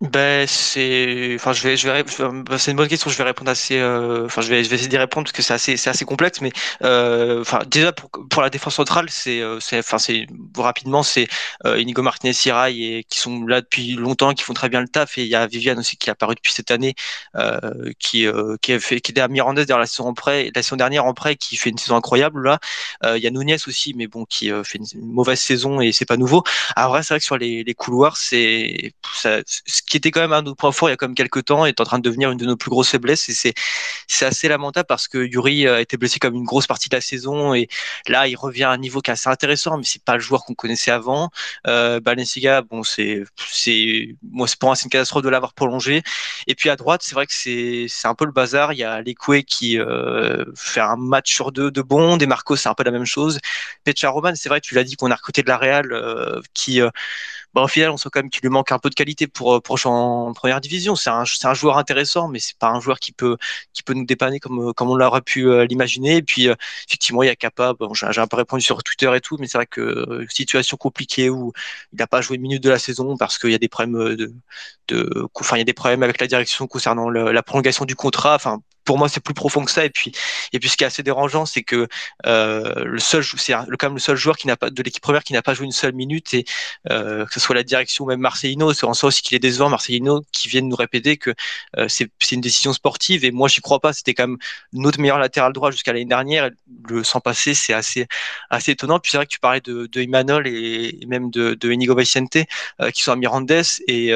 Ben 0.00 0.46
c'est, 0.46 1.32
enfin 1.34 1.52
je 1.52 1.62
vais, 1.64 1.76
je 1.76 1.88
vais, 1.90 2.04
ben, 2.04 2.56
c'est 2.56 2.70
une 2.70 2.76
bonne 2.76 2.86
question. 2.86 3.10
Je 3.10 3.18
vais 3.18 3.24
répondre 3.24 3.50
assez, 3.50 3.78
euh, 3.80 4.26
enfin 4.26 4.42
je 4.42 4.48
vais, 4.48 4.62
je 4.62 4.68
vais 4.68 4.76
essayer 4.76 4.88
d'y 4.88 4.96
répondre 4.96 5.24
parce 5.24 5.32
que 5.32 5.42
c'est 5.42 5.54
assez, 5.54 5.76
c'est 5.76 5.90
assez 5.90 6.04
complexe. 6.04 6.40
Mais 6.40 6.52
euh, 6.84 7.40
enfin 7.40 7.62
déjà 7.66 7.90
pour, 7.92 8.08
pour 8.30 8.42
la 8.42 8.48
défense 8.48 8.76
centrale, 8.76 9.10
c'est, 9.10 9.40
euh, 9.40 9.58
c'est, 9.58 9.80
enfin 9.80 9.98
c'est 9.98 10.28
rapidement, 10.56 11.02
c'est 11.02 11.26
Inigo 11.64 12.02
Martinez, 12.02 12.32
Sirai 12.32 12.98
et 12.98 13.04
qui 13.04 13.18
sont 13.18 13.44
là 13.44 13.60
depuis 13.60 13.94
longtemps, 13.94 14.34
qui 14.34 14.44
font 14.44 14.54
très 14.54 14.68
bien 14.68 14.80
le 14.80 14.88
taf. 14.88 15.18
Et 15.18 15.22
il 15.22 15.28
y 15.28 15.34
a 15.34 15.46
Viviane 15.48 15.80
aussi 15.80 15.96
qui 15.96 16.10
est 16.10 16.12
apparu 16.12 16.36
depuis 16.36 16.52
cette 16.52 16.70
année, 16.70 16.94
qui, 17.98 18.26
qui 18.62 18.72
a 18.72 18.80
fait, 18.80 19.00
qui 19.00 19.10
était 19.10 19.20
à 19.20 19.28
derrière 19.28 19.78
la 19.78 19.86
saison 19.86 20.06
en 20.06 20.14
prêt, 20.14 20.50
la 20.54 20.62
saison 20.62 20.76
dernière 20.76 21.06
en 21.06 21.14
prêt, 21.14 21.34
qui 21.36 21.56
fait 21.56 21.70
une 21.70 21.78
saison 21.78 21.96
incroyable 21.96 22.44
là. 22.44 22.60
Il 23.16 23.22
y 23.22 23.26
a 23.26 23.30
Nunez 23.30 23.56
aussi, 23.66 23.94
mais 23.96 24.06
bon, 24.06 24.24
qui 24.26 24.50
fait 24.64 24.78
une, 24.78 24.86
mauvaise 25.02 25.40
saison 25.40 25.80
et 25.80 25.90
c'est 25.92 26.06
pas 26.06 26.16
nouveau. 26.16 26.44
Après 26.76 27.02
c'est 27.02 27.14
vrai 27.14 27.18
que 27.18 27.24
sur 27.24 27.38
les, 27.38 27.64
les 27.64 27.74
couloirs, 27.74 28.16
c'est, 28.16 28.92
ça, 29.14 29.40
qui 29.88 29.96
était 29.96 30.10
quand 30.10 30.20
même 30.20 30.32
un 30.32 30.42
de 30.42 30.48
nos 30.48 30.54
points 30.54 30.72
forts 30.72 30.88
il 30.88 30.92
y 30.92 30.94
a 30.94 30.96
quand 30.96 31.06
même 31.08 31.14
quelques 31.14 31.44
temps, 31.44 31.64
est 31.66 31.80
en 31.80 31.84
train 31.84 31.98
de 31.98 32.02
devenir 32.02 32.30
une 32.30 32.38
de 32.38 32.46
nos 32.46 32.56
plus 32.56 32.70
grosses 32.70 32.90
faiblesses. 32.90 33.28
Et 33.28 33.32
c'est, 33.34 33.54
assez 34.24 34.48
lamentable 34.48 34.86
parce 34.86 35.06
que 35.08 35.18
Yuri 35.18 35.68
a 35.68 35.80
été 35.80 35.96
blessé 35.96 36.18
comme 36.18 36.34
une 36.34 36.44
grosse 36.44 36.66
partie 36.66 36.88
de 36.88 36.96
la 36.96 37.00
saison 37.00 37.54
et 37.54 37.68
là, 38.08 38.26
il 38.26 38.36
revient 38.36 38.64
à 38.64 38.70
un 38.70 38.76
niveau 38.76 39.00
qui 39.00 39.10
est 39.10 39.12
assez 39.12 39.28
intéressant, 39.28 39.78
mais 39.78 39.84
c'est 39.84 40.02
pas 40.02 40.14
le 40.14 40.20
joueur 40.20 40.44
qu'on 40.44 40.54
connaissait 40.54 40.90
avant. 40.90 41.30
Euh, 41.66 42.00
Balenciaga, 42.00 42.62
bon, 42.62 42.82
c'est, 42.82 43.24
c'est, 43.36 44.16
moi, 44.22 44.48
c'est 44.48 44.58
pour 44.58 44.68
moi, 44.68 44.76
c'est 44.76 44.84
une 44.84 44.90
catastrophe 44.90 45.22
de 45.22 45.28
l'avoir 45.28 45.54
prolongé. 45.54 46.02
Et 46.46 46.54
puis 46.54 46.68
à 46.68 46.76
droite, 46.76 47.02
c'est 47.04 47.14
vrai 47.14 47.26
que 47.26 47.32
c'est, 47.32 47.86
c'est 47.88 48.08
un 48.08 48.14
peu 48.14 48.24
le 48.24 48.32
bazar. 48.32 48.72
Il 48.72 48.78
y 48.78 48.84
a 48.84 49.00
Lekwe 49.00 49.42
qui 49.46 49.78
euh, 49.78 50.44
fait 50.56 50.80
un 50.80 50.96
match 50.96 51.32
sur 51.32 51.52
deux 51.52 51.70
de 51.70 51.82
bon. 51.82 52.16
Des 52.16 52.26
Marcos, 52.26 52.56
c'est 52.56 52.68
un 52.68 52.74
peu 52.74 52.84
la 52.84 52.90
même 52.90 53.04
chose. 53.04 53.38
Pecha 53.84 54.10
Roman, 54.10 54.32
c'est 54.34 54.48
vrai, 54.48 54.60
tu 54.60 54.74
l'as 54.74 54.84
dit 54.84 54.96
qu'on 54.96 55.10
a 55.10 55.16
recruté 55.16 55.42
de 55.42 55.48
la 55.48 55.58
Real 55.58 55.92
euh, 55.92 56.40
qui 56.54 56.80
euh, 56.80 56.90
bah, 57.58 57.64
au 57.64 57.68
final, 57.68 57.90
on 57.90 57.96
sent 57.96 58.08
quand 58.12 58.20
même 58.20 58.30
qu'il 58.30 58.42
lui 58.42 58.50
manque 58.50 58.70
un 58.70 58.78
peu 58.78 58.88
de 58.88 58.94
qualité 58.94 59.26
pour, 59.26 59.56
euh, 59.56 59.60
pour 59.60 59.78
jouer 59.78 59.90
en 59.90 60.32
première 60.32 60.60
division. 60.60 60.94
C'est 60.94 61.10
un, 61.10 61.54
joueur 61.54 61.76
intéressant, 61.78 62.28
mais 62.28 62.38
c'est 62.38 62.56
pas 62.56 62.68
un 62.68 62.80
joueur 62.80 63.00
qui 63.00 63.10
peut, 63.10 63.36
nous 63.88 64.04
dépanner 64.04 64.38
comme, 64.38 64.72
comme 64.74 64.90
on 64.90 64.94
l'aurait 64.94 65.22
pu 65.22 65.48
euh, 65.48 65.66
l'imaginer. 65.66 66.16
Et 66.16 66.22
puis, 66.22 66.48
euh, 66.48 66.54
effectivement, 66.86 67.22
il 67.24 67.26
y 67.26 67.30
a 67.30 67.36
Kappa. 67.36 67.74
J'ai, 67.94 68.20
un 68.20 68.26
peu 68.28 68.36
répondu 68.36 68.62
sur 68.62 68.82
Twitter 68.84 69.10
et 69.14 69.20
tout, 69.20 69.36
mais 69.40 69.48
c'est 69.48 69.58
vrai 69.58 69.66
que 69.66 70.24
situation 70.28 70.76
compliquée 70.76 71.30
où 71.30 71.52
il 71.92 71.98
n'a 71.98 72.06
pas 72.06 72.20
joué 72.20 72.36
une 72.36 72.42
minute 72.42 72.62
de 72.62 72.70
la 72.70 72.78
saison 72.78 73.16
parce 73.16 73.38
qu'il 73.38 73.50
y 73.50 73.54
a 73.54 73.58
des 73.58 73.68
problèmes 73.68 74.14
de, 74.16 74.32
de, 74.88 75.28
enfin, 75.34 75.56
il 75.56 75.60
y 75.60 75.62
a 75.62 75.64
des 75.64 75.72
problèmes 75.72 76.02
avec 76.04 76.20
la 76.20 76.26
direction 76.28 76.66
concernant 76.68 77.10
la 77.10 77.42
prolongation 77.42 77.84
du 77.84 77.96
contrat. 77.96 78.36
Enfin, 78.36 78.60
pour 78.88 78.96
moi, 78.96 79.10
c'est 79.10 79.20
plus 79.20 79.34
profond 79.34 79.66
que 79.66 79.70
ça. 79.70 79.84
Et 79.84 79.90
puis, 79.90 80.12
et 80.54 80.58
puis, 80.58 80.70
ce 80.70 80.76
qui 80.78 80.82
est 80.82 80.86
assez 80.86 81.02
dérangeant, 81.02 81.44
c'est 81.44 81.62
que 81.62 81.88
euh, 82.24 82.84
le 82.86 82.98
seul, 82.98 83.22
c'est 83.22 83.52
quand 83.52 83.88
même 83.88 83.94
le 83.96 84.00
seul 84.00 84.16
joueur 84.16 84.38
qui 84.38 84.46
n'a 84.46 84.56
pas 84.56 84.70
de 84.70 84.82
l'équipe 84.82 85.02
première 85.02 85.22
qui 85.22 85.34
n'a 85.34 85.42
pas 85.42 85.52
joué 85.52 85.66
une 85.66 85.72
seule 85.72 85.92
minute, 85.92 86.32
et 86.32 86.46
euh, 86.90 87.26
que 87.26 87.34
ce 87.34 87.38
soit 87.38 87.54
la 87.54 87.64
direction 87.64 88.06
ou 88.06 88.08
même 88.08 88.20
Marcelino, 88.20 88.72
c'est 88.72 88.86
en 88.86 88.94
soi 88.94 89.08
aussi 89.08 89.20
qu'il 89.20 89.36
est 89.36 89.40
décevant. 89.40 89.68
Marcelino 89.68 90.24
qui 90.32 90.48
vient 90.48 90.62
nous 90.62 90.74
répéter 90.74 91.18
que 91.18 91.34
euh, 91.76 91.86
c'est 91.88 92.08
une 92.32 92.40
décision 92.40 92.72
sportive, 92.72 93.26
et 93.26 93.30
moi, 93.30 93.46
j'y 93.48 93.60
crois 93.60 93.78
pas. 93.78 93.92
C'était 93.92 94.14
quand 94.14 94.26
même 94.26 94.38
notre 94.72 95.00
meilleur 95.00 95.18
latéral 95.18 95.52
droit 95.52 95.70
jusqu'à 95.70 95.92
l'année 95.92 96.06
dernière. 96.06 96.48
Le 96.88 97.04
sans 97.04 97.20
passer, 97.20 97.52
c'est 97.52 97.74
assez, 97.74 98.06
assez 98.48 98.70
étonnant. 98.72 99.00
Puis 99.00 99.10
c'est 99.10 99.18
vrai 99.18 99.26
que 99.26 99.32
tu 99.32 99.38
parlais 99.38 99.60
de, 99.60 99.86
de 99.86 100.00
Imanol 100.00 100.46
et, 100.48 100.98
même 101.06 101.30
de, 101.30 101.52
de 101.52 101.70
Inigo 101.70 101.94
Vicente, 101.94 102.38
qui 102.94 103.02
sont 103.02 103.12
à 103.12 103.16
Mirandes 103.16 103.52
et 103.86 104.14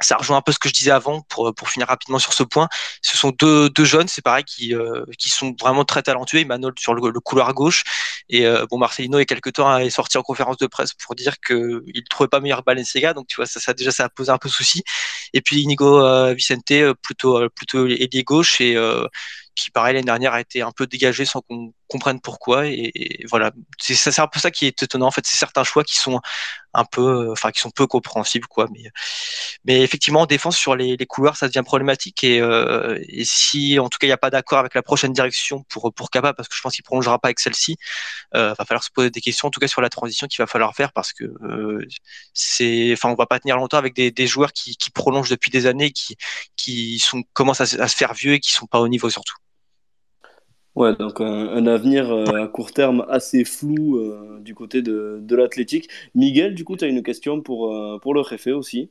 ça 0.00 0.16
rejoint 0.16 0.36
un 0.36 0.42
peu 0.42 0.52
ce 0.52 0.58
que 0.58 0.68
je 0.68 0.74
disais 0.74 0.90
avant 0.90 1.22
pour, 1.22 1.54
pour 1.54 1.68
finir 1.68 1.88
rapidement 1.88 2.18
sur 2.18 2.32
ce 2.32 2.42
point. 2.42 2.68
Ce 3.02 3.16
sont 3.16 3.30
deux, 3.30 3.70
deux 3.70 3.84
jeunes, 3.84 4.08
c'est 4.08 4.22
pareil, 4.22 4.44
qui, 4.44 4.74
euh, 4.74 5.04
qui 5.18 5.30
sont 5.30 5.54
vraiment 5.60 5.84
très 5.84 6.02
talentueux. 6.02 6.40
Emmanuel 6.40 6.72
sur 6.78 6.94
le, 6.94 7.12
couloir 7.20 7.54
gauche. 7.54 7.84
Et 8.28 8.46
euh, 8.46 8.66
bon, 8.70 8.78
Marcelino, 8.78 9.18
il 9.18 9.20
y 9.20 9.22
a 9.22 9.26
quelques 9.26 9.52
temps, 9.52 9.78
est 9.78 9.90
sorti 9.90 10.18
en 10.18 10.22
conférence 10.22 10.56
de 10.58 10.66
presse 10.66 10.94
pour 10.94 11.14
dire 11.14 11.36
qu'il 11.40 11.56
ne 11.56 12.08
trouvait 12.10 12.28
pas 12.28 12.40
meilleur 12.40 12.62
Balenciaga. 12.62 13.14
Donc, 13.14 13.26
tu 13.28 13.36
vois, 13.36 13.46
ça, 13.46 13.60
ça 13.60 13.72
déjà, 13.72 13.92
ça 13.92 14.04
a 14.04 14.08
posé 14.08 14.30
un 14.30 14.38
peu 14.38 14.48
souci. 14.48 14.82
Et 15.32 15.40
puis, 15.40 15.60
Inigo 15.60 16.04
euh, 16.04 16.34
Vicente, 16.34 16.72
plutôt, 17.02 17.48
plutôt 17.50 17.86
ailier 17.86 18.24
gauche. 18.24 18.60
Et 18.60 18.76
qui 19.54 19.70
pareil 19.70 19.94
l'année 19.94 20.06
dernière 20.06 20.32
a 20.34 20.40
été 20.40 20.62
un 20.62 20.72
peu 20.72 20.86
dégagé 20.86 21.24
sans 21.24 21.40
qu'on 21.40 21.72
pourquoi 22.22 22.66
et, 22.66 22.92
voilà. 23.28 23.52
C'est 23.78 23.94
c'est 23.94 24.20
un 24.20 24.26
peu 24.26 24.40
ça 24.40 24.50
qui 24.50 24.66
est 24.66 24.82
étonnant 24.82 25.06
en 25.06 25.10
fait. 25.10 25.26
C'est 25.26 25.36
certains 25.36 25.64
choix 25.64 25.84
qui 25.84 25.96
sont 25.96 26.20
un 26.74 26.84
peu 26.84 27.30
enfin 27.30 27.50
qui 27.52 27.60
sont 27.60 27.70
peu 27.70 27.86
compréhensibles 27.86 28.46
quoi. 28.48 28.66
Mais 28.72 28.90
mais 29.64 29.82
effectivement 29.82 30.22
en 30.22 30.26
défense 30.26 30.56
sur 30.56 30.76
les, 30.76 30.96
les 30.96 31.06
couloirs 31.06 31.36
ça 31.36 31.48
devient 31.48 31.62
problématique 31.64 32.24
et, 32.24 32.40
euh, 32.40 32.98
et 33.08 33.24
si 33.24 33.78
en 33.78 33.88
tout 33.88 33.98
cas 33.98 34.06
il 34.06 34.10
n'y 34.10 34.14
a 34.14 34.18
pas 34.18 34.30
d'accord 34.30 34.58
avec 34.58 34.74
la 34.74 34.82
prochaine 34.82 35.12
direction 35.12 35.62
pour 35.64 35.92
pour 35.94 36.10
Kappa 36.10 36.32
parce 36.34 36.48
que 36.48 36.56
je 36.56 36.62
pense 36.62 36.74
qu'il 36.74 36.84
prolongera 36.84 37.18
pas 37.18 37.28
avec 37.28 37.40
celle-ci 37.40 37.76
euh, 38.34 38.54
va 38.58 38.64
falloir 38.64 38.84
se 38.84 38.90
poser 38.90 39.10
des 39.10 39.20
questions 39.20 39.48
en 39.48 39.50
tout 39.50 39.60
cas 39.60 39.68
sur 39.68 39.80
la 39.80 39.88
transition 39.90 40.26
qu'il 40.26 40.42
va 40.42 40.46
falloir 40.46 40.74
faire 40.74 40.92
parce 40.92 41.12
que 41.12 41.24
euh, 41.24 41.86
c'est 42.34 42.92
enfin 42.92 43.10
on 43.10 43.14
va 43.14 43.26
pas 43.26 43.38
tenir 43.40 43.56
longtemps 43.56 43.78
avec 43.78 43.94
des, 43.94 44.10
des 44.10 44.26
joueurs 44.26 44.52
qui, 44.52 44.76
qui 44.76 44.90
prolongent 44.90 45.30
depuis 45.30 45.50
des 45.50 45.66
années 45.66 45.92
qui 45.92 46.16
qui 46.56 46.98
sont 46.98 47.22
commencent 47.32 47.60
à, 47.60 47.82
à 47.82 47.88
se 47.88 47.96
faire 47.96 48.14
vieux 48.14 48.34
et 48.34 48.40
qui 48.40 48.52
sont 48.52 48.66
pas 48.66 48.80
au 48.80 48.88
niveau 48.88 49.10
surtout 49.10 49.34
Ouais, 50.74 50.92
donc 50.96 51.20
un, 51.20 51.66
avenir 51.68 52.10
euh, 52.12 52.44
à 52.44 52.48
court 52.48 52.72
terme 52.72 53.06
assez 53.08 53.44
flou 53.44 53.96
euh, 53.96 54.40
du 54.40 54.56
côté 54.56 54.82
de, 54.82 55.18
de 55.22 55.36
l'athlétique. 55.36 55.88
Miguel, 56.16 56.54
du 56.54 56.64
coup, 56.64 56.76
tu 56.76 56.84
as 56.84 56.88
une 56.88 57.02
question 57.02 57.40
pour, 57.40 57.72
euh, 57.72 57.98
pour 58.02 58.12
le 58.12 58.20
réfé 58.20 58.52
aussi. 58.52 58.90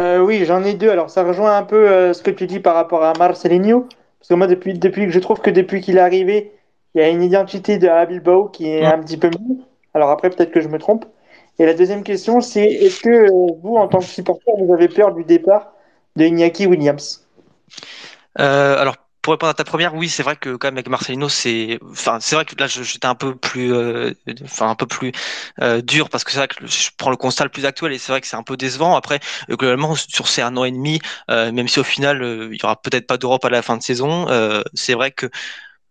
oui, 0.00 0.44
j'en 0.44 0.62
ai 0.62 0.74
deux. 0.74 0.90
Alors, 0.90 1.08
ça 1.08 1.24
rejoint 1.24 1.56
un 1.56 1.62
peu 1.62 2.12
ce 2.12 2.22
que 2.22 2.30
tu 2.30 2.46
dis 2.46 2.60
par 2.60 2.74
rapport 2.74 3.02
à 3.02 3.14
Marcelinho. 3.14 3.86
Parce 4.18 4.28
que 4.28 4.34
moi, 4.34 4.46
depuis, 4.46 4.74
depuis 4.74 5.10
je 5.10 5.18
trouve 5.18 5.40
que 5.40 5.50
depuis 5.50 5.80
qu'il 5.80 5.96
est 5.96 6.00
arrivé, 6.00 6.52
il 6.94 7.00
y 7.00 7.04
a 7.04 7.08
une 7.08 7.22
identité 7.22 7.78
de 7.78 7.88
à 7.88 8.04
Bilbao 8.04 8.48
qui 8.48 8.68
est 8.68 8.84
un 8.84 8.98
petit 8.98 9.16
peu 9.16 9.28
mieux. 9.28 9.56
Alors 9.94 10.10
après, 10.10 10.28
peut-être 10.28 10.52
que 10.52 10.60
je 10.60 10.68
me 10.68 10.78
trompe. 10.78 11.06
Et 11.58 11.66
la 11.66 11.74
deuxième 11.74 12.02
question, 12.02 12.40
c'est 12.40 12.64
est-ce 12.66 13.00
que 13.00 13.30
vous, 13.62 13.76
en 13.76 13.88
tant 13.88 13.98
que 13.98 14.04
supporter, 14.04 14.52
vous 14.58 14.72
avez 14.72 14.88
peur 14.88 15.14
du 15.14 15.24
départ 15.24 15.72
de 16.16 16.24
Iñaki 16.24 16.66
Williams? 16.66 17.26
Alors, 18.36 18.96
pour 19.22 19.32
répondre 19.32 19.50
à 19.50 19.54
ta 19.54 19.64
première, 19.64 19.94
oui, 19.94 20.08
c'est 20.08 20.22
vrai 20.24 20.36
que 20.36 20.56
quand 20.56 20.66
même 20.68 20.74
avec 20.74 20.88
Marcelino, 20.88 21.28
c'est, 21.28 21.78
enfin, 21.90 22.18
c'est 22.20 22.34
vrai 22.34 22.44
que 22.44 22.54
là, 22.58 22.66
j'étais 22.66 23.06
un 23.06 23.14
peu 23.14 23.36
plus, 23.36 23.72
euh, 23.72 24.12
enfin, 24.42 24.68
un 24.70 24.74
peu 24.74 24.86
plus 24.86 25.12
euh, 25.60 25.80
dur 25.80 26.10
parce 26.10 26.24
que 26.24 26.32
c'est 26.32 26.38
vrai 26.38 26.48
que 26.48 26.66
je 26.66 26.90
prends 26.96 27.10
le 27.10 27.16
constat 27.16 27.44
le 27.44 27.50
plus 27.50 27.64
actuel 27.64 27.92
et 27.92 27.98
c'est 27.98 28.10
vrai 28.12 28.20
que 28.20 28.26
c'est 28.26 28.36
un 28.36 28.42
peu 28.42 28.56
décevant. 28.56 28.96
Après, 28.96 29.20
euh, 29.48 29.56
globalement, 29.56 29.94
sur 29.94 30.26
ces 30.28 30.42
un 30.42 30.56
an 30.56 30.64
et 30.64 30.72
demi, 30.72 31.00
même 31.28 31.68
si 31.68 31.78
au 31.78 31.84
final, 31.84 32.48
il 32.52 32.60
y 32.60 32.64
aura 32.64 32.80
peut-être 32.80 33.06
pas 33.06 33.16
d'Europe 33.16 33.44
à 33.44 33.50
la 33.50 33.62
fin 33.62 33.76
de 33.76 33.82
saison, 33.82 34.26
c'est 34.74 34.94
vrai 34.94 35.12
que 35.12 35.30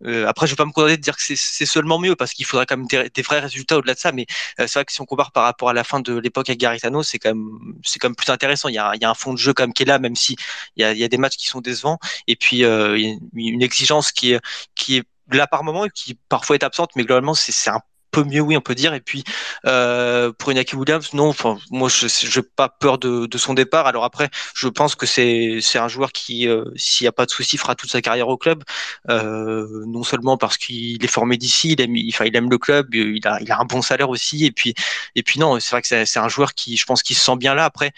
euh, 0.06 0.28
après, 0.28 0.48
je 0.48 0.52
vais 0.54 0.56
pas 0.56 0.66
me 0.66 0.72
contenter 0.72 0.98
de 0.98 1.02
dire 1.02 1.16
que 1.16 1.24
c'est 1.24 1.66
seulement 1.66 2.00
mieux 2.00 2.16
parce 2.16 2.34
qu'il 2.34 2.46
faudrait 2.46 2.66
quand 2.66 2.78
même 2.78 2.88
des, 2.88 3.22
vrais 3.22 3.40
résultats 3.40 3.78
au-delà 3.78 3.94
de 3.94 4.00
ça. 4.00 4.12
Mais 4.12 4.26
euh, 4.60 4.68
c'est 4.68 4.80
vrai 4.80 4.86
que 4.86 4.92
si 4.92 5.02
on 5.02 5.06
compare 5.06 5.32
par 5.32 5.44
rapport 5.44 5.70
à 5.70 5.74
la 5.74 5.84
fin 5.84 6.00
de 6.00 6.18
l'époque 6.18 6.50
avec 6.50 6.60
Garitano, 6.60 7.04
c'est 7.04 7.20
quand 7.20 7.30
même 7.30 7.76
c'est 7.84 8.00
quand 8.00 8.10
même 8.10 8.16
plus 8.16 8.32
intéressant. 8.32 8.70
Il 8.70 8.76
y, 8.76 8.80
a, 8.80 8.92
il 8.96 9.02
y 9.02 9.06
a 9.06 9.10
un 9.10 9.14
fond 9.14 9.34
de 9.34 9.38
jeu 9.38 9.54
comme 9.54 9.74
qui 9.74 9.84
est 9.84 9.86
là, 9.86 10.00
même 10.00 10.16
si 10.16 10.36
il 10.76 10.82
y 10.82 10.86
a, 10.86 10.94
il 10.94 11.00
y 11.00 11.04
a 11.04 11.08
des 11.08 11.18
matchs 11.18 11.38
qui 11.38 11.48
sont 11.48 11.62
décevants. 11.62 12.00
Et 12.28 12.36
puis 12.36 12.64
euh, 12.64 12.98
il 12.98 13.20
y 13.36 13.50
a 13.50 13.54
une 13.54 13.64
exigence 13.64 14.12
qui 14.12 14.34
est 14.34 14.42
qui 14.76 14.98
est 14.98 15.04
là 15.32 15.48
par 15.48 15.64
moment 15.64 15.86
et 15.86 15.90
qui 15.90 16.16
parfois 16.30 16.56
est 16.56 16.64
absente, 16.64 16.92
mais 16.96 17.04
globalement 17.04 17.34
c'est 17.34 17.70
un 17.70 17.82
peu 18.12 18.24
mieux, 18.24 18.42
oui, 18.42 18.58
on 18.58 18.62
peut 18.62 18.76
dire. 18.76 18.94
Et 18.94 19.02
puis 19.02 19.24
euh, 19.66 20.32
pour 20.38 20.52
Inaki 20.52 20.76
Williams, 20.76 21.14
non. 21.14 21.30
Enfin, 21.30 21.58
moi, 21.72 21.90
je 21.90 22.06
n'ai 22.08 22.46
pas 22.56 22.70
peur 22.70 22.98
de, 22.98 23.26
de, 23.26 23.38
son 23.38 23.54
départ. 23.54 23.88
Alors 23.88 24.04
après, 24.04 24.30
je 24.56 24.68
pense 24.68 24.96
que 24.96 25.06
c'est 25.06 25.60
c'est 25.62 25.80
un 25.80 25.88
joueur 25.88 26.12
qui, 26.12 26.48
euh, 26.48 26.66
s'il 26.76 27.06
n'y 27.06 27.10
a 27.10 27.12
pas 27.12 27.26
de 27.26 27.32
souci, 27.32 27.58
fera 27.58 27.76
toute 27.76 27.92
sa 27.92 28.02
carrière 28.02 28.28
au 28.28 28.38
club. 28.38 28.64
Euh, 29.10 29.84
non 29.88 30.04
seulement 30.04 30.38
parce 30.38 30.58
qu'il 30.58 31.04
est 31.04 31.08
formé 31.08 31.38
d'ici, 31.38 31.74
il 31.74 31.82
aime, 31.82 31.96
il 31.96 32.36
aime 32.36 32.50
le 32.50 32.58
club, 32.58 32.94
il 32.94 33.26
a 33.28 33.40
il 33.42 33.52
a 33.52 33.60
un 33.60 33.66
bon 33.66 33.82
salaire 33.82 34.10
aussi. 34.10 34.46
Et 34.46 34.52
puis 34.52 34.74
et 35.16 35.24
puis 35.24 35.40
non, 35.40 35.60
c'est 35.60 35.72
vrai 35.72 35.82
que 35.82 35.88
c'est 36.06 36.20
un 36.20 36.30
joueur 36.30 36.54
qui, 36.54 36.78
je 36.78 36.86
pense, 36.86 37.04
qu'il 37.04 37.16
se 37.16 37.24
sent 37.24 37.38
bien 37.38 37.54
là. 37.56 37.66
Après, 37.66 37.92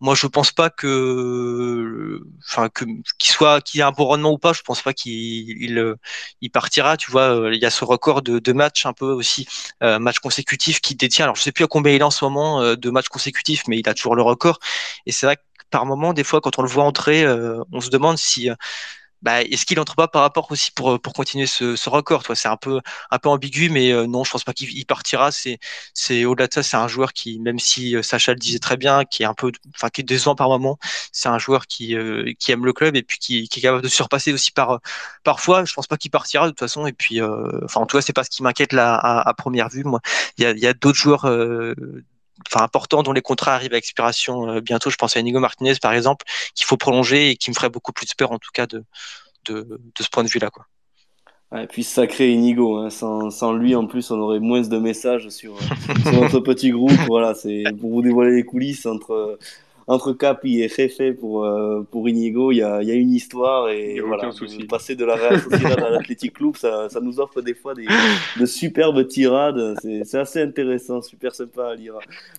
moi, 0.00 0.14
je 0.14 0.26
pense 0.26 0.52
pas 0.52 0.70
que, 0.70 2.20
enfin, 2.48 2.68
que 2.68 2.84
qu'il 3.18 3.32
soit, 3.32 3.60
qu'il 3.60 3.80
ait 3.80 3.84
un 3.84 3.92
bon 3.92 4.04
rendement 4.04 4.32
ou 4.32 4.38
pas. 4.38 4.52
Je 4.52 4.62
pense 4.62 4.82
pas 4.82 4.92
qu'il 4.92 5.12
il, 5.12 5.94
il, 6.40 6.50
partira. 6.50 6.96
Tu 6.96 7.10
vois, 7.10 7.50
il 7.52 7.60
y 7.60 7.66
a 7.66 7.70
ce 7.70 7.84
record 7.84 8.22
de, 8.22 8.38
de 8.38 8.52
matchs 8.52 8.86
un 8.86 8.92
peu 8.92 9.06
aussi 9.06 9.46
euh, 9.82 9.98
match 9.98 10.18
consécutif 10.18 10.80
qui 10.80 10.94
détient. 10.94 11.24
Alors 11.24 11.36
je 11.36 11.42
sais 11.42 11.52
plus 11.52 11.64
à 11.64 11.68
combien 11.68 11.92
il 11.92 12.00
est 12.00 12.04
en 12.04 12.10
ce 12.10 12.24
moment 12.24 12.60
euh, 12.60 12.76
de 12.76 12.90
matchs 12.90 13.08
consécutifs, 13.08 13.62
mais 13.68 13.78
il 13.78 13.88
a 13.88 13.94
toujours 13.94 14.16
le 14.16 14.22
record. 14.22 14.58
Et 15.06 15.12
c'est 15.12 15.26
vrai 15.26 15.36
que 15.36 15.42
par 15.70 15.86
moment, 15.86 16.12
des 16.12 16.24
fois, 16.24 16.40
quand 16.40 16.58
on 16.58 16.62
le 16.62 16.68
voit 16.68 16.84
entrer, 16.84 17.24
euh, 17.24 17.62
on 17.72 17.80
se 17.80 17.90
demande 17.90 18.18
si 18.18 18.48
bah, 19.24 19.42
est-ce 19.42 19.64
qu'il 19.66 19.80
entre 19.80 19.96
pas 19.96 20.06
par 20.08 20.22
rapport 20.22 20.50
aussi 20.52 20.70
pour 20.72 21.00
pour 21.00 21.14
continuer 21.14 21.46
ce, 21.46 21.76
ce 21.76 21.88
record 21.90 22.22
toi? 22.22 22.36
C'est 22.36 22.48
un 22.48 22.56
peu 22.58 22.80
un 23.10 23.18
peu 23.18 23.28
ambigu 23.30 23.70
mais 23.70 23.92
euh, 23.92 24.06
non 24.06 24.22
je 24.24 24.30
pense 24.30 24.44
pas 24.44 24.52
qu'il 24.52 24.84
partira. 24.86 25.32
C'est 25.32 25.58
c'est 25.94 26.24
au-delà 26.26 26.46
de 26.48 26.52
ça 26.54 26.62
c'est 26.62 26.76
un 26.76 26.88
joueur 26.88 27.12
qui 27.14 27.40
même 27.40 27.58
si 27.58 27.96
euh, 27.96 28.02
Sacha 28.02 28.32
le 28.32 28.38
disait 28.38 28.58
très 28.58 28.76
bien 28.76 29.04
qui 29.04 29.22
est 29.22 29.26
un 29.26 29.34
peu 29.34 29.50
enfin 29.74 29.88
qui 29.88 30.02
est 30.02 30.04
décevant 30.04 30.34
par 30.34 30.48
moment 30.50 30.78
c'est 31.12 31.28
un 31.28 31.38
joueur 31.38 31.66
qui 31.66 31.96
euh, 31.96 32.32
qui 32.38 32.52
aime 32.52 32.64
le 32.66 32.72
club 32.74 32.96
et 32.96 33.02
puis 33.02 33.18
qui, 33.18 33.48
qui 33.48 33.60
est 33.60 33.62
capable 33.62 33.82
de 33.82 33.88
surpasser 33.88 34.32
aussi 34.32 34.52
par 34.52 34.80
parfois. 35.24 35.64
Je 35.64 35.72
pense 35.74 35.86
pas 35.86 35.96
qu'il 35.96 36.10
partira 36.10 36.46
de 36.46 36.50
toute 36.50 36.60
façon. 36.60 36.86
Et 36.86 36.92
puis 36.92 37.20
enfin 37.22 37.80
en 37.80 37.86
tout 37.86 37.96
cas 37.96 38.02
c'est 38.02 38.12
pas 38.12 38.24
ce 38.24 38.30
qui 38.30 38.42
m'inquiète 38.42 38.72
là 38.72 38.94
à, 38.94 39.28
à, 39.28 39.34
première 39.34 39.68
vue 39.70 39.84
moi. 39.84 40.00
Il 40.38 40.44
y 40.44 40.46
a, 40.46 40.52
y 40.52 40.66
a 40.66 40.74
d'autres 40.74 40.98
joueurs 40.98 41.26
enfin 42.46 42.64
important 42.64 43.02
dont 43.02 43.12
les 43.12 43.22
contrats 43.22 43.54
arrivent 43.54 43.74
à 43.74 43.78
expiration 43.78 44.48
euh, 44.48 44.60
bientôt. 44.60 44.90
Je 44.90 44.96
pense 44.96 45.16
à 45.16 45.20
Inigo 45.20 45.40
Martinez 45.40 45.74
par 45.80 45.92
exemple, 45.92 46.26
qu'il 46.54 46.66
faut 46.66 46.76
prolonger 46.76 47.30
et 47.30 47.36
qui 47.36 47.50
me 47.50 47.54
ferait 47.54 47.70
beaucoup 47.70 47.92
plus 47.92 48.12
peur 48.14 48.32
en 48.32 48.38
tout 48.38 48.50
cas 48.52 48.66
de, 48.66 48.84
de, 49.46 49.62
de 49.62 50.02
ce 50.02 50.08
point 50.08 50.24
de 50.24 50.28
vue-là. 50.28 50.50
Quoi. 50.50 50.66
et 51.60 51.66
puis 51.66 51.84
sacré 51.84 52.30
Inigo, 52.30 52.78
hein. 52.78 52.90
sans, 52.90 53.30
sans, 53.30 53.52
lui 53.52 53.74
en 53.74 53.86
plus 53.86 54.10
on 54.10 54.18
aurait 54.20 54.40
moins 54.40 54.62
de 54.62 54.78
messages 54.78 55.28
sur, 55.28 55.56
sur 56.02 56.12
notre 56.20 56.40
petit 56.40 56.70
groupe. 56.70 56.98
Voilà, 57.06 57.34
c'est 57.34 57.64
pour 57.80 57.90
vous 57.90 58.02
dévoiler 58.02 58.34
les 58.34 58.44
coulisses 58.44 58.86
entre 58.86 59.38
entre 59.86 60.12
Capi 60.12 60.62
et 60.62 60.68
Jefe 60.68 61.16
pour, 61.18 61.44
euh, 61.44 61.86
pour 61.90 62.08
Inigo, 62.08 62.52
il 62.52 62.56
y 62.56 62.62
a, 62.62 62.82
y 62.82 62.90
a, 62.90 62.94
une 62.94 63.12
histoire 63.12 63.68
et 63.68 64.00
voilà, 64.00 64.30
passer 64.68 64.96
de 64.96 65.04
la 65.04 65.16
Real 65.16 65.40
Sociedad 65.40 65.78
à 65.80 65.90
l'Athletic 65.90 66.32
Club, 66.32 66.56
ça, 66.56 66.88
ça, 66.88 67.00
nous 67.00 67.20
offre 67.20 67.42
des 67.42 67.54
fois 67.54 67.74
des, 67.74 67.86
de 68.38 68.46
superbes 68.46 69.06
tirades. 69.06 69.76
C'est 69.82 70.18
assez 70.18 70.42
intéressant, 70.42 71.02
super 71.02 71.34
sympa 71.34 71.68
à 71.68 71.74
lire. 71.74 71.94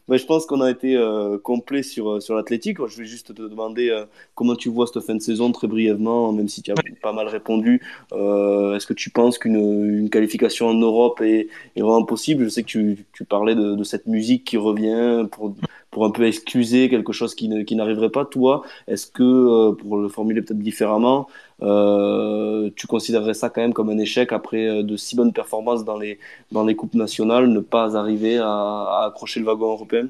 Mais 0.08 0.18
je 0.18 0.26
pense 0.26 0.46
qu'on 0.46 0.62
a 0.62 0.70
été 0.70 0.96
euh, 0.96 1.38
complet 1.38 1.84
sur, 1.84 2.22
sur 2.22 2.36
l'Athletic. 2.36 2.78
Je 2.88 2.98
vais 2.98 3.06
juste 3.06 3.34
te 3.34 3.42
demander 3.42 3.90
euh, 3.90 4.06
comment 4.34 4.56
tu 4.56 4.70
vois 4.70 4.88
cette 4.88 5.04
fin 5.04 5.16
de 5.16 5.22
saison 5.22 5.52
très 5.52 5.68
brièvement, 5.68 6.32
même 6.32 6.48
si 6.48 6.62
tu 6.62 6.72
as 6.72 6.76
pas 7.02 7.14
mal 7.14 7.28
répondu. 7.28 7.82
Euh, 8.14 8.76
est-ce 8.76 8.88
que 8.88 8.94
tu 8.94 9.10
penses 9.10 9.38
qu'une 9.38 9.56
une 9.56 10.10
qualification 10.10 10.68
en 10.68 10.74
Europe 10.74 11.22
est, 11.22 11.48
est, 11.76 11.82
vraiment 11.82 12.04
possible? 12.04 12.46
Je 12.46 12.50
sais 12.50 12.64
que 12.64 12.68
tu, 12.68 13.06
tu 13.14 13.24
parlais 13.24 13.56
de, 13.56 13.76
de 13.76 13.84
cette 13.84 14.08
musique 14.08 14.44
qui 14.46 14.58
revient 14.58 15.28
pour 15.32 15.56
pour 15.96 16.04
un 16.04 16.12
peu 16.12 16.28
excuser 16.28 16.90
quelque 16.90 17.14
chose 17.14 17.36
qui, 17.36 17.48
n'arriverait 17.48 18.10
pas. 18.10 18.26
Toi, 18.26 18.64
est-ce 18.86 19.08
que, 19.08 19.24
euh, 19.24 19.72
pour 19.72 19.96
le 19.96 20.10
formuler 20.10 20.42
peut-être 20.42 20.60
différemment, 20.60 21.30
euh, 21.62 22.70
tu 22.76 22.86
considérerais 22.86 23.34
ça 23.34 23.50
quand 23.50 23.62
même 23.62 23.74
comme 23.74 23.90
un 23.90 23.98
échec 23.98 24.34
après 24.34 24.68
euh, 24.68 24.84
de 24.84 24.98
si 24.98 25.16
bonnes 25.16 25.32
performances 25.32 25.86
dans 25.86 25.98
les, 25.98 26.20
dans 26.52 26.66
les 26.66 26.76
coupes 26.76 26.96
nationales, 26.96 27.48
ne 27.48 27.62
pas 27.62 27.96
arriver 27.96 28.40
à 28.40 29.06
accrocher 29.06 29.40
le 29.40 29.46
wagon 29.46 29.72
européen? 29.72 30.10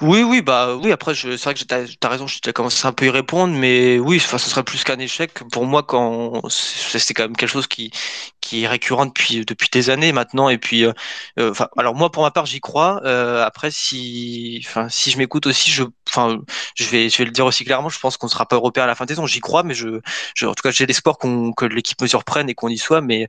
Oui, 0.00 0.22
oui, 0.24 0.42
bah 0.42 0.74
oui. 0.76 0.90
Après, 0.90 1.14
c'est 1.14 1.36
vrai 1.36 1.54
que 1.54 1.62
t'as 1.64 1.84
as 2.02 2.08
raison. 2.08 2.26
J'ai 2.26 2.52
commencé 2.52 2.84
un 2.86 2.92
peu 2.92 3.04
à 3.04 3.08
y 3.08 3.10
répondre, 3.10 3.54
mais 3.54 3.98
oui, 4.00 4.16
enfin, 4.16 4.38
ce 4.38 4.50
serait 4.50 4.64
plus 4.64 4.82
qu'un 4.82 4.98
échec 4.98 5.32
pour 5.52 5.66
moi 5.66 5.84
quand 5.84 6.42
c'est 6.50 7.14
quand 7.14 7.22
même 7.24 7.36
quelque 7.36 7.48
chose 7.48 7.68
qui 7.68 7.92
qui 8.40 8.64
est 8.64 8.68
récurrent 8.68 9.06
depuis 9.06 9.44
depuis 9.46 9.68
des 9.72 9.90
années 9.90 10.12
maintenant. 10.12 10.48
Et 10.48 10.58
puis, 10.58 10.84
euh, 10.84 10.92
euh, 11.38 11.54
alors 11.78 11.94
moi, 11.94 12.10
pour 12.10 12.24
ma 12.24 12.32
part, 12.32 12.44
j'y 12.46 12.60
crois. 12.60 13.00
Euh, 13.04 13.44
après, 13.44 13.70
si, 13.70 14.66
si 14.88 15.10
je 15.12 15.18
m'écoute 15.18 15.46
aussi, 15.46 15.70
je, 15.70 15.84
je 16.74 16.84
vais 16.90 17.08
je 17.08 17.18
vais 17.18 17.24
le 17.24 17.30
dire 17.30 17.46
aussi 17.46 17.64
clairement. 17.64 17.88
Je 17.88 18.00
pense 18.00 18.16
qu'on 18.16 18.28
sera 18.28 18.46
pas 18.46 18.56
européen 18.56 18.84
à 18.84 18.86
la 18.88 18.94
fin 18.96 19.04
de 19.04 19.10
saison. 19.10 19.26
J'y 19.26 19.40
crois, 19.40 19.62
mais 19.62 19.74
je, 19.74 20.00
je, 20.34 20.46
en 20.46 20.54
tout 20.54 20.62
cas, 20.62 20.72
j'ai 20.72 20.86
l'espoir 20.86 21.18
que 21.18 21.64
l'équipe 21.66 22.00
me 22.02 22.08
surprenne 22.08 22.48
et 22.48 22.54
qu'on 22.54 22.68
y 22.68 22.78
soit. 22.78 23.00
Mais 23.00 23.28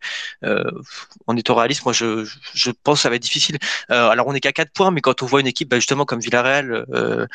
en 1.28 1.38
étant 1.38 1.56
réaliste, 1.56 1.86
moi, 1.86 1.94
je 1.94 2.26
je 2.54 2.72
pense 2.72 3.00
que 3.00 3.02
ça 3.04 3.10
va 3.10 3.16
être 3.16 3.22
difficile. 3.22 3.58
alors, 3.90 4.28
on 4.28 4.34
est 4.34 4.40
qu'à 4.40 4.52
4 4.52 4.72
points, 4.72 4.92
mais 4.92 5.02
quand 5.02 5.22
on 5.22 5.26
voit 5.28 5.42
une 5.42 5.48
équipe, 5.48 5.70
bah, 5.70 5.78
justement 5.78 6.06
comme 6.06 6.20
Villarreal 6.20 6.55
euh, 6.64 7.26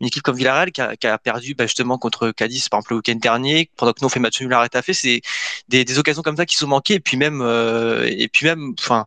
une 0.00 0.06
équipe 0.06 0.22
comme 0.22 0.36
Villarreal 0.36 0.72
qui 0.72 0.80
a, 0.80 1.18
perdu 1.18 1.54
bah, 1.54 1.66
justement 1.66 1.98
contre 1.98 2.30
Cadiz 2.30 2.68
par 2.68 2.78
exemple 2.78 2.92
le 2.92 2.96
week-end 2.98 3.16
dernier, 3.16 3.70
pendant 3.76 3.92
que 3.92 3.98
nous 4.02 4.06
on 4.06 4.08
fait 4.08 4.20
match 4.20 4.40
nul 4.40 4.52
à 4.54 4.82
fait, 4.82 4.92
c'est 4.94 5.20
des, 5.68 5.98
occasions 5.98 6.22
comme 6.22 6.36
ça 6.36 6.46
qui 6.46 6.56
sont 6.56 6.66
manquées. 6.66 6.94
Et 6.94 7.00
puis 7.00 7.16
même 7.16 7.40
euh, 7.42 8.08
et 8.10 8.28
puis 8.28 8.46
même 8.46 8.74
enfin 8.78 9.06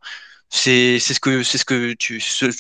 c'est 0.50 1.00
c'est 1.00 1.14
ce 1.14 1.20
que 1.20 1.44
c'est 1.44 1.58
ce 1.58 1.66
que 1.66 1.96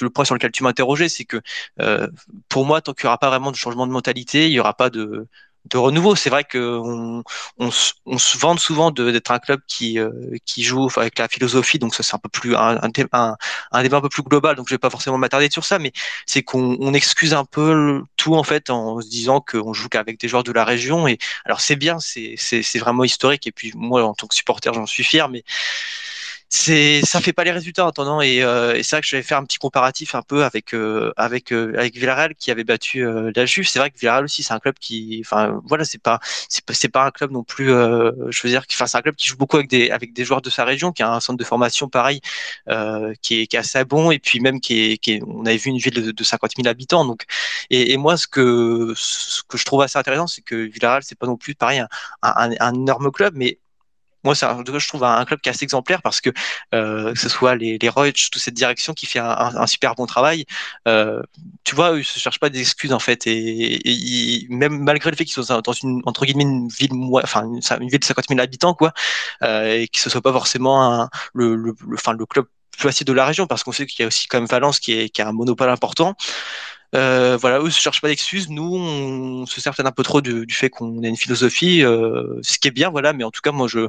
le 0.01 0.09
point 0.09 0.25
sur 0.25 0.35
lequel 0.35 0.51
tu 0.51 0.63
m'interrogeais 0.63 1.09
c'est 1.09 1.25
que 1.25 1.41
euh, 1.79 2.07
pour 2.49 2.65
moi 2.65 2.81
tant 2.81 2.93
qu'il 2.93 3.05
n'y 3.05 3.09
aura 3.09 3.17
pas 3.17 3.29
vraiment 3.29 3.51
de 3.51 3.55
changement 3.55 3.87
de 3.87 3.91
mentalité 3.93 4.47
il 4.47 4.51
n'y 4.51 4.59
aura 4.59 4.73
pas 4.73 4.89
de 4.89 5.27
de 5.69 5.77
renouveau. 5.77 6.15
C'est 6.15 6.29
vrai 6.29 6.43
qu'on 6.43 7.23
on, 7.57 7.71
se 7.71 8.37
vante 8.37 8.59
souvent 8.59 8.91
d'être 8.91 9.31
un 9.31 9.39
club 9.39 9.61
qui 9.67 9.99
euh, 9.99 10.11
qui 10.45 10.63
joue 10.63 10.89
avec 10.97 11.19
la 11.19 11.27
philosophie, 11.27 11.79
donc 11.79 11.95
ça 11.95 12.03
c'est 12.03 12.15
un 12.15 12.19
peu 12.19 12.29
plus 12.29 12.55
un, 12.55 12.89
débat 12.89 13.37
un 13.71 14.01
peu 14.01 14.09
plus 14.09 14.23
global. 14.23 14.55
Donc 14.55 14.67
je 14.69 14.73
vais 14.73 14.79
pas 14.79 14.89
forcément 14.89 15.17
m'attarder 15.17 15.49
sur 15.49 15.65
ça, 15.65 15.79
mais 15.79 15.91
c'est 16.25 16.43
qu'on 16.43 16.77
on 16.79 16.93
excuse 16.93 17.33
un 17.33 17.45
peu 17.45 18.01
tout 18.17 18.35
en 18.35 18.43
fait 18.43 18.69
en 18.69 19.01
se 19.01 19.07
disant 19.07 19.41
qu'on 19.41 19.73
joue 19.73 19.89
qu'avec 19.89 20.19
des 20.19 20.27
joueurs 20.27 20.43
de 20.43 20.51
la 20.51 20.65
région. 20.65 21.07
Et 21.07 21.17
alors 21.45 21.61
c'est 21.61 21.75
bien, 21.75 21.99
c'est 21.99 22.35
c'est 22.37 22.79
vraiment 22.79 23.03
historique. 23.03 23.47
Et 23.47 23.51
puis 23.51 23.71
moi 23.75 24.03
en 24.03 24.13
tant 24.13 24.27
que 24.27 24.35
supporter, 24.35 24.73
j'en 24.73 24.85
suis 24.85 25.03
fier, 25.03 25.29
mais 25.29 25.43
c'est 26.49 27.01
ça 27.05 27.19
fait 27.19 27.33
pas 27.33 27.43
les 27.43 27.51
résultats 27.51 27.85
en 27.85 27.89
attendant 27.89 28.21
et, 28.21 28.41
euh, 28.41 28.73
et 28.75 28.83
c'est 28.83 28.95
vrai 28.95 29.01
que 29.01 29.07
je 29.07 29.17
vais 29.17 29.23
faire 29.23 29.37
un 29.37 29.43
petit 29.43 29.57
comparatif 29.57 30.15
un 30.15 30.21
peu 30.21 30.43
avec 30.45 30.73
euh, 30.73 31.11
avec 31.17 31.51
euh, 31.51 31.73
avec 31.77 31.95
Villarreal 31.95 32.35
qui 32.35 32.51
avait 32.51 32.63
battu 32.63 33.05
la 33.35 33.45
Juve. 33.45 33.67
C'est 33.67 33.79
vrai 33.79 33.91
que 33.91 33.97
Villarreal 33.99 34.23
aussi 34.25 34.43
c'est 34.43 34.53
un 34.53 34.59
club 34.59 34.75
qui 34.79 35.21
enfin 35.25 35.59
voilà 35.65 35.83
c'est 35.83 36.01
pas 36.01 36.19
c'est 36.47 36.89
pas 36.89 37.05
un 37.05 37.11
club 37.11 37.31
non 37.31 37.43
plus 37.43 37.67
je 37.67 38.41
veux 38.43 38.49
dire 38.49 38.63
c'est 38.69 38.95
un 38.95 39.01
club 39.01 39.15
qui 39.15 39.27
joue 39.27 39.37
beaucoup 39.37 39.57
avec 39.57 39.69
des 39.69 39.89
avec 39.91 40.13
des 40.13 40.23
joueurs 40.23 40.41
de 40.41 40.49
sa 40.49 40.63
région 40.63 40.91
qui 40.93 41.03
a 41.03 41.11
un 41.13 41.19
centre 41.19 41.37
de 41.37 41.43
formation 41.43 41.89
pareil 41.89 42.21
qui 43.21 43.41
est 43.41 43.47
qui 43.47 43.55
est 43.55 43.59
assez 43.59 43.83
bon 43.85 44.11
et 44.11 44.19
puis 44.19 44.39
même 44.39 44.59
qui 44.61 44.91
est, 44.93 44.97
qui 44.97 45.13
est 45.13 45.21
on 45.27 45.45
avait 45.45 45.57
vu 45.57 45.69
une 45.71 45.77
ville 45.77 45.93
de, 45.93 46.11
de 46.11 46.23
50 46.23 46.51
000 46.57 46.67
habitants 46.67 47.05
donc. 47.05 47.23
Et, 47.69 47.91
et, 47.93 47.97
moi 47.97 48.17
ce 48.17 48.27
que 48.27 48.93
ce 48.95 49.41
que 49.47 49.57
je 49.57 49.65
trouve 49.65 49.81
assez 49.81 49.97
intéressant 49.99 50.27
c'est 50.27 50.41
que 50.41 50.55
Villarreal 50.55 51.03
c'est 51.03 51.17
pas 51.17 51.27
non 51.27 51.37
plus 51.37 51.55
pareil 51.55 51.79
un, 51.79 51.87
un, 52.21 52.51
un 52.59 52.73
énorme 52.73 53.11
club 53.11 53.33
mais 53.35 53.59
moi, 54.27 54.35
c'est 54.35 54.45
un, 54.45 54.61
je 54.77 54.87
trouve 54.89 55.05
un, 55.05 55.23
club 55.23 55.39
qui 55.39 55.47
est 55.47 55.53
assez 55.53 55.63
exemplaire 55.63 56.01
parce 56.01 56.19
que 56.19 56.31
euh, 56.75 57.13
que 57.13 57.19
ce 57.19 57.29
soit 57.29 57.55
les, 57.55 57.77
les 57.77 57.89
Roach, 57.89 58.29
toute 58.29 58.41
cette 58.41 58.53
direction 58.53 58.93
qui 58.93 59.05
fait 59.05 59.19
un, 59.19 59.67
super 59.67 59.95
bon 59.95 60.05
travail. 60.05 60.45
Euh, 60.87 61.21
tu 61.63 61.75
vois, 61.75 61.97
ils 61.97 62.03
se 62.03 62.19
cherchent 62.19 62.41
pas 62.41 62.49
d'excuses 62.49 62.91
en 62.91 62.99
fait, 62.99 63.25
et, 63.25 64.45
même 64.49 64.79
malgré 64.83 65.11
le 65.11 65.15
fait 65.15 65.23
qu'ils 65.23 65.41
soient 65.41 65.61
dans 65.61 65.71
une 65.71 66.01
entre 66.05 66.25
guillemets 66.25 66.43
une 66.43 66.67
ville, 66.67 66.91
enfin 67.23 67.43
une, 67.45 67.87
ville 67.87 67.99
de 67.99 68.03
50 68.03 68.25
000 68.27 68.41
habitants, 68.41 68.73
quoi, 68.73 68.91
euh, 69.43 69.79
et 69.79 69.87
que 69.87 69.99
ce 69.99 70.09
soit 70.09 70.21
pas 70.21 70.33
forcément 70.33 70.83
un, 70.83 71.09
le, 71.33 71.55
le, 71.55 71.73
enfin 71.93 72.11
le 72.11 72.25
club 72.25 72.45
plus 72.71 72.81
facile 72.81 73.07
de 73.07 73.13
la 73.13 73.25
région 73.25 73.47
parce 73.47 73.63
qu'on 73.63 73.71
sait 73.71 73.85
qu'il 73.85 74.01
y 74.01 74.03
a 74.03 74.07
aussi 74.07 74.27
quand 74.27 74.39
même 74.39 74.47
Valence 74.47 74.79
qui, 74.79 74.91
est, 74.91 75.09
qui 75.09 75.21
a 75.21 75.27
un 75.29 75.31
monopole 75.31 75.69
important. 75.69 76.15
Voilà, 76.93 77.59
eux 77.59 77.65
ne 77.65 77.69
cherchent 77.69 78.01
pas 78.01 78.07
d'excuses. 78.07 78.49
Nous, 78.49 78.75
on 78.75 79.45
se 79.45 79.61
sert 79.61 79.73
peut-être 79.75 79.87
un 79.87 79.91
peu 79.91 80.03
trop 80.03 80.21
du, 80.21 80.45
fait 80.49 80.69
qu'on 80.69 81.03
a 81.03 81.07
une 81.07 81.17
philosophie, 81.17 81.81
ce 81.81 82.57
qui 82.59 82.67
est 82.67 82.71
bien, 82.71 82.89
voilà. 82.89 83.13
Mais 83.13 83.23
en 83.23 83.31
tout 83.31 83.41
cas, 83.41 83.51
moi, 83.51 83.67
je, 83.67 83.87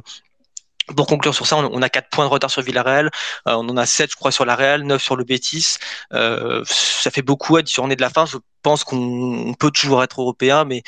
pour 0.95 1.07
conclure 1.07 1.35
sur 1.35 1.45
ça, 1.45 1.57
on, 1.57 1.81
a 1.81 1.89
4 1.89 2.09
points 2.09 2.25
de 2.25 2.29
retard 2.29 2.49
sur 2.49 2.61
Villarreal, 2.61 3.07
euh, 3.47 3.53
on 3.53 3.69
en 3.69 3.77
a 3.77 3.85
7 3.85 4.11
je 4.11 4.15
crois 4.15 4.31
sur 4.31 4.45
la 4.45 4.55
Real, 4.55 4.83
9 4.83 5.01
sur 5.01 5.15
le 5.15 5.23
Betis. 5.23 5.77
Euh, 6.13 6.63
ça 6.65 7.11
fait 7.11 7.21
beaucoup 7.21 7.57
à 7.57 7.61
10 7.61 7.73
journées 7.73 7.95
de 7.95 8.01
la 8.01 8.09
fin. 8.09 8.25
Je 8.25 8.37
pense 8.63 8.83
qu'on 8.83 9.53
peut 9.59 9.71
toujours 9.71 10.03
être 10.03 10.21
européen, 10.21 10.65
mais 10.65 10.83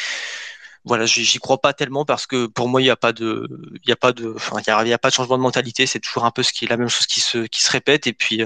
voilà, 0.84 1.05
j'y 1.05 1.38
crois 1.39 1.59
pas 1.61 1.73
tellement 1.73 2.05
parce 2.05 2.26
que 2.26 2.47
pour 2.47 2.68
moi 2.68 2.81
il 2.81 2.85
n'y 2.85 2.89
a 2.89 2.95
pas 2.95 3.13
de, 3.13 3.47
il 3.84 3.89
y 3.89 3.91
a 3.91 3.95
pas 3.95 4.13
de, 4.13 4.34
enfin, 4.35 4.57
il 4.65 4.88
y 4.88 4.93
a, 4.93 4.97
pas 4.97 5.09
de 5.09 5.13
changement 5.13 5.38
de 5.38 5.43
mentalité. 5.43 5.85
C'est 5.85 5.99
toujours 5.99 6.26
un 6.26 6.31
peu 6.31 6.43
ce 6.43 6.53
qui 6.53 6.65
est 6.65 6.69
la 6.69 6.77
même 6.77 6.89
chose 6.89 7.05
qui 7.05 7.19
se 7.19 7.39
qui 7.39 7.61
se 7.63 7.72
répète 7.72 8.07
et 8.07 8.13
puis 8.13 8.43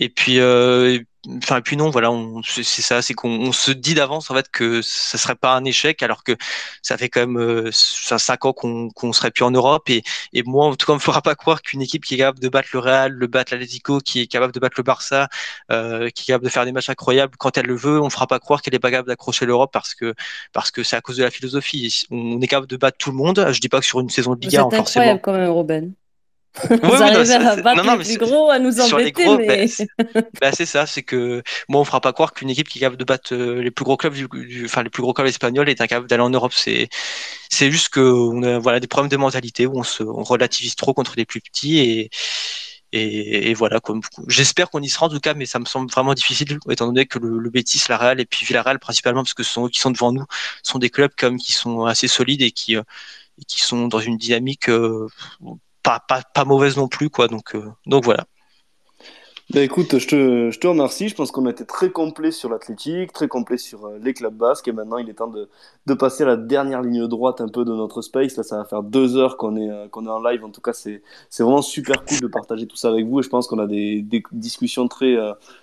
et 0.00 0.08
puis, 0.08 0.40
euh, 0.40 0.98
enfin 1.38 1.58
et 1.58 1.60
puis 1.60 1.76
non 1.76 1.90
voilà 1.90 2.10
c'est 2.44 2.64
ça 2.64 3.02
c'est 3.02 3.14
qu'on 3.14 3.52
se 3.52 3.70
dit 3.70 3.94
d'avance 3.94 4.30
en 4.30 4.34
fait 4.34 4.48
que 4.50 4.80
ça 4.82 5.18
serait 5.18 5.34
pas 5.34 5.54
un 5.54 5.64
échec 5.64 6.02
alors 6.02 6.24
que 6.24 6.36
ça 6.82 6.96
fait 6.96 7.08
quand 7.08 7.20
même 7.20 7.38
euh, 7.38 7.70
cinq 7.72 8.44
ans 8.44 8.52
qu'on 8.52 8.88
qu'on 8.90 9.12
serait 9.12 9.30
plus 9.30 9.44
en 9.44 9.50
Europe. 9.50 9.88
Et 9.90 10.02
et 10.32 10.42
moi 10.42 10.66
en 10.66 10.74
tout 10.74 10.86
cas 10.86 10.92
on 10.92 10.96
me 10.96 11.00
fera 11.00 11.22
pas 11.22 11.34
croire 11.34 11.62
qu'une 11.62 11.82
équipe 11.82 12.04
qui 12.04 12.14
est 12.14 12.18
capable 12.18 12.40
de 12.40 12.48
battre 12.48 12.68
le 12.72 12.78
Real 12.78 13.12
le 13.12 13.26
battre 13.26 13.52
l'Atlético 13.52 13.98
qui 13.98 14.20
est 14.20 14.26
capable 14.26 14.52
de 14.52 14.60
battre 14.60 14.76
le 14.78 14.82
Barça 14.82 15.28
euh, 15.70 16.08
qui 16.10 16.22
est 16.22 16.26
capable 16.26 16.44
de 16.44 16.50
faire 16.50 16.64
des 16.64 16.72
matchs 16.72 16.88
incroyables 16.90 17.36
quand 17.38 17.58
elle 17.58 17.66
le 17.66 17.76
veut 17.76 18.00
on 18.00 18.10
fera 18.10 18.26
pas 18.26 18.38
croire 18.38 18.62
qu'elle 18.62 18.74
est 18.74 18.78
pas 18.78 18.90
capable 18.90 19.08
d'accrocher 19.08 19.46
l'Europe 19.46 19.70
parce 19.72 19.94
que 19.94 20.14
parce 20.52 20.70
que 20.70 20.82
c'est 20.82 20.96
à 20.96 21.00
cause 21.00 21.16
de 21.16 21.24
la 21.24 21.30
philosophie. 21.30 22.06
On 22.10 22.40
est 22.40 22.46
capable 22.46 22.66
de 22.66 22.76
battre 22.76 22.98
tout 22.98 23.10
le 23.10 23.16
monde 23.16 23.46
je 23.52 23.60
dis 23.60 23.68
pas 23.68 23.80
que 23.80 23.86
sur 23.86 24.00
une 24.00 24.10
saison 24.10 24.34
de 24.34 24.40
Liga 24.40 24.66
C'est 24.70 24.76
forcément 24.76 25.04
incroyable 25.04 25.20
quand 25.22 25.32
même, 25.32 25.50
Robin. 25.50 25.90
Vous 26.82 26.96
oui, 26.98 27.02
arrivez 27.02 27.24
c'est- 27.26 27.34
à 27.34 27.56
c'est- 27.56 27.62
battre 27.62 27.82
non, 27.84 27.84
non, 27.84 27.96
les 27.96 27.98
plus 27.98 28.16
gros, 28.16 28.50
à 28.50 28.58
nous 28.58 28.72
sur 28.78 28.98
les 28.98 29.10
embêter, 29.12 29.24
gros, 29.24 29.38
mais... 29.38 29.46
ben, 29.46 29.68
c'est 29.68 29.88
ben, 30.40 30.52
c'est 30.52 30.66
ça, 30.66 30.86
c'est 30.86 31.02
que 31.02 31.42
moi 31.68 31.80
on 31.80 31.84
fera 31.84 32.00
pas 32.00 32.12
croire 32.12 32.32
qu'une 32.34 32.50
équipe 32.50 32.68
qui 32.68 32.78
est 32.78 32.80
capable 32.80 32.96
de 32.98 33.04
battre 33.04 33.34
euh, 33.34 33.62
les 33.62 33.70
plus 33.70 33.84
gros 33.84 33.96
clubs, 33.96 34.14
du, 34.14 34.26
du- 34.28 34.64
enfin 34.66 34.82
les 34.82 34.90
plus 34.90 35.02
gros 35.02 35.12
clubs 35.14 35.26
espagnols 35.28 35.68
est 35.68 35.80
incapable 35.80 36.08
d'aller 36.08 36.22
en 36.22 36.30
Europe. 36.30 36.52
C'est 36.54 36.88
c'est 37.50 37.70
juste 37.70 37.90
que 37.90 38.00
on 38.00 38.42
a 38.42 38.58
voilà 38.58 38.80
des 38.80 38.86
problèmes 38.88 39.10
de 39.10 39.16
mentalité 39.16 39.66
où 39.66 39.78
on 39.78 39.82
se 39.84 40.02
on 40.02 40.22
relativise 40.24 40.74
trop 40.76 40.94
contre 40.94 41.14
les 41.16 41.24
plus 41.26 41.40
petits 41.40 41.78
et 41.78 42.10
et, 42.92 43.50
et 43.50 43.54
voilà 43.54 43.80
comme 43.80 44.00
j'espère 44.28 44.70
qu'on 44.70 44.82
y 44.82 44.88
sera 44.88 45.06
en 45.06 45.10
tout 45.10 45.20
cas, 45.20 45.34
mais 45.34 45.46
ça 45.46 45.58
me 45.60 45.64
semble 45.66 45.90
vraiment 45.92 46.14
difficile 46.14 46.58
étant 46.70 46.86
donné 46.86 47.06
que 47.06 47.18
le, 47.20 47.38
le 47.38 47.50
Betis, 47.50 47.82
la 47.88 47.96
Real 47.98 48.20
et 48.20 48.26
puis 48.26 48.44
Villarreal 48.46 48.78
principalement 48.80 49.22
parce 49.22 49.34
que 49.34 49.42
ce 49.44 49.52
sont 49.52 49.66
eux 49.66 49.70
qui 49.70 49.78
sont 49.80 49.90
devant 49.92 50.12
nous, 50.12 50.24
sont 50.64 50.78
des 50.80 50.90
clubs 50.90 51.12
comme 51.16 51.38
qui 51.38 51.52
sont 51.52 51.84
assez 51.84 52.08
solides 52.08 52.42
et 52.42 52.50
qui 52.52 52.76
euh, 52.76 52.82
et 53.40 53.44
qui 53.46 53.62
sont 53.62 53.88
dans 53.88 54.00
une 54.00 54.18
dynamique 54.18 54.68
euh, 54.70 55.06
pas, 55.82 56.00
pas, 56.08 56.22
pas 56.34 56.44
mauvaise 56.44 56.76
non 56.76 56.88
plus 56.88 57.10
quoi 57.10 57.28
donc 57.28 57.54
euh, 57.54 57.70
donc 57.86 58.04
voilà 58.04 58.24
Ben 59.52 59.64
écoute, 59.64 59.98
je 59.98 60.06
te, 60.06 60.50
je 60.52 60.60
te 60.60 60.66
remercie. 60.68 61.08
Je 61.08 61.16
pense 61.16 61.32
qu'on 61.32 61.44
a 61.46 61.50
été 61.50 61.66
très 61.66 61.90
complet 61.90 62.30
sur 62.30 62.48
l'athlétique, 62.48 63.12
très 63.12 63.26
complet 63.26 63.56
sur 63.58 63.84
euh, 63.86 63.98
les 64.00 64.14
clubs 64.14 64.34
basques. 64.36 64.68
Et 64.68 64.72
maintenant, 64.72 64.98
il 64.98 65.08
est 65.10 65.14
temps 65.14 65.26
de, 65.26 65.48
de 65.86 65.94
passer 65.94 66.22
à 66.22 66.26
la 66.26 66.36
dernière 66.36 66.82
ligne 66.82 67.08
droite 67.08 67.40
un 67.40 67.48
peu 67.48 67.64
de 67.64 67.72
notre 67.74 68.00
space. 68.00 68.36
Là, 68.36 68.44
ça 68.44 68.58
va 68.58 68.64
faire 68.64 68.84
deux 68.84 69.16
heures 69.16 69.36
qu'on 69.36 69.56
est, 69.56 69.68
euh, 69.68 69.88
qu'on 69.88 70.06
est 70.06 70.10
en 70.10 70.22
live. 70.22 70.44
En 70.44 70.50
tout 70.50 70.60
cas, 70.60 70.72
c'est, 70.72 71.02
vraiment 71.40 71.62
super 71.62 72.04
cool 72.04 72.20
de 72.20 72.28
partager 72.28 72.68
tout 72.68 72.76
ça 72.76 72.90
avec 72.90 73.06
vous. 73.06 73.18
Et 73.18 73.22
je 73.24 73.28
pense 73.28 73.48
qu'on 73.48 73.58
a 73.58 73.66
des, 73.66 74.02
des 74.02 74.22
discussions 74.30 74.86
très 74.86 75.16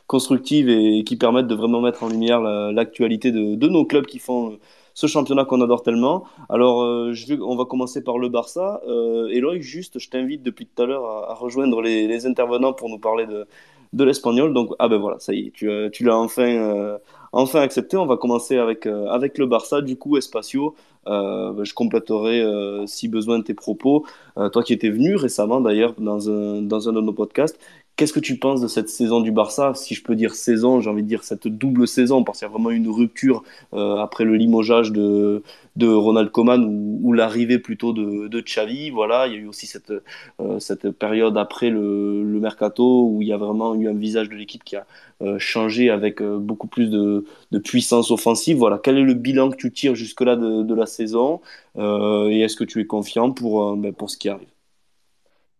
constructives 0.06 0.68
et, 0.70 1.06
qui 1.06 1.16
permettent 1.16 1.48
de 1.48 1.56
vraiment 1.56 1.80
mettre 1.80 2.04
en 2.04 2.10
lumière 2.10 2.42
la- 2.42 2.74
l'actualité 2.74 3.32
de, 3.32 3.56
de 3.56 3.68
nos 3.70 3.86
clubs 3.86 4.06
qui 4.06 4.20
font 4.20 4.60
ce 4.98 5.06
championnat 5.06 5.46
qu'on 5.46 5.62
adore 5.62 5.84
tellement. 5.84 6.24
Alors, 6.50 6.82
euh, 6.82 7.14
je 7.14 7.28
vais, 7.28 7.40
on 7.40 7.56
va 7.56 7.66
commencer 7.66 8.04
par 8.04 8.18
le 8.18 8.30
Barça. 8.30 8.82
Euh, 8.88 9.28
Eloy, 9.28 9.62
juste, 9.62 10.00
je 10.00 10.10
t'invite 10.10 10.42
depuis 10.42 10.66
tout 10.66 10.82
à 10.82 10.88
l'heure 10.88 11.06
à, 11.06 11.36
rejoindre 11.36 11.84
les, 11.84 12.26
intervenants 12.26 12.74
pour 12.74 12.90
nous 12.90 12.98
parler 12.98 13.28
de, 13.28 14.04
l'espagnol. 14.04 14.56
Donc, 14.56 14.72
ah 14.80 14.88
ben 14.88 14.98
voilà, 14.98 15.20
ça 15.20 15.36
y 15.36 15.48
est, 15.48 15.52
tu, 15.52 15.70
euh, 15.70 15.92
l'as 16.00 16.18
enfin, 16.18 16.50
euh, 16.50 16.98
enfin 17.32 17.62
accepté. 17.62 17.96
On 17.96 18.08
va 18.08 18.18
commencer 18.18 18.58
avec, 18.58 18.86
le 18.86 19.46
Barça. 19.46 19.82
Du 19.82 19.98
coup, 19.98 20.18
Espacio, 20.18 20.74
ben, 21.06 21.64
je 21.64 21.76
compléterai 21.76 22.44
si 22.88 23.08
besoin 23.08 23.40
tes 23.42 23.54
propos. 23.54 24.04
Toi 24.36 24.64
qui 24.64 24.74
étais 24.74 24.90
venu 24.90 25.16
récemment 25.16 25.62
d'ailleurs 25.62 25.94
dans 26.00 26.28
un 26.28 26.62
de 26.64 27.02
nos 27.02 27.14
podcasts, 27.14 27.60
qu'est-ce 27.98 28.14
que 28.14 28.22
tu 28.22 28.38
penses 28.38 28.62
de 28.62 28.68
cette 28.68 28.90
saison 28.90 29.20
du 29.20 29.32
Barça? 29.32 29.74
Si 29.76 29.96
je 29.96 30.04
peux 30.04 30.16
dire 30.16 30.36
saison, 30.36 30.80
j'ai 30.80 30.90
envie 30.90 31.04
de 31.04 31.08
dire 31.08 31.24
cette 31.24 31.48
double 31.48 31.88
saison, 31.88 32.24
parce 32.24 32.40
qu'il 32.40 32.48
y 32.48 32.50
a 32.50 32.52
vraiment 32.52 32.70
une 32.70 32.88
rupture 32.90 33.44
euh, 33.74 33.98
après 33.98 34.24
le 34.24 34.36
limogeage 34.36 34.92
de, 34.92 35.44
de 35.76 35.88
Ronald 35.88 36.32
Koeman 36.32 36.64
ou, 36.64 37.00
ou 37.04 37.14
l'arrivée 37.14 37.60
plutôt 37.60 37.94
de, 37.94 38.28
de 38.28 38.40
Xavi. 38.40 38.92
Voilà, 38.92 39.28
il 39.28 39.34
y 39.34 39.36
a 39.36 39.40
eu 39.40 39.48
aussi 39.48 39.66
cette, 39.66 39.92
euh, 40.40 40.60
cette 40.60 40.92
période 40.92 41.38
après 41.38 41.70
le, 41.70 42.24
le 42.24 42.40
mercato 42.40 43.10
où 43.10 43.22
il 43.22 43.28
y 43.28 43.34
a 43.34 43.38
vraiment 43.38 43.76
eu 43.76 43.90
un 43.90 43.94
visage 43.94 44.30
de 44.30 44.36
l'équipe 44.36 44.64
qui 44.64 44.76
a 44.76 44.86
euh, 45.24 45.40
changé 45.40 45.90
avec 45.90 46.22
euh, 46.22 46.38
beaucoup 46.38 46.68
plus 46.68 46.90
de, 46.90 47.26
de 47.52 47.60
puissance 47.60 48.12
offensive. 48.12 48.58
Voilà, 48.58 48.80
quel 48.82 48.98
est 48.98 49.04
le 49.04 49.16
bilan 49.16 49.50
que 49.50 49.58
tu 49.58 49.72
tires 49.72 49.96
jusque-là 49.96 50.36
de, 50.36 50.62
de 50.62 50.76
la 50.76 50.86
saison? 50.86 51.42
Euh, 51.78 52.30
et 52.30 52.42
est-ce 52.42 52.56
que 52.56 52.64
tu 52.64 52.80
es 52.80 52.86
confiant 52.86 53.32
pour, 53.32 53.64
euh, 53.64 53.76
ben, 53.76 53.92
pour 53.94 54.10
ce 54.12 54.18
qui 54.18 54.30
arrive? 54.30 54.57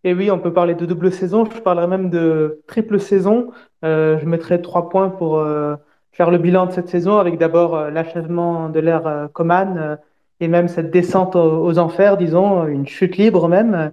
Et 0.04 0.14
oui, 0.14 0.32
on 0.32 0.40
peut 0.40 0.54
parler 0.54 0.76
de 0.76 0.86
double 0.86 1.12
saison. 1.12 1.46
Je 1.46 1.60
parlerai 1.60 1.88
même 1.88 2.10
de 2.10 2.62
triple 2.68 3.00
saison. 3.00 3.52
Euh, 3.84 4.18
je 4.20 4.26
mettrai 4.26 4.62
trois 4.62 4.90
points 4.90 5.10
pour 5.10 5.38
euh, 5.40 5.76
faire 6.18 6.32
le 6.32 6.40
bilan 6.40 6.66
de 6.66 6.72
cette 6.72 6.90
saison, 6.90 7.20
avec 7.20 7.38
d'abord 7.38 7.76
euh, 7.76 7.92
l'achèvement 7.92 8.70
de 8.70 8.80
l'ère 8.80 9.06
euh, 9.06 9.28
Coman 9.28 9.78
euh, 9.78 9.96
et 10.40 10.48
même 10.48 10.68
cette 10.68 10.90
descente 10.90 11.36
aux, 11.36 11.64
aux 11.64 11.78
enfers, 11.78 12.18
disons, 12.18 12.66
une 12.66 12.88
chute 12.88 13.18
libre 13.18 13.48
même, 13.48 13.92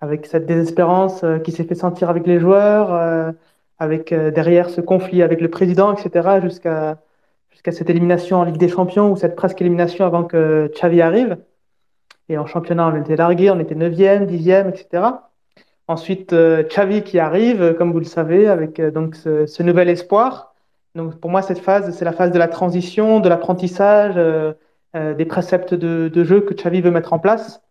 avec 0.00 0.26
cette 0.26 0.46
désespérance 0.46 1.24
qui 1.44 1.52
s'est 1.52 1.64
fait 1.64 1.74
sentir 1.74 2.08
avec 2.10 2.26
les 2.26 2.40
joueurs, 2.40 3.34
avec 3.78 4.12
derrière 4.12 4.68
ce 4.70 4.80
conflit 4.80 5.22
avec 5.22 5.40
le 5.40 5.48
président, 5.48 5.92
etc., 5.94 6.40
jusqu'à 6.42 6.98
jusqu'à 7.52 7.70
cette 7.70 7.88
élimination 7.88 8.38
en 8.38 8.44
Ligue 8.44 8.56
des 8.56 8.68
Champions 8.68 9.12
ou 9.12 9.16
cette 9.16 9.36
presque 9.36 9.60
élimination 9.60 10.04
avant 10.04 10.24
que 10.24 10.72
Xavi 10.74 11.00
arrive. 11.02 11.36
Et 12.30 12.38
en 12.38 12.46
championnat, 12.46 12.86
on 12.86 12.96
était 12.96 13.16
largué, 13.16 13.50
on 13.50 13.58
était 13.58 13.74
9e, 13.74 14.24
10e, 14.24 14.68
etc. 14.68 15.02
Ensuite, 15.88 16.32
euh, 16.32 16.62
Xavi 16.62 17.02
qui 17.02 17.18
arrive, 17.18 17.60
euh, 17.60 17.74
comme 17.74 17.90
vous 17.90 17.98
le 17.98 18.04
savez, 18.04 18.46
avec 18.46 18.78
euh, 18.78 18.92
donc 18.92 19.16
ce, 19.16 19.62
nouvel 19.64 19.88
espoir. 19.88 20.54
Donc 20.94 21.18
pour 21.18 21.28
moi, 21.28 21.42
cette 21.42 21.58
phase, 21.58 21.90
c'est 21.90 22.04
la 22.04 22.12
phase 22.12 22.30
de 22.30 22.38
la 22.38 22.46
transition, 22.46 23.18
de 23.18 23.28
l'apprentissage, 23.28 24.14
des 24.94 25.24
préceptes 25.24 25.74
de, 25.74 26.24
jeu 26.24 26.40
que 26.40 26.54
Xavi 26.54 26.80
veut 26.80 26.90
mettre 26.92 27.12
en 27.12 27.18
place. 27.18 27.62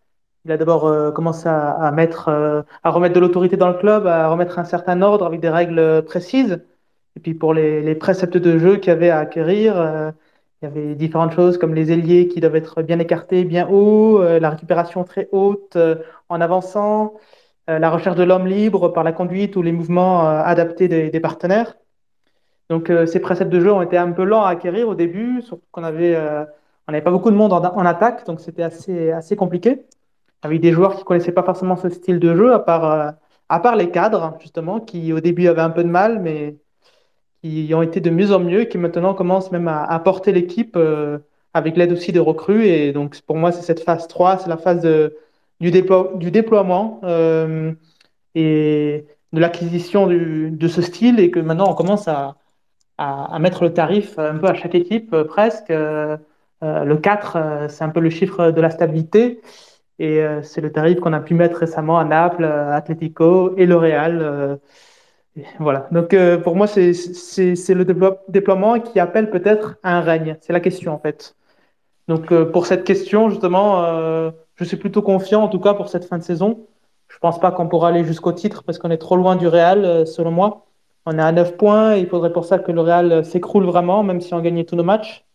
Il 0.46 0.52
a 0.52 0.58
d'abord 0.58 1.14
commencé 1.14 1.50
à, 1.50 1.92
mettre, 1.94 2.30
à 2.30 2.90
remettre 2.90 3.16
de 3.16 3.20
l'autorité 3.20 3.58
dans 3.58 3.68
le 3.68 3.74
club, 3.76 4.08
à 4.08 4.30
remettre 4.30 4.58
un 4.58 4.64
certain 4.64 5.02
ordre 5.02 5.26
avec 5.26 5.42
des 5.42 5.50
règles 5.50 6.04
précises. 6.06 6.62
Et 7.18 7.20
puis 7.20 7.34
pour 7.34 7.54
les, 7.54 7.82
les 7.82 7.96
préceptes 7.96 8.38
de 8.38 8.58
jeu 8.58 8.78
qu'il 8.78 8.88
y 8.88 8.96
avait 8.96 9.10
à 9.10 9.20
acquérir, 9.20 10.14
il 10.62 10.66
y 10.66 10.68
avait 10.68 10.96
différentes 10.96 11.32
choses 11.32 11.58
comme 11.58 11.74
les 11.74 11.92
ailiers 11.92 12.28
qui 12.28 12.42
doivent 12.42 12.56
être 12.56 12.82
bien 12.82 13.00
écartés, 13.00 13.46
bien 13.46 13.68
hauts, 13.70 14.22
euh, 14.22 14.40
la 14.40 14.50
récupération 14.50 15.04
très 15.06 15.30
haute 15.32 15.76
euh, 15.78 15.96
en 16.28 16.42
avançant, 16.42 17.14
euh, 17.70 17.80
la 17.80 17.90
recherche 17.90 18.18
de 18.18 18.24
l'homme 18.24 18.46
libre 18.48 18.90
par 18.90 19.04
la 19.04 19.14
conduite 19.14 19.56
ou 19.56 19.62
les 19.62 19.72
mouvements 19.72 20.28
euh, 20.28 20.42
adaptés 20.44 20.88
des, 20.88 21.20
partenaires. 21.22 21.78
Donc 22.70 22.92
ces 23.08 23.20
préceptes 23.20 23.52
de 23.52 23.60
jeu 23.60 23.74
ont 23.74 23.82
été 23.82 23.98
un 23.98 24.12
peu 24.12 24.24
lents 24.24 24.44
à 24.44 24.50
acquérir 24.50 24.88
au 24.90 24.96
début, 24.96 25.42
surtout 25.42 25.66
qu'on 25.72 25.84
avait, 25.84 26.16
on 26.88 26.92
n'avait 26.92 27.04
pas 27.04 27.10
beaucoup 27.10 27.32
de 27.32 27.36
monde 27.36 27.52
en, 27.52 27.64
en 27.64 27.86
attaque, 27.86 28.28
donc 28.28 28.42
c'était 28.42 28.62
assez, 28.62 29.12
assez 29.12 29.36
compliqué, 29.36 29.88
avec 30.44 30.62
des 30.62 30.72
joueurs 30.72 30.96
qui 30.96 31.04
connaissaient 31.04 31.32
pas 31.32 31.42
forcément 31.44 31.78
ce 31.78 31.90
style 31.90 32.20
de 32.20 32.36
jeu, 32.36 32.54
à 32.54 32.60
part, 32.60 33.16
à 33.50 33.60
part 33.60 33.76
les 33.76 33.90
cadres, 33.90 34.38
justement, 34.40 34.80
qui 34.80 35.14
au 35.14 35.20
début 35.20 35.48
avaient 35.48 35.62
un 35.62 35.72
peu 35.72 35.84
de 35.84 35.90
mal, 35.90 36.20
mais 36.20 36.58
qui 37.42 37.72
ont 37.74 37.82
été 37.82 38.00
de 38.02 38.10
mieux 38.10 38.32
en 38.34 38.40
mieux, 38.40 38.66
qui 38.66 38.78
maintenant 38.78 39.14
commencent 39.14 39.52
même 39.52 39.68
à, 39.68 39.84
à 39.84 40.00
porter 40.00 40.32
l'équipe 40.32 40.76
euh, 40.76 41.20
avec 41.54 41.78
l'aide 41.78 41.92
aussi 41.92 42.12
de 42.12 42.20
recrues. 42.20 42.66
Et 42.68 42.92
donc, 42.94 43.20
pour 43.22 43.38
moi, 43.38 43.52
c'est 43.52 43.62
cette 43.62 43.82
phase 43.82 44.08
3, 44.08 44.40
c'est 44.40 44.50
la 44.50 44.58
phase 44.58 44.82
du, 45.60 45.72
déplo- 45.72 46.18
du 46.18 46.32
déploiement 46.32 47.00
euh, 47.04 47.72
et 48.36 49.06
de 49.34 49.40
l'acquisition 49.40 50.08
de 50.08 50.68
ce 50.68 50.82
style 50.82 51.20
et 51.20 51.32
que 51.32 51.40
maintenant, 51.40 51.70
on 51.70 51.76
commence 51.76 52.08
à, 52.08 52.36
mettre 53.40 53.64
le 53.64 53.74
tarif 53.74 54.20
un 54.20 54.38
peu 54.38 54.48
à 54.48 54.54
chaque 54.54 54.76
équipe, 54.76 55.14
euh, 55.14 55.24
presque. 55.24 55.72
Le 56.62 56.96
4, 56.98 57.36
euh, 57.38 57.68
c'est 57.70 57.86
un 57.86 57.90
peu 57.90 58.02
le 58.02 58.10
chiffre 58.10 58.52
de 58.52 58.62
la 58.62 58.70
stabilité. 58.70 59.42
Et 60.00 60.22
c'est 60.44 60.62
le 60.62 60.72
tarif 60.72 61.00
qu'on 61.02 61.12
a 61.12 61.20
pu 61.20 61.34
mettre 61.34 61.58
récemment 61.58 62.00
à 62.00 62.06
Naples, 62.06 62.46
Atlético 62.46 63.54
et 63.58 63.68
euh, 63.70 64.56
voilà. 65.60 65.88
Donc, 65.92 66.14
euh, 66.14 66.38
pour 66.38 66.56
moi, 66.56 66.68
c'est 66.68 66.92
le 66.92 67.84
déplo- 67.84 68.18
déploiement 68.28 68.80
qui 68.80 69.00
appelle 69.00 69.30
peut-être 69.30 69.78
un 69.84 70.02
règne. 70.02 70.38
C'est 70.42 70.54
la 70.54 70.60
question, 70.60 70.94
en 70.94 71.00
fait. 71.00 71.36
Donc, 72.08 72.32
euh, 72.32 72.46
pour 72.46 72.66
cette 72.66 72.84
question, 72.84 73.30
justement, 73.30 73.84
euh, 73.84 74.32
je 74.56 74.64
suis 74.64 74.78
plutôt 74.78 75.02
confiant, 75.02 75.44
en 75.44 75.48
tout 75.48 75.60
cas, 75.60 75.74
pour 75.74 75.90
cette 75.90 76.06
fin 76.06 76.18
de 76.18 76.24
saison. 76.24 76.68
Je 77.08 77.18
pense 77.20 77.40
pas 77.40 77.52
qu'on 77.52 77.68
pourra 77.68 77.90
aller 77.90 78.04
jusqu'au 78.04 78.32
titre 78.34 78.64
parce 78.64 78.78
qu'on 78.78 78.92
est 78.92 78.98
trop 78.98 79.16
loin 79.16 79.36
du 79.36 79.48
Real, 79.48 80.06
selon 80.06 80.32
moi. 80.32 80.66
On 81.06 81.18
est 81.18 81.22
à 81.22 81.32
9 81.32 81.58
points 81.58 81.96
et 81.96 82.00
il 82.00 82.08
faudrait 82.08 82.34
pour 82.34 82.46
ça 82.46 82.60
que 82.60 82.72
le 82.72 82.82
Real 82.82 83.26
s'écroule 83.26 83.66
vraiment, 83.66 84.04
même 84.04 84.22
si 84.22 84.34
on 84.34 84.42
gagnait 84.42 84.64
tous 84.64 84.76
nos 84.76 84.84
matchs. 84.84 85.26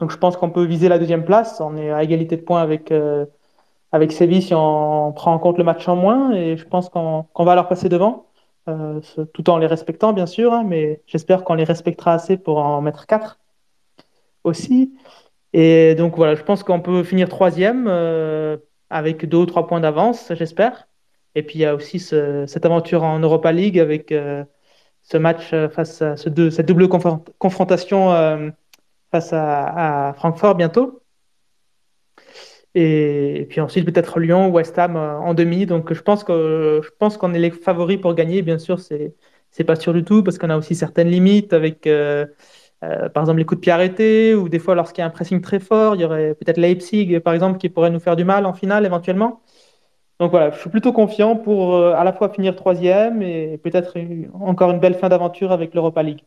Donc, 0.00 0.10
je 0.10 0.16
pense 0.16 0.36
qu'on 0.36 0.50
peut 0.50 0.64
viser 0.64 0.88
la 0.88 0.98
deuxième 0.98 1.24
place. 1.24 1.60
On 1.60 1.76
est 1.76 1.90
à 1.90 2.02
égalité 2.02 2.36
de 2.36 2.42
points 2.42 2.62
avec, 2.62 2.92
avec 3.92 4.12
Séville 4.12 4.42
si 4.42 4.54
on 4.54 5.12
prend 5.12 5.34
en 5.34 5.38
compte 5.38 5.58
le 5.58 5.64
match 5.64 5.86
en 5.88 5.96
moins. 5.96 6.32
Et 6.32 6.56
je 6.56 6.66
pense 6.66 6.88
qu'on 6.88 7.26
va 7.38 7.54
leur 7.54 7.68
passer 7.68 7.88
devant, 7.88 8.26
euh, 8.68 9.00
tout 9.34 9.50
en 9.50 9.58
les 9.58 9.66
respectant, 9.66 10.12
bien 10.12 10.26
sûr. 10.26 10.52
hein, 10.52 10.64
mais 10.64 11.02
j'espère 11.06 11.44
qu'on 11.44 11.54
les 11.54 11.64
respectera 11.64 12.14
assez 12.14 12.36
pour 12.36 12.58
en 12.58 12.80
mettre 12.82 13.06
4 13.06 13.38
aussi. 14.44 14.94
Et 15.52 15.94
donc 15.96 16.16
voilà, 16.16 16.34
je 16.34 16.42
pense 16.44 16.62
qu'on 16.64 16.80
peut 16.80 17.04
finir 17.04 17.28
troisième 17.28 17.86
euh, 17.88 18.56
avec 18.90 19.26
deux 19.28 19.38
ou 19.38 19.46
trois 19.46 19.66
points 19.68 19.80
d'avance, 19.80 20.32
j'espère. 20.34 20.88
Et 21.36 21.42
puis 21.42 21.56
il 21.60 21.62
y 21.62 21.66
a 21.66 21.74
aussi 21.74 22.00
ce- 22.00 22.46
cette 22.46 22.66
aventure 22.66 23.04
en 23.04 23.18
Europa 23.20 23.52
League 23.52 23.78
avec 23.80 24.12
euh, 24.12 24.44
ce 25.02 25.16
match 25.18 25.54
face 25.74 26.02
à 26.02 26.16
cette 26.18 26.34
double 26.66 26.86
confron- 26.88 27.24
confrontation 27.38 28.10
face 29.12 29.32
à 29.32 30.14
Francfort 30.16 30.56
bientôt. 30.56 31.01
Et, 32.74 33.46
puis 33.50 33.60
ensuite 33.60 33.84
peut-être 33.84 34.18
Lyon, 34.20 34.48
West 34.48 34.78
Ham 34.78 34.96
euh, 34.96 35.18
en 35.18 35.34
demi. 35.34 35.66
Donc 35.66 35.92
je 35.92 36.02
pense 36.02 36.24
que 36.24 36.80
je 36.82 36.90
pense 36.98 37.16
qu'on 37.16 37.34
est 37.34 37.38
les 37.38 37.50
favoris 37.50 38.00
pour 38.00 38.14
gagner. 38.14 38.42
Bien 38.42 38.58
sûr, 38.58 38.80
c'est 38.80 39.14
c'est 39.52 39.64
pas 39.64 39.76
sûr 39.76 39.92
du 39.92 40.04
tout 40.04 40.22
parce 40.24 40.38
qu'on 40.38 40.50
a 40.50 40.56
aussi 40.56 40.74
certaines 40.74 41.08
limites 41.10 41.52
avec, 41.52 41.86
euh, 41.86 42.26
euh, 42.84 43.08
par 43.10 43.22
exemple, 43.24 43.38
les 43.38 43.44
coups 43.44 43.60
de 43.60 43.62
pied 43.62 43.72
arrêtés 43.72 44.34
ou 44.34 44.48
des 44.48 44.58
fois 44.58 44.74
lorsqu'il 44.74 45.02
y 45.02 45.04
a 45.04 45.06
un 45.06 45.10
pressing 45.10 45.40
très 45.42 45.60
fort, 45.60 45.94
il 45.94 46.00
y 46.02 46.04
aurait 46.04 46.34
peut-être 46.34 46.58
Leipzig, 46.58 47.20
par 47.20 47.34
exemple, 47.34 47.58
qui 47.58 47.68
pourrait 47.68 47.90
nous 47.90 48.00
faire 48.00 48.16
du 48.16 48.24
mal 48.24 48.46
en 48.46 48.54
finale 48.54 48.86
éventuellement. 48.86 49.42
Donc 50.20 50.30
voilà, 50.30 50.50
je 50.52 50.58
suis 50.60 50.70
plutôt 50.70 50.92
confiant 50.92 51.36
pour 51.36 51.74
euh, 51.74 51.94
à 51.94 52.04
la 52.04 52.12
fois 52.12 52.30
finir 52.30 52.56
troisième 52.56 53.22
et 53.22 53.58
peut-être 53.58 53.98
encore 54.34 54.70
une 54.70 54.80
belle 54.80 54.94
fin 54.94 55.08
d'aventure 55.08 55.52
avec 55.52 55.74
l'Europa 55.74 56.02
League. 56.02 56.24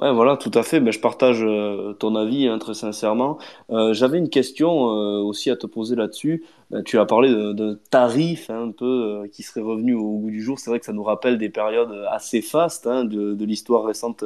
Ouais, 0.00 0.14
voilà, 0.14 0.38
tout 0.38 0.50
à 0.54 0.62
fait. 0.62 0.80
Ben, 0.80 0.92
je 0.92 0.98
partage 0.98 1.42
euh, 1.42 1.92
ton 1.92 2.16
avis, 2.16 2.48
hein, 2.48 2.58
très 2.58 2.72
sincèrement. 2.72 3.36
Euh, 3.70 3.92
j'avais 3.92 4.16
une 4.16 4.30
question 4.30 4.88
euh, 4.88 5.18
aussi 5.20 5.50
à 5.50 5.56
te 5.56 5.66
poser 5.66 5.94
là-dessus. 5.94 6.42
Tu 6.86 6.98
as 7.00 7.04
parlé 7.04 7.28
de 7.30 7.80
tarifs 7.90 8.48
hein, 8.48 8.68
un 8.68 8.70
peu 8.70 9.28
qui 9.32 9.42
seraient 9.42 9.60
revenus 9.60 9.96
au 9.96 10.18
goût 10.18 10.30
du 10.30 10.40
jour. 10.40 10.58
C'est 10.58 10.70
vrai 10.70 10.78
que 10.78 10.86
ça 10.86 10.92
nous 10.92 11.02
rappelle 11.02 11.36
des 11.36 11.48
périodes 11.48 11.92
assez 12.08 12.40
fastes 12.42 12.86
hein, 12.86 13.04
de, 13.04 13.44
l'histoire 13.44 13.82
récente 13.84 14.24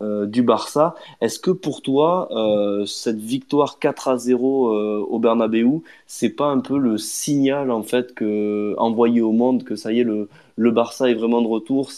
du 0.00 0.42
Barça. 0.42 0.96
Est-ce 1.20 1.38
que 1.38 1.52
pour 1.52 1.82
toi, 1.82 2.28
cette 2.84 3.20
victoire 3.20 3.78
4 3.78 4.08
à 4.08 4.16
0 4.16 5.04
au 5.04 5.18
Bernabeu, 5.20 5.82
c'est 6.08 6.30
pas 6.30 6.46
un 6.46 6.58
peu 6.58 6.78
le 6.78 6.98
signal 6.98 7.70
en 7.70 7.84
fait 7.84 8.12
que 8.12 8.74
envoyé 8.76 9.20
au 9.20 9.30
monde 9.30 9.62
que 9.62 9.76
ça 9.76 9.92
y 9.92 10.00
est, 10.00 10.04
le, 10.04 10.28
le 10.56 10.70
Barça 10.72 11.08
est 11.08 11.14
vraiment 11.14 11.42
de 11.42 11.48
retour, 11.48 11.90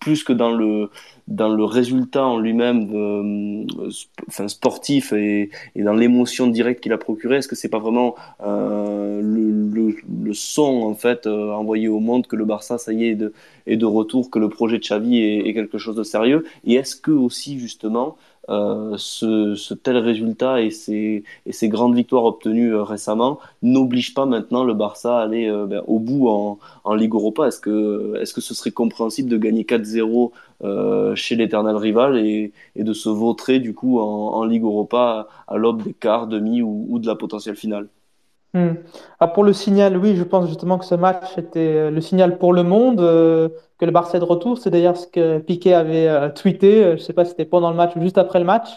plus 0.00 0.24
que 0.24 0.32
dans 0.32 0.50
le 0.50 0.90
dans 1.28 1.48
le 1.48 1.64
résultat 1.64 2.24
en 2.24 2.38
lui-même 2.38 2.90
euh, 2.94 4.46
sportif 4.48 5.12
et, 5.12 5.50
dans 5.74 5.92
l'émotion 5.92 6.46
directe 6.46 6.82
qu'il 6.82 6.92
a 6.92 6.98
procuré 6.98 7.36
Est-ce 7.36 7.48
que 7.48 7.56
c'est 7.56 7.68
pas 7.68 7.78
vraiment 7.78 8.14
euh, 8.44 9.20
le, 9.22 10.34
son 10.34 10.82
en 10.82 10.94
fait 10.94 11.26
euh, 11.26 11.52
envoyé 11.52 11.88
au 11.88 12.00
monde 12.00 12.26
que 12.26 12.36
le 12.36 12.44
Barça 12.44 12.78
ça 12.78 12.92
y 12.92 13.04
est 13.04 13.10
est 13.10 13.14
de, 13.14 13.32
de 13.66 13.86
retour, 13.86 14.30
que 14.30 14.38
le 14.38 14.48
projet 14.48 14.78
de 14.78 14.82
Xavi 14.82 15.20
est 15.22 15.54
quelque 15.54 15.78
chose 15.78 15.96
de 15.96 16.04
sérieux? 16.04 16.44
Et 16.64 16.74
est-ce 16.74 16.96
que 16.96 17.10
aussi 17.10 17.58
justement 17.58 18.16
euh, 18.48 18.94
ce, 18.96 19.54
ce, 19.56 19.74
tel 19.74 19.96
résultat 19.96 20.62
et 20.62 20.70
ces, 20.70 21.24
grandes 21.64 21.96
victoires 21.96 22.24
obtenues 22.24 22.72
euh, 22.74 22.82
récemment 22.82 23.40
n'obligent 23.62 24.14
pas 24.14 24.24
maintenant 24.24 24.62
le 24.62 24.72
Barça 24.74 25.18
à 25.18 25.22
aller 25.22 25.48
euh, 25.48 25.66
ben, 25.66 25.82
au 25.86 25.98
bout 25.98 26.28
en, 26.28 26.94
Ligue 26.94 27.14
Europa. 27.14 27.48
Est-ce 27.48 27.60
que, 27.60 28.14
est 28.20 28.32
que 28.32 28.40
ce 28.40 28.54
serait 28.54 28.70
compréhensible 28.70 29.28
de 29.28 29.36
gagner 29.36 29.64
4-0 29.64 30.30
chez 31.14 31.36
l'éternel 31.36 31.76
rival 31.76 32.16
et, 32.18 32.52
de 32.76 32.92
se 32.92 33.08
vautrer 33.08 33.58
du 33.58 33.74
coup 33.74 33.98
en, 33.98 34.34
en 34.34 34.44
Ligue 34.44 34.62
Europa 34.62 35.28
à 35.48 35.56
l'aube 35.56 35.82
des 35.82 35.92
quarts, 35.92 36.26
demi 36.26 36.62
ou, 36.62 36.86
ou, 36.88 36.98
de 36.98 37.06
la 37.06 37.16
potentielle 37.16 37.56
finale? 37.56 37.88
Hmm. 38.58 38.74
ah, 39.20 39.28
Pour 39.28 39.44
le 39.44 39.52
signal, 39.52 39.96
oui, 39.96 40.16
je 40.16 40.24
pense 40.24 40.48
justement 40.48 40.78
que 40.78 40.84
ce 40.84 40.94
match 40.94 41.38
était 41.38 41.90
le 41.90 42.00
signal 42.00 42.38
pour 42.38 42.52
le 42.52 42.62
monde 42.62 43.00
que 43.78 43.84
le 43.84 43.90
Barça 43.92 44.16
est 44.18 44.20
de 44.20 44.24
retour. 44.24 44.58
C'est 44.58 44.70
d'ailleurs 44.70 44.96
ce 44.96 45.06
que 45.06 45.38
Piqué 45.38 45.74
avait 45.74 46.08
euh, 46.08 46.30
tweeté. 46.30 46.84
Euh, 46.84 46.88
je 46.90 46.92
ne 46.94 46.98
sais 46.98 47.12
pas 47.12 47.24
si 47.24 47.30
c'était 47.30 47.44
pendant 47.44 47.70
le 47.70 47.76
match 47.76 47.94
ou 47.96 48.00
juste 48.00 48.18
après 48.18 48.38
le 48.38 48.44
match. 48.44 48.68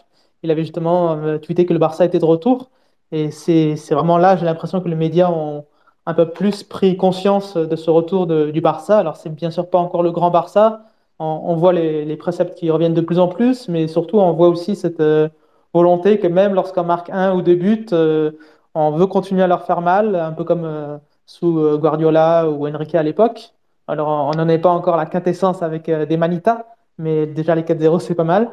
Il 0.43 0.51
avait 0.51 0.63
justement 0.63 1.13
euh, 1.13 1.37
tweeté 1.37 1.65
que 1.65 1.73
le 1.73 1.79
Barça 1.79 2.05
était 2.05 2.19
de 2.19 2.25
retour. 2.25 2.69
Et 3.11 3.31
c'est 3.31 3.75
vraiment 3.91 4.17
là, 4.17 4.37
j'ai 4.37 4.45
l'impression 4.45 4.81
que 4.81 4.89
les 4.89 4.95
médias 4.95 5.31
ont 5.31 5.65
un 6.05 6.13
peu 6.13 6.29
plus 6.29 6.63
pris 6.63 6.95
conscience 6.97 7.55
de 7.57 7.75
ce 7.75 7.89
retour 7.89 8.27
du 8.27 8.61
Barça. 8.61 8.99
Alors, 8.99 9.17
c'est 9.17 9.29
bien 9.29 9.51
sûr 9.51 9.69
pas 9.69 9.79
encore 9.79 10.03
le 10.03 10.11
grand 10.11 10.29
Barça. 10.29 10.83
On, 11.19 11.55
voit 11.55 11.73
les, 11.73 12.15
préceptes 12.17 12.55
qui 12.57 12.71
reviennent 12.71 12.93
de 12.93 13.01
plus 13.01 13.19
en 13.19 13.27
plus, 13.27 13.67
mais 13.67 13.87
surtout, 13.89 14.19
on 14.19 14.31
voit 14.33 14.47
aussi 14.47 14.75
cette 14.77 15.01
euh, 15.01 15.27
volonté 15.73 16.17
que 16.17 16.27
même 16.27 16.53
lorsqu'on 16.53 16.85
marque 16.85 17.09
un 17.09 17.35
ou 17.35 17.41
deux 17.41 17.55
buts, 17.55 17.87
euh, 17.91 18.31
on 18.75 18.91
veut 18.91 19.07
continuer 19.07 19.43
à 19.43 19.47
leur 19.47 19.65
faire 19.65 19.81
mal, 19.81 20.15
un 20.15 20.31
peu 20.31 20.43
comme 20.43 20.63
euh, 20.65 20.97
sous 21.25 21.77
Guardiola 21.77 22.49
ou 22.49 22.67
Enrique 22.67 22.95
à 22.95 23.03
l'époque. 23.03 23.53
Alors, 23.87 24.07
on 24.07 24.31
n'en 24.37 24.47
est 24.47 24.59
pas 24.59 24.69
encore 24.69 24.97
la 24.97 25.07
quintessence 25.07 25.63
avec 25.63 25.89
euh, 25.89 26.05
des 26.05 26.15
Manitas, 26.15 26.63
mais 26.99 27.25
déjà 27.25 27.55
les 27.55 27.63
4-0, 27.63 27.99
c'est 27.99 28.13
pas 28.13 28.23
mal. 28.23 28.51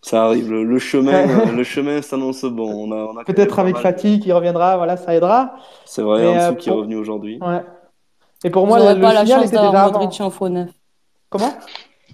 Ça 0.00 0.24
arrive, 0.24 0.50
le, 0.50 0.64
le 0.64 0.78
chemin, 0.80 1.46
le 1.56 1.62
chemin 1.62 2.02
s'annonce 2.02 2.44
bon. 2.44 2.88
On 2.88 2.92
a, 2.92 2.96
on 3.12 3.16
a 3.16 3.24
Peut-être 3.24 3.60
avec 3.60 3.76
Fatih 3.76 4.18
qui 4.18 4.32
reviendra, 4.32 4.76
voilà, 4.76 4.96
ça 4.96 5.14
aidera. 5.14 5.54
C'est 5.84 6.02
vrai, 6.02 6.26
en 6.26 6.34
dessous 6.34 6.52
euh, 6.52 6.54
qui 6.56 6.68
est 6.68 6.72
revenu 6.72 6.96
aujourd'hui. 6.96 7.38
Ouais. 7.40 7.62
Et 8.42 8.50
pour 8.50 8.66
moi, 8.66 8.80
le, 8.80 8.96
le 8.96 9.00
pas 9.00 9.12
la 9.14 9.20
signal 9.20 9.38
chance 9.42 9.48
était 9.48 9.56
déjà 9.56 9.62
d'avoir 9.62 9.84
avant. 9.84 10.00
Modric 10.00 10.20
en 10.20 10.30
faux 10.30 10.48
neuf. 10.48 10.70
Comment? 11.30 11.52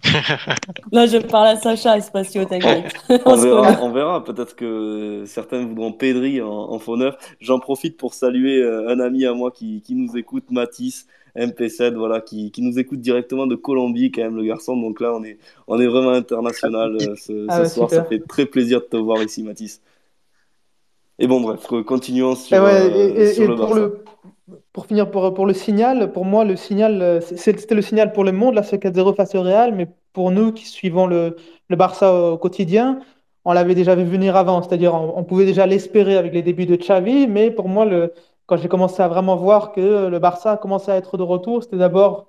Là, 0.93 1.07
je 1.07 1.19
parle 1.19 1.49
à 1.49 1.57
Sacha, 1.57 1.97
Espacio, 1.99 2.45
t'inquiète. 2.45 2.93
on 3.27 3.37
verra, 3.37 3.83
on 3.83 3.91
verra. 3.91 4.25
Peut-être 4.25 4.57
que 4.57 5.25
certains 5.27 5.65
voudront 5.65 5.93
Pedri 5.93 6.41
en, 6.41 6.49
en 6.51 6.79
faux 6.79 6.97
neuf. 6.97 7.15
J'en 7.41 7.59
profite 7.59 7.97
pour 7.97 8.15
saluer 8.15 8.63
euh, 8.63 8.89
un 8.89 9.01
ami 9.01 9.27
à 9.27 9.35
moi 9.35 9.51
qui, 9.51 9.83
qui 9.83 9.95
nous 9.95 10.17
écoute, 10.17 10.51
Mathis. 10.51 11.07
MP7, 11.37 11.95
voilà, 11.95 12.21
qui, 12.21 12.51
qui, 12.51 12.63
nous 12.63 12.81
écoute 12.81 13.01
directement 13.01 13.47
de 13.47 13.55
Colombie, 13.55 14.11
quand 14.11 14.23
même, 14.23 14.37
le 14.37 14.43
garçon. 14.45 14.77
Donc 14.77 15.01
là, 15.01 15.15
on 15.15 15.23
est, 15.23 15.39
on 15.69 15.79
est 15.79 15.87
vraiment 15.87 16.11
international 16.11 16.97
euh, 16.97 17.15
ce, 17.17 17.47
Ah 17.49 17.59
ce 17.59 17.63
ouais, 17.63 17.69
soir. 17.69 17.91
super. 17.91 18.03
Ça 18.05 18.09
fait 18.09 18.27
très 18.27 18.47
plaisir 18.47 18.81
de 18.81 18.87
te 18.87 18.97
voir 18.97 19.23
ici, 19.23 19.45
Mathis. 19.45 19.81
Et 21.21 21.27
bon, 21.29 21.41
bref, 21.41 21.67
continuons 21.87 22.35
sur, 22.35 22.57
Et, 22.57 22.61
ouais, 22.61 22.91
euh, 22.91 23.15
et- 23.17 23.23
et- 23.23 23.35
sur 23.35 23.45
et 23.45 23.47
le 23.49 23.55
pour, 23.57 23.67
Barça. 23.67 23.81
le, 23.81 24.05
pour 24.73 24.87
finir, 24.87 25.11
pour, 25.11 25.35
pour 25.35 25.47
le 25.47 25.55
signal, 25.55 26.13
pour 26.13 26.25
moi, 26.25 26.45
le 26.45 26.57
signal, 26.57 27.03
euh, 27.03 27.21
c'était 27.21 27.75
le 27.75 27.83
signal 27.83 28.13
pour 28.13 28.25
le 28.25 28.33
monde, 28.33 28.55
là, 28.55 28.63
ce 28.63 28.77
4-0 28.77 29.15
face 29.15 29.35
au 29.35 29.43
Real, 29.43 29.75
mais 29.75 29.89
pour 30.13 30.31
nous 30.31 30.53
qui 30.53 30.65
suivons 30.67 31.07
le, 31.07 31.37
le 31.69 31.77
Barça 31.77 32.15
au 32.33 32.39
quotidien, 32.39 33.01
on 33.45 33.53
l'avait 33.53 33.75
déjà 33.75 33.95
vu 33.95 34.05
venir 34.05 34.37
avant, 34.37 34.63
c'est-à-dire 34.63 34.95
on, 34.95 35.25
pouvait 35.25 35.47
déjà 35.47 35.67
l'espérer 35.67 36.17
avec 36.17 36.33
les 36.35 36.43
débuts 36.43 36.67
de 36.67 36.77
Xavi, 36.77 37.27
mais 37.27 37.51
pour 37.51 37.69
moi, 37.69 37.85
le, 37.85 38.13
quand 38.47 38.57
j'ai 38.57 38.69
commencé 38.69 39.03
à 39.03 39.09
vraiment 39.09 39.37
voir 39.37 39.73
que 39.73 40.09
le 40.09 40.19
Barça 40.19 40.57
commençait 40.57 40.93
à 40.93 40.97
être 40.97 41.17
de 41.17 41.23
retour, 41.23 41.63
c'était 41.63 41.77
d'abord 41.79 42.29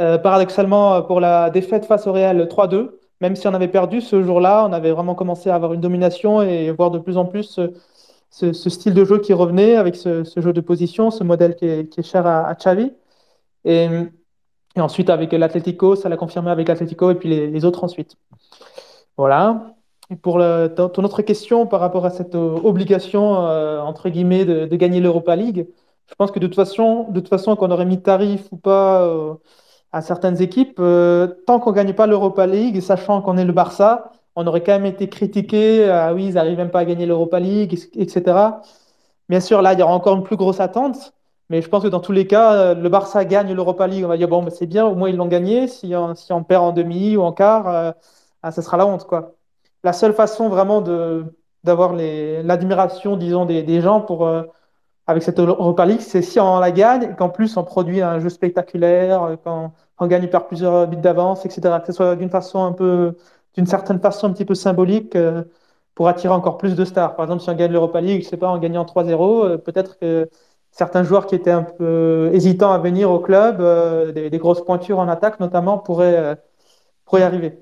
euh, 0.00 0.18
paradoxalement 0.18 1.02
pour 1.02 1.20
la 1.20 1.50
défaite 1.50 1.86
face 1.86 2.06
au 2.06 2.12
Real 2.12 2.46
3-2. 2.48 2.98
Même 3.20 3.34
si 3.36 3.48
on 3.48 3.54
avait 3.54 3.68
perdu 3.68 4.00
ce 4.00 4.22
jour-là, 4.22 4.66
on 4.68 4.72
avait 4.72 4.90
vraiment 4.92 5.14
commencé 5.14 5.48
à 5.50 5.54
avoir 5.54 5.72
une 5.72 5.80
domination 5.80 6.42
et 6.42 6.70
voir 6.70 6.90
de 6.90 6.98
plus 6.98 7.16
en 7.16 7.24
plus 7.24 7.44
ce, 7.44 7.72
ce, 8.30 8.52
style 8.52 8.94
de 8.94 9.04
jeu 9.04 9.18
qui 9.18 9.32
revenait 9.32 9.76
avec 9.76 9.96
ce, 9.96 10.24
jeu 10.36 10.52
de 10.52 10.60
position, 10.60 11.10
ce 11.10 11.24
modèle 11.24 11.56
qui 11.56 11.66
est, 11.66 12.02
cher 12.02 12.26
à, 12.26 12.46
à 12.46 12.54
Xavi. 12.54 12.92
Et, 13.64 13.88
ensuite 14.76 15.10
avec 15.10 15.32
l'Atlético, 15.32 15.96
ça 15.96 16.08
l'a 16.08 16.16
confirmé 16.16 16.50
avec 16.50 16.68
l'Atlético 16.68 17.10
et 17.10 17.14
puis 17.14 17.28
les, 17.28 17.64
autres 17.64 17.84
ensuite. 17.84 18.16
Voilà. 19.16 19.74
Et 20.10 20.16
pour 20.16 20.34
ton 20.36 21.04
autre 21.04 21.22
question 21.22 21.66
par 21.66 21.80
rapport 21.80 22.04
à 22.06 22.10
cette 22.10 22.34
obligation, 22.34 23.46
euh, 23.46 23.80
entre 23.80 24.08
guillemets, 24.08 24.44
de, 24.44 24.76
gagner 24.76 25.00
l'Europa 25.00 25.34
League, 25.34 25.68
je 26.06 26.14
pense 26.14 26.30
que 26.30 26.38
de 26.38 26.46
toute 26.46 26.56
façon, 26.56 27.04
de 27.10 27.20
toute 27.20 27.28
façon 27.28 27.56
qu'on 27.56 27.70
aurait 27.70 27.86
mis 27.86 28.00
tarif 28.00 28.46
ou 28.52 28.56
pas 28.56 29.02
euh, 29.02 29.34
à 29.92 30.02
certaines 30.02 30.40
équipes, 30.40 30.78
euh, 30.78 31.26
tant 31.46 31.58
qu'on 31.58 31.70
ne 31.70 31.76
gagne 31.76 31.94
pas 31.94 32.06
l'Europa 32.06 32.46
League, 32.46 32.80
sachant 32.80 33.22
qu'on 33.22 33.36
est 33.36 33.44
le 33.44 33.52
Barça, 33.52 34.12
on 34.36 34.46
aurait 34.46 34.62
quand 34.62 34.72
même 34.72 34.86
été 34.86 35.08
critiqué. 35.08 35.88
Ah 35.90 36.14
oui, 36.14 36.26
ils 36.26 36.34
n'arrivent 36.34 36.58
même 36.58 36.70
pas 36.70 36.80
à 36.80 36.84
gagner 36.84 37.06
l'Europa 37.06 37.40
League, 37.40 37.78
etc. 37.94 38.60
Bien 39.28 39.40
sûr, 39.40 39.62
là, 39.62 39.72
il 39.72 39.80
y 39.80 39.82
aura 39.82 39.94
encore 39.94 40.16
une 40.16 40.22
plus 40.22 40.36
grosse 40.36 40.60
attente. 40.60 41.14
Mais 41.48 41.62
je 41.62 41.68
pense 41.68 41.82
que 41.84 41.88
dans 41.88 42.00
tous 42.00 42.12
les 42.12 42.26
cas, 42.26 42.74
le 42.74 42.88
Barça 42.88 43.24
gagne 43.24 43.52
l'Europa 43.52 43.86
League. 43.86 44.04
On 44.04 44.08
va 44.08 44.16
dire, 44.16 44.28
bon, 44.28 44.48
c'est 44.50 44.66
bien, 44.66 44.86
au 44.86 44.94
moins 44.94 45.08
ils 45.08 45.16
l'ont 45.16 45.26
gagné. 45.26 45.68
Si 45.68 45.94
on, 45.94 46.42
perd 46.44 46.64
en 46.64 46.72
demi 46.72 47.16
ou 47.16 47.22
en 47.22 47.32
quart, 47.32 47.68
euh, 47.68 47.92
ah, 48.42 48.50
ça 48.52 48.62
sera 48.62 48.76
la 48.76 48.86
honte. 48.86 49.06
Quoi. 49.06 49.34
La 49.84 49.92
seule 49.92 50.14
façon 50.14 50.48
vraiment 50.48 50.82
d'avoir 51.64 51.94
l'admiration, 51.94 53.16
disons, 53.16 53.44
des, 53.46 53.80
gens 53.80 54.04
euh, 54.10 54.42
avec 55.06 55.22
cette 55.22 55.38
Europa 55.38 55.86
League, 55.86 56.00
c'est 56.00 56.22
si 56.22 56.40
on 56.40 56.58
la 56.58 56.72
gagne 56.72 57.04
et 57.04 57.16
qu'en 57.16 57.28
plus 57.28 57.56
on 57.56 57.64
produit 57.64 58.02
un 58.02 58.18
jeu 58.20 58.28
spectaculaire, 58.28 59.36
qu'on 59.44 59.72
on 59.98 60.06
gagne 60.08 60.28
par 60.28 60.46
plusieurs 60.48 60.88
buts 60.88 60.96
d'avance, 60.96 61.44
etc. 61.46 61.78
Que 61.80 61.86
ce 61.86 61.92
soit 61.92 62.16
d'une 62.16 62.30
façon 62.30 62.64
un 62.64 62.72
peu, 62.72 63.16
d'une 63.56 63.66
certaine 63.66 64.00
façon 64.00 64.28
un 64.28 64.32
petit 64.32 64.44
peu 64.44 64.54
symbolique 64.54 65.16
euh, 65.16 65.44
pour 65.94 66.08
attirer 66.08 66.34
encore 66.34 66.58
plus 66.58 66.74
de 66.76 66.84
stars. 66.84 67.16
Par 67.16 67.24
exemple, 67.24 67.42
si 67.42 67.50
on 67.50 67.54
gagne 67.54 67.72
l'Europa 67.72 68.00
League, 68.00 68.22
je 68.24 68.28
sais 68.28 68.36
pas, 68.36 68.48
en 68.48 68.58
gagnant 68.58 68.84
3-0, 68.84 69.44
euh, 69.44 69.58
peut-être 69.58 69.98
que 69.98 70.28
certains 70.70 71.02
joueurs 71.04 71.26
qui 71.26 71.34
étaient 71.34 71.50
un 71.50 71.62
peu 71.62 72.30
hésitants 72.34 72.72
à 72.72 72.78
venir 72.78 73.10
au 73.10 73.20
club, 73.20 73.60
euh, 73.60 74.12
des, 74.12 74.30
des, 74.30 74.38
grosses 74.38 74.64
pointures 74.64 74.98
en 74.98 75.08
attaque 75.08 75.40
notamment, 75.40 75.78
pourraient, 75.78 76.16
euh, 76.16 76.34
pourraient 77.06 77.22
y 77.22 77.24
arriver. 77.24 77.58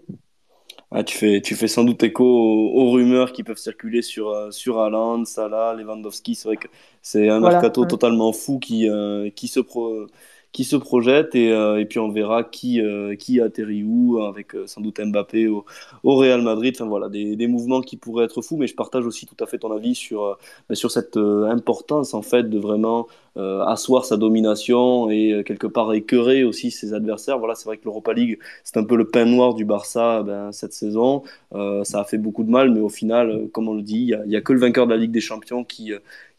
Ah, 0.91 1.03
tu, 1.03 1.17
fais, 1.19 1.41
tu 1.43 1.57
fais 1.57 1.67
sans 1.67 1.83
doute 1.85 2.03
écho 2.05 2.25
aux, 2.25 2.73
aux 2.83 2.91
rumeurs 2.93 3.33
qui 3.33 3.43
peuvent 3.43 3.57
circuler 3.59 4.01
sur, 4.03 4.29
euh, 4.31 4.51
sur 4.53 4.79
Haaland, 4.81 5.25
Salah, 5.25 5.75
Lewandowski. 5.75 6.35
C'est 6.37 6.49
vrai 6.49 6.57
que 6.57 6.69
c'est 7.03 7.29
un 7.29 7.41
Voilà, 7.41 7.57
mercato 7.57 7.85
ouais. 7.85 7.87
totalement 7.87 8.33
fou 8.33 8.59
qui, 8.61 8.89
euh, 8.89 9.29
qui, 9.31 9.49
se 9.49 9.59
pro, 9.61 10.07
qui 10.55 10.63
se 10.63 10.77
projette 10.77 11.35
et, 11.35 11.51
euh, 11.51 11.81
et 11.81 11.85
puis 11.85 11.99
on 11.99 12.11
verra 12.11 12.45
qui, 12.45 12.81
euh, 12.81 13.17
qui 13.17 13.41
atterrit 13.41 13.83
où 13.83 14.23
avec 14.23 14.55
euh, 14.55 14.69
sans 14.69 14.81
doute 14.81 15.01
Mbappé 15.01 15.49
au, 15.49 15.65
Real 16.05 16.43
Madrid. 16.43 16.77
Enfin 16.79 16.89
voilà, 16.89 17.09
des, 17.09 17.35
des 17.35 17.49
mouvements 17.49 17.81
qui 17.81 17.97
pourraient 17.97 18.25
être 18.25 18.41
fous, 18.41 18.57
mais 18.57 18.69
je 18.69 18.77
partage 18.77 19.05
aussi 19.05 19.27
tout 19.27 19.37
à 19.41 19.47
fait 19.47 19.59
ton 19.59 19.73
avis 19.73 19.97
sur, 19.97 20.23
euh, 20.25 20.75
sur 20.75 20.93
cette 20.93 21.17
importance 21.17 22.15
en 22.15 22.23
fait 22.23 22.49
de 22.49 22.59
vraiment 22.59 23.09
asseoir 23.37 24.05
sa 24.05 24.17
domination 24.17 25.11
et 25.11 25.43
quelque 25.45 25.67
part 25.67 25.93
écœurer 25.93 26.45
aussi 26.45 26.71
ses 26.71 26.95
adversaires. 26.95 27.41
Voilà, 27.41 27.57
c'est 27.57 27.65
vrai 27.65 27.79
que 27.79 27.85
l'Europa 27.85 28.13
League, 28.13 28.39
c'est 28.63 28.77
un 28.77 28.85
peu 28.85 28.95
le 28.95 29.09
pain 29.09 29.25
noir 29.25 29.55
du 29.55 29.65
Barça 29.65 30.23
ben, 30.23 30.53
cette 30.53 30.73
saison. 30.73 31.25
Ça 31.51 32.01
a 32.01 32.05
fait 32.05 32.19
beaucoup 32.19 32.45
de 32.45 32.51
mal, 32.51 32.71
mais 32.71 32.79
au 32.79 32.89
final, 32.89 33.49
comme 33.53 33.69
on 33.69 33.75
le 33.75 33.83
dit, 33.83 34.13
il 34.13 34.29
n'y 34.29 34.37
a, 34.37 34.41
que 34.41 34.53
le 34.53 34.61
vainqueur 34.61 34.87
de 34.87 34.93
la 34.93 34.99
Ligue 34.99 35.11
des 35.11 35.21
Champions 35.21 35.65
qui, 35.65 35.93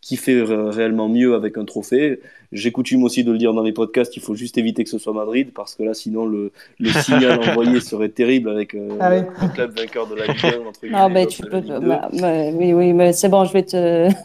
qui 0.05 0.17
fait 0.17 0.43
réellement 0.43 1.09
mieux 1.09 1.33
avec 1.33 1.57
un 1.57 1.65
trophée. 1.65 2.19
J'ai 2.51 2.71
coutume 2.71 3.03
aussi 3.03 3.23
de 3.23 3.31
le 3.31 3.39
dire 3.39 3.55
dans 3.55 3.63
les 3.63 3.71
podcasts, 3.71 4.15
il 4.15 4.21
faut 4.21 4.35
juste 4.35 4.55
éviter 4.59 4.83
que 4.83 4.89
ce 4.91 4.99
soit 4.99 5.13
Madrid, 5.13 5.49
parce 5.51 5.73
que 5.73 5.81
là, 5.81 5.95
sinon, 5.95 6.27
le, 6.27 6.51
le 6.79 6.89
signal 7.01 7.39
envoyé 7.39 7.79
serait 7.79 8.09
terrible 8.09 8.49
avec 8.51 8.75
euh, 8.75 8.89
Ah 8.99 9.09
oui. 9.11 9.23
le 9.41 9.47
club 9.55 9.75
vainqueur 9.75 10.05
de 10.05 10.13
la 10.13 10.27
Ligue 10.27 10.45
1. 10.45 10.67
entre 10.67 10.85
Non, 10.91 11.09
mais 11.09 11.25
tu 11.25 11.41
peux. 11.41 11.57
Ligue 11.57 11.79
2. 11.79 11.79
bah, 11.79 12.07
bah, 12.21 12.33
oui, 12.53 12.73
oui, 12.73 12.93
mais 12.93 13.13
c'est 13.13 13.29
bon, 13.29 13.45
je 13.45 13.53
vais 13.53 13.63
te. 13.63 14.09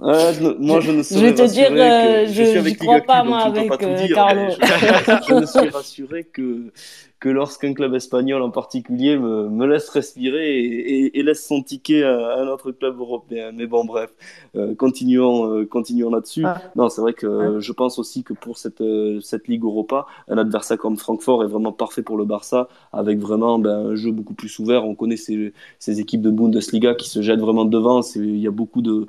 Non, 0.00 0.56
moi, 0.58 0.80
je 0.80 0.90
ne 0.90 1.02
Je 1.02 1.18
vais 1.18 1.32
te 1.34 1.46
dire, 1.46 1.68
euh, 1.70 2.24
que 2.26 2.32
je- 2.32 2.42
suis 2.44 2.58
avec 2.58 2.78
crois 2.78 3.00
pas, 3.00 3.22
moi, 3.22 3.44
je 3.46 3.58
avec, 3.60 3.68
pas 3.68 3.78
euh, 3.86 4.06
dire, 4.06 4.16
Carlo. 4.16 4.50
je, 4.50 4.56
je 5.28 5.34
ne 5.40 5.46
suis 5.46 5.68
rassuré 5.70 6.24
que, 6.24 6.72
que 7.24 7.30
lorsqu'un 7.30 7.72
club 7.72 7.92
espagnol 7.94 8.42
en 8.42 8.50
particulier 8.50 9.16
me, 9.16 9.48
me 9.48 9.64
laisse 9.66 9.88
respirer 9.88 10.46
et, 10.60 10.66
et- 10.94 11.18
et 11.18 11.22
laisse 11.22 11.42
son 11.52 11.62
ticket 11.70 12.02
à, 12.02 12.14
à 12.34 12.42
un 12.42 12.48
autre 12.54 12.70
club 12.78 12.94
européen. 13.00 13.46
Mais 13.58 13.66
bon, 13.66 13.82
bref, 13.92 14.10
euh, 14.56 14.74
continuons, 14.84 15.38
euh, 15.50 15.64
continuons 15.76 16.10
là-dessus. 16.16 16.44
Ah. 16.44 16.60
Non, 16.76 16.86
c'est 16.90 17.00
vrai 17.00 17.14
que 17.14 17.26
euh, 17.26 17.60
je 17.60 17.72
pense 17.80 17.98
aussi 17.98 18.24
que 18.28 18.34
pour 18.34 18.58
cette, 18.58 18.82
cette 19.22 19.48
Ligue 19.48 19.64
Europa, 19.64 19.98
un 20.28 20.36
adversaire 20.36 20.76
comme 20.76 20.98
Francfort 20.98 21.42
est 21.44 21.52
vraiment 21.54 21.72
parfait 21.72 22.02
pour 22.02 22.18
le 22.18 22.26
Barça, 22.26 22.68
avec 22.92 23.18
vraiment 23.18 23.58
ben, 23.58 23.92
un 23.92 23.94
jeu 23.94 24.12
beaucoup 24.12 24.34
plus 24.34 24.52
ouvert. 24.58 24.84
On 24.84 24.94
connaît 24.94 25.16
ces, 25.16 25.54
ces 25.78 26.00
équipes 26.00 26.20
de 26.28 26.30
Bundesliga 26.30 26.94
qui 26.94 27.08
se 27.08 27.22
jettent 27.22 27.40
vraiment 27.40 27.64
devant. 27.64 28.02
Il 28.16 28.36
y 28.36 28.46
a 28.46 28.50
beaucoup 28.50 28.82
de, 28.82 29.06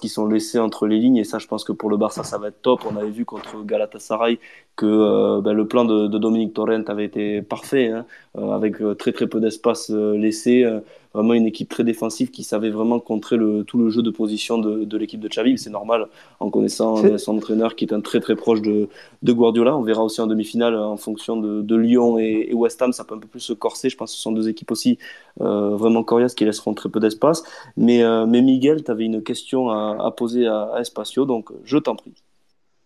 qui 0.00 0.08
sont 0.08 0.26
laissés 0.26 0.60
entre 0.60 0.86
les 0.86 0.98
lignes, 0.98 1.16
et 1.16 1.24
ça, 1.24 1.38
je 1.38 1.48
pense 1.48 1.64
que 1.64 1.72
pour 1.72 1.90
le 1.90 1.96
Barça, 1.96 2.22
ça 2.22 2.38
va 2.38 2.48
être 2.48 2.62
top. 2.62 2.80
On 2.90 2.96
avait 2.96 3.10
vu 3.10 3.24
contre 3.24 3.64
Galatasaray 3.64 4.38
que 4.76 5.40
ben, 5.40 5.52
le 5.52 5.66
plan 5.66 5.84
de, 5.84 6.06
de 6.06 6.18
Dominique 6.18 6.54
Torrent 6.54 6.84
avait 6.92 7.04
été 7.06 7.42
parfait, 7.42 7.88
hein, 7.88 8.06
euh, 8.38 8.52
avec 8.52 8.80
euh, 8.80 8.94
très 8.94 9.12
très 9.12 9.26
peu 9.26 9.40
d'espace 9.40 9.90
euh, 9.90 10.16
laissé. 10.16 10.64
vraiment 11.14 11.34
une 11.34 11.46
équipe 11.46 11.68
très 11.68 11.84
défensive 11.84 12.30
qui 12.30 12.42
savait 12.42 12.70
vraiment 12.70 12.98
contrer 12.98 13.36
le, 13.36 13.64
tout 13.64 13.78
le 13.78 13.90
jeu 13.90 14.02
de 14.02 14.10
position 14.10 14.56
de, 14.58 14.84
de 14.84 14.96
l'équipe 14.96 15.20
de 15.20 15.28
Xavi. 15.28 15.58
C'est 15.58 15.70
normal 15.70 16.06
en 16.40 16.48
connaissant 16.50 16.96
son 17.18 17.36
entraîneur 17.36 17.76
qui 17.76 17.84
est 17.84 17.92
un 17.92 18.00
très 18.00 18.20
très 18.20 18.34
proche 18.36 18.62
de, 18.62 18.88
de 19.22 19.32
Guardiola. 19.32 19.76
On 19.76 19.82
verra 19.82 20.02
aussi 20.04 20.20
en 20.22 20.26
demi-finale 20.26 20.74
en 20.76 20.96
fonction 20.96 21.36
de, 21.36 21.60
de 21.62 21.76
Lyon 21.76 22.18
et, 22.18 22.48
et 22.50 22.54
West 22.54 22.80
Ham, 22.82 22.92
ça 22.92 23.04
peut 23.04 23.14
un 23.14 23.18
peu 23.18 23.28
plus 23.28 23.40
se 23.40 23.52
corser. 23.52 23.90
Je 23.90 23.96
pense 23.96 24.12
que 24.12 24.16
ce 24.16 24.22
sont 24.22 24.32
deux 24.32 24.48
équipes 24.48 24.70
aussi 24.70 24.98
euh, 25.40 25.76
vraiment 25.76 26.02
coriaces 26.04 26.34
qui 26.34 26.44
laisseront 26.46 26.74
très 26.74 26.88
peu 26.88 27.00
d'espace. 27.00 27.42
Mais, 27.76 28.02
euh, 28.02 28.26
mais 28.26 28.40
Miguel, 28.42 28.82
tu 28.84 28.90
avais 28.90 29.04
une 29.04 29.22
question 29.22 29.70
à, 29.70 29.98
à 30.06 30.10
poser 30.12 30.46
à, 30.46 30.70
à 30.74 30.80
Espacio, 30.80 31.24
donc 31.26 31.50
je 31.64 31.78
t'en 31.78 31.96
prie. 31.96 32.21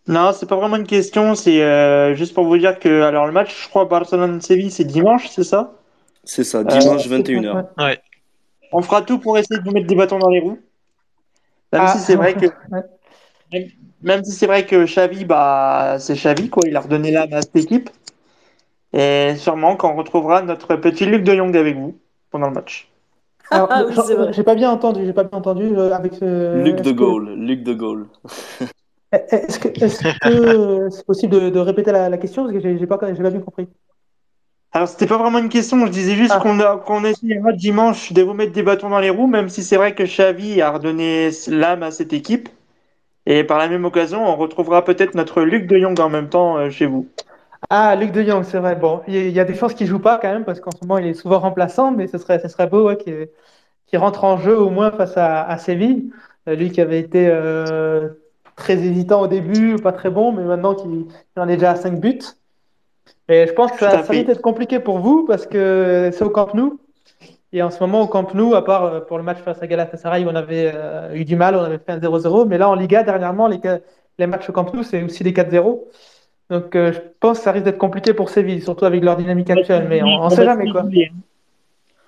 Non, 0.07 0.31
c'est 0.33 0.45
pas 0.47 0.55
vraiment 0.55 0.77
une 0.77 0.87
question, 0.87 1.35
c'est 1.35 1.61
euh, 1.61 2.15
juste 2.15 2.33
pour 2.33 2.45
vous 2.45 2.57
dire 2.57 2.79
que 2.79 3.01
alors 3.01 3.25
le 3.25 3.33
match, 3.33 3.63
je 3.63 3.69
crois, 3.69 3.85
Barcelone-Séville, 3.85 4.71
c'est 4.71 4.85
dimanche, 4.85 5.27
c'est 5.29 5.43
ça? 5.43 5.73
C'est 6.23 6.43
ça, 6.43 6.63
dimanche 6.63 7.07
Euh, 7.07 7.17
21h. 7.17 7.65
Ouais. 7.77 7.99
On 8.71 8.81
fera 8.81 9.01
tout 9.01 9.19
pour 9.19 9.37
essayer 9.37 9.59
de 9.59 9.65
vous 9.65 9.71
mettre 9.71 9.87
des 9.87 9.95
bâtons 9.95 10.19
dans 10.19 10.29
les 10.29 10.39
roues. 10.39 10.59
Même 11.73 11.81
Ah, 11.85 11.93
si 11.93 11.99
c'est 11.99 12.15
vrai 12.15 12.33
que 12.33 12.45
même, 13.51 13.63
même 14.01 14.23
si 14.23 14.31
c'est 14.31 14.47
vrai 14.47 14.65
que 14.65 14.85
Xavi, 14.85 15.25
bah 15.25 15.97
c'est 15.99 16.15
Xavi 16.15 16.49
quoi, 16.49 16.63
il 16.67 16.75
a 16.75 16.79
redonné 16.81 17.11
l'âme 17.11 17.33
à 17.33 17.41
cette 17.41 17.55
équipe. 17.55 17.89
Et 18.93 19.35
sûrement 19.37 19.75
qu'on 19.75 19.95
retrouvera 19.95 20.41
notre 20.41 20.75
petit 20.77 21.05
Luc 21.05 21.23
de 21.23 21.35
Jong 21.35 21.55
avec 21.55 21.75
vous 21.75 21.97
pendant 22.31 22.47
le 22.47 22.53
match. 22.53 22.89
Alors, 23.51 23.67
Ah 23.71 23.83
oui, 23.85 23.93
j'ai 24.31 24.43
pas 24.43 24.55
bien 24.55 24.69
entendu, 24.71 25.05
j'ai 25.05 25.13
pas 25.13 25.23
bien 25.23 25.37
entendu 25.37 25.63
euh, 25.75 25.93
avec 25.93 26.13
ce. 26.13 26.61
Luc 26.63 26.81
de 26.81 26.91
Gaulle, 26.91 27.33
Luc 27.35 27.63
de 27.63 27.73
Gaulle. 27.73 28.07
Est-ce 29.11 29.59
que 29.59 29.69
c'est 30.91 31.05
possible 31.05 31.33
de, 31.33 31.49
de 31.49 31.59
répéter 31.59 31.91
la, 31.91 32.09
la 32.09 32.17
question? 32.17 32.43
Parce 32.43 32.53
que 32.53 32.59
j'ai 32.77 32.87
pas 32.87 32.97
pas 32.97 33.11
bien 33.11 33.39
compris. 33.39 33.67
Alors 34.73 34.87
c'était 34.87 35.07
pas 35.07 35.17
vraiment 35.17 35.39
une 35.39 35.49
question, 35.49 35.85
je 35.85 35.91
disais 35.91 36.15
juste 36.15 36.33
Ah. 36.35 36.39
qu'on 36.41 36.59
a 36.59 36.77
qu'on 36.77 37.03
essaiera 37.03 37.51
dimanche 37.53 38.13
de 38.13 38.21
vous 38.21 38.33
mettre 38.33 38.51
des 38.51 38.63
bâtons 38.63 38.89
dans 38.89 38.99
les 38.99 39.09
roues, 39.09 39.27
même 39.27 39.49
si 39.49 39.63
c'est 39.63 39.77
vrai 39.77 39.95
que 39.95 40.03
Xavi 40.03 40.61
a 40.61 40.71
redonné 40.71 41.29
l'âme 41.47 41.83
à 41.83 41.91
cette 41.91 42.13
équipe. 42.13 42.49
Et 43.27 43.43
par 43.43 43.57
la 43.59 43.67
même 43.69 43.85
occasion, 43.85 44.25
on 44.27 44.35
retrouvera 44.37 44.83
peut-être 44.85 45.15
notre 45.15 45.41
Luc 45.43 45.67
de 45.67 45.77
Jong 45.79 45.99
en 45.99 46.09
même 46.09 46.29
temps 46.29 46.57
euh, 46.57 46.69
chez 46.71 46.87
vous. 46.87 47.07
Ah, 47.69 47.95
Luc 47.95 48.11
de 48.11 48.23
Jong, 48.23 48.43
c'est 48.43 48.59
vrai. 48.59 48.75
Bon, 48.75 49.01
il 49.07 49.29
y, 49.31 49.39
a- 49.39 49.45
des 49.45 49.55
chances 49.55 49.73
qu'il 49.73 49.87
joue 49.87 49.99
pas 49.99 50.19
quand 50.19 50.31
même 50.31 50.45
parce 50.45 50.59
qu'en 50.59 50.71
ce 50.71 50.81
moment 50.85 50.97
il 50.99 51.07
est 51.07 51.13
souvent 51.13 51.39
remplaçant, 51.39 51.91
mais 51.91 52.07
ce 52.07 52.17
serait 52.17 52.39
ce 52.39 52.47
serait 52.47 52.67
beau 52.67 52.87
ouais, 52.87 52.97
qu'il 52.97 53.29
qu'il 53.87 53.99
rentre 53.99 54.23
en 54.25 54.37
jeu 54.37 54.57
au 54.59 54.69
moins 54.69 54.91
face 54.91 55.17
à, 55.17 55.43
à 55.43 55.57
Séville. 55.57 56.11
Euh, 56.49 56.55
lui 56.55 56.71
qui 56.71 56.81
avait 56.81 56.99
été 56.99 57.27
euh, 57.29 58.09
très 58.57 58.73
hésitant 58.73 59.21
au 59.21 59.27
début, 59.27 59.77
pas 59.77 59.93
très 59.93 60.09
bon, 60.09 60.33
mais 60.33 60.43
maintenant 60.43 60.75
qu'il 60.75 61.05
il 61.35 61.39
en 61.39 61.47
est 61.47 61.55
déjà 61.55 61.71
à 61.71 61.75
5 61.75 62.01
buts. 62.01 62.19
Et 63.29 63.47
je 63.47 63.53
pense 63.53 63.71
que 63.71 63.79
ça, 63.79 64.03
ça 64.03 64.11
risque 64.11 64.27
d'être 64.27 64.41
compliqué 64.41 64.79
pour 64.79 64.99
vous 64.99 65.25
parce 65.25 65.45
que 65.45 66.09
c'est 66.13 66.25
au 66.25 66.29
Camp 66.29 66.53
Nou. 66.53 66.79
Et 67.53 67.61
en 67.61 67.69
ce 67.69 67.79
moment, 67.79 68.01
au 68.01 68.07
Camp 68.07 68.33
Nou, 68.33 68.55
à 68.55 68.65
part 68.65 68.83
euh, 68.83 68.99
pour 68.99 69.17
le 69.17 69.23
match 69.23 69.37
face 69.39 69.61
à 69.61 69.67
Galatasaray 69.67 70.25
où 70.25 70.29
on 70.29 70.35
avait 70.35 70.71
euh, 70.75 71.13
eu 71.13 71.23
du 71.23 71.37
mal, 71.37 71.55
on 71.55 71.61
avait 71.61 71.77
fait 71.77 71.93
un 71.93 71.99
0-0. 71.99 72.45
Mais 72.47 72.57
là, 72.57 72.69
en 72.69 72.75
Liga, 72.75 73.03
dernièrement, 73.03 73.47
les, 73.47 74.27
matchs 74.27 74.49
au 74.49 74.53
Camp 74.53 74.73
Nou, 74.73 74.83
c'est 74.83 75.01
aussi 75.03 75.23
des 75.23 75.31
4-0. 75.31 75.79
Donc, 76.49 76.75
euh, 76.75 76.91
je 76.91 76.99
pense 77.19 77.37
que 77.37 77.43
ça 77.43 77.51
risque 77.51 77.65
d'être 77.65 77.77
compliqué 77.77 78.13
pour 78.13 78.29
Séville, 78.29 78.61
surtout 78.61 78.85
avec 78.85 79.03
leur 79.03 79.15
dynamique 79.17 79.49
actuelle. 79.49 79.87
Mais 79.87 80.01
on, 80.03 80.23
On 80.23 80.29
sait 80.29 80.43
va 80.43 80.45
jamais, 80.45 80.71
quoi. 80.71 80.81
rouler. 80.81 81.11
On 81.13 81.21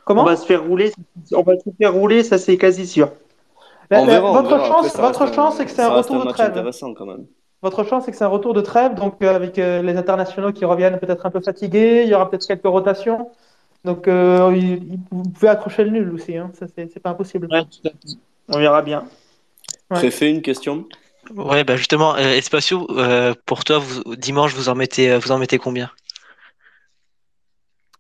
Comment? 0.06 0.24
va 0.26 0.36
se 0.36 0.46
faire 0.46 0.64
rouler, 0.66 0.92
on 1.34 1.44
va 1.44 1.56
se 1.58 1.70
faire 1.78 1.94
rouler, 1.94 2.24
ça 2.24 2.40
c'est 2.40 2.58
quasi 2.58 2.88
sûr. 2.88 3.12
On 3.92 4.06
verra, 4.06 4.30
on 4.30 4.34
votre 4.34 4.50
verra. 4.50 4.66
Après, 4.66 4.70
chance, 4.84 4.88
ça 4.94 5.02
votre 5.02 5.34
chance, 5.34 5.58
c'est 5.58 5.66
que 5.66 5.72
c'est 5.72 5.82
un 5.82 5.90
retour 5.90 6.22
un 6.22 6.26
de 6.26 6.32
trêve. 6.32 6.52
intéressant 6.52 6.94
quand 6.94 7.06
même. 7.06 7.26
Votre 7.62 7.84
chance, 7.84 8.06
c'est 8.06 8.12
que 8.12 8.18
c'est 8.18 8.24
un 8.24 8.28
retour 8.30 8.54
de 8.54 8.62
trêve, 8.62 8.96
donc 8.96 9.22
euh, 9.22 9.36
avec 9.36 9.60
euh, 9.60 9.82
les 9.82 9.98
internationaux 9.98 10.54
qui 10.54 10.64
reviennent 10.64 10.98
peut-être 11.00 11.26
un 11.26 11.32
peu 11.32 11.42
fatigués, 11.42 12.04
il 12.04 12.10
y 12.10 12.14
aura 12.14 12.30
peut-être 12.30 12.48
quelques 12.48 12.66
rotations. 12.66 13.32
Donc, 13.84 14.08
euh, 14.08 14.52
il- 14.56 14.94
il- 14.94 15.00
vous 15.12 15.24
pouvez 15.24 15.48
accrocher 15.50 15.84
le 15.84 15.90
nul 15.90 16.14
aussi, 16.14 16.38
hein. 16.38 16.52
Ça, 16.54 16.68
c'est 16.68 17.00
pas 17.00 17.10
impossible. 17.10 17.48
Ouais, 17.52 17.64
tout 17.64 17.88
à 17.88 17.90
fait. 17.90 18.18
On 18.48 18.58
verra 18.60 18.82
bien. 18.82 19.02
Ouais. 19.90 19.98
Préfet, 19.98 20.30
une 20.30 20.42
question? 20.42 20.86
Ouais, 21.36 21.64
bah 21.64 21.76
justement, 21.76 22.16
euh, 22.16 22.34
Espacio, 22.34 22.88
euh, 22.92 23.34
pour 23.46 23.64
toi, 23.64 23.80
vous, 23.80 24.16
dimanche, 24.16 24.54
vous 24.54 24.70
en 24.70 24.76
mettez, 24.76 25.18
vous 25.18 25.32
en 25.32 25.38
mettez 25.38 25.58
combien? 25.58 25.90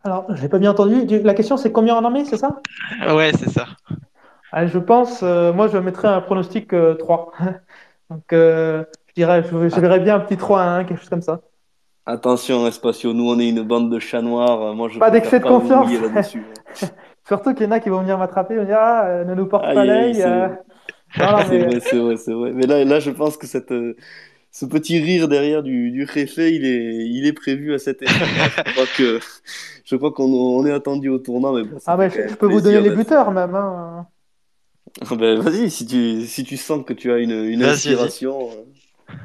Alors, 0.04 0.34
j'ai 0.36 0.48
pas 0.48 0.60
bien 0.60 0.72
entendu. 0.72 1.06
Du- 1.06 1.22
La 1.22 1.34
question, 1.34 1.58
c'est 1.58 1.72
combien 1.72 1.96
on 1.98 2.06
en 2.06 2.12
met, 2.12 2.26
c'est 2.26 2.38
ça? 2.38 2.62
Ouais, 3.10 3.32
c'est 3.38 3.50
ça. 3.50 3.68
Ah, 4.52 4.66
je 4.66 4.80
pense, 4.80 5.22
euh, 5.24 5.54
moi, 5.54 5.68
je 5.68 5.78
mettrais 5.78 6.08
un 6.08 6.22
pronostic 6.22 6.74
euh, 6.74 6.96
3. 6.96 7.32
Donc, 8.10 8.34
euh, 8.34 8.84
je 9.08 9.14
dirais, 9.14 9.44
je, 9.44 9.70
je 9.70 9.80
verrais 9.80 10.00
bien 10.00 10.16
un 10.16 10.20
petit 10.20 10.36
3-1, 10.36 10.86
quelque 10.86 11.00
chose 11.00 11.10
comme 11.10 11.22
ça. 11.22 11.42
Attention, 12.06 12.66
Espacio, 12.66 13.14
nous 13.14 13.30
on 13.30 13.38
est 13.40 13.50
une 13.50 13.62
bande 13.62 13.92
de 13.92 14.00
chats 14.00 14.24
noirs. 14.24 14.74
Moi 14.74 14.90
je 14.90 14.98
Pas 14.98 15.12
d'excès 15.12 15.40
de 15.40 15.46
confiance. 15.46 15.92
Surtout 17.28 17.54
qu'il 17.54 17.68
y 17.68 17.70
en 17.70 17.72
a 17.72 17.80
qui 17.80 17.90
vont 17.90 18.02
venir 18.02 18.18
m'attraper, 18.18 18.56
vont 18.56 18.64
dire, 18.64 18.80
ah, 18.80 19.06
euh, 19.06 19.26
ne 19.26 19.36
nous 19.36 19.46
porte 19.46 19.66
Aïe, 19.66 19.76
pas 19.76 19.86
l'œil. 19.86 20.16
c'est 20.16 20.24
vrai. 21.20 21.80
C'est 21.82 21.98
vrai, 22.00 22.18
c'est 22.18 22.34
vrai. 22.34 22.52
Mais 22.54 22.66
là, 22.66 22.84
là, 22.84 23.00
je 23.00 23.12
pense 23.12 23.38
que 23.38 23.46
cette, 23.46 23.72
ce 24.52 24.66
petit 24.66 25.00
rire 25.00 25.28
derrière 25.28 25.62
du, 25.62 25.92
du 25.92 26.04
réfé, 26.04 26.56
il 26.56 26.66
est, 26.66 27.06
il 27.08 27.28
est 27.28 27.34
prévu 27.34 27.76
à 27.76 27.78
cet 27.78 28.02
effet. 28.02 28.26
je 28.26 28.72
crois 28.72 28.86
que, 28.98 29.20
je 29.86 29.96
crois 29.96 30.12
qu'on 30.12 30.32
on 30.34 30.66
est 30.66 30.72
attendu 30.74 31.10
au 31.10 31.20
tournant, 31.20 31.54
mais 31.54 31.64
bon, 31.64 31.78
ah, 31.86 31.96
quand 31.96 32.10
je, 32.10 32.34
peux 32.34 32.48
vous 32.48 32.62
donner 32.62 32.82
les 32.82 32.96
buteurs 32.96 33.30
même. 33.32 33.54
hein. 33.54 34.08
Ben, 35.18 35.40
vas-y, 35.40 35.70
si 35.72 35.86
tu, 35.86 36.26
si 36.28 36.44
tu 36.44 36.58
sens 36.58 36.84
que 36.86 36.94
tu 36.94 37.12
as 37.12 37.18
une, 37.20 37.32
une 37.32 37.64
inspiration. 37.64 38.50
euh, 38.52 38.66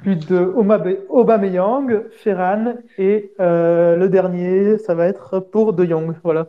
But 0.03 0.29
de 0.31 0.39
Omabe- 0.57 1.01
Aubameyang, 1.09 2.09
Ferran 2.23 2.75
et 2.99 3.33
euh, 3.41 3.97
le 3.97 4.09
dernier, 4.09 4.79
ça 4.79 4.95
va 4.95 5.07
être 5.07 5.41
pour 5.41 5.73
De 5.73 5.85
Jong. 5.85 6.15
Voilà. 6.23 6.49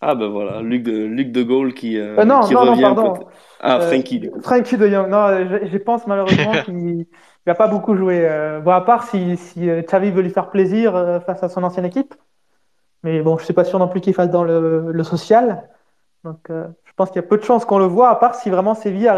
Ah 0.00 0.14
ben 0.16 0.28
voilà, 0.28 0.62
Luc 0.62 0.82
de, 0.82 1.04
Luc 1.04 1.30
de 1.30 1.42
Gaulle 1.44 1.74
qui, 1.74 1.96
euh, 1.96 2.18
Euh, 2.18 2.24
non, 2.24 2.40
qui 2.40 2.54
non, 2.54 2.64
non, 2.64 2.72
revient 2.72 2.82
pardon. 2.82 3.12
peut-être. 3.12 3.30
Ah, 3.60 3.78
Euh, 3.80 3.88
Frankie, 3.88 4.18
du 4.18 4.30
coup. 4.30 4.40
Frankie 4.42 4.76
De 4.76 4.88
Jong. 4.88 5.08
Non, 5.08 5.28
je, 5.48 5.66
je 5.66 5.78
pense 5.78 6.06
malheureusement 6.06 6.52
qu'il 6.64 7.06
va 7.46 7.54
pas 7.54 7.68
beaucoup 7.68 7.94
jouer. 7.96 8.26
Euh, 8.28 8.60
bon, 8.60 8.72
à 8.72 8.80
part 8.80 9.04
si, 9.08 9.36
si 9.36 9.68
euh, 9.70 9.82
Xavi 9.82 10.10
veut 10.10 10.22
lui 10.22 10.30
faire 10.30 10.50
plaisir 10.50 10.96
euh, 10.96 11.20
face 11.20 11.42
à 11.42 11.48
son 11.48 11.62
ancienne 11.62 11.84
équipe. 11.86 12.14
Mais 13.04 13.22
bon, 13.22 13.38
je 13.38 13.44
suis 13.44 13.54
pas 13.54 13.64
sûr 13.64 13.78
non 13.78 13.88
plus 13.88 14.00
qu'il 14.00 14.14
fasse 14.14 14.30
dans 14.30 14.44
le, 14.44 14.92
le 14.92 15.04
social. 15.04 15.68
Donc, 16.24 16.50
euh, 16.50 16.68
je 16.92 16.96
pense 16.96 17.08
qu'il 17.10 17.22
y 17.22 17.24
a 17.24 17.26
peu 17.26 17.38
de 17.38 17.42
chances 17.42 17.64
qu'on 17.64 17.78
le 17.78 17.86
voit, 17.86 18.10
à 18.10 18.16
part 18.16 18.34
si 18.34 18.50
vraiment 18.50 18.74
Séville 18.74 19.10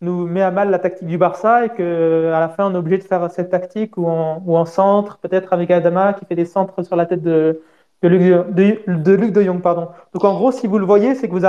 nous 0.00 0.26
met 0.26 0.40
à 0.40 0.50
mal 0.50 0.70
la 0.70 0.78
tactique 0.78 1.06
du 1.06 1.18
Barça 1.18 1.66
et 1.66 1.68
que 1.68 2.32
à 2.34 2.40
la 2.40 2.48
fin 2.48 2.66
on 2.70 2.74
est 2.74 2.78
obligé 2.78 2.96
de 2.96 3.04
faire 3.04 3.30
cette 3.30 3.50
tactique 3.50 3.98
ou 3.98 4.06
en, 4.06 4.64
centre, 4.64 5.18
peut-être 5.18 5.52
avec 5.52 5.70
Adama 5.70 6.14
qui 6.14 6.24
fait 6.24 6.34
des 6.36 6.46
centres 6.46 6.82
sur 6.82 6.96
la 6.96 7.04
tête 7.04 7.22
de, 7.22 7.60
de, 8.02 8.08
Luc, 8.08 9.32
de, 9.32 9.42
Jong. 9.42 9.60
Pardon. 9.60 9.88
Donc 10.14 10.24
en 10.24 10.34
gros, 10.34 10.52
si 10.52 10.66
vous 10.66 10.78
le 10.78 10.86
voyez, 10.86 11.14
c'est 11.14 11.28
que 11.28 11.32
vous 11.34 11.44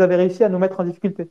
avez 0.00 0.16
réussi 0.16 0.44
à 0.44 0.48
nous 0.48 0.58
mettre 0.58 0.78
en 0.78 0.84
difficulté. 0.84 1.28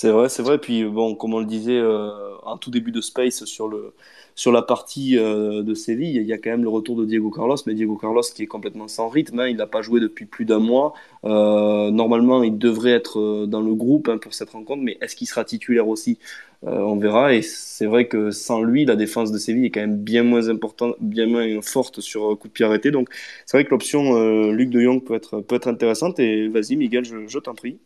C'est 0.00 0.10
vrai, 0.12 0.28
c'est 0.28 0.42
vrai. 0.42 0.58
Puis 0.58 0.84
bon, 0.84 1.16
comme 1.16 1.34
on 1.34 1.40
le 1.40 1.44
disait 1.46 1.76
euh, 1.76 2.36
en 2.44 2.56
tout 2.56 2.70
début 2.70 2.92
de 2.92 3.00
Space 3.00 3.44
sur 3.46 3.66
le 3.68 3.94
sur 4.36 4.52
la 4.52 4.62
partie 4.62 5.18
euh, 5.18 5.64
de 5.64 5.74
Séville, 5.74 6.14
il 6.16 6.22
y 6.26 6.32
a 6.32 6.38
quand 6.38 6.50
même 6.50 6.62
le 6.62 6.68
retour 6.68 6.94
de 6.96 7.04
Diego 7.04 7.30
Carlos, 7.32 7.56
mais 7.66 7.74
Diego 7.74 7.96
Carlos 7.96 8.22
qui 8.22 8.44
est 8.44 8.46
complètement 8.46 8.86
sans 8.86 9.08
rythme. 9.08 9.40
hein, 9.40 9.48
il 9.48 9.56
n'a 9.56 9.66
pas 9.66 9.82
joué 9.82 9.98
depuis 9.98 10.24
plus 10.26 10.44
d'un 10.44 10.60
mois. 10.60 10.94
Euh, 11.24 11.90
normalement, 11.90 12.44
il 12.44 12.56
devrait 12.58 12.92
être 12.92 13.18
euh, 13.18 13.46
dans 13.46 13.60
le 13.60 13.74
groupe 13.74 14.08
hein, 14.08 14.18
pour 14.18 14.34
cette 14.34 14.50
rencontre, 14.50 14.82
mais 14.84 14.98
est-ce 15.00 15.16
qu'il 15.16 15.26
sera 15.26 15.44
titulaire 15.44 15.88
aussi? 15.88 16.18
On 16.62 16.96
verra. 16.96 17.34
Et 17.34 17.42
c'est 17.42 17.86
vrai 17.86 18.06
que 18.08 18.30
sans 18.30 18.62
lui, 18.62 18.84
la 18.84 18.94
défense 18.96 19.32
de 19.32 19.38
Séville 19.38 19.66
est 19.66 19.70
quand 19.70 19.80
même 19.80 19.96
bien 19.98 20.22
moins 20.24 20.48
importante, 20.48 20.94
bien 21.00 21.26
moins 21.26 21.60
forte 21.62 22.00
sur 22.00 22.36
coup 22.38 22.48
de 22.48 22.52
pied 22.52 22.64
arrêté. 22.64 22.90
Donc 22.92 23.08
c'est 23.46 23.56
vrai 23.56 23.64
que 23.64 23.70
l'option 23.70 24.50
Luc 24.50 24.70
de 24.70 24.80
Jong 24.80 25.02
peut 25.04 25.14
être 25.14 25.40
peut 25.40 25.56
être 25.56 25.68
intéressante. 25.68 26.18
Et 26.20 26.48
vas-y, 26.48 26.76
Miguel, 26.76 27.04
je, 27.04 27.26
je 27.28 27.38
t'en 27.38 27.54
prie. 27.54 27.78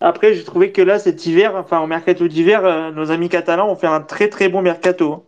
Après, 0.00 0.34
j'ai 0.34 0.44
trouvé 0.44 0.70
que 0.72 0.82
là, 0.82 0.98
cet 0.98 1.24
hiver, 1.26 1.54
enfin, 1.56 1.80
au 1.80 1.86
mercato 1.86 2.28
d'hiver, 2.28 2.64
euh, 2.64 2.90
nos 2.90 3.10
amis 3.10 3.28
catalans 3.28 3.70
ont 3.70 3.76
fait 3.76 3.86
un 3.86 4.00
très 4.00 4.28
très 4.28 4.48
bon 4.48 4.60
mercato. 4.60 5.12
hein. 5.12 5.22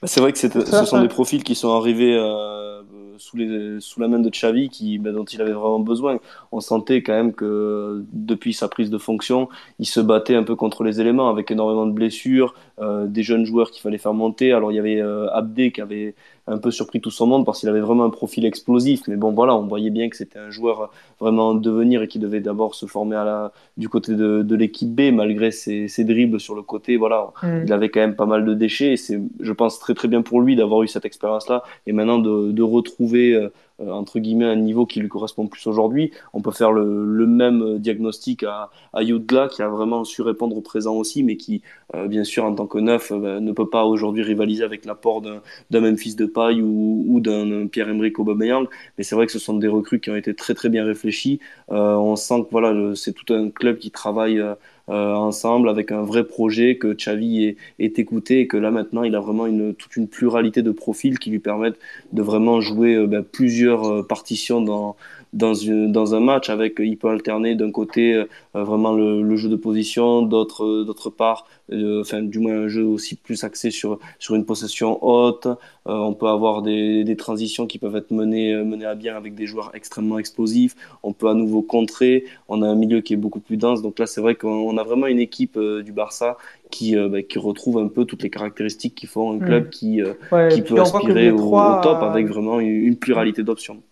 Bah, 0.00 0.08
C'est 0.08 0.20
vrai 0.20 0.32
que 0.32 0.38
ce 0.38 0.84
sont 0.84 1.00
des 1.00 1.08
profils 1.08 1.44
qui 1.44 1.54
sont 1.54 1.70
arrivés 1.76 2.16
euh, 2.16 2.82
sous, 3.18 3.36
les, 3.36 3.78
sous 3.78 4.00
la 4.00 4.08
main 4.08 4.18
de 4.18 4.28
Xavi, 4.28 4.68
qui, 4.70 4.98
bah, 4.98 5.12
dont 5.12 5.24
il 5.24 5.40
avait 5.40 5.52
vraiment 5.52 5.78
besoin. 5.78 6.18
On 6.50 6.58
sentait 6.58 7.02
quand 7.04 7.12
même 7.12 7.32
que 7.32 8.04
depuis 8.12 8.52
sa 8.54 8.66
prise 8.66 8.90
de 8.90 8.98
fonction, 8.98 9.48
il 9.78 9.86
se 9.86 10.00
battait 10.00 10.34
un 10.34 10.42
peu 10.42 10.56
contre 10.56 10.82
les 10.82 11.00
éléments, 11.00 11.28
avec 11.30 11.52
énormément 11.52 11.86
de 11.86 11.92
blessures, 11.92 12.54
euh, 12.80 13.06
des 13.06 13.22
jeunes 13.22 13.44
joueurs 13.44 13.70
qu'il 13.70 13.82
fallait 13.82 13.98
faire 13.98 14.14
monter. 14.14 14.52
Alors 14.52 14.72
il 14.72 14.74
y 14.74 14.80
avait 14.80 15.00
euh, 15.00 15.30
Abdé 15.32 15.70
qui 15.70 15.80
avait 15.80 16.16
un 16.46 16.58
peu 16.58 16.70
surpris 16.70 17.00
tout 17.00 17.10
son 17.10 17.26
monde 17.26 17.46
parce 17.46 17.60
qu'il 17.60 17.68
avait 17.68 17.80
vraiment 17.80 18.04
un 18.04 18.10
profil 18.10 18.44
explosif. 18.44 19.02
Mais 19.08 19.16
bon, 19.16 19.32
voilà, 19.32 19.54
on 19.54 19.66
voyait 19.66 19.90
bien 19.90 20.08
que 20.08 20.16
c'était 20.16 20.38
un 20.38 20.50
joueur 20.50 20.90
vraiment 21.20 21.50
en 21.50 21.54
devenir 21.54 22.02
et 22.02 22.08
qui 22.08 22.18
devait 22.18 22.40
d'abord 22.40 22.74
se 22.74 22.86
former 22.86 23.16
à 23.16 23.24
la, 23.24 23.52
du 23.76 23.88
côté 23.88 24.14
de, 24.14 24.42
de 24.42 24.56
l'équipe 24.56 24.88
B, 24.92 25.12
malgré 25.12 25.50
ses, 25.52 25.86
ses 25.88 26.04
dribbles 26.04 26.40
sur 26.40 26.54
le 26.54 26.62
côté. 26.62 26.96
Voilà, 26.96 27.28
Mm. 27.42 27.62
il 27.66 27.72
avait 27.72 27.88
quand 27.90 28.00
même 28.00 28.16
pas 28.16 28.26
mal 28.26 28.44
de 28.44 28.54
déchets 28.54 28.92
et 28.92 28.96
c'est, 28.96 29.20
je 29.40 29.52
pense, 29.52 29.78
très 29.78 29.94
très 29.94 30.08
bien 30.08 30.22
pour 30.22 30.40
lui 30.40 30.56
d'avoir 30.56 30.82
eu 30.82 30.88
cette 30.88 31.04
expérience-là 31.04 31.62
et 31.86 31.92
maintenant 31.92 32.18
de, 32.18 32.52
de 32.52 32.62
retrouver, 32.62 33.34
euh, 33.34 33.52
entre 33.90 34.18
guillemets, 34.18 34.46
un 34.46 34.56
niveau 34.56 34.86
qui 34.86 35.00
lui 35.00 35.08
correspond 35.08 35.46
plus 35.46 35.66
aujourd'hui. 35.66 36.12
On 36.32 36.40
peut 36.40 36.50
faire 36.50 36.72
le, 36.72 37.26
même 37.26 37.78
diagnostic 37.78 38.42
à, 38.42 38.70
à 38.92 39.02
qui 39.02 39.62
a 39.62 39.68
vraiment 39.68 40.04
su 40.04 40.22
répondre 40.22 40.56
au 40.56 40.60
présent 40.60 40.94
aussi, 40.94 41.22
mais 41.22 41.36
qui, 41.36 41.62
euh, 41.94 42.08
bien 42.08 42.24
sûr, 42.24 42.44
en 42.44 42.54
tant 42.54 42.66
que 42.66 42.78
neuf, 42.78 43.12
euh, 43.12 43.40
ne 43.40 43.52
peut 43.52 43.68
pas 43.68 43.84
aujourd'hui 43.84 44.22
rivaliser 44.22 44.64
avec 44.64 44.84
l'apport 44.84 45.22
d'un, 45.22 45.40
Memphis 45.70 46.14
Depay 46.14 46.60
ou, 46.60 47.04
ou 47.08 47.20
d'un 47.20 47.66
Pierre-Emerick 47.66 48.18
Aubameyang. 48.18 48.66
Mais 48.98 49.04
c'est 49.04 49.14
vrai 49.14 49.26
que 49.26 49.32
ce 49.32 49.38
sont 49.38 49.54
des 49.54 49.68
recrues 49.68 50.00
qui 50.00 50.10
ont 50.10 50.16
été 50.16 50.34
très 50.34 50.54
très 50.54 50.68
bien 50.68 50.84
réfléchies. 50.84 51.40
Euh, 51.70 51.94
on 51.94 52.16
sent 52.16 52.42
que 52.44 52.48
voilà, 52.50 52.94
c'est 52.94 53.12
tout 53.12 53.32
un 53.32 53.50
club 53.50 53.78
qui 53.78 53.90
travaille 53.90 54.42
euh, 54.88 55.14
ensemble 55.14 55.68
avec 55.68 55.92
un 55.92 56.02
vrai 56.02 56.24
projet, 56.24 56.76
que 56.76 56.94
Xavi 56.94 57.44
est, 57.44 57.56
est 57.78 57.98
écouté 57.98 58.40
et 58.40 58.46
que 58.48 58.56
là 58.56 58.70
maintenant 58.70 59.04
il 59.04 59.14
a 59.14 59.20
vraiment 59.20 59.46
une, 59.46 59.74
toute 59.74 59.96
une 59.96 60.08
pluralité 60.08 60.62
de 60.62 60.72
profils 60.72 61.18
qui 61.18 61.30
lui 61.30 61.38
permettent 61.38 61.78
de 62.12 62.22
vraiment 62.22 62.60
jouer 62.60 62.96
euh, 62.96 63.06
ben, 63.06 63.22
plusieurs 63.22 63.84
euh, 63.84 64.02
partitions 64.02 64.60
dans, 64.60 64.96
dans, 65.32 65.54
une- 65.54 65.90
dans 65.92 66.14
un 66.14 66.20
match 66.20 66.50
avec 66.50 66.76
il 66.78 66.98
peut 66.98 67.08
alterner 67.08 67.54
d'un 67.54 67.70
côté 67.70 68.14
euh, 68.14 68.24
vraiment 68.54 68.92
le, 68.94 69.22
le 69.22 69.36
jeu 69.36 69.48
de 69.48 69.56
position, 69.56 70.22
d'autre 70.22 70.64
euh, 70.64 70.84
d'autre 70.84 71.10
part, 71.10 71.46
euh, 71.72 72.02
enfin 72.02 72.20
du 72.22 72.38
moins 72.38 72.52
un 72.64 72.68
jeu 72.68 72.84
aussi 72.84 73.16
plus 73.16 73.42
axé 73.44 73.70
sur, 73.70 73.98
sur 74.18 74.34
une 74.34 74.44
possession 74.44 75.02
haute. 75.04 75.46
Euh, 75.46 75.94
on 75.94 76.12
peut 76.14 76.28
avoir 76.28 76.62
des, 76.62 77.02
des 77.04 77.16
transitions 77.16 77.66
qui 77.66 77.78
peuvent 77.78 77.96
être 77.96 78.10
menées, 78.12 78.52
euh, 78.54 78.64
menées 78.64 78.84
à 78.86 78.94
bien 78.94 79.16
avec 79.16 79.34
des 79.34 79.46
joueurs 79.46 79.70
extrêmement 79.74 80.18
explosifs. 80.18 80.76
On 81.02 81.12
peut 81.12 81.28
à 81.28 81.34
nouveau 81.34 81.62
contrer. 81.62 82.24
On 82.48 82.62
a 82.62 82.68
un 82.68 82.74
milieu 82.76 83.00
qui 83.00 83.14
est 83.14 83.16
beaucoup 83.16 83.40
plus 83.40 83.56
dense. 83.56 83.82
Donc 83.82 83.98
là, 83.98 84.06
c'est 84.06 84.20
vrai 84.20 84.34
qu'on 84.36 84.76
a 84.78 84.82
vraiment 84.84 85.06
une 85.06 85.18
équipe 85.18 85.56
euh, 85.56 85.82
du 85.82 85.92
Barça 85.92 86.36
qui, 86.70 86.96
euh, 86.96 87.08
bah, 87.08 87.22
qui 87.22 87.38
retrouve 87.38 87.78
un 87.78 87.88
peu 87.88 88.04
toutes 88.04 88.22
les 88.22 88.30
caractéristiques 88.30 88.94
qui 88.94 89.06
font 89.06 89.32
un 89.32 89.40
Mm. 89.40 89.40
club 89.40 89.70
qui, 89.70 90.02
euh, 90.02 90.14
Ouais, 90.30 90.48
qui 90.48 90.62
peut 90.62 90.78
aspirer 90.80 91.26
les 91.26 91.30
au, 91.30 91.36
trois, 91.36 91.66
au 91.66 91.74
top 91.74 92.02
euh, 92.02 92.06
avec 92.06 92.28
vraiment 92.28 92.60
une, 92.60 92.68
une 92.68 92.96
pluralité 92.96 93.42
d'options. 93.42 93.82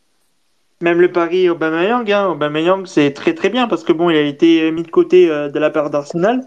Même 0.83 1.01
le 1.01 1.13
pari 1.13 1.49
Aubameyang, 1.51 2.11
hein, 2.11 2.29
Aubameyang, 2.29 2.87
c'est 2.87 3.13
très 3.13 3.35
très 3.35 3.51
bien 3.51 3.69
parce 3.69 3.85
que 3.85 3.93
bon, 3.93 4.09
il 4.11 4.17
a 4.17 4.23
été 4.23 4.71
mis 4.73 4.83
de 4.83 4.91
côté 4.91 5.31
euh, 5.31 5.49
de 5.51 5.59
la 5.59 5.71
part 5.71 5.91
d'Arsenal, 5.91 6.47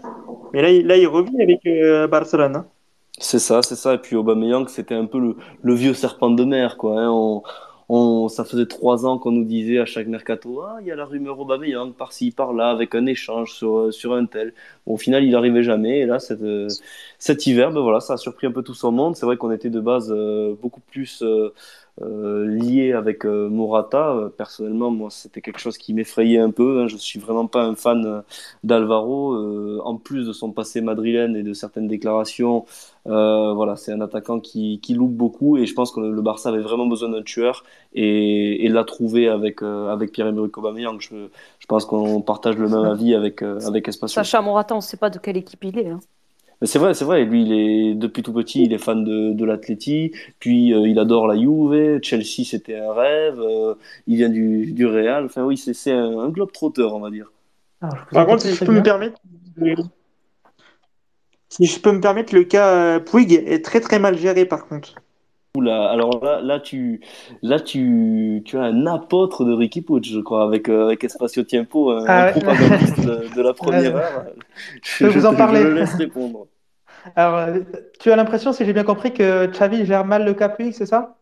mais 0.52 0.62
là, 0.62 0.72
là, 0.82 0.96
il 0.96 1.06
revient 1.06 1.40
avec 1.40 1.64
euh, 1.66 2.08
Barcelone. 2.08 2.56
hein. 2.56 2.66
C'est 3.18 3.38
ça, 3.38 3.62
c'est 3.62 3.76
ça. 3.76 3.94
Et 3.94 3.98
puis 3.98 4.16
Aubameyang, 4.16 4.68
c'était 4.68 4.94
un 4.94 5.06
peu 5.06 5.18
le, 5.62 5.74
vieux 5.74 5.94
serpent 5.94 6.30
de 6.30 6.44
mer, 6.44 6.76
quoi. 6.76 7.00
hein. 7.00 7.42
On, 7.90 8.28
ça 8.28 8.44
faisait 8.44 8.66
trois 8.66 9.04
ans 9.06 9.18
qu'on 9.18 9.30
nous 9.30 9.44
disait 9.44 9.78
à 9.78 9.84
chaque 9.84 10.06
mercato, 10.06 10.62
ah, 10.62 10.78
il 10.80 10.86
y 10.86 10.90
a 10.90 10.96
la 10.96 11.04
rumeur 11.04 11.38
Aubameyang 11.38 11.92
par-ci, 11.94 12.30
par-là, 12.32 12.70
avec 12.70 12.94
un 12.94 13.04
échange 13.06 13.52
sur, 13.52 13.76
euh, 13.78 13.90
sur 13.92 14.14
un 14.14 14.24
tel. 14.26 14.54
Au 14.86 14.96
final, 14.96 15.22
il 15.22 15.30
n'arrivait 15.32 15.62
jamais. 15.62 16.00
Et 16.00 16.06
là, 16.06 16.18
cet, 16.18 16.40
cet 17.18 17.46
hiver, 17.46 17.70
ben 17.72 17.80
voilà, 17.82 18.00
ça 18.00 18.14
a 18.14 18.16
surpris 18.16 18.46
un 18.46 18.52
peu 18.52 18.62
tout 18.62 18.74
son 18.74 18.90
monde. 18.90 19.16
C'est 19.16 19.26
vrai 19.26 19.36
qu'on 19.36 19.50
était 19.52 19.70
de 19.70 19.80
base 19.80 20.12
beaucoup 20.62 20.80
plus 20.80 21.22
lié 22.00 22.92
avec 22.92 23.24
euh, 23.24 23.48
Morata. 23.48 24.10
Euh, 24.14 24.28
Personnellement, 24.28 24.90
moi, 24.90 25.10
c'était 25.10 25.40
quelque 25.40 25.60
chose 25.60 25.78
qui 25.78 25.94
m'effrayait 25.94 26.38
un 26.40 26.50
peu. 26.50 26.82
hein. 26.82 26.88
Je 26.88 26.96
suis 26.96 27.18
vraiment 27.20 27.46
pas 27.46 27.62
un 27.64 27.74
fan 27.76 28.04
euh, 28.06 28.20
d'Alvaro. 28.64 29.34
Euh, 29.34 29.80
en 29.84 29.96
plus 29.96 30.26
de 30.26 30.32
son 30.32 30.52
passé 30.52 30.80
madrilène 30.80 31.36
et 31.36 31.42
de 31.42 31.52
certaines 31.52 31.86
déclarations, 31.88 32.64
euh, 33.06 33.52
voilà, 33.54 33.76
c'est 33.76 33.92
un 33.92 34.00
attaquant 34.00 34.40
qui, 34.40 34.80
qui 34.80 34.94
loupe 34.94 35.12
beaucoup 35.14 35.56
et 35.58 35.66
je 35.66 35.74
pense 35.74 35.92
que 35.92 36.00
le, 36.00 36.22
Barça 36.22 36.48
avait 36.48 36.60
vraiment 36.60 36.86
besoin 36.86 37.10
d'un 37.10 37.22
tueur 37.22 37.64
et, 37.94 38.64
et 38.64 38.68
l'a 38.68 38.84
trouvé 38.84 39.28
avec, 39.28 39.62
euh, 39.62 39.92
avec 39.92 40.12
Pierre-Emerick 40.12 40.56
Aubameyang. 40.58 41.00
Je, 41.00 41.28
je 41.58 41.66
pense 41.66 41.84
qu'on 41.84 42.20
partage 42.22 42.56
le 42.56 42.68
même 42.68 42.84
avis 42.84 43.14
avec, 43.14 43.42
euh, 43.42 43.60
avec 43.66 43.88
Espacio. 43.88 44.22
Sacha 44.22 44.40
Morata, 44.40 44.74
on 44.74 44.78
ne 44.78 44.82
sait 44.82 44.96
pas 44.96 45.10
de 45.10 45.18
quelle 45.18 45.36
équipe 45.36 45.62
il 45.64 45.78
est. 45.78 45.88
hein. 45.90 46.00
Mais 46.60 46.66
c'est 46.66 46.78
vrai, 46.78 46.94
c'est 46.94 47.04
vrai. 47.04 47.24
Lui, 47.24 47.42
il 47.42 47.52
est 47.52 47.94
depuis 47.94 48.22
tout 48.22 48.32
petit, 48.32 48.64
il 48.64 48.72
est 48.72 48.78
fan 48.78 49.04
de, 49.04 49.32
de 49.32 49.44
l'Atleti. 49.44 50.12
Puis 50.38 50.72
euh, 50.72 50.86
il 50.88 50.98
adore 50.98 51.26
la 51.26 51.36
Juve. 51.38 52.00
Chelsea, 52.02 52.44
c'était 52.44 52.76
un 52.78 52.92
rêve. 52.92 53.40
euh, 53.40 53.74
il 54.06 54.16
vient 54.16 54.28
du, 54.30 54.72
du 54.72 54.86
Real. 54.86 55.24
Enfin 55.26 55.44
oui, 55.44 55.56
c'est 55.56 55.74
c'est 55.74 55.92
un, 55.92 56.18
un 56.18 56.28
globe 56.30 56.52
trotteur, 56.52 56.94
on 56.94 57.00
va 57.00 57.10
dire. 57.10 57.30
Alors, 57.80 57.96
vous 58.10 58.14
Par 58.14 58.26
contre, 58.26 58.42
si 58.42 58.54
je 58.54 58.62
peux 58.64 58.72
me 58.72 58.82
permettre, 58.82 59.20
le- 59.56 59.76
si 61.48 61.64
je 61.64 61.80
peux 61.80 61.90
me 61.90 62.02
permettre, 62.02 62.34
le 62.34 62.44
cas 62.44 62.96
euh, 62.96 63.00
Puig 63.00 63.32
est 63.32 63.64
très 63.64 63.80
très 63.80 63.98
mal 63.98 64.18
géré 64.18 64.44
par 64.44 64.66
contre. 64.68 64.96
Oula, 65.56 65.88
alors 65.88 66.24
là, 66.24 66.40
là 66.40 66.58
tu, 66.58 67.00
là 67.42 67.60
tu, 67.60 68.42
tu 68.44 68.58
as 68.58 68.62
un 68.62 68.86
apôtre 68.86 69.44
de 69.44 69.52
Ricky 69.52 69.82
Puig, 69.82 70.04
je 70.04 70.18
crois, 70.18 70.42
avec, 70.42 70.68
euh, 70.68 70.86
avec 70.86 71.04
Espacio 71.04 71.44
Tiempo, 71.44 71.92
un, 71.92 72.04
Ah 72.08 72.22
un 72.22 72.24
ouais. 72.24 72.32
propagandiste 72.32 72.98
de, 73.06 73.28
de 73.36 73.40
la 73.42 73.52
première 73.54 73.94
Ouais. 73.94 74.02
heure. 74.02 74.24
Je 74.82 75.06
peux 75.06 75.10
vous 75.12 75.26
en 75.26 75.32
parler. 75.34 75.60
je 75.62 75.66
le 75.68 75.74
laisse 75.74 75.94
répondre. 75.94 76.48
Alors, 77.14 77.38
euh, 77.38 77.60
tu 78.00 78.10
as 78.10 78.16
l'impression, 78.16 78.52
si 78.52 78.64
j'ai 78.64 78.72
bien 78.72 78.82
compris, 78.82 79.12
que 79.12 79.46
Xavi 79.46 79.86
gère 79.86 80.04
mal 80.04 80.24
le 80.24 80.34
Capuig, 80.34 80.72
c'est 80.72 80.86
ça? 80.86 81.18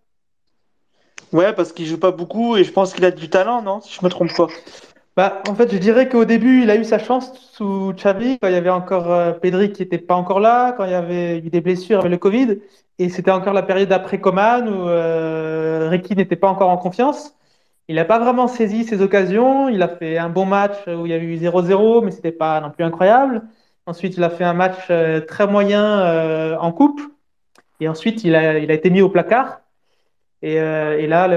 Ouais, 1.34 1.52
parce 1.52 1.72
qu'il 1.72 1.84
joue 1.84 1.98
pas 1.98 2.10
beaucoup 2.10 2.56
et 2.56 2.64
je 2.64 2.72
pense 2.72 2.94
qu'il 2.94 3.04
a 3.04 3.10
du 3.10 3.28
talent, 3.28 3.60
non? 3.60 3.82
Si 3.82 3.94
je 3.98 4.02
me 4.02 4.09
trompe 4.09 4.34
pas. 4.34 4.46
Bah, 5.16 5.43
en 5.48 5.55
fait, 5.55 5.70
je 5.70 5.76
dirais 5.76 6.09
qu'au 6.09 6.24
début, 6.24 6.62
il 6.62 6.70
a 6.70 6.76
eu 6.76 6.84
sa 6.84 6.98
chance 6.98 7.32
sous 7.52 7.93
Xavi, 7.94 8.39
quand 8.39 8.48
il 8.48 8.55
y 8.55 8.56
avait 8.56 8.70
encore 8.70 9.12
euh, 9.12 9.32
Pedri 9.32 9.70
qui 9.72 9.82
n'était 9.82 9.98
pas 9.98 10.14
encore 10.14 10.40
là, 10.40 10.72
quand 10.72 10.84
il 10.86 10.90
y 10.90 10.94
avait 10.94 11.39
eu 11.39 11.51
des 11.51 11.60
blessures 11.60 11.98
avec 11.98 12.10
le 12.10 12.16
Covid, 12.16 12.59
et 12.98 13.09
c'était 13.10 13.30
encore 13.30 13.52
la 13.52 13.62
période 13.62 13.93
après 13.93 14.20
Coman 14.20 14.68
où 14.68 14.89
euh, 14.89 15.89
Ricky 15.90 16.16
n'était 16.16 16.36
pas 16.36 16.48
encore 16.48 16.70
en 16.70 16.78
confiance. 16.78 17.36
Il 17.89 17.97
n'a 17.97 18.05
pas 18.05 18.18
vraiment 18.18 18.48
saisi 18.48 18.84
ses 18.84 19.02
occasions. 19.02 19.68
Il 19.68 19.82
a 19.82 19.89
fait 19.89 20.18
un 20.18 20.30
bon 20.30 20.47
match 20.47 20.76
où 20.86 21.06
il 21.06 21.10
y 21.10 21.14
a 21.14 21.18
eu 21.18 21.36
0-0, 21.36 22.05
mais 22.05 22.10
c'était 22.10 22.32
pas 22.32 22.60
non 22.60 22.70
plus 22.70 22.84
incroyable. 22.84 23.43
Ensuite, 23.86 24.16
il 24.16 24.24
a 24.24 24.30
fait 24.30 24.44
un 24.44 24.55
match 24.55 24.86
euh, 24.90 25.20
très 25.20 25.47
moyen 25.47 26.01
euh, 26.01 26.56
en 26.59 26.72
coupe, 26.72 27.01
et 27.80 27.89
ensuite, 27.89 28.24
il 28.24 28.36
a 28.36 28.59
été 28.59 28.90
mis 28.90 29.02
au 29.02 29.09
placard. 29.10 29.61
Et, 30.43 30.60
euh, 30.60 30.98
et 30.98 31.06
là, 31.06 31.28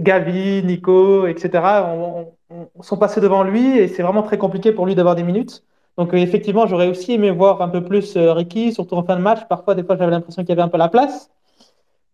Gavi, 0.00 0.62
Nico, 0.64 1.26
etc., 1.26 1.84
on, 1.94 2.32
on- 2.50 2.68
on 2.74 2.82
sont 2.82 2.96
passés 2.96 3.20
devant 3.20 3.42
lui 3.42 3.78
et 3.78 3.88
c'est 3.88 4.02
vraiment 4.02 4.22
très 4.22 4.38
compliqué 4.38 4.70
pour 4.72 4.86
lui 4.86 4.94
d'avoir 4.94 5.16
des 5.16 5.24
minutes. 5.24 5.64
Donc, 5.98 6.14
euh, 6.14 6.16
effectivement, 6.18 6.66
j'aurais 6.66 6.88
aussi 6.88 7.12
aimé 7.14 7.30
voir 7.30 7.60
un 7.62 7.68
peu 7.68 7.82
plus 7.84 8.16
euh, 8.16 8.32
Ricky, 8.32 8.72
surtout 8.72 8.94
en 8.94 9.02
fin 9.04 9.16
de 9.16 9.22
match. 9.22 9.40
Parfois, 9.48 9.74
des 9.74 9.82
fois, 9.82 9.96
j'avais 9.96 10.10
l'impression 10.12 10.42
qu'il 10.42 10.50
y 10.50 10.52
avait 10.52 10.62
un 10.62 10.68
peu 10.68 10.78
la 10.78 10.88
place. 10.88 11.30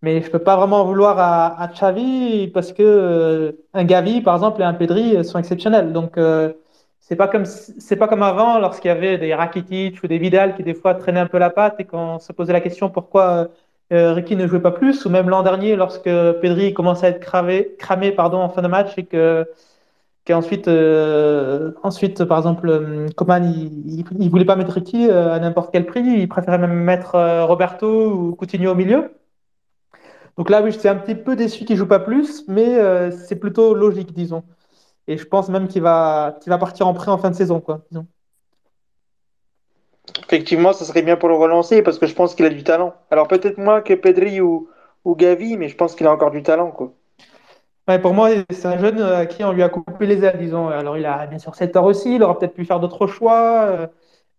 Mais 0.02 0.22
je 0.22 0.30
peux 0.30 0.40
pas 0.40 0.56
vraiment 0.56 0.82
en 0.82 0.84
vouloir 0.86 1.18
à, 1.18 1.60
à 1.62 1.68
Xavi 1.68 2.48
parce 2.48 2.72
que 2.72 2.82
euh, 2.82 3.52
un 3.74 3.84
Gavi, 3.84 4.20
par 4.22 4.34
exemple, 4.36 4.60
et 4.62 4.64
un 4.64 4.74
Pedri 4.74 5.24
sont 5.24 5.38
exceptionnels. 5.38 5.92
Donc, 5.92 6.18
c'est 7.00 7.16
pas 7.16 7.28
comme 7.28 7.44
c'est 7.44 7.96
pas 7.96 8.08
comme 8.08 8.22
avant 8.22 8.58
lorsqu'il 8.58 8.88
y 8.88 8.92
avait 8.92 9.18
des 9.18 9.34
Rakitic 9.34 10.02
ou 10.02 10.06
des 10.06 10.18
Vidal 10.18 10.56
qui 10.56 10.62
des 10.62 10.74
fois 10.74 10.94
traînaient 10.94 11.20
un 11.20 11.26
peu 11.26 11.38
la 11.38 11.50
patte 11.50 11.80
et 11.80 11.84
qu'on 11.84 12.18
se 12.18 12.32
posait 12.32 12.52
la 12.52 12.60
question 12.60 12.90
pourquoi 12.90 13.48
euh, 13.92 14.12
Ricky 14.14 14.36
ne 14.36 14.46
jouait 14.46 14.60
pas 14.60 14.70
plus. 14.70 15.04
Ou 15.06 15.10
même 15.10 15.28
l'an 15.28 15.42
dernier 15.42 15.76
lorsque 15.76 16.04
Pedri 16.04 16.74
commençait 16.74 17.06
à 17.06 17.08
être 17.10 17.20
cramé 17.20 18.12
pardon, 18.12 18.38
en 18.38 18.48
fin 18.48 18.62
de 18.62 18.68
match 18.68 18.96
et 18.98 19.04
que 19.06 19.46
qu'ensuite 20.26 20.68
euh, 20.68 21.72
ensuite 21.82 22.24
par 22.24 22.38
exemple 22.38 22.68
euh, 22.68 23.08
Coman 23.16 23.44
il, 23.44 24.04
il 24.18 24.30
voulait 24.30 24.44
pas 24.44 24.56
mettre 24.56 24.72
Ricky 24.72 25.10
à 25.10 25.38
n'importe 25.38 25.70
quel 25.72 25.86
prix. 25.86 26.02
Il 26.02 26.28
préférait 26.28 26.58
même 26.58 26.72
mettre 26.74 27.16
Roberto 27.44 28.12
ou 28.12 28.34
Coutinho 28.36 28.72
au 28.72 28.74
milieu. 28.74 29.12
Donc 30.38 30.48
là, 30.48 30.62
oui, 30.62 30.72
je 30.72 30.78
suis 30.78 30.88
un 30.88 30.96
petit 30.96 31.14
peu 31.14 31.36
déçu 31.36 31.64
qu'il 31.66 31.76
joue 31.76 31.86
pas 31.86 31.98
plus, 32.00 32.48
mais 32.48 33.10
c'est 33.10 33.36
plutôt 33.36 33.74
logique, 33.74 34.12
disons. 34.14 34.44
Et 35.06 35.18
je 35.18 35.26
pense 35.26 35.48
même 35.48 35.68
qu'il 35.68 35.82
va, 35.82 36.38
va 36.46 36.58
partir 36.58 36.86
en 36.86 36.94
prêt 36.94 37.10
en 37.10 37.18
fin 37.18 37.30
de 37.30 37.36
saison, 37.36 37.60
quoi, 37.60 37.84
disons. 37.90 38.06
Effectivement, 40.32 40.72
ça 40.72 40.86
serait 40.86 41.02
bien 41.02 41.16
pour 41.16 41.28
le 41.28 41.34
relancer 41.34 41.82
parce 41.82 41.98
que 41.98 42.06
je 42.06 42.14
pense 42.14 42.34
qu'il 42.34 42.46
a 42.46 42.48
du 42.48 42.64
talent. 42.64 42.94
Alors 43.10 43.28
peut-être 43.28 43.58
moins 43.58 43.82
que 43.82 43.92
Pedri 43.92 44.40
ou, 44.40 44.66
ou 45.04 45.14
Gavi, 45.14 45.58
mais 45.58 45.68
je 45.68 45.76
pense 45.76 45.94
qu'il 45.94 46.06
a 46.06 46.12
encore 46.12 46.30
du 46.30 46.42
talent, 46.42 46.70
quoi. 46.70 46.94
Ouais, 47.86 47.98
pour 47.98 48.14
moi, 48.14 48.30
c'est 48.50 48.66
un 48.66 48.78
jeune 48.78 49.02
à 49.02 49.26
qui 49.26 49.44
on 49.44 49.52
lui 49.52 49.62
a 49.62 49.68
coupé 49.68 50.06
les 50.06 50.24
ailes, 50.24 50.38
disons. 50.38 50.68
Alors, 50.68 50.96
il 50.96 51.04
a 51.04 51.26
bien 51.26 51.38
sûr 51.38 51.54
7 51.54 51.76
heures 51.76 51.84
aussi, 51.84 52.14
il 52.14 52.22
aurait 52.22 52.38
peut-être 52.38 52.54
pu 52.54 52.64
faire 52.64 52.80
d'autres 52.80 53.06
choix, 53.06 53.66
euh, 53.66 53.86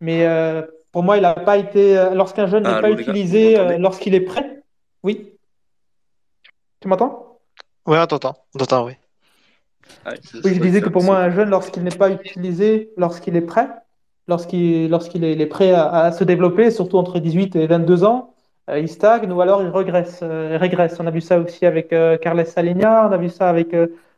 mais 0.01 0.25
euh, 0.25 0.63
pour 0.91 1.03
moi, 1.03 1.17
il 1.17 1.21
n'a 1.21 1.35
pas 1.35 1.57
été. 1.57 1.95
euh, 1.95 2.15
Lorsqu'un 2.15 2.47
jeune 2.47 2.63
n'est 2.63 2.69
Ah, 2.69 2.81
pas 2.81 2.89
utilisé 2.89 3.59
euh, 3.59 3.77
lorsqu'il 3.77 4.15
est 4.15 4.21
prêt. 4.21 4.63
Oui. 5.03 5.33
Tu 6.79 6.87
m'entends? 6.87 7.37
On 7.85 8.07
t'entend. 8.07 8.33
On 8.55 8.57
t'entend, 8.57 8.85
oui. 8.87 8.93
Oui, 10.43 10.55
je 10.55 10.59
disais 10.59 10.81
que 10.81 10.89
pour 10.89 11.03
moi, 11.03 11.17
un 11.17 11.29
jeune, 11.29 11.49
lorsqu'il 11.49 11.83
n'est 11.83 11.91
pas 11.91 12.09
utilisé, 12.09 12.89
lorsqu'il 12.97 13.35
est 13.35 13.41
prêt, 13.41 13.67
lorsqu'il 14.27 14.93
est, 14.93 15.45
prêt 15.47 15.71
à, 15.73 16.11
se 16.11 16.23
développer, 16.23 16.71
surtout 16.71 16.97
entre 16.97 17.19
18 17.19 17.55
et 17.55 17.67
22 17.67 18.03
ans, 18.03 18.33
euh, 18.69 18.79
il 18.79 18.87
stagne 18.87 19.31
ou 19.31 19.41
alors 19.41 19.61
il 19.61 19.69
regresse, 19.69 20.21
euh. 20.23 20.57
On 20.99 21.07
a 21.07 21.11
vu 21.11 21.21
ça 21.21 21.39
aussi 21.39 21.65
avec 21.65 21.91
euh, 21.91 22.17
Carles 22.17 22.45
Salinia, 22.45 23.07
on 23.09 23.11
a 23.11 23.17
vu 23.17 23.29
ça 23.29 23.49
avec 23.49 23.75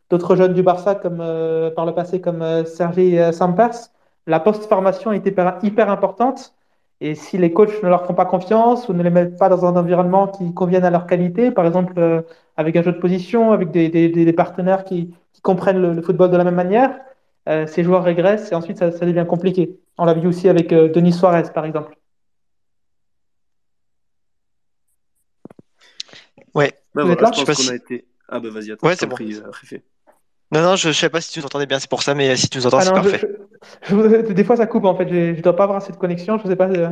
d'autres 0.09 0.35
jeunes 0.35 0.53
du 0.53 0.61
Barça 0.63 0.95
comme, 0.95 1.17
par 1.75 1.85
le 1.85 1.93
passé 1.93 2.21
comme 2.21 2.65
Sergi 2.65 3.17
Sampers. 3.33 3.89
La 4.27 4.39
post-formation 4.39 5.11
est 5.11 5.25
hyper, 5.25 5.57
hyper 5.63 5.89
importante. 5.89 6.53
Et 7.01 7.15
si 7.15 7.37
les 7.37 7.51
coachs 7.51 7.83
ne 7.83 7.89
leur 7.89 8.05
font 8.05 8.13
pas 8.13 8.25
confiance 8.25 8.87
ou 8.87 8.93
ne 8.93 9.03
les 9.03 9.09
mettent 9.09 9.37
pas 9.37 9.49
dans 9.49 9.65
un 9.65 9.75
environnement 9.75 10.27
qui 10.27 10.53
convienne 10.53 10.85
à 10.85 10.89
leur 10.89 11.07
qualité, 11.07 11.51
par 11.51 11.65
exemple 11.65 12.23
avec 12.57 12.75
un 12.75 12.83
jeu 12.83 12.93
de 12.93 12.99
position, 12.99 13.51
avec 13.51 13.71
des, 13.71 14.33
partenaires 14.33 14.83
qui, 14.85 15.13
qui 15.33 15.41
comprennent 15.41 15.81
le, 15.81 16.01
football 16.01 16.31
de 16.31 16.37
la 16.37 16.43
même 16.43 16.55
manière, 16.55 16.99
ces 17.67 17.83
joueurs 17.83 18.03
régressent 18.03 18.51
et 18.51 18.55
ensuite 18.55 18.77
ça, 18.77 18.91
ça 18.91 19.05
devient 19.05 19.25
compliqué. 19.27 19.77
On 19.97 20.05
l'a 20.05 20.13
vu 20.13 20.27
aussi 20.27 20.49
avec 20.49 20.69
Denis 20.69 21.13
Suarez, 21.13 21.43
par 21.53 21.65
exemple. 21.65 21.95
Ouais. 26.53 26.73
Bah 26.93 27.03
Vous 27.03 27.07
voilà, 27.09 27.13
êtes 27.13 27.21
là 27.21 27.31
je 27.33 27.43
pense 27.45 27.57
sais 27.57 27.63
qu'on 27.63 27.69
pas 27.69 27.73
a 27.73 27.77
si- 27.77 27.95
été. 27.95 28.05
Ah 28.27 28.39
bah 28.39 28.49
vas-y, 28.49 28.71
attends, 28.71 28.87
Ouais, 28.87 28.95
c'est 28.95 29.05
bon. 29.05 29.15
prie, 29.15 29.33
euh. 29.35 29.41
Non, 30.51 30.61
non, 30.61 30.75
je, 30.75 30.89
je 30.89 30.93
sais 30.97 31.09
pas 31.09 31.21
si 31.21 31.31
tu 31.31 31.39
nous 31.39 31.45
entendais 31.45 31.65
bien, 31.65 31.79
c'est 31.79 31.89
pour 31.89 32.03
ça, 32.03 32.13
mais 32.15 32.35
si 32.37 32.49
tu 32.49 32.57
nous 32.57 32.67
entends, 32.67 32.79
Ah 32.79 32.81
c'est 32.85 32.93
parfait. 32.93 33.21
je- 33.83 33.95
je- 34.27 34.33
des 34.33 34.43
fois 34.43 34.55
ça 34.55 34.67
coupe 34.67 34.85
en 34.85 34.95
fait, 34.95 35.07
je, 35.09 35.35
je 35.35 35.41
dois 35.41 35.55
pas 35.55 35.63
avoir 35.63 35.77
assez 35.77 35.91
de 35.91 35.97
connexion, 35.97 36.37
je 36.37 36.47
sais 36.47 36.55
pas. 36.55 36.69
euh, 36.69 36.89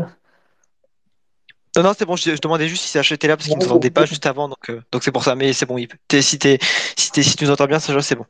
Non, 1.75 1.83
non, 1.83 1.93
c'est 1.97 2.05
bon, 2.05 2.15
je, 2.15 2.35
je 2.35 2.41
demandais 2.41 2.67
juste 2.67 2.83
si 2.83 2.89
ça 2.89 2.99
achetait 2.99 3.27
là 3.27 3.35
parce 3.37 3.47
qu'il 3.47 3.57
nous 3.57 3.65
entendait 3.65 3.89
pas 3.89 4.05
juste 4.05 4.25
avant, 4.25 4.47
donc 4.47 4.69
euh, 4.69 4.81
donc 4.91 5.03
c'est 5.03 5.11
pour 5.11 5.23
ça, 5.23 5.35
mais 5.35 5.53
c'est 5.53 5.65
bon, 5.65 5.77
il- 5.77 5.87
t'es- 6.07 6.21
si, 6.21 6.37
t'es, 6.37 6.57
si, 6.97 7.23
si 7.23 7.35
tu 7.35 7.45
nous 7.45 7.51
entends 7.51 7.65
bien, 7.67 7.79
ça 7.79 7.99
c'est 8.01 8.15
bon. 8.15 8.25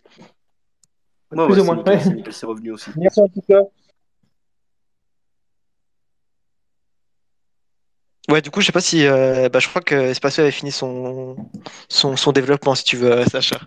Plus 1.29 1.37
ouais, 1.61 1.61
ouais. 1.61 2.31
c'est 2.31 2.45
revenu 2.45 2.71
aussi. 2.71 2.91
Merci 2.95 3.19
en 3.21 3.27
tout 3.27 3.41
cas. 3.47 3.59
Ouais, 8.29 8.41
du 8.41 8.51
coup, 8.51 8.61
je 8.61 8.67
sais 8.67 8.71
pas 8.71 8.79
si. 8.81 9.05
euh, 9.05 9.49
bah, 9.49 9.59
je 9.59 9.67
crois 9.67 9.81
que 9.81 9.95
Espacio 9.95 10.43
avait 10.43 10.51
fini 10.51 10.71
son, 10.71 11.35
son, 11.89 12.15
son 12.15 12.31
développement, 12.31 12.73
si 12.73 12.83
tu 12.85 12.95
veux, 12.95 13.11
euh, 13.11 13.25
Sacha. 13.25 13.57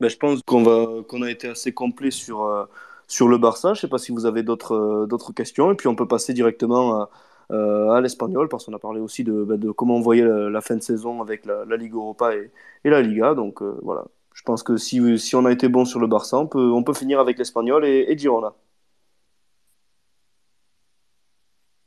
Ben, 0.00 0.08
je 0.10 0.16
pense 0.16 0.42
qu'on 0.42 0.62
va, 0.62 0.86
a 1.26 1.30
été 1.30 1.48
assez 1.48 1.72
complet 1.72 2.10
sur, 2.10 2.44
euh, 2.44 2.64
sur 3.08 3.28
le 3.28 3.38
Barça. 3.38 3.72
Je 3.72 3.80
sais 3.80 3.88
pas 3.88 3.98
si 3.98 4.12
vous 4.12 4.26
avez 4.26 4.42
d'autres 4.42 5.32
questions. 5.34 5.72
Et 5.72 5.74
puis 5.74 5.88
on 5.88 5.94
peut 5.96 6.06
passer 6.06 6.34
directement 6.34 7.08
à, 7.50 8.00
l'Espagnol 8.02 8.48
parce 8.48 8.66
qu'on 8.66 8.74
a 8.74 8.78
parlé 8.78 9.00
aussi 9.00 9.24
de, 9.24 9.44
ben, 9.44 9.56
de 9.56 9.70
comment 9.70 9.96
on 9.96 10.00
voyait 10.00 10.24
la, 10.24 10.60
fin 10.60 10.76
de 10.76 10.82
saison 10.82 11.22
avec 11.22 11.46
la, 11.46 11.64
la 11.64 11.76
Ligue 11.76 11.94
Europa 11.94 12.34
et, 12.34 12.50
et 12.84 12.90
la 12.90 13.00
Liga. 13.00 13.34
Donc 13.34 13.62
voilà. 13.82 14.04
Je 14.34 14.42
pense 14.42 14.62
que 14.62 14.76
si, 14.76 15.18
si 15.18 15.34
on 15.36 15.46
a 15.46 15.52
été 15.52 15.68
bon 15.68 15.86
sur 15.86 16.00
le 16.00 16.06
Barça, 16.06 16.36
on 16.38 16.46
peut, 16.46 16.70
on 16.72 16.82
peut 16.82 16.92
finir 16.94 17.20
avec 17.20 17.38
l'Espagnol 17.38 17.86
et, 17.86 18.06
et 18.08 18.18
Girona. 18.18 18.52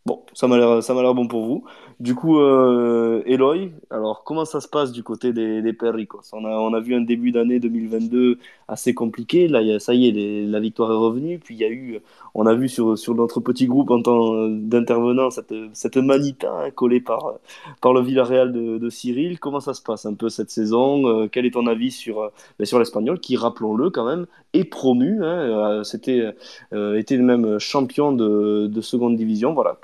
Bon, 0.06 0.26
ça 0.34 0.48
m'a 0.48 0.58
l'air, 0.58 1.14
bon 1.14 1.28
pour 1.28 1.46
vous. 1.46 1.64
Du 2.00 2.16
coup, 2.16 2.40
euh, 2.40 3.22
Eloy, 3.26 3.72
alors 3.90 4.24
comment 4.24 4.46
ça 4.46 4.62
se 4.62 4.68
passe 4.68 4.92
du 4.92 5.04
côté 5.04 5.34
des, 5.34 5.62
des 5.62 5.74
Perricos? 5.74 6.22
On 6.32 6.46
a, 6.46 6.50
on 6.50 6.74
a 6.74 6.80
vu 6.80 6.96
un 6.96 7.02
début 7.02 7.32
d'année 7.32 7.60
2022 7.60 8.38
assez 8.70 8.94
compliqué. 8.94 9.48
Là, 9.48 9.80
ça 9.80 9.94
y 9.94 10.08
est, 10.08 10.46
la 10.48 10.60
victoire 10.60 10.92
est 10.92 10.96
revenue. 10.96 11.40
Puis 11.40 11.56
il 11.56 11.62
y 11.62 11.66
a 11.66 11.70
eu, 11.70 12.00
on 12.36 12.46
a 12.46 12.54
vu 12.54 12.70
sur, 12.70 12.98
sur 12.98 13.16
notre 13.16 13.40
petit 13.40 13.68
groupe 13.68 13.92
en 13.92 14.02
tant 14.02 14.48
d'intervenants 14.48 15.30
cette, 15.30 15.54
cette 15.74 15.98
manita 15.98 16.52
hein, 16.52 16.72
collée 16.72 17.02
par, 17.02 17.34
par 17.82 17.94
le 17.94 18.02
Villarreal 18.02 18.52
de, 18.52 18.90
Cyril. 18.90 19.40
Comment 19.40 19.60
ça 19.60 19.74
se 19.74 19.82
passe 19.82 20.06
un 20.06 20.14
peu 20.14 20.30
cette 20.30 20.52
saison? 20.52 21.08
Euh, 21.08 21.28
quel 21.28 21.46
est 21.46 21.52
ton 21.52 21.68
avis 21.68 21.92
sur, 21.92 22.22
euh, 22.22 22.30
ben, 22.58 22.66
sur 22.66 22.80
l'Espagnol 22.80 23.20
qui, 23.20 23.36
rappelons-le 23.36 23.90
quand 23.90 24.06
même, 24.06 24.26
est 24.54 24.64
promu, 24.64 25.24
hein, 25.24 25.84
c'était, 25.84 26.34
euh, 26.74 26.98
était 26.98 27.18
même 27.18 27.60
champion 27.60 28.12
de, 28.12 28.68
de 28.68 28.82
seconde 28.82 29.16
division. 29.16 29.54
Voilà, 29.54 29.78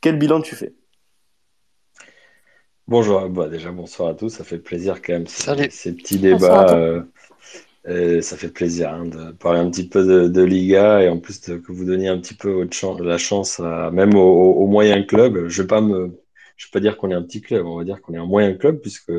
quel 0.00 0.18
bilan 0.18 0.42
tu 0.42 0.54
fais? 0.56 0.74
Bonjour, 2.86 3.28
bah 3.30 3.48
déjà 3.48 3.72
bonsoir 3.72 4.10
à 4.10 4.14
tous, 4.14 4.28
ça 4.28 4.44
fait 4.44 4.58
plaisir 4.58 5.00
quand 5.02 5.14
même 5.14 5.26
ces, 5.26 5.44
Salut. 5.44 5.70
ces 5.70 5.94
petits 5.96 6.18
débats, 6.18 7.06
euh, 7.88 8.20
ça 8.22 8.36
fait 8.36 8.50
plaisir 8.50 8.90
hein, 8.94 9.06
de 9.06 9.32
parler 9.32 9.60
un 9.60 9.70
petit 9.70 9.88
peu 9.88 10.04
de, 10.06 10.28
de 10.28 10.42
Liga 10.42 11.02
et 11.02 11.08
en 11.08 11.18
plus 11.18 11.40
de- 11.42 11.58
que 11.58 11.72
vous 11.72 11.84
donniez 11.84 12.08
un 12.08 12.18
petit 12.20 12.34
peu 12.34 12.50
votre 12.50 13.02
la 13.02 13.18
chance 13.18 13.60
à, 13.60 13.90
même 13.90 14.14
aux, 14.16 14.20
aux- 14.20 14.64
aux 14.64 14.66
moyens 14.66 15.06
clubs. 15.06 15.48
Je 15.48 15.62
vais 15.62 15.68
pas 15.68 15.80
me, 15.80 16.18
je 16.56 16.66
vais 16.66 16.70
pas 16.72 16.80
dire 16.80 16.96
qu'on 16.96 17.10
est 17.10 17.14
un 17.14 17.22
petit 17.22 17.40
club, 17.42 17.66
on 17.66 17.76
va 17.78 17.84
dire 17.84 18.00
qu'on 18.02 18.14
est 18.14 18.18
un 18.18 18.26
moyen 18.26 18.54
club 18.54 18.80
puisque 18.80 19.12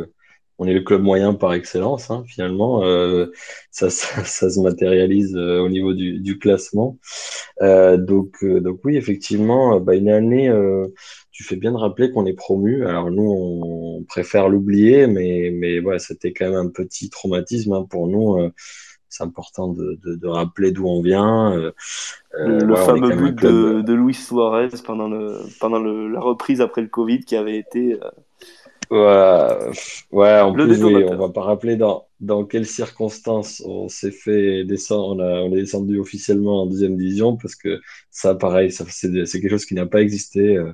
on 0.58 0.68
est 0.68 0.74
le 0.74 0.82
club 0.82 1.02
moyen 1.02 1.34
par 1.34 1.54
excellence 1.54 2.10
hein, 2.12 2.24
finalement. 2.28 2.84
Euh, 2.84 3.28
ça, 3.72 3.90
ça, 3.90 4.24
ça 4.24 4.50
se 4.50 4.60
matérialise 4.60 5.36
euh, 5.36 5.60
au 5.60 5.70
niveau 5.70 5.94
du, 5.94 6.20
du 6.20 6.38
classement. 6.40 6.98
Euh, 7.62 7.98
donc, 7.98 8.44
donc 8.44 8.80
oui, 8.84 8.98
effectivement, 8.98 9.80
bah, 9.80 9.96
une 9.96 10.10
année, 10.10 10.52
tu 11.32 11.44
fais 11.44 11.56
bien 11.56 11.72
de 11.72 11.78
rappeler 11.78 12.12
qu'on 12.12 12.26
est 12.26 12.34
promu. 12.34 12.86
Alors 12.86 13.12
nous, 13.12 13.30
on 13.30 14.04
préfère 14.04 14.50
l'oublier, 14.50 15.08
mais, 15.08 15.52
mais 15.54 15.80
ouais, 15.80 16.00
c'était 16.00 16.34
quand 16.34 16.50
même 16.50 16.68
un 16.68 16.70
petit 16.70 17.10
traumatisme 17.10 17.74
hein, 17.74 17.86
pour 17.90 18.08
nous. 18.08 18.50
c'est 19.10 19.24
important 19.24 19.70
de, 19.70 19.98
de, 20.04 20.16
de 20.16 20.28
rappeler 20.28 20.72
d'où 20.72 20.88
on 20.88 21.02
vient. 21.02 21.56
Le, 22.38 22.66
voilà, 22.66 22.86
fameux 22.86 23.16
but 23.16 23.42
de, 23.42 23.82
de 23.82 23.94
Luis 23.94 24.14
Suarez 24.14 24.70
pendant, 24.86 25.08
le, 25.08 25.40
pendant 25.60 25.80
le, 25.80 26.10
la 26.10 26.20
reprise 26.20 26.60
après 26.60 26.82
le 26.82 26.90
Covid 26.90 27.22
qui 27.22 27.38
avait 27.38 27.58
été 27.58 27.98
Ouais, 28.92 29.72
ouais, 30.12 30.40
en 30.42 30.52
le 30.54 30.60
plus, 30.60 30.84
oui, 30.84 31.04
on 31.04 31.18
va 31.18 31.30
pas 31.30 31.42
rappeler 31.42 31.76
dans, 31.76 32.08
dans 32.20 32.46
quelles 32.46 32.68
circonstances 32.68 33.62
on 33.66 33.90
s'est 33.90 34.12
fait 34.12 34.64
descendre, 34.64 35.16
on 35.16 35.20
a, 35.20 35.42
on 35.42 35.52
est 35.54 35.62
descendu 35.62 36.00
officiellement 36.00 36.62
en 36.64 36.66
deuxième 36.68 36.96
division 36.96 37.36
parce 37.36 37.56
que 37.56 37.82
ça, 38.12 38.36
pareil, 38.36 38.72
ça, 38.72 38.86
c'est, 38.88 39.10
quelque 39.26 39.50
chose 39.50 39.66
qui 39.66 39.74
n'a 39.74 39.88
pas 39.88 40.02
existé. 40.02 40.56
euh, 40.58 40.72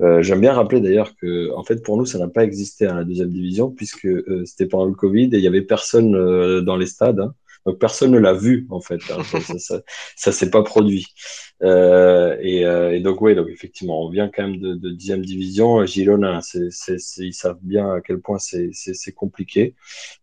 Euh, 0.00 0.22
j'aime 0.22 0.40
bien 0.40 0.54
rappeler 0.54 0.80
d'ailleurs 0.80 1.16
que, 1.16 1.52
en 1.54 1.64
fait, 1.64 1.82
pour 1.84 1.96
nous, 1.98 2.06
ça 2.06 2.18
n'a 2.18 2.28
pas 2.28 2.44
existé 2.44 2.86
à 2.86 2.94
la 2.94 3.04
deuxième 3.04 3.30
division 3.30 3.70
puisque 3.70 4.06
euh, 4.06 4.44
c'était 4.46 4.66
pendant 4.66 4.86
le 4.86 4.94
Covid 4.94 5.26
et 5.32 5.38
il 5.38 5.40
y 5.44 5.48
avait 5.48 5.62
personne 5.62 6.14
euh, 6.16 6.62
dans 6.62 6.76
les 6.76 6.86
stades. 6.86 7.20
hein. 7.20 7.34
Donc 7.66 7.78
personne 7.78 8.10
ne 8.12 8.18
l'a 8.18 8.34
vu 8.34 8.66
en 8.70 8.80
fait. 8.80 9.00
hein. 9.10 9.22
Ça, 9.24 9.40
ça, 9.58 9.80
ça, 10.16 10.32
s'est 10.32 10.50
pas 10.50 10.62
produit. 10.62 11.06
Euh, 11.62 12.36
et, 12.40 12.64
euh, 12.66 12.92
et 12.94 13.00
donc 13.00 13.20
oui, 13.22 13.34
donc 13.34 13.48
effectivement, 13.48 14.02
on 14.04 14.10
vient 14.10 14.28
quand 14.28 14.42
même 14.46 14.58
de, 14.60 14.74
de 14.74 14.90
dixième 14.90 15.24
division. 15.24 15.84
Girona, 15.86 16.40
c'est, 16.42 16.70
c'est, 16.70 16.98
c'est- 16.98 17.24
ils 17.24 17.32
savent 17.32 17.58
bien 17.62 17.90
à 17.94 18.00
quel 18.00 18.20
point 18.20 18.38
c'est, 18.38 18.70
c'est 18.72 19.12
compliqué. 19.12 19.74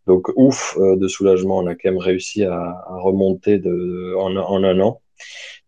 Donc 0.08 0.30
ouf 0.36 0.78
euh, 0.80 0.98
de 0.98 1.08
soulagement, 1.08 1.60
on 1.60 1.68
a 1.68 1.76
quand 1.76 1.90
même 1.92 1.98
réussi 2.00 2.44
à, 2.46 2.54
à 2.56 2.98
remonter 3.02 3.60
de, 3.60 4.16
en, 4.18 4.36
en 4.38 4.64
un 4.64 4.80
an. 4.82 5.02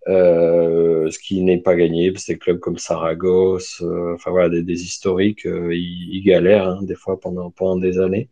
Euh, 0.09 1.09
ce 1.11 1.19
qui 1.19 1.41
n'est 1.43 1.59
pas 1.61 1.75
gagné, 1.75 2.11
parce 2.11 2.25
que 2.25 2.33
des 2.33 2.39
clubs 2.39 2.59
comme 2.59 2.77
Saragosse, 2.77 3.81
euh, 3.81 4.13
enfin 4.15 4.31
voilà, 4.31 4.49
des, 4.49 4.63
des 4.63 4.83
historiques, 4.83 5.45
euh, 5.45 5.73
ils, 5.75 6.09
ils 6.17 6.23
galèrent 6.23 6.67
hein, 6.67 6.79
des 6.83 6.95
fois 6.95 7.19
pendant, 7.19 7.51
pendant 7.51 7.77
des 7.77 7.99
années. 7.99 8.29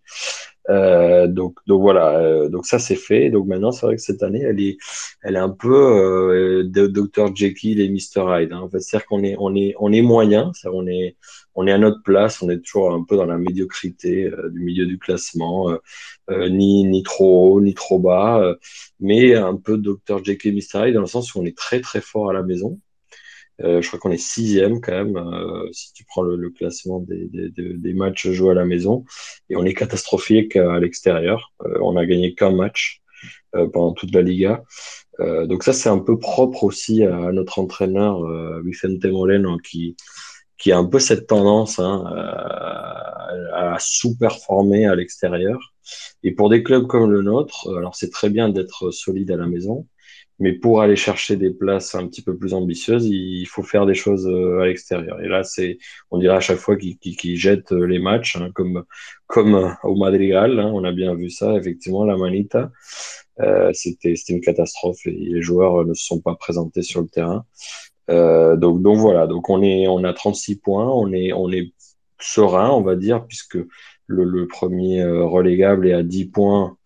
Euh, 0.70 1.28
donc, 1.28 1.58
donc 1.68 1.82
voilà, 1.82 2.20
euh, 2.20 2.50
donc 2.50 2.66
ça 2.66 2.80
c'est 2.80 2.96
fait. 2.96 3.30
Donc 3.30 3.48
maintenant, 3.48 3.72
c'est 3.72 3.86
vrai 3.86 3.96
que 3.96 4.02
cette 4.02 4.24
année, 4.24 4.42
elle 4.42 4.62
est, 4.62 4.78
elle 5.24 5.36
est 5.36 5.40
un 5.40 5.50
peu 5.50 5.74
euh, 5.74 6.64
Dr 6.64 7.36
Jekyll 7.36 7.80
et 7.80 7.90
Mr 7.90 8.24
Hyde. 8.28 8.54
Hein. 8.54 8.68
C'est-à-dire 8.72 9.06
qu'on 9.08 9.24
est, 9.24 9.36
on 9.40 9.56
est, 9.56 9.74
on 9.80 9.92
est 9.92 10.02
moyen, 10.02 10.52
c'est-à-dire 10.54 10.78
on 10.80 10.88
est, 10.88 11.18
on 11.56 11.68
est 11.68 11.72
à 11.72 11.78
notre 11.78 12.02
place, 12.04 12.42
on 12.42 12.50
est 12.50 12.60
toujours 12.60 12.94
un 12.94 13.04
peu 13.04 13.18
dans 13.18 13.26
la 13.26 13.38
médiocrité 13.38 14.26
euh, 14.26 14.50
du 14.50 14.62
milieu 14.62 14.86
du 14.86 14.98
classement, 14.98 15.70
euh, 15.70 15.78
euh, 16.30 16.50
ni, 16.50 16.84
ni 16.86 17.04
trop 17.04 17.56
haut, 17.56 17.62
ni 17.62 17.74
trop 17.74 18.00
bas, 18.00 18.56
mais 19.00 19.36
un 19.36 19.56
peu 19.56 19.78
Dr 19.78 20.24
Jekyll 20.24 20.58
et 20.58 20.62
Mr 20.62 20.88
Hyde 20.88 20.96
dans 20.96 21.02
le 21.02 21.08
sens 21.08 21.36
où 21.36 21.40
on 21.40 21.46
est 21.46 21.58
très 21.58 21.82
très 21.82 22.02
fort 22.02 22.30
à 22.30 22.34
la 22.34 22.44
maison. 22.44 22.80
Euh, 23.64 23.82
je 23.82 23.88
crois 23.88 24.00
qu'on 24.00 24.12
est 24.12 24.18
sixième 24.18 24.82
quand 24.82 24.94
même, 24.94 25.18
euh, 25.18 25.70
si 25.72 25.94
tu 25.94 26.04
prends 26.06 26.24
le, 26.24 26.36
le 26.36 26.50
classement 26.50 27.00
des, 27.00 27.28
des, 27.28 27.50
des, 27.50 27.74
des 27.74 27.94
matchs 27.94 28.28
joués 28.30 28.52
à 28.52 28.54
la 28.56 28.66
maison. 28.66 29.06
Et 29.50 29.56
on 29.56 29.64
est 29.66 29.74
catastrophique 29.76 30.56
à 30.56 30.80
l'extérieur. 30.80 31.52
Euh, 31.66 31.78
on 31.82 31.96
a 31.96 32.06
gagné 32.06 32.34
qu'un 32.34 32.52
match 32.52 33.02
euh, 33.56 33.68
pendant 33.68 33.94
toute 33.94 34.14
la 34.16 34.22
Liga. 34.22 34.64
Euh, 35.20 35.46
donc 35.46 35.64
ça, 35.64 35.74
c'est 35.74 35.90
un 35.90 36.00
peu 36.00 36.18
propre 36.18 36.64
aussi 36.64 37.04
à 37.04 37.32
notre 37.32 37.60
entraîneur 37.60 38.24
euh, 38.24 38.62
Vicente 38.66 39.06
Moreno 39.06 39.58
qui, 39.58 39.96
qui 40.58 40.72
a 40.72 40.78
un 40.78 40.86
peu 40.86 41.00
cette 41.00 41.28
tendance 41.28 41.78
hein, 41.78 42.04
à, 42.08 43.74
à 43.74 43.78
sous-performer 43.80 44.86
à 44.88 44.96
l'extérieur. 44.96 45.60
Et 46.24 46.32
pour 46.32 46.50
des 46.50 46.64
clubs 46.64 46.88
comme 46.88 47.12
le 47.12 47.22
nôtre, 47.22 47.70
alors 47.78 47.96
c'est 47.96 48.10
très 48.12 48.30
bien 48.30 48.50
d'être 48.50 48.92
solide 48.92 49.30
à 49.32 49.38
la 49.38 49.48
maison, 49.48 49.88
mais 50.42 50.54
pour 50.54 50.82
aller 50.82 50.96
chercher 50.96 51.38
des 51.38 51.52
places 51.52 51.94
un 51.94 52.08
petit 52.08 52.24
peu 52.24 52.36
plus 52.36 52.54
ambitieuses, 52.56 53.06
il 53.06 53.46
faut 53.46 53.62
faire 53.62 53.86
des 53.86 53.94
choses 53.94 54.28
euh, 54.28 54.60
à 54.60 54.66
l'extérieur. 54.66 55.22
Et 55.22 55.28
là, 55.28 55.44
c'est, 55.44 55.78
on 56.10 56.18
dirait 56.18 56.36
à 56.36 56.40
chaque 56.40 56.58
fois 56.58 56.76
qu'ils 56.76 57.38
jettent 57.38 57.72
les 57.72 58.00
matchs, 58.00 58.38
hein, 58.38 58.50
comme, 58.54 58.84
comme 59.28 59.78
au 59.84 59.96
Madrigal. 59.96 60.60
hein, 60.60 60.72
on 60.74 60.84
a 60.84 60.92
bien 60.92 61.14
vu 61.14 61.30
ça, 61.30 61.56
effectivement, 61.56 62.06
la 62.06 62.18
Manita. 62.18 62.72
Euh, 63.40 63.72
c'était, 63.74 64.16
une 64.30 64.42
catastrophe 64.42 65.06
et 65.06 65.12
les 65.12 65.42
joueurs 65.44 65.86
ne 65.86 65.94
se 65.94 66.06
sont 66.06 66.20
pas 66.20 66.36
présentés 66.36 66.82
sur 66.82 67.02
le 67.02 67.08
terrain. 67.08 67.46
Euh, 68.10 68.56
donc, 68.56 68.82
voilà. 68.98 69.28
Donc 69.28 69.50
on 69.50 69.62
est, 69.62 69.88
on 69.88 70.04
a 70.04 70.14
36 70.14 70.58
points. 70.58 70.90
On 70.90 71.14
est, 71.14 71.74
serein, 72.20 72.70
on 72.72 72.82
va 72.82 72.96
dire, 72.96 73.26
puisque 73.28 73.60
le, 74.08 74.48
premier 74.48 75.02
euh, 75.02 75.24
relégable 75.26 75.88
est 75.88 75.94
à 75.94 76.04
10 76.04 76.26
points 76.26 76.78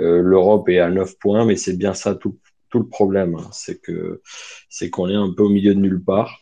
l'Europe 0.00 0.68
est 0.68 0.78
à 0.78 0.90
9 0.90 1.18
points, 1.18 1.44
mais 1.44 1.56
c'est 1.56 1.76
bien 1.76 1.92
ça 1.92 2.14
tout, 2.14 2.38
tout 2.70 2.78
le 2.78 2.88
problème. 2.88 3.34
Hein. 3.36 3.48
C'est 3.52 3.80
que 3.80 4.22
c'est 4.68 4.90
qu'on 4.90 5.08
est 5.08 5.14
un 5.14 5.32
peu 5.32 5.44
au 5.44 5.48
milieu 5.48 5.74
de 5.74 5.80
nulle 5.80 6.02
part. 6.02 6.40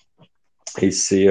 Et 0.83 0.91
c'est 0.91 1.27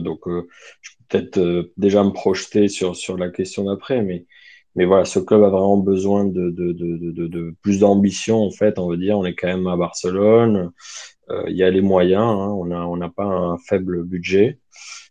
donc 0.00 0.20
je 0.26 0.90
peux 0.98 1.04
peut-être 1.08 1.70
déjà 1.76 2.04
me 2.04 2.10
projeter 2.10 2.68
sur, 2.68 2.94
sur 2.94 3.16
la 3.16 3.30
question 3.30 3.64
d'après, 3.64 4.02
mais 4.02 4.26
mais 4.74 4.86
voilà, 4.86 5.04
ce 5.04 5.18
club 5.18 5.42
a 5.42 5.50
vraiment 5.50 5.76
besoin 5.76 6.24
de, 6.24 6.50
de, 6.50 6.72
de, 6.72 7.26
de 7.26 7.54
plus 7.60 7.80
d'ambition, 7.80 8.38
en 8.42 8.50
fait, 8.50 8.78
on 8.78 8.88
veut 8.88 8.96
dire. 8.96 9.18
On 9.18 9.24
est 9.24 9.34
quand 9.34 9.48
même 9.48 9.66
à 9.66 9.76
Barcelone, 9.76 10.72
euh, 11.30 11.44
il 11.48 11.56
y 11.56 11.62
a 11.62 11.70
les 11.70 11.82
moyens, 11.82 12.22
hein, 12.22 12.48
on 12.48 12.66
n'a 12.66 12.86
on 12.86 13.10
pas 13.10 13.24
un 13.24 13.58
faible 13.58 14.02
budget. 14.04 14.58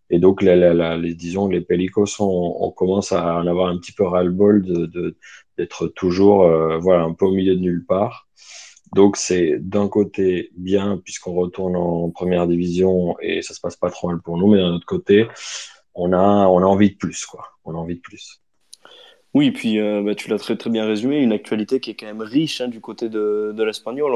Et 0.09 0.19
donc, 0.19 0.41
les, 0.41 1.15
disons, 1.15 1.47
les 1.47 1.61
Pelicos, 1.61 2.19
on, 2.19 2.71
commence 2.71 3.11
à 3.13 3.37
en 3.37 3.47
avoir 3.47 3.69
un 3.69 3.77
petit 3.77 3.93
peu 3.93 4.03
ras-le-bol 4.03 4.65
d'être 5.57 5.87
toujours 5.87 6.43
euh, 6.43 6.77
voilà, 6.79 7.03
un 7.03 7.13
peu 7.13 7.25
au 7.25 7.31
milieu 7.31 7.55
de 7.55 7.61
nulle 7.61 7.85
part. 7.85 8.27
Donc, 8.93 9.17
c'est 9.17 9.57
d'un 9.59 9.87
côté 9.87 10.51
bien, 10.55 10.97
puisqu'on 10.97 11.33
retourne 11.33 11.75
en 11.75 12.09
première 12.09 12.47
division 12.47 13.17
et 13.21 13.41
ça 13.41 13.53
se 13.53 13.59
passe 13.61 13.77
pas 13.77 13.89
trop 13.89 14.09
mal 14.09 14.21
pour 14.21 14.37
nous, 14.37 14.47
mais 14.51 14.57
d'un 14.57 14.73
autre 14.73 14.85
côté, 14.85 15.27
on 15.95 16.13
a, 16.13 16.47
on 16.47 16.59
a 16.59 16.65
envie 16.65 16.91
de 16.91 16.97
plus, 16.97 17.25
quoi. 17.25 17.45
On 17.63 17.73
a 17.75 17.77
envie 17.77 17.95
de 17.95 18.01
plus. 18.01 18.41
Oui, 19.33 19.47
et 19.47 19.51
puis 19.53 19.79
euh, 19.79 20.01
bah, 20.03 20.13
tu 20.13 20.29
l'as 20.29 20.37
très 20.37 20.57
très 20.57 20.69
bien 20.69 20.85
résumé, 20.85 21.19
une 21.19 21.31
actualité 21.31 21.79
qui 21.79 21.91
est 21.91 21.93
quand 21.93 22.05
même 22.05 22.21
riche 22.21 22.59
hein, 22.59 22.67
du 22.67 22.81
côté 22.81 23.07
de, 23.07 23.53
de 23.55 23.63
l'Espagnol. 23.63 24.11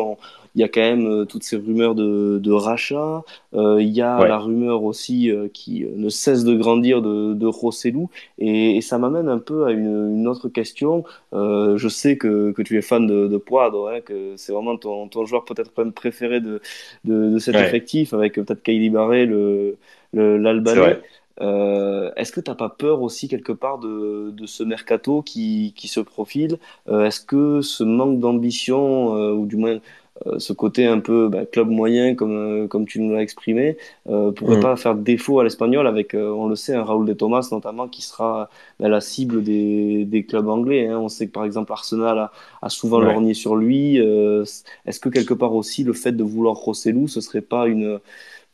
Il 0.55 0.61
y 0.61 0.63
a 0.65 0.67
quand 0.67 0.81
même 0.81 1.07
euh, 1.07 1.25
toutes 1.25 1.43
ces 1.43 1.55
rumeurs 1.55 1.95
de, 1.95 2.37
de 2.43 2.51
rachat. 2.51 3.23
Euh, 3.53 3.81
il 3.81 3.89
y 3.89 4.01
a 4.01 4.25
la 4.25 4.37
rumeur 4.37 4.83
aussi 4.83 5.31
qui 5.53 5.85
ne 5.95 6.09
cesse 6.09 6.43
de 6.43 6.53
grandir 6.55 7.01
de, 7.01 7.33
de 7.33 7.45
Rossellou. 7.45 8.09
Et, 8.39 8.75
et 8.75 8.81
ça 8.81 8.97
m'amène 8.97 9.29
un 9.29 9.39
peu 9.39 9.65
à 9.65 9.71
une, 9.71 10.17
une 10.17 10.27
autre 10.27 10.49
question. 10.49 11.05
je 11.31 11.87
sais 11.89 12.17
que, 12.17 12.51
que 12.51 12.61
tu 12.61 12.77
es 12.77 12.81
fan 12.81 13.07
de, 13.07 13.27
de 13.27 13.37
Poidre, 13.37 13.87
hein, 13.89 14.01
que 14.01 14.33
c'est 14.35 14.51
vraiment 14.51 14.75
ton, 14.77 15.07
ton 15.07 15.25
joueur 15.25 15.45
peut-être 15.45 15.71
même 15.77 15.93
préféré 15.93 16.41
de, 16.41 16.61
de, 17.05 17.29
de 17.31 17.39
cet 17.39 17.59
effectif, 17.59 18.13
avec 18.13 18.33
peut-être 18.35 18.61
Kylie 18.63 18.89
Barré, 18.89 19.25
le, 19.25 19.77
l'Albanais. 20.13 20.99
Euh, 21.41 22.11
Est-ce 22.15 22.31
que 22.31 22.39
tu 22.41 22.49
n'as 22.49 22.55
pas 22.55 22.69
peur 22.69 23.01
aussi 23.01 23.27
quelque 23.27 23.51
part 23.51 23.79
de, 23.79 24.31
de 24.31 24.45
ce 24.45 24.63
mercato 24.63 25.21
qui, 25.21 25.73
qui 25.75 25.87
se 25.87 25.99
profile? 25.99 26.57
Euh, 26.87 27.05
Est-ce 27.05 27.21
que 27.21 27.61
ce 27.61 27.83
manque 27.83 28.19
d'ambition, 28.19 29.15
euh, 29.17 29.33
ou 29.33 29.45
du 29.45 29.57
moins 29.57 29.79
euh, 30.25 30.39
ce 30.39 30.53
côté 30.53 30.85
un 30.85 31.01
peu 31.01 31.27
bah, 31.27 31.45
club 31.45 31.67
moyen, 31.69 32.15
comme, 32.15 32.31
euh, 32.31 32.67
comme 32.67 32.85
tu 32.85 33.01
nous 33.01 33.13
l'as 33.13 33.21
exprimé, 33.21 33.77
pourrait 34.05 34.57
mm. 34.57 34.61
pas 34.61 34.77
faire 34.77 34.95
défaut 34.95 35.41
à 35.41 35.43
l'Espagnol 35.43 35.87
avec, 35.87 36.13
on 36.13 36.47
le 36.47 36.55
sait, 36.55 36.73
un 36.73 36.83
Raúl 36.83 37.05
de 37.05 37.13
Thomas 37.13 37.45
notamment 37.51 37.89
qui 37.89 38.01
sera 38.01 38.49
bah, 38.79 38.87
la 38.87 39.01
cible 39.01 39.43
des, 39.43 40.05
des 40.05 40.23
clubs 40.23 40.47
anglais 40.47 40.87
hein. 40.87 40.99
On 40.99 41.09
sait 41.09 41.27
que 41.27 41.33
par 41.33 41.43
exemple 41.43 41.73
Arsenal 41.73 42.17
a, 42.17 42.31
a 42.61 42.69
souvent 42.69 42.99
lorgné 43.01 43.33
sur 43.33 43.57
lui. 43.57 43.97
Est-ce 43.97 44.99
que 45.01 45.09
quelque 45.09 45.33
part 45.33 45.53
aussi 45.53 45.83
le 45.83 45.91
fait 45.91 46.13
de 46.13 46.23
vouloir 46.23 46.55
Rossellou, 46.55 47.09
ce 47.09 47.19
serait 47.19 47.41
pas 47.41 47.67
une 47.67 47.99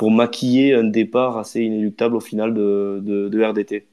pour 0.02 0.10
maquiller 0.10 0.74
un 0.74 0.84
départ 0.84 1.38
assez 1.38 1.62
inéluctable 1.62 2.16
au 2.16 2.20
final 2.20 2.56
de, 2.56 3.02
de, 3.04 3.30
de 3.30 3.44
RDT 3.44 3.88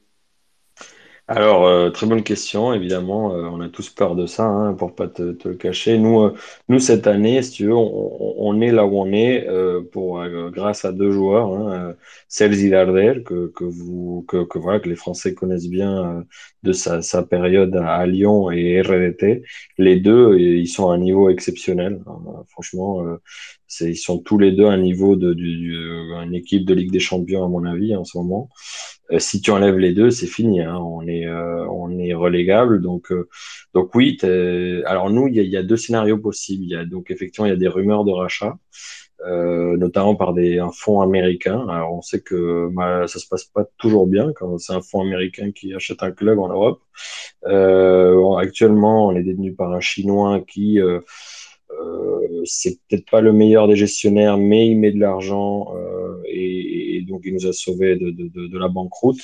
alors, 1.31 1.67
euh, 1.67 1.91
très 1.91 2.07
bonne 2.07 2.23
question, 2.23 2.73
évidemment, 2.73 3.35
euh, 3.35 3.43
on 3.43 3.61
a 3.61 3.69
tous 3.69 3.87
peur 3.91 4.15
de 4.15 4.25
ça, 4.25 4.45
hein, 4.45 4.73
pour 4.73 4.95
pas 4.95 5.07
te, 5.07 5.33
te 5.33 5.47
le 5.47 5.53
cacher. 5.53 5.99
Nous, 5.99 6.21
euh, 6.21 6.33
nous, 6.69 6.79
cette 6.79 7.05
année, 7.05 7.43
si 7.43 7.51
tu 7.51 7.65
veux, 7.67 7.75
on, 7.75 8.33
on 8.39 8.59
est 8.61 8.71
là 8.71 8.83
où 8.87 8.97
on 8.99 9.11
est 9.13 9.47
pour, 9.91 10.23
grâce 10.49 10.85
à 10.85 10.91
deux 10.91 11.11
joueurs, 11.11 11.53
hein, 11.53 11.95
Celsi 12.29 12.71
Darder, 12.71 13.21
que, 13.23 13.51
que, 13.55 13.63
vous, 13.63 14.25
que, 14.27 14.43
que, 14.43 14.57
voilà, 14.57 14.79
que 14.79 14.89
les 14.89 14.95
Français 14.95 15.35
connaissent 15.35 15.69
bien 15.69 16.25
de 16.63 16.73
sa, 16.73 17.03
sa 17.03 17.21
période 17.21 17.75
à, 17.75 18.07
Lyon 18.07 18.49
et 18.49 18.81
RDT. 18.81 19.43
Les 19.77 19.99
deux, 19.99 20.35
ils 20.39 20.67
sont 20.67 20.89
à 20.89 20.95
un 20.95 20.97
niveau 20.97 21.29
exceptionnel. 21.29 22.01
Hein, 22.07 22.43
franchement, 22.49 23.05
c'est, 23.67 23.91
ils 23.91 23.95
sont 23.97 24.17
tous 24.17 24.39
les 24.39 24.51
deux 24.51 24.65
à 24.65 24.71
un 24.71 24.81
niveau 24.81 25.15
de, 25.15 25.33
d'une 25.33 26.33
équipe 26.33 26.65
de 26.65 26.73
Ligue 26.73 26.91
des 26.91 26.99
Champions, 26.99 27.45
à 27.45 27.47
mon 27.47 27.65
avis, 27.65 27.95
en 27.95 28.03
ce 28.03 28.17
moment. 28.17 28.49
Euh, 29.11 29.19
si 29.19 29.41
tu 29.41 29.51
enlèves 29.51 29.77
les 29.77 29.93
deux, 29.93 30.11
c'est 30.11 30.27
fini. 30.27 30.61
Hein. 30.61 30.77
On 30.77 31.07
est 31.07 31.25
euh, 31.27 31.65
on 31.69 31.97
est 31.97 32.13
relégable. 32.13 32.81
Donc 32.81 33.11
euh, 33.11 33.27
donc 33.73 33.93
oui. 33.95 34.17
Alors 34.85 35.09
nous, 35.09 35.27
il 35.27 35.35
y 35.35 35.39
a, 35.39 35.43
y 35.43 35.57
a, 35.57 35.63
deux 35.63 35.77
scénarios 35.77 36.17
possibles. 36.17 36.63
Il 36.63 36.69
y 36.69 36.75
a 36.75 36.85
donc 36.85 37.11
effectivement 37.11 37.45
il 37.45 37.49
y 37.49 37.53
a 37.53 37.57
des 37.57 37.67
rumeurs 37.67 38.05
de 38.05 38.11
rachat. 38.11 38.57
Euh, 39.27 39.75
notamment 39.75 40.15
par 40.15 40.33
des, 40.33 40.59
un 40.59 40.71
fonds 40.71 41.01
américain. 41.01 41.67
Alors 41.67 41.93
on 41.93 42.01
sait 42.01 42.21
que 42.21 42.69
bah, 42.71 43.05
ça 43.07 43.19
se 43.19 43.27
passe 43.27 43.43
pas 43.43 43.65
toujours 43.77 44.07
bien 44.07 44.31
quand 44.33 44.57
c'est 44.59 44.71
un 44.73 44.81
fonds 44.81 45.01
américain 45.01 45.51
qui 45.51 45.73
achète 45.73 46.03
un 46.03 46.11
club 46.11 46.39
en 46.39 46.47
Europe. 46.47 46.81
Euh, 47.45 48.35
actuellement, 48.37 49.07
on 49.07 49.15
est 49.15 49.23
détenu 49.23 49.53
par 49.53 49.73
un 49.73 49.81
Chinois 49.81 50.41
qui 50.47 50.79
euh, 51.71 52.41
c'est 52.45 52.79
peut-être 52.87 53.09
pas 53.09 53.21
le 53.21 53.33
meilleur 53.33 53.67
des 53.67 53.75
gestionnaires, 53.75 54.37
mais 54.37 54.67
il 54.67 54.79
met 54.79 54.91
de 54.91 54.99
l'argent 54.99 55.73
euh, 55.75 56.21
et, 56.25 57.03
donc 57.07 57.21
il 57.25 57.33
nous 57.33 57.47
a 57.47 57.53
sauvés 57.53 57.95
de, 57.95 58.57
la 58.57 58.67
banqueroute. 58.67 59.21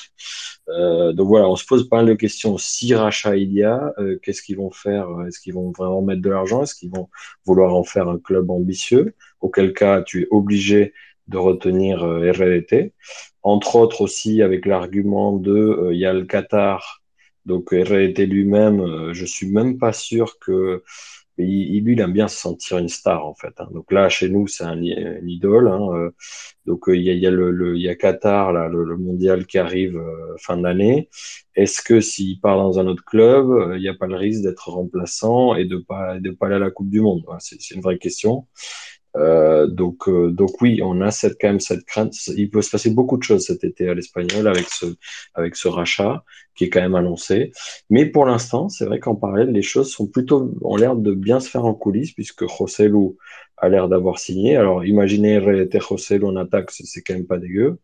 Euh, 0.70 1.14
donc 1.14 1.28
voilà, 1.28 1.50
on 1.50 1.56
se 1.56 1.66
pose 1.66 1.88
pas 1.88 1.98
mal 1.98 2.08
de 2.08 2.14
questions. 2.14 2.58
Si 2.58 2.94
rachat 2.96 3.38
il 3.38 3.54
y 3.54 3.64
a, 3.64 3.94
qu'est-ce 4.22 4.42
qu'ils 4.42 4.58
vont 4.58 4.72
faire? 4.72 5.08
Est-ce 5.28 5.40
qu'ils 5.40 5.54
vont 5.54 5.72
vraiment 5.72 6.02
mettre 6.02 6.22
de 6.22 6.30
l'argent? 6.30 6.64
Est-ce 6.64 6.76
qu'ils 6.76 6.90
vont 6.90 7.10
vouloir 7.46 7.76
en 7.76 7.84
faire 7.84 8.10
un 8.10 8.18
club 8.18 8.50
ambitieux? 8.50 9.14
Auquel 9.42 9.74
cas, 9.74 10.02
tu 10.02 10.24
es 10.24 10.28
obligé 10.32 10.94
de 11.28 11.38
retenir 11.38 12.00
RLT. 12.02 12.94
Entre 13.44 13.76
autres 13.76 14.02
aussi 14.02 14.42
avec 14.42 14.66
l'argument 14.66 15.34
de 15.34 15.90
il 15.92 16.00
y 16.00 16.06
a 16.06 16.14
le 16.14 16.26
Qatar. 16.26 17.04
Donc 17.46 17.70
RLT 17.72 18.26
lui-même, 18.26 19.14
je 19.14 19.26
suis 19.26 19.48
même 19.48 19.78
pas 19.78 19.94
sûr 19.94 20.40
que 20.40 20.84
il, 21.38 21.84
lui, 21.84 21.94
il 21.94 22.00
aime 22.00 22.14
bien 22.14 22.28
se 22.28 22.38
sentir 22.38 22.78
une 22.78 22.90
star 22.90 23.26
en 23.26 23.36
fait. 23.36 23.54
Hein. 23.60 23.68
Donc 23.72 23.92
là, 23.92 24.10
chez 24.10 24.30
nous, 24.30 24.48
c'est 24.48 24.64
un, 24.64 24.82
idole. 24.82 25.68
Hein. 25.68 25.88
Euh. 25.94 26.12
Donc 26.66 26.90
euh, 26.90 26.98
il 26.98 27.04
y, 27.04 27.28
a, 27.28 27.32
le, 27.32 27.76
il 27.76 27.82
y 27.82 27.90
a 27.90 27.96
Qatar, 27.96 28.54
là, 28.54 28.68
le, 28.70 28.98
mondial 28.98 29.46
qui 29.46 29.58
arrive 29.58 29.98
euh, 29.98 30.36
fin 30.40 30.58
d'année. 30.58 31.10
Est-ce 31.56 31.82
que 31.82 32.02
s'il 32.02 32.40
part 32.40 32.58
dans 32.58 32.80
un 32.80 32.88
autre 32.88 33.04
club, 33.06 33.74
il 33.76 33.82
n'y 33.82 33.88
a 33.88 33.94
pas 33.94 34.08
le 34.08 34.16
risque 34.16 34.44
d'être 34.44 34.70
remplaçant 34.70 35.56
et 35.56 35.66
de 35.66 35.78
pas 35.78 36.20
de 36.20 36.32
pas 36.32 36.48
aller 36.48 36.56
à 36.56 36.60
la 36.60 36.72
Coupe 36.72 36.90
du 36.90 37.02
Monde 37.02 37.24
C'est 37.40 37.72
une 37.72 37.82
vraie 37.82 37.98
question. 37.98 38.48
Euh, 39.18 39.68
donc, 39.68 40.08
euh, 40.08 40.32
donc 40.32 40.62
oui, 40.62 40.82
on 40.84 41.02
a 41.02 41.12
cette, 41.12 41.38
quand 41.40 41.48
même 41.48 41.60
cette 41.60 41.86
crainte. 41.86 42.14
Il 42.36 42.50
peut 42.50 42.62
se 42.62 42.70
passer 42.70 42.90
beaucoup 42.90 43.18
de 43.18 43.24
choses 43.24 43.46
cet 43.46 43.64
été 43.64 43.88
à 43.90 43.94
l'Espagnol 43.94 44.48
avec 44.48 44.68
ce, 44.70 44.86
avec 45.34 45.56
ce 45.56 45.68
rachat 45.68 46.24
qui 46.56 46.66
est 46.66 46.70
quand 46.70 46.82
même 46.82 46.96
annoncé. 46.96 47.52
Mais 47.90 48.06
pour 48.06 48.26
l'instant, 48.26 48.70
c'est 48.70 48.86
vrai 48.86 49.00
qu'en 49.00 49.16
parallèle, 49.16 49.52
les 49.52 49.62
choses 49.62 49.92
sont 49.92 50.08
plutôt 50.08 50.54
ont 50.62 50.78
l'air 50.78 50.96
de 50.96 51.14
bien 51.14 51.40
se 51.40 51.50
faire 51.50 51.66
en 51.66 51.74
coulisses 51.74 52.14
puisque 52.14 52.46
Joselu 52.48 53.18
a 53.58 53.70
l'air 53.70 53.88
d'avoir 53.90 54.20
signé. 54.20 54.56
Alors, 54.56 54.86
imaginez 54.86 55.40
Joselu 55.72 56.26
en 56.26 56.36
attaque, 56.36 56.72
c'est 56.72 57.02
quand 57.02 57.14
même 57.14 57.28
pas 57.28 57.38
dégueu. 57.38 57.78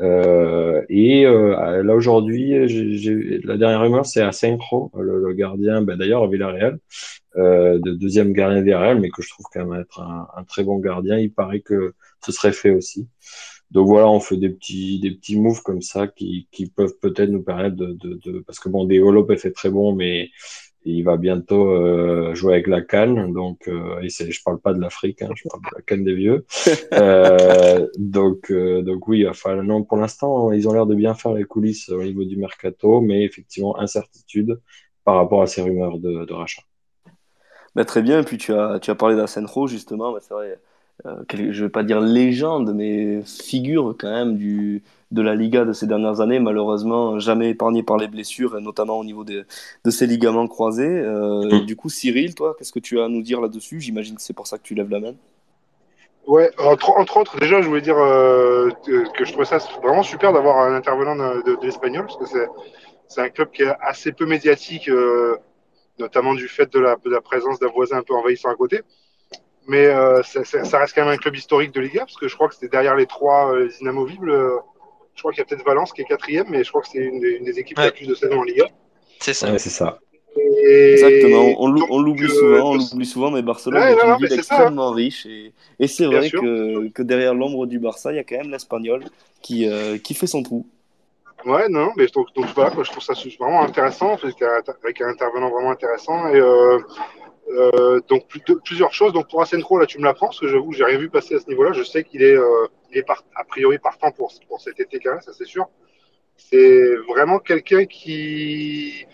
Euh, 0.00 0.82
et 0.88 1.24
là 1.24 1.94
aujourd'hui, 1.94 2.52
la 3.44 3.56
dernière 3.56 3.82
rumeur, 3.82 4.06
c'est 4.06 4.22
à 4.22 4.32
Senjo, 4.32 4.90
le, 4.98 5.18
le, 5.18 5.32
gardien, 5.34 5.82
ben, 5.82 5.98
d'ailleurs 5.98 6.22
à 6.22 6.28
Villarreal, 6.28 6.78
euh, 7.38 7.78
de 7.78 7.92
deuxième 7.92 8.32
gardien 8.32 8.62
Villarreal, 8.62 9.00
mais 9.00 9.10
que 9.10 9.22
je 9.22 9.30
trouve 9.30 9.46
quand 9.52 9.64
même 9.64 9.80
être 9.80 10.00
un, 10.00 10.28
un, 10.36 10.44
très 10.44 10.64
bon 10.64 10.78
gardien. 10.78 11.18
Il 11.18 11.32
paraît 11.32 11.60
que 11.60 11.94
ce 12.24 12.32
serait 12.32 12.52
fait 12.52 12.70
aussi. 12.70 13.08
Donc 13.70 13.86
voilà, 13.86 14.08
on 14.08 14.20
fait 14.20 14.36
des 14.38 14.48
petits 14.50 14.98
des 15.00 15.10
petits 15.12 15.38
moves 15.38 15.62
comme 15.62 15.82
ça 15.82 16.06
qui, 16.06 16.48
qui 16.50 16.70
peuvent 16.70 16.98
peut-être 17.00 17.30
nous 17.30 17.42
permettre 17.42 17.76
de, 17.76 17.92
de, 17.92 18.14
de, 18.24 18.40
parce 18.40 18.58
que 18.60 18.68
bon, 18.68 18.86
Lopez 18.86 19.46
est 19.46 19.52
très 19.54 19.70
bon, 19.70 19.94
mais 19.94 20.30
il 20.84 21.02
va 21.04 21.16
bientôt 21.16 21.70
euh, 21.70 22.34
jouer 22.34 22.54
avec 22.54 22.66
la 22.66 22.80
Cannes, 22.80 23.32
donc 23.32 23.68
euh, 23.68 24.00
et 24.00 24.08
je 24.08 24.42
parle 24.42 24.60
pas 24.60 24.72
de 24.72 24.80
l'Afrique, 24.80 25.22
hein, 25.22 25.30
je 25.34 25.48
parle 25.48 25.62
de 25.62 25.76
la 25.76 25.82
Cannes 25.82 26.04
des 26.04 26.14
vieux. 26.14 26.46
euh, 26.94 27.86
donc 27.98 28.50
euh, 28.50 28.82
donc 28.82 29.06
oui, 29.08 29.26
enfin 29.28 29.62
non, 29.62 29.84
pour 29.84 29.98
l'instant 29.98 30.52
ils 30.52 30.68
ont 30.68 30.72
l'air 30.72 30.86
de 30.86 30.94
bien 30.94 31.14
faire 31.14 31.34
les 31.34 31.44
coulisses 31.44 31.88
au 31.90 32.02
niveau 32.02 32.24
du 32.24 32.36
mercato, 32.36 33.00
mais 33.00 33.24
effectivement 33.24 33.78
incertitude 33.78 34.60
par 35.04 35.16
rapport 35.16 35.42
à 35.42 35.46
ces 35.46 35.62
rumeurs 35.62 35.98
de, 35.98 36.24
de 36.24 36.32
rachat. 36.32 36.62
Bah, 37.78 37.84
très 37.84 38.02
bien, 38.02 38.18
et 38.18 38.24
puis 38.24 38.38
tu 38.38 38.52
as 38.52 38.80
tu 38.80 38.90
as 38.90 38.96
parlé 38.96 39.14
d'Asenro 39.14 39.68
justement, 39.68 40.10
bah, 40.10 40.18
c'est 40.20 40.34
vrai. 40.34 40.58
Euh, 41.06 41.22
je 41.30 41.62
vais 41.62 41.70
pas 41.70 41.84
dire 41.84 42.00
légende, 42.00 42.74
mais 42.74 43.22
figure 43.22 43.94
quand 43.96 44.10
même 44.10 44.36
du, 44.36 44.82
de 45.12 45.22
la 45.22 45.36
Liga 45.36 45.64
de 45.64 45.72
ces 45.72 45.86
dernières 45.86 46.20
années, 46.20 46.40
malheureusement 46.40 47.20
jamais 47.20 47.50
épargné 47.50 47.84
par 47.84 47.96
les 47.96 48.08
blessures, 48.08 48.58
et 48.58 48.60
notamment 48.60 48.98
au 48.98 49.04
niveau 49.04 49.22
de, 49.22 49.46
de 49.84 49.90
ses 49.92 50.08
ligaments 50.08 50.48
croisés. 50.48 50.88
Euh, 50.88 51.60
mm. 51.60 51.66
Du 51.66 51.76
coup, 51.76 51.88
Cyril, 51.88 52.34
toi, 52.34 52.56
qu'est-ce 52.58 52.72
que 52.72 52.80
tu 52.80 52.98
as 52.98 53.04
à 53.04 53.08
nous 53.08 53.22
dire 53.22 53.40
là-dessus? 53.40 53.80
J'imagine 53.80 54.16
que 54.16 54.22
c'est 54.22 54.34
pour 54.34 54.48
ça 54.48 54.58
que 54.58 54.64
tu 54.64 54.74
lèves 54.74 54.90
la 54.90 54.98
main. 54.98 55.14
Ouais, 56.26 56.50
entre, 56.58 56.90
entre 56.98 57.18
autres, 57.18 57.38
déjà, 57.38 57.62
je 57.62 57.68
voulais 57.68 57.80
dire 57.80 57.96
euh, 57.96 58.70
que 58.84 59.24
je 59.24 59.30
trouvais 59.30 59.46
ça 59.46 59.58
vraiment 59.84 60.02
super 60.02 60.32
d'avoir 60.32 60.58
un 60.66 60.74
intervenant 60.74 61.14
de, 61.14 61.42
de, 61.44 61.64
l'Espagnol, 61.64 62.06
parce 62.06 62.16
que 62.16 62.38
c'est 63.06 63.20
un 63.20 63.28
club 63.28 63.52
qui 63.52 63.62
est 63.62 63.72
assez 63.80 64.10
peu 64.10 64.26
médiatique, 64.26 64.88
euh, 64.88 65.36
notamment 65.98 66.34
du 66.34 66.48
fait 66.48 66.72
de 66.72 66.78
la, 66.78 66.96
de 66.96 67.10
la 67.10 67.20
présence 67.20 67.58
d'un 67.58 67.68
voisin 67.68 67.98
un 67.98 68.02
peu 68.02 68.14
envahissant 68.14 68.50
à 68.50 68.54
côté. 68.54 68.80
Mais 69.66 69.86
euh, 69.86 70.22
ça, 70.22 70.44
ça, 70.44 70.78
reste 70.78 70.94
quand 70.94 71.04
même 71.04 71.12
un 71.12 71.18
club 71.18 71.36
historique 71.36 71.74
de 71.74 71.80
Liga, 71.80 72.00
parce 72.00 72.16
que 72.16 72.26
je 72.26 72.34
crois 72.34 72.48
que 72.48 72.54
c'était 72.54 72.68
derrière 72.68 72.96
les 72.96 73.06
trois 73.06 73.54
euh, 73.54 73.68
inamovibles. 73.80 74.32
Je 75.14 75.20
crois 75.20 75.32
qu'il 75.32 75.40
y 75.40 75.42
a 75.42 75.44
peut-être 75.44 75.64
Valence 75.64 75.92
qui 75.92 76.00
est 76.00 76.04
quatrième, 76.04 76.46
mais 76.48 76.64
je 76.64 76.70
crois 76.70 76.80
que 76.80 76.88
c'est 76.88 76.98
une, 76.98 77.20
des 77.20 77.58
équipes 77.58 77.76
qui 77.76 77.82
a 77.82 77.90
plus 77.90 78.06
de 78.06 78.14
saisons 78.14 78.38
en 78.38 78.44
Liga. 78.44 78.66
C'est 79.20 79.34
ça. 79.34 79.50
Ouais, 79.50 79.58
c'est 79.58 79.70
ça. 79.70 79.98
Et 80.36 80.92
Exactement, 80.92 81.54
on, 81.58 81.74
on 81.90 82.00
l'oublie 82.00 82.24
euh, 82.24 82.28
souvent, 82.28 82.70
on 82.70 82.74
l'oublie 82.76 83.06
souvent, 83.06 83.30
mais 83.30 83.42
Barcelone 83.42 83.82
est 83.82 84.04
une 84.04 84.16
ville 84.18 84.32
extrêmement 84.32 84.92
riche. 84.92 85.26
Et, 85.26 85.52
et 85.78 85.86
c'est 85.86 86.06
vrai 86.06 86.30
que, 86.30 86.88
que, 86.88 87.02
derrière 87.02 87.34
l'ombre 87.34 87.66
du 87.66 87.78
Barça, 87.78 88.12
il 88.12 88.16
y 88.16 88.18
a 88.18 88.24
quand 88.24 88.36
même 88.36 88.50
l'Espagnol 88.50 89.04
qui, 89.42 89.68
euh, 89.68 89.98
qui 89.98 90.14
fait 90.14 90.26
son 90.26 90.42
trou. 90.42 90.66
Ouais, 91.44 91.68
non, 91.68 91.92
mais 91.96 92.06
donc, 92.08 92.28
voilà, 92.54 92.72
je 92.82 92.90
trouve 92.90 93.02
ça 93.02 93.14
vraiment 93.38 93.62
intéressant, 93.62 94.16
avec 94.82 95.00
un 95.00 95.08
intervenant 95.08 95.50
vraiment 95.50 95.70
intéressant. 95.70 96.28
Et 96.28 96.40
euh, 96.40 96.78
euh, 97.50 98.00
donc 98.08 98.26
plusieurs 98.64 98.92
choses. 98.92 99.12
Donc 99.12 99.30
pour 99.30 99.40
Asenro, 99.40 99.78
là, 99.78 99.86
tu 99.86 99.98
me 99.98 100.04
l'apprends, 100.04 100.26
parce 100.26 100.40
que 100.40 100.48
j'avoue, 100.48 100.72
j'ai 100.72 100.84
rien 100.84 100.98
vu 100.98 101.08
passer 101.08 101.36
à 101.36 101.40
ce 101.40 101.46
niveau-là. 101.48 101.72
Je 101.72 101.82
sais 101.82 102.04
qu'il 102.04 102.22
est, 102.22 102.36
euh, 102.36 102.66
a 103.36 103.44
priori 103.44 103.78
partant 103.78 104.10
pour, 104.10 104.32
pour 104.48 104.60
cet 104.60 104.80
été 104.80 104.98
même, 105.04 105.20
ça 105.20 105.32
c'est 105.32 105.46
sûr. 105.46 105.66
C'est 106.36 106.96
vraiment 107.08 107.38
quelqu'un 107.38 107.84
qui. 107.84 109.06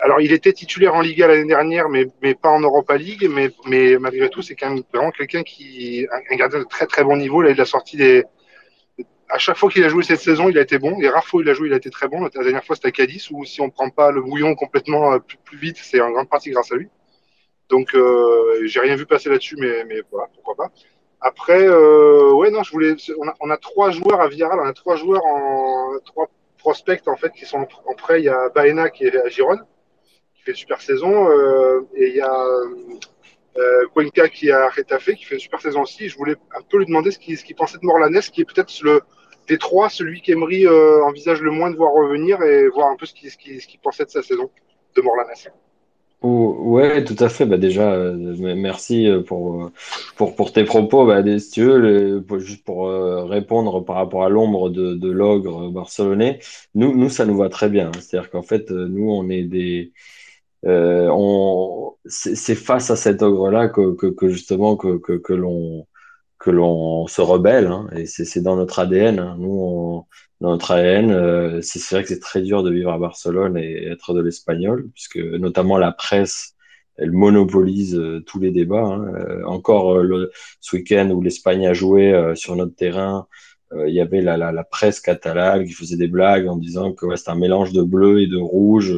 Alors, 0.00 0.20
il 0.20 0.32
était 0.32 0.52
titulaire 0.52 0.94
en 0.94 1.02
Liga 1.02 1.26
l'année 1.28 1.46
dernière, 1.46 1.88
mais, 1.88 2.06
mais 2.22 2.34
pas 2.34 2.48
en 2.48 2.60
Europa 2.60 2.96
League. 2.96 3.28
Mais, 3.30 3.50
mais 3.66 3.98
malgré 3.98 4.28
tout, 4.30 4.40
c'est 4.40 4.54
quand 4.54 4.70
même 4.70 4.82
vraiment 4.92 5.10
quelqu'un 5.10 5.42
qui. 5.42 6.06
Un 6.30 6.36
gardien 6.36 6.60
de 6.60 6.64
très 6.64 6.86
très 6.86 7.04
bon 7.04 7.16
niveau. 7.16 7.42
Là, 7.42 7.50
il 7.50 7.60
a 7.60 7.64
sorti 7.64 7.96
des, 7.96 8.24
à 9.30 9.38
chaque 9.38 9.56
fois 9.56 9.70
qu'il 9.70 9.84
a 9.84 9.88
joué 9.88 10.02
cette 10.02 10.20
saison, 10.20 10.48
il 10.48 10.58
a 10.58 10.62
été 10.62 10.78
bon. 10.78 10.98
Les 10.98 11.08
rares 11.08 11.26
fois 11.26 11.38
où 11.38 11.42
il 11.42 11.48
a 11.48 11.54
joué, 11.54 11.68
il 11.68 11.72
a 11.72 11.76
été 11.76 11.90
très 11.90 12.08
bon. 12.08 12.22
La 12.22 12.30
dernière 12.30 12.64
fois, 12.64 12.76
c'était 12.76 12.88
à 12.88 12.92
Cadiz, 12.92 13.30
où 13.30 13.44
si 13.44 13.60
on 13.60 13.66
ne 13.66 13.70
prend 13.70 13.90
pas 13.90 14.10
le 14.10 14.22
bouillon 14.22 14.54
complètement 14.54 15.12
euh, 15.12 15.18
plus, 15.18 15.58
vite, 15.58 15.78
c'est 15.80 16.00
en 16.00 16.10
grande 16.10 16.28
partie 16.28 16.50
grâce 16.50 16.72
à 16.72 16.76
lui. 16.76 16.88
Donc, 17.68 17.94
euh, 17.94 18.60
j'ai 18.64 18.80
rien 18.80 18.96
vu 18.96 19.06
passer 19.06 19.28
là-dessus, 19.28 19.56
mais, 19.58 20.02
voilà, 20.10 20.28
pourquoi 20.34 20.56
pas. 20.56 20.72
Après, 21.20 21.62
euh, 21.62 22.32
ouais, 22.32 22.50
non, 22.50 22.62
je 22.62 22.72
voulais. 22.72 22.94
On 23.40 23.50
a, 23.50 23.56
trois 23.56 23.90
joueurs 23.90 24.20
à 24.20 24.28
Villarreal, 24.28 24.58
on 24.60 24.66
a 24.66 24.72
trois 24.72 24.96
joueurs 24.96 25.24
en 25.24 25.98
trois 26.04 26.28
prospects 26.58 27.06
en 27.06 27.16
fait 27.16 27.32
qui 27.32 27.44
sont 27.44 27.66
en, 27.86 27.94
prêt. 27.94 28.20
Il 28.20 28.24
y 28.24 28.28
a 28.28 28.48
Baena 28.48 28.88
qui 28.88 29.04
est 29.04 29.16
à 29.16 29.28
Gironne, 29.28 29.62
qui 30.34 30.42
fait 30.42 30.52
une 30.52 30.56
super 30.56 30.80
saison, 30.80 31.28
euh, 31.30 31.86
et 31.94 32.08
il 32.08 32.16
y 32.16 32.20
a 32.22 32.46
euh, 33.58 33.86
Cuenca 33.94 34.28
qui 34.28 34.50
a 34.50 34.68
Retafe, 34.70 35.12
qui 35.14 35.24
fait 35.24 35.34
une 35.34 35.40
super 35.40 35.60
saison 35.60 35.82
aussi. 35.82 36.08
Je 36.08 36.16
voulais 36.16 36.36
un 36.56 36.62
peu 36.62 36.78
lui 36.78 36.86
demander 36.86 37.10
ce 37.10 37.18
qu'il 37.18 37.54
pensait 37.54 37.78
de 37.78 37.84
Morlanes, 37.84 38.20
qui 38.20 38.40
est 38.40 38.44
peut-être 38.44 38.72
le 38.82 39.02
des 39.50 39.58
trois, 39.58 39.90
celui 39.90 40.22
qu'Emery 40.22 40.64
euh, 40.66 41.02
envisage 41.04 41.42
le 41.42 41.50
moins 41.50 41.70
de 41.70 41.76
voir 41.76 41.92
revenir 41.92 42.40
et 42.42 42.68
voir 42.68 42.88
un 42.88 42.96
peu 42.96 43.04
ce 43.04 43.12
qu'il 43.12 43.30
ce 43.30 43.66
pensait 43.82 44.04
de 44.04 44.10
sa 44.10 44.22
saison 44.22 44.48
de 44.96 45.02
Morlanes. 45.02 45.26
Oh, 46.22 46.54
ouais, 46.60 47.02
tout 47.02 47.16
à 47.18 47.28
fait. 47.28 47.46
Bah 47.46 47.56
déjà, 47.56 47.92
euh, 47.92 48.14
merci 48.54 49.08
euh, 49.08 49.22
pour, 49.22 49.72
tes 50.52 50.64
propos. 50.64 51.04
Bah, 51.04 51.22
si 51.38 51.50
tu 51.50 51.64
veux, 51.64 52.24
juste 52.38 52.64
pour 52.64 52.88
répondre 53.28 53.84
par 53.84 53.96
rapport 53.96 54.22
à 54.24 54.28
l'ombre 54.28 54.70
de, 54.70 55.10
l'ogre 55.10 55.70
barcelonais, 55.70 56.38
nous, 56.74 57.08
ça 57.08 57.24
nous 57.24 57.36
va 57.36 57.48
très 57.48 57.70
bien. 57.70 57.90
C'est-à-dire 57.98 58.30
qu'en 58.30 58.42
fait, 58.42 58.70
nous, 58.70 59.10
on 59.10 59.28
est 59.30 59.42
des. 59.42 59.92
on, 60.64 61.94
c'est 62.04 62.54
face 62.54 62.90
à 62.90 62.96
cet 62.96 63.22
ogre-là 63.22 63.68
que, 63.68 64.28
justement 64.28 64.76
que 64.76 65.32
l'on 65.32 65.86
que 66.40 66.50
l'on 66.50 67.06
se 67.06 67.20
rebelle, 67.20 67.66
hein, 67.66 67.88
et 67.94 68.06
c'est 68.06 68.40
dans 68.40 68.56
notre 68.56 68.78
ADN. 68.80 69.18
Hein. 69.20 69.36
Nous, 69.38 69.60
on, 69.62 70.04
dans 70.40 70.52
notre 70.52 70.70
ADN, 70.72 71.12
euh, 71.12 71.60
c'est 71.62 71.94
vrai 71.94 72.02
que 72.02 72.08
c'est 72.08 72.18
très 72.18 72.40
dur 72.40 72.62
de 72.62 72.70
vivre 72.70 72.90
à 72.90 72.98
Barcelone 72.98 73.58
et 73.58 73.86
être 73.86 74.14
de 74.14 74.22
l'espagnol, 74.22 74.88
puisque 74.94 75.18
notamment 75.18 75.76
la 75.76 75.92
presse, 75.92 76.54
elle 76.96 77.12
monopolise 77.12 77.94
euh, 77.94 78.24
tous 78.26 78.40
les 78.40 78.50
débats. 78.50 78.86
Hein. 78.86 79.12
Euh, 79.14 79.44
encore 79.44 79.98
le, 79.98 80.30
ce 80.60 80.76
week-end 80.76 81.10
où 81.10 81.20
l'Espagne 81.20 81.66
a 81.66 81.74
joué 81.74 82.32
sur 82.34 82.56
notre 82.56 82.74
terrain, 82.74 83.26
il 83.86 83.94
y 83.94 84.00
avait 84.00 84.20
la, 84.20 84.36
la, 84.36 84.50
la, 84.50 84.64
presse 84.64 84.98
catalane 84.98 85.64
qui 85.64 85.72
faisait 85.72 85.96
des 85.96 86.08
blagues 86.08 86.48
en 86.48 86.56
disant 86.56 86.92
que 86.92 87.06
ouais, 87.06 87.16
c'est 87.16 87.30
un 87.30 87.36
mélange 87.36 87.72
de 87.72 87.82
bleu 87.82 88.20
et 88.20 88.26
de 88.26 88.36
rouge. 88.36 88.96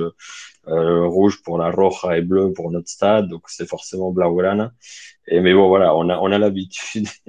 Rouge 0.67 1.43
pour 1.43 1.59
la 1.59 1.71
roja 1.71 2.17
et 2.17 2.23
bleu 2.23 2.53
pour 2.53 2.71
notre 2.71 2.89
stade, 2.89 3.29
donc 3.29 3.43
c'est 3.49 3.69
forcément 3.69 4.11
blaugrana. 4.13 4.73
Et, 5.29 5.41
mais 5.41 5.55
bon, 5.55 5.69
voilà, 5.69 5.95
on 5.97 6.09
a, 6.09 6.19
on 6.19 6.33
a 6.33 6.39
l'habitude 6.39 7.07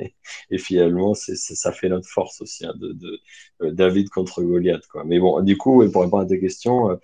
et, 0.50 0.58
finalement, 0.58 1.14
c'est, 1.14 1.36
ça 1.36 1.72
fait 1.72 1.90
notre 1.90 2.08
force 2.08 2.42
aussi 2.42 2.66
hein, 2.66 2.74
de, 2.76 2.92
de 2.94 3.20
euh, 3.62 3.72
David 3.72 4.10
contre 4.10 4.42
Goliath. 4.42 4.88
Quoi. 4.88 5.04
Mais 5.06 5.20
bon, 5.20 5.42
du 5.42 5.58
coup, 5.58 5.88
pour 5.92 6.02
répondre 6.02 6.24
à 6.24 6.26
tes 6.26 6.40
questions, 6.40 6.90
euh, 6.90 6.96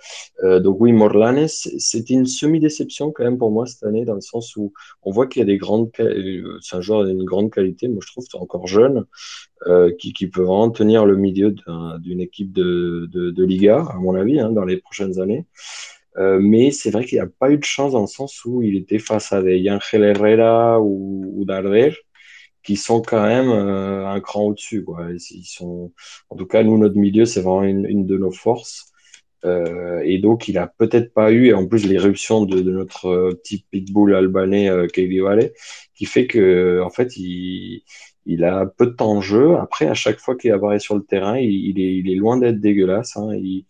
euh 0.43 0.59
donc 0.59 0.77
oui, 0.79 0.91
Morlanes, 0.91 1.47
c'était 1.47 2.15
une 2.15 2.25
semi-déception 2.25 3.11
quand 3.11 3.23
même 3.23 3.37
pour 3.37 3.51
moi 3.51 3.67
cette 3.67 3.83
année, 3.83 4.03
dans 4.03 4.15
le 4.15 4.21
sens 4.21 4.55
où 4.55 4.73
on 5.03 5.11
voit 5.11 5.27
qu'il 5.27 5.41
y 5.41 5.43
a 5.43 5.45
des 5.45 5.57
grandes, 5.57 5.91
euh, 5.99 6.57
c'est 6.61 6.75
un 6.75 6.81
joueur 6.81 7.05
d'une 7.05 7.23
grande 7.23 7.51
qualité. 7.51 7.87
Moi, 7.87 7.99
je 8.03 8.11
trouve 8.11 8.25
c'est 8.29 8.37
encore 8.37 8.65
jeune, 8.65 9.05
euh, 9.67 9.93
qui, 9.99 10.13
qui 10.13 10.27
peut 10.27 10.41
vraiment 10.41 10.71
tenir 10.71 11.05
le 11.05 11.17
milieu 11.17 11.53
d'une 11.99 12.21
équipe 12.21 12.51
de, 12.51 13.07
de, 13.11 13.29
de, 13.29 13.43
Liga, 13.43 13.85
à 13.89 13.97
mon 13.97 14.15
avis, 14.15 14.39
hein, 14.39 14.51
dans 14.51 14.65
les 14.65 14.77
prochaines 14.77 15.19
années. 15.19 15.45
Euh, 16.19 16.39
mais 16.41 16.71
c'est 16.71 16.91
vrai 16.91 17.05
qu'il 17.05 17.17
n'y 17.17 17.23
a 17.23 17.27
pas 17.27 17.49
eu 17.51 17.57
de 17.57 17.63
chance 17.63 17.93
dans 17.93 18.01
le 18.01 18.07
sens 18.07 18.43
où 18.45 18.61
il 18.61 18.75
était 18.75 18.99
face 18.99 19.31
à 19.31 19.41
des 19.41 19.57
Yangel 19.57 20.03
Herrera 20.03 20.81
ou, 20.81 21.33
ou 21.35 21.45
Darder 21.45 21.93
qui 22.63 22.75
sont 22.75 23.01
quand 23.01 23.23
même 23.23 23.49
euh, 23.49 24.07
un 24.07 24.19
cran 24.19 24.43
au-dessus. 24.43 24.85
Ils 25.31 25.43
sont, 25.45 25.91
en 26.29 26.35
tout 26.35 26.45
cas, 26.45 26.63
nous, 26.63 26.77
notre 26.77 26.97
milieu, 26.97 27.25
c'est 27.25 27.41
vraiment 27.41 27.63
une, 27.63 28.05
de 28.05 28.17
nos 28.17 28.31
forces. 28.31 28.91
Euh, 29.45 30.01
et 30.03 30.19
donc, 30.19 30.47
il 30.47 30.57
a 30.57 30.67
peut-être 30.67 31.13
pas 31.13 31.31
eu, 31.31 31.47
et 31.47 31.53
en 31.53 31.65
plus, 31.67 31.87
l'éruption 31.87 32.45
de, 32.45 32.61
notre 32.61 33.31
petit 33.43 33.65
pitbull 33.71 34.13
albanais, 34.13 34.69
euh, 34.69 34.87
Vale, 35.23 35.51
qui 35.95 36.05
fait 36.05 36.27
que, 36.27 36.81
en 36.83 36.89
fait, 36.89 37.15
il, 37.17 37.83
a 38.43 38.65
peu 38.65 38.87
de 38.87 38.91
temps 38.91 39.15
de 39.15 39.21
jeu. 39.21 39.55
Après, 39.57 39.87
à 39.87 39.93
chaque 39.93 40.19
fois 40.19 40.35
qu'il 40.35 40.51
apparaît 40.51 40.79
sur 40.79 40.95
le 40.95 41.03
terrain, 41.03 41.37
il, 41.39 41.49
il, 41.49 41.79
est, 41.79 41.95
il 41.95 42.11
est, 42.11 42.15
loin 42.15 42.37
d'être 42.37 42.59
dégueulasse. 42.59 43.17
Hein. 43.17 43.33
Il, 43.35 43.65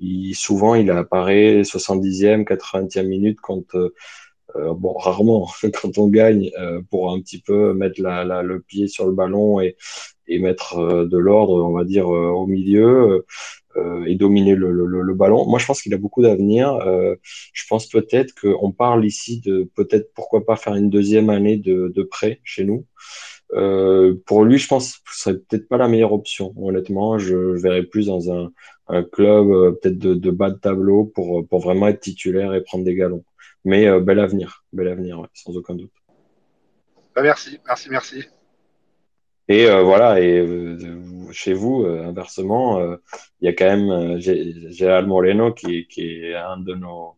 il, 0.00 0.34
souvent, 0.34 0.74
il 0.74 0.90
apparaît 0.90 1.62
70e, 1.62 2.44
80e 2.44 3.06
minute 3.06 3.38
quand, 3.40 3.74
euh, 3.74 3.94
euh, 4.56 4.74
bon, 4.74 4.92
rarement, 4.94 5.48
quand 5.80 5.98
on 5.98 6.08
gagne, 6.08 6.50
euh, 6.58 6.82
pour 6.90 7.12
un 7.12 7.20
petit 7.20 7.40
peu 7.40 7.74
mettre 7.74 8.00
le 8.00 8.60
pied 8.60 8.88
sur 8.88 9.06
le 9.06 9.12
ballon 9.12 9.60
et, 9.60 9.76
et 10.26 10.38
mettre 10.38 11.04
de 11.04 11.18
l'ordre, 11.18 11.64
on 11.64 11.72
va 11.72 11.84
dire, 11.84 12.08
au 12.08 12.46
milieu 12.46 13.24
et 14.06 14.16
dominer 14.16 14.56
le, 14.56 15.14
ballon. 15.14 15.46
Moi, 15.46 15.58
je 15.60 15.66
pense 15.66 15.80
qu'il 15.82 15.94
a 15.94 15.98
beaucoup 15.98 16.20
d'avenir. 16.20 16.78
je 17.52 17.64
pense 17.68 17.86
peut-être 17.86 18.34
qu'on 18.34 18.72
parle 18.72 19.06
ici 19.06 19.40
de 19.40 19.70
peut-être 19.74 20.12
pourquoi 20.14 20.44
pas 20.44 20.56
faire 20.56 20.74
une 20.74 20.90
deuxième 20.90 21.30
année 21.30 21.56
de, 21.56 21.92
de 21.94 22.02
prêt 22.02 22.40
chez 22.44 22.64
nous. 22.64 22.84
Euh, 23.52 24.14
pour 24.26 24.44
lui, 24.44 24.58
je 24.58 24.68
pense 24.68 24.98
que 24.98 25.14
ce 25.14 25.22
serait 25.22 25.38
peut-être 25.38 25.68
pas 25.68 25.78
la 25.78 25.88
meilleure 25.88 26.12
option. 26.12 26.52
Honnêtement, 26.56 27.18
je, 27.18 27.56
je 27.56 27.62
verrais 27.62 27.82
plus 27.82 28.06
dans 28.06 28.32
un, 28.32 28.52
un 28.88 29.02
club 29.02 29.50
euh, 29.50 29.72
peut-être 29.72 29.98
de, 29.98 30.14
de, 30.14 30.30
bas 30.30 30.50
de 30.50 30.58
tableau 30.58 31.04
pour, 31.04 31.46
pour 31.46 31.60
vraiment 31.60 31.88
être 31.88 32.00
titulaire 32.00 32.54
et 32.54 32.62
prendre 32.62 32.84
des 32.84 32.94
galons. 32.94 33.24
Mais 33.64 33.86
euh, 33.86 34.00
bel 34.00 34.20
avenir, 34.20 34.64
bel 34.72 34.88
avenir, 34.88 35.20
ouais, 35.20 35.28
sans 35.34 35.56
aucun 35.56 35.74
doute. 35.74 35.92
Bah 37.14 37.22
merci, 37.22 37.58
merci, 37.66 37.88
merci. 37.90 38.24
Et 39.50 39.66
voilà, 39.66 40.20
et 40.20 40.46
chez 41.32 41.54
vous, 41.54 41.86
inversement, 41.86 42.82
il 43.40 43.46
y 43.46 43.48
a 43.48 43.54
quand 43.54 43.64
même 43.64 44.20
Gérald 44.20 45.08
Moreno 45.08 45.54
qui, 45.54 45.86
qui 45.86 46.02
est 46.02 46.34
un 46.34 46.58
de 46.58 46.74
nos, 46.74 47.14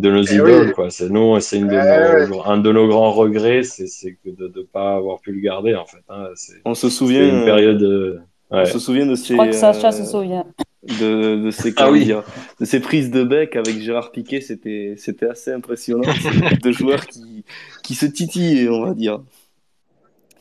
de 0.00 0.10
nos 0.10 0.22
eh 0.22 0.34
idoles, 0.34 0.72
quoi. 0.72 0.90
C'est 0.90 1.08
nous, 1.08 1.38
c'est 1.40 1.58
une 1.58 1.68
de 1.68 1.74
eh 1.74 2.28
nos, 2.28 2.46
un 2.46 2.58
de 2.58 2.72
nos 2.72 2.88
grands 2.88 3.12
regrets, 3.12 3.62
c'est 3.62 4.18
que 4.24 4.30
de 4.30 4.52
ne 4.54 4.62
pas 4.62 4.96
avoir 4.96 5.20
pu 5.20 5.32
le 5.32 5.40
garder, 5.40 5.74
en 5.74 5.86
fait. 5.86 6.02
Hein. 6.08 6.28
On 6.64 6.74
se 6.74 6.88
souvient. 6.88 7.26
Une 7.26 7.44
période. 7.44 8.22
Ouais. 8.50 8.62
On 8.62 8.64
se 8.66 8.78
souvient 8.78 9.06
de 9.06 9.14
ces. 9.14 9.28
Je 9.28 9.32
crois 9.34 9.46
que 9.48 9.52
Sacha 9.52 9.92
se 9.92 10.04
souvient 10.04 10.46
de, 10.86 11.44
de, 11.44 11.50
ces, 11.50 11.72
ah 11.76 11.90
oui. 11.90 12.12
de 12.60 12.64
ces 12.64 12.80
prises 12.80 13.10
de 13.10 13.24
bec 13.24 13.56
avec 13.56 13.80
Gérard 13.80 14.12
Piquet, 14.12 14.40
c'était, 14.40 14.94
c'était 14.96 15.26
assez 15.26 15.52
impressionnant. 15.52 16.12
de 16.62 16.72
joueurs 16.72 17.06
qui, 17.06 17.44
qui 17.82 17.94
se 17.94 18.06
titillaient, 18.06 18.68
on 18.68 18.84
va 18.84 18.94
dire. 18.94 19.20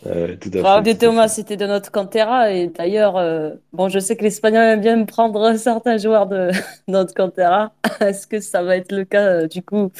Euh, 0.07 0.35
tout 0.35 0.49
Thomas, 0.49 1.27
c'était 1.27 1.57
de 1.57 1.65
notre 1.65 1.91
Cantera. 1.91 2.51
Et 2.51 2.67
d'ailleurs, 2.67 3.17
euh, 3.17 3.51
bon, 3.73 3.89
je 3.89 3.99
sais 3.99 4.15
que 4.15 4.23
l'Espagnol 4.23 4.63
aime 4.63 4.81
bien 4.81 5.03
prendre 5.05 5.53
certains 5.57 5.97
joueurs 5.97 6.27
de 6.27 6.51
notre 6.87 7.13
Cantera. 7.13 7.73
Est-ce 7.99 8.27
que 8.27 8.39
ça 8.39 8.63
va 8.63 8.77
être 8.77 8.91
le 8.91 9.05
cas, 9.05 9.25
euh, 9.25 9.47
du 9.47 9.63
coup, 9.63 9.91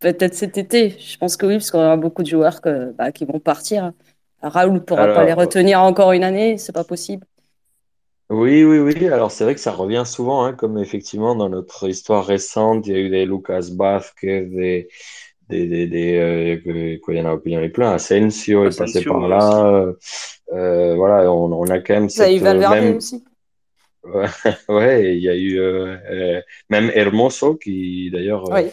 peut-être 0.00 0.34
cet 0.34 0.58
été 0.58 0.96
Je 0.98 1.16
pense 1.18 1.36
que 1.36 1.46
oui, 1.46 1.54
parce 1.54 1.70
qu'on 1.70 1.80
a 1.80 1.96
beaucoup 1.96 2.22
de 2.22 2.28
joueurs 2.28 2.60
que, 2.60 2.92
bah, 2.92 3.12
qui 3.12 3.24
vont 3.24 3.40
partir. 3.40 3.92
Raoul 4.42 4.72
ne 4.74 4.78
pourra 4.78 5.08
pas 5.08 5.24
les 5.24 5.34
retenir 5.34 5.82
encore 5.82 6.12
une 6.12 6.24
année, 6.24 6.56
c'est 6.56 6.72
pas 6.72 6.84
possible. 6.84 7.26
Oui, 8.30 8.64
oui, 8.64 8.78
oui. 8.78 9.08
Alors, 9.08 9.32
c'est 9.32 9.44
vrai 9.44 9.54
que 9.54 9.60
ça 9.60 9.72
revient 9.72 10.04
souvent, 10.06 10.44
hein, 10.44 10.54
comme 10.54 10.78
effectivement 10.78 11.34
dans 11.34 11.48
notre 11.50 11.88
histoire 11.88 12.24
récente, 12.24 12.86
il 12.86 12.92
y 12.92 12.96
a 12.96 13.00
eu 13.00 13.10
des 13.10 13.26
Lucas 13.26 13.68
Vázquez, 13.76 14.42
des, 14.46 14.88
des, 15.50 15.66
des, 15.66 15.86
des 15.86 16.16
euh, 16.16 16.98
quoi, 17.02 17.14
il 17.14 17.18
y 17.18 17.20
en 17.20 17.26
a, 17.26 17.38
il 17.44 17.52
y 17.52 17.56
en 17.56 17.62
a 17.62 17.68
plein. 17.68 17.92
Asensio 17.92 18.66
est 18.66 18.78
passé 18.78 19.04
par 19.04 19.28
là. 19.28 19.92
Euh, 20.52 20.94
voilà, 20.94 21.30
on, 21.32 21.52
on, 21.52 21.66
a 21.66 21.78
quand 21.78 21.94
même 21.94 22.08
Ça, 22.08 22.24
cette, 22.24 22.34
il 22.34 22.40
Valverde 22.40 22.74
même... 22.74 22.96
aussi. 22.96 23.24
Ouais, 24.02 24.26
ouais, 24.70 25.16
il 25.18 25.22
y 25.22 25.28
a 25.28 25.36
eu 25.36 25.60
euh, 25.60 25.94
euh 26.10 26.40
même 26.70 26.90
Hermoso 26.94 27.56
qui, 27.56 28.10
d'ailleurs, 28.10 28.48
oui. 28.50 28.70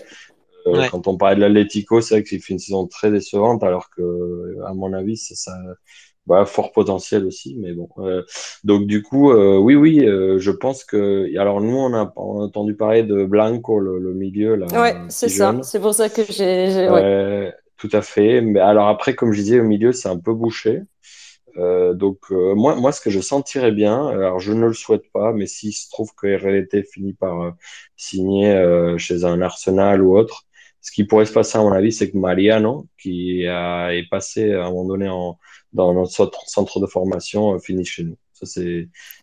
euh, 0.68 0.80
ouais. 0.80 0.88
quand 0.90 1.06
on 1.08 1.18
parlait 1.18 1.36
de 1.36 1.42
l'Atlético, 1.42 2.00
c'est 2.00 2.16
vrai 2.16 2.24
qu'il 2.24 2.42
fait 2.42 2.54
une 2.54 2.60
saison 2.60 2.88
très 2.88 3.12
décevante, 3.12 3.62
alors 3.62 3.90
que, 3.90 4.56
à 4.66 4.74
mon 4.74 4.94
avis, 4.94 5.18
ça, 5.18 5.36
ça 5.36 5.52
bah, 6.28 6.46
fort 6.46 6.72
potentiel 6.74 7.26
aussi, 7.26 7.56
mais 7.58 7.74
bon. 7.74 7.90
Euh, 8.00 8.24
donc 8.64 8.86
du 8.86 9.02
coup, 9.02 9.32
euh, 9.32 9.58
oui, 9.58 9.76
oui, 9.76 10.06
euh, 10.06 10.38
je 10.40 10.52
pense 10.52 10.84
que. 10.84 11.28
Alors 11.40 11.62
nous, 11.62 11.76
on 11.76 11.94
a, 11.94 12.12
on 12.18 12.42
a 12.42 12.44
entendu 12.46 12.76
parler 12.76 13.04
de 13.04 13.24
Blanco, 13.24 13.80
le, 13.80 13.98
le 14.00 14.14
milieu 14.14 14.56
là, 14.56 14.68
Ouais, 14.80 14.96
c'est 15.10 15.30
ça. 15.30 15.56
C'est 15.64 15.80
pour 15.80 15.94
ça 15.94 16.10
que 16.10 16.24
j'ai. 16.30 16.68
ouais. 16.76 16.90
Ouais, 16.90 17.54
tout 17.78 17.90
à 17.94 18.02
fait. 18.02 18.42
Mais 18.42 18.60
alors 18.60 18.88
après, 18.88 19.16
comme 19.16 19.32
je 19.32 19.42
disais, 19.42 19.60
au 19.60 19.64
milieu, 19.64 19.92
c'est 19.94 20.10
un 20.10 20.20
peu 20.20 20.34
bouché. 20.34 20.82
Euh, 21.58 21.94
donc 21.94 22.20
euh, 22.32 22.54
moi, 22.56 22.76
moi, 22.76 22.92
ce 22.92 23.02
que 23.02 23.10
je 23.10 23.20
sentirais 23.20 23.72
bien, 23.72 24.08
alors 24.10 24.40
je 24.40 24.54
ne 24.54 24.66
le 24.68 24.74
souhaite 24.74 25.12
pas, 25.12 25.34
mais 25.34 25.48
s'il 25.48 25.74
se 25.74 25.90
trouve 25.90 26.12
que 26.16 26.28
RLT 26.28 26.84
finit 26.84 27.14
par 27.14 27.42
euh, 27.42 27.52
signer 27.96 28.52
euh, 28.52 28.98
chez 28.98 29.24
un 29.24 29.42
Arsenal 29.42 30.04
ou 30.04 30.16
autre, 30.18 30.44
ce 30.82 30.92
qui 30.92 31.04
pourrait 31.04 31.26
se 31.26 31.34
passer 31.34 31.58
à 31.58 31.62
mon 31.62 31.72
avis, 31.72 31.92
c'est 31.92 32.12
que 32.12 32.18
Mariano, 32.18 32.88
qui 33.02 33.48
a, 33.48 33.90
est 33.94 34.08
passé 34.10 34.54
à 34.54 34.66
un 34.68 34.70
moment 34.70 34.86
donné 34.86 35.10
en, 35.10 35.38
dans 35.74 35.94
notre 35.94 36.32
centre 36.48 36.80
de 36.80 36.86
formation, 36.88 37.54
euh, 37.54 37.60
finit 37.60 37.86
chez 37.86 38.04
nous. 38.04 38.16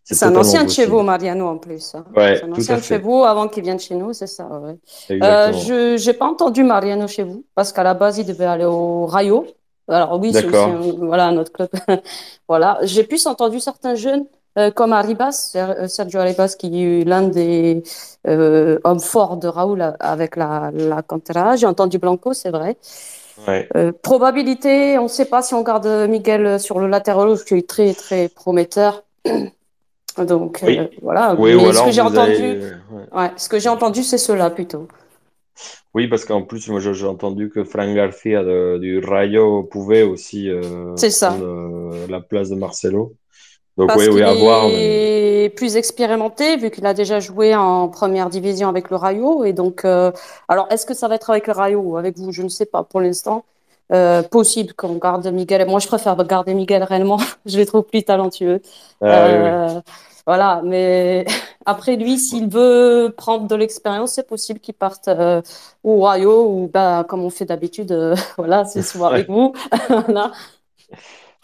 C'est 0.05 0.23
un 0.25 0.35
ancien 0.37 0.65
de 0.65 0.71
chez 0.71 0.87
vous, 0.87 1.03
Mariano, 1.03 1.47
en 1.47 1.59
plus. 1.59 1.95
hein. 1.95 2.05
Ouais, 2.17 2.37
C'est 2.37 2.45
un 2.45 2.53
ancien 2.53 2.77
de 2.77 2.83
chez 2.83 2.99
vous 2.99 3.23
avant 3.25 3.47
qu'il 3.49 3.63
vienne 3.63 3.79
chez 3.79 3.95
nous, 3.95 4.13
c'est 4.13 4.27
ça, 4.27 4.47
ouais. 4.47 4.77
Euh, 5.23 5.53
je 5.99 6.07
n'ai 6.07 6.13
pas 6.15 6.27
entendu 6.27 6.65
Mariano 6.65 7.07
chez 7.07 7.23
vous, 7.23 7.45
parce 7.55 7.73
qu'à 7.73 7.83
la 7.85 7.95
base, 7.95 8.19
il 8.19 8.27
devait 8.27 8.45
aller 8.45 8.65
au 8.65 9.07
Rayo. 9.07 9.47
Alors 9.87 10.19
oui, 10.19 10.33
c'est 10.33 10.47
aussi 10.47 10.97
voilà, 10.99 11.27
un 11.27 11.37
autre 11.37 11.53
club. 11.53 11.69
Voilà. 12.49 12.79
J'ai 12.83 13.05
plus 13.05 13.27
entendu 13.27 13.61
certains 13.61 13.95
jeunes, 13.95 14.25
euh, 14.59 14.71
comme 14.71 14.93
Arribas, 14.93 15.33
Ser- 15.33 15.89
Sergio 15.89 16.21
Arribas, 16.21 16.55
qui 16.59 16.83
est 16.83 17.05
l'un 17.05 17.23
des 17.29 17.83
euh, 18.27 18.79
hommes 18.85 19.01
forts 19.01 19.37
de 19.37 19.47
Raoul 19.47 19.95
avec 20.01 20.37
la, 20.37 20.71
la 20.73 21.03
Cantera. 21.03 21.57
J'ai 21.57 21.67
entendu 21.67 21.99
Blanco, 21.99 22.33
c'est 22.33 22.51
vrai. 22.51 22.77
Ouais. 23.47 23.69
Euh, 23.77 23.93
probabilité, 24.03 24.99
on 24.99 25.05
ne 25.05 25.09
sait 25.09 25.25
pas 25.27 25.43
si 25.43 25.55
on 25.55 25.63
garde 25.63 25.87
Miguel 26.09 26.61
sur 26.61 26.79
le 26.81 26.87
latéral 26.89 27.27
gauche, 27.29 27.45
qui 27.45 27.55
est 27.55 27.69
très, 27.69 27.93
très 27.95 28.29
prometteur. 28.29 29.05
Donc 30.19 30.61
Oui. 30.65 30.79
euh, 30.79 30.87
voilà, 31.03 31.35
Oui, 31.35 31.55
ou 31.55 31.59
mais 31.59 31.73
ce 31.73 31.83
que 31.85 32.01
entendu, 32.01 32.21
avez. 32.21 32.61
ouais. 32.61 33.03
ouais, 33.13 33.31
ce 33.37 33.49
que 33.49 33.59
j'ai 33.59 33.69
entendu, 33.69 34.03
c'est 34.05 34.19
cela 34.19 34.51
plutôt. 34.51 34.87
Oui, 35.95 36.09
parce 36.09 36.25
qu'en 36.25 36.43
plus, 36.43 36.69
moi, 36.69 36.81
j'ai 36.81 37.07
entendu 37.07 37.51
que 37.51 37.65
Frank 37.65 37.95
Garcia 37.95 38.43
de- 38.43 38.79
du 38.79 38.99
Rayo 38.99 39.65
pouvait 39.65 40.03
aussi 40.03 40.49
euh, 40.51 40.95
prendre 41.21 41.45
euh, 41.45 42.07
la 42.09 42.21
place 42.21 42.51
de 42.51 42.57
Marcelo. 42.57 43.15
Donc, 43.77 43.89
Parce 43.89 44.01
oui, 44.01 44.09
oui, 44.09 44.23
à 44.23 44.33
voir. 44.35 44.69
Mais... 44.69 45.45
est 45.45 45.49
plus 45.51 45.77
expérimenté, 45.77 46.57
vu 46.57 46.71
qu'il 46.71 46.87
a 46.87 46.95
déjà 46.95 47.21
joué 47.21 47.55
en 47.55 47.89
première 47.89 48.31
division 48.31 48.69
avec 48.69 48.91
le 48.91 48.97
Rayo. 48.97 49.45
Et 49.45 49.53
donc, 49.53 49.85
euh, 49.85 50.13
alors, 50.49 50.67
est-ce 50.71 50.87
que 50.87 50.95
ça 50.95 51.09
va 51.09 51.17
être 51.17 51.31
avec 51.31 51.47
le 51.47 51.53
Rayo 51.53 51.81
ou 51.81 51.97
avec 51.97 52.17
vous? 52.17 52.33
Je 52.33 52.43
ne 52.43 52.49
sais 52.49 52.67
pas 52.67 52.85
pour 52.85 53.01
l'instant. 53.01 53.45
Euh, 53.93 54.23
possible 54.23 54.73
qu'on 54.73 54.95
garde 54.95 55.27
Miguel. 55.27 55.67
Moi, 55.69 55.79
je 55.79 55.87
préfère 55.87 56.17
garder 56.25 56.55
Miguel 56.55 56.83
réellement. 56.83 57.19
Je 57.47 57.59
le 57.59 57.67
trouve 57.67 57.83
plus 57.85 58.03
talentueux. 58.03 58.63
Ah, 59.03 59.27
oui, 59.27 59.33
oui. 59.33 59.49
Euh, 59.49 59.81
voilà, 60.27 60.63
mais 60.65 61.27
après 61.67 61.97
lui, 61.97 62.19
s'il 62.19 62.49
veut 62.49 63.13
prendre 63.15 63.47
de 63.47 63.55
l'expérience, 63.55 64.13
c'est 64.13 64.27
possible 64.27 64.59
qu'il 64.59 64.75
parte 64.75 65.09
euh, 65.09 65.43
au 65.83 66.01
Rayo 66.01 66.47
ou 66.49 66.71
bah, 66.73 67.05
comme 67.07 67.25
on 67.25 67.31
fait 67.31 67.45
d'habitude, 67.45 67.93
voilà, 68.39 68.65
c'est 68.65 68.83
souvent 68.83 69.09
avec 69.09 69.29
vous. 69.29 69.53
Voilà. 69.89 70.33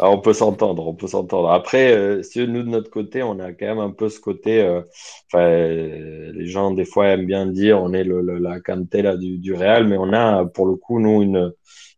Ah, 0.03 0.11
on 0.11 0.19
peut 0.21 0.33
s'entendre, 0.33 0.87
on 0.87 0.95
peut 0.95 1.07
s'entendre. 1.09 1.51
Après, 1.51 1.93
euh, 1.93 2.23
si 2.23 2.39
nous, 2.49 2.63
de 2.63 2.69
notre 2.69 2.91
côté, 2.91 3.23
on 3.23 3.39
a 3.39 3.53
quand 3.53 3.67
même 3.67 3.79
un 3.81 3.91
peu 3.91 4.09
ce 4.09 4.19
côté. 4.21 4.63
euh, 4.63 6.33
les 6.33 6.47
gens, 6.47 6.71
des 6.71 6.85
fois, 6.85 7.09
aiment 7.09 7.27
bien 7.27 7.47
dire 7.47 7.81
on 7.83 7.93
est 7.93 8.05
le, 8.05 8.21
le- 8.23 8.39
la 8.39 8.61
cantera 8.61 9.17
du, 9.17 9.39
du 9.39 9.55
Real, 9.55 9.87
mais 9.87 9.97
on 9.99 10.13
a, 10.13 10.45
pour 10.47 10.67
le 10.67 10.77
coup, 10.77 11.01
nous, 11.01 11.23
une, 11.23 11.53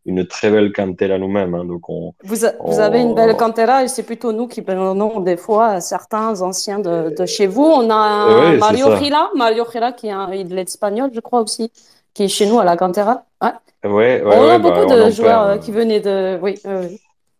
une 0.05 0.27
très 0.27 0.51
belle 0.51 0.73
cantera 0.73 1.19
nous-mêmes. 1.19 1.55
hein. 1.55 1.65
donc, 1.65 1.89
on, 1.89 2.13
Vous, 2.25 2.45
a- 2.45 2.53
vous 2.65 2.81
avez 2.81 3.01
une 3.03 3.15
belle 3.15 3.31
on... 3.31 3.37
cantera 3.37 3.85
et 3.85 3.89
c'est 3.89 4.03
plutôt 4.03 4.33
nous 4.33 4.49
qui 4.49 4.63
prenons 4.63 5.21
des 5.21 5.37
fois 5.37 5.81
certains 5.81 6.41
anciens 6.43 6.79
de, 6.81 7.15
de 7.17 7.27
chez 7.27 7.47
vous. 7.47 7.63
On 7.65 7.89
a 7.91 8.51
oui, 8.51 8.55
c'est 8.55 8.59
Mario. 8.59 8.97
Gila, 8.97 9.31
Mario 9.37 9.65
Gila 9.71 9.93
qui 9.93 10.09
est 10.09 10.11
un, 10.11 10.33
il 10.33 10.57
est 10.59 10.63
espagnol, 10.69 11.11
je 11.15 11.21
crois 11.21 11.41
aussi, 11.43 11.71
qui 12.15 12.25
est 12.25 12.29
chez 12.29 12.47
nous 12.47 12.59
à 12.59 12.65
la 12.65 12.77
cantera. 12.77 13.25
Ouais. 13.43 13.51
Ouais, 13.85 14.23
ouais, 14.23 14.23
On 14.25 14.49
a 14.49 14.59
beaucoup 14.59 14.87
bah, 14.87 14.95
de 14.97 15.11
joueurs 15.11 15.45
perd. 15.47 15.51
euh, 15.51 15.59
qui 15.59 15.73
venaient 15.73 16.01
de, 16.01 16.39
oui. 16.43 16.55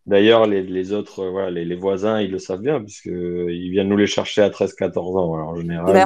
D'ailleurs, 0.05 0.47
les, 0.47 0.63
les 0.63 0.93
autres, 0.93 1.21
euh, 1.21 1.31
voilà, 1.31 1.51
les, 1.51 1.65
les 1.65 1.77
voisins, 1.77 2.21
ils 2.21 2.31
le 2.31 2.39
savent 2.39 2.61
bien, 2.61 2.83
puisque 2.83 3.07
ils 3.07 3.71
viennent 3.71 3.89
nous 3.89 3.97
les 3.97 4.09
chercher 4.09 4.43
à 4.43 4.51
13-14 4.51 4.99
ans, 5.17 5.35
alors, 5.35 5.49
en 5.51 5.57
général. 5.57 5.93
Mais 5.95 6.01
euh, 6.01 6.05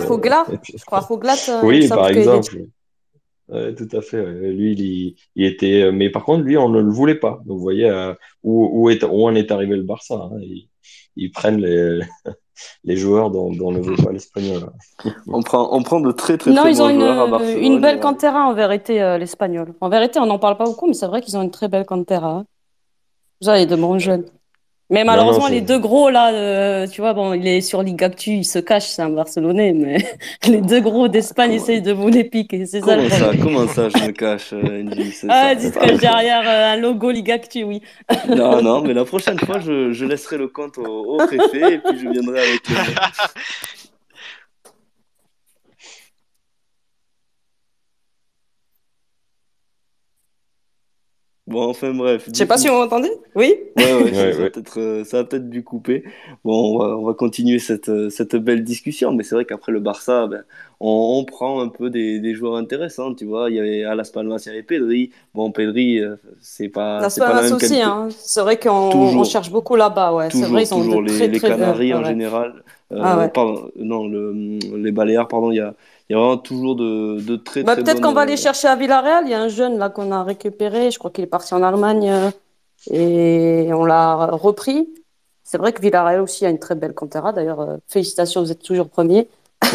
et 0.52 0.58
puis- 0.58 0.74
je 0.76 0.84
crois 0.84 0.98
euh, 1.48 1.60
il 1.62 1.66
Oui, 1.66 1.88
par 1.88 2.08
est 2.10 2.18
exemple. 2.18 2.58
Ouais, 3.48 3.74
tout 3.74 3.88
à 3.92 4.02
fait. 4.02 4.20
ouais. 4.20 4.52
Lui, 4.52 4.72
il, 4.72 5.14
il 5.36 5.44
était, 5.46 5.82
euh, 5.84 5.92
mais 5.92 6.10
par 6.10 6.24
contre, 6.24 6.42
lui, 6.42 6.56
on 6.58 6.68
ne 6.68 6.80
le 6.80 6.90
voulait 6.90 7.14
pas. 7.14 7.40
Donc, 7.46 7.56
vous 7.58 7.62
voyez 7.62 7.88
euh, 7.88 8.12
où, 8.42 8.68
où, 8.72 8.90
est, 8.90 9.02
où 9.04 9.24
en 9.26 9.34
est 9.34 9.50
arrivé 9.52 9.76
le 9.76 9.82
Barça. 9.84 10.14
hein. 10.16 10.36
Ils, 10.40 10.68
ils 11.16 11.30
prennent 11.30 11.60
les, 11.62 12.00
les 12.84 12.96
joueurs 12.96 13.30
dont, 13.30 13.50
dont 13.52 13.70
ne 13.72 13.80
veut 13.80 13.96
pas 13.96 14.12
l'Espagnol. 14.12 14.64
hein. 15.04 15.10
On 15.28 15.42
prend, 15.42 15.68
on 15.74 15.82
prend 15.82 16.00
de 16.00 16.10
très 16.12 16.36
très 16.36 16.50
Non, 16.50 16.62
très 16.62 16.72
ils 16.72 16.82
ont 16.82 16.86
bons 16.88 16.94
une, 16.94 17.00
joueurs 17.00 17.34
à 17.34 17.42
une 17.52 17.80
belle 17.80 17.96
euh, 17.98 18.00
cantera 18.00 18.46
en 18.46 18.52
vérité, 18.52 19.00
euh, 19.00 19.16
l'Espagnol. 19.16 19.72
En 19.80 19.88
vérité, 19.88 20.18
on 20.18 20.26
n'en 20.26 20.38
parle 20.40 20.56
pas 20.58 20.64
beaucoup, 20.64 20.86
mais 20.88 20.94
c'est 20.94 21.06
vrai 21.06 21.22
qu'ils 21.22 21.36
ont 21.38 21.42
une 21.42 21.50
très 21.52 21.68
belle 21.68 21.86
cantera. 21.86 22.28
hein. 22.38 22.46
Vous 23.42 23.48
avez 23.48 23.66
de 23.66 23.76
bons 23.76 23.98
jeunes. 23.98 24.24
Mais 24.88 25.00
Non, 25.02 25.06
non, 25.06 25.16
malheureusement, 25.16 25.48
les 25.48 25.62
deux 25.62 25.80
gros 25.80 26.10
là, 26.10 26.32
euh, 26.32 26.86
tu 26.86 27.00
vois, 27.00 27.12
bon, 27.12 27.32
il 27.32 27.44
est 27.48 27.60
sur 27.60 27.82
Ligue 27.82 28.04
Actu, 28.04 28.30
il 28.30 28.44
se 28.44 28.60
cache, 28.60 28.86
c'est 28.86 29.02
un 29.02 29.10
Barcelonais, 29.10 29.72
mais 29.72 29.96
les 30.48 30.60
deux 30.60 30.80
gros 30.80 31.08
d'Espagne 31.08 31.48
Comment, 31.50 31.60
essayent 31.60 31.82
de 31.82 31.90
vous 31.92 32.06
les 32.06 32.22
piquer, 32.22 32.66
c'est 32.66 32.82
ça 32.82 32.94
le 32.94 33.08
comment 33.08 33.16
ça, 33.18 33.30
comment 33.42 33.66
ça, 33.66 33.88
je 33.88 34.06
me 34.06 34.12
cache, 34.12 34.52
euh, 34.52 34.84
Angie, 34.88 35.12
Ah, 35.28 35.54
ça. 35.58 35.72
ça- 35.72 35.80
caches 35.80 35.98
derrière 35.98 36.42
euh, 36.46 36.74
un 36.74 36.76
logo 36.76 37.10
Ligue 37.10 37.32
Actu, 37.32 37.64
oui. 37.64 37.82
Non, 38.28 38.62
non, 38.68 38.80
mais 38.80 38.94
la 38.94 39.04
prochaine 39.04 39.40
fois, 39.40 39.58
je, 39.58 39.92
je 39.92 40.04
laisserai 40.04 40.38
le 40.38 40.46
compte 40.46 40.78
au, 40.78 40.84
au 40.84 41.16
préfet 41.16 41.74
et 41.74 41.78
puis 41.78 41.98
je 41.98 42.08
viendrai 42.08 42.38
avec 42.38 42.68
les 42.68 42.76
Bon, 51.46 51.68
enfin 51.68 51.94
bref, 51.94 52.24
Je 52.28 52.34
sais 52.36 52.46
pas 52.46 52.58
si 52.58 52.66
vous 52.66 52.74
m'entendez. 52.74 53.10
Oui? 53.36 53.54
Ouais, 53.76 53.92
ouais, 53.94 54.12
ça, 54.12 54.26
Ouais, 54.26 54.32
ça 54.32 54.38
va 54.38 54.44
ouais. 54.44 54.50
peut-être, 54.50 54.80
euh, 54.80 55.04
ça 55.04 55.18
va 55.18 55.24
peut-être 55.24 55.48
dû 55.48 55.62
couper. 55.62 56.02
Bon, 56.44 56.74
on 56.74 56.78
va, 56.78 56.96
on 56.98 57.04
va 57.04 57.14
continuer 57.14 57.60
cette, 57.60 57.88
euh, 57.88 58.10
cette 58.10 58.34
belle 58.34 58.64
discussion, 58.64 59.12
mais 59.12 59.22
c'est 59.22 59.36
vrai 59.36 59.44
qu'après 59.44 59.70
le 59.70 59.78
Barça, 59.78 60.26
ben, 60.26 60.42
on, 60.80 61.18
on 61.20 61.24
prend 61.24 61.60
un 61.60 61.68
peu 61.68 61.88
des, 61.88 62.18
des 62.18 62.34
joueurs 62.34 62.56
intéressants, 62.56 63.14
tu 63.14 63.26
vois. 63.26 63.48
Il 63.48 63.54
y 63.56 63.60
avait 63.60 63.84
à 63.84 63.94
Las 63.94 64.10
Palmas, 64.10 64.42
il 64.44 64.48
y 64.48 64.52
avait 64.52 64.64
Pedri. 64.64 65.12
Bon, 65.34 65.52
Pedri, 65.52 66.00
euh, 66.00 66.16
c'est 66.40 66.68
pas, 66.68 67.00
Las 67.00 67.14
c'est 67.14 67.20
pas 67.20 67.28
la 67.28 67.34
Palmas 67.34 67.46
même 67.48 67.56
aussi, 67.56 67.68
qualité. 67.68 67.82
hein. 67.82 68.08
C'est 68.10 68.40
vrai 68.40 68.58
qu'on 68.58 68.70
on 68.72 69.22
cherche 69.24 69.50
beaucoup 69.52 69.76
là-bas, 69.76 70.14
ouais. 70.14 70.28
C'est 70.32 70.46
vrai, 70.46 70.64
toujours, 70.64 70.64
ils 70.64 70.74
ont 70.74 70.82
toujours 70.82 71.02
de 71.02 71.08
les, 71.08 71.14
très 71.16 71.28
les 71.28 71.38
très. 71.38 71.48
Canaries 71.50 71.94
en 71.94 72.02
ouais. 72.02 72.08
général. 72.08 72.54
Ah 72.94 73.18
Euh, 73.18 73.20
ouais. 73.22 73.28
pardon, 73.30 73.70
non, 73.76 74.06
le, 74.08 74.58
les 74.76 74.92
Baléares, 74.92 75.26
pardon, 75.28 75.50
il 75.52 75.56
y 75.56 75.60
a, 75.60 75.74
il 76.08 76.12
y 76.12 76.16
a 76.16 76.18
vraiment 76.18 76.38
toujours 76.38 76.76
de, 76.76 77.20
de 77.20 77.36
très 77.36 77.62
Bah, 77.64 77.74
très 77.74 77.82
peut-être 77.82 78.00
qu'on 78.00 78.12
va 78.12 78.22
aller 78.22 78.34
euh, 78.34 78.36
chercher 78.36 78.68
à 78.68 78.76
Villarreal. 78.76 79.24
Il 79.26 79.30
y 79.30 79.34
a 79.34 79.40
un 79.40 79.48
jeune 79.48 79.78
là 79.78 79.90
qu'on 79.90 80.12
a 80.12 80.22
récupéré. 80.22 80.90
Je 80.90 80.98
crois 80.98 81.10
qu'il 81.10 81.24
est 81.24 81.26
parti 81.28 81.52
en 81.54 81.62
Allemagne 81.62 82.08
euh, 82.10 82.30
et 82.90 83.72
on 83.72 83.84
l'a 83.84 84.26
repris. 84.26 84.88
C'est 85.42 85.58
vrai 85.58 85.72
que 85.72 85.80
Villarreal 85.80 86.20
aussi 86.20 86.46
a 86.46 86.50
une 86.50 86.58
très 86.58 86.76
belle 86.76 86.94
cantera. 86.94 87.32
D'ailleurs, 87.32 87.60
euh, 87.60 87.76
félicitations, 87.88 88.42
vous 88.42 88.52
êtes 88.52 88.62
toujours 88.62 88.88
premier. 88.88 89.28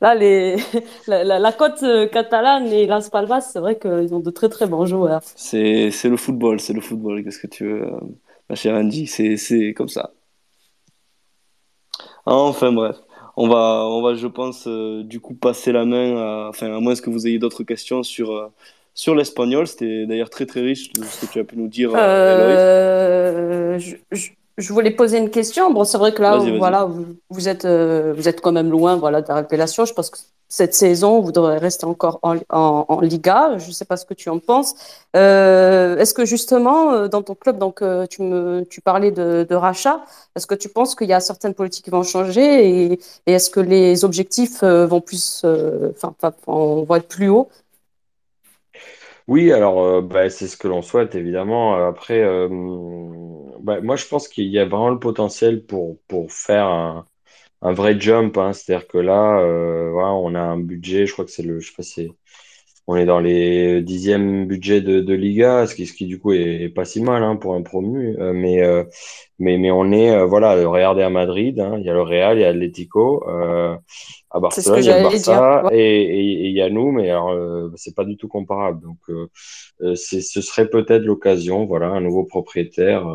Là, 0.00 0.14
les, 0.14 0.56
la, 1.06 1.24
la, 1.24 1.38
la 1.38 1.52
côte 1.52 1.84
catalane 2.10 2.66
et 2.66 2.86
Las 2.86 3.10
Palmas, 3.10 3.42
c'est 3.52 3.60
vrai 3.60 3.78
qu'ils 3.78 4.14
ont 4.14 4.20
de 4.20 4.30
très 4.30 4.48
très 4.48 4.66
bons 4.66 4.86
joueurs. 4.86 5.22
C'est, 5.36 5.90
le 6.04 6.16
football, 6.16 6.60
c'est 6.60 6.72
le 6.72 6.80
football. 6.80 7.24
Qu'est-ce 7.24 7.38
que 7.38 7.46
tu 7.46 7.64
veux, 7.64 7.90
ma 8.48 8.56
chère 8.56 8.74
Angie? 8.76 9.06
C'est 9.06 9.74
comme 9.74 9.88
ça. 9.88 10.12
Enfin 12.26 12.72
bref, 12.72 12.96
on 13.36 13.48
va, 13.48 13.84
on 13.86 14.02
va, 14.02 14.14
je 14.14 14.26
pense, 14.26 14.66
euh, 14.66 15.02
du 15.02 15.20
coup 15.20 15.34
passer 15.34 15.72
la 15.72 15.84
main, 15.84 16.16
à, 16.16 16.48
enfin 16.48 16.74
à 16.74 16.80
moins 16.80 16.94
que 16.94 17.10
vous 17.10 17.26
ayez 17.26 17.38
d'autres 17.38 17.64
questions 17.64 18.02
sur 18.02 18.30
euh, 18.32 18.48
sur 18.94 19.14
l'espagnol. 19.14 19.66
C'était 19.66 20.06
d'ailleurs 20.06 20.30
très 20.30 20.46
très 20.46 20.60
riche 20.60 20.90
ce 20.94 21.26
que 21.26 21.32
tu 21.32 21.38
as 21.40 21.44
pu 21.44 21.56
nous 21.56 21.68
dire, 21.68 21.92
euh, 21.94 23.78
je 24.58 24.72
voulais 24.72 24.90
poser 24.90 25.18
une 25.18 25.30
question. 25.30 25.72
Bon, 25.72 25.84
c'est 25.84 25.98
vrai 25.98 26.12
que 26.12 26.22
là, 26.22 26.38
voilà, 26.58 26.84
vous, 26.84 27.06
vous 27.30 27.48
êtes, 27.48 27.64
euh, 27.64 28.12
vous 28.16 28.28
êtes 28.28 28.40
quand 28.40 28.52
même 28.52 28.70
loin, 28.70 28.96
voilà, 28.96 29.20
de 29.22 29.28
la 29.28 29.36
révélation. 29.36 29.84
Je 29.84 29.92
pense 29.94 30.10
que 30.10 30.18
cette 30.48 30.74
saison, 30.74 31.20
vous 31.20 31.32
devrez 31.32 31.58
rester 31.58 31.86
encore 31.86 32.20
en, 32.22 32.36
en, 32.50 32.84
en 32.88 33.00
Liga. 33.00 33.58
Je 33.58 33.68
ne 33.68 33.72
sais 33.72 33.84
pas 33.84 33.96
ce 33.96 34.04
que 34.04 34.14
tu 34.14 34.28
en 34.28 34.38
penses. 34.38 34.74
Euh, 35.16 35.96
est-ce 35.98 36.14
que 36.14 36.24
justement, 36.24 36.92
euh, 36.92 37.08
dans 37.08 37.22
ton 37.22 37.34
club, 37.34 37.58
donc, 37.58 37.82
euh, 37.82 38.06
tu 38.06 38.22
me, 38.22 38.64
tu 38.70 38.80
parlais 38.80 39.10
de, 39.10 39.46
de 39.48 39.54
rachat. 39.56 40.04
Est-ce 40.36 40.46
que 40.46 40.54
tu 40.54 40.68
penses 40.68 40.94
qu'il 40.94 41.08
y 41.08 41.12
a 41.14 41.20
certaines 41.20 41.54
politiques 41.54 41.86
qui 41.86 41.90
vont 41.90 42.04
changer 42.04 42.92
et, 42.92 43.00
et 43.26 43.32
est-ce 43.32 43.50
que 43.50 43.60
les 43.60 44.04
objectifs 44.04 44.62
euh, 44.62 44.86
vont 44.86 45.00
plus, 45.00 45.42
euh, 45.44 45.90
enfin, 45.96 46.14
on 46.46 46.84
va 46.84 46.98
être 46.98 47.08
plus 47.08 47.28
haut? 47.28 47.48
Oui, 49.26 49.52
alors 49.52 49.82
euh, 49.82 50.02
bah, 50.02 50.28
c'est 50.28 50.46
ce 50.48 50.56
que 50.58 50.68
l'on 50.68 50.82
souhaite 50.82 51.14
évidemment. 51.14 51.76
Euh, 51.76 51.88
Après, 51.88 52.20
euh, 52.22 52.48
bah, 53.64 53.80
moi 53.82 53.96
je 53.96 54.06
pense 54.06 54.28
qu'il 54.28 54.46
y 54.48 54.58
a 54.58 54.64
vraiment 54.66 54.90
le 54.90 54.98
potentiel 55.00 55.64
pour, 55.66 55.98
pour 56.08 56.32
faire 56.32 56.66
un, 56.66 57.06
un 57.62 57.72
vrai 57.74 58.00
jump. 58.00 58.36
hein. 58.38 58.52
C'est-à-dire 58.54 58.88
que 58.88 58.98
là, 58.98 59.40
euh, 59.40 59.90
voilà, 59.92 60.12
on 60.14 60.34
a 60.34 60.40
un 60.40 60.58
budget, 60.60 61.06
je 61.06 61.12
crois 61.14 61.24
que 61.26 61.30
c'est 61.32 61.42
le, 61.44 61.60
je 61.60 61.68
sais 61.70 61.74
pas, 61.76 61.82
c'est 61.84 62.10
on 62.86 62.96
est 62.96 63.06
dans 63.06 63.20
les 63.20 63.82
dixièmes 63.82 64.46
budgets 64.48 64.80
de, 64.82 65.00
de 65.00 65.14
Liga, 65.14 65.66
ce 65.66 65.74
qui, 65.74 65.86
ce 65.86 65.94
qui 65.94 66.06
du 66.06 66.18
coup 66.20 66.32
est, 66.32 66.68
pas 66.70 66.84
si 66.84 67.00
mal 67.02 67.22
hein, 67.24 67.36
pour 67.36 67.54
un 67.54 67.62
promu. 67.62 68.16
Euh, 68.20 68.32
mais, 68.34 68.62
euh, 68.62 68.84
mais, 69.38 69.58
mais 69.58 69.70
on 69.70 69.90
est, 69.92 70.10
euh, 70.10 70.24
voilà, 70.24 70.54
regardez 70.68 71.02
à 71.02 71.10
Madrid, 71.10 71.58
hein, 71.60 71.76
il 71.78 71.84
y 71.84 71.90
a 71.90 71.94
le 71.94 72.02
Real, 72.02 72.38
il 72.38 72.42
y 72.42 72.44
a 72.44 72.52
l'Atlético, 72.52 73.24
à 74.30 74.40
Barcelone, 74.40 74.78
il 74.80 74.86
y 74.86 74.90
a 74.90 74.98
le 74.98 75.04
Barça 75.04 75.64
et 75.72 76.48
il 76.48 76.52
y 76.52 76.62
a 76.62 76.70
nous, 76.70 76.90
mais 76.90 77.10
alors 77.10 77.32
c'est 77.76 77.94
pas 77.94 78.04
du 78.04 78.16
tout 78.16 78.28
comparable. 78.28 78.80
Donc 78.82 78.98
c'est, 79.96 80.20
ce 80.20 80.40
serait 80.40 80.68
peut-être 80.68 81.04
l'occasion, 81.04 81.66
voilà, 81.66 81.88
un 81.88 82.00
nouveau 82.00 82.24
propriétaire 82.24 83.06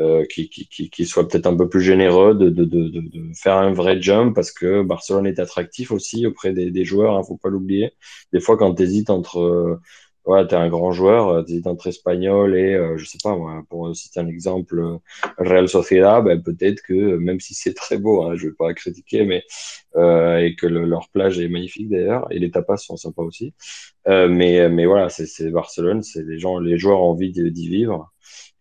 euh, 0.00 0.24
qui, 0.26 0.48
qui, 0.48 0.90
qui, 0.90 1.06
soit 1.06 1.28
peut-être 1.28 1.46
un 1.46 1.56
peu 1.56 1.68
plus 1.68 1.80
généreux, 1.80 2.34
de, 2.34 2.50
de, 2.50 2.64
de, 2.64 2.88
de, 2.88 3.32
faire 3.40 3.56
un 3.56 3.72
vrai 3.72 4.02
jump 4.02 4.34
parce 4.34 4.50
que 4.50 4.82
Barcelone 4.82 5.28
est 5.28 5.38
attractif 5.38 5.92
aussi 5.92 6.26
auprès 6.26 6.52
des, 6.52 6.72
des 6.72 6.84
joueurs, 6.84 7.16
hein, 7.16 7.22
faut 7.22 7.36
pas 7.36 7.48
l'oublier. 7.48 7.92
Des 8.32 8.40
fois, 8.40 8.56
quand 8.56 8.74
tu 8.74 8.82
hésites 8.82 9.08
entre, 9.08 9.78
euh, 10.28 10.30
ouais, 10.32 10.46
tu 10.46 10.54
es 10.54 10.58
un 10.58 10.68
grand 10.68 10.92
joueur, 10.92 11.28
euh, 11.28 11.44
tu 11.44 11.52
hésites 11.52 11.66
entre 11.66 11.86
espagnol 11.88 12.56
et, 12.56 12.74
euh, 12.74 12.96
je 12.96 13.04
sais 13.06 13.18
pas, 13.22 13.36
moi, 13.36 13.62
pour 13.68 13.94
citer 13.96 14.20
un 14.20 14.28
exemple, 14.28 14.98
Real 15.38 15.68
Sociedad, 15.68 16.24
ben, 16.24 16.42
peut-être 16.42 16.82
que 16.82 17.16
même 17.16 17.40
si 17.40 17.54
c'est 17.54 17.74
très 17.74 17.98
beau, 17.98 18.22
hein, 18.22 18.34
je 18.36 18.48
vais 18.48 18.54
pas 18.54 18.72
critiquer, 18.74 19.24
mais 19.24 19.44
et 19.96 20.56
que 20.56 20.66
leur 20.66 21.08
plage 21.10 21.38
est 21.38 21.48
magnifique 21.48 21.88
d'ailleurs, 21.88 22.26
et 22.32 22.38
les 22.38 22.50
tapas 22.50 22.76
sont 22.78 22.96
sympas 22.96 23.22
aussi. 23.22 23.54
mais, 24.06 24.68
mais 24.68 24.86
voilà, 24.86 25.08
c'est 25.08 25.50
Barcelone, 25.50 26.02
c'est 26.02 26.24
les 26.24 26.38
gens, 26.38 26.58
les 26.58 26.78
joueurs 26.78 27.00
ont 27.00 27.10
envie 27.10 27.30
d'y 27.32 27.68
vivre. 27.68 28.12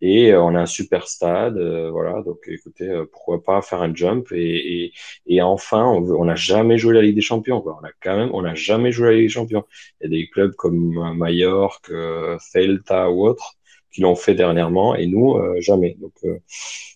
Et 0.06 0.34
euh, 0.34 0.44
on 0.44 0.54
a 0.54 0.60
un 0.60 0.66
super 0.66 1.08
stade, 1.08 1.58
euh, 1.58 1.90
voilà. 1.90 2.22
Donc, 2.24 2.40
écoutez, 2.48 2.90
euh, 2.90 3.06
pourquoi 3.10 3.42
pas 3.42 3.62
faire 3.62 3.82
un 3.82 3.96
jump 3.96 4.34
et, 4.34 4.84
et, 4.84 4.94
et 5.28 5.42
enfin, 5.42 5.86
on 5.86 6.26
n'a 6.26 6.36
jamais 6.36 6.78
joué 6.78 6.94
la 6.94 7.02
Ligue 7.02 7.16
des 7.16 7.22
Champions. 7.22 7.62
Quoi. 7.62 7.80
On 7.82 7.86
a 7.86 7.92
quand 8.02 8.18
même, 8.18 8.30
on 8.34 8.42
n'a 8.42 8.54
jamais 8.54 8.92
joué 8.92 9.08
la 9.08 9.14
Ligue 9.14 9.28
des 9.28 9.34
Champions. 9.34 9.64
Il 10.02 10.04
y 10.04 10.08
a 10.08 10.20
des 10.20 10.28
clubs 10.28 10.54
comme 10.56 11.16
Mallorca, 11.16 12.38
Celta 12.42 13.10
ou 13.12 13.26
autres 13.26 13.54
qui 13.94 14.02
l'ont 14.02 14.16
fait 14.16 14.36
dernièrement, 14.36 14.94
et 14.94 15.08
nous 15.08 15.38
jamais. 15.60 15.96
Donc, 16.02 16.14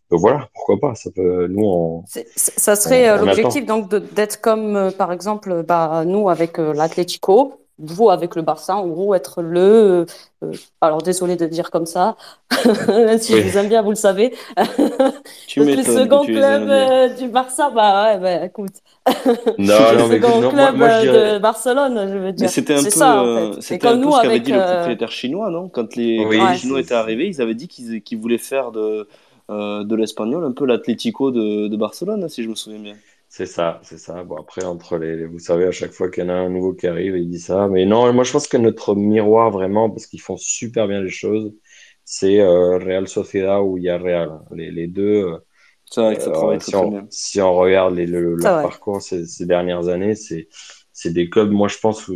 donc 0.10 0.20
voilà, 0.20 0.50
pourquoi 0.54 0.80
pas. 0.80 0.96
Ça 0.96 1.10
peut, 1.12 1.48
nous, 1.48 1.64
on, 1.64 2.04
ça 2.08 2.76
serait 2.76 3.18
l'objectif 3.20 3.66
donc 3.66 3.94
d'être 4.14 4.42
comme 4.42 4.92
par 4.98 5.14
exemple, 5.14 5.64
bah, 5.66 6.04
nous 6.06 6.28
avec 6.28 6.58
l'Atlético 6.58 7.67
vous 7.80 8.10
avec 8.10 8.36
le 8.36 8.42
Barça, 8.42 8.76
en 8.76 8.88
gros, 8.88 9.14
être 9.14 9.42
le. 9.42 10.06
Euh, 10.44 10.54
alors, 10.82 11.02
désolé 11.02 11.36
de 11.36 11.46
dire 11.46 11.72
comme 11.72 11.86
ça, 11.86 12.16
si 13.20 13.38
je 13.38 13.48
vous 13.48 13.58
aime 13.58 13.70
bien, 13.70 13.82
vous 13.82 13.92
le 13.92 13.96
savez. 13.96 14.34
Tu 15.48 15.64
le 15.64 15.84
second 15.84 16.26
club 16.26 16.70
euh, 16.70 17.10
du 17.16 17.28
Barça, 17.30 17.70
bah 17.70 18.14
ouais, 18.14 18.20
bah 18.20 18.46
écoute. 18.46 18.74
Non, 19.58 19.92
le 19.92 19.98
non, 19.98 20.08
mais 20.08 20.22
second 20.22 20.42
non, 20.42 20.50
club 20.50 20.76
moi, 20.76 20.88
moi, 20.88 20.90
je 21.00 21.02
dirais... 21.02 21.34
de 21.34 21.40
Barcelone, 21.40 22.08
je 22.12 22.18
veux 22.18 22.32
dire. 22.34 22.46
Mais 22.46 22.52
c'était 22.52 22.76
un 22.76 22.84
peu, 22.84 22.90
ça, 22.90 23.22
en 23.22 23.26
euh, 23.26 23.54
fait. 23.54 23.62
c'était 23.62 23.88
un 23.88 23.98
peu 23.98 24.12
ce 24.12 24.22
qu'avait 24.22 24.40
dit 24.40 24.52
le 24.52 24.60
euh, 24.62 24.76
propriétaire 24.76 25.12
chinois, 25.12 25.50
non? 25.50 25.70
Quand 25.70 25.96
les, 25.96 26.26
Oui, 26.26 26.38
quand 26.38 26.44
les 26.46 26.52
ouais. 26.52 26.58
Chinois 26.58 26.80
étaient 26.82 26.94
arrivés, 26.94 27.28
ils 27.28 27.42
avaient 27.42 27.56
dit 27.56 27.68
qu'ils 27.68 28.02
qu'ils 28.02 28.18
voulaient 28.18 28.38
faire 28.38 28.72
de, 28.72 29.08
euh, 29.50 29.84
de 29.84 29.96
l'espagnol 29.96 30.44
un 30.44 30.52
peu 30.52 30.66
l'Atlético 30.66 31.32
de, 31.32 31.68
de 31.68 31.78
Barcelone, 31.78 32.28
si 32.30 32.44
je 32.44 32.50
me 32.50 32.56
souviens 32.56 32.80
bien. 32.80 32.96
C'est 33.38 33.46
ça, 33.46 33.80
c'est 33.84 34.00
ça. 34.00 34.24
Bon, 34.24 34.38
après, 34.38 34.64
entre 34.64 34.98
les, 34.98 35.26
vous 35.28 35.38
savez, 35.40 35.66
à 35.66 35.72
chaque 35.72 35.92
fois 35.92 36.10
qu'il 36.10 36.24
y 36.24 36.26
en 36.26 36.30
a 36.30 36.34
un 36.34 36.50
nouveau 36.50 36.74
qui 36.74 36.88
arrive, 36.88 37.16
il 37.18 37.30
dit 37.30 37.40
ça. 37.40 37.68
Mais 37.68 37.86
non, 37.86 38.12
moi, 38.14 38.24
je 38.24 38.32
pense 38.32 38.48
que 38.48 38.58
notre 38.58 38.96
miroir, 38.96 39.52
vraiment, 39.52 39.90
parce 39.92 40.08
qu'ils 40.08 40.22
font 40.22 40.38
super 40.38 40.88
bien 40.88 41.02
les 41.02 41.10
choses, 41.12 41.54
c'est 42.04 42.40
euh, 42.42 42.78
Real 42.80 43.08
Sociedad 43.08 43.62
ou 43.62 43.76
Villarreal. 43.76 44.40
Les, 44.56 44.72
les 44.72 44.88
deux, 44.88 45.04
euh, 45.28 45.40
C'est 45.86 46.02
vrai 46.02 46.16
que 46.16 46.22
ça 46.22 46.32
travaille 46.32 46.58
euh, 46.58 46.62
si 46.62 46.76
très 46.76 46.78
on, 46.78 46.88
bien. 46.88 47.10
si 47.10 47.42
on 47.42 47.56
regarde 47.56 47.96
les, 47.96 48.08
le- 48.08 48.36
C'est 48.40 48.48
leur 48.48 48.54
vrai. 48.54 48.72
parcours 48.72 49.02
ces, 49.02 49.26
ces 49.28 49.46
dernières 49.48 49.88
années, 49.90 50.16
c'est, 50.16 50.50
c'est 50.94 51.14
des 51.14 51.30
clubs, 51.30 51.52
moi, 51.52 51.68
je 51.70 51.78
pense, 51.80 52.12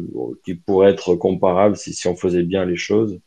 qui 0.46 0.56
pourraient 0.56 0.92
être 0.92 1.16
comparables 1.16 1.78
si, 1.78 1.94
si 1.94 2.08
on 2.08 2.16
faisait 2.16 2.44
bien 2.44 2.66
les 2.66 2.78
choses. 2.78 3.20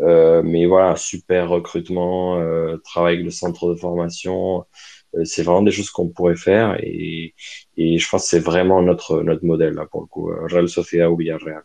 Euh, 0.00 0.42
mais 0.44 0.66
voilà, 0.66 0.94
super 0.96 1.48
recrutement, 1.48 2.38
euh, 2.38 2.76
travail 2.84 3.14
avec 3.14 3.24
le 3.24 3.30
centre 3.32 3.68
de 3.70 3.74
formation, 3.74 4.60
euh, 4.60 4.62
c'est 5.24 5.42
vraiment 5.42 5.62
des 5.62 5.70
choses 5.72 5.90
qu'on 5.90 6.08
pourrait 6.08 6.36
faire 6.36 6.76
et, 6.82 7.34
et 7.76 7.98
je 7.98 8.08
pense 8.08 8.24
que 8.24 8.28
c'est 8.30 8.40
vraiment 8.40 8.82
notre, 8.82 9.22
notre 9.22 9.44
modèle 9.44 9.74
là 9.74 9.86
pour 9.86 10.02
le 10.02 10.06
coup, 10.06 10.30
euh, 10.30 10.46
Real 10.46 10.68
Sociedad 10.68 11.10
ou 11.10 11.16
Villarreal. 11.16 11.62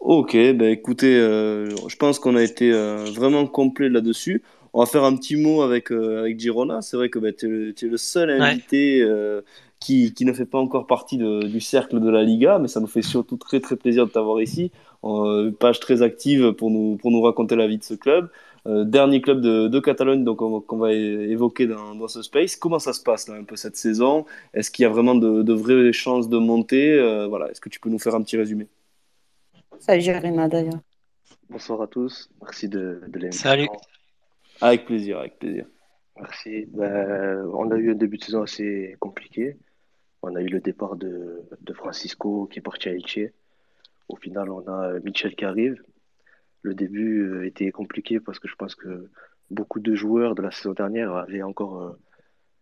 Ok, 0.00 0.32
ben 0.34 0.64
écoutez, 0.64 1.16
euh, 1.18 1.70
je 1.88 1.96
pense 1.96 2.18
qu'on 2.18 2.36
a 2.36 2.42
été 2.42 2.72
euh, 2.72 3.04
vraiment 3.14 3.46
complet 3.46 3.88
là-dessus. 3.88 4.42
On 4.74 4.80
va 4.80 4.86
faire 4.86 5.04
un 5.04 5.16
petit 5.16 5.36
mot 5.36 5.62
avec, 5.62 5.90
euh, 5.92 6.20
avec 6.20 6.38
Girona. 6.38 6.82
C'est 6.82 6.96
vrai 6.96 7.08
que 7.08 7.18
ben, 7.18 7.32
tu 7.34 7.46
es, 7.46 7.48
le 7.48 7.72
t'es 7.74 7.86
le 7.86 7.96
seul 7.96 8.28
Ouais. 8.36 8.58
invité 8.58 9.00
euh, 9.02 9.40
qui, 9.80 10.12
qui 10.12 10.24
ne 10.26 10.32
fait 10.34 10.44
pas 10.46 10.58
encore 10.58 10.86
partie 10.86 11.16
de- 11.16 11.46
du 11.46 11.60
cercle 11.60 12.00
de 12.00 12.10
la 12.10 12.22
Liga, 12.22 12.58
mais 12.58 12.68
ça 12.68 12.80
nous 12.80 12.86
fait 12.86 13.02
surtout 13.02 13.36
très 13.38 13.60
très 13.60 13.76
plaisir 13.76 14.06
de 14.06 14.10
t'avoir 14.10 14.42
ici. 14.42 14.72
Euh, 15.04 15.52
page 15.52 15.80
très 15.80 16.02
active 16.02 16.52
pour 16.52 16.70
nous, 16.70 16.96
pour 16.96 17.10
nous 17.10 17.22
raconter 17.22 17.56
la 17.56 17.66
vie 17.66 17.78
de 17.78 17.84
ce 17.84 17.94
club. 17.94 18.28
Euh, 18.66 18.84
dernier 18.84 19.20
club 19.20 19.42
de, 19.42 19.68
de 19.68 19.78
Catalogne 19.78 20.24
donc 20.24 20.38
qu'on 20.38 20.78
va 20.78 20.92
évoquer 20.92 21.66
dans, 21.66 21.94
dans 21.94 22.08
ce 22.08 22.22
space. 22.22 22.56
Comment 22.56 22.78
ça 22.78 22.94
se 22.94 23.02
passe 23.02 23.28
là 23.28 23.34
un 23.34 23.44
peu 23.44 23.56
cette 23.56 23.76
saison? 23.76 24.24
Est-ce 24.54 24.70
qu'il 24.70 24.84
y 24.84 24.86
a 24.86 24.88
vraiment 24.88 25.14
de, 25.14 25.42
de 25.42 25.52
vraies 25.52 25.92
chances 25.92 26.30
de 26.30 26.38
monter? 26.38 26.98
Euh, 26.98 27.26
voilà, 27.26 27.50
est-ce 27.50 27.60
que 27.60 27.68
tu 27.68 27.78
peux 27.78 27.90
nous 27.90 27.98
faire 27.98 28.14
un 28.14 28.22
petit 28.22 28.38
résumé? 28.38 28.66
Ça, 29.80 29.98
Jérima, 29.98 30.48
d'ailleurs. 30.48 30.80
Bonsoir 31.50 31.82
à 31.82 31.86
tous, 31.86 32.30
merci 32.40 32.68
de, 32.68 33.02
de 33.06 33.18
l'invitation. 33.18 33.50
Salut. 33.50 33.68
Avec 34.62 34.86
plaisir, 34.86 35.18
avec 35.18 35.38
plaisir. 35.38 35.66
Merci. 36.16 36.66
Ben, 36.72 37.44
on 37.52 37.70
a 37.70 37.76
eu 37.76 37.90
un 37.90 37.94
début 37.94 38.16
de 38.16 38.24
saison 38.24 38.42
assez 38.42 38.96
compliqué. 38.98 39.58
On 40.22 40.34
a 40.36 40.40
eu 40.40 40.46
le 40.48 40.60
départ 40.60 40.96
de, 40.96 41.42
de 41.60 41.72
Francisco 41.74 42.48
qui 42.50 42.60
est 42.60 42.62
parti 42.62 42.88
à 42.88 42.92
Elche. 42.92 43.30
Au 44.08 44.16
final, 44.16 44.48
on 44.50 44.66
a 44.68 45.00
Michel 45.00 45.34
qui 45.34 45.44
arrive. 45.44 45.82
Le 46.64 46.74
début 46.74 47.20
euh, 47.20 47.46
était 47.46 47.70
compliqué 47.70 48.20
parce 48.20 48.38
que 48.38 48.48
je 48.48 48.54
pense 48.56 48.74
que 48.74 49.10
beaucoup 49.50 49.80
de 49.80 49.94
joueurs 49.94 50.34
de 50.34 50.40
la 50.40 50.50
saison 50.50 50.72
dernière 50.72 51.14
avaient 51.14 51.42
encore 51.42 51.82
euh, 51.82 51.92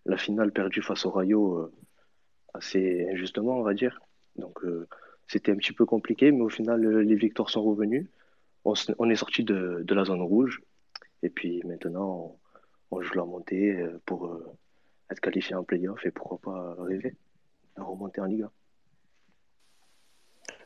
la 0.06 0.16
finale 0.16 0.50
perdue 0.50 0.82
face 0.82 1.06
au 1.06 1.10
Rayo 1.10 1.56
euh, 1.56 1.72
assez 2.52 3.06
injustement, 3.12 3.60
on 3.60 3.62
va 3.62 3.74
dire. 3.74 4.00
Donc, 4.34 4.58
c'était 5.28 5.52
un 5.52 5.56
petit 5.56 5.72
peu 5.72 5.86
compliqué, 5.86 6.32
mais 6.32 6.40
au 6.40 6.48
final, 6.48 6.84
les 6.84 7.14
victoires 7.14 7.48
sont 7.48 7.62
revenues. 7.62 8.10
On, 8.64 8.74
est 9.10 9.14
sorti 9.14 9.44
de, 9.44 9.82
de 9.84 9.94
la 9.94 10.04
zone 10.04 10.22
rouge. 10.22 10.62
Et 11.22 11.30
puis 11.30 11.62
maintenant, 11.64 12.36
on, 12.90 13.02
joue 13.02 13.14
la 13.14 13.24
montée 13.24 13.86
pour 14.06 14.40
être 15.10 15.20
qualifié 15.20 15.54
en 15.54 15.64
playoff 15.64 16.04
et 16.06 16.10
pourquoi 16.10 16.38
pas 16.38 16.76
rêver 16.82 17.14
à 17.76 17.82
remonter 17.82 18.20
en 18.22 18.24
Liga. 18.24 18.50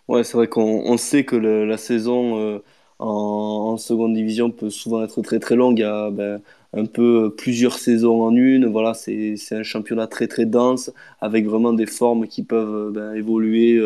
Ouais, 0.07 0.23
c'est 0.23 0.37
vrai 0.37 0.49
qu'on 0.49 0.83
on 0.87 0.97
sait 0.97 1.25
que 1.25 1.37
la 1.37 1.77
saison 1.77 2.63
en, 2.99 3.77
seconde 3.77 4.15
division 4.15 4.51
peut 4.51 4.71
souvent 4.71 5.03
être 5.05 5.21
très 5.23 5.39
très 5.39 5.57
longue. 5.57 5.79
Il 5.79 5.83
y 5.83 5.85
a 5.85 6.11
ben, 6.11 6.41
un 6.73 6.87
peu 6.87 7.35
plusieurs 7.37 7.79
saisons 7.79 8.23
en 8.23 8.35
une. 8.35 8.67
Voilà, 8.67 8.95
c'est 8.95 9.37
un 9.53 9.63
championnat 9.63 10.07
très 10.07 10.29
très 10.29 10.47
dense 10.47 10.93
avec 11.21 11.47
vraiment 11.47 11.73
des 11.73 11.87
formes 11.87 12.27
qui 12.27 12.43
peuvent 12.43 12.93
ben, 12.93 13.15
évoluer 13.15 13.81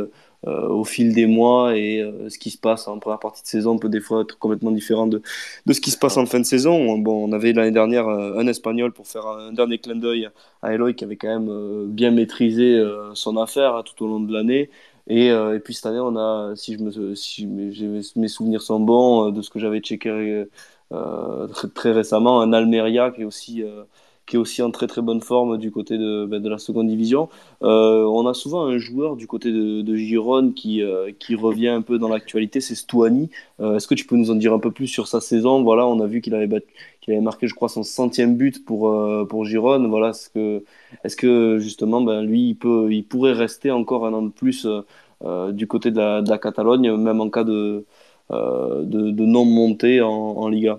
euh, 0.46 0.68
au 0.68 0.84
fil 0.84 1.12
des 1.12 1.26
mois 1.26 1.76
et 1.76 2.00
euh, 2.00 2.30
ce 2.30 2.38
qui 2.38 2.50
se 2.50 2.56
passe 2.56 2.88
en 2.88 2.98
première 2.98 3.18
partie 3.18 3.42
de 3.42 3.46
saison 3.46 3.78
peut 3.78 3.90
des 3.90 4.00
fois 4.00 4.22
être 4.22 4.38
complètement 4.38 4.70
différent 4.70 5.06
de, 5.06 5.20
de 5.66 5.72
ce 5.74 5.82
qui 5.82 5.90
se 5.90 5.98
passe 5.98 6.16
en 6.16 6.24
fin 6.24 6.40
de 6.40 6.46
saison. 6.46 6.96
Bon, 6.96 7.28
on 7.28 7.32
avait 7.32 7.52
l'année 7.52 7.72
dernière 7.72 8.08
euh, 8.08 8.38
un 8.38 8.46
Espagnol 8.46 8.90
pour 8.90 9.06
faire 9.06 9.26
un 9.26 9.52
dernier 9.52 9.76
clin 9.76 9.96
d'œil 9.96 10.30
à 10.62 10.72
Eloy 10.72 10.94
qui 10.94 11.04
avait 11.04 11.16
quand 11.16 11.28
même 11.28 11.88
bien 11.88 12.10
maîtrisé 12.10 12.82
son 13.12 13.36
affaire 13.36 13.74
hein, 13.74 13.82
tout 13.84 14.02
au 14.02 14.08
long 14.08 14.20
de 14.20 14.32
l'année. 14.32 14.70
Et, 15.10 15.30
euh, 15.30 15.56
et 15.56 15.60
puis 15.60 15.74
cette 15.74 15.86
année, 15.86 15.98
on 15.98 16.16
a, 16.16 16.54
si, 16.56 16.74
je 16.74 16.78
me, 16.78 17.14
si 17.16 17.46
mes, 17.46 18.28
souvenirs 18.28 18.62
sont 18.62 18.78
bons, 18.80 19.28
euh, 19.28 19.32
de 19.32 19.42
ce 19.42 19.50
que 19.50 19.58
j'avais 19.58 19.80
checké 19.80 20.08
euh, 20.92 21.48
très, 21.74 21.90
récemment, 21.92 22.40
un 22.40 22.52
Almeria 22.52 23.10
qui 23.10 23.22
est 23.22 23.24
aussi, 23.24 23.64
qui 24.26 24.36
est 24.36 24.38
aussi 24.38 24.62
en 24.62 24.70
très 24.70 24.86
très 24.86 25.02
bonne 25.02 25.20
forme 25.20 25.58
du 25.58 25.72
côté 25.72 25.98
de, 25.98 26.26
ben, 26.26 26.40
la 26.48 26.58
seconde 26.58 26.88
division. 26.88 27.28
On 27.60 28.26
a 28.26 28.34
souvent 28.34 28.64
un 28.66 28.78
joueur 28.78 29.16
du 29.16 29.26
côté 29.26 29.50
de, 29.52 29.82
de 29.82 30.52
qui, 30.54 30.82
qui 31.18 31.34
revient 31.34 31.68
un 31.68 31.82
peu 31.82 31.98
dans 31.98 32.08
l'actualité, 32.08 32.60
c'est 32.60 32.74
Stuani. 32.76 33.30
Est-ce 33.60 33.86
que 33.88 33.94
tu 33.94 34.06
peux 34.06 34.16
nous 34.16 34.30
en 34.30 34.36
dire 34.36 34.52
un 34.54 34.58
peu 34.60 34.70
plus 34.70 34.86
sur 34.88 35.08
sa 35.08 35.20
saison? 35.20 35.62
Voilà, 35.62 35.86
on 35.86 36.00
a 36.00 36.06
vu 36.06 36.20
qu'il 36.20 36.34
avait, 36.34 36.46
bat- 36.46 36.60
qu'il 37.00 37.14
avait 37.14 37.22
marqué, 37.22 37.46
je 37.48 37.54
crois, 37.54 37.68
son 37.68 37.82
centième 37.82 38.36
but 38.36 38.64
pour, 38.64 38.88
euh, 38.90 39.26
pour. 39.26 39.44
Voilà, 39.44 40.10
est-ce 40.10 40.28
que, 40.30 40.64
est-ce 41.04 41.16
que 41.16 41.58
justement, 41.58 42.00
ben, 42.02 42.22
lui, 42.22 42.50
il 42.50 42.54
peut, 42.54 42.92
il 42.92 43.04
pourrait 43.04 43.32
rester 43.32 43.70
encore 43.70 44.06
un 44.06 44.12
an 44.12 44.22
de 44.22 44.30
plus 44.30 44.66
euh, 44.66 44.82
euh, 45.22 45.52
du 45.52 45.66
côté 45.66 45.90
de 45.90 45.98
la, 45.98 46.38
Catalogne, 46.38 46.96
même 46.96 47.20
en 47.20 47.28
cas 47.28 47.44
de, 47.44 47.84
euh, 48.30 48.84
de, 48.84 49.24
non-montée 49.24 50.00
en, 50.00 50.48
Liga? 50.48 50.78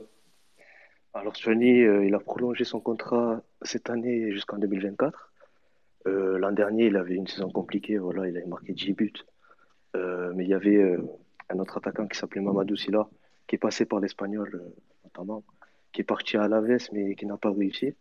Alors 1.13 1.35
Johnny, 1.35 1.79
il 1.79 2.15
a 2.15 2.19
prolongé 2.19 2.63
son 2.63 2.79
contrat 2.79 3.41
cette 3.61 3.89
année 3.89 4.31
jusqu'en 4.31 4.57
2024. 4.57 5.31
Euh, 6.07 6.39
l'an 6.39 6.51
dernier, 6.51 6.85
il 6.85 6.95
avait 6.97 7.15
une 7.15 7.27
saison 7.27 7.51
compliquée, 7.51 7.97
voilà, 7.97 8.27
il 8.27 8.35
avait 8.35 8.47
marqué 8.47 8.73
10 8.73 8.93
buts. 8.93 9.13
Mais 9.93 10.45
il 10.45 10.49
y 10.49 10.53
avait 10.53 10.97
un 11.49 11.59
autre 11.59 11.77
attaquant 11.77 12.07
qui 12.07 12.17
s'appelait 12.17 12.41
Mamadou 12.41 12.75
Silla, 12.75 13.07
qui 13.45 13.55
est 13.55 13.59
passé 13.59 13.85
par 13.85 13.99
l'Espagnol 13.99 14.71
notamment, 15.03 15.43
qui 15.91 16.01
est 16.01 16.05
parti 16.05 16.37
à 16.37 16.43
Alaves 16.43 16.89
mais 16.93 17.15
qui 17.15 17.25
n'a 17.25 17.37
pas 17.37 17.51
réussi. 17.51 17.93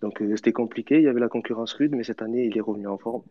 Donc 0.00 0.20
euh, 0.20 0.36
c'était 0.36 0.52
compliqué, 0.52 0.96
il 0.96 1.04
y 1.04 1.08
avait 1.08 1.20
la 1.20 1.28
concurrence 1.28 1.72
rude, 1.74 1.92
mais 1.94 2.04
cette 2.04 2.22
année, 2.22 2.46
il 2.46 2.56
est 2.56 2.60
revenu 2.60 2.88
en 2.88 2.98
forme. 2.98 3.22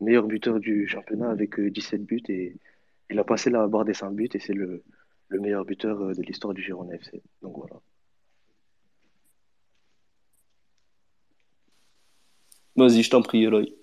Meilleur 0.00 0.26
buteur 0.26 0.60
du 0.60 0.86
championnat 0.88 1.30
avec 1.30 1.58
euh, 1.58 1.70
17 1.70 2.04
buts 2.04 2.22
et 2.28 2.56
il 3.10 3.18
a 3.18 3.24
passé 3.24 3.50
la 3.50 3.66
barre 3.68 3.84
des 3.84 3.94
100 3.94 4.12
buts 4.12 4.28
et 4.34 4.38
c'est 4.38 4.54
le, 4.54 4.82
le 5.28 5.40
meilleur 5.40 5.64
buteur 5.64 6.00
euh, 6.00 6.14
de 6.14 6.22
l'histoire 6.22 6.54
du 6.54 6.62
Girona 6.62 6.94
FC. 6.94 7.22
Donc 7.42 7.56
voilà. 7.56 7.80
Vas-y, 12.76 13.02
je 13.02 13.10
t'en 13.10 13.22
prie, 13.22 13.44
Eloy. 13.44 13.74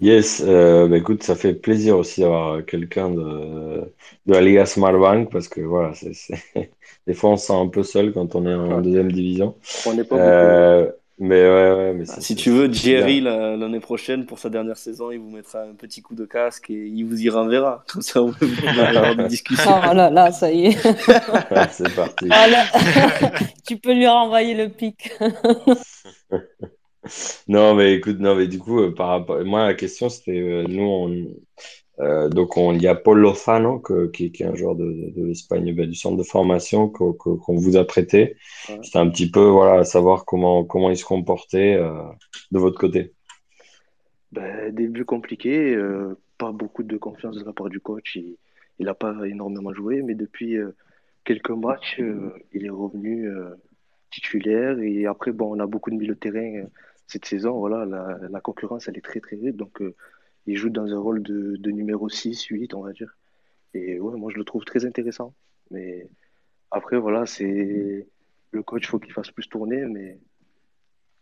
Yes, 0.00 0.42
euh, 0.44 0.88
bah 0.88 0.96
écoute, 0.96 1.22
ça 1.22 1.34
fait 1.36 1.54
plaisir 1.54 1.98
aussi 1.98 2.22
d'avoir 2.22 2.64
quelqu'un 2.64 3.10
de, 3.10 3.20
de 4.26 4.32
la 4.32 4.40
Liga 4.40 4.64
Smartbank 4.66 5.30
parce 5.30 5.48
que 5.48 5.60
voilà, 5.60 5.92
c'est, 5.94 6.14
c'est- 6.14 6.42
des 7.06 7.14
fois 7.14 7.30
on 7.30 7.36
se 7.36 7.46
sent 7.46 7.52
un 7.54 7.68
peu 7.68 7.82
seul 7.82 8.12
quand 8.12 8.34
on 8.34 8.46
est 8.46 8.54
en 8.54 8.76
Ouais. 8.76 8.82
deuxième 8.82 9.12
division. 9.12 9.54
On 9.86 9.92
n'est 9.92 10.04
pas 10.04 10.16
beaucoup. 10.16 10.28
Euh, 10.28 10.90
mais 11.18 11.42
ouais, 11.42 11.72
ouais, 11.72 11.92
mais 11.94 12.04
Bah, 12.06 12.14
si 12.20 12.34
tu 12.34 12.50
veux, 12.50 12.72
Jerry, 12.72 13.20
la- 13.20 13.56
l'année 13.56 13.80
prochaine, 13.80 14.24
pour 14.24 14.38
sa 14.38 14.48
dernière 14.48 14.78
saison, 14.78 15.10
il 15.10 15.18
vous 15.20 15.30
mettra 15.30 15.62
un 15.62 15.74
petit 15.74 16.00
coup 16.00 16.14
de 16.14 16.24
casque 16.24 16.70
et 16.70 16.86
il 16.86 17.04
vous 17.04 17.20
y 17.20 17.28
renverra. 17.28 17.84
Comme 17.92 18.02
ça, 18.02 18.20
vous 18.22 18.32
pourrez 18.32 18.80
avoir 18.96 19.14
des 19.14 19.24
discussions. 19.28 19.70
Oh 19.90 19.94
là 19.94 20.08
là, 20.10 20.32
ça 20.32 20.50
y 20.50 20.66
est. 20.68 20.86
Ouais, 20.86 21.68
c'est 21.70 21.94
parti. 21.94 22.26
Ah 22.30 22.48
là, 22.48 22.64
tu 23.66 23.76
peux 23.76 23.92
lui 23.92 24.06
renvoyer 24.08 24.54
le 24.54 24.68
pic. 24.70 25.12
Non, 27.48 27.74
mais 27.74 27.94
écoute, 27.94 28.18
non, 28.20 28.34
mais 28.36 28.46
du 28.46 28.58
coup, 28.58 28.80
euh, 28.80 28.94
par 28.94 29.08
rapport, 29.08 29.44
moi, 29.44 29.66
la 29.66 29.74
question, 29.74 30.08
c'était, 30.08 30.38
euh, 30.40 30.64
nous, 30.68 30.82
on, 30.82 31.26
euh, 32.04 32.28
donc, 32.28 32.56
on, 32.56 32.72
il 32.72 32.82
y 32.82 32.86
a 32.86 32.94
Paul 32.94 33.18
Lozano, 33.20 33.80
que- 33.80 34.06
qui, 34.08 34.32
qui 34.32 34.42
est 34.42 34.46
un 34.46 34.54
joueur 34.54 34.74
de, 34.76 34.84
de, 34.84 35.10
de 35.20 35.26
l'Espagne, 35.26 35.74
ben, 35.74 35.88
du 35.88 35.94
centre 35.94 36.16
de 36.16 36.22
formation, 36.22 36.88
qu'on 36.88 37.12
que- 37.12 37.30
qu'on 37.36 37.56
vous 37.56 37.76
a 37.76 37.84
prêté. 37.84 38.36
Ouais. 38.68 38.78
C'était 38.82 38.98
un 38.98 39.08
petit 39.10 39.30
peu, 39.30 39.44
voilà, 39.44 39.84
savoir 39.84 40.24
comment, 40.24 40.64
comment 40.64 40.90
il 40.90 40.96
se 40.96 41.04
comportait, 41.04 41.74
euh, 41.76 41.92
de 42.52 42.58
votre 42.58 42.78
côté. 42.78 43.12
Ben, 44.32 44.74
début 44.74 45.04
compliqué, 45.04 45.74
euh, 45.74 46.14
pas 46.38 46.52
beaucoup 46.52 46.82
de 46.82 46.96
confiance 46.96 47.36
de 47.36 47.44
la 47.44 47.52
part 47.52 47.68
du 47.68 47.80
coach. 47.80 48.16
Il, 48.16 48.36
il 48.78 48.88
a 48.88 48.94
pas 48.94 49.14
énormément 49.26 49.74
joué, 49.74 50.02
mais 50.02 50.14
depuis 50.14 50.56
euh, 50.56 50.74
quelques 51.24 51.50
matchs, 51.50 52.00
euh, 52.00 52.32
il 52.52 52.64
est 52.64 52.70
revenu 52.70 53.28
euh, 53.28 53.50
titulaire. 54.10 54.78
Et 54.80 55.06
après, 55.06 55.32
bon, 55.32 55.54
on 55.56 55.60
a 55.60 55.66
beaucoup 55.66 55.90
de 55.90 55.96
milieu 55.96 56.14
de 56.14 56.18
terrain 56.20 56.62
euh, 56.64 56.66
cette 57.12 57.26
saison. 57.26 57.58
Voilà, 57.58 57.84
la, 57.86 58.40
concurrence, 58.40 58.88
elle 58.88 58.96
est 58.96 59.04
très 59.04 59.20
très 59.20 59.36
rude. 59.36 59.56
Donc, 59.56 59.80
euh, 59.80 59.94
il 60.46 60.56
joue 60.56 60.70
dans 60.70 60.92
un 60.92 60.98
rôle 60.98 61.22
de, 61.22 61.56
de 61.56 61.70
numéro 61.70 62.08
6, 62.08 62.44
8, 62.44 62.74
on 62.74 62.82
va 62.82 62.92
dire. 62.92 63.16
Et 63.74 64.00
ouais, 64.00 64.18
moi, 64.18 64.30
je 64.32 64.38
le 64.38 64.44
trouve 64.44 64.64
très 64.64 64.84
intéressant. 64.84 65.34
Mais 65.70 66.08
après, 66.70 66.98
voilà, 66.98 67.26
c'est 67.26 68.08
le 68.50 68.62
coach, 68.62 68.88
faut 68.88 68.98
qu'il 68.98 69.12
fasse 69.12 69.30
plus 69.30 69.48
tourner. 69.48 69.84
Mais 69.84 70.18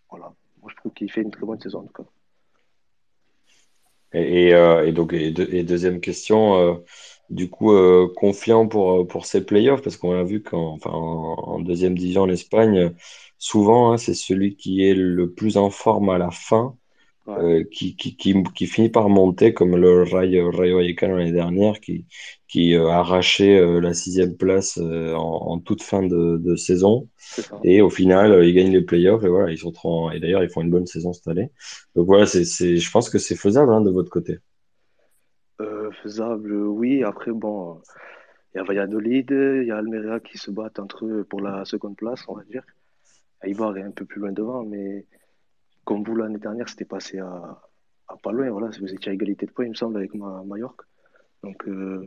voilà, 0.09 0.33
moi, 0.62 0.70
je 0.70 0.77
trouve 0.77 0.93
qu'il 0.93 1.10
fait 1.10 1.23
une 1.23 1.31
très 1.31 1.47
bonne 1.47 1.60
saison 1.60 1.81
en. 1.81 2.07
Et, 4.12 4.49
et, 4.49 4.55
euh, 4.55 4.86
et 4.86 4.93
donc, 4.93 5.12
et, 5.12 5.31
deux- 5.31 5.49
et 5.52 5.62
deuxième 5.62 6.01
question, 6.01 6.57
euh, 6.57 6.75
du 7.28 7.49
coup, 7.49 7.73
confiant 8.17 8.67
pour, 8.67 9.07
pour 9.07 9.25
ces 9.27 9.44
playoffs, 9.44 9.83
parce 9.83 9.97
qu'on 9.97 10.15
a 10.15 10.25
vu 10.25 10.43
qu'en 10.43 10.78
en, 10.85 11.60
deuxième 11.60 11.97
division 11.97 12.23
en 12.23 12.28
Espagne, 12.28 12.93
souvent, 13.41 13.93
hein, 13.93 13.99
c'est 13.99 14.15
celui 14.15 14.57
qui 14.57 14.85
est 14.85 14.94
le 14.94 15.33
plus 15.33 15.59
en 15.59 15.70
forme 15.70 16.10
à 16.10 16.19
la 16.19 16.31
fin, 16.33 16.77
Ouais. 17.27 17.36
euh, 17.39 17.65
qui, 17.73 17.97
qui, 17.97 18.17
qui, 18.17 18.35
qui 18.55 18.67
finit 18.67 18.91
par 18.91 19.09
monter, 19.09 19.55
comme 19.55 19.77
le 19.77 20.02
Rayo, 20.05 20.51
Rayo 20.51 20.78
Vallecano 20.78 21.17
l'année 21.17 21.33
dernière, 21.33 21.81
qui, 21.81 22.07
qui 22.49 22.75
euh, 22.75 22.89
a 22.89 22.99
arraché 23.01 23.59
euh, 23.59 23.81
la 23.81 23.94
sixième 23.94 24.36
place 24.36 24.78
en, 24.78 25.19
en 25.19 25.59
toute 25.60 25.83
fin 25.83 26.02
de, 26.02 26.39
de 26.39 26.57
saison. 26.57 27.09
Et 27.65 27.83
au 27.83 27.91
final, 27.91 28.44
ils 28.47 28.55
gagnent 28.55 28.73
les 28.73 28.83
playoffs, 28.83 29.25
et 29.25 29.28
voilà, 29.28 29.52
ils 29.52 29.59
sont 29.59 30.10
et 30.12 30.20
d'ailleurs, 30.20 30.43
ils 30.44 30.51
font 30.51 30.62
une 30.62 30.70
bonne 30.70 30.86
saison 30.86 31.12
cette 31.12 31.28
année. 31.28 31.51
Donc 31.97 32.07
voilà, 32.07 32.27
c'est, 32.27 32.44
je 32.77 32.91
pense 32.91 33.10
que 33.10 33.19
c'est 33.19 33.36
faisable 33.36 33.73
hein, 33.73 33.81
de 33.83 33.91
votre 33.91 34.10
côté. 34.10 34.39
Faisable, 36.02 36.52
oui. 36.55 37.02
Après, 37.05 37.33
bon, 37.33 37.81
il 38.55 38.59
y 38.59 38.60
a 38.60 38.65
Valladolid, 38.65 39.31
il 39.31 39.67
y 39.67 39.70
a 39.73 39.78
Almeria 39.78 40.20
qui 40.20 40.39
se 40.39 40.51
battent 40.51 40.78
entre 40.81 41.07
eux 41.07 41.25
pour 41.25 41.41
la 41.41 41.65
seconde 41.65 41.97
place, 41.97 42.25
on 42.28 42.35
va 42.36 42.44
dire. 42.44 42.65
Eibar 43.43 43.77
est 43.77 43.83
un 43.83 43.91
peu 43.91 44.05
plus 44.05 44.20
loin 44.20 44.33
devant, 44.33 44.65
mais 44.65 45.07
comme 45.85 46.05
vous 46.05 46.15
l'année 46.15 46.39
dernière, 46.39 46.69
c'était 46.69 46.85
passé 46.85 47.19
à, 47.19 47.60
pas 48.23 48.33
loin. 48.33 48.51
Voilà, 48.51 48.69
vous 48.81 48.93
étiez 48.93 49.10
à 49.10 49.15
égalité 49.15 49.47
de 49.47 49.51
points, 49.52 49.67
il 49.67 49.70
me 49.70 49.75
semble, 49.75 49.97
avec 49.97 50.15
ma, 50.15 50.43
Mallorca. 50.44 50.85
Donc, 51.43 51.67
euh, 51.69 52.07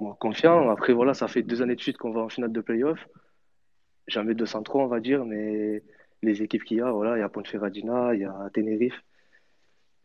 moi, 0.00 0.16
confiant. 0.20 0.70
Après, 0.70 0.92
voilà, 0.92 1.14
ça 1.14 1.28
fait 1.28 1.42
deux 1.42 1.62
années 1.62 1.76
de 1.76 1.80
suite 1.80 1.98
qu'on 1.98 2.12
va 2.12 2.22
en 2.22 2.28
finale 2.28 2.52
de 2.52 2.60
playoff. 2.60 3.06
Jamais 4.06 4.34
203, 4.34 4.84
on 4.84 4.86
va 4.86 5.00
dire, 5.00 5.24
mais 5.24 5.82
les 6.22 6.42
équipes 6.42 6.64
qu'il 6.64 6.78
y 6.78 6.80
a, 6.80 6.90
voilà, 6.90 7.16
il 7.16 7.20
y 7.20 7.22
a 7.22 7.28
Ponferradina, 7.28 8.14
il 8.14 8.20
y 8.20 8.24
a 8.24 8.50
Tenerife. 8.52 9.02